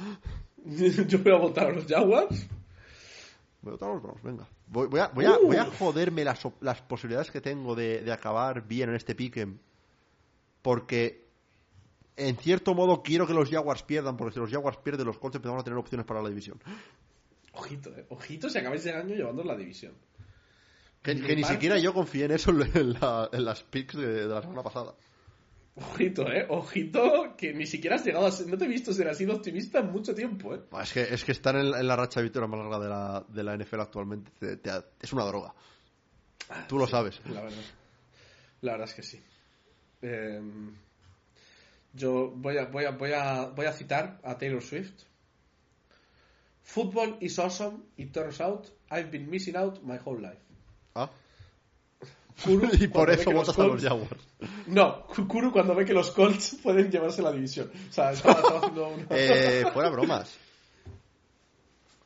yo 0.65 1.19
voy 1.19 1.33
a 1.33 1.37
votar 1.37 1.67
a 1.67 1.73
los 1.73 1.85
Jaguars. 1.87 2.47
Voy 3.61 3.71
a 3.71 3.73
votar 3.73 3.91
a 3.91 3.93
los 3.95 4.03
Browns, 4.03 4.23
venga. 4.23 4.49
Voy, 4.69 4.87
voy 4.89 5.01
a, 5.01 5.09
voy, 5.09 5.25
a, 5.27 5.33
Uh. 5.39 5.47
voy 5.49 5.57
a 5.57 5.67
joderme 5.67 6.25
las, 6.25 6.41
las 6.61 6.81
posibilidades 6.81 7.31
que 7.31 7.43
tengo 7.43 7.75
de, 7.75 8.01
de 8.03 8.13
acabar 8.13 8.67
bien 8.67 8.89
en 8.89 8.95
este 8.97 9.15
pick'em. 9.15 9.59
Porque, 10.63 11.22
en 12.17 12.37
cierto 12.37 12.75
modo, 12.75 13.03
quiero 13.03 13.27
que 13.27 13.35
los 13.35 13.49
Jaguars 13.51 13.83
pierdan, 13.83 14.17
porque 14.17 14.35
si 14.35 14.41
los 14.41 14.51
Jaguars 14.51 14.79
pierden, 14.79 15.07
los 15.07 15.19
Colts 15.19 15.37
empezamos 15.37 15.61
a 15.61 15.65
tener 15.65 15.79
opciones 15.79 16.07
para 16.07 16.23
la 16.23 16.29
división. 16.29 16.61
Ojito, 17.55 17.91
eh. 17.97 18.07
Ojito 18.11 18.49
si 18.49 18.59
acabáis 18.59 18.85
el 18.87 18.97
año 18.97 19.15
llevando 19.15 19.43
la 19.45 19.57
división. 19.57 19.93
Que, 21.03 21.15
ni 21.15 21.43
siquiera 21.45 21.79
yo 21.79 21.93
confié 21.93 22.27
en 22.27 22.31
eso 22.33 22.51
en, 22.51 22.93
la- 22.95 23.29
en 23.33 23.45
las 23.45 23.63
picks 23.65 23.97
de, 23.97 24.07
de 24.07 24.27
la 24.27 24.41
semana 24.41 24.63
pasada. 24.63 24.95
Ojito, 25.75 26.31
eh. 26.31 26.47
Ojito 26.51 27.35
que 27.37 27.53
ni 27.55 27.67
siquiera 27.67 27.97
has 27.97 28.05
llegado 28.05 28.27
a 28.27 28.31
ser... 28.31 28.47
No 28.47 28.57
te 28.59 28.67
he 28.67 28.69
visto 28.69 28.93
ser 28.93 29.09
así 29.09 29.25
de 29.25 29.33
optimista 29.33 29.81
en 29.81 29.91
mucho 29.91 30.15
tiempo, 30.15 30.55
eh. 30.55 30.61
Es 30.83 30.93
que, 30.93 31.03
es 31.03 31.25
que 31.25 31.33
estar 31.33 31.57
en, 31.57 31.75
en 31.75 31.87
la 31.89 31.97
racha 31.97 32.21
victoria 32.21 32.47
más 32.47 32.61
larga 32.61 32.79
de 32.79 32.89
la, 32.89 33.25
de 33.29 33.43
la 33.43 33.57
NFL 33.57 33.81
actualmente 33.81 34.31
te- 34.39 34.57
te- 34.59 34.71
es 35.01 35.13
una 35.13 35.25
droga. 35.25 35.55
Tú 36.69 36.79
lo 36.79 36.87
sabes. 36.87 37.21
La 37.31 37.41
verdad. 37.43 37.59
La 38.61 38.73
verdad 38.73 38.89
es 38.89 38.95
que 38.95 39.03
sí. 39.03 39.21
Eh, 40.03 40.41
yo 41.95 42.33
voy 42.35 42.59
a, 42.59 42.67
voy, 42.67 42.85
a, 42.85 42.91
voy, 42.91 43.13
a, 43.13 43.47
voy 43.47 43.67
a 43.67 43.73
citar 43.73 44.21
a 44.23 44.37
Taylor 44.39 44.63
Swift. 44.63 45.03
Football 46.63 47.17
is 47.21 47.39
awesome, 47.39 47.83
it 47.97 48.13
turns 48.13 48.41
out 48.41 48.71
I've 48.91 49.11
been 49.11 49.29
missing 49.29 49.57
out 49.57 49.83
my 49.83 49.99
whole 49.99 50.21
life. 50.21 50.41
Ah. 50.95 51.11
Kuru, 52.45 52.69
y 52.81 52.89
por 52.89 53.11
eso 53.11 53.31
votas 53.31 53.59
a 53.59 53.67
los 53.67 53.83
Jaguars. 53.83 54.23
No, 54.67 55.07
Kuru 55.07 55.53
cuando 55.53 55.75
ve 55.75 55.85
que 55.85 55.93
los 55.93 56.11
Colts 56.11 56.57
pueden 56.63 56.91
llevarse 56.91 57.23
la 57.23 57.33
división. 57.33 57.71
O 57.91 57.93
sea, 57.93 58.13
estaba, 58.13 58.41
estaba 58.41 58.59
haciendo 58.59 58.89
una... 58.89 59.07
Eh, 59.11 59.65
fuera 59.73 59.91
bromas. 59.91 60.37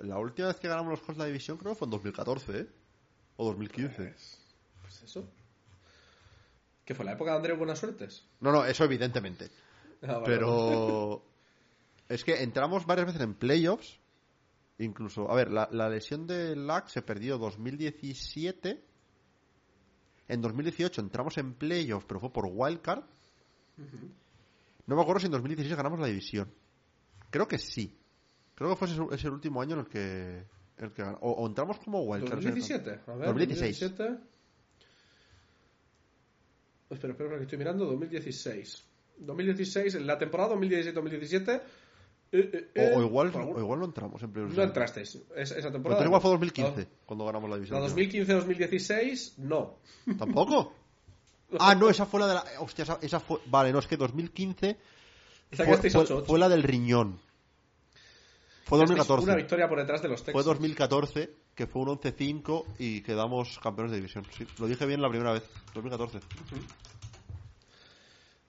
La 0.00 0.18
última 0.18 0.48
vez 0.48 0.56
que 0.56 0.68
ganamos 0.68 0.90
los 0.90 1.00
Colts 1.00 1.18
la 1.18 1.26
división 1.26 1.56
creo 1.56 1.72
que 1.72 1.78
fue 1.78 1.86
en 1.86 1.90
2014, 1.90 2.58
¿eh? 2.58 2.66
O 3.36 3.46
2015. 3.46 4.14
Pues 4.82 5.02
eso. 5.02 5.24
¿Qué 6.84 6.94
fue 6.94 7.04
la 7.04 7.12
época 7.12 7.32
de 7.32 7.36
Andrés 7.38 7.58
Buenas 7.58 7.78
Suertes? 7.78 8.24
No, 8.40 8.52
no, 8.52 8.64
eso 8.64 8.84
evidentemente. 8.84 9.50
Ah, 10.02 10.18
vale. 10.18 10.24
Pero 10.24 11.22
es 12.08 12.24
que 12.24 12.42
entramos 12.42 12.86
varias 12.86 13.06
veces 13.06 13.22
en 13.22 13.34
playoffs. 13.34 14.00
Incluso, 14.78 15.30
a 15.30 15.34
ver, 15.34 15.50
la, 15.50 15.68
la 15.72 15.88
lesión 15.88 16.26
de 16.26 16.54
Lack 16.54 16.88
se 16.88 17.02
perdió 17.02 17.38
2017. 17.38 18.84
En 20.28 20.42
2018 20.42 21.00
entramos 21.00 21.38
en 21.38 21.54
playoffs, 21.54 22.04
pero 22.06 22.20
fue 22.20 22.32
por 22.32 22.46
wildcard. 22.50 23.04
No 24.86 24.96
me 24.96 25.02
acuerdo 25.02 25.20
si 25.20 25.26
en 25.26 25.32
2016 25.32 25.76
ganamos 25.76 26.00
la 26.00 26.06
división. 26.06 26.52
Creo 27.30 27.48
que 27.48 27.58
sí. 27.58 27.96
Creo 28.54 28.70
que 28.70 28.76
fue 28.76 28.88
ese, 28.88 29.00
ese 29.12 29.28
el 29.28 29.34
último 29.34 29.60
año 29.60 29.74
en 29.74 29.80
el 29.80 29.86
que, 29.86 30.44
el 30.78 30.92
que 30.92 31.02
o 31.02 31.46
entramos 31.46 31.78
como 31.78 32.02
wildcard. 32.02 32.42
2017, 32.42 32.90
a 33.06 33.14
ver. 33.14 33.26
2016. 33.26 33.80
2017. 33.80 34.36
Espera, 36.90 37.12
espera, 37.12 37.36
que 37.36 37.42
estoy 37.42 37.58
mirando. 37.58 37.84
2016. 37.86 38.86
2016, 39.18 39.94
en 39.96 40.06
la 40.06 40.18
temporada 40.18 40.54
2016-2017. 40.54 41.62
eh, 42.32 42.50
eh, 42.52 42.70
eh, 42.74 42.92
O, 42.94 42.98
o 42.98 43.02
igual, 43.02 43.32
o 43.34 43.60
igual 43.60 43.78
no 43.78 43.84
entramos 43.86 44.22
en 44.22 44.32
playoffs. 44.32 44.56
No 44.56 44.62
entrasteis 44.62 45.14
es- 45.14 45.50
esa 45.52 45.54
Pero 45.54 45.72
temporada. 45.72 46.04
igual 46.04 46.20
fue 46.20 46.28
no. 46.30 46.34
2015 46.38 46.88
cuando 47.06 47.24
ganamos 47.24 47.48
la 47.48 47.56
división. 47.56 47.80
La 47.80 47.86
2015-2016, 47.88 49.34
no. 49.38 49.78
¿Tampoco? 50.18 50.72
Ah, 51.60 51.74
no, 51.76 51.88
esa 51.88 52.04
fue 52.06 52.18
la 52.20 52.26
de 52.26 52.34
la. 52.34 52.44
Hostia, 52.60 52.82
esa, 52.82 52.98
esa 53.00 53.20
fue. 53.20 53.38
Vale, 53.46 53.72
no, 53.72 53.78
es 53.78 53.86
que 53.86 53.96
2015 53.96 54.76
fue, 55.52 55.64
fue- 55.66 55.76
8-8. 55.90 56.24
fue 56.26 56.38
la 56.40 56.48
del 56.48 56.62
riñón. 56.64 57.20
Fue 58.64 58.78
Sacasteis 58.80 58.98
2014. 59.06 59.24
Una 59.26 59.36
victoria 59.36 59.68
por 59.68 59.78
detrás 59.78 60.02
de 60.02 60.08
los 60.08 60.20
Fue 60.22 60.32
Texans. 60.32 60.44
2014, 60.46 61.30
que 61.54 61.66
fue 61.68 61.82
un 61.82 61.88
11-5 62.00 62.64
y 62.80 63.00
quedamos 63.02 63.60
campeones 63.60 63.92
de 63.92 63.98
división. 63.98 64.26
Sí, 64.36 64.44
lo 64.58 64.66
dije 64.66 64.84
bien 64.86 65.00
la 65.00 65.08
primera 65.08 65.32
vez. 65.32 65.44
2014. 65.72 66.18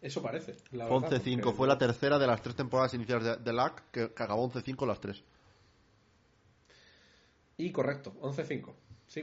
Eso 0.02 0.22
parece. 0.22 0.56
la 0.72 0.88
Fue 0.88 0.99
verdad, 0.99 1.19
11-5. 1.22 1.41
porque- 1.41 1.57
Fue 1.57 1.68
la 1.68 1.78
tercera 1.78 2.19
de 2.19 2.28
las 2.28 2.41
tres 2.41 2.56
temporadas 2.56 2.94
iniciales 2.94 3.24
de, 3.26 3.36
de 3.38 3.53
LAC 3.53 3.84
que, 3.91 4.14
que 4.14 4.24
acabó 4.24 4.44
11-5 4.52 4.86
las 4.86 4.99
tres. 5.02 5.24
Y 7.57 7.72
correcto, 7.72 8.14
11-5. 8.22 8.74
Sí. 9.07 9.22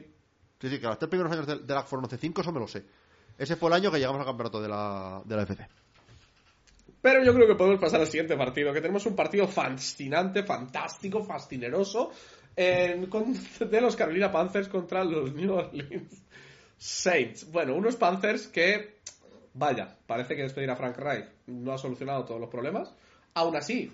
Sí, 0.61 0.69
sí, 0.71 0.81
que 0.81 0.87
los 0.87 0.99
tres 0.99 1.09
primeros 1.09 1.33
años 1.33 1.47
de, 1.47 1.57
de 1.59 1.75
LAC 1.75 1.87
fueron 1.87 2.09
11-5, 2.09 2.41
eso 2.41 2.53
me 2.53 2.61
lo 2.61 2.67
sé. 2.69 2.85
Ese 3.39 3.57
fue 3.57 3.69
el 3.69 3.75
año 3.75 3.91
que 3.91 3.99
llegamos 3.99 4.21
al 4.21 4.27
campeonato 4.27 4.61
de 4.61 4.69
la, 4.69 5.23
de 5.25 5.37
la 5.37 5.43
FC. 5.43 5.67
Pero 7.01 7.23
yo 7.23 7.35
creo 7.35 7.47
que 7.47 7.55
podemos 7.55 7.81
pasar 7.81 8.01
al 8.01 8.07
siguiente 8.07 8.37
partido, 8.37 8.73
que 8.73 8.81
tenemos 8.81 9.05
un 9.07 9.15
partido 9.15 9.47
fascinante, 9.47 10.43
fantástico, 10.43 11.23
fascineroso, 11.23 12.11
en- 12.57 13.07
con- 13.07 13.35
de 13.61 13.81
los 13.81 13.95
Carolina 13.95 14.33
Panthers 14.33 14.69
contra 14.69 15.05
los 15.05 15.33
New 15.35 15.53
Orleans 15.53 16.23
Saints. 16.79 17.51
Bueno, 17.53 17.75
unos 17.75 17.97
Panthers 17.97 18.49
que, 18.49 18.94
vaya, 19.55 19.97
parece 20.07 20.37
que 20.37 20.43
despedir 20.43 20.71
a 20.71 20.77
Frank 20.77 20.97
Reich 20.99 21.27
no 21.47 21.73
ha 21.73 21.79
solucionado 21.79 22.25
todos 22.25 22.41
los 22.41 22.51
problemas. 22.51 22.95
Aún 23.35 23.57
así, 23.57 23.91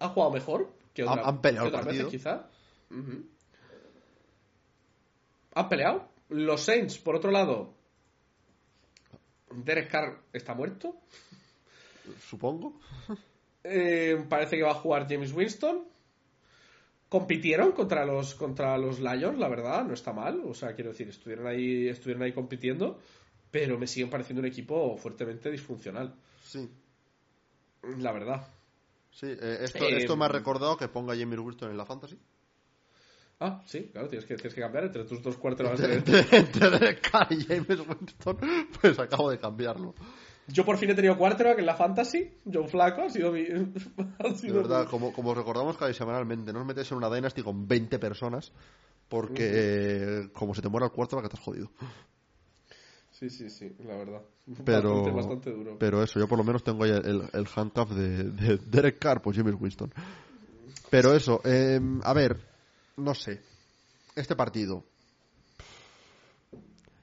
ha 0.00 0.08
jugado 0.08 0.32
mejor 0.32 0.72
que, 0.92 1.04
otra- 1.04 1.22
Han- 1.28 1.40
peleado 1.40 1.70
que 1.70 1.76
otras 1.76 1.86
veces, 1.86 2.06
quizá. 2.10 2.46
Ujú. 2.90 3.24
Han 5.54 5.68
peleado. 5.68 6.08
Los 6.28 6.62
Saints, 6.62 6.98
por 6.98 7.16
otro 7.16 7.30
lado, 7.30 7.74
Derek 9.50 9.90
Carr 9.90 10.18
está 10.32 10.54
muerto. 10.54 10.96
Supongo. 12.28 12.80
Eh, 13.64 14.24
parece 14.28 14.56
que 14.56 14.62
va 14.62 14.70
a 14.72 14.74
jugar 14.74 15.06
James 15.08 15.32
Winston. 15.32 15.84
Compitieron 17.08 17.72
contra 17.72 18.04
los 18.04 18.36
contra 18.36 18.78
los 18.78 19.00
Lions, 19.00 19.38
la 19.38 19.48
verdad, 19.48 19.84
no 19.84 19.94
está 19.94 20.12
mal. 20.12 20.42
O 20.44 20.54
sea, 20.54 20.74
quiero 20.74 20.90
decir, 20.90 21.08
estuvieron 21.08 21.46
ahí, 21.48 21.88
estuvieron 21.88 22.22
ahí 22.22 22.32
compitiendo, 22.32 23.00
pero 23.50 23.78
me 23.78 23.86
siguen 23.86 24.10
pareciendo 24.10 24.40
un 24.40 24.46
equipo 24.46 24.96
fuertemente 24.96 25.50
disfuncional. 25.50 26.14
Sí. 26.44 26.68
La 27.98 28.12
verdad. 28.12 28.46
Sí, 29.10 29.26
eh, 29.26 29.58
esto, 29.62 29.84
Eh, 29.84 29.98
esto 29.98 30.16
me 30.16 30.24
ha 30.26 30.28
recordado 30.28 30.76
que 30.76 30.88
ponga 30.88 31.16
Jamie 31.16 31.38
Winston 31.38 31.70
en 31.70 31.76
la 31.76 31.84
fantasy. 31.86 32.18
Ah, 33.40 33.62
sí, 33.66 33.88
claro, 33.90 34.06
tienes 34.08 34.26
que, 34.26 34.34
tienes 34.34 34.54
que 34.54 34.60
cambiar 34.60 34.84
entre 34.84 35.04
tus 35.04 35.22
dos 35.22 35.36
quarterbacks. 35.38 35.80
de- 35.80 36.98
y 37.30 37.44
James 37.44 37.80
Winston, 37.88 38.38
pues 38.80 38.98
acabo 38.98 39.30
de 39.30 39.38
cambiarlo. 39.38 39.94
Yo 40.46 40.64
por 40.64 40.76
fin 40.76 40.90
he 40.90 40.94
tenido 40.94 41.16
quarterback 41.16 41.58
en 41.60 41.66
la 41.66 41.74
fantasy. 41.74 42.30
Joe 42.52 42.68
Flaco 42.68 43.02
ha 43.02 43.08
sido 43.10 43.32
mi. 43.32 43.42
ha 44.18 44.28
De 44.28 44.34
sido 44.36 44.56
verdad, 44.56 44.84
mi- 44.84 44.90
como, 44.90 45.12
como 45.12 45.30
os 45.30 45.36
recordamos 45.38 45.76
casi 45.78 45.94
semanalmente, 45.94 46.52
no 46.52 46.60
os 46.60 46.66
metes 46.66 46.90
en 46.92 46.98
una 46.98 47.08
Dynasty 47.08 47.42
con 47.42 47.66
20 47.66 47.98
personas 47.98 48.52
porque 49.08 50.28
como 50.34 50.54
se 50.54 50.62
te 50.62 50.68
muera 50.68 50.86
el 50.86 50.92
cuarto, 50.92 51.16
la 51.16 51.22
que 51.22 51.28
te 51.28 51.36
has 51.36 51.42
jodido. 51.42 51.70
Sí, 53.20 53.28
sí, 53.30 53.50
sí, 53.50 53.76
la 53.86 53.96
verdad. 53.96 54.22
Pero, 54.64 54.94
Bastante, 55.04 55.10
bastante 55.12 55.50
duro. 55.52 55.76
pero 55.78 56.02
eso, 56.02 56.18
yo 56.18 56.26
por 56.26 56.38
lo 56.38 56.42
menos 56.44 56.64
tengo 56.64 56.82
ahí 56.84 56.90
el, 56.90 57.22
el 57.32 57.48
handcuff 57.54 57.90
de, 57.90 58.24
de 58.24 58.56
Derek 58.56 58.98
Carr, 58.98 59.22
pues 59.22 59.36
James 59.36 59.54
Winston. 59.60 59.92
Pero 60.90 61.14
eso, 61.14 61.40
eh, 61.44 61.78
a 62.02 62.12
ver, 62.14 62.40
no 62.96 63.14
sé. 63.14 63.40
Este 64.16 64.34
partido. 64.34 64.82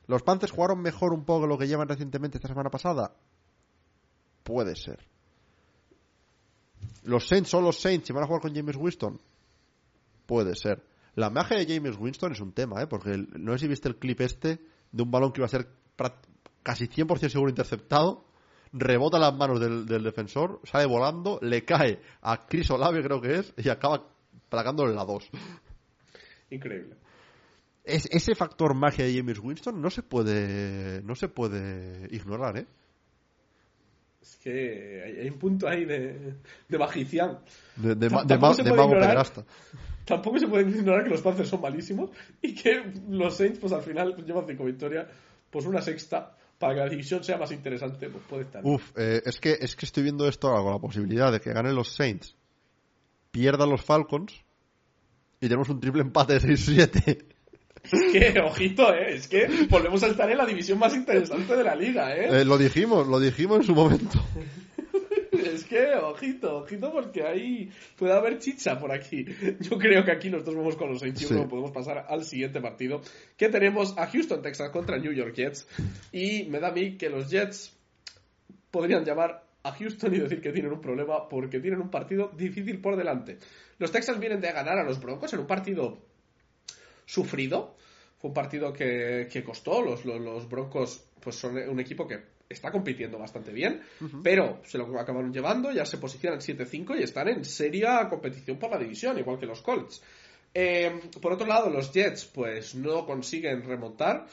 ¿Los 0.07 0.23
Panthers 0.23 0.51
jugaron 0.51 0.81
mejor 0.81 1.13
un 1.13 1.23
poco 1.23 1.47
lo 1.47 1.57
que 1.57 1.67
llevan 1.67 1.87
recientemente 1.87 2.37
esta 2.37 2.47
semana 2.49 2.69
pasada? 2.69 3.13
Puede 4.43 4.75
ser. 4.75 4.99
¿Los 7.03 7.27
Saints 7.27 7.49
son 7.49 7.63
los 7.63 7.79
Saints 7.79 8.09
y 8.09 8.13
van 8.13 8.23
a 8.23 8.27
jugar 8.27 8.41
con 8.41 8.53
James 8.55 8.75
Winston? 8.75 9.19
Puede 10.25 10.55
ser. 10.55 10.83
La 11.15 11.29
magia 11.29 11.57
de 11.57 11.65
James 11.75 11.97
Winston 11.97 12.31
es 12.33 12.39
un 12.41 12.51
tema, 12.51 12.81
¿eh? 12.81 12.87
Porque 12.87 13.11
el- 13.11 13.29
no 13.37 13.53
sé 13.53 13.59
si 13.59 13.67
viste 13.67 13.87
el 13.87 13.97
clip 13.97 14.19
este 14.21 14.59
de 14.91 15.03
un 15.03 15.11
balón 15.11 15.31
que 15.31 15.39
iba 15.39 15.45
a 15.45 15.49
ser 15.49 15.67
casi 16.63 16.87
100% 16.87 17.29
seguro 17.29 17.49
interceptado, 17.49 18.25
rebota 18.73 19.17
en 19.17 19.21
las 19.21 19.33
manos 19.35 19.59
del, 19.59 19.85
del 19.85 20.03
defensor, 20.03 20.59
sale 20.63 20.85
volando, 20.85 21.39
le 21.41 21.63
cae 21.65 21.99
a 22.21 22.45
Chris 22.47 22.69
Olave, 22.71 23.01
creo 23.03 23.21
que 23.21 23.35
es, 23.35 23.53
y 23.57 23.69
acaba 23.69 24.07
plagándole 24.49 24.93
la 24.93 25.05
2. 25.05 25.29
Increíble. 26.51 26.95
Es, 27.83 28.05
ese 28.11 28.35
factor 28.35 28.73
magia 28.75 29.05
de 29.05 29.15
James 29.15 29.39
Winston 29.39 29.81
no 29.81 29.89
se 29.89 30.03
puede 30.03 31.01
no 31.03 31.15
se 31.15 31.29
puede 31.29 32.07
ignorar, 32.13 32.57
¿eh? 32.57 32.67
Es 34.21 34.35
que 34.43 35.01
hay, 35.05 35.19
hay 35.21 35.29
un 35.29 35.39
punto 35.39 35.67
ahí 35.69 35.85
de, 35.85 36.33
de 36.67 36.77
magicián. 36.77 37.39
De, 37.77 37.95
de, 37.95 37.95
de, 37.95 38.09
ma- 38.09 38.23
de 38.25 38.37
mago 38.37 38.53
ignorar. 38.61 39.25
Tampoco 40.05 40.37
se 40.39 40.47
puede 40.47 40.69
ignorar 40.69 41.03
que 41.05 41.09
los 41.11 41.21
Panthers 41.21 41.49
son 41.49 41.61
malísimos 41.61 42.09
y 42.41 42.53
que 42.55 42.91
los 43.09 43.35
Saints, 43.37 43.59
pues 43.59 43.71
al 43.73 43.81
final, 43.83 44.13
pues, 44.15 44.25
llevan 44.27 44.45
cinco 44.47 44.65
victorias, 44.65 45.07
pues 45.57 45.65
una 45.65 45.81
sexta, 45.81 46.37
para 46.59 46.75
que 46.75 46.79
la 46.81 46.89
división 46.89 47.23
sea 47.23 47.35
más 47.35 47.51
interesante, 47.51 48.09
pues 48.09 48.23
puede 48.29 48.43
estar. 48.43 48.61
Uf, 48.63 48.91
eh, 48.95 49.23
es, 49.25 49.39
que, 49.39 49.57
es 49.59 49.75
que 49.75 49.87
estoy 49.87 50.03
viendo 50.03 50.27
esto 50.27 50.49
ahora 50.49 50.61
con 50.61 50.73
la 50.73 50.79
posibilidad 50.79 51.31
de 51.31 51.41
que 51.41 51.51
ganen 51.51 51.73
los 51.73 51.95
Saints, 51.95 52.35
pierdan 53.31 53.71
los 53.71 53.81
Falcons 53.81 54.45
y 55.41 55.47
tenemos 55.47 55.67
un 55.69 55.79
triple 55.79 56.03
empate 56.03 56.37
de 56.37 56.41
6-7. 56.41 57.25
Es 57.91 58.11
que, 58.11 58.39
ojito, 58.39 58.93
eh, 58.93 59.15
es 59.15 59.27
que 59.27 59.47
volvemos 59.67 60.03
a 60.03 60.07
estar 60.07 60.29
en 60.29 60.37
la 60.37 60.45
división 60.45 60.77
más 60.77 60.93
interesante 60.93 61.55
de 61.55 61.63
la 61.63 61.75
liga, 61.75 62.15
eh. 62.15 62.41
Eh, 62.41 62.45
lo 62.45 62.59
dijimos, 62.59 63.07
lo 63.07 63.19
dijimos 63.19 63.61
en 63.61 63.63
su 63.63 63.73
momento. 63.73 64.23
Es 65.53 65.63
que, 65.65 65.93
ojito, 65.95 66.57
ojito, 66.57 66.91
porque 66.91 67.23
ahí 67.23 67.69
puede 67.97 68.13
haber 68.13 68.37
chicha 68.39 68.79
por 68.79 68.91
aquí. 68.91 69.25
Yo 69.59 69.77
creo 69.77 70.03
que 70.03 70.11
aquí 70.11 70.29
nosotros 70.29 70.55
vamos 70.55 70.75
con 70.75 70.89
los 70.89 70.99
Saints 70.99 71.21
y 71.21 71.25
Sí. 71.25 71.33
luego 71.33 71.49
podemos 71.49 71.71
pasar 71.71 72.05
al 72.07 72.23
siguiente 72.23 72.61
partido, 72.61 73.01
que 73.37 73.49
tenemos 73.49 73.97
a 73.97 74.07
Houston, 74.07 74.41
Texas 74.41 74.69
contra 74.71 74.97
New 74.97 75.13
York 75.13 75.33
Jets. 75.35 75.67
Y 76.11 76.45
me 76.45 76.59
da 76.59 76.69
a 76.69 76.71
mí 76.71 76.97
que 76.97 77.09
los 77.09 77.29
Jets 77.29 77.75
podrían 78.71 79.03
llamar 79.05 79.43
a 79.63 79.71
Houston 79.73 80.13
y 80.15 80.19
decir 80.19 80.41
que 80.41 80.51
tienen 80.51 80.71
un 80.71 80.81
problema 80.81 81.27
porque 81.27 81.59
tienen 81.59 81.81
un 81.81 81.89
partido 81.89 82.31
difícil 82.37 82.79
por 82.79 82.95
delante. 82.95 83.37
Los 83.79 83.91
Texans 83.91 84.19
vienen 84.19 84.39
de 84.39 84.51
ganar 84.51 84.77
a 84.77 84.83
los 84.83 84.99
Broncos 85.01 85.33
en 85.33 85.39
un 85.39 85.47
partido 85.47 85.97
sufrido. 87.05 87.75
Fue 88.19 88.29
un 88.29 88.33
partido 88.33 88.73
que, 88.73 89.27
que 89.31 89.43
costó. 89.43 89.81
Los, 89.83 90.05
los, 90.05 90.19
los 90.19 90.49
Broncos 90.49 91.03
pues 91.21 91.35
son 91.35 91.57
un 91.57 91.79
equipo 91.79 92.07
que 92.07 92.19
está 92.49 92.71
compitiendo 92.71 93.17
bastante 93.17 93.51
bien, 93.51 93.81
pero 94.23 94.61
se 94.63 94.77
lo 94.77 94.85
acabaron 94.99 95.33
llevando, 95.33 95.71
ya 95.71 95.85
se 95.85 95.97
posicionan 95.97 96.39
7-5 96.39 96.99
y 96.99 97.03
están 97.03 97.27
en 97.27 97.45
seria 97.45 98.07
competición 98.09 98.57
por 98.57 98.71
la 98.71 98.77
división, 98.77 99.17
igual 99.17 99.37
que 99.39 99.45
los 99.45 99.61
Colts. 99.61 100.01
Eh, 100.53 101.01
por 101.21 101.33
otro 101.33 101.45
lado, 101.45 101.69
los 101.69 101.91
Jets 101.91 102.25
pues 102.25 102.75
no 102.75 103.05
consiguen 103.05 103.63
remontar. 103.63 104.27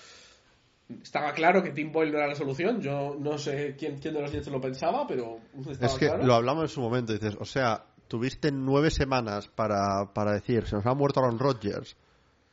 Estaba 1.02 1.32
claro 1.32 1.62
que 1.62 1.70
Tim 1.70 1.90
Boyle 1.90 2.12
no 2.12 2.18
era 2.18 2.28
la 2.28 2.34
solución. 2.34 2.80
Yo 2.80 3.16
no 3.18 3.36
sé 3.38 3.74
quién, 3.76 3.98
quién 3.98 4.14
de 4.14 4.22
los 4.22 4.32
Jets 4.32 4.48
lo 4.48 4.60
pensaba, 4.60 5.06
pero 5.06 5.40
estaba 5.68 5.92
Es 5.92 5.98
que 5.98 6.06
claro. 6.06 6.24
lo 6.24 6.34
hablamos 6.34 6.64
en 6.64 6.68
su 6.68 6.80
momento, 6.80 7.12
dices, 7.12 7.36
o 7.38 7.44
sea, 7.44 7.84
tuviste 8.08 8.52
nueve 8.52 8.90
semanas 8.90 9.48
para, 9.48 10.12
para 10.12 10.32
decir, 10.32 10.66
se 10.66 10.76
nos 10.76 10.86
ha 10.86 10.94
muerto 10.94 11.20
Aaron 11.20 11.38
Rodgers, 11.38 11.96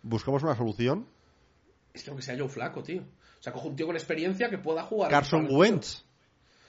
buscamos 0.02 0.44
una 0.44 0.56
solución. 0.56 1.06
Es 1.94 2.04
que 2.04 2.10
aunque 2.10 2.24
sea 2.24 2.38
Joe 2.38 2.50
Flaco, 2.50 2.82
tío. 2.82 3.04
O 3.42 3.44
sea, 3.44 3.52
coge 3.52 3.68
un 3.70 3.76
tío 3.76 3.88
con 3.88 3.96
experiencia 3.96 4.50
que 4.50 4.60
pueda 4.60 4.84
jugar. 4.84 5.10
Carson 5.12 5.48
Wentz, 5.50 6.04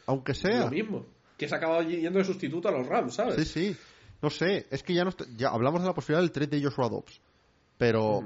aunque 0.07 0.33
sea. 0.35 0.65
Lo 0.65 0.71
mismo. 0.71 1.07
Que 1.37 1.47
se 1.47 1.55
ha 1.55 1.59
acabado 1.59 1.83
yendo 1.83 2.19
de 2.19 2.25
sustituto 2.25 2.69
a 2.69 2.73
los 2.73 2.87
Rams, 2.87 3.15
¿sabes? 3.15 3.37
Sí, 3.37 3.45
sí. 3.45 3.77
No 4.23 4.31
sé, 4.31 4.67
es 4.71 4.83
que 4.83 4.95
ya, 4.95 5.05
no 5.05 5.11
est- 5.11 5.27
ya 5.37 5.49
hablamos 5.51 5.83
de 5.83 5.89
la 5.89 5.95
posibilidad 5.95 6.23
del 6.23 6.33
trade 6.33 6.57
de 6.59 6.65
Joshua 6.65 6.89
Dobbs. 6.89 7.21
Pero 7.77 8.25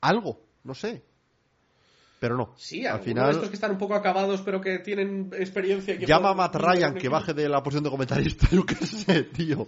algo, 0.00 0.40
no 0.64 0.74
sé. 0.74 1.02
Pero 2.20 2.36
no. 2.36 2.54
Sí, 2.56 2.86
al 2.86 3.00
final 3.00 3.26
de 3.26 3.32
estos 3.32 3.48
que 3.48 3.56
están 3.56 3.72
un 3.72 3.78
poco 3.78 3.94
acabados, 3.96 4.40
pero 4.42 4.60
que 4.60 4.78
tienen 4.78 5.30
experiencia. 5.36 5.98
Que 5.98 6.06
llama 6.06 6.30
a 6.30 6.34
Matt 6.34 6.54
Ryan 6.54 6.94
que 6.94 7.08
baje 7.08 7.34
de 7.34 7.48
la 7.48 7.62
posición 7.62 7.84
de 7.84 7.90
comentarista, 7.90 8.46
yo 8.52 8.64
qué 8.64 8.76
sé, 8.76 9.24
tío. 9.24 9.66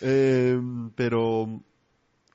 Eh, 0.00 0.58
pero 0.94 1.60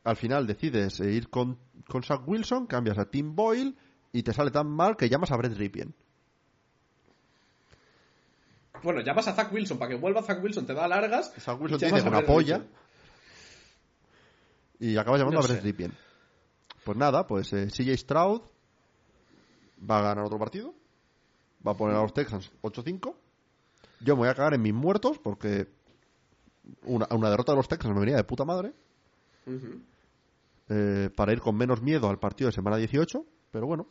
al 0.04 0.16
final 0.18 0.46
decides 0.48 1.00
eh, 1.00 1.12
ir 1.12 1.30
con, 1.30 1.58
con 1.88 2.04
Zach 2.04 2.28
Wilson, 2.28 2.66
cambias 2.68 2.98
a 2.98 3.06
Tim 3.10 3.36
Boyle 3.36 3.76
y 4.12 4.24
te 4.24 4.34
sale 4.34 4.52
tan 4.52 4.68
mal 4.68 4.98
que 4.98 5.10
llamas 5.10 5.32
a 5.32 5.38
Brett 5.38 5.58
Ripien. 5.58 5.94
Bueno, 8.82 9.02
llamas 9.02 9.28
a 9.28 9.34
Zach 9.34 9.52
Wilson 9.52 9.78
para 9.78 9.90
que 9.90 9.98
vuelva 9.98 10.24
Zach 10.24 10.42
Wilson, 10.42 10.66
te 10.66 10.74
da 10.74 10.88
largas. 10.88 11.34
Zach 11.38 11.60
Wilson 11.60 11.94
a 11.94 12.08
una 12.08 12.22
polla 12.26 12.60
Ripien. 12.60 12.74
y 14.80 14.98
acabas 14.98 15.20
llamando 15.20 15.40
No 15.42 15.46
a 15.46 15.48
Brett. 15.48 15.64
Ripien. 15.64 15.94
Pues 16.84 16.98
nada, 16.98 17.28
pues 17.28 17.52
eh, 17.54 17.68
CJ 17.68 17.98
Stroud 17.98 18.42
va 19.90 20.00
a 20.00 20.02
ganar 20.02 20.26
otro 20.26 20.40
partido. 20.40 20.74
Va 21.66 21.74
a 21.74 21.76
poner 21.76 21.96
a 21.98 22.02
los 22.02 22.14
Texans 22.14 22.52
8-5. 22.62 23.16
Yo 24.02 24.16
me 24.16 24.20
voy 24.20 24.30
a 24.30 24.34
cagar 24.34 24.54
en 24.54 24.62
mis 24.62 24.74
muertos 24.74 25.20
porque 25.20 25.68
una, 26.84 27.06
una 27.12 27.30
derrota 27.30 27.52
de 27.52 27.58
los 27.58 27.68
Texans 27.68 27.94
me 27.94 28.00
venía 28.00 28.16
de 28.16 28.24
puta 28.24 28.46
madre. 28.46 28.74
Eh, 30.70 31.10
para 31.16 31.34
ir 31.34 31.42
con 31.42 31.58
menos 31.58 31.82
miedo 31.82 32.10
al 32.10 32.20
partido 32.20 32.48
de 32.48 32.54
semana 32.54 32.78
18. 32.78 33.26
Pero 33.52 33.68
bueno, 33.68 33.88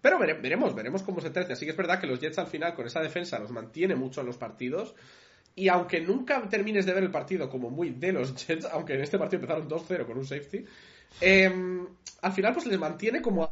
Pero 0.00 0.18
vere- 0.18 0.40
veremos, 0.40 0.74
veremos 0.74 1.02
cómo 1.02 1.20
se 1.20 1.30
trece. 1.30 1.52
Así 1.52 1.64
que 1.64 1.72
es 1.72 1.76
verdad 1.76 2.00
que 2.00 2.06
los 2.06 2.20
Jets 2.20 2.38
al 2.38 2.46
final 2.46 2.74
con 2.74 2.86
esa 2.86 3.00
defensa 3.00 3.38
los 3.38 3.50
mantiene 3.50 3.94
mucho 3.94 4.20
en 4.20 4.26
los 4.26 4.36
partidos. 4.38 4.94
Y 5.54 5.68
aunque 5.68 6.00
nunca 6.00 6.40
termines 6.48 6.86
de 6.86 6.94
ver 6.94 7.02
el 7.02 7.10
partido 7.10 7.50
como 7.50 7.70
muy 7.70 7.90
de 7.90 8.12
los 8.12 8.34
Jets, 8.46 8.66
aunque 8.66 8.94
en 8.94 9.02
este 9.02 9.18
partido 9.18 9.42
empezaron 9.42 9.68
2-0 9.68 10.06
con 10.06 10.16
un 10.18 10.26
safety, 10.26 10.64
eh, 11.20 11.52
al 12.22 12.32
final 12.32 12.52
pues 12.54 12.66
les 12.66 12.78
mantiene 12.78 13.20
como 13.20 13.50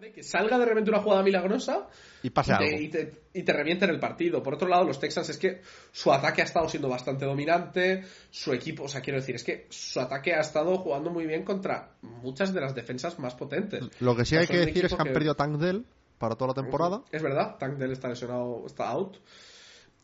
de 0.00 0.12
que 0.12 0.22
salga 0.22 0.58
de 0.58 0.64
repente 0.66 0.90
una 0.90 1.00
jugada 1.00 1.22
milagrosa 1.22 1.88
y 2.22 2.30
pase 2.30 2.52
y 2.52 2.54
algo. 2.54 2.68
te, 2.68 2.82
y, 2.82 2.88
te, 2.88 3.12
y 3.32 3.42
te 3.42 3.52
revienten 3.52 3.90
el 3.90 4.00
partido. 4.00 4.42
Por 4.42 4.54
otro 4.54 4.68
lado, 4.68 4.84
los 4.84 4.98
Texans 4.98 5.28
es 5.28 5.38
que 5.38 5.60
su 5.92 6.12
ataque 6.12 6.42
ha 6.42 6.44
estado 6.44 6.68
siendo 6.68 6.88
bastante 6.88 7.24
dominante, 7.24 8.04
su 8.30 8.52
equipo, 8.52 8.84
o 8.84 8.88
sea, 8.88 9.00
quiero 9.00 9.20
decir, 9.20 9.34
es 9.36 9.44
que 9.44 9.66
su 9.70 10.00
ataque 10.00 10.34
ha 10.34 10.40
estado 10.40 10.76
jugando 10.78 11.10
muy 11.10 11.26
bien 11.26 11.44
contra 11.44 11.90
muchas 12.02 12.52
de 12.52 12.60
las 12.60 12.74
defensas 12.74 13.18
más 13.18 13.34
potentes. 13.34 13.84
Lo 14.00 14.16
que 14.16 14.24
sí 14.24 14.36
hay 14.36 14.46
que 14.46 14.58
decir 14.58 14.84
es 14.84 14.94
que 14.94 15.02
han 15.02 15.12
perdido 15.12 15.32
a 15.32 15.36
Tank 15.36 15.58
Dell 15.58 15.84
para 16.18 16.34
toda 16.34 16.48
la 16.48 16.62
temporada. 16.62 17.02
Es 17.12 17.22
verdad, 17.22 17.56
Tank 17.58 17.76
Dell 17.78 17.92
está 17.92 18.08
lesionado, 18.08 18.64
está 18.66 18.88
out. 18.90 19.16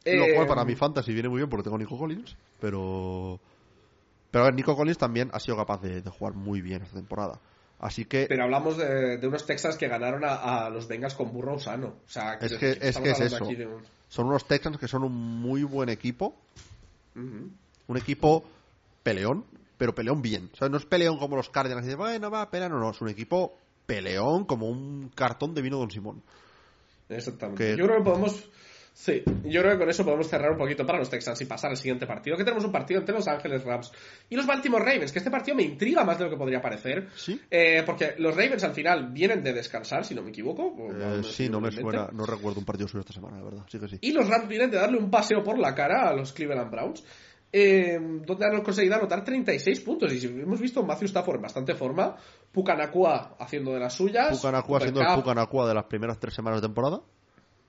Lo 0.04 0.12
Eh, 0.24 0.34
cual 0.34 0.46
para 0.46 0.64
mi 0.64 0.76
fantasy 0.76 1.12
viene 1.12 1.28
muy 1.28 1.38
bien 1.38 1.50
porque 1.50 1.64
tengo 1.64 1.78
Nico 1.78 1.98
Collins, 1.98 2.36
pero... 2.60 3.38
Pero 4.30 4.44
a 4.44 4.46
ver, 4.46 4.54
Nico 4.54 4.76
Collins 4.76 4.96
también 4.96 5.28
ha 5.32 5.40
sido 5.40 5.56
capaz 5.56 5.82
de, 5.82 6.02
de 6.02 6.10
jugar 6.10 6.34
muy 6.34 6.60
bien 6.60 6.82
esta 6.82 6.94
temporada. 6.94 7.40
Así 7.80 8.04
que 8.04 8.26
Pero 8.28 8.44
hablamos 8.44 8.76
de, 8.76 9.16
de 9.16 9.26
unos 9.26 9.46
Texans 9.46 9.76
que 9.76 9.88
ganaron 9.88 10.22
a, 10.24 10.66
a 10.66 10.70
los 10.70 10.86
Bengals 10.86 11.14
con 11.14 11.32
burro 11.32 11.58
sano. 11.58 11.96
O 12.06 12.08
sea, 12.08 12.34
Es 12.34 12.38
quiero 12.40 12.58
que- 12.58 12.70
es 12.72 12.82
estamos 12.82 13.08
que 13.18 13.24
es 13.24 13.32
eso. 13.32 13.44
aquí 13.44 13.54
de 13.56 13.66
un- 13.66 13.82
son 14.08 14.26
unos 14.26 14.44
Texans 14.46 14.76
que 14.78 14.86
son 14.88 15.02
un 15.04 15.12
muy 15.40 15.62
buen 15.62 15.88
equipo, 15.88 16.34
un 17.14 17.96
equipo 17.96 18.44
peleón, 19.02 19.44
pero 19.78 19.94
peleón 19.94 20.20
bien. 20.22 20.50
O 20.52 20.56
sea, 20.56 20.68
no 20.68 20.76
es 20.76 20.84
peleón 20.84 21.18
como 21.18 21.36
los 21.36 21.48
Cardinals 21.48 21.86
y 21.86 21.90
de, 21.90 21.94
bueno, 21.96 22.30
va, 22.30 22.50
pelear, 22.50 22.70
no, 22.70 22.78
no, 22.78 22.90
es 22.90 23.00
un 23.00 23.08
equipo 23.08 23.56
peleón 23.86 24.44
como 24.44 24.68
un 24.68 25.10
cartón 25.14 25.54
de 25.54 25.62
vino 25.62 25.78
Don 25.78 25.90
Simón. 25.90 26.22
Exactamente. 27.08 27.64
Que- 27.72 27.76
Yo 27.76 27.86
creo 27.86 27.98
que 27.98 28.04
podemos. 28.04 28.48
Sí, 28.92 29.22
yo 29.44 29.62
creo 29.62 29.72
que 29.72 29.78
con 29.78 29.88
eso 29.88 30.04
podemos 30.04 30.28
cerrar 30.28 30.50
un 30.52 30.58
poquito 30.58 30.84
para 30.84 30.98
los 30.98 31.08
Texans 31.08 31.40
y 31.40 31.46
pasar 31.46 31.70
al 31.70 31.76
siguiente 31.76 32.06
partido. 32.06 32.36
Que 32.36 32.44
tenemos 32.44 32.64
un 32.64 32.72
partido 32.72 33.00
entre 33.00 33.14
Los 33.14 33.26
Ángeles 33.28 33.64
Rams 33.64 33.92
y 34.28 34.36
los 34.36 34.46
Baltimore 34.46 34.84
Ravens. 34.84 35.12
Que 35.12 35.18
este 35.20 35.30
partido 35.30 35.56
me 35.56 35.62
intriga 35.62 36.04
más 36.04 36.18
de 36.18 36.24
lo 36.24 36.30
que 36.30 36.36
podría 36.36 36.60
parecer. 36.60 37.08
¿Sí? 37.14 37.40
Eh, 37.50 37.82
porque 37.86 38.14
los 38.18 38.36
Ravens 38.36 38.64
al 38.64 38.74
final 38.74 39.10
vienen 39.12 39.42
de 39.42 39.52
descansar, 39.52 40.04
si 40.04 40.14
no 40.14 40.22
me 40.22 40.30
equivoco. 40.30 40.64
o 40.64 40.90
Eh, 40.92 40.94
no 40.98 41.22
sí, 41.22 41.48
no 41.48 41.60
me 41.60 41.70
suena, 41.70 42.08
no 42.12 42.26
recuerdo 42.26 42.60
un 42.60 42.66
partido 42.66 42.88
suyo 42.88 43.00
esta 43.00 43.12
semana, 43.12 43.38
la 43.38 43.44
verdad. 43.44 43.64
Sí 43.68 43.78
que 43.78 43.88
sí. 43.88 43.98
Y 44.00 44.12
los 44.12 44.28
Rams 44.28 44.48
vienen 44.48 44.70
de 44.70 44.76
darle 44.76 44.98
un 44.98 45.10
paseo 45.10 45.42
por 45.42 45.58
la 45.58 45.74
cara 45.74 46.08
a 46.08 46.14
los 46.14 46.32
Cleveland 46.32 46.70
Browns. 46.70 47.04
eh, 47.52 47.98
donde 48.24 48.46
han 48.46 48.62
conseguido 48.62 48.94
anotar 48.94 49.24
36 49.24 49.80
puntos. 49.80 50.12
Y 50.12 50.20
si 50.20 50.26
hemos 50.26 50.60
visto 50.60 50.84
Matthew 50.84 51.06
Stafford 51.06 51.36
en 51.36 51.42
bastante 51.42 51.74
forma. 51.74 52.16
Pucanacua 52.52 53.36
haciendo 53.38 53.72
de 53.72 53.80
las 53.80 53.94
suyas. 53.94 54.36
Pucanacua 54.36 54.80
siendo 54.80 55.00
el 55.00 55.14
Pucanacua 55.14 55.68
de 55.68 55.74
las 55.74 55.84
primeras 55.84 56.18
tres 56.18 56.34
semanas 56.34 56.60
de 56.60 56.68
temporada. 56.68 57.00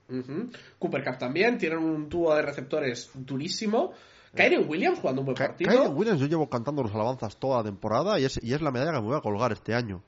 Ujú. 0.08 0.50
Cooper 0.78 1.04
Cup 1.04 1.18
también, 1.18 1.58
tienen 1.58 1.78
un 1.78 2.08
dúo 2.08 2.34
de 2.34 2.42
receptores 2.42 3.10
durísimo. 3.14 3.92
Kyren 4.34 4.68
Williams 4.68 4.98
jugando 4.98 5.20
un 5.20 5.26
buen 5.26 5.36
partido. 5.36 5.70
Kyren 5.70 5.94
Williams 5.96 6.20
yo 6.20 6.26
llevo 6.26 6.48
cantando 6.48 6.82
los 6.82 6.94
alabanzas 6.94 7.36
toda 7.36 7.58
la 7.58 7.64
temporada 7.64 8.18
y 8.18 8.24
es, 8.24 8.40
y 8.42 8.54
es 8.54 8.62
la 8.62 8.70
medalla 8.70 8.92
que 8.92 9.00
me 9.00 9.06
voy 9.06 9.16
a 9.16 9.20
colgar 9.20 9.52
este 9.52 9.74
año. 9.74 10.02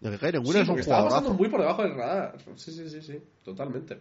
De 0.00 0.10
que 0.10 0.18
Kyren 0.18 0.42
Sí, 0.42 0.48
Williams 0.48 0.68
porque 0.68 0.80
es 0.82 0.86
un 0.86 0.92
estaba 0.92 1.08
pasando 1.08 1.34
muy 1.34 1.48
por 1.48 1.60
debajo 1.60 1.82
del 1.82 1.94
radar. 1.94 2.36
Sí, 2.56 2.72
sí, 2.72 2.88
sí, 2.88 3.02
sí, 3.02 3.22
totalmente. 3.42 4.00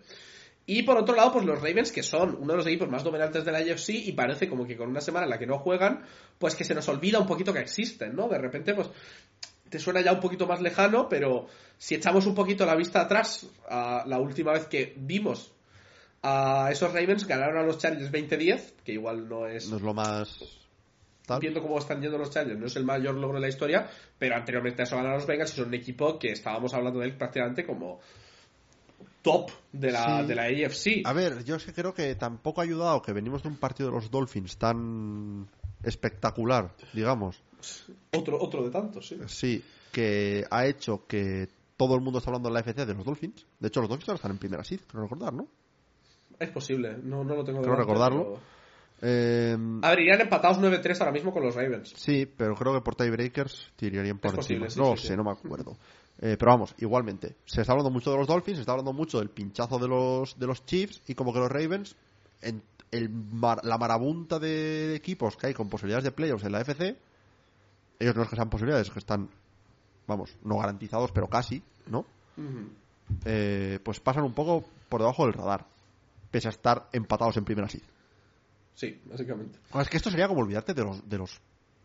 Y 0.65 0.83
por 0.83 0.97
otro 0.97 1.15
lado, 1.15 1.33
pues 1.33 1.45
los 1.45 1.59
Ravens, 1.59 1.91
que 1.91 2.03
son 2.03 2.37
uno 2.39 2.53
de 2.53 2.57
los 2.57 2.67
equipos 2.67 2.87
más 2.89 3.03
dominantes 3.03 3.43
de 3.43 3.51
la 3.51 3.57
AFC 3.57 3.89
y 3.89 4.11
parece 4.11 4.47
como 4.47 4.67
que 4.67 4.77
con 4.77 4.87
una 4.87 5.01
semana 5.01 5.25
en 5.25 5.31
la 5.31 5.39
que 5.39 5.47
no 5.47 5.57
juegan, 5.57 6.03
pues 6.37 6.55
que 6.55 6.63
se 6.63 6.75
nos 6.75 6.87
olvida 6.89 7.17
un 7.17 7.25
poquito 7.25 7.51
que 7.51 7.59
existen, 7.59 8.15
¿no? 8.15 8.27
De 8.27 8.37
repente, 8.37 8.75
pues 8.75 8.87
te 9.69 9.79
suena 9.79 10.01
ya 10.01 10.11
un 10.13 10.19
poquito 10.19 10.47
más 10.47 10.61
lejano, 10.61 11.07
pero 11.09 11.47
si 11.77 11.95
echamos 11.95 12.25
un 12.25 12.35
poquito 12.35 12.65
la 12.65 12.75
vista 12.75 13.01
atrás 13.01 13.47
a 13.69 14.03
la 14.07 14.19
última 14.19 14.51
vez 14.53 14.65
que 14.67 14.93
vimos 14.97 15.51
a 16.21 16.69
esos 16.71 16.91
Ravens, 16.93 17.25
ganaron 17.25 17.57
a 17.57 17.63
los 17.63 17.77
Chargers 17.77 18.11
20-10, 18.11 18.73
que 18.83 18.93
igual 18.93 19.29
no 19.29 19.47
es 19.47 19.69
No 19.69 19.77
es 19.77 19.81
lo 19.83 19.93
más... 19.93 20.37
tal. 21.25 21.39
viendo 21.39 21.61
cómo 21.61 21.77
están 21.79 22.01
yendo 22.01 22.17
los 22.17 22.31
Chargers, 22.31 22.59
no 22.59 22.65
es 22.65 22.75
el 22.75 22.83
mayor 22.83 23.15
logro 23.15 23.35
de 23.35 23.41
la 23.41 23.47
historia, 23.47 23.87
pero 24.17 24.35
anteriormente 24.35 24.81
a 24.81 24.85
eso 24.85 24.95
ganaron 24.97 25.17
los 25.19 25.27
Bengals 25.27 25.53
y 25.53 25.55
son 25.57 25.67
un 25.69 25.73
equipo 25.75 26.17
que 26.19 26.31
estábamos 26.31 26.73
hablando 26.73 26.99
de 26.99 27.05
él 27.05 27.15
prácticamente 27.17 27.65
como 27.65 27.99
top 29.21 29.51
de 29.71 29.91
la, 29.91 30.21
Sí. 30.21 30.27
de 30.27 30.35
la 30.35 30.43
AFC. 30.43 31.01
A 31.05 31.13
ver, 31.13 31.43
yo 31.43 31.55
es 31.55 31.63
que 31.65 31.73
creo 31.73 31.93
que 31.93 32.15
tampoco 32.15 32.61
ha 32.61 32.63
ayudado 32.63 33.01
que 33.01 33.13
venimos 33.13 33.43
de 33.43 33.49
un 33.49 33.57
partido 33.57 33.89
de 33.89 33.95
los 33.95 34.09
Dolphins 34.11 34.57
tan 34.57 35.47
espectacular, 35.83 36.71
digamos. 36.93 37.41
Otro, 38.13 38.41
otro 38.41 38.63
de 38.63 38.69
tantos, 38.71 39.07
sí. 39.07 39.17
Sí, 39.27 39.63
que 39.91 40.45
ha 40.49 40.65
hecho 40.65 41.05
que 41.07 41.47
todo 41.77 41.95
el 41.95 42.01
mundo 42.01 42.19
está 42.19 42.29
hablando 42.31 42.49
en 42.49 42.53
la 42.55 42.59
FC 42.61 42.85
de 42.85 42.93
los 42.93 43.05
Dolphins. 43.05 43.45
De 43.59 43.67
hecho, 43.69 43.79
los 43.81 43.89
Dolphins 43.89 44.09
ahora 44.09 44.15
están 44.17 44.31
en 44.31 44.37
primera 44.37 44.63
seed, 44.63 44.81
creo 44.87 45.03
recordar, 45.03 45.33
¿no? 45.33 45.47
Es 46.39 46.49
posible, 46.51 46.97
no, 47.03 47.23
no 47.23 47.35
lo 47.35 47.43
tengo 47.43 47.61
Creo 47.61 47.73
delante, 47.73 47.81
recordarlo. 47.81 48.23
pero- 48.23 48.59
Eh, 49.01 49.57
A 49.81 49.89
ver, 49.91 49.99
irían 50.01 50.19
empatados 50.19 50.57
9-3 50.59 50.99
ahora 50.99 51.13
mismo 51.13 51.31
con 51.31 51.41
los 51.43 51.55
Ravens. 51.55 51.93
sí, 51.95 52.25
pero 52.25 52.53
creo 52.55 52.73
que 52.73 52.81
por 52.81 52.95
tiebreakers 52.95 53.71
tirarían 53.77 54.19
por 54.19 54.31
Es 54.31 54.35
posible, 54.35 54.65
encima. 54.65 54.85
sí, 54.85 54.91
no 54.91 54.97
sí, 54.97 55.01
sé, 55.03 55.07
sí. 55.13 55.17
no 55.17 55.23
me 55.23 55.31
acuerdo. 55.31 55.77
Eh, 56.21 56.35
pero 56.37 56.51
vamos, 56.51 56.75
igualmente. 56.79 57.35
Se 57.45 57.61
está 57.61 57.71
hablando 57.71 57.91
mucho 57.91 58.11
de 58.11 58.17
los 58.17 58.27
Dolphins, 58.27 58.57
se 58.57 58.61
está 58.63 58.73
hablando 58.73 58.91
mucho 58.91 59.19
del 59.19 59.29
pinchazo 59.29 59.79
de 59.79 59.87
los, 59.87 60.37
de 60.37 60.47
los 60.47 60.65
Chiefs 60.65 61.01
y 61.07 61.15
como 61.15 61.31
que 61.31 61.39
los 61.39 61.49
Ravens, 61.49 61.95
en 62.41 62.61
el 62.91 63.09
mar- 63.09 63.61
la 63.63 63.77
marabunta 63.77 64.37
de 64.37 64.95
equipos 64.95 65.37
que 65.37 65.47
hay 65.47 65.53
con 65.53 65.69
posibilidades 65.69 66.03
de 66.03 66.11
playoffs 66.11 66.43
en 66.43 66.51
la 66.51 66.59
FC, 66.61 66.97
ellos 67.99 68.15
no 68.15 68.23
es 68.23 68.29
que 68.29 68.35
sean 68.35 68.49
posibilidades, 68.49 68.87
es 68.87 68.93
que 68.93 68.99
están, 68.99 69.29
vamos, 70.07 70.35
no 70.43 70.57
garantizados, 70.57 71.11
pero 71.11 71.27
casi, 71.27 71.61
¿no? 71.87 72.05
Eh, 73.25 73.79
pues 73.83 73.99
pasan 73.99 74.23
un 74.23 74.33
poco 74.33 74.65
por 74.87 75.01
debajo 75.01 75.25
del 75.25 75.33
radar, 75.33 75.65
pese 76.31 76.47
a 76.47 76.51
estar 76.51 76.87
empatados 76.93 77.35
en 77.37 77.45
primera 77.45 77.67
seed. 77.67 77.81
Sí, 78.75 79.01
básicamente. 79.05 79.59
Es 79.79 79.89
que 79.89 79.97
esto 79.97 80.09
sería 80.09 80.27
como 80.27 80.41
olvidarte 80.41 80.73
de 80.73 80.83
los, 80.83 81.07
de 81.09 81.17
los 81.17 81.39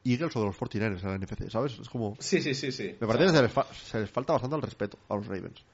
Eagles 0.04 0.36
o 0.36 0.40
de 0.40 0.46
los 0.46 0.56
49ers 0.56 1.02
en 1.02 1.08
la 1.08 1.14
NFC, 1.18 1.50
¿sabes? 1.50 1.78
Es 1.78 1.88
como... 1.88 2.16
Sí, 2.20 2.40
sí, 2.40 2.54
sí, 2.54 2.70
sí. 2.70 2.94
Me 3.00 3.06
parece 3.06 3.24
que 3.26 3.32
se 3.32 3.42
les, 3.42 3.52
fa- 3.52 3.66
se 3.72 4.00
les 4.00 4.10
falta 4.10 4.34
bastante 4.34 4.54
el 4.56 4.62
respeto 4.62 4.98
a 5.08 5.16
los 5.16 5.26
Ravens. 5.26 5.64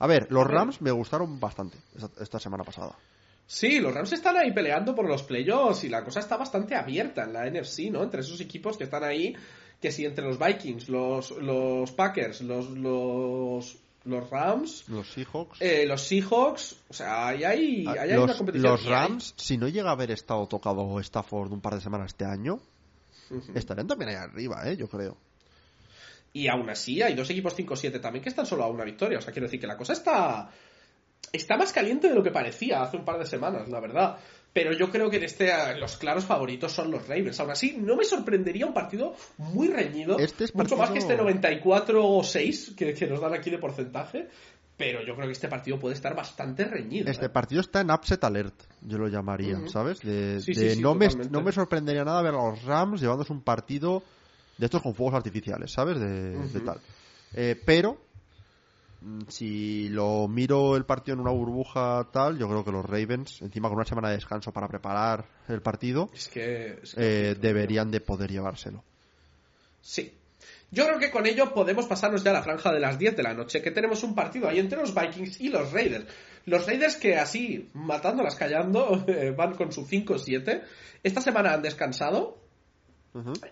A 0.00 0.06
ver, 0.06 0.30
los 0.30 0.46
Rams 0.46 0.80
me 0.82 0.90
gustaron 0.90 1.40
bastante 1.40 1.78
esta, 1.96 2.22
esta 2.22 2.38
semana 2.38 2.64
pasada. 2.64 2.94
Sí, 3.50 3.80
los 3.80 3.94
Rams 3.94 4.12
están 4.12 4.36
ahí 4.36 4.52
peleando 4.52 4.94
por 4.94 5.08
los 5.08 5.22
playoffs 5.22 5.82
y 5.84 5.88
la 5.88 6.04
cosa 6.04 6.20
está 6.20 6.36
bastante 6.36 6.74
abierta 6.74 7.24
en 7.24 7.32
la 7.32 7.48
NFC, 7.50 7.90
¿no? 7.90 8.02
Entre 8.02 8.20
esos 8.20 8.38
equipos 8.42 8.76
que 8.76 8.84
están 8.84 9.02
ahí, 9.02 9.34
que 9.80 9.90
si 9.90 10.04
entre 10.04 10.26
los 10.26 10.38
Vikings, 10.38 10.90
los, 10.90 11.30
los 11.30 11.90
Packers, 11.92 12.42
los, 12.42 12.68
los, 12.68 13.78
los 14.04 14.28
Rams, 14.28 14.84
Los 14.88 15.08
Seahawks... 15.08 15.62
eh, 15.62 15.86
los 15.86 16.02
Seahawks, 16.02 16.76
o 16.90 16.92
sea, 16.92 17.28
ahí 17.28 17.42
hay, 17.44 17.84
ah, 17.86 17.92
ahí 17.98 18.10
hay 18.10 18.18
una 18.18 18.36
competición. 18.36 18.70
los 18.70 18.84
Rams, 18.84 19.32
si 19.38 19.56
no 19.56 19.66
llega 19.66 19.88
a 19.88 19.92
haber 19.92 20.10
estado 20.10 20.46
tocado 20.46 21.00
Stafford 21.00 21.50
un 21.50 21.62
par 21.62 21.74
de 21.76 21.80
semanas 21.80 22.08
este 22.08 22.26
año, 22.26 22.60
Ujú. 23.30 23.52
estarían 23.54 23.86
también 23.86 24.10
ahí 24.10 24.16
arriba, 24.16 24.62
¿eh? 24.68 24.76
Yo 24.76 24.88
creo. 24.88 25.16
Y 26.34 26.48
aún 26.48 26.68
así 26.68 27.00
hay 27.00 27.14
dos 27.14 27.30
equipos 27.30 27.56
5-7 27.56 27.98
también 27.98 28.22
que 28.22 28.28
están 28.28 28.44
solo 28.44 28.64
a 28.64 28.68
una 28.68 28.84
victoria. 28.84 29.18
O 29.18 29.20
sea, 29.22 29.32
quiero 29.32 29.46
decir 29.46 29.58
que 29.58 29.66
la 29.66 29.78
cosa 29.78 29.94
está. 29.94 30.50
Está 31.32 31.56
más 31.56 31.72
caliente 31.72 32.08
de 32.08 32.14
lo 32.14 32.22
que 32.22 32.30
parecía 32.30 32.82
hace 32.82 32.96
un 32.96 33.04
par 33.04 33.18
de 33.18 33.26
semanas, 33.26 33.68
la 33.68 33.80
verdad. 33.80 34.18
Pero 34.52 34.72
yo 34.72 34.90
creo 34.90 35.10
que 35.10 35.18
en 35.18 35.24
este 35.24 35.50
los 35.78 35.96
claros 35.98 36.24
favoritos 36.24 36.72
son 36.72 36.90
los 36.90 37.06
Ravens. 37.06 37.38
Aún 37.40 37.50
así, 37.50 37.76
no 37.78 37.96
me 37.96 38.04
sorprendería 38.04 38.66
un 38.66 38.74
partido 38.74 39.14
muy 39.36 39.68
reñido. 39.68 40.18
Este 40.18 40.44
es 40.44 40.54
Mucho 40.54 40.76
más 40.76 40.90
que 40.90 40.98
este 40.98 41.18
94-6 41.18 42.74
que, 42.74 42.94
que 42.94 43.06
nos 43.06 43.20
dan 43.20 43.34
aquí 43.34 43.50
de 43.50 43.58
porcentaje. 43.58 44.28
Pero 44.76 45.04
yo 45.04 45.16
creo 45.16 45.26
que 45.26 45.32
este 45.32 45.48
partido 45.48 45.78
puede 45.78 45.96
estar 45.96 46.14
bastante 46.14 46.64
reñido. 46.64 47.10
Este 47.10 47.26
¿eh? 47.26 47.30
partido 47.30 47.60
está 47.60 47.80
en 47.80 47.90
upset 47.90 48.22
alert, 48.22 48.54
yo 48.80 48.96
lo 48.96 49.08
llamaría. 49.08 49.58
¿sabes? 49.66 49.98
De, 50.00 50.40
Sí, 50.40 50.52
de 50.52 50.70
sí, 50.70 50.76
sí, 50.76 50.80
no, 50.80 50.94
me, 50.94 51.08
no 51.08 51.42
me 51.42 51.50
sorprendería 51.50 52.04
nada 52.04 52.22
ver 52.22 52.34
a 52.34 52.50
los 52.50 52.62
Rams 52.62 53.00
llevándose 53.00 53.32
un 53.32 53.42
partido 53.42 54.04
de 54.58 54.66
estos 54.66 54.82
con 54.82 54.94
fuegos 54.94 55.14
artificiales, 55.14 55.72
¿sabes? 55.72 55.98
De, 55.98 56.60
tal. 56.60 56.80
Eh, 57.34 57.60
pero, 57.64 57.98
si 59.28 59.88
lo 59.88 60.26
miro 60.28 60.76
el 60.76 60.84
partido 60.84 61.14
en 61.14 61.20
una 61.20 61.30
burbuja 61.30 62.08
tal, 62.12 62.38
yo 62.38 62.48
creo 62.48 62.64
que 62.64 62.72
los 62.72 62.84
Ravens, 62.84 63.42
encima 63.42 63.68
con 63.68 63.76
una 63.76 63.84
semana 63.86 64.08
de 64.08 64.16
descanso 64.16 64.52
para 64.52 64.68
preparar 64.68 65.24
el 65.48 65.62
partido, 65.62 66.10
Es 66.12 66.28
que. 66.28 66.78
es 66.82 66.94
que- 66.94 67.30
eh, 67.30 67.34
deberían 67.34 67.90
de 67.90 68.00
poder 68.00 68.30
llevárselo. 68.30 68.82
Sí. 69.80 70.12
Yo 70.70 70.84
creo 70.86 70.98
que 70.98 71.10
con 71.10 71.26
ello 71.26 71.54
podemos 71.54 71.86
pasarnos 71.86 72.22
ya 72.22 72.30
a 72.30 72.34
la 72.34 72.42
franja 72.42 72.70
de 72.72 72.80
las 72.80 72.98
10 72.98 73.16
de 73.16 73.22
la 73.22 73.32
noche, 73.32 73.62
que 73.62 73.70
tenemos 73.70 74.02
un 74.02 74.14
partido 74.14 74.48
ahí 74.48 74.58
entre 74.58 74.78
los 74.78 74.94
Vikings 74.94 75.40
y 75.40 75.48
los 75.48 75.72
Raiders. 75.72 76.04
Los 76.44 76.66
Raiders 76.66 76.96
que 76.96 77.16
así, 77.16 77.70
matándolas 77.74 78.34
callando, 78.34 79.04
eh, 79.08 79.30
van 79.36 79.54
con 79.54 79.72
su 79.72 79.86
5-7. 79.86 80.62
Esta 81.02 81.20
semana 81.22 81.54
han 81.54 81.62
descansado 81.62 82.36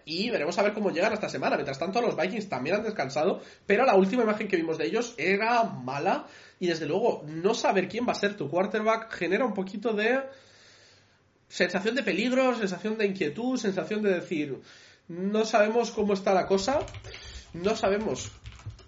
Y 0.05 0.31
veremos 0.31 0.59
a 0.59 0.63
ver 0.63 0.73
cómo 0.73 0.91
llegan 0.91 1.13
esta 1.13 1.29
semana. 1.29 1.57
Mientras 1.57 1.79
tanto, 1.79 2.01
los 2.01 2.17
Vikings 2.17 2.49
también 2.49 2.77
han 2.77 2.83
descansado, 2.83 3.41
pero 3.67 3.85
la 3.85 3.95
última 3.95 4.23
imagen 4.23 4.49
que 4.49 4.57
vimos 4.57 4.79
de 4.79 4.87
ellos 4.87 5.15
era 5.19 5.65
mala 5.65 6.27
y 6.59 6.67
desde 6.67 6.87
luego 6.87 7.25
no 7.27 7.55
saber 7.55 7.89
quién 7.89 8.07
va 8.07 8.13
a 8.13 8.17
ser 8.17 8.37
tu 8.37 8.49
quarterback 8.49 9.13
genera 9.13 9.45
un 9.45 9.55
poquito 9.55 9.93
de 9.93 10.21
sensación 11.49 11.95
de 11.95 12.03
peligro, 12.03 12.55
sensación 12.55 12.99
de 12.99 13.07
inquietud, 13.07 13.59
sensación 13.59 14.03
de 14.03 14.15
decir, 14.15 14.61
no 15.09 15.45
sabemos 15.45 15.91
cómo 15.91 16.15
está 16.15 16.35
la 16.35 16.47
cosa, 16.47 16.81
no 17.53 17.77
sabemos 17.77 18.33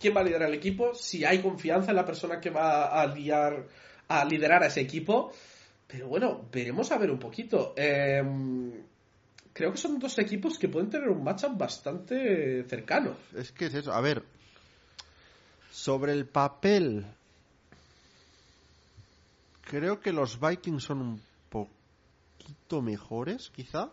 quién 0.00 0.16
va 0.16 0.20
a 0.20 0.24
liderar 0.24 0.48
el 0.48 0.54
equipo, 0.54 0.94
si 0.94 1.24
hay 1.24 1.40
confianza 1.40 1.90
en 1.90 1.96
la 1.96 2.04
persona 2.04 2.40
que 2.40 2.50
va 2.50 3.00
a, 3.00 3.06
liar, 3.06 3.66
a 4.08 4.24
liderar 4.24 4.62
a 4.62 4.66
ese 4.66 4.80
equipo. 4.80 5.32
Pero 5.86 6.08
bueno, 6.08 6.46
veremos 6.52 6.92
a 6.92 6.98
ver 6.98 7.10
un 7.10 7.18
poquito. 7.18 7.72
Em, 7.76 8.87
creo 9.58 9.72
que 9.72 9.78
son 9.78 9.98
dos 9.98 10.16
equipos 10.20 10.56
que 10.56 10.68
pueden 10.68 10.88
tener 10.88 11.08
un 11.08 11.24
matchup 11.24 11.58
bastante 11.58 12.62
cercano. 12.68 13.16
Es 13.34 13.50
que 13.50 13.66
es 13.66 13.74
eso. 13.74 13.92
A 13.92 14.00
ver, 14.00 14.22
sobre 15.72 16.12
el 16.12 16.26
papel, 16.26 17.04
creo 19.62 20.00
que 20.00 20.12
los 20.12 20.38
Vikings 20.38 20.84
son 20.84 21.00
un 21.00 21.22
poquito 21.50 22.80
mejores, 22.82 23.50
quizá. 23.50 23.90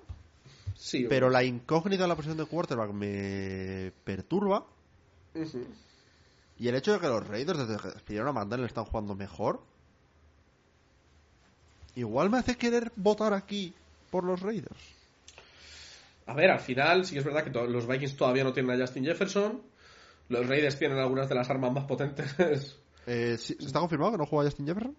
Sí, 0.76 1.08
Pero 1.10 1.32
la 1.32 1.44
incógnita 1.44 2.04
de 2.04 2.10
la 2.10 2.16
posición 2.16 2.38
de 2.38 2.46
quarterback 2.46 2.92
me 2.92 3.92
perturba. 4.04 4.68
Y 6.60 6.68
el 6.68 6.76
hecho 6.76 6.94
de 6.94 7.00
que 7.00 7.08
los 7.08 7.28
Raiders 7.28 7.68
desde 7.68 7.82
que 7.82 7.88
despidieron 7.88 8.28
a 8.28 8.34
McDaniel 8.34 8.68
están 8.68 8.86
jugando 8.86 9.16
mejor. 9.16 9.64
igual 11.96 12.30
me 12.30 12.38
hace 12.38 12.56
querer 12.56 12.92
votar 12.96 13.34
aquí 13.34 13.74
por 14.12 14.24
los 14.24 14.42
Raiders. 14.42 14.95
A 16.28 16.34
ver, 16.34 16.50
al 16.50 16.60
final, 16.60 17.06
sí 17.06 17.14
que 17.14 17.20
es 17.20 17.26
verdad 17.26 17.44
que 17.44 17.52
los 17.52 17.88
Vikings 17.88 18.18
todavía 18.18 18.44
no 18.44 18.54
tienen 18.54 18.72
a 18.72 18.82
Justin 18.84 19.06
Jefferson. 19.06 19.62
Los 20.30 20.48
Raiders 20.48 20.80
tienen 20.80 20.98
algunas 20.98 21.30
de 21.30 21.36
las 21.36 21.50
armas 21.50 21.72
más 21.72 21.86
potentes. 21.86 22.36
Eh, 23.08 23.38
¿sí- 23.38 23.56
¿Está 23.60 23.80
confirmado 23.80 24.14
que 24.14 24.18
no 24.18 24.26
juega 24.26 24.46
Justin 24.50 24.66
Jefferson? 24.66 24.96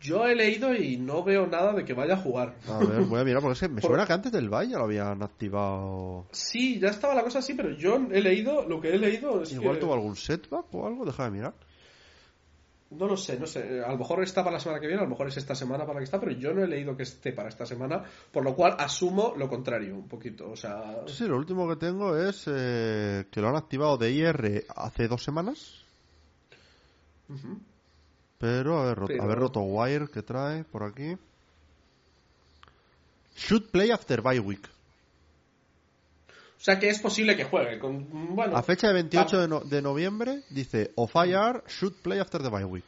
Yo 0.00 0.26
he 0.28 0.36
leído 0.36 0.72
y 0.72 0.96
no 0.96 1.24
veo 1.24 1.44
nada 1.48 1.72
de 1.72 1.84
que 1.84 1.92
vaya 1.92 2.14
a 2.14 2.18
jugar. 2.18 2.54
A 2.68 2.78
ver, 2.78 3.00
voy 3.02 3.20
a 3.20 3.24
mirar 3.24 3.42
porque 3.42 3.54
es 3.54 3.58
que 3.60 3.68
me 3.68 3.80
Por- 3.80 3.90
suena 3.90 4.06
que 4.06 4.12
antes 4.12 4.30
del 4.30 4.48
Bay 4.48 4.68
ya 4.70 4.78
lo 4.78 4.84
habían 4.84 5.20
activado. 5.20 6.26
Sí, 6.30 6.78
ya 6.78 6.90
estaba 6.90 7.16
la 7.16 7.24
cosa 7.24 7.40
así, 7.40 7.54
pero 7.54 7.70
yo 7.72 7.96
he 8.12 8.20
leído, 8.20 8.62
lo 8.68 8.80
que 8.80 8.94
he 8.94 8.98
leído 8.98 9.42
es 9.42 9.50
Igual 9.52 9.74
que... 9.74 9.80
tuvo 9.80 9.94
algún 9.94 10.14
setback 10.14 10.66
o 10.72 10.86
algo, 10.86 11.04
deja 11.04 11.24
de 11.24 11.30
mirar. 11.32 11.54
No 12.90 13.06
lo 13.06 13.16
sé, 13.16 13.38
no 13.38 13.46
sé. 13.46 13.82
A 13.84 13.90
lo 13.92 13.98
mejor 13.98 14.22
está 14.24 14.42
para 14.42 14.54
la 14.54 14.60
semana 14.60 14.80
que 14.80 14.88
viene, 14.88 15.00
a 15.00 15.04
lo 15.04 15.10
mejor 15.10 15.28
es 15.28 15.36
esta 15.36 15.54
semana 15.54 15.84
para 15.84 15.94
la 15.94 16.00
que 16.00 16.04
está, 16.04 16.18
pero 16.18 16.32
yo 16.32 16.52
no 16.52 16.64
he 16.64 16.66
leído 16.66 16.96
que 16.96 17.04
esté 17.04 17.32
para 17.32 17.48
esta 17.48 17.64
semana, 17.64 18.02
por 18.32 18.42
lo 18.42 18.54
cual 18.56 18.74
asumo 18.78 19.32
lo 19.36 19.48
contrario, 19.48 19.94
un 19.94 20.08
poquito. 20.08 20.50
O 20.50 20.56
sea, 20.56 21.02
Sí, 21.06 21.24
lo 21.28 21.36
último 21.36 21.68
que 21.68 21.76
tengo 21.76 22.16
es 22.16 22.44
eh, 22.48 23.26
que 23.30 23.40
lo 23.40 23.48
han 23.48 23.56
activado 23.56 23.96
de 23.96 24.10
IR 24.10 24.64
hace 24.74 25.06
dos 25.06 25.22
semanas. 25.22 25.84
Pero 28.38 28.78
a 28.80 28.86
ver, 28.86 28.98
Pero- 29.06 29.22
a 29.22 29.26
ver 29.26 29.38
RotoWire 29.38 30.08
que 30.08 30.22
trae 30.22 30.64
por 30.64 30.82
aquí. 30.82 31.16
Should 33.36 33.70
play 33.70 33.90
after 33.92 34.20
bye 34.20 34.40
week. 34.40 34.68
O 36.60 36.62
sea 36.62 36.78
que 36.78 36.90
es 36.90 36.98
posible 37.00 37.36
que 37.36 37.44
juegue. 37.44 37.78
Con, 37.78 38.34
bueno, 38.36 38.54
A 38.56 38.62
fecha 38.62 38.88
de 38.88 38.92
28 38.94 39.36
va- 39.36 39.42
de, 39.42 39.48
no- 39.48 39.60
de 39.60 39.80
noviembre 39.80 40.42
dice 40.50 40.90
of 40.96 41.10
IR 41.16 41.62
should 41.68 41.94
play 42.02 42.18
after 42.18 42.42
the 42.42 42.50
bye 42.50 42.64
week. 42.64 42.84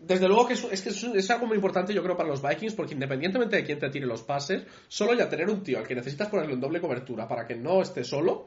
Desde 0.00 0.26
luego 0.28 0.46
que 0.46 0.54
es, 0.54 0.64
es 0.64 0.82
que 0.82 0.88
es, 0.90 1.02
un- 1.04 1.16
es 1.16 1.30
algo 1.30 1.46
muy 1.46 1.54
importante, 1.56 1.94
yo 1.94 2.02
creo, 2.02 2.16
para 2.16 2.28
los 2.28 2.42
Vikings, 2.42 2.74
porque 2.74 2.94
independientemente 2.94 3.56
de 3.56 3.64
quién 3.64 3.78
te 3.78 3.88
tire 3.90 4.06
los 4.06 4.22
pases, 4.22 4.64
solo 4.88 5.14
ya 5.14 5.28
tener 5.28 5.48
un 5.48 5.62
tío 5.62 5.78
al 5.78 5.86
que 5.86 5.94
necesitas 5.94 6.28
ponerlo 6.28 6.52
en 6.54 6.60
doble 6.60 6.80
cobertura 6.80 7.26
para 7.28 7.46
que 7.46 7.54
no 7.54 7.80
esté 7.80 8.04
solo, 8.04 8.46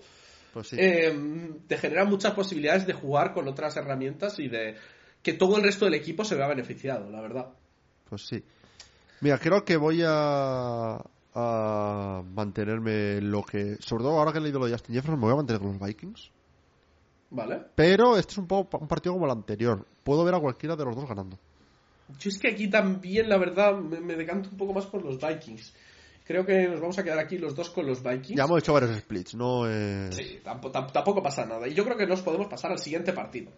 Pues 0.54 0.68
sí. 0.68 0.76
eh, 0.80 1.52
te 1.68 1.78
genera 1.78 2.06
muchas 2.06 2.34
posibilidades 2.34 2.86
de 2.86 2.94
jugar 2.94 3.34
con 3.34 3.48
otras 3.48 3.76
herramientas 3.78 4.38
y 4.40 4.48
de 4.48 4.76
que 5.24 5.34
todo 5.34 5.58
el 5.58 5.64
resto 5.64 5.86
del 5.86 5.96
equipo 5.96 6.24
se 6.24 6.36
vea 6.36 6.48
beneficiado, 6.48 7.10
la 7.10 7.22
verdad. 7.22 7.48
Pues 8.10 8.28
sí. 8.28 8.44
Mira, 9.22 9.38
creo 9.38 9.66
que 9.66 9.76
voy 9.78 10.02
a, 10.06 10.98
a 11.34 12.22
mantenerme 12.34 13.22
lo 13.22 13.44
que. 13.44 13.78
Sobre 13.80 14.04
todo 14.04 14.18
ahora 14.20 14.32
que 14.32 14.40
he 14.40 14.42
leído 14.42 14.60
lo 14.60 14.66
de 14.66 14.72
Justin 14.74 14.96
Jefferson, 14.96 15.20
me 15.20 15.26
voy 15.26 15.34
a 15.34 15.38
mantener 15.38 15.62
con 15.62 15.72
los 15.78 15.80
Vikings. 15.80 16.32
¿Vale? 17.32 17.62
Pero 17.76 18.18
este 18.18 18.32
es 18.34 18.38
un, 18.40 18.48
poco, 18.48 18.78
un 18.80 18.88
partido 18.88 19.14
como 19.14 19.26
el 19.26 19.32
anterior. 19.32 19.86
Puedo 20.04 20.24
ver 20.24 20.34
a 20.34 20.40
cualquiera 20.40 20.76
de 20.76 20.86
los 20.86 20.96
dos 20.96 21.08
ganando. 21.08 21.38
Yo 22.20 22.30
es 22.30 22.40
que 22.40 22.48
aquí 22.50 22.68
también, 22.68 23.30
la 23.30 23.38
verdad, 23.38 23.78
me, 23.78 24.00
me 24.00 24.16
decanto 24.16 24.50
un 24.50 24.58
poco 24.58 24.74
más 24.74 24.88
por 24.88 25.04
los 25.06 25.20
Vikings. 25.22 25.74
Creo 26.26 26.44
que 26.46 26.68
nos 26.68 26.80
vamos 26.82 26.98
a 26.98 27.04
quedar 27.04 27.20
aquí 27.20 27.38
los 27.38 27.54
dos 27.56 27.70
con 27.70 27.86
los 27.86 28.02
Vikings. 28.04 28.36
Ya 28.38 28.46
hemos 28.46 28.60
hecho 28.60 28.74
varios 28.74 28.98
splits, 28.98 29.36
¿no? 29.36 29.70
Eh, 29.70 30.10
Sí, 30.12 30.40
tampo- 30.44 30.72
tam- 30.72 30.92
tampoco 30.92 31.22
pasa 31.22 31.46
nada. 31.46 31.68
Y 31.68 31.74
yo 31.76 31.84
creo 31.86 31.98
que 31.98 32.08
nos 32.08 32.22
podemos 32.22 32.48
pasar 32.48 32.72
al 32.72 32.80
siguiente 32.80 33.14
partido. 33.14 33.52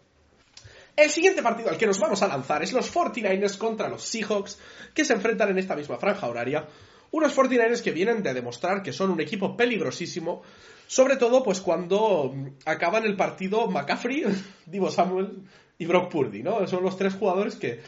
El 0.98 1.10
siguiente 1.10 1.42
partido 1.42 1.70
al 1.70 1.78
que 1.78 1.88
nos 1.88 2.00
vamos 2.00 2.22
a 2.22 2.28
lanzar 2.28 2.62
es 2.64 2.74
los 2.74 2.94
49ers 2.94 3.58
contra 3.58 3.88
los 3.88 4.04
Seahawks, 4.04 4.60
que 4.94 5.06
se 5.06 5.14
enfrentan 5.14 5.50
en 5.50 5.58
esta 5.58 5.76
misma 5.78 5.98
franja 5.98 6.28
horaria. 6.28 6.68
Unos 7.12 7.36
49ers 7.36 7.82
que 7.82 7.92
vienen 7.92 8.24
de 8.24 8.34
demostrar 8.34 8.82
que 8.84 8.94
son 8.94 9.12
un 9.12 9.20
equipo 9.22 9.58
peligrosísimo, 9.58 10.42
sobre 10.88 11.18
todo 11.18 11.44
pues 11.44 11.60
cuando 11.62 12.32
mm, 12.34 12.48
acaban 12.66 13.06
el 13.06 13.16
partido 13.16 13.68
McCaffrey, 13.68 14.24
Divo 14.66 14.90
Samuel 14.90 15.44
y 15.78 15.86
Brock 15.86 16.12
Purdy, 16.12 16.42
¿no? 16.44 16.66
Son 16.68 16.84
los 16.84 16.98
tres 16.98 17.14
jugadores 17.16 17.56
que 17.56 17.82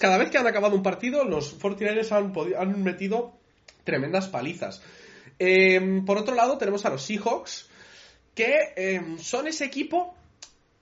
cada 0.00 0.16
vez 0.18 0.30
que 0.30 0.38
han 0.38 0.46
acabado 0.46 0.74
un 0.74 0.82
partido, 0.82 1.24
los 1.24 1.58
49ers 1.60 2.10
han, 2.12 2.32
han 2.58 2.82
metido 2.82 3.32
tremendas 3.84 4.26
palizas. 4.28 4.82
Eh, 5.38 6.02
por 6.06 6.16
otro 6.18 6.34
lado, 6.34 6.56
tenemos 6.56 6.84
a 6.86 6.90
los 6.90 7.02
Seahawks, 7.02 7.68
que 8.34 8.54
eh, 8.76 9.00
son 9.18 9.46
ese 9.46 9.64
equipo 9.66 10.14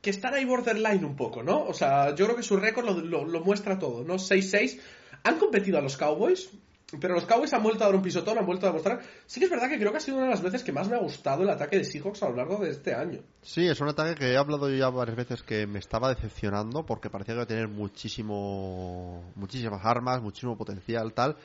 que 0.01 0.11
están 0.11 0.35
ahí 0.35 0.45
borderline 0.45 1.05
un 1.05 1.17
poco, 1.17 1.43
¿no? 1.43 1.65
O 1.65 1.75
sea, 1.75 2.15
yo 2.15 2.25
creo 2.27 2.37
que 2.37 2.43
su 2.43 2.57
récord 2.57 2.85
lo, 2.87 2.95
lo- 3.01 3.25
lo 3.25 3.41
muestra 3.41 3.79
todo, 3.79 4.05
¿no? 4.05 4.15
6-6. 4.15 4.79
Han 5.25 5.39
competido 5.39 5.79
a 5.79 5.81
los 5.81 5.97
Cowboys, 5.97 6.51
pero 7.01 7.15
los 7.15 7.25
Cowboys 7.25 7.53
han 7.53 7.63
vuelto 7.63 7.85
a 7.85 7.87
dar 7.87 7.97
un 7.97 8.03
pisotón, 8.03 8.39
han 8.39 8.47
vuelto 8.47 8.67
a 8.67 8.71
demostrar. 8.71 9.01
Sí 9.27 9.41
que 9.41 9.47
es 9.47 9.51
verdad 9.51 9.69
que 9.69 9.79
creo 9.79 9.91
que 9.91 9.99
ha 9.99 10.01
sido 10.01 10.17
una 10.17 10.27
de 10.27 10.33
las 10.33 10.43
veces 10.43 10.63
que 10.63 10.73
más 10.73 10.89
me 10.89 10.97
ha 10.97 11.01
gustado 11.01 11.43
el 11.43 11.51
ataque 11.51 11.79
de 11.79 11.85
Seahawks 11.85 12.23
a 12.23 12.29
lo 12.29 12.37
largo 12.37 12.59
de 12.59 12.71
este 12.71 12.95
año. 12.95 13.21
Sí, 13.43 13.67
es 13.67 13.81
un 13.81 13.89
ataque 13.89 14.15
que 14.15 14.33
he 14.33 14.37
hablado 14.37 14.69
yo 14.69 14.77
ya 14.77 14.91
varias 14.91 15.17
veces 15.17 15.43
que 15.43 15.67
me 15.67 15.79
estaba 15.79 16.09
decepcionando 16.09 16.85
porque 16.85 17.11
parecía 17.11 17.35
que 17.35 17.37
iba 17.37 17.45
a 17.45 17.47
tener 17.47 17.69
muchísimo, 17.69 19.33
muchísimas 19.35 19.85
armas, 19.85 20.23
muchísimo 20.23 20.57
potencial, 20.57 21.13
tal. 21.13 21.37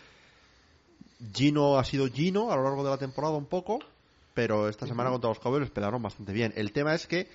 Gino 1.34 1.78
ha 1.78 1.84
sido 1.84 2.08
Gino 2.08 2.52
a 2.52 2.56
lo 2.56 2.64
largo 2.64 2.84
de 2.84 2.90
la 2.92 2.98
temporada 2.98 3.36
un 3.36 3.46
poco, 3.46 3.80
pero 4.34 4.70
esta 4.70 4.88
semana 4.88 5.10
contra 5.10 5.30
los 5.30 5.40
Cowboys 5.40 5.60
lo 5.60 5.66
esperaron 5.66 6.02
bastante 6.02 6.32
bien. 6.32 6.54
El 6.56 6.72
tema 6.72 6.96
es 6.96 7.08
que, 7.08 7.28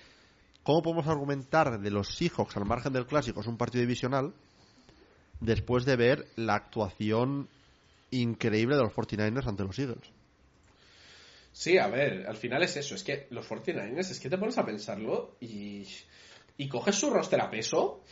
¿cómo 0.63 0.83
podemos 0.83 1.07
argumentar 1.07 1.81
de 1.81 1.91
los 1.91 2.15
Seahawks 2.15 2.57
al 2.57 2.65
margen 2.65 2.93
del 2.93 3.07
clásico? 3.07 3.41
Es 3.41 3.47
un 3.47 3.59
partido 3.59 3.83
divisional 3.83 4.33
después 5.41 5.85
de 5.85 5.97
ver 5.97 6.27
la 6.37 6.55
actuación 6.55 7.49
increíble 8.21 8.77
de 8.77 8.83
los 8.83 8.93
49ers 8.93 9.47
ante 9.47 9.63
los 9.65 9.79
Eagles. 9.79 10.11
Sí, 11.53 11.79
a 11.79 11.87
ver, 11.87 12.27
al 12.27 12.37
final 12.37 12.63
es 12.65 12.77
eso, 12.77 12.95
es 12.97 13.05
que 13.05 13.27
los 13.31 13.49
49ers, 13.49 14.11
es 14.11 14.19
que 14.21 14.29
te 14.29 14.39
pones 14.39 14.59
a 14.59 14.67
pensarlo 14.67 15.37
y, 15.41 15.87
y 16.57 16.69
coges 16.69 16.97
su 16.97 17.11
roster 17.11 17.41
a 17.41 17.49
peso 17.51 18.03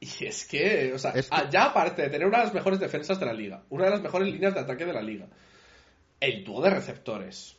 y 0.00 0.26
es 0.26 0.44
que, 0.46 0.92
o 0.94 0.98
sea, 0.98 1.12
Es 1.12 1.30
que- 1.30 1.36
ya 1.50 1.66
aparte 1.66 2.02
de 2.02 2.10
tener 2.10 2.26
una 2.26 2.38
de 2.38 2.44
las 2.44 2.54
mejores 2.54 2.80
defensas 2.80 3.20
de 3.20 3.26
la 3.26 3.32
liga, 3.32 3.62
una 3.70 3.84
de 3.84 3.90
las 3.92 4.02
mejores 4.02 4.28
líneas 4.32 4.52
de 4.54 4.60
ataque 4.60 4.84
de 4.84 4.92
la 4.92 5.02
liga, 5.02 5.28
el 6.20 6.44
dúo 6.44 6.60
de 6.60 6.70
receptores, 6.70 7.56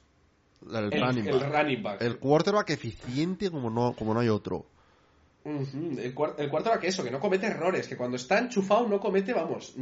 El, 0.69 0.91
el, 0.93 1.01
running 1.01 1.27
el 1.27 1.39
back. 1.39 1.51
running 1.53 1.83
back, 1.83 2.01
El 2.01 2.19
quarterback 2.19 2.69
eficiente 2.71 3.49
como 3.49 3.69
no, 3.69 3.93
como 3.95 4.13
no 4.13 4.19
hay 4.19 4.29
otro. 4.29 4.65
El, 5.45 6.13
cuar- 6.15 6.35
el 6.39 6.49
cuarto 6.49 6.71
que 6.79 6.87
eso, 6.87 7.03
que 7.03 7.11
no 7.11 7.19
comete 7.19 7.45
errores, 7.45 7.87
que 7.87 7.95
cuando 7.95 8.17
está 8.17 8.39
enchufado 8.39 8.87
no 8.87 8.99
comete, 8.99 9.31
vamos, 9.31 9.73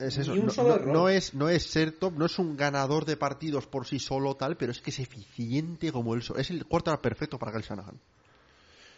Es 0.00 0.16
eso, 0.18 0.32
Ni 0.34 0.40
un 0.40 0.46
no, 0.46 0.52
solo 0.52 0.68
no- 0.70 0.74
error. 0.76 0.92
no 0.94 1.08
es, 1.08 1.34
no 1.34 1.48
es 1.48 1.62
ser 1.64 1.92
top, 1.92 2.14
no 2.16 2.24
es 2.26 2.38
un 2.38 2.56
ganador 2.56 3.04
de 3.04 3.16
partidos 3.16 3.66
por 3.66 3.86
sí 3.86 3.98
solo 3.98 4.34
tal, 4.34 4.56
pero 4.56 4.72
es 4.72 4.80
que 4.80 4.90
es 4.90 4.98
eficiente 4.98 5.92
como 5.92 6.14
él. 6.14 6.22
so- 6.22 6.36
Es 6.36 6.50
el 6.50 6.64
quarterback 6.66 7.00
perfecto 7.02 7.38
para 7.38 7.52
Kyle 7.52 7.62
Shanahan. 7.62 8.00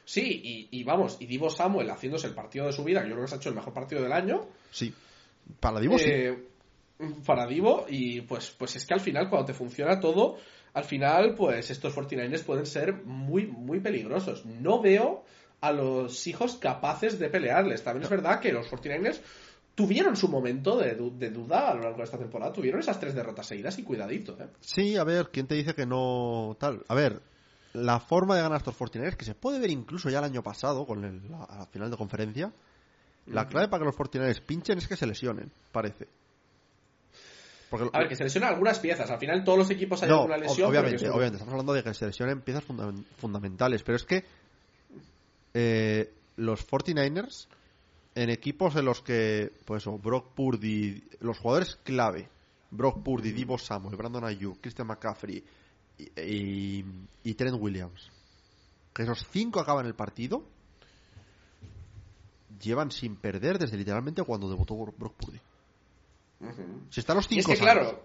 Sí, 0.05 0.69
y, 0.70 0.81
y 0.81 0.85
vamos, 0.85 1.16
y 1.20 1.27
Divo 1.27 1.49
Samuel 1.51 1.91
haciéndose 1.91 2.27
el 2.27 2.35
partido 2.35 2.66
de 2.66 2.73
su 2.73 2.83
vida, 2.85 3.03
que 3.03 3.09
yo 3.09 3.15
creo 3.15 3.24
que 3.24 3.29
se 3.29 3.35
ha 3.35 3.39
hecho 3.39 3.49
el 3.51 3.55
mejor 3.55 3.73
partido 3.73 4.03
del 4.03 4.12
año, 4.12 4.47
Sí. 4.70 4.93
Para 5.61 5.81
Divo 5.81 5.99
sí. 5.99 6.05
eh, 6.09 6.39
para 7.27 7.47
Divo, 7.47 7.87
y 7.89 8.20
pues, 8.23 8.51
pues 8.57 8.77
es 8.77 8.87
que 8.87 8.95
al 8.95 9.01
final, 9.01 9.29
cuando 9.29 9.47
te 9.47 9.55
funciona 9.55 9.99
todo, 9.99 10.37
al 10.74 10.85
final, 10.85 11.35
pues 11.35 11.70
estos 11.70 11.95
49ers 11.97 12.45
pueden 12.45 12.65
ser 12.66 12.95
muy, 13.05 13.47
muy 13.47 13.81
peligrosos. 13.81 14.45
No 14.47 14.81
veo 14.81 15.24
a 15.61 15.73
los 15.73 16.27
hijos 16.27 16.57
capaces 16.57 17.19
de 17.19 17.29
pelearles. 17.29 17.83
También 17.85 18.05
es 18.05 18.11
verdad 18.11 18.41
que 18.41 18.53
los 18.53 18.69
49ers 18.70 19.20
tuvieron 19.74 20.16
su 20.16 20.28
momento 20.28 20.77
de, 20.78 20.94
du- 20.94 21.16
de 21.19 21.31
duda 21.31 21.70
a 21.70 21.74
lo 21.74 21.82
largo 21.82 21.99
de 21.99 22.05
esta 22.05 22.19
temporada. 22.19 22.53
Tuvieron 22.53 22.81
esas 22.81 23.01
tres 23.01 23.15
derrotas 23.15 23.47
seguidas 23.47 23.78
y 23.78 23.82
cuidadito, 23.85 24.36
¿eh? 24.40 24.49
Sí, 24.61 24.97
a 24.97 25.05
ver, 25.05 25.31
¿quién 25.32 25.47
te 25.47 25.55
dice 25.55 25.74
que 25.74 25.86
no 25.86 26.57
tal? 26.61 26.82
A 26.89 26.94
ver, 26.94 27.20
la 27.73 28.01
forma 28.01 28.36
de 28.36 28.43
ganar 28.43 28.59
estos 28.59 28.77
49ers, 28.78 29.16
que 29.16 29.24
se 29.24 29.35
puede 29.35 29.59
ver 29.59 29.70
incluso 29.70 30.11
ya 30.11 30.19
el 30.19 30.24
año 30.27 30.43
pasado 30.43 30.86
con 30.86 31.05
el, 31.05 31.31
la, 31.31 31.44
a 31.44 31.59
la 31.61 31.66
final 31.66 31.90
de 31.90 31.97
conferencia, 31.97 32.53
la 33.27 33.49
clave 33.49 33.69
para 33.69 33.81
que 33.82 33.86
los 33.86 33.97
49ers 33.97 34.40
pinchen 34.43 34.78
es 34.78 34.86
que 34.89 34.97
se 34.97 35.07
lesionen, 35.07 35.51
parece. 35.70 36.07
Porque, 37.70 37.89
A 37.94 38.01
ver, 38.01 38.09
que 38.09 38.16
se 38.16 38.24
lesionan 38.24 38.51
algunas 38.51 38.78
piezas. 38.81 39.11
Al 39.11 39.19
final 39.19 39.43
todos 39.44 39.57
los 39.57 39.70
equipos 39.70 40.03
hay 40.03 40.11
no, 40.11 40.16
alguna 40.16 40.36
lesión. 40.36 40.57
pero 40.57 40.69
obviamente, 40.81 41.05
que 41.05 41.09
obviamente, 41.11 41.36
estamos 41.36 41.53
hablando 41.53 41.73
de 41.73 41.82
que 41.82 41.94
se 41.94 42.05
lesionen 42.07 42.43
piezas 42.43 42.65
funda- 42.65 42.93
fundamentales, 43.16 43.82
pero 43.82 43.97
es 43.97 44.05
que 44.05 44.24
eh, 45.55 46.12
los 46.36 46.66
49ers 46.69 47.47
en 48.15 48.31
equipos 48.31 48.77
en 48.77 48.85
los 48.85 49.03
que, 49.03 49.53
pues 49.65 49.83
eso, 49.83 49.99
Brock 49.99 50.35
Purdy, 50.35 51.03
los 51.21 51.39
jugadores 51.39 51.77
clave, 51.83 52.29
Brock 52.71 53.03
Purdy, 53.03 53.33
Divo 53.33 53.59
Samuel, 53.59 53.97
Brandon 53.97 54.25
Ayuk, 54.25 54.61
Christian 54.61 54.87
McCaffrey 54.87 55.43
y, 55.99 56.21
y, 56.21 56.85
y 57.25 57.35
Trent 57.35 57.57
Williams, 57.61 58.11
que 58.93 59.03
esos 59.03 59.27
cinco 59.31 59.61
acaban 59.61 59.87
el 59.87 59.95
partido, 59.95 60.45
llevan 62.61 62.91
sin 62.91 63.17
perder 63.17 63.59
desde 63.59 63.77
literalmente 63.77 64.23
cuando 64.23 64.49
debutó 64.49 64.75
Brock 64.77 65.15
Purdy. 65.15 65.41
Si 66.91 67.01
están 67.01 67.17
los 67.17 67.31
Y 67.31 67.39
es 67.39 67.45
cinco 67.45 67.57
que, 67.57 67.63
claro, 67.63 68.03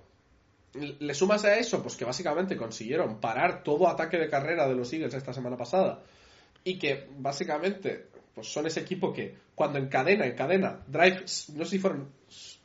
le 0.74 1.14
sumas 1.14 1.44
a 1.46 1.58
eso, 1.58 1.82
pues 1.82 1.96
que 1.96 2.06
básicamente 2.06 2.56
consiguieron 2.56 3.20
parar 3.20 3.64
todo 3.64 3.88
ataque 3.88 4.18
de 4.18 4.30
carrera 4.30 4.68
de 4.68 4.76
los 4.76 4.92
Eagles 4.94 5.14
esta 5.14 5.34
semana 5.34 5.58
pasada. 5.58 6.04
Y 6.64 6.78
que 6.78 7.10
básicamente, 7.18 8.08
pues 8.38 8.54
son 8.54 8.68
ese 8.68 8.82
equipo 8.82 9.12
que 9.12 9.36
cuando 9.56 9.80
encadena, 9.80 10.28
encadena, 10.28 10.80
drives, 10.88 11.50
no 11.56 11.66
sé 11.66 11.72
si 11.72 11.80
fueron 11.80 12.08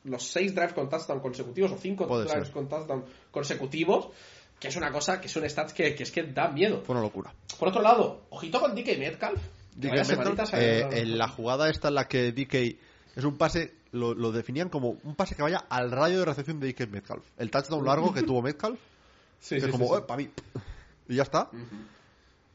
los 0.05 0.23
seis 0.23 0.55
drives 0.55 0.75
con 0.75 0.91
touchdown 0.91 1.21
consecutivos 1.21 1.73
o 1.73 1.79
cinco 1.79 2.07
Puede 2.07 2.25
drives 2.27 2.49
ser. 2.49 2.53
con 2.53 2.69
touchdown 2.69 3.07
consecutivos, 3.31 4.09
que 4.61 4.69
es 4.69 4.77
una 4.77 4.93
cosa, 4.93 5.19
que 5.19 5.29
es 5.29 5.37
un 5.37 5.49
stats 5.49 5.73
que, 5.73 5.95
que 5.95 6.03
es 6.03 6.11
que 6.11 6.25
da 6.25 6.49
miedo. 6.49 6.83
fue 6.85 6.95
una 6.95 7.01
locura. 7.03 7.33
Por 7.59 7.69
otro 7.69 7.81
lado, 7.81 8.21
ojito 8.29 8.61
con 8.61 8.75
DK 8.75 8.99
Metcalf. 8.99 9.41
DK 9.77 10.07
Metcalf, 10.19 10.53
a- 10.53 10.61
eh, 10.63 11.01
en 11.01 11.17
la 11.17 11.29
jugada 11.29 11.71
esta 11.71 11.89
en 11.89 11.95
la 11.95 12.07
que 12.07 12.33
DK 12.33 12.77
Es 13.17 13.25
un 13.25 13.39
pase, 13.39 13.73
lo, 13.93 14.13
lo 14.13 14.31
definían 14.31 14.69
como 14.69 14.99
un 15.05 15.15
pase 15.15 15.35
que 15.35 15.43
vaya 15.43 15.65
al 15.71 15.91
radio 15.91 16.19
de 16.19 16.25
recepción 16.27 16.61
de 16.61 16.67
Ike 16.69 16.87
Metcalf. 16.89 17.25
El 17.39 17.51
touchdown 17.51 17.85
largo 17.87 18.13
que 18.13 18.23
tuvo 18.23 18.43
Metcalf, 18.43 18.79
Sí, 19.41 19.55
que 19.57 19.61
sí, 19.63 19.67
es 19.67 19.73
como, 19.73 19.87
sí. 19.89 19.95
"Eh, 20.01 20.05
pa' 20.07 20.17
mí. 20.19 20.29
Y 21.09 21.17
ya 21.17 21.23
está. 21.25 21.49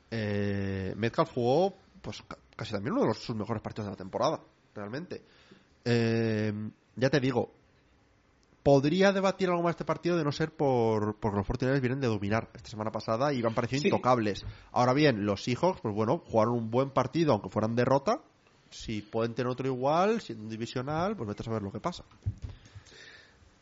Eh, 0.09 0.93
Metcalf 0.95 1.31
jugó 1.33 1.75
pues 2.07 2.21
ca- 2.25 2.37
casi 2.55 2.71
también 2.71 2.93
uno 2.93 3.01
de 3.01 3.07
los, 3.09 3.17
sus 3.19 3.35
mejores 3.35 3.61
partidos 3.61 3.87
de 3.87 3.91
la 3.91 3.97
temporada, 3.97 4.39
realmente. 4.73 5.25
Eh, 5.83 6.53
ya 6.95 7.09
te 7.09 7.19
digo, 7.19 7.51
podría 8.63 9.11
debatir 9.11 9.49
algo 9.49 9.61
más 9.63 9.71
este 9.71 9.83
partido 9.83 10.15
de 10.17 10.23
no 10.23 10.31
ser 10.31 10.51
por 10.55 11.17
porque 11.19 11.35
los 11.37 11.45
49 11.45 11.81
vienen 11.81 11.99
de 11.99 12.07
dominar 12.07 12.49
esta 12.53 12.69
semana 12.69 12.91
pasada 12.91 13.33
y 13.33 13.43
han 13.43 13.53
parecido 13.53 13.81
Sí. 13.81 13.87
intocables. 13.89 14.45
Ahora 14.71 14.93
bien, 14.93 15.25
los 15.25 15.43
Seahawks, 15.43 15.81
pues 15.81 15.93
bueno, 15.93 16.19
jugaron 16.25 16.53
un 16.55 16.71
buen 16.71 16.91
partido, 16.91 17.33
aunque 17.33 17.49
fueran 17.49 17.75
derrota. 17.75 18.21
Si 18.69 19.01
pueden 19.01 19.33
tener 19.33 19.51
otro 19.51 19.67
igual, 19.67 20.21
siendo 20.21 20.43
un 20.45 20.49
divisional, 20.49 21.15
pues 21.17 21.27
vete 21.27 21.41
a 21.43 21.45
saber 21.45 21.61
lo 21.61 21.71
que 21.71 21.79
pasa. 21.81 22.03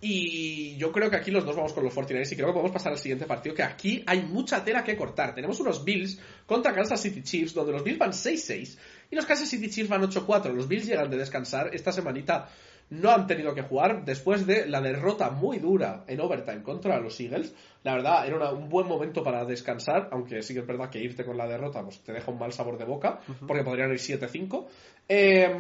Y 0.02 0.76
yo 0.78 0.92
creo 0.92 1.10
que 1.10 1.16
aquí 1.16 1.32
los 1.32 1.46
dos 1.46 1.56
vamos 1.56 1.74
con 1.74 1.84
los 1.84 1.96
49ers 1.96 2.32
y 2.32 2.36
creo 2.36 2.48
que 2.48 2.54
podemos 2.54 2.72
pasar 2.72 2.92
al 2.92 2.98
siguiente 3.00 3.26
partido, 3.26 3.56
que 3.56 3.64
aquí 3.64 4.04
hay 4.06 4.22
mucha 4.24 4.64
tela 4.64 4.84
que 4.84 4.96
cortar. 4.96 5.34
Tenemos 5.34 5.60
unos 5.60 5.84
Bills 5.84 6.20
contra 6.46 6.74
Kansas 6.74 7.02
City 7.02 7.24
Chiefs, 7.24 7.54
donde 7.54 7.72
los 7.72 7.84
Bills 7.84 7.98
van 7.98 8.12
6-6 8.12 8.78
y 9.10 9.16
los 9.16 9.26
Kansas 9.26 9.50
City 9.50 9.70
Chiefs 9.70 9.90
van 9.90 10.02
8-4. 10.04 10.54
Los 10.54 10.68
Bills 10.68 10.86
llegan 10.86 11.10
de 11.10 11.18
descansar. 11.18 11.72
Esta 11.74 11.92
semanita 11.92 12.50
no 12.92 13.10
han 13.10 13.26
tenido 13.26 13.56
que 13.56 13.64
jugar 13.64 14.06
después 14.06 14.46
de 14.46 14.68
la 14.68 14.80
derrota 14.80 15.32
muy 15.32 15.58
dura 15.58 16.04
en 16.08 16.20
overtime 16.20 16.62
contra 16.62 17.00
los 17.00 17.20
Eagles. 17.20 17.56
La 17.84 17.96
verdad, 17.96 18.28
era 18.28 18.36
una- 18.36 18.52
un 18.52 18.70
buen 18.70 18.88
momento 18.88 19.24
para 19.24 19.44
descansar, 19.46 20.10
aunque 20.12 20.44
sí 20.44 20.54
que 20.54 20.60
es 20.60 20.68
verdad 20.68 20.90
que 20.92 21.00
irte 21.00 21.26
con 21.26 21.36
la 21.38 21.48
derrota 21.48 21.82
pues, 21.84 22.02
te 22.02 22.14
deja 22.14 22.30
un 22.32 22.38
mal 22.38 22.54
sabor 22.54 22.78
de 22.78 22.86
boca, 22.86 23.22
porque 23.48 23.64
podrían 23.64 23.92
ir 23.92 23.98
7-5. 24.00 24.68
Eh, 25.10 25.58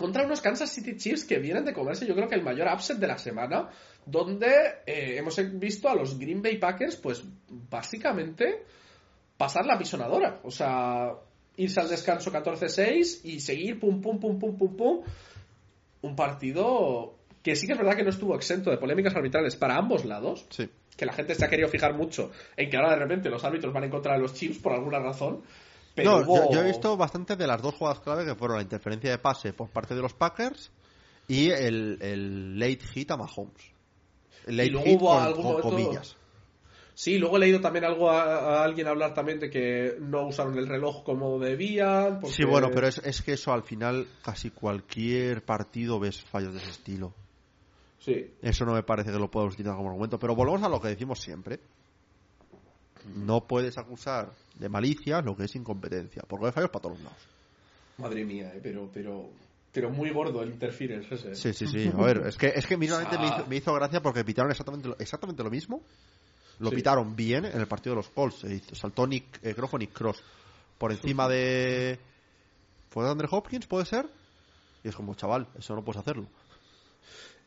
contra 0.00 0.24
unos 0.24 0.40
Kansas 0.40 0.72
City 0.72 0.96
Chiefs 0.96 1.26
que 1.26 1.38
vienen 1.38 1.66
de 1.66 1.74
comerse 1.74 2.06
yo 2.06 2.14
creo 2.14 2.26
que 2.26 2.34
el 2.34 2.42
mayor 2.42 2.68
upset 2.72 2.96
de 2.96 3.06
la 3.06 3.18
semana, 3.18 3.68
donde 4.06 4.48
eh, 4.86 5.18
hemos 5.18 5.36
visto 5.60 5.90
a 5.90 5.94
los 5.94 6.18
Green 6.18 6.40
Bay 6.40 6.56
Packers 6.56 6.96
pues 6.96 7.22
básicamente 7.68 8.64
pasar 9.36 9.66
la 9.66 9.76
pisonadora, 9.76 10.40
o 10.42 10.50
sea, 10.50 11.12
irse 11.56 11.80
al 11.80 11.90
descanso 11.90 12.32
14-6 12.32 13.20
y 13.24 13.40
seguir 13.40 13.78
pum 13.78 14.00
pum 14.00 14.18
pum 14.18 14.38
pum 14.38 14.56
pum 14.56 14.74
pum 14.74 15.00
un 16.00 16.16
partido 16.16 17.18
que 17.42 17.54
sí 17.54 17.66
que 17.66 17.74
es 17.74 17.78
verdad 17.78 17.94
que 17.94 18.02
no 18.02 18.08
estuvo 18.10 18.34
exento 18.34 18.70
de 18.70 18.78
polémicas 18.78 19.14
arbitrales 19.14 19.54
para 19.54 19.76
ambos 19.76 20.06
lados, 20.06 20.46
Sí. 20.48 20.66
que 20.96 21.04
la 21.04 21.12
gente 21.12 21.34
se 21.34 21.44
ha 21.44 21.48
querido 21.48 21.68
fijar 21.68 21.94
mucho 21.94 22.30
en 22.56 22.70
que 22.70 22.76
ahora 22.78 22.94
de 22.94 23.00
repente 23.00 23.28
los 23.28 23.44
árbitros 23.44 23.74
van 23.74 23.84
en 23.84 23.90
contra 23.90 24.14
de 24.14 24.20
los 24.20 24.32
Chiefs 24.32 24.60
por 24.60 24.72
alguna 24.72 24.98
razón. 24.98 25.42
Pero 26.04 26.20
no, 26.20 26.26
hubo- 26.26 26.36
yo, 26.46 26.52
yo 26.52 26.60
he 26.60 26.66
visto 26.66 26.96
bastante 26.96 27.36
de 27.36 27.46
las 27.46 27.60
dos 27.62 27.74
jugadas 27.74 28.00
clave 28.00 28.24
que 28.24 28.34
fueron 28.34 28.56
la 28.58 28.62
interferencia 28.62 29.10
de 29.10 29.18
pase 29.18 29.52
por 29.52 29.68
parte 29.70 29.94
de 29.94 30.02
los 30.02 30.14
Packers 30.14 30.70
y 31.28 31.50
el, 31.50 31.98
el 32.00 32.58
late 32.58 32.80
hit 32.94 33.10
a 33.10 33.16
Mahomes. 33.16 33.72
El 34.46 34.56
late 34.56 34.66
Y 34.68 34.70
luego 34.70 34.86
hit 34.86 35.00
hubo 35.00 35.08
con, 35.14 35.22
algún 35.22 35.52
con 35.54 35.62
comillas. 35.62 36.16
Sí, 36.94 37.18
luego 37.18 37.36
he 37.36 37.40
leído 37.40 37.60
también 37.60 37.84
algo 37.86 38.10
a, 38.10 38.58
a 38.58 38.64
alguien 38.64 38.86
hablar 38.86 39.14
también 39.14 39.38
de 39.40 39.48
que 39.48 39.96
no 40.00 40.26
usaron 40.26 40.58
el 40.58 40.66
reloj 40.66 41.02
como 41.02 41.38
debían. 41.38 42.20
porque- 42.20 42.34
Sí, 42.36 42.44
bueno, 42.44 42.68
pero 42.74 42.88
es, 42.88 42.98
es 42.98 43.22
que 43.22 43.32
eso 43.34 43.52
al 43.52 43.62
final 43.62 44.06
casi 44.22 44.50
cualquier 44.50 45.42
partido 45.44 45.98
ves 45.98 46.20
fallos 46.20 46.52
de 46.52 46.58
ese 46.60 46.70
estilo. 46.70 47.14
Sí, 48.00 48.34
Eso 48.42 48.64
no 48.64 48.72
me 48.72 48.82
parece 48.82 49.12
que 49.12 49.18
lo 49.18 49.30
podamos 49.30 49.54
utilizar 49.54 49.76
como 49.76 49.88
argumento. 49.90 50.18
Pero 50.18 50.34
volvemos 50.34 50.62
a 50.62 50.68
lo 50.68 50.80
que 50.80 50.88
decimos 50.88 51.20
siempre. 51.20 51.60
No 53.04 53.46
puedes 53.46 53.78
acusar 53.78 54.32
de 54.58 54.68
malicia 54.68 55.20
lo 55.22 55.36
que 55.36 55.44
es 55.44 55.54
incompetencia, 55.56 56.22
porque 56.28 56.46
hay 56.46 56.52
fallos 56.52 56.70
para 56.70 56.82
todos 56.82 57.00
lados. 57.00 57.18
madre 57.98 58.24
mía, 58.24 58.52
eh, 58.54 58.60
pero, 58.62 58.88
pero, 58.92 59.28
pero 59.72 59.90
muy 59.90 60.10
gordo 60.10 60.42
el 60.42 60.50
interference 60.50 61.14
ese. 61.14 61.34
Sí, 61.34 61.52
sí, 61.52 61.66
sí. 61.66 61.90
A 61.96 62.02
ver, 62.02 62.26
es 62.26 62.36
que, 62.36 62.48
es 62.48 62.66
que 62.66 62.76
mínimamente 62.76 63.18
me, 63.18 63.26
hizo, 63.26 63.46
me 63.46 63.56
hizo 63.56 63.72
gracia 63.74 64.02
porque 64.02 64.24
pitaron 64.24 64.50
exactamente 64.50 64.88
lo, 64.88 64.96
exactamente 64.98 65.42
lo 65.42 65.50
mismo. 65.50 65.82
Lo 66.58 66.68
Sí. 66.70 66.76
pitaron 66.76 67.16
bien 67.16 67.46
en 67.46 67.58
el 67.58 67.66
partido 67.66 67.94
de 67.94 68.02
los 68.02 68.10
Colts. 68.10 68.44
Eh, 68.44 68.60
Saltó 68.72 69.06
Nick, 69.06 69.38
eh, 69.42 69.54
creo 69.54 69.66
fue 69.66 69.78
Nick 69.78 69.92
Cross 69.92 70.22
por 70.76 70.92
encima 70.92 71.26
de. 71.28 71.98
¿Fue 72.90 73.04
de 73.04 73.10
Andre 73.10 73.28
Hopkins? 73.30 73.66
¿Puede 73.66 73.86
ser? 73.86 74.06
Y 74.84 74.88
es 74.88 74.94
como, 74.96 75.14
chaval, 75.14 75.46
eso 75.58 75.74
no 75.74 75.82
puedes 75.84 76.00
hacerlo. 76.00 76.26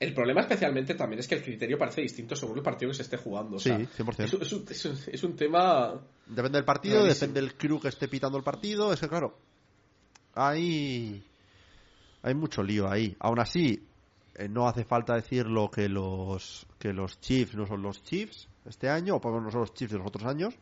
El 0.03 0.13
problema 0.13 0.41
especialmente 0.41 0.95
también 0.95 1.19
es 1.19 1.27
que 1.27 1.35
el 1.35 1.43
criterio 1.43 1.77
parece 1.77 2.01
distinto 2.01 2.35
según 2.35 2.57
el 2.57 2.63
partido 2.63 2.91
que 2.91 2.95
se 2.97 3.03
esté 3.03 3.15
jugando. 3.17 3.55
o 3.55 3.59
Sí, 3.59 3.69
sea, 3.69 3.77
100%. 3.79 4.23
Es, 4.25 4.33
un- 4.33 4.41
es 4.41 4.51
un, 4.53 4.65
es 4.69 4.85
un- 4.85 5.13
es 5.13 5.23
un 5.23 5.35
tema... 5.35 5.93
Depende 6.25 6.57
del 6.57 6.65
partido, 6.65 6.95
Rarísimo. 7.01 7.13
depende 7.27 7.41
del 7.41 7.53
crew 7.55 7.79
que 7.79 7.87
esté 7.87 8.07
pitando 8.07 8.37
el 8.37 8.43
partido. 8.43 8.91
Es 8.91 8.99
que, 8.99 9.07
claro, 9.07 9.37
hay, 10.35 11.23
hay 12.21 12.33
mucho 12.33 12.63
lío 12.63 12.89
ahí. 12.89 13.15
Aún 13.19 13.39
así, 13.39 13.81
eh, 14.35 14.47
no 14.49 14.67
hace 14.67 14.83
falta 14.83 15.15
decirlo 15.15 15.69
que 15.71 15.87
los, 15.89 16.65
que 16.79 16.91
los 16.93 17.19
Chiefs 17.21 17.55
no 17.55 17.65
son 17.67 17.81
los 17.81 18.03
Chiefs 18.03 18.47
este 18.65 18.89
año, 18.89 19.15
o 19.15 19.21
por 19.21 19.31
lo 19.31 19.37
menos 19.39 19.47
no 19.47 19.51
son 19.51 19.61
los 19.61 19.73
Chiefs 19.73 19.91
de 19.93 19.97
los 19.99 20.07
otros 20.07 20.25
años. 20.25 20.53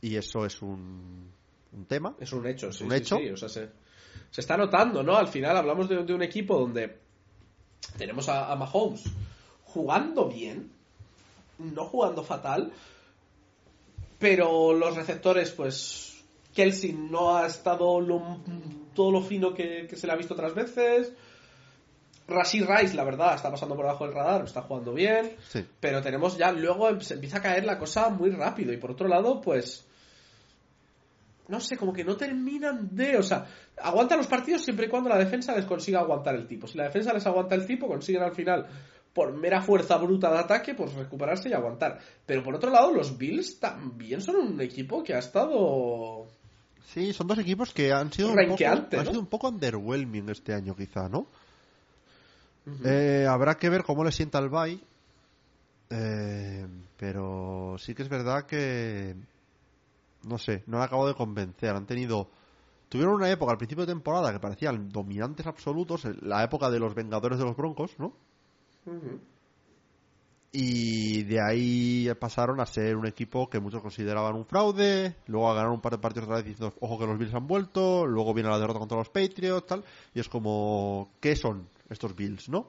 Y 0.00 0.16
eso 0.16 0.46
es 0.46 0.62
un, 0.62 1.30
un 1.72 1.84
tema. 1.86 2.14
Es 2.18 2.32
un 2.32 2.46
hecho, 2.46 2.72
sí, 2.72 2.84
un 2.84 2.90
sí, 2.92 2.96
hecho. 2.96 3.18
sí, 3.18 3.28
o 3.30 3.36
sea, 3.36 3.48
se, 3.48 3.68
se 4.30 4.40
está 4.40 4.56
notando, 4.56 5.02
¿no? 5.02 5.16
Al 5.16 5.28
final 5.28 5.56
hablamos 5.56 5.88
de, 5.88 6.02
de 6.04 6.14
un 6.14 6.22
equipo 6.22 6.58
donde 6.58 7.09
tenemos 7.98 8.28
a, 8.28 8.50
a 8.50 8.56
Mahomes 8.56 9.04
jugando 9.64 10.28
bien, 10.28 10.70
no 11.58 11.84
jugando 11.86 12.24
fatal, 12.24 12.72
pero 14.18 14.72
los 14.72 14.96
receptores, 14.96 15.50
pues, 15.50 16.22
Kelsey 16.54 16.92
no 16.92 17.36
ha 17.36 17.46
estado 17.46 18.00
lo- 18.00 18.38
todo 18.94 19.10
lo 19.12 19.22
fino 19.22 19.54
que, 19.54 19.86
que 19.88 19.96
se 19.96 20.06
le 20.06 20.12
ha 20.12 20.16
visto 20.16 20.34
otras 20.34 20.54
veces. 20.54 21.12
Rashid 22.28 22.64
Rice, 22.68 22.94
la 22.94 23.04
verdad, 23.04 23.34
está 23.34 23.50
pasando 23.50 23.74
por 23.76 23.84
debajo 23.86 24.04
del 24.04 24.14
radar, 24.14 24.44
está 24.44 24.62
jugando 24.62 24.92
bien. 24.92 25.36
Sí. 25.48 25.64
Pero 25.80 26.02
tenemos 26.02 26.36
ya, 26.36 26.52
luego 26.52 26.88
em- 26.88 26.98
empieza 27.10 27.38
a 27.38 27.42
caer 27.42 27.64
la 27.64 27.78
cosa 27.78 28.08
muy 28.10 28.30
rápido. 28.30 28.72
Y 28.72 28.76
por 28.76 28.90
otro 28.92 29.08
lado, 29.08 29.40
pues. 29.40 29.86
No 31.50 31.60
sé, 31.60 31.76
como 31.76 31.92
que 31.92 32.04
no 32.04 32.16
terminan 32.16 32.94
de. 32.94 33.18
O 33.18 33.22
sea, 33.22 33.46
aguantan 33.82 34.18
los 34.18 34.26
partidos 34.26 34.62
siempre 34.62 34.86
y 34.86 34.88
cuando 34.88 35.08
la 35.08 35.18
defensa 35.18 35.54
les 35.54 35.64
consiga 35.64 36.00
aguantar 36.00 36.36
el 36.36 36.46
tipo. 36.46 36.66
Si 36.66 36.78
la 36.78 36.84
defensa 36.84 37.12
les 37.12 37.26
aguanta 37.26 37.54
el 37.56 37.66
tipo, 37.66 37.88
consiguen 37.88 38.22
al 38.22 38.34
final, 38.34 38.66
por 39.12 39.36
mera 39.36 39.60
fuerza 39.60 39.96
bruta 39.96 40.30
de 40.30 40.38
ataque, 40.38 40.74
pues 40.74 40.94
recuperarse 40.94 41.48
y 41.48 41.52
aguantar. 41.52 41.98
Pero 42.24 42.42
por 42.42 42.54
otro 42.54 42.70
lado, 42.70 42.92
los 42.92 43.18
Bills 43.18 43.58
también 43.58 44.20
son 44.20 44.36
un 44.36 44.60
equipo 44.60 45.02
que 45.02 45.14
ha 45.14 45.18
estado. 45.18 46.26
Sí, 46.86 47.12
son 47.12 47.26
dos 47.26 47.38
equipos 47.38 47.72
que 47.72 47.92
han 47.92 48.12
sido, 48.12 48.30
un 48.30 48.36
poco, 48.48 48.56
sido 48.56 49.20
un 49.20 49.26
poco 49.26 49.48
underwhelming 49.48 50.28
este 50.30 50.54
año, 50.54 50.74
quizá, 50.74 51.08
¿no? 51.08 51.26
Eh, 52.84 53.26
habrá 53.28 53.56
que 53.56 53.68
ver 53.68 53.82
cómo 53.82 54.04
le 54.04 54.12
sienta 54.12 54.38
el 54.38 54.48
bye. 54.48 54.78
Eh, 55.90 56.66
pero 56.96 57.76
sí 57.78 57.94
que 57.94 58.02
es 58.02 58.08
verdad 58.08 58.46
que. 58.46 59.14
No 60.24 60.38
sé, 60.38 60.62
no 60.66 60.78
han 60.78 60.84
acabado 60.84 61.08
de 61.08 61.14
convencer. 61.14 61.70
Han 61.70 61.86
tenido. 61.86 62.28
Tuvieron 62.88 63.14
una 63.14 63.30
época 63.30 63.52
al 63.52 63.58
principio 63.58 63.86
de 63.86 63.92
temporada 63.92 64.32
que 64.32 64.40
parecían 64.40 64.88
dominantes 64.88 65.46
absolutos, 65.46 66.04
la 66.22 66.42
época 66.42 66.70
de 66.70 66.80
los 66.80 66.94
Vengadores 66.94 67.38
de 67.38 67.44
los 67.44 67.56
Broncos, 67.56 67.92
¿no? 67.98 68.12
Y 70.52 71.22
de 71.22 71.40
ahí 71.40 72.10
pasaron 72.18 72.60
a 72.60 72.66
ser 72.66 72.96
un 72.96 73.06
equipo 73.06 73.48
que 73.48 73.60
muchos 73.60 73.80
consideraban 73.80 74.34
un 74.34 74.44
fraude, 74.44 75.14
luego 75.26 75.48
a 75.48 75.54
ganar 75.54 75.70
un 75.70 75.80
par 75.80 75.92
de 75.92 75.98
partidos 75.98 76.26
otra 76.26 76.38
vez 76.38 76.46
diciendo, 76.46 76.74
ojo 76.80 76.98
que 76.98 77.06
los 77.06 77.16
Bills 77.16 77.34
han 77.34 77.46
vuelto, 77.46 78.04
luego 78.04 78.34
viene 78.34 78.50
la 78.50 78.58
derrota 78.58 78.80
contra 78.80 78.98
los 78.98 79.10
Patriots, 79.10 79.68
tal, 79.68 79.84
y 80.12 80.18
es 80.18 80.28
como, 80.28 81.12
¿qué 81.20 81.36
son 81.36 81.68
estos 81.88 82.16
Bills, 82.16 82.48
no? 82.48 82.66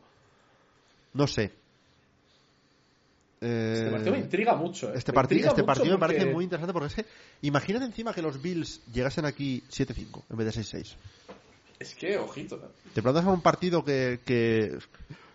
No 1.14 1.26
sé. 1.26 1.60
Eh, 3.41 3.73
Este 3.76 3.91
partido 3.91 4.11
me 4.13 4.19
intriga 4.19 4.55
mucho. 4.55 4.89
¿eh? 4.89 4.93
este 4.95 5.11
intriga 5.11 5.47
este 5.49 5.61
mucho 5.61 5.65
partido 5.65 5.93
me 5.95 5.99
parece 5.99 6.26
muy 6.27 6.43
interesante 6.43 6.73
porque 6.73 6.88
es 6.88 6.93
que, 6.93 7.05
imagínate 7.41 7.85
encima 7.85 8.13
que 8.13 8.22
los 8.22 8.39
Bills 8.39 8.81
llegasen 8.93 9.26
aquí 9.26 9.63
7-5 9.68 10.22
en 10.30 10.38
vez 10.38 10.55
de 10.55 10.61
6-6. 10.61 10.95
Es 11.80 11.95
que, 11.95 12.18
ojito. 12.19 12.57
¿eh? 12.57 12.89
Te 12.93 13.01
planteas 13.01 13.26
a 13.26 13.31
un 13.31 13.41
partido 13.41 13.84
que, 13.84 14.19
que, 14.23 14.77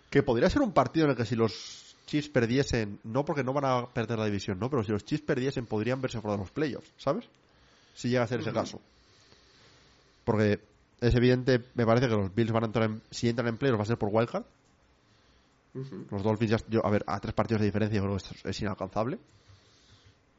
que 0.09 0.23
podría 0.23 0.49
ser 0.49 0.61
un 0.61 0.71
partido 0.71 1.05
en 1.05 1.11
el 1.11 1.17
que 1.17 1.25
si 1.25 1.35
los 1.35 1.95
Chiefs 2.05 2.29
perdiesen, 2.29 2.99
no 3.03 3.25
porque 3.25 3.43
no 3.43 3.51
van 3.51 3.65
a 3.65 3.87
perder 3.87 4.17
la 4.17 4.25
división, 4.25 4.57
¿no? 4.57 4.69
Pero 4.69 4.85
si 4.85 4.93
los 4.93 5.03
Chiefs 5.03 5.25
perdiesen 5.25 5.65
podrían 5.65 6.01
verse 6.01 6.21
fuera 6.21 6.37
de 6.37 6.43
los 6.43 6.51
playoffs, 6.51 6.89
¿sabes? 6.97 7.25
Si 7.93 8.07
llega 8.07 8.23
a 8.23 8.27
ser 8.27 8.39
ese 8.39 8.53
caso. 8.53 8.79
Porque 10.23 10.61
es 11.01 11.13
evidente, 11.13 11.61
me 11.75 11.85
parece 11.85 12.07
que 12.07 12.15
los 12.15 12.33
Bills 12.33 12.53
van 12.53 12.63
a 12.63 12.67
entrar 12.67 12.89
en, 12.89 13.01
si 13.11 13.27
entran 13.27 13.49
en 13.49 13.57
playoffs 13.57 13.79
va 13.79 13.83
a 13.83 13.87
ser 13.87 13.97
por 13.97 14.09
wildcard. 14.09 14.43
Los 15.73 16.23
Dolphins 16.23 16.51
ya, 16.51 16.57
yo, 16.69 16.85
a 16.85 16.89
ver, 16.89 17.03
a 17.05 17.19
tres 17.19 17.33
partidos 17.33 17.61
de 17.61 17.67
diferencia 17.67 17.97
yo 17.97 18.03
creo 18.03 18.15
que 18.15 18.23
esto 18.23 18.35
es, 18.35 18.45
es 18.45 18.61
inalcanzable. 18.61 19.19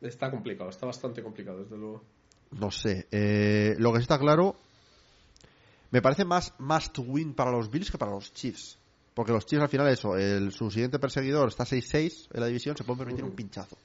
Está 0.00 0.30
complicado, 0.30 0.70
está 0.70 0.86
bastante 0.86 1.22
complicado, 1.22 1.62
desde 1.62 1.76
luego. 1.76 2.02
No 2.52 2.70
sé. 2.70 3.06
Eh, 3.10 3.74
lo 3.78 3.92
que 3.92 3.98
sí 3.98 4.02
está 4.02 4.18
claro, 4.18 4.56
me 5.90 6.02
parece 6.02 6.24
más 6.24 6.54
must 6.58 6.98
win 6.98 7.34
para 7.34 7.50
los 7.50 7.70
Bills 7.70 7.90
que 7.90 7.98
para 7.98 8.12
los 8.12 8.32
Chiefs. 8.32 8.78
Porque 9.14 9.32
los 9.32 9.46
Chiefs 9.46 9.62
al 9.62 9.68
final 9.68 9.88
eso, 9.88 10.16
el, 10.16 10.52
su 10.52 10.70
siguiente 10.70 10.98
perseguidor 10.98 11.48
está 11.48 11.64
6-6 11.64 12.28
en 12.32 12.40
la 12.40 12.46
división, 12.46 12.76
se 12.76 12.84
pueden 12.84 12.98
permitir 12.98 13.24
un 13.24 13.32
pinchazo. 13.32 13.76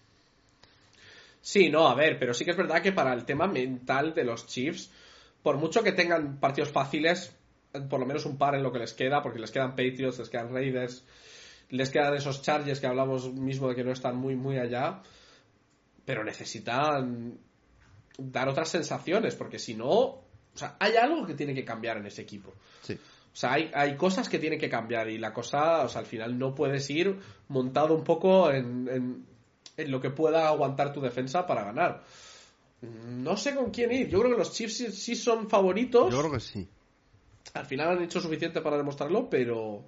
Sí, 1.41 1.69
no, 1.69 1.87
a 1.87 1.95
ver, 1.95 2.19
pero 2.19 2.33
sí 2.33 2.45
que 2.45 2.51
es 2.51 2.57
verdad 2.57 2.81
que 2.81 2.93
para 2.93 3.13
el 3.13 3.25
tema 3.25 3.47
mental 3.47 4.13
de 4.13 4.23
los 4.23 4.45
Chiefs, 4.47 4.91
por 5.41 5.57
mucho 5.57 5.83
que 5.83 5.91
tengan 5.91 6.39
partidos 6.39 6.71
fáciles, 6.71 7.35
por 7.89 7.99
lo 7.99 8.05
menos 8.05 8.25
un 8.25 8.37
par 8.37 8.55
en 8.55 8.63
lo 8.63 8.71
que 8.71 8.79
les 8.79 8.93
queda, 8.93 9.21
porque 9.21 9.39
les 9.39 9.51
quedan 9.51 9.71
Patriots, 9.71 10.19
les 10.19 10.29
quedan 10.29 10.53
Raiders, 10.53 11.03
les 11.73 11.89
quedan 11.89 12.13
esos 12.13 12.43
Chargers 12.43 12.79
que 12.79 12.85
hablamos 12.85 13.33
mismo 13.33 13.67
de 13.67 13.75
que 13.75 13.83
no 13.83 13.91
están 13.91 14.15
muy, 14.15 14.35
muy 14.35 14.59
allá, 14.59 15.01
pero 16.05 16.23
necesitan 16.23 17.39
dar 18.17 18.47
otras 18.47 18.69
sensaciones, 18.69 19.33
porque 19.33 19.57
si 19.57 19.73
no, 19.73 19.89
o 19.91 20.23
sea, 20.53 20.75
hay 20.79 20.97
algo 20.97 21.25
que 21.25 21.33
tiene 21.33 21.55
que 21.55 21.65
cambiar 21.65 21.97
en 21.97 22.05
ese 22.05 22.21
equipo. 22.21 22.53
Sí. 22.83 22.93
O 22.93 23.35
sea, 23.35 23.53
hay, 23.53 23.71
hay 23.73 23.95
cosas 23.95 24.29
que 24.29 24.37
tienen 24.37 24.59
que 24.59 24.69
cambiar 24.69 25.09
y 25.09 25.17
la 25.17 25.33
cosa, 25.33 25.83
o 25.83 25.89
sea, 25.89 26.01
al 26.01 26.05
final 26.05 26.37
no 26.37 26.53
puedes 26.53 26.87
ir 26.91 27.19
montado 27.47 27.95
un 27.95 28.03
poco 28.03 28.51
en, 28.51 28.87
en, 28.87 29.25
en 29.75 29.91
lo 29.91 29.99
que 29.99 30.11
pueda 30.11 30.47
aguantar 30.49 30.93
tu 30.93 31.01
defensa 31.01 31.47
para 31.47 31.63
ganar. 31.63 32.03
No 32.81 33.35
sé 33.35 33.55
con 33.55 33.71
quién 33.71 33.91
ir. 33.91 34.09
Yo 34.09 34.19
creo 34.19 34.33
que 34.33 34.37
los 34.37 34.51
Chiefs 34.51 34.77
sí, 34.77 34.91
sí 34.91 35.15
son 35.15 35.49
favoritos. 35.49 36.13
Yo 36.13 36.19
creo 36.19 36.33
que 36.33 36.39
sí. 36.39 36.67
Al 37.55 37.65
final 37.65 37.97
han 37.97 38.03
hecho 38.03 38.21
suficiente 38.21 38.61
para 38.61 38.77
demostrarlo, 38.77 39.27
pero 39.27 39.85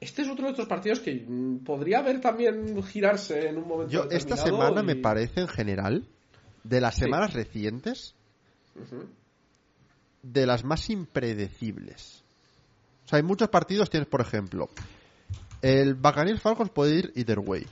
este 0.00 0.22
es 0.22 0.28
otro 0.28 0.44
de 0.46 0.50
estos 0.52 0.68
partidos 0.68 1.00
que 1.00 1.24
mm, 1.26 1.64
podría 1.64 1.98
haber 2.00 2.20
también 2.20 2.82
girarse 2.82 3.48
en 3.48 3.58
un 3.58 3.68
momento 3.68 3.92
Yo 3.92 4.04
esta 4.10 4.36
semana 4.36 4.82
y- 4.82 4.84
me 4.84 4.96
parece 4.96 5.40
en 5.40 5.48
general, 5.48 6.04
de 6.62 6.80
las 6.80 6.94
Sí. 6.94 7.02
semanas 7.02 7.32
recientes, 7.32 8.14
de 10.22 10.46
las 10.46 10.64
más 10.64 10.88
impredecibles. 10.90 12.22
O 13.04 13.08
sea, 13.08 13.18
hay 13.18 13.22
muchos 13.22 13.48
partidos, 13.48 13.90
tienes 13.90 14.08
por 14.08 14.20
ejemplo, 14.20 14.68
el 15.62 15.94
Buccaneers 15.94 16.40
Falcons 16.40 16.70
puede 16.70 16.96
ir 16.96 17.12
either 17.14 17.38
way. 17.38 17.66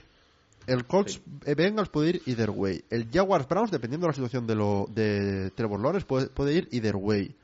El 0.67 0.85
Colts 0.85 1.13
Sí. 1.13 1.21
eh, 1.45 1.55
Bengals 1.55 1.89
puede 1.89 2.09
ir 2.11 2.21
either 2.25 2.49
way. 2.51 2.83
El 2.89 3.09
Jaguars 3.11 3.47
Browns, 3.47 3.71
dependiendo 3.71 4.05
de 4.07 4.11
la 4.11 4.15
situación 4.15 4.47
de, 4.47 4.55
lo, 4.55 4.87
de 4.89 5.51
Trevor 5.55 5.81
Lawrence, 5.81 6.05
puede, 6.07 6.27
puede 6.27 6.53
ir 6.53 6.69
either 6.71 6.95
way. 6.95 7.35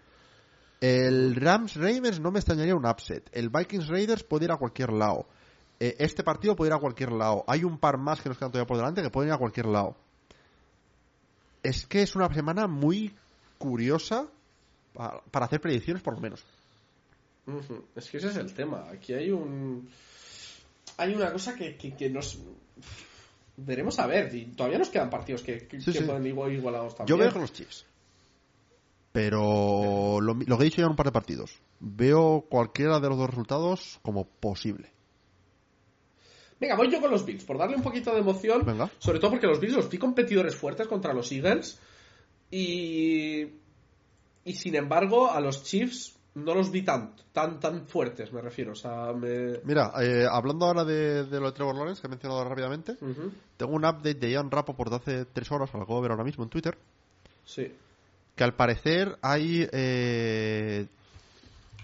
El 0.81 1.35
Rams 1.35 1.75
Ravens 1.75 2.19
no 2.19 2.31
me 2.31 2.39
extrañaría 2.39 2.75
un 2.75 2.85
upset. 2.85 3.29
El 3.33 3.49
Vikings 3.49 3.87
Raiders 3.87 4.23
puede 4.23 4.45
ir 4.45 4.51
a 4.51 4.57
cualquier 4.57 4.93
lado. 4.93 5.27
Eh, 5.79 5.95
este 5.99 6.23
partido 6.23 6.55
puede 6.55 6.69
ir 6.71 6.73
a 6.75 6.79
cualquier 6.79 7.11
lado. 7.11 7.43
Hay 7.47 7.63
un 7.63 7.77
par 7.77 7.97
más 7.97 8.21
que 8.21 8.29
nos 8.29 8.37
quedan 8.37 8.51
todavía 8.51 8.67
por 8.67 8.77
delante 8.77 9.01
que 9.01 9.09
pueden 9.09 9.29
ir 9.29 9.33
a 9.33 9.37
cualquier 9.37 9.65
lado. 9.65 9.95
Es 11.63 11.85
que 11.85 12.01
es 12.01 12.15
una 12.15 12.33
semana 12.33 12.67
muy 12.67 13.13
curiosa 13.57 14.27
pa- 14.93 15.21
para 15.31 15.45
hacer 15.45 15.59
predicciones, 15.59 16.01
por 16.01 16.13
lo 16.13 16.21
menos. 16.21 16.43
Es 17.95 18.09
que 18.09 18.17
ese 18.17 18.27
es 18.29 18.37
el 18.37 18.53
tema. 18.53 18.85
Aquí 18.91 19.13
hay 19.13 19.31
un. 19.31 19.89
Hay 20.97 21.13
una 21.15 21.31
cosa 21.33 21.55
que, 21.55 21.75
que, 21.77 21.95
que 21.95 22.09
nos. 22.09 22.39
Veremos 23.57 23.99
a 23.99 24.07
ver. 24.07 24.33
Y 24.33 24.45
todavía 24.45 24.77
nos 24.79 24.89
quedan 24.89 25.09
partidos 25.09 25.41
que, 25.41 25.67
que, 25.67 25.81
Sí, 25.81 25.91
que 25.91 25.99
sí. 25.99 26.05
pueden 26.05 26.25
igual- 26.25 26.53
igualados 26.53 26.93
Yo 26.93 26.97
también. 26.97 27.19
veo 27.19 27.31
con 27.31 27.41
los 27.41 27.51
Chiefs. 27.53 27.85
Pero 29.11 30.21
lo, 30.21 30.33
lo 30.33 30.57
que 30.57 30.63
he 30.63 30.65
dicho 30.65 30.77
ya 30.77 30.85
en 30.85 30.91
un 30.91 30.95
par 30.95 31.07
de 31.07 31.11
partidos. 31.11 31.59
Veo 31.79 32.45
cualquiera 32.49 32.99
de 32.99 33.09
los 33.09 33.17
dos 33.17 33.29
resultados 33.29 33.99
como 34.03 34.25
posible. 34.25 34.91
Venga, 36.59 36.75
voy 36.75 36.91
yo 36.91 36.99
con 36.99 37.09
los 37.09 37.25
Bills, 37.25 37.45
por 37.45 37.57
darle 37.57 37.77
un 37.77 37.83
poquito 37.83 38.13
de 38.13 38.19
emoción. 38.19 38.65
Venga. 38.65 38.89
Sobre 38.99 39.19
todo 39.19 39.31
porque 39.31 39.47
los 39.47 39.59
Bills 39.59 39.75
los 39.75 39.89
vi 39.89 39.97
competidores 39.97 40.55
fuertes 40.55 40.87
contra 40.87 41.13
los 41.13 41.31
Eagles. 41.31 41.79
Y. 42.51 43.47
Y 44.45 44.53
sin 44.53 44.75
embargo, 44.75 45.31
a 45.31 45.39
los 45.39 45.63
Chiefs 45.63 46.15
no 46.35 46.53
los 46.55 46.71
vi 46.71 46.83
tan, 46.83 47.15
tan, 47.31 47.59
tan 47.59 47.87
fuertes, 47.87 48.31
me 48.33 48.41
refiero. 48.41 48.73
O 48.73 48.75
sea, 48.75 49.13
me. 49.13 49.59
Mira, 49.63 49.91
eh, 50.01 50.25
hablando 50.29 50.65
ahora 50.65 50.83
de, 50.83 51.25
de 51.25 51.39
lo 51.39 51.47
de 51.47 51.51
Trevor 51.53 51.75
Lawrence, 51.75 52.01
que 52.01 52.07
he 52.07 52.09
mencionado 52.09 52.43
rápidamente, 52.43 52.95
tengo 53.57 53.73
un 53.73 53.85
update 53.85 54.15
de 54.15 54.31
Ian 54.31 54.51
Rappaport 54.51 54.89
de 54.89 54.95
hace 54.95 55.25
tres 55.25 55.51
horas, 55.51 55.73
lo 55.73 55.81
acabo 55.81 55.97
de 55.97 56.03
ver 56.03 56.11
ahora 56.11 56.23
mismo 56.23 56.43
en 56.43 56.49
Twitter, 56.49 56.77
Sí. 57.45 57.71
Que 58.39 58.45
al 58.45 58.53
parecer 58.53 59.17
hay 59.21 59.67
eh, 59.73 60.87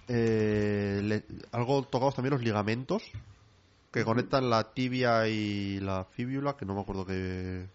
eh, 0.07 1.01
le- 1.03 1.25
algo 1.51 1.83
tocados 1.83 2.15
también 2.15 2.31
los 2.31 2.41
ligamentos 2.41 3.03
que 3.91 4.05
conectan 4.05 4.49
la 4.49 4.73
tibia 4.73 5.27
y 5.27 5.81
la 5.81 6.05
fíbula, 6.05 6.55
que 6.55 6.65
no 6.65 6.73
me 6.73 6.79
acuerdo 6.79 7.05
qué, 7.05 7.65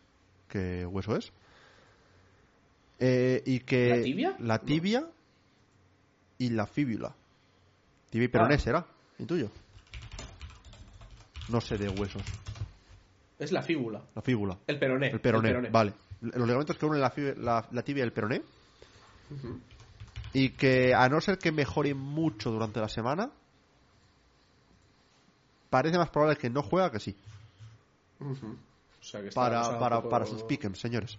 qué 0.48 0.86
hueso 0.86 1.14
es. 1.14 1.30
Eh, 3.00 3.42
y 3.44 3.60
que 3.60 3.88
¿La 3.98 4.02
tibia? 4.02 4.36
La 4.38 4.56
No. 4.56 4.64
tibia 4.64 5.06
y 6.38 6.48
la 6.48 6.66
fíbula. 6.66 7.14
Tibia 8.08 8.24
y 8.24 8.28
peroné 8.28 8.54
Ah. 8.54 8.58
será, 8.60 8.86
intuyo. 9.18 9.50
No 11.48 11.60
sé 11.60 11.76
de 11.76 11.90
huesos. 11.90 12.22
Es 13.38 13.52
la 13.52 13.60
fíbula. 13.62 14.00
La 14.14 14.22
fíbula. 14.22 14.56
El 14.66 14.78
peroné. 14.78 15.08
El 15.10 15.20
peroné, 15.20 15.68
vale. 15.68 15.92
Los 16.22 16.46
ligamentos 16.46 16.78
que 16.78 16.86
unen 16.86 17.02
la- 17.02 17.68
la 17.70 17.82
tibia 17.82 18.04
y 18.04 18.06
el 18.06 18.12
peroné. 18.14 18.40
Y 20.32 20.50
que 20.50 20.94
a 20.94 21.08
no 21.08 21.20
ser 21.20 21.38
que 21.38 21.50
mejore 21.52 21.94
mucho 21.94 22.50
durante 22.50 22.80
la 22.80 22.88
semana, 22.88 23.30
parece 25.70 25.98
más 25.98 26.10
probable 26.10 26.36
que 26.36 26.50
no 26.50 26.62
juega 26.62 26.90
que 26.90 27.00
sí. 27.00 27.16
Ujú. 28.20 28.56
O 29.00 29.02
sea, 29.04 29.20
que 29.22 29.28
está- 29.28 29.78
Para, 29.78 30.02
poco- 30.02 30.26
sus 30.26 30.42
pick'ems, 30.42 30.78
señores. 30.78 31.18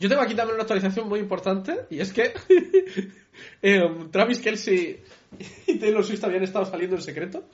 Yo 0.00 0.08
tengo 0.08 0.22
aquí 0.22 0.34
también 0.34 0.54
una 0.54 0.62
actualización 0.62 1.08
muy 1.08 1.20
importante 1.20 1.86
y 1.90 2.00
es 2.00 2.12
que 2.12 2.32
em, 3.62 4.10
Travis 4.10 4.40
Kelsey 4.40 5.00
y 5.68 5.78
Taylor 5.78 6.04
Swift 6.04 6.24
habían 6.24 6.42
estado 6.42 6.64
saliendo 6.64 6.96
en 6.96 7.02
secreto. 7.02 7.44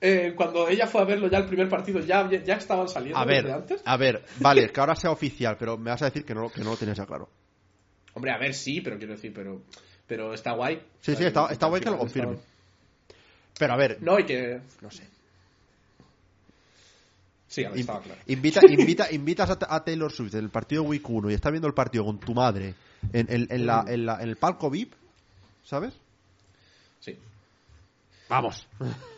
Eh, 0.00 0.34
cuando 0.36 0.68
ella 0.68 0.86
fue 0.88 1.00
a 1.00 1.04
verlo 1.04 1.28
ya 1.30 1.38
el 1.38 1.46
primer 1.46 1.68
partido 1.68 2.00
ya, 2.00 2.28
ya 2.28 2.54
estaban 2.56 2.88
saliendo 2.88 3.18
A 3.20 3.24
desde 3.24 3.42
ver, 3.44 3.52
antes. 3.52 3.82
a 3.84 3.96
ver, 3.96 4.24
vale, 4.40 4.68
que 4.72 4.80
ahora 4.80 4.96
sea 4.96 5.12
oficial, 5.12 5.56
pero 5.58 5.78
me 5.78 5.90
vas 5.90 6.02
a 6.02 6.06
decir 6.06 6.24
que 6.24 6.34
no, 6.34 6.50
que 6.50 6.62
no 6.62 6.70
lo 6.72 6.76
tenías 6.76 6.98
ya 6.98 7.06
claro. 7.06 7.28
Hombre, 8.14 8.30
a 8.32 8.38
ver, 8.38 8.54
sí, 8.54 8.80
pero 8.80 8.98
quiero 8.98 9.14
decir, 9.14 9.32
pero, 9.34 9.62
pero 10.06 10.34
está 10.34 10.52
guay. 10.52 10.82
Sí, 11.00 11.14
sí, 11.16 11.24
está, 11.24 11.48
está 11.50 11.66
guay 11.66 11.80
que 11.80 11.90
lo 11.90 11.98
confirmen. 11.98 12.38
Pero 13.58 13.72
a 13.72 13.76
ver, 13.76 13.98
No, 14.02 14.18
y 14.18 14.24
que... 14.24 14.60
no 14.80 14.90
sé. 14.90 15.06
Sí, 17.48 17.64
a 17.64 17.68
ver, 17.68 17.76
In- 17.78 17.80
estaba 17.82 18.00
claro. 18.00 18.20
invita, 18.26 18.60
invita, 18.68 19.12
invitas 19.12 19.50
a, 19.50 19.58
a 19.68 19.84
Taylor 19.84 20.10
Swift 20.12 20.34
en 20.34 20.44
el 20.44 20.50
partido 20.50 20.82
Week 20.84 21.08
1 21.08 21.30
y 21.30 21.34
está 21.34 21.50
viendo 21.50 21.68
el 21.68 21.74
partido 21.74 22.04
con 22.04 22.18
tu 22.18 22.34
madre 22.34 22.74
en, 23.12 23.26
en- 23.30 23.46
en 23.50 23.66
la- 23.66 23.84
en 23.86 24.06
la- 24.06 24.22
en 24.22 24.28
el 24.28 24.36
palco 24.36 24.70
VIP, 24.70 24.92
¿sabes? 25.64 25.92
Sí. 27.00 27.16
Vamos. 28.28 28.66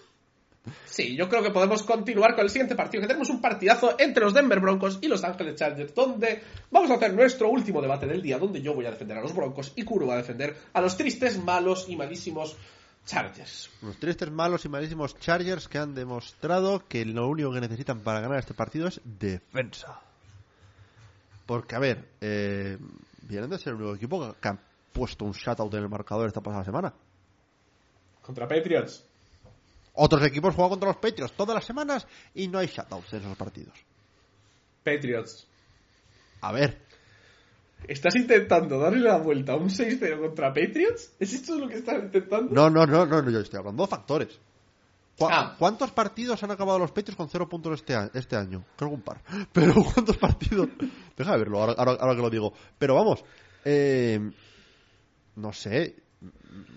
Sí, 0.86 1.14
yo 1.14 1.28
creo 1.28 1.42
que 1.42 1.50
podemos 1.50 1.82
continuar 1.82 2.34
con 2.34 2.44
el 2.44 2.50
siguiente 2.50 2.74
partido, 2.74 3.02
que 3.02 3.06
tenemos 3.06 3.28
un 3.28 3.40
partidazo 3.40 3.96
entre 3.98 4.24
los 4.24 4.32
Denver 4.32 4.60
Broncos 4.60 4.98
y 5.02 5.08
los 5.08 5.22
Ángeles 5.22 5.56
Chargers, 5.56 5.94
donde 5.94 6.42
vamos 6.70 6.90
a 6.90 6.94
hacer 6.94 7.12
nuestro 7.12 7.50
último 7.50 7.82
debate 7.82 8.06
del 8.06 8.22
día, 8.22 8.38
donde 8.38 8.62
yo 8.62 8.74
voy 8.74 8.86
a 8.86 8.90
defender 8.90 9.18
a 9.18 9.20
los 9.20 9.34
Broncos 9.34 9.72
y 9.76 9.84
Kuro 9.84 10.06
va 10.06 10.14
a 10.14 10.18
defender 10.18 10.56
a 10.72 10.80
los 10.80 10.96
tristes, 10.96 11.38
malos 11.42 11.86
y 11.88 11.96
malísimos 11.96 12.56
Chargers. 13.04 13.70
Unos 13.82 13.98
tristes, 13.98 14.30
malos 14.30 14.64
y 14.64 14.68
malísimos 14.70 15.18
Chargers 15.18 15.68
que 15.68 15.78
han 15.78 15.94
demostrado 15.94 16.86
que 16.88 17.04
lo 17.04 17.28
único 17.28 17.52
que 17.52 17.60
necesitan 17.60 18.00
para 18.00 18.20
ganar 18.20 18.38
este 18.38 18.54
partido 18.54 18.88
es 18.88 19.00
defensa. 19.04 20.00
Porque, 21.44 21.76
a 21.76 21.78
ver, 21.78 22.08
eh, 22.22 22.78
vienen 23.22 23.50
de 23.50 23.58
ser 23.58 23.74
el 23.74 23.82
único 23.82 23.96
equipo 23.96 24.34
que 24.40 24.48
han 24.48 24.58
puesto 24.92 25.26
un 25.26 25.32
shutout 25.32 25.74
en 25.74 25.82
el 25.82 25.88
marcador 25.90 26.26
esta 26.26 26.40
pasada 26.40 26.64
semana. 26.64 26.94
Contra 28.22 28.48
Patriots. 28.48 29.04
Otros 29.94 30.22
equipos 30.26 30.54
juegan 30.54 30.70
contra 30.70 30.88
los 30.88 30.96
Patriots 30.98 31.32
todas 31.36 31.54
las 31.54 31.64
semanas 31.64 32.06
y 32.34 32.48
no 32.48 32.58
hay 32.58 32.66
shutouts 32.66 33.12
en 33.12 33.20
esos 33.20 33.36
partidos. 33.36 33.74
Patriots. 34.82 35.46
A 36.40 36.52
ver, 36.52 36.82
¿Estás 37.86 38.16
intentando 38.16 38.78
darle 38.78 39.00
la 39.00 39.18
vuelta 39.18 39.52
a 39.52 39.56
un 39.56 39.68
6-0 39.68 40.18
contra 40.18 40.48
Patriots? 40.54 41.12
¿Es 41.20 41.34
esto 41.34 41.58
lo 41.58 41.68
que 41.68 41.74
estás 41.76 42.02
intentando? 42.02 42.54
no, 42.54 42.70
no, 42.70 42.86
no, 42.86 43.04
no, 43.04 43.20
no, 43.22 43.30
yo 43.30 43.40
estoy 43.40 43.58
hablando 43.58 43.82
de 43.82 43.88
factores. 43.88 44.40
¿Cu- 45.18 45.28
Ah. 45.30 45.54
¿Cuántos 45.58 45.90
partidos 45.92 46.42
han 46.42 46.50
acabado 46.50 46.78
los 46.78 46.90
Patriots 46.90 47.16
con 47.16 47.28
cero 47.28 47.46
puntos 47.48 47.74
este, 47.80 47.94
este 48.14 48.36
año? 48.36 48.64
Creo 48.76 48.88
que 48.90 48.94
un 48.96 49.02
par. 49.02 49.20
Pero 49.52 49.74
¿cuántos 49.92 50.16
partidos? 50.16 50.68
Deja 51.16 51.32
de 51.32 51.38
verlo 51.38 51.60
ahora, 51.60 51.74
ahora, 51.76 51.92
ahora 52.00 52.16
que 52.16 52.22
lo 52.22 52.30
digo. 52.30 52.52
Pero 52.78 52.94
vamos, 52.94 53.22
eh, 53.66 54.18
no 55.36 55.52
sé. 55.52 55.94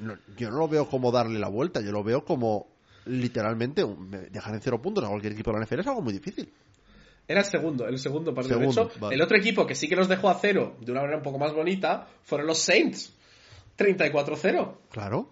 no- 0.02 0.18
yo 0.38 0.52
no 0.52 0.58
lo 0.58 0.68
veo 0.68 0.90
como 0.90 1.12
darle 1.12 1.40
la 1.40 1.48
vuelta. 1.48 1.80
Yo 1.82 1.92
lo 1.94 2.04
veo 2.04 2.24
como 2.26 2.68
literalmente 3.08 3.86
dejar 4.32 4.54
en 4.54 4.62
cero 4.62 4.82
puntos 4.82 5.04
a 5.04 5.08
cualquier 5.08 5.34
equipo 5.34 5.52
de 5.52 5.60
la 5.60 5.66
NFL 5.66 5.80
es 5.80 5.88
algo 5.88 6.02
muy 6.02 6.14
difícil. 6.14 6.52
Era 7.28 7.42
el 7.42 7.46
segundo, 7.46 7.88
el 7.88 8.00
segundo 8.00 8.34
partido. 8.34 8.60
Segundo, 8.60 8.84
de 8.86 8.90
hecho, 8.90 9.00
vale. 9.00 9.16
el 9.16 9.22
otro 9.22 9.38
equipo 9.38 9.66
que 9.68 9.76
sí 9.76 9.90
que 9.90 9.96
los 9.96 10.08
dejó 10.08 10.30
a 10.30 10.36
cero 10.36 10.78
de 10.80 10.92
una 10.92 11.02
manera 11.02 11.18
un 11.18 11.24
poco 11.24 11.38
más 11.38 11.54
bonita 11.54 12.08
fueron 12.24 12.48
los 12.48 12.60
Saints. 12.60 13.14
34-0. 13.78 14.78
Claro. 14.90 15.30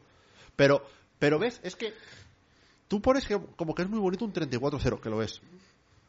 Pero, 0.56 0.86
pero 1.18 1.40
ves, 1.40 1.60
es 1.64 1.76
que 1.76 1.94
tú 2.88 3.02
pones 3.02 3.26
que 3.26 3.40
como 3.56 3.74
que 3.74 3.84
es 3.84 3.90
muy 3.90 4.00
bonito 4.00 4.26
un 4.26 4.34
34-0, 4.34 5.00
que 5.00 5.10
lo 5.10 5.22
es. 5.24 5.42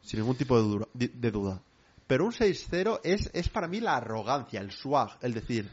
Sin 0.01 0.19
ningún 0.19 0.35
tipo 0.35 0.57
de 0.57 0.63
duda. 0.63 0.87
de 0.93 1.31
duda. 1.31 1.61
Pero 2.07 2.25
un 2.25 2.31
6-0 2.31 3.01
es, 3.03 3.29
es 3.33 3.49
para 3.49 3.67
mí 3.67 3.81
la 3.81 3.97
arrogancia, 3.97 4.61
el 4.61 4.71
swag, 4.71 5.17
el 5.21 5.33
decir, 5.33 5.69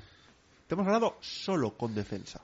te 0.67 0.75
hemos 0.75 0.87
ganado 0.87 1.17
solo 1.21 1.77
con 1.77 1.95
defensa. 1.95 2.41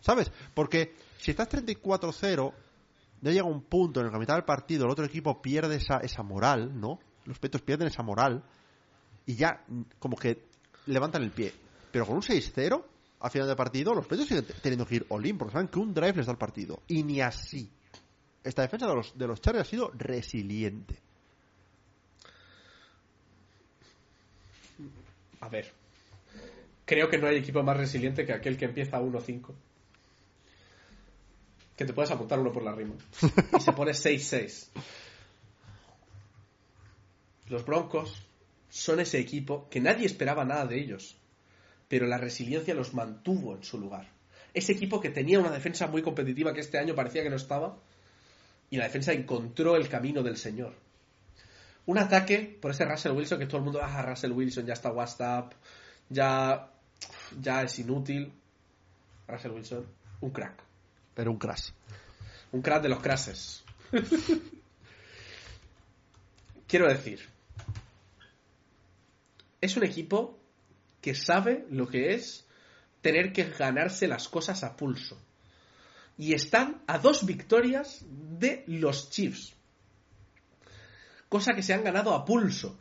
¿Sabes? 0.00 0.30
Porque 0.54 0.94
si 1.18 1.30
estás 1.30 1.48
34-0, 1.48 2.52
ya 3.20 3.30
llega 3.30 3.44
un 3.44 3.62
punto 3.62 4.00
en 4.00 4.06
el 4.06 4.12
que 4.12 4.16
a 4.16 4.20
mitad 4.20 4.34
del 4.34 4.44
partido 4.44 4.84
el 4.84 4.90
otro 4.90 5.04
equipo 5.04 5.42
pierde 5.42 5.76
esa, 5.76 5.98
esa 5.98 6.22
moral, 6.22 6.78
¿no? 6.80 6.98
Los 7.24 7.38
petos 7.38 7.62
pierden 7.62 7.88
esa 7.88 8.02
moral 8.02 8.42
y 9.26 9.34
ya 9.34 9.62
mm, 9.66 9.82
como 9.98 10.16
que 10.16 10.44
levantan 10.86 11.22
el 11.22 11.30
pie. 11.30 11.52
Pero 11.90 12.06
con 12.06 12.16
un 12.16 12.22
6-0, 12.22 12.82
a 13.20 13.30
final 13.30 13.48
de 13.48 13.56
partido, 13.56 13.94
los 13.94 14.06
Patriots 14.06 14.28
siguen 14.28 14.46
teniendo 14.62 14.86
que 14.86 14.96
ir 14.96 15.06
all-in 15.08 15.36
porque 15.36 15.52
saben 15.52 15.68
que 15.68 15.78
un 15.78 15.92
drive 15.92 16.14
les 16.14 16.26
da 16.26 16.32
el 16.32 16.38
partido. 16.38 16.82
Y 16.86 17.02
ni 17.02 17.20
así. 17.20 17.70
Esta 18.44 18.62
defensa 18.62 18.86
de 18.86 18.94
los, 18.94 19.18
de 19.18 19.26
los 19.26 19.40
Chargers 19.40 19.66
ha 19.66 19.70
sido 19.70 19.90
resiliente. 19.94 20.96
A 25.40 25.48
ver. 25.48 25.72
Creo 26.84 27.10
que 27.10 27.18
no 27.18 27.26
hay 27.26 27.36
equipo 27.36 27.62
más 27.62 27.76
resiliente 27.76 28.24
que 28.24 28.32
aquel 28.32 28.56
que 28.56 28.64
empieza 28.64 28.98
1-5. 28.98 29.52
Que 31.78 31.84
te 31.84 31.92
puedes 31.92 32.10
apuntar 32.10 32.40
uno 32.40 32.52
por 32.52 32.64
la 32.64 32.74
rima. 32.74 32.96
Y 33.56 33.60
se 33.60 33.72
pone 33.72 33.92
6-6. 33.92 34.66
Los 37.46 37.64
Broncos 37.64 38.26
son 38.68 38.98
ese 38.98 39.20
equipo 39.20 39.68
que 39.70 39.80
nadie 39.80 40.04
esperaba 40.04 40.44
nada 40.44 40.66
de 40.66 40.76
ellos. 40.76 41.16
Pero 41.86 42.08
la 42.08 42.18
resiliencia 42.18 42.74
los 42.74 42.94
mantuvo 42.94 43.54
en 43.54 43.62
su 43.62 43.78
lugar. 43.78 44.10
Ese 44.52 44.72
equipo 44.72 45.00
que 45.00 45.10
tenía 45.10 45.38
una 45.38 45.52
defensa 45.52 45.86
muy 45.86 46.02
competitiva 46.02 46.52
que 46.52 46.60
este 46.60 46.78
año 46.78 46.96
parecía 46.96 47.22
que 47.22 47.30
no 47.30 47.36
estaba. 47.36 47.78
Y 48.70 48.76
la 48.76 48.84
defensa 48.84 49.12
encontró 49.12 49.76
el 49.76 49.88
camino 49.88 50.24
del 50.24 50.36
Señor. 50.36 50.74
Un 51.86 51.98
ataque 51.98 52.58
por 52.60 52.72
ese 52.72 52.86
Russell 52.86 53.12
Wilson 53.12 53.38
que 53.38 53.46
todo 53.46 53.58
el 53.58 53.64
mundo, 53.64 53.80
ah, 53.80 54.02
Russell 54.02 54.32
Wilson 54.32 54.66
ya 54.66 54.74
está 54.74 54.90
WhatsApp, 54.90 55.52
ya, 56.10 56.70
ya 57.40 57.62
es 57.62 57.78
inútil. 57.78 58.32
Russell 59.28 59.52
Wilson, 59.52 59.86
un 60.20 60.30
crack. 60.30 60.67
Era 61.18 61.30
un 61.30 61.38
crash. 61.38 61.70
Un 62.52 62.62
crack 62.62 62.82
de 62.82 62.88
los 62.88 63.00
crashes. 63.00 63.64
Quiero 66.68 66.86
decir, 66.86 67.20
es 69.60 69.76
un 69.76 69.84
equipo 69.84 70.38
que 71.00 71.14
sabe 71.14 71.66
lo 71.70 71.88
que 71.88 72.14
es 72.14 72.46
tener 73.00 73.32
que 73.32 73.44
ganarse 73.44 74.06
las 74.06 74.28
cosas 74.28 74.62
a 74.62 74.76
pulso. 74.76 75.18
Y 76.16 76.34
están 76.34 76.82
a 76.86 76.98
dos 76.98 77.26
victorias 77.26 78.04
de 78.08 78.62
los 78.66 79.10
Chiefs. 79.10 79.54
Cosa 81.28 81.52
que 81.54 81.62
se 81.62 81.74
han 81.74 81.82
ganado 81.82 82.14
a 82.14 82.24
pulso. 82.24 82.78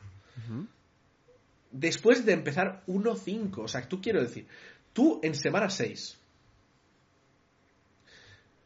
Después 1.72 2.24
de 2.26 2.34
empezar 2.34 2.84
1-5. 2.88 3.64
O 3.64 3.68
sea, 3.68 3.88
tú 3.88 4.00
quiero 4.00 4.22
decir, 4.22 4.48
tú 4.94 5.20
en 5.24 5.34
semana 5.34 5.70
6, 5.70 6.18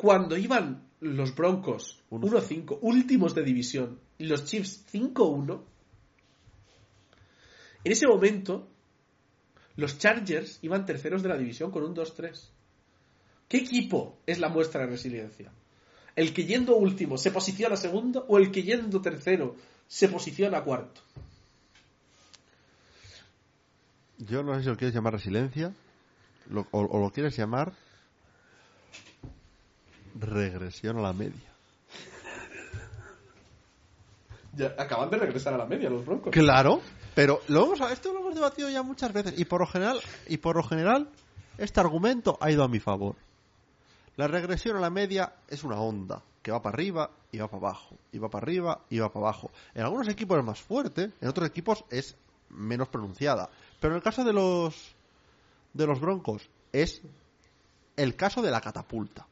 cuando 0.02 0.36
iban 0.36 0.90
los 1.00 1.36
Broncos 1.36 2.00
1-5, 2.10 2.80
últimos 2.82 3.36
de 3.36 3.44
división, 3.44 4.00
y 4.18 4.26
los 4.26 4.46
Chiefs 4.46 4.84
5-1, 4.92 5.62
en 7.84 7.92
ese 7.92 8.08
momento, 8.08 8.68
los 9.76 10.00
Chargers 10.00 10.58
iban 10.64 10.88
terceros 10.88 11.22
de 11.22 11.30
la 11.30 11.38
división 11.38 11.70
con 11.70 11.84
un 11.84 11.96
2-3. 11.96 12.50
¿Qué 13.48 13.58
equipo 13.58 14.18
es 14.26 14.40
la 14.40 14.50
muestra 14.50 14.82
de 14.82 14.88
resiliencia? 14.88 15.52
¿El 16.16 16.34
que 16.34 16.46
yendo 16.46 16.76
último 16.78 17.20
se 17.20 17.30
posiciona 17.30 17.76
segundo 17.76 18.26
o 18.28 18.40
el 18.40 18.50
que 18.52 18.64
yendo 18.64 19.02
tercero 19.02 19.56
se 19.88 20.08
posiciona 20.10 20.64
cuarto? 20.64 21.02
Yo 24.18 24.42
no 24.42 24.56
sé 24.56 24.64
si 24.64 24.70
lo 24.70 24.78
quieres 24.78 24.96
llamar 24.96 25.14
resiliencia 25.14 25.74
lo- 26.50 26.66
o, 26.72 26.80
o 26.82 27.00
lo 27.00 27.12
quieres 27.12 27.38
llamar 27.38 27.74
regresión 30.20 30.98
a 30.98 31.02
la 31.02 31.14
media. 31.14 31.52
Ya 34.54 34.76
acaban 34.78 35.10
de 35.10 35.18
regresar 35.18 35.54
a 35.54 35.58
la 35.58 35.66
media 35.66 35.90
los 35.90 36.06
Broncos. 36.06 36.32
Claro, 36.32 36.82
pero 37.16 37.42
lo 37.48 37.66
hemos, 37.66 37.92
esto 37.92 38.12
lo 38.14 38.20
hemos 38.20 38.36
debatido 38.36 38.70
ya 38.70 38.84
muchas 38.84 39.14
veces 39.14 39.34
y 39.38 39.46
por 39.46 39.62
lo 39.62 39.68
general 39.68 40.02
y 40.28 40.38
por 40.38 40.58
lo 40.58 40.64
general 40.64 41.10
este 41.58 41.80
argumento 41.80 42.38
ha 42.42 42.52
ido 42.52 42.64
a 42.64 42.68
mi 42.68 42.80
favor. 42.80 43.16
La 44.18 44.28
regresión 44.28 44.76
a 44.76 44.82
la 44.82 44.90
media 44.90 45.34
es 45.48 45.64
una 45.64 45.80
onda 45.80 46.22
que 46.42 46.52
va 46.52 46.62
para 46.62 46.74
arriba 46.74 47.12
y 47.32 47.38
va 47.38 47.48
para 47.48 47.68
abajo, 47.68 47.96
y 48.12 48.18
va 48.18 48.30
para 48.30 48.44
arriba 48.44 48.82
y 48.90 49.00
va 49.00 49.12
para 49.12 49.26
abajo. 49.28 49.52
En 49.74 49.84
algunos 49.84 50.08
equipos 50.10 50.38
es 50.38 50.46
más 50.46 50.62
fuerte, 50.62 51.12
en 51.22 51.28
otros 51.28 51.48
equipos 51.48 51.86
es 51.90 52.16
menos 52.50 52.90
pronunciada. 52.90 53.50
Pero 53.80 53.94
en 53.94 53.98
el 53.98 54.04
caso 54.04 54.24
de 54.24 54.34
los 54.34 54.96
de 55.74 55.88
los 55.88 56.00
Broncos 56.02 56.50
es 56.74 57.02
el 57.96 58.16
caso 58.16 58.42
de 58.42 58.52
la 58.52 58.62
catapulta, 58.62 59.28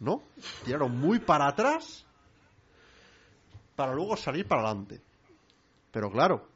¿no? 0.00 0.22
Tiraron 0.64 0.98
muy 0.98 1.18
para 1.18 1.48
atrás 1.48 2.04
para 3.76 3.94
luego 3.94 4.16
salir 4.16 4.46
para 4.46 4.62
adelante. 4.62 5.00
Pero 5.92 6.10
claro, 6.10 6.48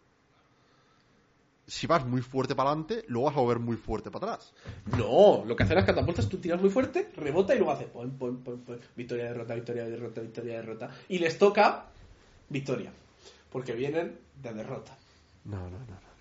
si 1.67 1.87
vas 1.87 2.05
muy 2.05 2.21
fuerte 2.21 2.55
para 2.55 2.71
adelante, 2.71 3.05
luego 3.09 3.29
vas 3.29 3.37
a 3.37 3.41
volver 3.41 3.59
muy 3.61 3.77
fuerte 3.77 4.11
para 4.11 4.33
atrás. 4.33 4.53
No, 4.99 5.45
lo 5.47 5.55
que 5.55 5.63
hacen 5.63 5.77
las 5.77 5.87
catapultas, 5.87 6.29
tú 6.29 6.39
tiras 6.39 6.61
muy 6.61 6.71
fuerte, 6.71 7.11
rebota 7.17 7.55
y 7.55 7.59
luego 7.59 7.73
hace 7.73 7.85
pon, 7.85 8.19
pon, 8.19 8.43
pon, 8.43 8.61
pon, 8.61 8.81
victoria, 8.97 9.27
derrota, 9.27 9.55
victoria, 9.55 9.85
derrota, 9.85 10.21
victoria, 10.21 10.57
derrota. 10.57 10.91
Y 11.09 11.19
les 11.19 11.39
toca 11.39 11.87
victoria, 12.49 12.93
porque 13.51 13.73
vienen 13.73 14.19
de 14.43 14.53
derrota. 14.53 14.97
No, 15.45 15.59
no, 15.59 15.71
no. 15.71 15.79
no. 15.79 16.13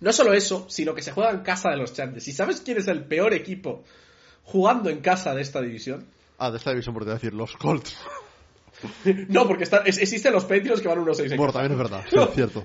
No 0.00 0.12
solo 0.12 0.32
eso, 0.34 0.66
sino 0.68 0.94
que 0.94 1.02
se 1.02 1.12
juega 1.12 1.30
en 1.30 1.40
casa 1.40 1.70
de 1.70 1.76
los 1.76 1.92
Chargers. 1.94 2.28
¿Y 2.28 2.32
sabes 2.32 2.60
quién 2.60 2.78
es 2.78 2.88
el 2.88 3.04
peor 3.04 3.32
equipo 3.32 3.84
jugando 4.44 4.90
en 4.90 5.00
casa 5.00 5.34
de 5.34 5.42
esta 5.42 5.60
división? 5.60 6.06
Ah, 6.38 6.50
de 6.50 6.58
esta 6.58 6.70
división, 6.70 6.94
por 6.94 7.04
decir, 7.04 7.32
los 7.34 7.56
Colts. 7.56 7.96
No, 9.28 9.48
porque 9.48 9.64
están- 9.64 9.86
es- 9.86 9.96
existen 9.96 10.34
los 10.34 10.44
Patriots 10.44 10.82
que 10.82 10.88
van 10.88 10.98
1-6 10.98 11.30
en 11.32 11.36
Bueno, 11.38 11.50
casa. 11.50 11.62
también 11.66 11.72
es 11.72 11.78
verdad, 11.78 12.04
sí, 12.10 12.16
es 12.18 12.34
cierto. 12.34 12.64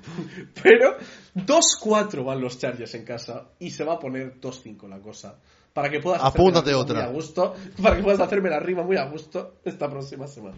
Pero 0.62 0.98
2-4 1.36 2.26
van 2.26 2.42
los 2.42 2.60
Chargers 2.60 2.94
en 2.96 3.06
casa 3.06 3.48
y 3.60 3.72
se 3.72 3.86
va 3.86 3.94
a 3.94 4.00
poner 4.00 4.42
2-5 4.42 4.90
la 4.90 5.00
cosa. 5.00 5.38
Para 5.72 5.90
que 5.90 6.02
puedas 6.02 6.22
Apúntate 6.22 6.74
otra. 6.74 6.96
muy 6.96 7.04
a 7.04 7.14
gusto. 7.14 7.56
Para 7.82 7.96
que 7.96 8.04
puedas 8.04 8.20
hacerme 8.20 8.50
la 8.50 8.60
rima 8.60 8.84
muy 8.84 8.98
a 8.98 9.06
gusto 9.06 9.54
esta 9.64 9.90
próxima 9.90 10.28
semana. 10.28 10.58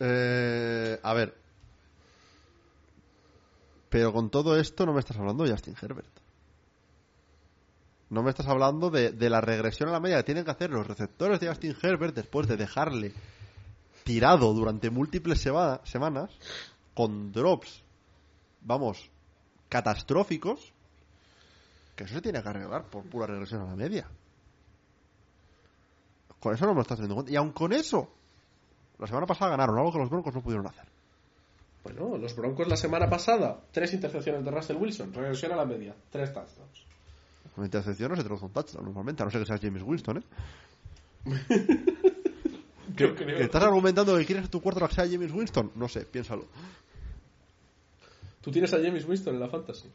Eh, 0.00 0.98
a 1.02 1.12
ver. 1.12 1.34
Pero 3.90 4.14
con 4.14 4.30
todo 4.30 4.58
esto 4.58 4.86
no 4.86 4.94
me 4.94 5.00
estás 5.00 5.18
hablando 5.18 5.44
de 5.44 5.50
Justin 5.50 5.74
Herbert. 5.80 6.08
No 8.12 8.22
me 8.22 8.28
estás 8.28 8.46
hablando 8.46 8.90
de, 8.90 9.30
la 9.30 9.40
regresión 9.40 9.88
a 9.88 9.92
la 9.92 9.98
media 9.98 10.18
que 10.18 10.24
tienen 10.24 10.44
que 10.44 10.50
hacer 10.50 10.68
los 10.68 10.86
receptores 10.86 11.40
de 11.40 11.48
Justin 11.48 11.74
Herbert 11.80 12.14
después 12.14 12.46
de 12.46 12.58
dejarle 12.58 13.14
tirado 14.04 14.52
durante 14.52 14.90
múltiples 14.90 15.40
sema- 15.40 15.80
semanas 15.84 16.30
con 16.92 17.32
drops, 17.32 17.82
vamos, 18.60 19.08
catastróficos, 19.70 20.74
que 21.96 22.04
eso 22.04 22.12
se 22.12 22.20
tiene 22.20 22.42
que 22.42 22.48
arreglar 22.50 22.84
por 22.84 23.02
pura 23.04 23.26
regresión 23.26 23.62
a 23.62 23.68
la 23.68 23.76
media. 23.76 24.06
Con 26.38 26.54
eso 26.54 26.66
no 26.66 26.72
me 26.72 26.76
lo 26.76 26.82
estás 26.82 26.98
teniendo 26.98 27.14
en 27.14 27.16
cuenta. 27.16 27.32
Y 27.32 27.36
aun 27.36 27.52
con 27.52 27.72
eso, 27.72 28.10
la 28.98 29.06
semana 29.06 29.24
pasada 29.26 29.52
ganaron, 29.52 29.78
algo 29.78 29.90
que 29.90 30.00
los 30.00 30.10
Broncos 30.10 30.34
no 30.34 30.42
pudieron 30.42 30.66
hacer. 30.66 30.84
Bueno, 31.82 32.18
los 32.18 32.36
Broncos 32.36 32.68
la 32.68 32.76
semana 32.76 33.08
pasada, 33.08 33.58
tres 33.72 33.94
intercepciones 33.94 34.44
de 34.44 34.50
Russell 34.50 34.76
Wilson, 34.76 35.14
regresión 35.14 35.52
a 35.52 35.56
la 35.56 35.64
media, 35.64 35.94
tres 36.10 36.30
touchdowns. 36.34 36.91
Con 37.54 37.64
intercepciones 37.64 38.18
se 38.18 38.24
traduce 38.24 38.44
un 38.46 38.52
touchdown 38.52 38.84
normalmente, 38.84 39.22
a 39.22 39.26
no 39.26 39.30
ser 39.30 39.40
que 39.42 39.46
seas 39.46 39.60
James 39.60 39.82
Winston, 39.82 40.18
¿eh? 40.18 40.22
Yo 42.96 43.14
creo. 43.14 43.38
¿Estás 43.38 43.62
argumentando 43.62 44.16
que 44.18 44.26
quieres 44.26 44.44
que 44.44 44.50
tu 44.50 44.60
cuarto 44.60 44.86
sea 44.88 45.06
James 45.08 45.32
Winston? 45.32 45.72
No 45.76 45.88
sé, 45.88 46.04
piénsalo. 46.04 46.46
¿Tú 48.40 48.50
tienes 48.50 48.72
a 48.74 48.78
James 48.82 49.04
Winston 49.06 49.34
en 49.34 49.40
la 49.40 49.48
fantasy? 49.48 49.88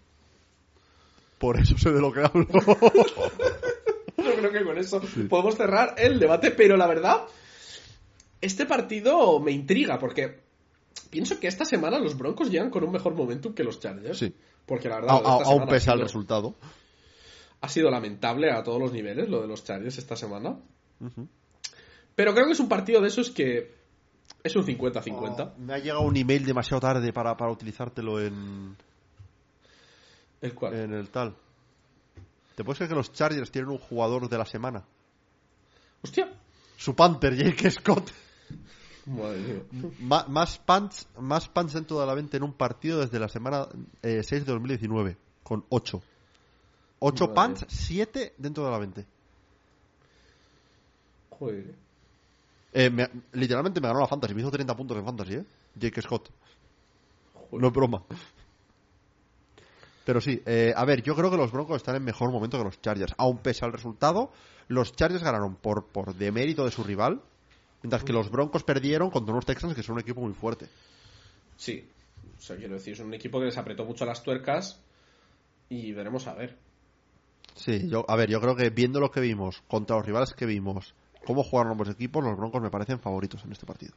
Por 1.37 1.59
eso 1.59 1.77
sé 1.77 1.91
de 1.91 2.01
lo 2.01 2.11
que 2.11 2.21
hablo. 2.21 2.47
Yo 4.17 4.35
creo 4.35 4.51
que 4.51 4.63
con 4.63 4.77
eso 4.77 5.01
podemos 5.29 5.55
cerrar 5.55 5.95
el 5.97 6.19
debate, 6.19 6.51
pero 6.51 6.75
la 6.77 6.87
verdad, 6.87 7.21
este 8.41 8.65
partido 8.65 9.39
me 9.39 9.51
intriga 9.51 9.99
porque 9.99 10.39
pienso 11.11 11.39
que 11.39 11.47
esta 11.47 11.65
semana 11.65 11.99
los 11.99 12.17
Broncos 12.17 12.49
llegan 12.49 12.69
con 12.71 12.83
un 12.83 12.91
mejor 12.91 13.13
momentum 13.13 13.53
que 13.53 13.63
los 13.63 13.79
Chargers. 13.79 14.17
Sí. 14.17 14.33
Porque 14.65 14.89
la 14.89 14.95
verdad, 14.95 15.21
A- 15.23 15.29
a- 15.29 15.43
aún 15.45 15.67
pese 15.67 15.91
al 15.91 15.99
resultado. 16.01 16.55
Ha 17.61 17.69
sido 17.69 17.89
lamentable 17.89 18.51
a 18.51 18.63
todos 18.63 18.79
los 18.79 18.91
niveles 18.91 19.29
lo 19.29 19.41
de 19.41 19.47
los 19.47 19.63
Chargers 19.63 19.97
esta 19.97 20.15
semana. 20.15 20.57
Pero 22.15 22.33
creo 22.33 22.45
que 22.45 22.51
es 22.51 22.59
un 22.59 22.69
partido 22.69 23.01
de 23.01 23.07
esos 23.07 23.31
que 23.31 23.75
es 24.43 24.55
un 24.55 24.65
50-50. 24.65 25.53
Oh, 25.55 25.59
me 25.59 25.73
ha 25.73 25.77
llegado 25.79 26.01
un 26.01 26.15
email 26.15 26.45
demasiado 26.45 26.81
tarde 26.81 27.11
para, 27.13 27.35
para 27.35 27.51
utilizártelo 27.51 28.21
en, 28.21 28.75
El 30.41 30.53
cual. 30.53 30.75
en 30.75 30.93
el 30.93 31.09
tal. 31.09 31.35
¿Te 32.55 32.63
puedes 32.63 32.77
creer 32.77 32.89
que 32.89 32.95
los 32.95 33.11
Chargers 33.13 33.51
tienen 33.51 33.71
un 33.71 33.77
jugador 33.77 34.29
de 34.29 34.37
la 34.37 34.45
semana? 34.45 34.83
Hostia. 36.01 36.31
Su 36.75 36.95
Panther, 36.95 37.35
Jake 37.35 37.71
Scott. 37.71 38.11
Madre 39.05 39.39
mía. 39.39 40.25
Más 40.27 40.57
punts 40.57 41.07
más 41.19 41.47
punts 41.47 41.73
dentro 41.73 41.99
de 41.99 42.05
la 42.05 42.13
20 42.13 42.37
en 42.37 42.43
un 42.43 42.53
partido 42.53 42.99
desde 42.99 43.19
la 43.19 43.29
semana 43.29 43.67
eh, 44.01 44.21
6 44.21 44.45
de 44.45 44.51
2019 44.51 45.17
con 45.43 45.65
8 45.69 46.01
8 46.99 47.27
Madre. 47.27 47.35
punts 47.55 47.65
7 47.67 48.33
dentro 48.37 48.65
de 48.65 48.71
la 48.71 48.77
20 48.79 49.05
Joder. 51.31 51.75
Eh, 52.73 52.89
me- 52.89 53.09
literalmente 53.33 53.79
me 53.79 53.87
ganó 53.87 53.99
la 53.99 54.07
fantasy 54.07 54.33
me 54.33 54.41
hizo 54.41 54.51
30 54.51 54.75
puntos 54.75 54.97
en 54.97 55.05
fantasy 55.05 55.33
¿eh? 55.35 55.45
Jake 55.75 56.01
Scott 56.01 56.29
Joder. 57.33 57.61
no 57.61 57.67
es 57.67 57.73
broma 57.73 58.03
Pero 60.05 60.21
sí, 60.21 60.41
eh, 60.45 60.73
a 60.75 60.85
ver, 60.85 61.01
yo 61.03 61.15
creo 61.15 61.29
que 61.29 61.37
los 61.37 61.51
Broncos 61.51 61.77
están 61.77 61.95
en 61.97 62.03
mejor 62.03 62.31
momento 62.31 62.57
que 62.57 62.63
los 62.63 62.79
Chargers. 62.81 63.13
Aún 63.17 63.39
pese 63.39 63.65
al 63.65 63.73
resultado, 63.73 64.31
los 64.69 64.93
Chargers 64.95 65.21
ganaron 65.21 65.55
por, 65.55 65.85
por 65.87 66.15
demérito 66.15 66.63
de 66.63 66.71
su 66.71 66.81
rival, 66.83 67.21
mientras 67.83 68.05
que 68.05 68.13
los 68.13 68.31
Broncos 68.31 68.63
perdieron 68.63 69.09
contra 69.11 69.33
unos 69.33 69.45
Texans 69.45 69.75
que 69.75 69.83
son 69.83 69.95
un 69.95 69.99
equipo 70.01 70.21
muy 70.21 70.31
fuerte. 70.33 70.67
Sí, 71.57 71.85
o 72.37 72.41
sea, 72.41 72.55
quiero 72.55 72.75
decir, 72.75 72.93
es 72.93 73.01
un 73.01 73.13
equipo 73.13 73.37
que 73.39 73.47
les 73.47 73.57
apretó 73.57 73.83
mucho 73.83 74.05
las 74.05 74.23
tuercas 74.23 74.79
y 75.69 75.91
veremos 75.91 76.25
a 76.27 76.35
ver. 76.35 76.55
Sí, 77.57 77.89
yo, 77.89 78.05
a 78.07 78.15
ver, 78.15 78.29
yo 78.29 78.39
creo 78.39 78.55
que 78.55 78.69
viendo 78.69 78.99
lo 78.99 79.11
que 79.11 79.19
vimos, 79.19 79.61
contra 79.67 79.95
los 79.97 80.05
rivales 80.05 80.33
que 80.33 80.45
vimos, 80.45 80.93
cómo 81.25 81.43
jugaron 81.43 81.71
ambos 81.73 81.89
equipos, 81.89 82.23
los 82.23 82.37
Broncos 82.37 82.61
me 82.61 82.69
parecen 82.69 82.99
favoritos 82.99 83.43
en 83.43 83.51
este 83.51 83.65
partido. 83.65 83.93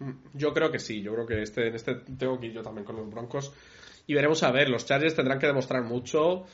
Mm, 0.00 0.10
Yo 0.34 0.52
creo 0.52 0.70
que 0.70 0.78
sí, 0.78 1.00
yo 1.02 1.12
creo 1.14 1.26
que 1.26 1.40
este, 1.42 1.68
en 1.68 1.74
este 1.76 1.94
tengo 1.94 2.38
que 2.38 2.46
ir 2.46 2.52
yo 2.52 2.62
también 2.62 2.84
con 2.84 2.96
los 2.96 3.08
Broncos. 3.10 3.52
Y 4.06 4.14
veremos 4.14 4.42
a 4.42 4.50
ver, 4.50 4.68
los 4.68 4.84
Chargers 4.84 5.14
tendrán 5.14 5.38
que 5.38 5.46
demostrar 5.46 5.82
mucho 5.82 6.44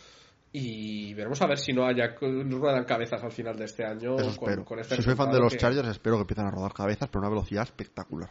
y 0.52 1.14
veremos 1.14 1.40
a 1.42 1.46
ver 1.46 1.58
si 1.58 1.72
no 1.72 1.86
haya 1.86 2.14
ruedan 2.20 2.84
cabezas 2.84 3.22
al 3.22 3.32
final 3.32 3.56
de 3.56 3.64
este 3.64 3.84
año. 3.84 4.16
Eso 4.16 4.36
con- 4.64 4.78
este 4.78 4.96
si 4.96 5.02
soy 5.02 5.14
fan 5.14 5.30
de 5.32 5.40
los 5.40 5.52
que- 5.52 5.58
Chargers, 5.58 5.88
espero 5.88 6.16
que 6.16 6.22
empiecen 6.22 6.46
a 6.46 6.50
rodar 6.50 6.72
cabezas, 6.72 7.08
pero 7.08 7.20
a 7.24 7.28
una 7.28 7.34
velocidad 7.36 7.62
espectacular. 7.64 8.30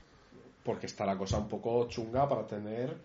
Porque 0.63 0.85
está 0.85 1.05
la 1.05 1.17
cosa 1.17 1.37
un 1.37 1.47
poco 1.47 1.87
chunga 1.87 2.27
para 2.29 2.45
tener 2.45 2.95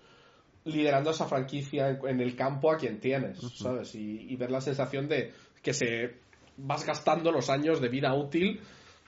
liderando 0.65 1.11
esa 1.11 1.27
franquicia 1.27 1.91
en, 1.91 2.09
en 2.09 2.21
el 2.21 2.35
campo 2.35 2.71
a 2.71 2.77
quien 2.77 3.01
tienes, 3.01 3.39
¿sabes? 3.57 3.95
Y, 3.95 4.33
y 4.33 4.37
ver 4.37 4.51
la 4.51 4.61
sensación 4.61 5.09
de 5.09 5.33
que 5.63 5.73
se 5.73 6.17
vas 6.57 6.87
gastando 6.87 7.31
los 7.33 7.51
años 7.51 7.81
de 7.81 7.89
vida 7.89 8.15
útil 8.15 8.61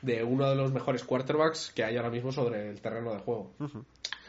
de 0.02 0.22
uno 0.22 0.48
de 0.48 0.54
los 0.54 0.72
mejores 0.72 1.04
quarterbacks 1.04 1.72
que 1.74 1.84
hay 1.84 1.96
ahora 1.96 2.10
mismo 2.10 2.32
sobre 2.32 2.68
el 2.70 2.80
terreno 2.80 3.12
de 3.12 3.18
juego. 3.20 3.52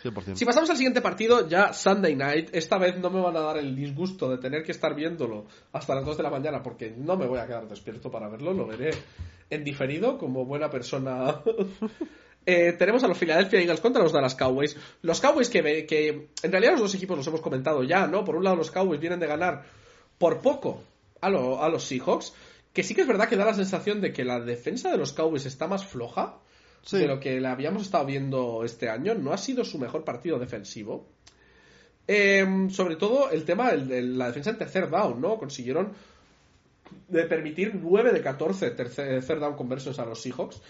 100%. 0.03 0.35
Si 0.35 0.45
pasamos 0.45 0.69
al 0.69 0.77
siguiente 0.77 1.01
partido, 1.01 1.47
ya 1.47 1.73
Sunday 1.73 2.15
Night, 2.15 2.49
esta 2.53 2.77
vez 2.77 2.97
no 2.99 3.09
me 3.09 3.21
van 3.21 3.35
a 3.35 3.41
dar 3.41 3.57
el 3.57 3.75
disgusto 3.75 4.29
de 4.29 4.37
tener 4.37 4.63
que 4.63 4.71
estar 4.71 4.95
viéndolo 4.95 5.45
hasta 5.73 5.95
las 5.95 6.05
2 6.05 6.17
de 6.17 6.23
la 6.23 6.29
mañana 6.29 6.61
porque 6.61 6.91
no 6.95 7.17
me 7.17 7.27
voy 7.27 7.39
a 7.39 7.47
quedar 7.47 7.67
despierto 7.67 8.11
para 8.11 8.29
verlo, 8.29 8.53
lo 8.53 8.67
veré 8.67 8.91
en 9.49 9.63
diferido 9.63 10.17
como 10.17 10.45
buena 10.45 10.69
persona. 10.69 11.41
Eh, 12.49 12.71
tenemos 12.79 13.03
a 13.03 13.09
los 13.09 13.17
Philadelphia 13.17 13.59
Eagles 13.59 13.81
contra 13.81 14.01
los 14.01 14.13
Dallas 14.13 14.33
Cowboys. 14.35 14.77
Los 15.01 15.19
Cowboys 15.19 15.49
que, 15.49 15.85
que 15.85 16.29
en 16.41 16.51
realidad 16.51 16.71
los 16.71 16.79
dos 16.81 16.95
equipos 16.95 17.17
los 17.17 17.27
hemos 17.27 17.41
comentado 17.41 17.83
ya, 17.83 18.07
¿no? 18.07 18.23
Por 18.23 18.37
un 18.37 18.43
lado 18.45 18.55
los 18.55 18.71
Cowboys 18.71 19.01
vienen 19.01 19.19
de 19.19 19.27
ganar 19.27 19.65
por 20.17 20.39
poco 20.39 20.81
a, 21.19 21.29
lo- 21.29 21.61
a 21.61 21.67
los 21.67 21.83
Seahawks, 21.83 22.33
que 22.71 22.83
sí 22.83 22.95
que 22.95 23.01
es 23.01 23.07
verdad 23.07 23.27
que 23.27 23.35
da 23.35 23.43
la 23.43 23.53
sensación 23.53 23.99
de 23.99 24.13
que 24.13 24.23
la 24.23 24.39
defensa 24.39 24.89
de 24.89 24.97
los 24.97 25.11
Cowboys 25.11 25.45
está 25.45 25.67
más 25.67 25.85
floja 25.85 26.37
Sí. 26.83 26.99
de 26.99 27.07
lo 27.07 27.19
que 27.19 27.41
la 27.41 27.51
habíamos 27.51 27.81
estado 27.81 28.05
viendo 28.05 28.63
este 28.63 28.87
año. 28.87 29.13
No 29.13 29.33
ha 29.33 29.37
sido 29.37 29.65
su 29.65 29.77
mejor 29.77 30.05
partido 30.05 30.39
defensivo. 30.39 31.05
Eh, 32.07 32.67
sobre 32.71 32.95
todo 32.95 33.29
el 33.29 33.43
tema 33.43 33.73
de 33.73 34.01
la 34.03 34.27
defensa 34.27 34.51
en 34.51 34.57
tercer 34.57 34.89
down, 34.89 35.19
¿no? 35.19 35.37
Consiguieron 35.37 35.91
de 37.09 37.23
permitir 37.25 37.75
9 37.75 38.13
de 38.13 38.21
14 38.21 38.71
tercer, 38.71 39.39
down 39.39 39.55
conversions 39.57 39.99
a 39.99 40.05
los 40.05 40.21
Seahawks. 40.21 40.61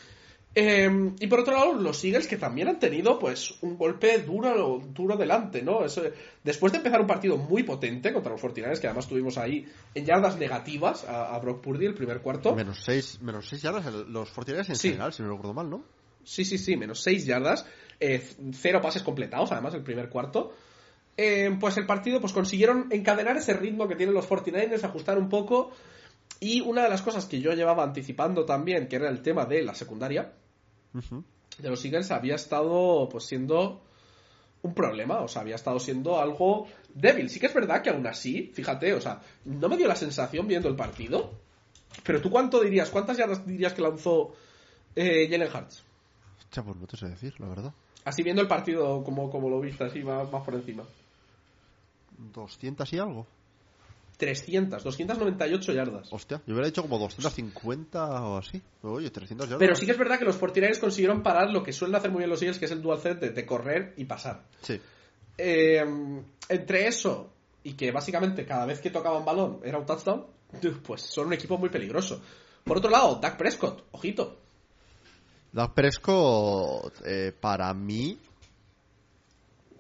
Eh, 0.60 1.12
y 1.20 1.28
por 1.28 1.42
otro 1.42 1.54
lado, 1.54 1.74
los 1.74 2.04
Eagles 2.04 2.26
que 2.28 2.36
también 2.38 2.68
han 2.68 2.80
tenido 2.80 3.20
pues 3.20 3.54
un 3.62 3.78
golpe 3.78 4.18
duro, 4.24 4.82
duro 4.92 5.16
delante, 5.16 5.62
¿no? 5.62 5.86
Eso- 5.86 6.02
después 6.44 6.72
de 6.74 6.80
empezar 6.80 7.00
un 7.00 7.06
partido 7.06 7.38
muy 7.38 7.62
potente 7.62 8.12
contra 8.12 8.32
los 8.32 8.42
49 8.42 8.80
que 8.82 8.88
además 8.88 9.08
tuvimos 9.08 9.38
ahí 9.38 9.68
en 9.94 10.06
yardas 10.06 10.36
negativas 10.40 11.04
a, 11.08 11.36
a 11.36 11.40
Brock 11.40 11.62
Purdy 11.62 11.86
el 11.86 11.94
primer 11.94 12.22
cuarto. 12.22 12.56
Menos 12.56 12.80
6 12.84 13.22
menos 13.22 13.48
seis 13.48 13.62
yardas 13.62 13.86
los 14.10 14.32
49 14.32 14.66
en 14.68 14.76
Sí. 14.76 14.88
general, 14.90 15.14
si 15.14 15.22
no 15.22 15.30
recuerdo 15.30 15.54
mal, 15.54 15.70
¿no? 15.70 15.84
Sí, 16.24 16.44
sí, 16.44 16.58
sí, 16.58 16.76
menos 16.76 17.04
6 17.04 17.28
yardas, 17.28 17.64
eh, 18.00 18.20
cero 18.54 18.80
pases 18.82 19.04
completados, 19.04 19.52
además, 19.52 19.76
el 19.76 19.84
primer 19.84 20.10
cuarto. 20.10 20.54
Eh, 21.16 21.56
pues 21.60 21.78
el 21.78 21.86
partido, 21.86 22.20
pues 22.20 22.34
consiguieron 22.34 22.88
encadenar 22.92 23.38
ese 23.38 23.54
ritmo 23.54 23.88
que 23.88 23.96
tienen 23.96 24.16
los 24.16 24.28
49ers, 24.28 24.84
ajustar 24.84 25.20
un 25.20 25.30
poco. 25.30 25.70
Y 26.40 26.62
una 26.62 26.82
de 26.82 26.90
las 26.90 27.04
cosas 27.04 27.26
que 27.28 27.42
yo 27.42 27.52
llevaba 27.54 27.84
anticipando 27.84 28.44
también, 28.44 28.88
que 28.88 28.96
era 28.96 29.08
el 29.10 29.22
tema 29.22 29.46
de 29.46 29.62
la 29.62 29.76
secundaria 29.76 30.34
De 30.94 31.70
los 31.70 31.84
Eagles, 31.84 32.12
había 32.12 32.36
estado 32.36 33.08
pues 33.10 33.26
siendo 33.26 33.82
un 34.62 34.74
problema, 34.74 35.22
o 35.22 35.28
sea, 35.28 35.42
había 35.42 35.56
estado 35.56 35.80
siendo 35.80 36.20
algo 36.20 36.68
débil. 36.94 37.30
Sí 37.30 37.40
que 37.40 37.48
es 37.48 37.54
verdad 37.54 37.82
que 37.82 37.90
aún 37.90 38.06
así, 38.08 38.52
fíjate, 38.54 38.94
o 38.94 39.02
sea, 39.02 39.22
no 39.46 39.70
me 39.70 39.78
dio 39.78 39.88
la 39.88 39.96
sensación 39.96 40.48
viendo 40.48 40.68
el 40.68 40.76
partido. 40.76 41.32
Pero 42.04 42.22
tú 42.22 42.30
cuánto 42.30 42.62
dirías, 42.62 42.90
cuántas 42.90 43.18
yardas 43.18 43.46
dirías 43.46 43.74
que 43.74 43.82
lanzó 43.82 44.34
eh, 44.96 45.28
Jalen 45.30 45.50
Hurts? 45.54 45.84
Hostia, 46.40 46.64
pues 46.64 46.78
no 46.78 46.88
te 46.88 46.98
sé 46.98 47.08
decir, 47.08 47.40
la 47.40 47.48
verdad. 47.48 47.74
Así 48.06 48.24
viendo 48.24 48.42
el 48.42 48.48
partido 48.48 49.04
como, 49.04 49.30
como 49.30 49.50
lo 49.50 49.60
viste, 49.60 49.84
así 49.84 50.04
más, 50.04 50.32
más 50.32 50.44
por 50.44 50.56
encima. 50.56 50.84
200 52.18 52.94
y 52.94 53.00
algo. 53.00 53.28
300, 54.18 54.84
298 54.84 55.74
yardas. 55.74 56.10
Hostia, 56.12 56.42
yo 56.46 56.54
hubiera 56.54 56.66
dicho 56.66 56.82
como 56.82 56.98
250 56.98 58.24
o 58.24 58.38
así. 58.38 58.62
Oye, 58.82 59.10
300 59.12 59.48
yardas. 59.48 59.60
Pero 59.60 59.76
sí 59.76 59.86
que 59.86 59.92
es 59.92 59.98
verdad 59.98 60.18
que 60.18 60.26
los 60.26 60.40
49ers 60.40 60.80
consiguieron 60.80 61.24
parar 61.24 61.52
lo 61.52 61.64
que 61.64 61.72
suelen 61.72 61.96
hacer 61.96 62.12
muy 62.12 62.20
bien 62.20 62.30
los 62.30 62.42
Eagles, 62.42 62.60
que 62.60 62.66
es 62.66 62.72
el 62.72 62.82
dual 62.82 63.00
threat 63.00 63.20
de, 63.20 63.30
de 63.30 63.46
correr 63.46 63.94
y 63.98 64.06
pasar. 64.06 64.44
Sí. 64.62 64.80
Eh, 65.38 65.86
entre 66.50 66.88
eso 66.88 67.32
y 67.64 67.74
que 67.74 67.92
básicamente 67.92 68.46
cada 68.46 68.66
vez 68.66 68.80
que 68.80 68.90
tocaban 68.90 69.26
balón 69.26 69.60
era 69.64 69.78
un 69.78 69.86
touchdown, 69.86 70.26
pues 70.84 71.02
son 71.02 71.28
un 71.28 71.34
equipo 71.34 71.58
muy 71.58 71.70
peligroso. 71.70 72.22
Por 72.64 72.78
otro 72.78 72.90
lado, 72.90 73.20
Dak 73.22 73.38
Prescott, 73.38 73.86
ojito. 73.92 74.40
Dak 75.52 75.74
Prescott, 75.74 77.02
eh, 77.06 77.34
para 77.40 77.74
mí, 77.74 78.18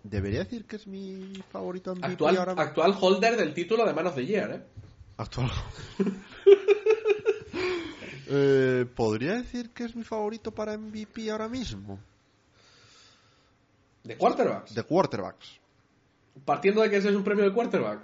debería 0.09 0.39
decir 0.39 0.65
que 0.65 0.75
es 0.77 0.87
mi 0.87 1.33
favorito 1.51 1.93
Actual, 2.01 2.37
ahora 2.37 2.51
actual 2.57 2.95
holder 2.99 3.37
del 3.37 3.53
título 3.53 3.85
de 3.85 3.93
Man 3.93 4.07
of 4.07 4.15
the 4.15 4.25
Year, 4.25 4.51
¿eh? 4.51 4.63
Actual. 5.17 5.51
Eh, 8.29 8.85
¿Podría 8.93 9.35
decir 9.35 9.69
que 9.69 9.85
es 9.85 9.95
mi 9.95 10.03
favorito 10.03 10.51
para 10.51 10.77
MVP 10.77 11.31
ahora 11.31 11.47
mismo? 11.47 11.97
De 14.03 14.17
quarterbacks. 14.17 14.75
De 14.75 14.83
quarterbacks. 14.83 15.59
Partiendo 16.43 16.81
de 16.81 16.89
que 16.89 16.97
ese 16.97 17.07
es 17.09 17.15
un 17.15 17.23
premio 17.23 17.45
de 17.45 17.53
quarterback. 17.53 18.01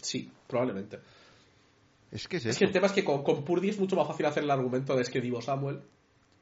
Sí, 0.00 0.30
probablemente. 0.48 1.00
Es 2.10 2.26
que 2.28 2.38
es, 2.38 2.46
Es 2.46 2.50
eso. 2.52 2.58
que 2.60 2.64
el 2.64 2.72
tema 2.72 2.86
es 2.86 2.92
que 2.92 3.04
con, 3.04 3.22
con 3.22 3.44
Purdy 3.44 3.68
es 3.70 3.78
mucho 3.78 3.94
más 3.94 4.06
fácil 4.08 4.24
hacer 4.26 4.42
el 4.42 4.50
argumento 4.50 4.94
de 4.96 5.02
es 5.02 5.10
que 5.10 5.20
Divo 5.20 5.42
Samuel, 5.42 5.82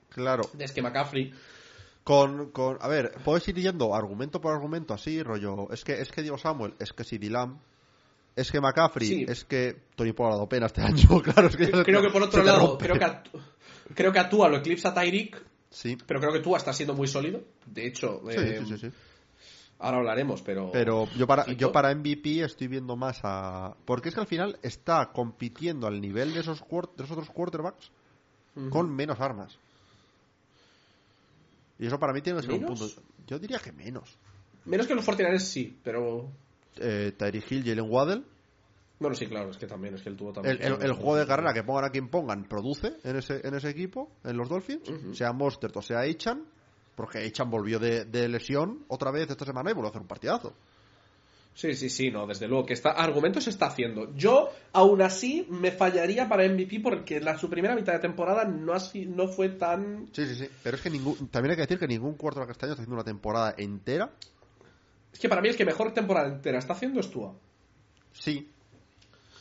Claro. 0.08 0.44
de 0.52 0.64
es 0.64 0.72
que 0.72 0.80
McCaffrey. 0.82 1.32
Con, 2.04 2.50
con, 2.50 2.78
a 2.80 2.88
ver, 2.88 3.12
puedes 3.24 3.46
ir 3.48 3.56
yendo 3.56 3.94
argumento 3.94 4.40
por 4.40 4.52
argumento 4.54 4.94
así, 4.94 5.22
rollo. 5.22 5.70
Es 5.70 5.84
que 5.84 6.00
es 6.00 6.10
que 6.10 6.22
Diego 6.22 6.38
Samuel, 6.38 6.74
es 6.78 6.92
que 6.92 7.04
CD 7.04 7.28
Lamb, 7.28 7.58
es 8.34 8.50
que 8.50 8.60
McCaffrey, 8.60 9.08
Sí. 9.08 9.26
es 9.28 9.44
que 9.44 9.76
Tony 9.96 10.12
Pollard 10.12 10.32
ha 10.32 10.36
dado 10.36 10.48
pena 10.48 10.66
este 10.66 10.80
año, 10.82 11.22
claro. 11.22 11.48
Es 11.48 11.56
que 11.56 11.70
Creo 11.70 12.02
que 12.02 12.10
por 12.10 12.22
otro 12.22 12.42
lado, 12.42 12.78
creo 12.78 12.98
que, 12.98 13.04
a, 13.04 13.22
creo 13.94 14.12
que 14.12 14.18
a 14.18 14.28
Tua 14.28 14.48
lo 14.48 14.56
eclipsa 14.58 14.94
Tyreek, 14.94 15.42
Sí, 15.70 15.96
pero 16.04 16.18
creo 16.18 16.32
que 16.32 16.40
Tua 16.40 16.58
está 16.58 16.72
siendo 16.72 16.94
muy 16.94 17.06
sólido. 17.06 17.42
De 17.66 17.86
hecho, 17.86 18.22
sí, 18.28 18.36
eh, 18.36 18.62
sí, 18.64 18.66
sí, 18.66 18.78
sí. 18.78 18.92
ahora 19.78 19.98
hablaremos, 19.98 20.42
pero. 20.42 20.72
Pero 20.72 21.06
yo 21.16 21.28
para, 21.28 21.46
yo 21.52 21.70
para 21.70 21.94
MVP 21.94 22.42
estoy 22.42 22.66
viendo 22.66 22.96
más 22.96 23.20
a... 23.22 23.76
Porque 23.84 24.08
es 24.08 24.16
que 24.16 24.20
al 24.20 24.26
final 24.26 24.58
está 24.62 25.12
compitiendo 25.12 25.86
al 25.86 26.00
nivel 26.00 26.34
de 26.34 26.40
esos, 26.40 26.58
de 26.58 27.04
esos 27.04 27.10
otros 27.12 27.30
quarterbacks 27.30 27.92
con 28.70 28.92
menos 28.92 29.20
armas. 29.20 29.56
Y 31.80 31.86
eso 31.86 31.98
para 31.98 32.12
mí 32.12 32.20
tiene 32.20 32.38
que 32.40 32.46
ser 32.46 32.54
un 32.54 32.60
¿Menos? 32.62 32.78
punto. 32.78 33.02
Yo 33.26 33.38
diría 33.38 33.58
que 33.58 33.72
menos. 33.72 34.16
Menos 34.66 34.86
que 34.86 34.94
los 34.94 35.04
49 35.04 35.40
sí, 35.40 35.78
pero. 35.82 36.30
Eh, 36.76 37.12
Tyreek 37.16 37.50
Hill, 37.50 37.64
Jalen 37.64 37.90
Waddell. 37.90 38.24
Bueno, 38.98 39.16
sí, 39.16 39.26
claro, 39.26 39.50
es 39.50 39.56
que 39.56 39.66
también, 39.66 39.94
es 39.94 40.02
que 40.02 40.10
el 40.10 40.16
tuvo 40.16 40.32
también. 40.32 40.58
El, 40.60 40.74
el- 40.74 40.82
el 40.82 40.92
juego 40.92 41.16
de 41.16 41.26
carrera 41.26 41.54
que 41.54 41.62
pongan 41.64 41.84
a 41.86 41.90
quien 41.90 42.08
pongan 42.10 42.44
produce 42.44 42.98
en 43.02 43.16
ese, 43.16 43.40
en 43.46 43.54
ese 43.54 43.70
equipo, 43.70 44.10
en 44.24 44.36
los 44.36 44.48
Dolphins, 44.50 45.16
sea 45.16 45.32
Mostert 45.32 45.74
o 45.78 45.82
sea 45.82 46.04
Eichan, 46.04 46.44
porque 46.94 47.20
Eichan 47.20 47.50
volvió 47.50 47.78
de, 47.78 48.04
de 48.04 48.28
lesión 48.28 48.84
otra 48.88 49.10
vez 49.10 49.30
esta 49.30 49.46
semana 49.46 49.70
y 49.70 49.72
volvió 49.74 49.86
a 49.86 49.90
hacer 49.90 50.02
un 50.02 50.06
partidazo. 50.08 50.52
Sí, 51.52 51.74
sí, 51.74 51.90
sí, 51.90 52.10
no, 52.10 52.26
desde 52.26 52.48
luego 52.48 52.64
que 52.64 52.72
está, 52.72 52.90
argumento 52.92 53.40
se 53.40 53.50
está 53.50 53.66
haciendo. 53.66 54.14
Yo, 54.14 54.50
aún 54.72 55.02
así, 55.02 55.46
me 55.50 55.70
fallaría 55.72 56.28
para 56.28 56.48
MVP 56.48 56.80
porque 56.80 57.20
la, 57.20 57.36
su 57.36 57.50
primera 57.50 57.74
mitad 57.74 57.92
de 57.92 57.98
temporada 57.98 58.44
no, 58.44 58.72
ha 58.72 58.78
no 59.08 59.28
fue 59.28 59.50
tan. 59.50 60.08
Sí, 60.12 60.24
sí, 60.26 60.36
sí. 60.36 60.48
Pero 60.62 60.76
es 60.76 60.82
que 60.82 60.88
ningún, 60.90 61.28
también 61.28 61.50
hay 61.50 61.56
que 61.56 61.62
decir 61.62 61.78
que 61.78 61.88
ningún 61.88 62.14
quarterback 62.14 62.50
este 62.50 62.64
año 62.66 62.72
está 62.72 62.82
haciendo 62.82 62.94
una 62.94 63.04
temporada 63.04 63.54
entera. 63.58 64.10
Es 65.12 65.18
que 65.18 65.28
para 65.28 65.42
mí 65.42 65.48
el 65.48 65.56
que 65.56 65.64
mejor 65.64 65.92
temporada 65.92 66.28
entera 66.28 66.58
está 66.58 66.72
haciendo 66.72 67.00
es 67.00 67.10
Tua. 67.10 67.34
Sí, 68.12 68.48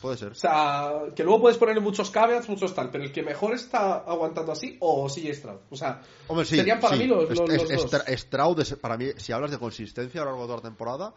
puede 0.02 0.16
ser. 0.18 0.32
O 0.32 0.34
sea, 0.34 0.92
que 1.14 1.22
luego 1.24 1.40
puedes 1.42 1.58
ponerle 1.58 1.80
muchos 1.80 2.10
caveats, 2.10 2.48
muchos 2.48 2.74
tal, 2.74 2.90
pero 2.90 3.04
el 3.04 3.12
que 3.12 3.22
mejor 3.22 3.54
está 3.54 3.98
aguantando 3.98 4.52
así, 4.52 4.76
o 4.80 5.08
CJ 5.08 5.32
Stroud. 5.34 5.58
O 5.70 5.76
sea, 5.76 6.02
Hombre, 6.26 6.44
sí, 6.44 6.56
serían 6.56 6.80
para 6.80 6.96
sí. 6.96 7.02
mí 7.02 7.06
los, 7.08 7.30
Es- 7.30 7.38
los- 7.38 7.50
es- 7.50 7.70
los 7.82 7.90
dos. 7.90 8.02
Stroud, 8.08 8.60
es- 8.60 8.74
para 8.74 8.96
mí, 8.98 9.06
si 9.16 9.32
hablas 9.32 9.52
de 9.52 9.58
consistencia 9.58 10.20
a 10.20 10.24
lo 10.24 10.30
largo 10.32 10.42
de 10.42 10.48
toda 10.48 10.56
la 10.58 10.68
temporada, 10.68 11.14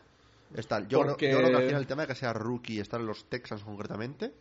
está. 0.61 0.79
Yo, 0.87 1.01
creo, 1.01 1.11
yo 1.17 1.37
creo 1.37 1.49
que 1.49 1.55
al 1.57 1.63
final 1.67 1.81
el 1.81 1.87
tema 1.87 2.01
de 2.03 2.07
que 2.09 2.15
sea 2.15 2.33
rookie 2.33 2.73
y 2.75 2.79
estar 2.79 2.99
en 2.99 3.07
los 3.07 3.25
Texans 3.29 3.63
concretamente 3.63 4.33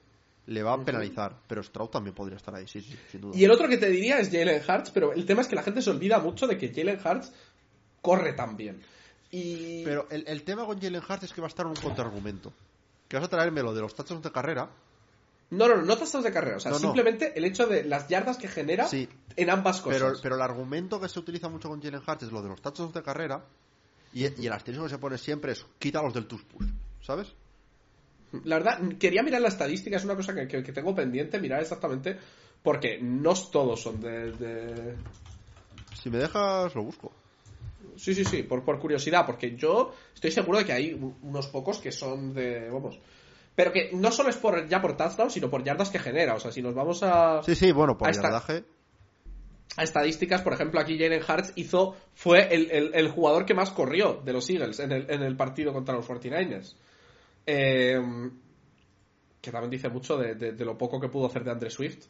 le 0.47 0.62
va 0.62 0.72
a 0.74 0.84
penalizar. 0.84 1.36
Pero 1.47 1.62
Stroud 1.62 1.89
también 1.90 2.14
podría 2.14 2.36
estar 2.36 2.55
ahí, 2.55 2.66
sí, 2.66 2.80
sí, 2.80 2.97
sin 3.10 3.20
duda. 3.20 3.36
Y 3.36 3.44
el 3.44 3.51
otro 3.51 3.68
que 3.68 3.78
te 3.78 3.89
diría 3.89 4.18
es 4.18 4.28
Jalen 4.30 4.62
Hurts, 4.68 4.90
pero 4.90 5.12
el 5.12 5.24
tema 5.26 5.43
es 5.43 5.48
que 5.48 5.55
la 5.56 5.62
gente 5.62 5.82
se 5.82 5.90
olvida 5.90 6.18
mucho 6.18 6.47
de 6.47 6.59
que 6.59 6.72
Jalen 6.74 6.98
Hurts 7.05 7.32
corre 8.01 8.32
tan 8.32 8.56
bien. 8.56 8.82
Y. 9.30 9.84
Pero 9.84 10.06
el, 10.10 10.24
el 10.26 10.43
tema 10.43 10.66
con 10.66 10.80
Jalen 10.80 11.02
Hurts 11.09 11.24
es 11.24 11.32
que 11.32 11.40
va 11.40 11.47
a 11.47 11.48
estar 11.48 11.64
en 11.66 11.70
un 11.70 11.76
contraargumento. 11.76 12.52
que 13.09 13.16
vas 13.16 13.26
a 13.26 13.28
traerme 13.28 13.62
lo 13.62 13.72
de 13.74 13.80
los 13.82 13.94
touchdowns 13.94 14.22
de 14.24 14.32
carrera. 14.32 14.68
No, 15.51 15.68
no, 15.68 15.76
no, 15.76 15.82
no 15.82 15.97
tasas 15.98 16.24
de 16.24 16.32
carrera. 16.32 16.56
O 16.56 16.60
sea, 16.60 16.70
No, 16.70 16.78
no. 16.78 16.82
simplemente 16.84 17.32
el 17.39 17.44
hecho 17.44 17.66
de 17.66 17.84
las 17.84 18.09
yardas 18.09 18.39
que 18.39 18.48
genera 18.48 18.86
Sí. 18.89 19.06
en 19.36 19.51
ambas 19.51 19.82
cosas. 19.82 20.01
Pero, 20.01 20.14
pero 20.22 20.34
el 20.36 20.40
argumento 20.40 20.98
que 20.98 21.10
se 21.10 21.18
utiliza 21.18 21.51
mucho 21.51 21.68
con 21.68 21.82
Jalen 21.82 22.01
Hurts 22.06 22.22
es 22.22 22.32
lo 22.32 22.40
de 22.43 22.48
los 22.48 22.62
touchdowns 22.62 22.94
de 22.94 23.02
carrera. 23.02 23.44
Y, 24.14 24.24
y 24.43 24.47
el 24.47 24.52
asterisco 24.52 24.84
que 24.84 24.90
se 24.90 24.98
pone 24.98 25.16
siempre 25.18 25.52
es 25.52 25.64
quítalos 25.78 26.12
del 26.14 26.26
tush 26.26 26.43
push, 26.44 26.66
¿sabes? 27.01 27.28
La 28.44 28.56
verdad, 28.56 28.78
quería 28.98 29.22
mirar 29.22 29.40
la 29.43 29.48
estadística, 29.48 29.97
es 29.97 30.05
una 30.05 30.16
cosa 30.16 30.34
que, 30.34 30.47
que- 30.48 30.62
que 30.62 30.72
tengo 30.72 30.94
pendiente, 30.94 31.39
mirar 31.39 31.60
exactamente, 31.60 32.16
porque 32.62 32.98
no 33.01 33.34
todos 33.34 33.80
son 33.82 34.01
de... 34.01 34.32
de- 34.32 34.97
Si 35.94 36.09
me 36.10 36.18
dejas, 36.18 36.74
lo 36.74 36.82
busco. 36.82 37.12
Sí, 37.97 38.14
sí, 38.14 38.24
sí, 38.24 38.43
por, 38.43 38.64
por 38.64 38.78
curiosidad, 38.78 39.26
porque 39.26 39.55
yo 39.55 39.94
estoy 40.14 40.30
seguro 40.30 40.59
de 40.59 40.64
que 40.64 40.72
hay 40.72 40.93
unos 41.22 41.47
pocos 41.48 41.78
que 41.78 41.93
son 41.93 42.32
de... 42.32 42.70
Vamos. 42.70 42.98
Pero 43.55 43.70
que 43.70 43.90
no 43.93 44.10
solo 44.10 44.30
es 44.30 44.36
por 44.36 44.66
ya 44.66 44.80
por 44.80 44.97
touchdown, 44.97 45.30
sino 45.30 45.51
por 45.51 45.62
yardas 45.62 45.90
que 45.90 45.98
genera. 45.98 46.34
O 46.34 46.40
sea, 46.40 46.51
si 46.51 46.62
nos 46.62 46.74
vamos 46.74 47.02
a... 47.02 47.43
Sí, 47.43 47.55
sí, 47.55 47.70
bueno, 47.70 47.98
por 47.98 48.09
yardaje. 48.22 48.64
A 49.76 49.82
estadísticas, 49.84 50.43
por 50.43 50.52
ejemplo, 50.52 50.80
aquí 50.80 50.98
Jalen 50.98 51.22
Hurts 51.22 51.52
hizo, 51.56 51.97
fue 52.14 52.55
el, 52.55 52.70
el- 52.94 53.09
jugador 53.09 53.47
que 53.47 53.55
más 53.55 53.70
corrió 53.70 54.20
de 54.24 54.32
los 54.32 54.48
Eagles 54.51 54.80
en 54.80 54.93
el, 54.93 55.10
en 55.10 55.22
el 55.22 55.36
partido 55.36 55.72
contra 55.72 55.94
los 55.94 56.06
49ers. 56.06 56.74
Eh, 57.47 58.01
que 59.40 59.51
también 59.51 59.70
dice 59.70 59.89
mucho 59.89 60.16
de, 60.16 60.52
lo 60.64 60.78
poco 60.78 61.01
que 61.01 61.09
pudo 61.09 61.26
hacer 61.26 61.43
de 61.43 61.51
Andre 61.51 61.70
Swift 61.70 62.06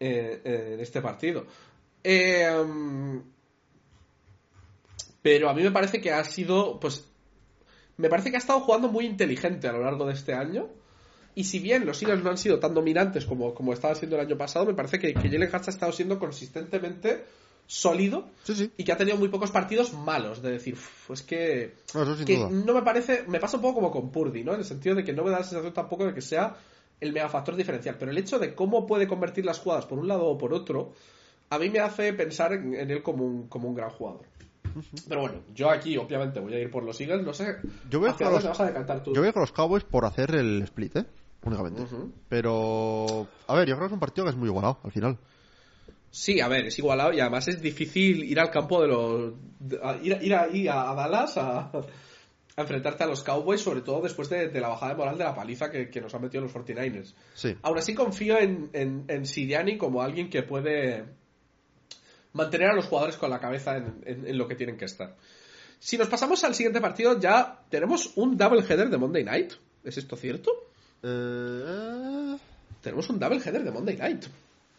eh, 0.00 0.40
en 0.74 0.80
este 0.80 1.00
partido. 1.00 1.46
Eh, 2.02 2.48
pero 5.22 5.50
a 5.50 5.54
mí 5.54 5.62
me 5.62 5.70
parece 5.70 6.00
que 6.00 6.12
ha 6.12 6.24
sido, 6.24 6.80
pues, 6.80 7.06
me 7.96 8.08
parece 8.08 8.30
que 8.30 8.36
ha 8.36 8.40
estado 8.40 8.60
jugando 8.60 8.88
muy 8.88 9.04
inteligente 9.06 9.68
a 9.68 9.72
lo 9.72 9.82
largo 9.82 10.06
de 10.06 10.14
este 10.14 10.32
año. 10.32 10.68
Y 11.38 11.44
si 11.44 11.60
bien 11.60 11.86
los 11.86 12.02
Eagles 12.02 12.24
no 12.24 12.30
han 12.30 12.36
sido 12.38 12.58
tan 12.58 12.74
dominantes 12.74 13.24
como, 13.24 13.54
como 13.54 13.72
estaban 13.72 13.94
siendo 13.96 14.16
el 14.16 14.26
año 14.26 14.36
pasado, 14.36 14.66
me 14.66 14.74
parece 14.74 14.98
que, 14.98 15.14
que 15.14 15.28
Jalen 15.30 15.48
Hurts 15.54 15.68
ha 15.68 15.70
estado 15.70 15.92
siendo 15.92 16.18
consistentemente 16.18 17.24
sólido 17.66 18.28
Sí, 18.44 18.54
sí. 18.54 18.70
y 18.76 18.82
que 18.84 18.92
ha 18.92 18.96
tenido 18.96 19.16
muy 19.18 19.28
pocos 19.28 19.50
partidos 19.50 19.92
malos. 19.92 20.42
De 20.42 20.50
decir, 20.50 20.74
"Uf, 20.74 21.10
es 21.12 21.22
que, 21.22 21.74
No, 21.94 22.16
que 22.24 22.36
no 22.50 22.74
me 22.74 22.82
parece, 22.82 23.24
me 23.28 23.38
pasa 23.38 23.56
un 23.56 23.62
poco 23.62 23.74
como 23.76 23.90
con 23.90 24.10
Purdy, 24.10 24.42
¿no? 24.42 24.52
En 24.54 24.60
el 24.60 24.64
sentido 24.64 24.94
de 24.96 25.04
que 25.04 25.12
no 25.12 25.22
me 25.22 25.30
da 25.30 25.38
la 25.38 25.44
sensación 25.44 25.72
tampoco 25.74 26.06
de 26.06 26.14
que 26.14 26.22
sea 26.22 26.56
el 27.00 27.12
megafactor 27.12 27.54
diferencial. 27.56 27.96
Pero 27.98 28.10
el 28.10 28.18
hecho 28.18 28.38
de 28.38 28.54
cómo 28.54 28.86
puede 28.86 29.06
convertir 29.06 29.44
las 29.44 29.58
jugadas 29.60 29.86
por 29.86 29.98
un 29.98 30.08
lado 30.08 30.24
o 30.26 30.36
por 30.38 30.52
otro, 30.52 30.92
a 31.50 31.58
mí 31.58 31.70
me 31.70 31.78
hace 31.78 32.12
pensar 32.14 32.52
en, 32.54 32.74
en 32.74 32.90
él 32.90 33.02
como 33.02 33.24
un, 33.24 33.46
como 33.48 33.68
un 33.68 33.74
gran 33.76 33.90
jugador. 33.90 34.22
Pero 35.08 35.20
bueno, 35.22 35.40
yo 35.54 35.70
aquí 35.70 35.96
obviamente 35.96 36.40
voy 36.40 36.54
a 36.54 36.58
ir 36.60 36.70
por 36.70 36.82
los 36.84 37.00
Eagles, 37.00 37.24
no 37.24 37.32
sé. 37.34 37.56
Yo 37.90 38.00
voy 38.00 38.10
a 38.10 38.30
los- 38.30 38.44
vas 38.44 38.60
a 38.60 38.66
decantar 38.66 39.02
tú. 39.02 39.14
Yo 39.14 39.22
voy 39.22 39.32
con 39.32 39.40
los 39.40 39.52
Cowboys 39.52 39.84
por 39.84 40.04
hacer 40.04 40.34
el 40.34 40.62
split, 40.62 40.96
¿eh? 40.96 41.04
Únicamente. 41.42 41.82
Pero. 42.28 43.26
A 43.46 43.54
ver, 43.54 43.68
yo 43.68 43.74
creo 43.76 43.80
que 43.80 43.86
es 43.86 43.92
un 43.92 44.00
partido 44.00 44.24
que 44.24 44.30
es 44.30 44.36
muy 44.36 44.48
igualado 44.48 44.78
al 44.82 44.92
final. 44.92 45.18
Sí, 46.10 46.40
a 46.40 46.48
ver, 46.48 46.66
es 46.66 46.78
igualado 46.78 47.12
y 47.12 47.20
además 47.20 47.46
es 47.48 47.60
difícil 47.60 48.24
ir 48.24 48.40
al 48.40 48.50
campo 48.50 48.80
de 48.82 48.88
los. 48.88 49.32
de- 49.60 49.78
a- 49.82 49.96
ir, 50.02 50.18
ir 50.22 50.34
ahí 50.34 50.66
a, 50.68 50.90
a 50.90 50.94
Dallas 50.94 51.36
a, 51.36 51.58
a 51.70 52.60
enfrentarte 52.60 53.04
a 53.04 53.06
los 53.06 53.22
Cowboys, 53.22 53.60
sobre 53.60 53.82
todo 53.82 54.00
después 54.02 54.28
de, 54.30 54.48
de 54.48 54.60
la 54.60 54.68
bajada 54.68 54.92
de 54.92 54.98
moral 54.98 55.16
de 55.18 55.24
la 55.24 55.34
paliza 55.34 55.70
que, 55.70 55.88
que 55.90 56.00
nos 56.00 56.12
han 56.14 56.22
metido 56.22 56.42
los 56.42 56.52
49ers. 56.52 57.14
Sí. 57.34 57.54
Aún 57.62 57.78
así 57.78 57.94
confío 57.94 58.38
en, 58.38 58.70
en, 58.72 59.04
en 59.08 59.26
Siriani 59.26 59.76
como 59.78 60.02
alguien 60.02 60.28
que 60.30 60.42
puede 60.42 61.04
mantener 62.32 62.70
a 62.70 62.74
los 62.74 62.86
jugadores 62.86 63.16
con 63.16 63.30
la 63.30 63.38
cabeza 63.38 63.76
en, 63.76 64.02
en- 64.04 64.26
en 64.26 64.38
lo 64.38 64.48
que 64.48 64.54
tienen 64.56 64.76
que 64.76 64.86
estar. 64.86 65.16
Si 65.78 65.96
nos 65.96 66.08
pasamos 66.08 66.42
al 66.42 66.54
siguiente 66.54 66.80
partido, 66.80 67.18
ya 67.20 67.60
tenemos 67.68 68.12
un 68.16 68.36
double 68.36 68.62
header 68.68 68.88
de 68.90 68.98
Monday 68.98 69.24
Night. 69.24 69.52
¿Es 69.84 69.96
esto 69.98 70.16
cierto? 70.16 70.50
Eh, 71.02 72.36
Tenemos 72.80 73.08
un 73.10 73.18
double 73.18 73.38
header 73.44 73.64
de 73.64 73.70
Monday 73.70 73.96
Night. 73.96 74.24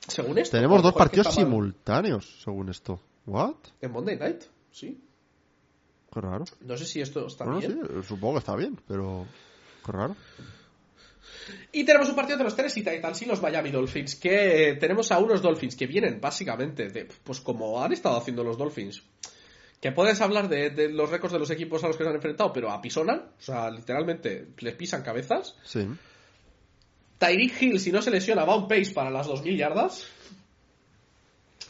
Según 0.07 0.37
esto. 0.37 0.57
Tenemos 0.57 0.81
dos 0.81 0.93
partidos 0.93 1.33
simultáneos, 1.33 2.41
según 2.43 2.69
esto. 2.69 2.99
¿What? 3.25 3.55
En 3.81 3.91
Monday 3.91 4.17
Night, 4.17 4.43
sí. 4.71 4.99
Qué 6.11 6.21
raro. 6.21 6.45
No 6.61 6.77
sé 6.77 6.85
si 6.85 7.01
esto 7.01 7.27
está 7.27 7.45
Bueno, 7.45 7.59
bien. 7.59 7.81
sí, 8.01 8.07
supongo 8.07 8.33
que 8.35 8.39
está 8.39 8.55
bien, 8.55 8.79
pero. 8.87 9.27
Qué 9.85 9.91
raro. 9.91 10.15
Y 11.71 11.83
tenemos 11.83 12.09
un 12.09 12.15
partido 12.15 12.37
de 12.39 12.43
los 12.45 12.55
Titans 12.55 13.21
y 13.21 13.25
los 13.25 13.41
Miami 13.41 13.69
Dolphins, 13.71 14.15
que 14.15 14.69
eh, 14.69 14.73
tenemos 14.75 15.11
a 15.11 15.19
unos 15.19 15.41
Dolphins 15.41 15.75
que 15.75 15.85
vienen 15.87 16.19
básicamente 16.19 16.89
de, 16.89 17.07
pues 17.23 17.39
como 17.39 17.83
han 17.83 17.91
estado 17.93 18.17
haciendo 18.17 18.43
los 18.43 18.57
Dolphins, 18.57 19.03
que 19.79 19.91
puedes 19.91 20.19
hablar 20.21 20.47
de, 20.49 20.71
de 20.71 20.89
los 20.89 21.09
récords 21.09 21.33
de 21.33 21.39
los 21.39 21.49
equipos 21.51 21.83
a 21.83 21.87
los 21.87 21.97
que 21.97 22.03
se 22.03 22.09
han 22.09 22.15
enfrentado, 22.15 22.51
pero 22.51 22.71
apisonan, 22.71 23.19
o 23.37 23.41
sea, 23.41 23.69
literalmente 23.69 24.49
les 24.59 24.75
pisan 24.75 25.01
cabezas. 25.03 25.55
Sí. 25.63 25.87
Tyreek 27.19 27.61
Hill, 27.61 27.79
si 27.79 27.91
no 27.91 28.01
se 28.01 28.09
lesiona, 28.11 28.45
va 28.45 28.53
a 28.53 28.57
un 28.57 28.67
pace 28.67 28.91
para 28.93 29.09
las 29.11 29.27
2.000 29.27 29.55
yardas. 29.57 30.07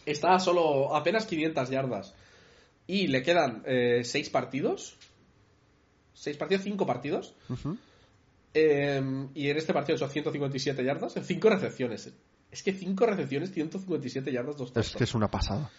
Está 0.06 0.36
a 0.36 0.40
solo 0.40 0.96
apenas 0.96 1.26
500 1.26 1.70
yardas. 1.70 2.14
Y 2.88 3.08
le 3.08 3.22
quedan 3.22 3.64
6 3.66 4.30
partidos. 4.30 4.96
6 6.14 6.38
partidos, 6.38 6.64
5 6.64 6.86
partidos. 6.86 7.36
Ujú. 7.50 7.78
Eh, 8.54 9.28
y 9.36 9.50
en 9.50 9.58
este 9.58 9.74
partido 9.74 9.98
son 9.98 10.10
157 10.10 10.84
yardas 10.84 11.16
en 11.18 11.24
5 11.24 11.50
recepciones. 11.50 12.12
Es 12.52 12.64
que 12.64 12.74
5 12.74 13.06
recepciones, 13.06 13.52
157 13.52 14.32
yardas, 14.32 14.58
2 14.58 14.72
Es 14.76 14.96
que 14.96 15.04
es 15.04 15.14
una 15.14 15.30
pasada. 15.30 15.70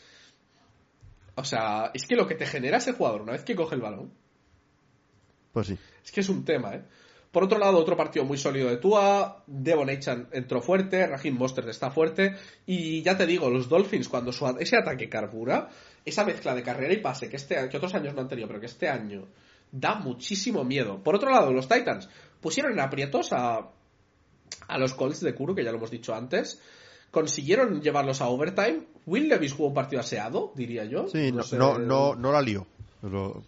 O 1.35 1.45
sea, 1.45 1.91
es 1.95 2.07
que 2.07 2.17
lo 2.17 2.27
que 2.27 2.35
te 2.35 2.47
genera 2.47 2.79
ese 2.79 2.93
jugador 2.93 3.23
una 3.23 3.33
vez 3.33 3.45
que 3.45 3.55
coge 3.57 3.75
el 3.75 3.81
balón, 3.81 4.13
Pues 5.53 5.69
sí. 5.69 5.79
es 6.05 6.13
que 6.13 6.21
es 6.21 6.29
un 6.29 6.45
tema, 6.45 6.75
¿eh? 6.75 6.83
Por 7.31 7.45
otro 7.45 7.59
lado, 7.59 7.79
otro 7.79 7.97
partido 7.97 8.25
muy 8.25 8.37
sólido 8.37 8.69
de 8.69 8.79
Tua, 8.79 9.45
Devon 9.47 9.89
Achan 9.89 10.29
entró 10.33 10.61
fuerte, 10.61 11.07
Raheem 11.07 11.37
Mostert 11.37 11.69
está 11.69 11.91
fuerte, 11.91 12.35
y 12.67 13.03
ya 13.03 13.17
te 13.17 13.25
digo, 13.25 13.49
los 13.49 13.69
Dolphins, 13.69 14.09
cuando 14.09 14.33
su, 14.33 14.47
ese 14.59 14.77
ataque 14.77 15.09
carbura, 15.09 15.69
esa 16.05 16.25
mezcla 16.25 16.55
de 16.57 16.65
carrera 16.65 16.93
y 16.93 16.97
pase 16.97 17.29
que, 17.29 17.37
este, 17.37 17.69
que 17.69 17.77
otros 17.77 17.95
años 17.95 18.15
no 18.15 18.23
han 18.23 18.29
tenido, 18.29 18.49
pero 18.49 18.59
que 18.59 18.67
este 18.67 18.89
año 18.89 19.29
da 19.71 19.95
muchísimo 19.95 20.65
miedo. 20.65 21.01
Por 21.03 21.15
otro 21.15 21.31
lado, 21.31 21.53
los 21.53 21.69
Titans 21.69 22.09
pusieron 22.41 22.73
en 22.73 22.81
aprietos 22.81 23.33
a, 23.33 23.71
a 24.67 24.79
los 24.79 24.95
Colts 24.95 25.21
de 25.21 25.35
Kuro, 25.35 25.55
que 25.55 25.63
ya 25.63 25.71
lo 25.71 25.79
hemos 25.79 25.91
dicho 25.93 26.13
antes, 26.13 26.61
consiguieron 27.13 27.81
llevarlos 27.81 28.21
a 28.21 28.29
overtime. 28.29 28.87
Will 29.07 29.29
Levis 29.29 29.53
jugó 29.53 29.69
un 29.69 29.75
partido 29.75 30.01
aseado, 30.01 30.53
diría 30.57 30.85
yo. 30.85 31.09
Sí, 31.09 31.31
no, 31.33 31.43
sé. 31.43 31.57
no, 31.57 31.79
no, 31.79 32.15
no 32.15 32.33
la 32.33 32.43
lió. 32.43 32.67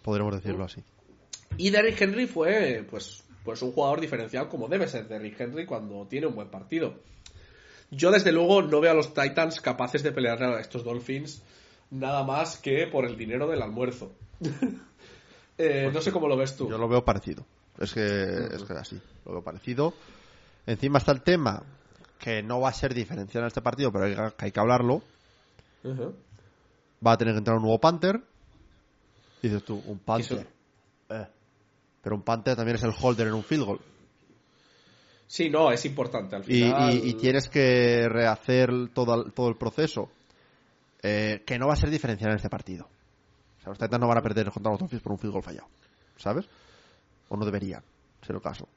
Podremos 0.01 0.33
decirlo 0.35 0.63
así. 0.63 0.81
Y 1.57 1.69
Derrick 1.69 2.01
Henry 2.01 2.25
fue, 2.25 2.85
pues, 2.89 3.23
pues 3.43 3.61
un 3.61 3.71
jugador 3.71 3.99
diferencial 4.01 4.47
como 4.49 4.67
debe 4.67 4.87
ser 4.87 5.07
Derrick 5.07 5.39
Henry 5.39 5.65
cuando 5.65 6.05
tiene 6.07 6.27
un 6.27 6.35
buen 6.35 6.49
partido. 6.49 6.95
Yo, 7.91 8.09
desde 8.11 8.31
luego, 8.31 8.61
no 8.61 8.79
veo 8.81 8.91
a 8.91 8.95
los 8.95 9.13
Titans 9.13 9.61
capaces 9.61 10.01
de 10.03 10.11
pelearle 10.11 10.45
a 10.47 10.59
estos 10.59 10.83
Dolphins 10.83 11.43
nada 11.91 12.23
más 12.23 12.57
que 12.57 12.87
por 12.87 13.05
el 13.05 13.17
dinero 13.17 13.47
del 13.47 13.61
almuerzo. 13.61 14.11
Eh, 15.55 15.91
no 15.93 16.01
sé 16.01 16.11
cómo 16.11 16.27
lo 16.27 16.35
ves 16.35 16.57
tú. 16.57 16.67
Yo 16.67 16.79
lo 16.79 16.87
veo 16.87 17.05
parecido. 17.05 17.45
Es 17.77 17.93
que 17.93 18.01
es 18.55 18.63
que 18.63 18.73
así. 18.73 18.99
Lo 19.23 19.33
veo 19.33 19.43
parecido. 19.43 19.93
Encima 20.65 20.97
está 20.97 21.11
el 21.11 21.21
tema 21.21 21.61
que 22.17 22.41
no 22.41 22.59
va 22.59 22.69
a 22.69 22.73
ser 22.73 22.95
diferencial 22.95 23.43
en 23.43 23.49
este 23.49 23.61
partido, 23.61 23.91
pero 23.91 24.05
hay, 24.05 24.15
que- 24.15 24.33
hay 24.45 24.51
que 24.51 24.59
hablarlo. 24.59 25.03
Va 27.05 27.11
a 27.11 27.17
tener 27.17 27.35
que 27.35 27.37
entrar 27.37 27.57
un 27.57 27.61
nuevo 27.63 27.79
Panther. 27.79 28.19
Y 29.43 29.47
dices 29.49 29.63
tú, 29.63 29.75
un 29.85 29.99
Panther. 29.99 30.47
Eh. 31.09 31.27
Pero 32.03 32.15
un 32.15 32.21
Panther 32.21 32.55
también 32.55 32.75
es 32.75 32.83
el 32.83 32.91
holder 33.01 33.27
en 33.27 33.33
un 33.33 33.43
field 33.43 33.63
goal. 33.63 33.79
Sí, 35.25 35.49
no, 35.49 35.71
es 35.71 35.83
importante 35.85 36.35
al 36.35 36.43
Y, 36.43 36.61
final. 36.63 36.93
y- 36.93 37.09
y 37.09 37.13
tienes 37.15 37.49
que 37.49 38.07
rehacer 38.09 38.89
todo, 38.93 39.15
el- 39.23 39.31
todo 39.33 39.49
el 39.49 39.55
proceso. 39.55 40.09
eh, 41.05 41.43
que 41.45 41.59
no 41.59 41.67
va 41.67 41.73
a 41.73 41.75
ser 41.75 41.89
diferencial 41.89 42.29
en 42.31 42.37
este 42.37 42.49
partido. 42.49 42.85
O 42.85 43.61
sea, 43.61 43.69
los 43.71 43.77
Titans 43.77 43.99
no 43.99 44.07
van 44.07 44.19
a 44.19 44.21
perder 44.21 44.49
contra 44.51 44.71
los 44.71 44.79
Dolphins 44.79 45.01
por 45.01 45.11
un 45.11 45.17
field 45.17 45.33
goal 45.33 45.43
fallado. 45.43 45.67
¿Sabes? 46.15 46.45
O 47.27 47.35
no 47.35 47.43
deberían 47.43 47.83
ser 48.25 48.37
el 48.37 48.41
caso. 48.41 48.69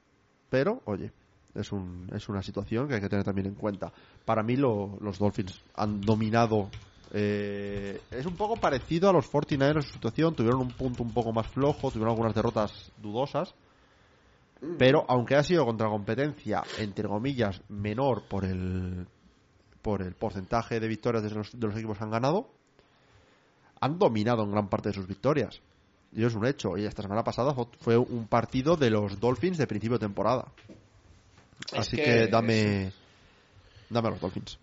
Pero, 0.49 0.81
oye, 0.87 1.09
es, 1.55 1.71
un, 1.71 2.09
es 2.13 2.27
una 2.27 2.43
situación 2.43 2.85
que 2.89 2.95
hay 2.95 2.99
que 3.01 3.07
tener 3.07 3.23
también 3.23 3.47
en 3.47 3.55
cuenta. 3.55 3.93
Para 4.25 4.43
mí, 4.43 4.57
lo- 4.57 4.97
los 4.99 5.19
Dolphins 5.19 5.61
han 5.75 6.01
dominado. 6.01 6.69
Eh, 7.13 8.01
es 8.11 8.25
un 8.25 8.35
poco 8.35 8.55
parecido 8.57 9.09
a 9.09 9.13
los 9.13 9.31
49ers 9.31 9.75
en 9.77 9.81
su 9.83 9.93
situación. 9.93 10.35
Tuvieron 10.35 10.61
un 10.61 10.71
punto 10.71 11.03
un 11.03 11.13
poco 11.13 11.31
más 11.31 11.47
flojo, 11.47 11.91
tuvieron 11.91 12.11
algunas 12.11 12.33
derrotas 12.35 12.91
dudosas. 13.01 13.53
Pero 14.79 15.05
aunque 15.07 15.35
ha 15.35 15.43
sido 15.43 15.65
contra 15.65 15.87
competencia, 15.87 16.63
entre 16.79 17.07
comillas, 17.07 17.61
menor 17.69 18.23
por 18.27 18.43
el 18.45 19.07
por 19.83 20.01
el 20.01 20.15
porcentaje 20.15 20.79
de 20.81 20.87
victorias 20.87 21.23
de 21.23 21.29
los, 21.29 21.57
de 21.57 21.67
los 21.67 21.77
equipos 21.77 21.97
que 21.97 22.03
han 22.03 22.09
ganado, 22.11 22.49
han 23.79 23.97
dominado 23.99 24.43
en 24.43 24.51
gran 24.51 24.67
parte 24.67 24.89
de 24.89 24.95
sus 24.95 25.07
victorias. 25.07 25.61
Y 26.11 26.25
es 26.25 26.33
un 26.35 26.45
hecho. 26.45 26.75
Y 26.77 26.85
esta 26.85 27.03
semana 27.03 27.23
pasada 27.23 27.53
fue- 27.79 27.97
un 27.97 28.27
partido 28.27 28.75
de 28.75 28.89
los 28.89 29.19
Dolphins 29.19 29.57
de 29.57 29.67
principio 29.67 29.97
de 29.97 30.05
temporada. 30.07 30.51
Es 31.71 31.79
Así 31.79 31.95
que 31.95 32.03
que, 32.03 32.27
dame 32.27 32.91
dame 33.89 34.07
a 34.07 34.11
los 34.11 34.19
Dolphins. 34.19 34.57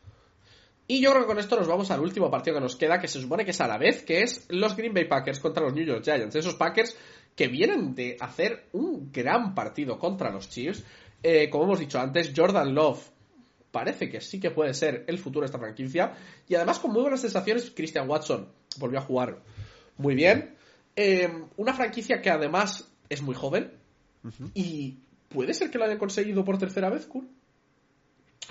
Y 0.86 1.01
yo 1.01 1.11
creo 1.11 1.23
que 1.23 1.28
con 1.28 1.39
esto 1.39 1.56
nos 1.56 1.66
vamos 1.66 1.90
al 1.90 2.01
último 2.01 2.31
partido 2.31 2.56
que 2.56 2.62
nos 2.62 2.77
queda, 2.77 3.01
que 3.01 3.09
se 3.09 3.20
supone 3.20 3.44
que 3.44 3.52
es 3.52 3.61
a 3.61 3.66
la 3.66 3.78
vez, 3.78 4.02
que 4.02 4.23
es 4.23 4.47
los 4.51 4.77
Green 4.77 4.93
Bay 4.93 5.06
Packers 5.06 5.40
contra 5.40 5.65
los 5.65 5.74
New 5.74 5.85
York 5.85 6.05
Giants. 6.05 6.36
Esos 6.36 6.55
Packers 6.55 6.97
que 7.35 7.48
vienen 7.48 7.94
de 7.94 8.16
hacer 8.20 8.66
un 8.73 9.11
gran 9.11 9.55
partido 9.55 9.98
contra 9.98 10.31
los 10.31 10.48
Chiefs 10.48 10.85
Eh, 11.27 11.48
como 11.48 11.65
hemos 11.65 11.78
dicho 11.78 11.98
antes, 11.98 12.32
Jordan 12.36 12.74
Love 12.74 13.02
parece 13.70 14.11
que 14.11 14.20
sí 14.20 14.39
que 14.39 14.51
puede 14.51 14.74
ser 14.74 15.05
el 15.09 15.19
futuro 15.19 15.40
de 15.40 15.47
esta 15.47 15.59
franquicia. 15.59 16.12
Y 16.47 16.55
además 16.55 16.78
con 16.78 16.93
muy 16.93 17.01
buenas 17.01 17.23
sensaciones, 17.23 17.73
Christian 17.74 18.09
Watson 18.09 18.52
volvió 18.78 18.98
a 18.98 19.02
jugar 19.02 19.40
muy 19.97 20.15
bien. 20.15 20.55
Eh, 20.94 21.28
una 21.56 21.73
franquicia 21.73 22.20
que 22.20 22.28
además 22.28 22.93
es 23.09 23.23
muy 23.23 23.35
joven. 23.35 23.73
Y 24.52 24.98
puede 25.28 25.55
ser 25.55 25.70
que 25.70 25.78
lo 25.78 25.85
hayan 25.85 25.98
conseguido 25.98 26.44
por 26.44 26.59
tercera 26.59 26.90
vez, 26.90 27.06
Kun. 27.06 27.28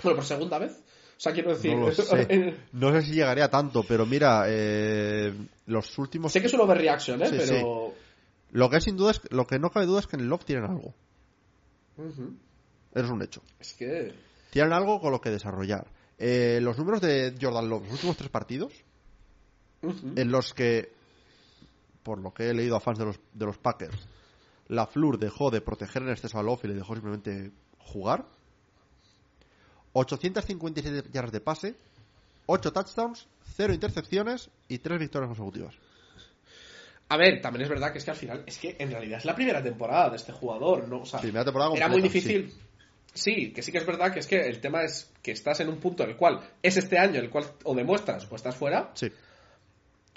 Bueno, 0.02 0.16
por 0.16 0.24
segunda 0.24 0.58
vez. 0.58 0.82
O 1.16 1.20
sea, 1.20 1.32
quiero 1.32 1.50
decir. 1.50 1.76
No, 1.76 1.86
lo 1.86 1.92
sé. 1.92 2.56
no 2.72 2.92
sé 2.92 3.02
si 3.02 3.12
llegaría 3.12 3.48
tanto, 3.48 3.82
pero 3.86 4.04
mira, 4.06 4.44
eh, 4.48 5.32
los 5.66 5.98
últimos. 5.98 6.32
Sé 6.32 6.40
que 6.40 6.48
es 6.48 6.54
un 6.54 6.60
overreaction, 6.60 7.22
¿eh? 7.22 7.26
Sí, 7.28 7.36
pero. 7.38 7.94
Lo 8.50 8.70
que 8.70 8.80
sin 8.80 8.96
duda 8.96 9.10
es, 9.10 9.20
lo 9.30 9.46
que 9.46 9.58
no 9.58 9.70
cabe 9.70 9.86
duda 9.86 10.00
es 10.00 10.06
que 10.06 10.16
en 10.16 10.22
el 10.22 10.28
Love 10.28 10.44
tienen 10.44 10.64
algo. 10.64 10.94
Eso 11.96 13.04
es 13.04 13.10
un 13.10 13.22
hecho. 13.22 13.42
Es 13.58 13.74
que. 13.74 14.14
Tienen 14.50 14.72
algo 14.72 15.00
con 15.00 15.10
lo 15.10 15.20
que 15.20 15.30
desarrollar. 15.30 15.86
Eh, 16.18 16.60
los 16.62 16.78
números 16.78 17.00
de 17.00 17.34
Jordan 17.40 17.68
Love, 17.68 17.82
los 17.84 17.92
últimos 17.92 18.16
tres 18.16 18.30
partidos, 18.30 18.72
en 19.82 20.30
los 20.30 20.54
que, 20.54 20.92
por 22.02 22.20
lo 22.20 22.32
que 22.32 22.50
he 22.50 22.54
leído 22.54 22.76
a 22.76 22.80
fans 22.80 22.98
de 22.98 23.04
los, 23.06 23.20
de 23.32 23.46
los 23.46 23.58
Packers, 23.58 24.06
la 24.68 24.86
Flur 24.86 25.18
dejó 25.18 25.50
de 25.50 25.60
proteger 25.60 26.02
en 26.02 26.10
exceso 26.10 26.38
a 26.38 26.42
Love 26.42 26.64
y 26.64 26.68
le 26.68 26.74
dejó 26.74 26.94
simplemente 26.94 27.50
jugar. 27.78 28.26
857 29.94 31.10
yardas 31.10 31.32
de 31.32 31.40
pase, 31.40 31.74
8 32.46 32.72
touchdowns, 32.72 33.26
0 33.56 33.72
intercepciones 33.72 34.50
y 34.68 34.78
3 34.78 34.98
victorias 34.98 35.28
consecutivas. 35.28 35.74
A 37.08 37.16
ver, 37.16 37.40
también 37.40 37.62
es 37.62 37.68
verdad 37.68 37.92
que 37.92 37.98
es 37.98 38.04
que 38.04 38.10
al 38.10 38.16
final, 38.16 38.42
es 38.46 38.58
que 38.58 38.76
en 38.78 38.90
realidad 38.90 39.18
es 39.18 39.24
la 39.24 39.34
primera 39.34 39.62
temporada 39.62 40.10
de 40.10 40.16
este 40.16 40.32
jugador, 40.32 40.88
¿no? 40.88 41.02
O 41.02 41.06
sea, 41.06 41.20
Primera 41.20 41.44
temporada 41.44 41.72
era 41.74 41.88
muy 41.88 42.02
difícil. 42.02 42.52
Sí. 43.12 43.52
que 43.52 43.62
sí 43.62 43.70
que 43.70 43.78
es 43.78 43.86
verdad 43.86 44.12
que 44.12 44.18
es 44.18 44.26
que 44.26 44.48
el 44.48 44.60
tema 44.60 44.82
es 44.82 45.12
que 45.22 45.30
estás 45.30 45.60
en 45.60 45.68
un 45.68 45.76
punto 45.76 46.02
en 46.02 46.10
el 46.10 46.16
cual 46.16 46.40
es 46.60 46.76
este 46.76 46.98
año 46.98 47.20
el 47.20 47.30
cual 47.30 47.44
o 47.62 47.74
demuestras 47.74 48.26
o 48.28 48.34
estás 48.34 48.56
fuera. 48.56 48.90
Sí. 48.94 49.12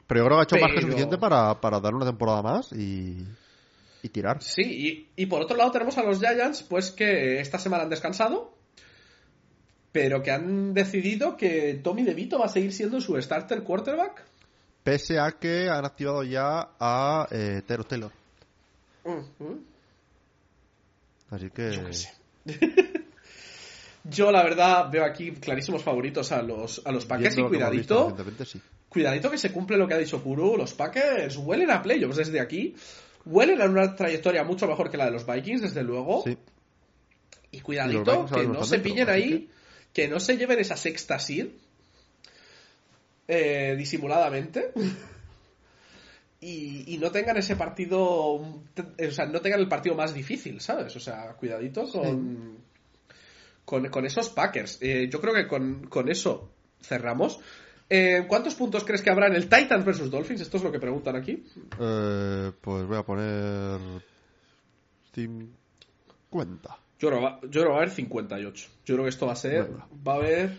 Pero 0.07 0.21
yo 0.21 0.25
creo 0.25 0.37
que 0.37 0.41
ha 0.41 0.43
hecho 0.43 0.65
más 0.65 0.73
que 0.73 0.81
suficiente 0.81 1.17
para, 1.17 1.59
para 1.61 1.79
dar 1.79 1.93
una 1.93 2.05
temporada 2.05 2.41
más 2.41 2.71
y, 2.71 3.17
y 4.01 4.09
tirar. 4.09 4.41
Sí, 4.41 4.63
y, 4.63 5.21
y 5.21 5.25
por 5.27 5.41
otro 5.41 5.57
lado 5.57 5.71
tenemos 5.71 5.97
a 5.97 6.03
los 6.03 6.19
Giants, 6.19 6.63
pues 6.63 6.91
que 6.91 7.41
esta 7.41 7.59
semana 7.59 7.83
han 7.83 7.89
descansado, 7.89 8.56
pero 9.91 10.21
que 10.21 10.31
han 10.31 10.73
decidido 10.73 11.37
que 11.37 11.79
Tommy 11.83 12.03
DeVito 12.03 12.39
va 12.39 12.45
a 12.45 12.49
seguir 12.49 12.73
siendo 12.73 13.01
su 13.01 13.19
starter 13.21 13.63
quarterback. 13.63 14.23
Pese 14.83 15.19
a 15.19 15.31
que 15.31 15.69
han 15.69 15.85
activado 15.85 16.23
ya 16.23 16.69
a 16.79 17.27
eh, 17.31 17.61
Tero 17.65 17.83
Taylor. 17.83 18.11
Así 21.29 21.49
que. 21.49 21.71
Yo 21.71 21.85
qué 21.85 21.93
sé. 21.93 22.13
Yo, 24.09 24.31
la 24.31 24.43
verdad, 24.43 24.89
veo 24.89 25.03
aquí 25.03 25.31
clarísimos 25.31 25.83
favoritos 25.83 26.31
a 26.31 26.41
los, 26.41 26.81
a 26.85 26.91
los 26.93 27.05
Packers 27.05 27.35
viendo 27.35 27.53
y 27.73 27.77
visto 27.77 28.15
cuidadito. 28.15 28.45
sí. 28.45 28.61
Cuidadito 28.87 29.29
que 29.29 29.37
se 29.37 29.51
cumple 29.51 29.77
lo 29.77 29.87
que 29.87 29.95
ha 29.95 29.97
dicho 29.97 30.23
Kuru. 30.23 30.55
Los 30.55 30.73
Packers 30.73 31.35
huelen 31.37 31.69
a 31.71 31.81
playoffs 31.81 32.15
desde 32.15 32.39
aquí. 32.39 32.73
Huelen 33.25 33.61
a 33.61 33.65
una 33.65 33.95
trayectoria 33.95 34.45
mucho 34.45 34.65
mejor 34.65 34.89
que 34.89 34.95
la 34.97 35.05
de 35.05 35.11
los 35.11 35.25
Vikings, 35.25 35.61
desde 35.61 35.83
luego. 35.83 36.23
Sí. 36.23 36.37
Y 37.51 37.59
cuidadito 37.59 38.25
que 38.25 38.47
no 38.47 38.63
se 38.63 38.79
pillen 38.79 39.09
ahí, 39.09 39.29
que 39.29 39.47
no 40.05 40.19
se 40.19 40.37
lleven 40.37 40.59
esa 40.59 40.75
sexta 40.75 41.17
seed 41.17 41.47
eh, 43.27 43.75
disimuladamente. 43.77 44.73
Y, 46.39 46.93
y 46.93 46.97
no 46.99 47.09
tengan 47.09 47.37
ese 47.37 47.55
partido, 47.55 48.03
o 48.03 48.63
sea, 49.09 49.25
no 49.25 49.41
tengan 49.41 49.59
el 49.59 49.67
partido 49.67 49.95
más 49.95 50.13
difícil, 50.13 50.61
¿sabes? 50.61 50.95
O 50.95 50.99
sea, 50.99 51.33
cuidadito 51.33 51.89
con, 51.89 52.57
con, 53.65 53.89
con 53.89 54.05
esos 54.05 54.29
Packers. 54.29 54.77
Eh, 54.81 55.09
yo 55.11 55.19
creo 55.19 55.33
que 55.33 55.47
con, 55.47 55.87
con 55.87 56.09
eso 56.09 56.51
cerramos. 56.79 57.39
Eh, 57.89 58.25
¿Cuántos 58.27 58.55
puntos 58.55 58.83
crees 58.83 59.01
que 59.01 59.09
habrá 59.09 59.27
en 59.27 59.35
el 59.35 59.49
Titans 59.49 59.83
versus 59.83 60.11
Dolphins? 60.11 60.41
Esto 60.41 60.57
es 60.57 60.63
lo 60.63 60.71
que 60.71 60.79
preguntan 60.79 61.15
aquí. 61.15 61.43
Eh, 61.79 62.51
pues 62.61 62.85
voy 62.85 62.97
a 62.97 63.03
poner. 63.03 63.79
50. 65.13 66.79
Yo 66.99 67.09
creo, 67.09 67.21
va- 67.21 67.39
yo 67.43 67.49
creo 67.49 67.63
que 67.63 67.69
va 67.69 67.75
a 67.75 67.77
haber 67.77 67.91
58. 67.91 68.69
Yo 68.85 68.95
creo 68.95 69.03
que 69.05 69.09
esto 69.09 69.25
va 69.27 69.33
a 69.33 69.35
ser. 69.35 69.65
Venga. 69.65 69.87
Va 70.07 70.13
a 70.13 70.15
haber 70.15 70.57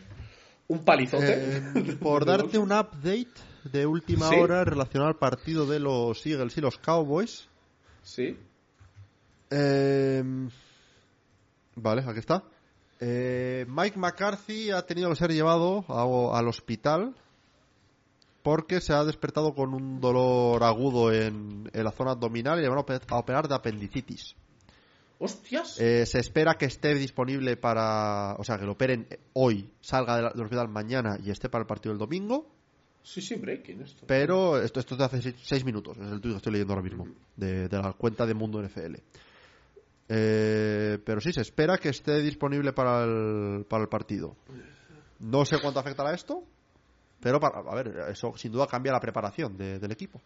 un 0.69 0.85
palizote. 0.85 1.56
Eh, 1.56 1.97
por 2.01 2.24
darte 2.27 2.59
un 2.59 2.70
update 2.73 3.27
de 3.65 3.86
última 3.86 4.28
Sí. 4.28 4.36
hora 4.39 4.65
relacionado 4.65 5.09
al 5.09 5.16
partido 5.19 5.66
de 5.66 5.81
los 5.81 6.24
Eagles 6.27 6.56
y 6.56 6.60
los 6.60 6.78
Cowboys. 6.78 7.48
Sí. 8.02 8.36
Eh, 9.51 10.23
vale, 11.77 12.02
aquí 12.06 12.19
está. 12.19 12.43
Eh, 13.01 13.65
Mike 13.69 13.98
McCarthy 13.98 14.70
ha 14.70 14.82
tenido 14.86 15.09
que 15.10 15.16
ser 15.16 15.32
llevado 15.32 15.85
a- 15.89 16.39
al 16.39 16.48
hospital 16.48 17.15
porque 18.43 18.81
se 18.81 18.93
ha 18.93 19.05
despertado 19.05 19.55
con 19.55 19.74
un 19.74 20.01
dolor 20.01 20.62
agudo 20.65 21.12
en, 21.12 21.70
en 21.73 21.85
la 21.85 21.90
zona 21.93 22.12
abdominal 22.12 22.59
y 22.59 22.62
le 22.62 22.69
van 22.69 22.78
a 22.78 23.16
operar 23.16 23.48
de 23.48 23.55
apendicitis. 23.55 24.35
¡Hostias! 25.20 25.81
Eh, 25.81 26.07
se 26.07 26.19
espera 26.20 26.55
que 26.55 26.66
esté 26.66 26.95
disponible 26.95 27.57
para. 27.57 28.35
O 28.39 28.45
sea, 28.45 28.57
que 28.59 28.65
lo 28.65 28.73
operen 28.73 29.07
hoy, 29.32 29.69
salga 29.81 30.16
del 30.16 30.32
del 30.32 30.43
hospital 30.45 30.69
mañana 30.69 31.19
y 31.23 31.31
esté 31.31 31.49
para 31.49 31.62
el 31.62 31.66
partido 31.66 31.93
del 31.93 31.99
domingo. 31.99 32.47
sí, 33.03 33.20
sí, 33.20 33.35
breaking 33.35 33.82
esto. 33.82 34.05
Pero 34.07 34.61
esto, 34.62 34.78
esto 34.81 34.95
es 34.95 34.99
de 34.99 35.05
hace 35.05 35.23
seis, 35.23 35.35
seis 35.43 35.65
minutos, 35.65 35.97
es 35.99 36.11
el 36.12 36.20
tuyo 36.20 36.35
que 36.35 36.39
estoy 36.39 36.53
leyendo 36.53 36.74
ahora 36.74 36.85
mismo, 36.85 37.07
de, 37.36 37.69
de 37.69 37.77
la 37.78 37.93
cuenta 37.95 38.27
de 38.27 38.35
Mundo 38.35 38.62
NFL. 38.62 38.95
Eh, 40.11 40.99
pero 41.05 41.20
sí, 41.20 41.32
se 41.32 41.43
espera 41.43 41.77
que 41.78 41.90
esté 41.90 42.23
disponible 42.23 42.73
para 42.73 43.05
el, 43.05 43.65
para 43.69 43.82
el 43.82 43.89
partido. 43.89 44.36
No 45.20 45.45
sé 45.45 45.59
cuánto 45.61 45.81
afectará 45.81 46.15
esto, 46.15 46.45
pero 47.20 47.40
para, 47.40 47.59
a 47.59 47.74
ver, 47.74 48.05
eso 48.11 48.32
sin 48.36 48.53
duda 48.53 48.66
cambia 48.66 48.93
la 48.93 49.01
preparación 49.01 49.57
de- 49.57 49.78
del 49.78 49.90
equipo. 49.93 50.20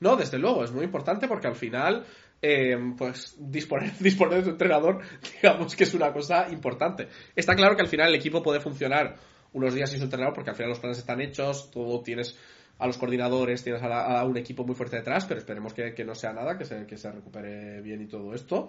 No, 0.00 0.16
desde 0.16 0.38
luego, 0.38 0.64
es 0.64 0.72
muy 0.72 0.84
importante 0.84 1.28
porque 1.28 1.46
al 1.46 1.54
final, 1.56 2.04
eh, 2.42 2.76
pues 2.96 3.36
disponer, 3.38 3.92
disponer 4.00 4.38
de 4.38 4.44
tu 4.44 4.50
entrenador, 4.50 5.00
digamos 5.42 5.74
que 5.76 5.84
es 5.84 5.94
una 5.94 6.12
cosa 6.12 6.48
importante. 6.50 7.08
Está 7.34 7.54
claro 7.54 7.76
que 7.76 7.82
al 7.82 7.88
final 7.88 8.08
el 8.08 8.14
equipo 8.16 8.42
puede 8.42 8.60
funcionar 8.60 9.16
unos 9.52 9.72
días 9.74 9.88
sin 9.90 9.98
su 10.00 10.04
entrenador 10.06 10.34
porque 10.34 10.50
al 10.50 10.56
final 10.56 10.70
los 10.70 10.80
planes 10.80 10.98
están 10.98 11.20
hechos, 11.20 11.70
todo 11.70 12.00
tienes 12.02 12.36
a 12.78 12.88
los 12.88 12.98
coordinadores, 12.98 13.62
tienes 13.62 13.82
a, 13.82 13.88
la- 13.88 14.18
a 14.20 14.24
un 14.24 14.36
equipo 14.36 14.64
muy 14.64 14.74
fuerte 14.74 14.96
detrás, 14.96 15.24
pero 15.26 15.38
esperemos 15.38 15.72
que, 15.72 15.94
que 15.94 16.04
no 16.04 16.14
sea 16.16 16.32
nada, 16.32 16.58
que 16.58 16.64
se, 16.64 16.86
que 16.86 16.96
se 16.98 17.10
recupere 17.12 17.80
bien 17.80 18.02
y 18.02 18.06
todo 18.08 18.34
esto. 18.34 18.68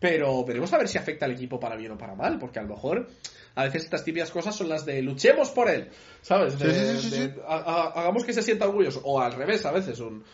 Pero 0.00 0.44
veremos 0.44 0.72
a 0.72 0.78
ver 0.78 0.88
si 0.88 0.98
afecta 0.98 1.24
al 1.26 1.32
equipo 1.32 1.58
para 1.60 1.76
bien 1.76 1.92
o 1.92 1.98
para 1.98 2.14
mal, 2.14 2.38
porque 2.38 2.58
a 2.58 2.62
lo 2.62 2.70
mejor 2.70 3.06
a 3.54 3.64
veces 3.64 3.84
estas 3.84 4.04
típicas 4.04 4.30
cosas 4.30 4.54
son 4.56 4.68
las 4.68 4.84
de 4.84 5.00
luchemos 5.02 5.50
por 5.50 5.70
él, 5.70 5.88
¿sabes? 6.20 6.58
De- 6.58 6.72
Sí, 6.72 6.80
sí, 6.96 7.02
sí, 7.10 7.16
sí, 7.16 7.20
de- 7.28 7.42
ha- 7.46 7.56
ha- 7.58 8.00
hagamos 8.00 8.24
que 8.24 8.32
se 8.32 8.42
sienta 8.42 8.66
orgulloso, 8.66 9.00
o 9.04 9.20
al 9.20 9.32
revés, 9.34 9.64
a 9.64 9.72
veces, 9.72 10.00
un, 10.00 10.24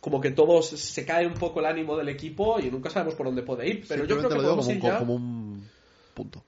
como 0.00 0.20
que 0.20 0.30
todos 0.30 0.68
se 0.68 1.04
cae 1.04 1.26
un 1.26 1.34
poco 1.34 1.60
el 1.60 1.66
ánimo 1.66 1.96
del 1.96 2.08
equipo 2.08 2.58
y 2.60 2.70
nunca 2.70 2.90
sabemos 2.90 3.14
por 3.14 3.26
dónde 3.26 3.42
puede 3.42 3.68
ir. 3.68 3.84
Pero 3.88 4.04
yo 4.04 4.16
creo 4.18 4.28
que 4.28 4.36
podemos 4.36 4.66
como 4.66 4.76
ir 4.76 4.82
ya- 4.82 4.98
como 4.98 5.14
un 5.14 5.68
punto. 6.14 6.44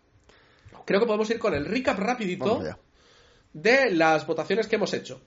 creo 0.84 1.00
que 1.00 1.06
podemos 1.06 1.28
ir 1.30 1.38
con 1.38 1.54
el 1.54 1.64
recap 1.66 1.98
rapidito 1.98 2.62
de 3.52 3.90
las 3.92 4.26
votaciones 4.26 4.66
que 4.66 4.76
hemos 4.76 4.92
hecho. 4.94 5.20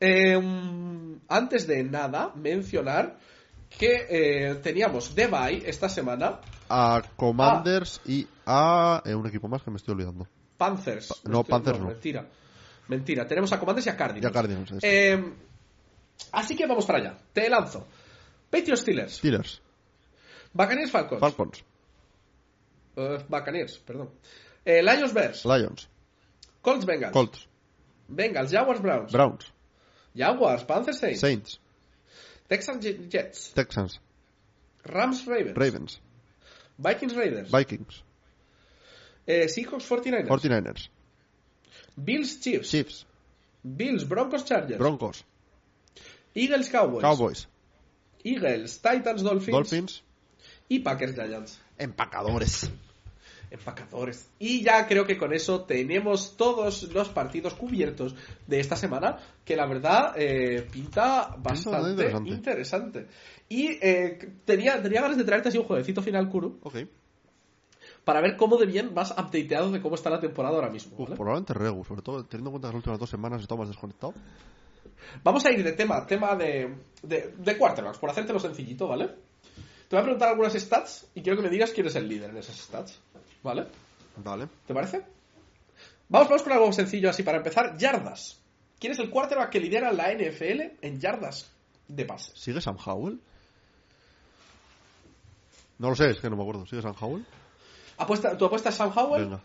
Eh, 0.00 0.34
antes 1.28 1.66
de 1.66 1.84
nada, 1.84 2.32
mencionar 2.34 3.18
que 3.78 4.06
eh, 4.08 4.54
teníamos 4.56 5.14
de 5.14 5.26
bye 5.26 5.62
esta 5.68 5.88
semana 5.88 6.40
A 6.68 7.02
Commanders 7.16 8.00
y 8.06 8.26
a 8.46 9.02
eh, 9.04 9.14
un 9.14 9.26
equipo 9.26 9.48
más 9.48 9.62
que 9.62 9.70
me 9.70 9.76
estoy 9.76 9.92
olvidando. 9.94 10.26
Panthers. 10.56 11.08
Pa- 11.08 11.30
no, 11.30 11.44
Panthers 11.44 11.78
no. 11.80 11.86
Mentira. 11.88 12.26
Mentira. 12.88 13.26
Tenemos 13.26 13.52
a 13.52 13.58
Commanders 13.58 13.86
y 13.86 13.90
a 13.90 13.96
Cardinals. 13.96 14.24
Y 14.24 14.26
a 14.26 14.32
Cardinals. 14.32 14.72
Eh, 14.82 15.24
así 16.32 16.54
que 16.56 16.66
vamos 16.66 16.84
para 16.86 16.98
allá. 16.98 17.18
Te 17.32 17.48
lanzo. 17.48 17.86
Patriots 18.50 18.82
Steelers. 18.82 19.16
Steelers, 19.16 19.60
Buccaneers 20.52 20.90
Falcons. 20.90 21.20
Falcons, 21.20 21.64
Eh, 22.96 23.24
Buccaneers, 23.28 23.78
perdón. 23.78 24.10
Eh, 24.64 24.82
Lions 24.82 25.12
Bears. 25.12 25.44
Lions, 25.44 25.88
Colts 26.62 26.86
Bengals. 26.86 27.12
Colts, 27.12 27.48
Bengals, 28.08 28.50
Jaguars 28.50 28.80
Browns. 28.80 29.10
Browns, 29.12 29.52
Jaguars, 30.14 30.62
Panthers 30.64 30.98
Saints. 31.00 31.20
Saints, 31.20 31.58
Texans 32.48 32.80
Je- 32.84 33.08
Jets. 33.08 33.52
Texans, 33.54 34.00
Rams 34.84 35.26
Ravens. 35.26 35.56
Ravens, 35.56 36.00
Vikings 36.78 37.14
Raiders. 37.16 37.50
Vikings, 37.50 38.02
Eh, 39.26 39.46
Seahawks 39.48 39.86
49ers. 39.86 40.28
49ers, 40.28 40.88
Bills 41.96 42.40
Chiefs. 42.40 42.70
Chiefs, 42.70 43.04
Bills 43.64 44.04
Broncos 44.04 44.44
Chargers. 44.44 44.78
Broncos, 44.78 45.24
Eagles 46.34 46.68
Cowboys. 46.70 47.02
Cowboys, 47.02 47.48
Eagles 48.22 48.80
Titans 48.80 49.22
Dolphins. 49.22 49.52
Dolphins, 49.52 50.02
Y 50.68 50.80
Packers 50.80 51.14
Giants. 51.14 51.60
empacadores. 51.78 52.70
Empacadores. 53.50 54.28
Y 54.40 54.64
ya 54.64 54.84
creo 54.88 55.06
que 55.06 55.16
con 55.16 55.32
eso 55.32 55.62
tenemos 55.62 56.36
todos 56.36 56.82
los 56.92 57.08
partidos 57.10 57.54
cubiertos 57.54 58.16
de 58.48 58.58
esta 58.58 58.74
semana, 58.74 59.18
que 59.44 59.54
la 59.54 59.66
verdad 59.66 60.12
eh, 60.16 60.66
pinta 60.72 61.36
bastante 61.38 61.90
interesante. 61.90 62.30
interesante. 62.30 63.06
Y 63.48 63.78
eh, 63.80 64.18
tenía, 64.44 64.82
tenía 64.82 65.02
ganas 65.02 65.16
de 65.18 65.24
traerte 65.24 65.50
así 65.50 65.58
un 65.58 65.64
jueguecito 65.64 66.02
final, 66.02 66.28
Kuru, 66.28 66.58
Ok. 66.64 66.78
para 68.04 68.20
ver 68.20 68.36
cómo 68.36 68.56
de 68.56 68.66
bien 68.66 68.92
vas 68.92 69.12
updateado 69.12 69.70
de 69.70 69.80
cómo 69.80 69.94
está 69.94 70.10
la 70.10 70.18
temporada 70.20 70.56
ahora 70.56 70.70
mismo. 70.70 70.94
Uf, 70.96 71.04
¿vale? 71.10 71.14
probablemente 71.16 71.54
Regu, 71.54 71.84
sobre 71.84 72.02
todo 72.02 72.24
teniendo 72.24 72.48
en 72.50 72.52
cuenta 72.54 72.68
que 72.68 72.72
las 72.72 72.78
últimas 72.78 72.98
dos 72.98 73.10
semanas 73.10 73.38
he 73.38 73.42
estado 73.42 73.58
más 73.58 73.68
desconectado. 73.68 74.14
Vamos 75.22 75.44
a 75.46 75.52
ir 75.52 75.62
de 75.62 75.72
tema, 75.72 76.06
tema 76.06 76.34
de, 76.36 76.74
de, 77.02 77.34
de 77.36 77.58
quarterbacks, 77.58 77.98
por 77.98 78.10
hacértelo 78.10 78.38
sencillito, 78.38 78.88
¿vale? 78.88 79.08
Te 79.88 79.96
voy 79.96 80.00
a 80.00 80.02
preguntar 80.02 80.28
algunas 80.30 80.54
stats 80.54 81.06
y 81.14 81.22
quiero 81.22 81.36
que 81.36 81.44
me 81.44 81.50
digas 81.50 81.70
quién 81.70 81.86
es 81.86 81.96
el 81.96 82.08
líder 82.08 82.30
en 82.30 82.38
esas 82.38 82.56
stats, 82.56 82.98
¿vale? 83.42 83.66
Vale. 84.16 84.48
¿Te 84.66 84.74
parece? 84.74 85.02
Vamos, 86.08 86.28
vamos 86.28 86.42
con 86.42 86.52
algo 86.52 86.72
sencillo 86.72 87.10
así 87.10 87.22
para 87.22 87.38
empezar. 87.38 87.76
Yardas. 87.76 88.40
¿Quién 88.78 88.92
es 88.92 88.98
el 88.98 89.10
quarterback 89.10 89.50
que 89.50 89.60
lidera 89.60 89.92
la 89.92 90.12
NFL 90.12 90.78
en 90.82 91.00
yardas 91.00 91.50
de 91.88 92.04
pase? 92.04 92.32
¿Sigue 92.34 92.60
Sam 92.60 92.76
Howell? 92.84 93.20
No 95.78 95.90
lo 95.90 95.96
sé, 95.96 96.10
es 96.10 96.20
que 96.20 96.30
no 96.30 96.36
me 96.36 96.42
acuerdo. 96.42 96.66
¿Sigue 96.66 96.82
Sam 96.82 96.94
Howell? 97.00 97.24
Apuesta, 97.96 98.36
¿Tu 98.36 98.44
apuesta 98.44 98.68
es 98.68 98.74
Sam 98.74 98.92
Howell? 98.94 99.24
Venga. 99.24 99.42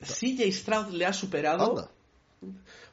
CJ 0.00 0.52
Stroud 0.52 0.88
le 0.88 1.06
ha 1.06 1.12
superado. 1.12 1.78
Anda. 1.78 1.90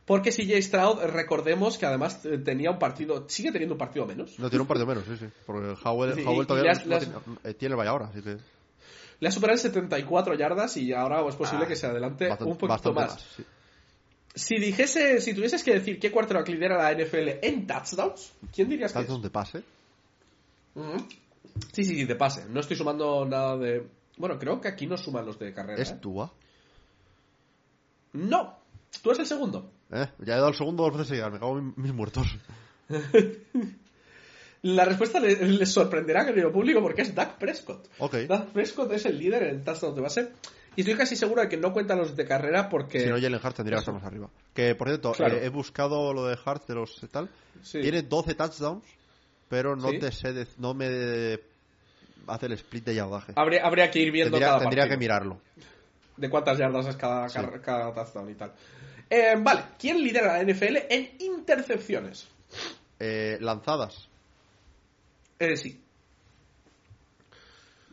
Porque 0.09 0.31
CJ 0.31 0.59
Stroud, 0.63 1.01
recordemos 1.11 1.77
que 1.77 1.85
además 1.85 2.25
eh, 2.25 2.39
tenía 2.39 2.71
un 2.71 2.79
partido, 2.79 3.25
sigue 3.29 3.51
teniendo 3.51 3.75
un 3.75 3.77
partido 3.77 4.07
menos. 4.07 4.39
No, 4.39 4.49
tiene 4.49 4.61
un 4.63 4.67
partido 4.67 4.87
menos, 4.87 5.03
sí, 5.05 5.15
sí. 5.17 5.27
Porque 5.45 5.75
Howell, 5.83 6.15
Sí, 6.15 6.23
Howell 6.25 6.47
todavía 6.47 6.71
has- 6.71 6.85
no 6.87 6.95
has- 6.95 7.03
tiene, 7.05 7.19
eh, 7.43 7.53
tiene 7.53 7.73
el 7.73 7.77
vaya 7.77 7.91
ahora, 7.91 8.07
así 8.07 8.23
que... 8.23 8.37
Le 9.19 9.27
ha 9.27 9.31
superado 9.31 9.55
en 9.57 9.61
74 9.61 10.33
yardas 10.33 10.75
y 10.77 10.93
ahora 10.93 11.23
es 11.29 11.35
posible 11.35 11.65
Ah, 11.65 11.67
que 11.67 11.75
se 11.75 11.85
adelante 11.85 12.27
bastante- 12.27 12.51
un 12.51 12.57
poquito 12.57 12.91
más. 12.93 13.21
sí. 13.37 13.45
Si 14.33 14.57
dijese, 14.57 15.21
si 15.21 15.35
tuvieses 15.35 15.63
que 15.63 15.73
decir 15.75 15.99
qué 15.99 16.11
quarterback 16.11 16.47
lidera 16.49 16.77
la 16.77 16.91
NFL 16.91 17.39
en 17.43 17.67
touchdowns, 17.67 18.31
¿quién 18.51 18.67
dirías 18.67 18.91
que 18.91 18.99
es? 19.01 19.05
Touchdown 19.05 19.21
de 19.21 19.29
pase. 19.29 19.63
Ujú. 20.73 20.97
Sí, 21.71 21.83
sí, 21.83 21.95
sí, 21.95 22.05
de 22.05 22.15
pase. 22.15 22.45
No 22.49 22.61
estoy 22.61 22.77
sumando 22.77 23.25
nada 23.25 23.57
de. 23.57 23.85
Bueno, 24.17 24.39
creo 24.39 24.59
que 24.59 24.69
aquí 24.69 24.87
no 24.87 24.97
suman 24.97 25.25
los 25.25 25.37
de 25.37 25.53
carrera. 25.53 25.77
¿eh? 25.79 25.83
¿Es 25.83 26.01
Tua? 26.01 26.31
No, 28.13 28.57
tú 29.03 29.09
eres 29.09 29.19
el 29.19 29.25
segundo. 29.27 29.71
Eh, 29.91 30.07
ya 30.19 30.33
he 30.33 30.37
dado 30.37 30.49
el 30.49 30.55
segundo 30.55 30.83
dos 30.83 30.93
veces 30.93 31.07
seguidas, 31.07 31.31
me 31.31 31.39
cago 31.39 31.57
en 31.57 31.73
mis 31.77 31.93
muertos. 31.93 32.27
La 34.61 34.83
respuesta 34.83 35.19
le- 35.21 35.35
les 35.47 35.71
sorprenderá, 35.71 36.25
querido 36.25 36.51
público, 36.51 36.81
porque 36.81 37.03
es 37.03 37.15
Dak 37.15 37.37
Prescott. 37.37 37.87
Ok. 37.99 38.13
Dak 38.27 38.47
Prescott 38.47 38.91
es 38.91 39.05
el 39.05 39.17
líder 39.17 39.43
en 39.43 39.63
touchdowns 39.63 39.95
de 39.95 40.01
base. 40.01 40.29
Y 40.75 40.81
estoy 40.81 40.95
casi 40.95 41.15
seguro 41.15 41.41
de 41.41 41.49
que 41.49 41.57
no 41.57 41.71
cuentan 41.73 41.97
los 41.97 42.15
de 42.15 42.25
carrera 42.25 42.67
porque. 42.69 42.99
Si 42.99 43.05
no, 43.07 43.15
Jalen 43.19 43.39
Hart 43.41 43.55
tendría 43.55 43.77
que 43.77 43.79
estar 43.79 43.93
más 43.93 44.03
arriba. 44.03 44.29
Que, 44.53 44.75
por 44.75 44.87
cierto, 44.89 45.13
Claro. 45.13 45.37
eh, 45.37 45.45
he 45.45 45.49
buscado 45.49 46.13
lo 46.13 46.25
de 46.25 46.37
Hart 46.43 46.67
de 46.67 46.75
los 46.75 46.99
tal. 47.11 47.29
Sí. 47.63 47.79
Tiene 47.81 48.01
12 48.03 48.35
touchdowns, 48.35 48.83
pero 49.47 49.75
no 49.75 49.89
Sí. 49.91 49.99
te 49.99 50.11
sé, 50.11 50.33
de- 50.33 50.47
no 50.57 50.73
me 50.73 51.39
hace 52.27 52.45
el 52.45 52.51
split 52.53 52.83
de 52.85 52.95
yardaje. 52.95 53.33
Habría, 53.37 53.65
habría 53.65 53.89
que 53.89 53.99
ir 53.99 54.11
viendo 54.11 54.31
Tendría, 54.31 54.47
cada 54.49 54.59
tendría 54.59 54.87
que 54.89 54.97
mirarlo. 54.97 55.39
de 56.17 56.29
cuántas 56.29 56.57
yardas 56.57 56.85
es 56.87 56.97
cada, 56.97 57.29
Sí. 57.29 57.35
car- 57.39 57.61
cada 57.61 57.93
touchdown 57.93 58.29
y 58.29 58.35
tal. 58.35 58.51
Eh, 59.09 59.35
vale, 59.39 59.63
¿quién 59.79 59.97
lidera 59.97 60.37
la 60.37 60.43
NFL 60.43 60.77
en 60.89 61.15
intercepciones? 61.19 62.27
Eh, 62.99 63.37
lanzadas. 63.41 64.07
Eh, 65.39 65.57
sí. 65.57 65.81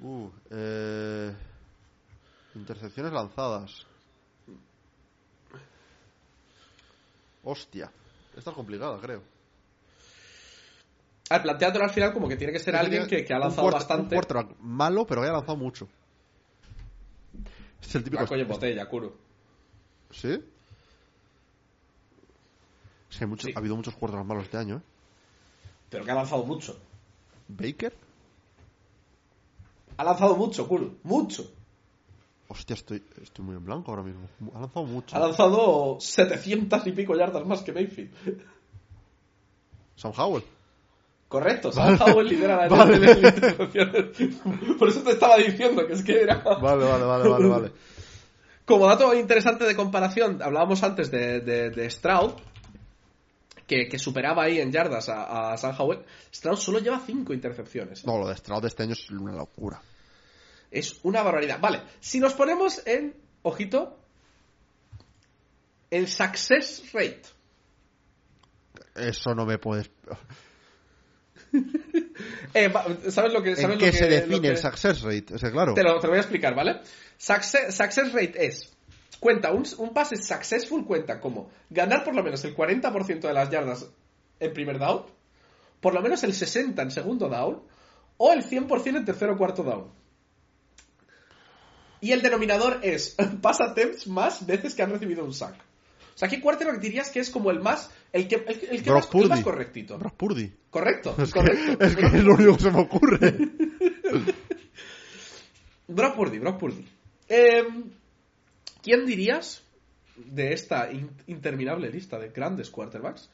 Uh, 0.03 0.29
eh, 0.51 1.33
intercepciones 2.55 3.13
lanzadas. 3.13 3.87
Hostia. 7.45 7.91
Esta 8.37 8.51
es 8.51 8.57
complicada, 8.57 8.99
creo. 9.01 9.23
A 11.31 11.35
ver, 11.35 11.43
planteátelo 11.43 11.85
al 11.85 11.91
final 11.91 12.13
como 12.13 12.29
que 12.29 12.37
tiene 12.37 12.53
que 12.53 12.59
ser 12.59 12.77
alguien 12.77 13.07
que, 13.07 13.25
que 13.25 13.33
ha 13.33 13.39
lanzado 13.39 13.71
bastante. 13.71 14.15
Un 14.15 14.21
quarterback 14.21 14.59
malo, 14.61 15.07
pero 15.07 15.23
que 15.23 15.29
haya 15.29 15.37
lanzado 15.37 15.57
mucho. 15.57 15.89
Es 17.81 17.95
el 17.95 18.05
típico. 18.05 18.27
Blanco 18.27 18.37
y 18.37 18.45
botella, 18.45 18.87
Kuro. 18.87 19.17
¿Sí? 20.11 20.41
Es 23.11 23.19
que 23.19 23.25
hay, 23.25 23.31
muchos- 23.31 23.47
Sí. 23.47 23.53
ha 23.55 23.59
habido 23.59 23.77
muchos 23.77 23.95
quarterbacks 23.95 24.29
malos 24.29 24.45
este 24.45 24.57
año, 24.57 24.77
¿eh? 24.77 24.81
Pero 25.91 26.05
que 26.05 26.11
ha 26.11 26.15
lanzado 26.15 26.45
mucho. 26.45 26.77
¿Baker? 27.49 27.93
Ha 29.97 30.05
lanzado 30.05 30.37
mucho, 30.37 30.67
Kuro. 30.69 30.95
Mucho. 31.05 31.51
Hostia, 32.49 32.75
estoy, 32.75 33.03
estoy 33.23 33.45
muy 33.45 33.57
en 33.57 33.65
blanco 33.65 33.91
ahora 33.91 34.03
mismo. 34.03 34.29
Ha 34.55 34.61
lanzado 34.61 34.85
mucho. 34.87 35.17
Ha 35.17 35.19
lanzado 35.21 35.97
700 36.01 36.87
y 36.87 36.93
pico 36.93 37.17
yardas 37.17 37.47
más 37.47 37.63
que 37.63 37.73
Mayfield. 37.73 38.11
Sam 39.97 40.13
Howell. 40.17 40.45
Correcto, 41.29 41.73
Sam 41.73 41.99
Howell 42.01 42.29
lidera 42.29 42.57
la 42.57 42.69
Vale. 42.77 42.97
Intercepciones. 42.97 44.05
Por 44.79 44.89
eso 44.89 45.03
te 45.03 45.13
estaba 45.13 45.37
diciendo 45.39 45.87
que 45.87 45.95
es 45.95 46.05
que 46.05 46.21
era... 46.23 46.37
Vale, 46.39 46.85
vale, 46.85 47.05
vale, 47.05 47.29
vale, 47.29 47.49
vale. 47.49 47.73
Como 48.65 48.87
dato 48.87 49.15
interesante 49.15 49.65
de 49.65 49.75
comparación, 49.77 50.41
hablábamos 50.43 50.83
antes 50.83 51.11
de, 51.11 51.41
de, 51.41 51.71
de 51.71 51.91
Stroud, 51.91 52.33
que, 53.67 53.89
que 53.89 53.99
superaba 53.99 54.45
ahí 54.45 54.61
en 54.61 54.71
yardas 54.73 55.09
a, 55.09 55.53
a 55.53 55.57
Sam 55.57 55.75
Howell. 55.79 56.05
Stroud 56.33 56.57
solo 56.59 56.79
lleva 56.79 57.01
5 57.05 57.33
intercepciones. 57.35 58.05
No, 58.07 58.19
lo 58.19 58.29
de 58.29 58.37
Stroud 58.37 58.65
este 58.65 58.85
año 58.85 58.93
es 58.93 59.11
una 59.11 59.33
locura. 59.35 59.81
Es 60.71 60.99
una 61.03 61.23
barbaridad. 61.23 61.59
Vale, 61.61 61.83
si 62.01 62.21
nos 62.21 62.35
ponemos 62.35 62.83
en, 62.87 63.15
ojito, 63.43 63.99
el 65.91 66.09
success 66.09 66.83
rate. 66.93 67.23
Eso 68.95 69.35
no 69.35 69.45
me 69.47 69.59
puedes. 69.59 69.91
Eh, 72.55 72.73
¿Sabes 73.11 73.33
lo 73.33 73.43
que, 73.43 73.55
sabes 73.57 73.65
¿En 73.65 73.71
lo 73.73 73.79
qué 73.79 73.91
que- 73.91 73.97
se 73.97 74.07
define 74.09 74.41
que- 74.41 74.49
el 74.49 74.57
success 74.57 75.03
rate? 75.03 75.27
Claro. 75.53 75.75
Te 75.75 75.83
lo, 75.83 75.99
te 76.01 76.07
lo 76.07 76.13
voy 76.13 76.19
a 76.19 76.21
explicar, 76.23 76.55
¿vale? 76.55 76.81
Success, 77.19 77.75
success 77.75 78.13
rate 78.13 78.47
es. 78.47 78.75
Cuenta, 79.21 79.53
un, 79.53 79.65
un 79.79 79.95
pase 79.95 80.17
successful 80.17 80.85
cuenta 80.85 81.21
como 81.21 81.51
ganar 81.71 82.05
por 82.05 82.15
lo 82.15 82.23
menos 82.23 82.45
el 82.45 82.55
40% 82.55 83.21
de 83.21 83.33
las 83.33 83.51
yardas 83.51 83.87
en 84.41 84.53
primer 84.53 84.79
down, 84.79 85.03
por 85.81 85.95
lo 85.95 86.03
menos 86.03 86.23
el 86.25 86.33
60% 86.33 86.81
en 86.83 86.91
segundo 86.91 87.29
down, 87.29 87.63
o 88.19 88.33
el 88.33 88.45
100% 88.45 88.97
en 88.97 89.05
tercero 89.05 89.35
o 89.35 89.39
cuarto 89.39 89.63
down. 89.63 89.87
Y 92.01 92.13
el 92.13 92.23
denominador 92.23 92.81
es 92.83 93.17
pass 93.43 93.61
attempts 93.61 94.07
más 94.07 94.45
veces 94.47 94.75
que 94.75 94.83
han 94.83 94.91
recibido 94.91 95.25
un 95.25 95.33
sack. 95.33 95.55
O 95.55 96.19
sea, 96.19 96.29
¿qué 96.29 96.41
quarterback 96.41 96.81
dirías 96.81 97.11
que 97.11 97.21
es 97.21 97.29
como 97.29 97.51
el 97.51 97.61
más. 97.61 97.91
el 98.13 98.27
que, 98.27 98.37
el, 98.37 98.59
el 98.71 98.83
que 98.83 98.91
Brock 98.91 99.13
más, 99.13 99.23
el 99.23 99.29
más 99.29 99.41
Purdy. 99.41 99.43
correcto? 99.43 99.99
Brock 99.99 100.15
Purdy. 100.15 100.53
Correcto, 100.71 101.15
Es 101.19 101.33
que, 101.33 101.41
correcto. 101.41 101.85
es 101.85 101.97
que 101.97 102.07
es 102.07 102.25
lo 102.25 102.35
único 102.35 102.57
que 102.57 102.63
se 102.63 102.71
me 102.71 102.81
ocurre. 102.81 103.37
Brock 105.89 106.17
Purdy, 106.17 106.39
Brock 106.39 106.59
Purdy. 106.59 106.87
Em, 107.29 107.91
¿Quién 108.87 109.05
dirías 109.05 109.65
de 110.15 110.53
esta 110.53 110.93
in- 110.93 111.11
interminable 111.27 111.91
lista 111.91 112.21
de 112.21 112.29
grandes 112.29 112.71
quarterbacks 112.71 113.29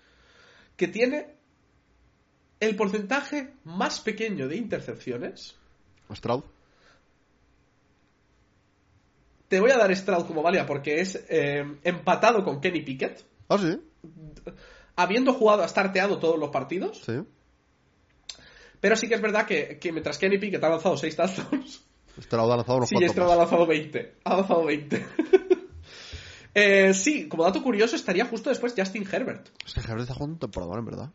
que 0.79 0.89
tiene 0.89 1.35
el 2.59 2.75
porcentaje 2.75 3.53
más 3.65 4.01
pequeño 4.01 4.49
de 4.49 4.57
intercepciones? 4.57 5.55
Stroud. 6.11 6.45
Te 9.49 9.61
voy 9.61 9.73
a 9.73 9.77
dar 9.77 9.95
Stroud 9.95 10.25
como 10.27 10.43
válida 10.43 10.65
porque 10.65 11.01
es 11.03 11.23
em, 11.29 11.79
empatado 11.85 12.43
con 12.45 12.59
Kenny 12.63 12.81
Pickett, 12.81 13.23
Ah, 13.51 13.59
sí. 13.59 13.79
habiendo 14.97 15.35
jugado, 15.35 15.63
ha 15.63 15.69
starteado 15.69 16.19
todos 16.19 16.39
los 16.39 16.49
partidos. 16.49 17.03
Sí. 17.05 17.21
Pero 18.81 18.97
sí 18.97 19.07
que 19.07 19.17
es 19.17 19.21
verdad 19.21 19.45
que, 19.47 19.79
que 19.79 19.93
mientras 19.93 20.17
Kenny 20.17 20.39
Pickett 20.39 20.65
ha 20.65 20.71
lanzado 20.71 20.97
6 20.97 21.15
touchdowns, 21.15 21.85
Stroud 22.21 22.53
ha 22.53 22.57
lanzado 22.57 22.79
unos 22.79 22.89
Sí, 22.89 22.97
Stroud 23.09 23.27
ha 23.27 23.31
más. 23.31 23.39
lanzado 23.39 23.67
20. 23.67 24.15
Ha 24.25 24.37
lanzado 24.37 24.65
20. 24.65 25.07
Eh, 26.55 26.93
sí, 26.93 27.29
como 27.29 27.45
dato 27.45 27.63
curioso 27.63 27.97
estaría 27.97 28.27
justo 28.27 28.51
después 28.51 28.75
Justin 28.77 29.09
Herbert. 29.11 29.49
Es 29.65 29.73
que 29.73 29.81
Herbert 29.81 30.03
está 30.03 30.13
jugando 30.13 30.35
un 30.35 30.39
temporador, 30.39 30.81
en 30.81 30.85
verdad. 30.85 31.11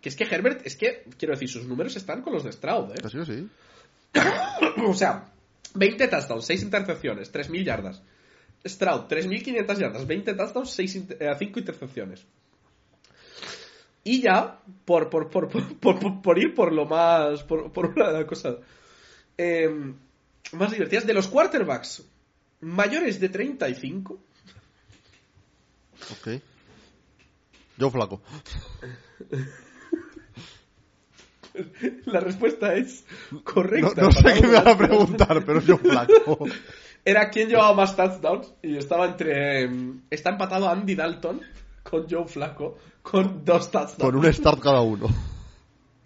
Que 0.00 0.08
es 0.08 0.16
que 0.16 0.24
Herbert, 0.24 0.66
es 0.66 0.74
que, 0.74 1.04
quiero 1.18 1.34
decir, 1.34 1.50
sus 1.50 1.66
números 1.66 1.94
están 1.96 2.22
con 2.22 2.32
los 2.32 2.44
de 2.44 2.52
Stroud, 2.52 2.92
¿eh? 2.92 2.94
Que 3.02 3.10
sí, 3.10 3.18
que 3.18 3.24
sí. 3.26 3.48
O 4.86 4.94
sea, 4.94 5.26
20 5.74 6.08
touchdowns, 6.08 6.46
6 6.46 6.62
intercepciones, 6.62 7.30
3.000 7.30 7.62
yardas. 7.62 8.02
Stroud, 8.66 9.02
3.500 9.02 9.78
yardas, 9.78 10.06
20 10.06 10.32
touchdowns, 10.32 10.70
6 10.70 11.06
5 11.38 11.58
intercepciones. 11.58 12.26
Y 14.02 14.22
ya, 14.22 14.60
por, 14.86 15.10
por, 15.10 15.28
por, 15.28 16.22
por, 16.22 16.38
ir 16.38 16.54
por 16.54 16.72
lo 16.72 16.86
más. 16.86 17.42
por, 17.42 17.70
por 17.70 17.86
una 17.88 18.06
de 18.06 18.12
las 18.20 18.24
cosas 18.24 18.56
eh, 19.36 19.92
más 20.52 20.70
divertidas, 20.72 21.06
de 21.06 21.14
los 21.14 21.28
quarterbacks 21.28 22.04
mayores 22.60 23.20
de 23.20 23.28
35, 23.28 24.18
Ok. 26.12 26.28
Yo 27.76 27.90
flaco. 27.90 28.20
la 32.06 32.20
respuesta 32.20 32.74
es 32.74 33.04
correcta. 33.44 34.02
no 34.02 34.12
sé 34.12 34.22
qué 34.40 34.46
me 34.46 34.52
van 34.54 34.68
a 34.68 34.76
preguntar, 34.78 35.44
pero 35.44 35.60
yo 35.60 35.78
flaco. 35.78 36.46
Era 37.04 37.30
quien 37.30 37.48
llevaba 37.48 37.72
más 37.74 37.96
touchdowns 37.96 38.52
y 38.62 38.76
estaba 38.76 39.06
entre. 39.06 39.62
em, 39.62 40.02
Está 40.10 40.30
empatado 40.30 40.68
Andy 40.68 40.94
Dalton 40.94 41.40
con 41.82 42.06
Joe 42.08 42.26
Flaco 42.28 42.76
con 43.02 43.42
dos 43.44 43.70
touchdowns. 43.70 43.98
Con 44.02 44.16
un 44.16 44.32
start 44.32 44.60
cada 44.60 44.80
uno. 44.82 45.08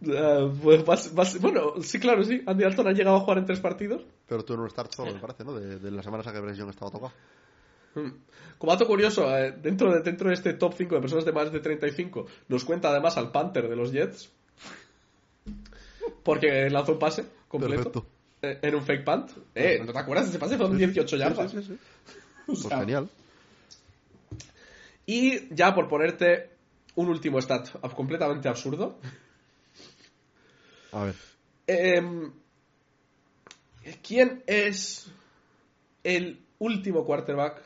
Eh, 0.06 0.52
pues 0.62 0.84
vas- 0.84 1.14
vas- 1.14 1.40
bueno, 1.40 1.80
sí, 1.80 1.98
claro, 1.98 2.22
sí. 2.24 2.42
Andy 2.44 2.62
Dalton 2.62 2.88
ha 2.88 2.92
llegado 2.92 3.16
a 3.16 3.20
jugar 3.20 3.38
en 3.38 3.46
tres 3.46 3.60
partidos. 3.60 4.02
Pero 4.26 4.44
tú 4.44 4.54
en 4.54 4.60
un 4.60 4.70
start 4.70 4.94
solo, 4.94 5.12
me 5.12 5.20
parece, 5.20 5.44
¿no? 5.44 5.54
De, 5.54 5.78
de 5.78 5.90
la 5.90 6.02
semana 6.02 6.22
esa 6.22 6.32
que 6.32 6.40
Bryce 6.40 6.68
estaba 6.68 6.90
tocado. 6.90 7.12
Mm. 7.94 8.10
Como 8.58 8.72
dato 8.72 8.86
curioso, 8.86 9.36
eh, 9.36 9.52
dentro, 9.52 9.92
de, 9.92 10.00
dentro 10.00 10.28
de 10.28 10.34
este 10.34 10.54
top 10.54 10.74
5 10.76 10.94
de 10.94 11.00
personas 11.00 11.24
de 11.24 11.32
más 11.32 11.52
de 11.52 11.60
35, 11.60 12.26
nos 12.48 12.64
cuenta 12.64 12.88
además 12.88 13.16
al 13.16 13.30
Panther 13.30 13.68
de 13.68 13.76
los 13.76 13.92
Jets. 13.92 14.30
Porque 16.22 16.70
lanzó 16.70 16.92
un 16.92 16.98
pase 16.98 17.24
completo. 17.48 18.06
Eh, 18.40 18.58
En 18.62 18.74
un 18.74 18.82
fake 18.82 19.04
punt. 19.04 19.30
Eh, 19.54 19.82
¿No 19.84 19.92
te 19.92 19.98
acuerdas 19.98 20.26
de 20.26 20.30
ese 20.30 20.38
pase? 20.38 20.56
Fueron 20.56 20.76
18 20.76 21.16
yardas. 21.16 21.50
Sí, 21.50 21.58
sí, 21.62 21.64
sí. 21.64 21.78
O 22.46 22.52
Pues 22.52 22.68
genial. 22.68 23.08
Y 25.06 25.54
ya 25.54 25.74
por 25.74 25.88
ponerte 25.88 26.50
un 26.94 27.08
último 27.08 27.40
stat 27.40 27.68
completamente 27.94 28.48
absurdo. 28.48 28.98
A 30.92 31.04
ver. 31.04 31.14
Em, 31.66 32.30
¿Quién 34.02 34.42
es 34.46 35.10
el 36.02 36.44
último 36.58 37.04
quarterback 37.04 37.62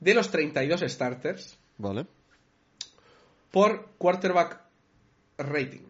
de 0.00 0.14
los 0.14 0.30
32 0.30 0.80
starters 0.86 1.58
Vale. 1.78 2.06
por 3.50 3.90
quarterback 3.98 4.60
rating 5.38 5.82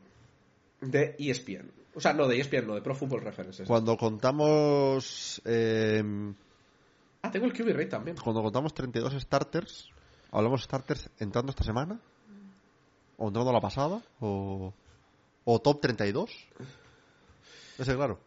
de 0.80 1.16
ESPN? 1.18 1.70
O 1.94 2.00
sea, 2.00 2.12
no 2.12 2.26
de 2.28 2.38
ESPN, 2.40 2.66
no 2.66 2.74
de 2.74 2.82
Pro 2.82 2.94
Football 2.94 3.22
References. 3.22 3.66
Cuando 3.66 3.96
contamos. 3.96 5.40
eh, 5.44 6.02
Ah, 7.22 7.30
tengo 7.32 7.46
el 7.46 7.52
QB 7.52 7.70
rate 7.72 7.86
también. 7.86 8.16
cuando 8.22 8.42
contamos 8.42 8.72
32 8.72 9.12
starters, 9.20 9.90
¿hablamos 10.30 10.62
starters 10.62 11.10
entrando 11.18 11.50
esta 11.50 11.64
semana? 11.64 12.00
¿O 13.16 13.26
entrando 13.26 13.52
la 13.52 13.60
pasada? 13.60 14.00
¿O, 14.20 14.72
o 15.44 15.58
top 15.60 15.80
32? 15.80 16.30
Ese, 17.78 17.94
claro. 17.96 18.20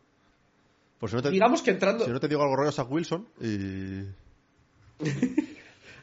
Pues 1.02 1.10
si 1.10 1.16
no 1.16 1.24
te, 1.24 1.32
Digamos 1.32 1.64
que 1.64 1.72
entrando... 1.72 2.06
si 2.06 2.12
no 2.12 2.20
te 2.20 2.28
digo 2.28 2.44
algo 2.44 2.56
rollo 2.56 2.72
Zach 2.72 2.90
Wilson 2.90 3.28
y. 3.42 4.04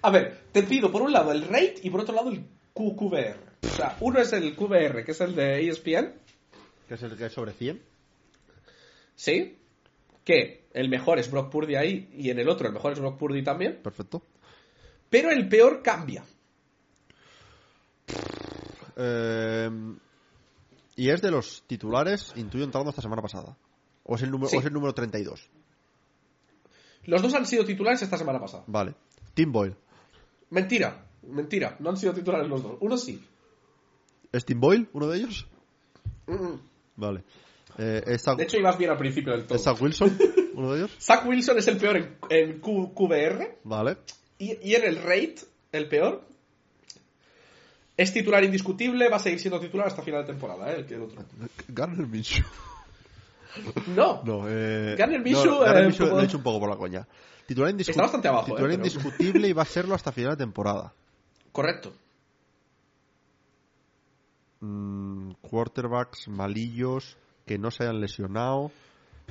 A 0.03 0.11
ver, 0.11 0.43
te 0.51 0.65
pido 0.65 0.91
por 0.91 1.03
un 1.03 1.13
lado 1.13 1.31
el 1.31 1.45
rate 1.45 1.77
y 1.85 1.91
por 1.91 2.01
otro 2.01 2.17
lado 2.17 2.31
el 2.31 2.45
QQBR. 2.75 3.39
O 3.63 3.69
sea, 3.69 3.97
uno 4.01 4.21
es 4.21 4.33
el 4.33 4.57
QBR, 4.57 5.05
que 5.05 5.13
es 5.13 5.21
el 5.21 5.37
de 5.37 5.69
ESPN, 5.69 6.15
que 6.89 6.95
es 6.95 7.03
el 7.03 7.17
que 7.17 7.27
es 7.27 7.33
sobre 7.33 7.53
100. 7.53 7.81
¿sí? 9.15 9.57
Que 10.25 10.67
el 10.73 10.89
mejor 10.89 11.21
es 11.21 11.31
Brock 11.31 11.49
Purdy 11.49 11.77
ahí 11.77 12.09
y 12.13 12.31
en 12.31 12.41
el 12.41 12.49
otro 12.49 12.67
el 12.67 12.75
mejor 12.75 12.93
es 12.93 12.99
Brock 12.99 13.19
Purdy 13.19 13.45
también. 13.45 13.81
Perfecto. 13.83 14.23
Pero 15.09 15.31
el 15.31 15.49
peor 15.49 15.81
cambia. 15.81 16.25
Eh, 18.97 19.71
y 20.97 21.09
es 21.09 21.23
de 21.23 21.31
los 21.31 21.63
titulares, 21.69 22.33
intuyo, 22.35 22.65
entrando 22.65 22.91
esta 22.91 23.03
semana 23.03 23.23
pasada. 23.23 23.57
¿O 24.11 24.17
es 24.17 24.23
el 24.23 24.31
número, 24.31 24.49
Sí. 24.49 24.57
o 24.57 24.61
es 24.61 24.67
el 24.67 24.73
número 24.73 24.95
32? 24.95 25.49
Los 27.05 27.23
dos 27.23 27.35
han 27.35 27.47
sido 27.47 27.65
titulares 27.65 28.03
esta 28.03 28.17
semana 28.19 28.41
pasada. 28.41 28.65
Vale. 28.67 28.95
Tim 29.35 29.53
Boyle. 29.53 29.77
Mentira, 30.51 31.07
mentira. 31.23 31.77
No 31.79 31.91
han 31.91 31.97
sido 31.97 32.13
titulares 32.15 32.49
los 32.49 32.63
dos. 32.63 32.77
Uno 32.81 32.97
sí. 32.97 33.23
¿Es 34.33 34.45
Tim 34.45 34.59
Boyle 34.61 34.89
uno 34.95 35.07
de 35.09 35.19
ellos? 35.19 35.47
Mm. 36.27 36.55
Vale. 36.97 37.23
Eh, 37.79 38.03
¿es, 38.07 38.23
Zach, 38.25 38.37
De 38.37 38.45
hecho, 38.45 38.57
ibas 38.59 38.77
bien 38.77 38.91
al 38.91 38.99
principio 38.99 39.33
del 39.33 39.47
todo. 39.47 39.57
¿Es 39.57 39.63
Zach 39.63 39.81
Wilson 39.81 40.19
uno 40.55 40.73
de 40.73 40.79
ellos? 40.81 40.97
Zach 40.99 41.25
Wilson 41.27 41.59
es 41.59 41.69
el 41.69 41.77
peor 41.79 41.97
en, 41.97 42.17
en 42.31 42.61
Q- 42.61 42.93
QBR 42.95 43.59
Vale. 43.65 43.99
y, 44.39 44.69
y 44.71 44.75
en 44.75 44.85
el 44.85 44.97
rate, 44.97 45.37
el 45.73 45.89
peor. 45.89 46.27
Es 47.97 48.13
titular 48.13 48.43
indiscutible, 48.45 49.09
va 49.09 49.17
a 49.17 49.21
seguir 49.21 49.39
siendo 49.41 49.61
titular 49.61 49.87
hasta 49.89 50.03
final 50.03 50.23
de 50.23 50.33
temporada, 50.33 50.71
¿eh? 50.73 50.77
el, 50.79 50.87
que 50.87 50.95
el 50.95 51.03
otro. 51.03 51.25
Garner 51.69 52.07
Minshew. 52.07 52.45
No, 53.95 54.23
No, 54.25 54.49
eh. 54.49 54.95
Garner 54.97 55.21
no, 55.21 55.61
Garner 55.61 55.85
eh, 55.85 56.21
he 56.21 56.25
hecho 56.25 56.37
un 56.39 56.43
poco 56.43 56.61
por 56.61 56.69
la 56.71 56.77
coña. 56.77 57.07
Titular, 57.47 57.75
Está 57.79 58.03
bastante 58.03 58.29
abajo, 58.29 58.47
titular 58.55 58.71
eh, 58.71 58.77
pero- 58.77 58.87
indiscutible 58.87 59.49
y 59.49 59.53
va 59.53 59.63
a 59.63 59.67
serlo 59.67 59.95
hasta 59.95 60.13
final 60.13 60.33
de 60.33 60.37
temporada. 60.37 60.93
correcto. 61.53 61.93
Mm, 64.61 65.33
quarterbacks 65.41 66.29
malillos 66.29 67.17
que 67.47 67.59
no 67.59 67.71
se 67.71 67.85
hayan 67.85 68.01
lesionado 68.01 68.71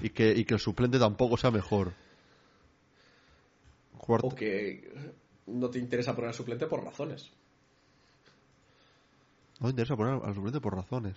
y 0.01 0.09
que, 0.09 0.31
y 0.31 0.45
que 0.45 0.53
el 0.55 0.59
suplente 0.59 0.97
tampoco 0.99 1.37
sea 1.37 1.51
mejor. 1.51 1.93
Cuart- 3.99 4.21
O 4.23 4.29
que 4.35 4.89
no 5.47 5.69
te 5.69 5.79
interesa 5.79 6.15
poner 6.15 6.29
al 6.29 6.33
suplente 6.35 6.65
por 6.67 6.83
razones. 6.83 7.29
No 9.59 9.65
me 9.65 9.69
interesa 9.71 9.95
poner 9.95 10.21
al 10.23 10.33
suplente 10.33 10.61
por 10.61 10.75
razones. 10.75 11.15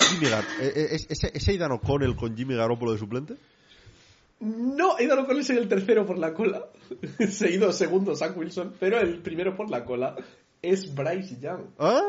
Jimmy 0.00 0.26
Gar- 0.30 0.44
eh, 0.60 0.72
eh, 0.74 0.88
¿es- 0.92 1.06
¿Ese, 1.10 1.30
ese 1.34 1.50
Aidan 1.52 1.72
O'Connell 1.72 2.16
con 2.16 2.36
Jimmy 2.36 2.54
Garoppolo 2.54 2.92
de 2.92 2.98
suplente? 2.98 3.34
No, 4.40 4.96
con 5.26 5.36
él 5.36 5.44
soy 5.44 5.56
el 5.56 5.68
tercero 5.68 6.04
por 6.04 6.18
la 6.18 6.34
cola. 6.34 6.66
Seguido 7.30 7.72
segundo 7.72 8.14
Zach 8.16 8.36
Wilson, 8.36 8.74
pero 8.78 8.98
el 9.00 9.20
primero 9.22 9.56
por 9.56 9.70
la 9.70 9.84
cola 9.84 10.16
es 10.60 10.94
Bryce 10.94 11.38
Young. 11.40 11.62
¡Ah! 11.78 12.02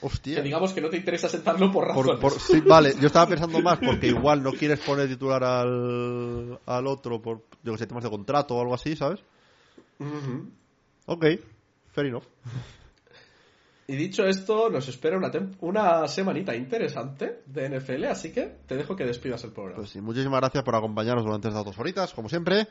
Que 0.00 0.06
Hostia. 0.06 0.42
digamos 0.42 0.72
que 0.74 0.82
no 0.82 0.90
te 0.90 0.98
interesa 0.98 1.28
sentarlo 1.30 1.72
por 1.72 1.86
Por- 1.94 2.06
razones. 2.06 2.20
por- 2.20 2.38
sí, 2.40 2.60
vale, 2.60 2.94
yo 3.00 3.06
estaba 3.06 3.26
pensando 3.30 3.60
más 3.62 3.78
porque 3.78 4.08
igual 4.08 4.42
no 4.42 4.52
quieres 4.52 4.78
poner 4.80 5.08
titular 5.08 5.42
al, 5.42 6.58
al 6.66 6.86
otro 6.86 7.22
por, 7.22 7.42
yo 7.62 7.72
que 7.72 7.78
sé, 7.78 7.86
temas 7.86 8.04
de 8.04 8.10
contrato 8.10 8.54
o 8.54 8.60
algo 8.60 8.74
así, 8.74 8.94
¿sabes? 8.96 9.20
Ujú. 9.98 10.50
Ok, 11.06 11.24
fair 11.92 12.06
enough. 12.08 12.24
Y 13.86 13.96
dicho 13.96 14.24
esto, 14.24 14.70
nos 14.70 14.88
espera 14.88 15.18
una, 15.18 15.30
una 15.60 16.08
semanita 16.08 16.54
interesante 16.54 17.42
de 17.46 17.68
NFL, 17.68 18.04
así 18.04 18.32
que 18.32 18.56
te 18.66 18.76
dejo 18.76 18.96
que 18.96 19.04
despidas 19.04 19.44
el 19.44 19.52
programa. 19.52 19.76
Pues 19.76 19.90
sí, 19.90 20.00
muchísimas 20.00 20.40
gracias 20.40 20.64
por 20.64 20.74
acompañarnos 20.74 21.24
durante 21.24 21.48
estas 21.48 21.64
dos 21.64 21.78
horitas, 21.78 22.14
como 22.14 22.28
siempre. 22.28 22.66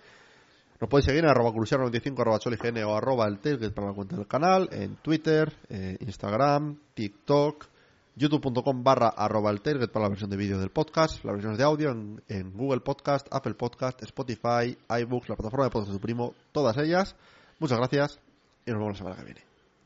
Nos 0.82 0.90
podéis 0.90 1.06
seguir 1.06 1.24
en 1.24 1.30
arroba 1.30 1.52
cruciano95, 1.52 2.20
arroba 2.20 2.40
cholign 2.40 2.84
o 2.84 2.96
arroba 2.96 3.28
el 3.28 3.40
tailgate 3.40 3.72
para 3.72 3.88
la 3.88 3.94
cuenta 3.94 4.16
del 4.16 4.28
canal, 4.28 4.68
en 4.72 4.96
Twitter, 4.98 5.54
eh, 5.70 5.98
Instagram, 6.00 6.78
TikTok, 6.96 7.68
youtube.com 8.16 8.84
barra 8.84 9.10
arroba 9.10 9.52
el 9.52 9.62
tailgate 9.62 9.92
para 9.92 10.06
la 10.06 10.10
versión 10.10 10.32
de 10.32 10.38
vídeo 10.38 10.58
del 10.58 10.72
podcast, 10.72 11.24
las 11.24 11.34
versiones 11.34 11.60
de 11.60 11.64
audio 11.64 11.92
en, 11.92 12.24
en 12.28 12.52
Google 12.54 12.82
Podcast, 12.82 13.28
Apple 13.32 13.54
Podcast, 13.54 14.02
Spotify, 14.02 14.78
iBooks, 14.90 15.30
la 15.30 15.36
plataforma 15.36 15.66
de 15.66 15.72
podcast 15.72 15.92
de 15.92 15.98
tu 16.00 16.02
primo, 16.02 16.34
todas 16.52 16.76
ellas. 16.78 17.16
Muchas 17.60 17.78
gracias 17.78 18.20
y 18.66 18.72
nos 18.72 18.80
vemos 18.80 18.94
la 18.94 18.98
semana 18.98 19.16
que 19.18 19.26
viene. 19.26 19.42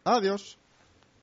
Adiós. 0.06 0.58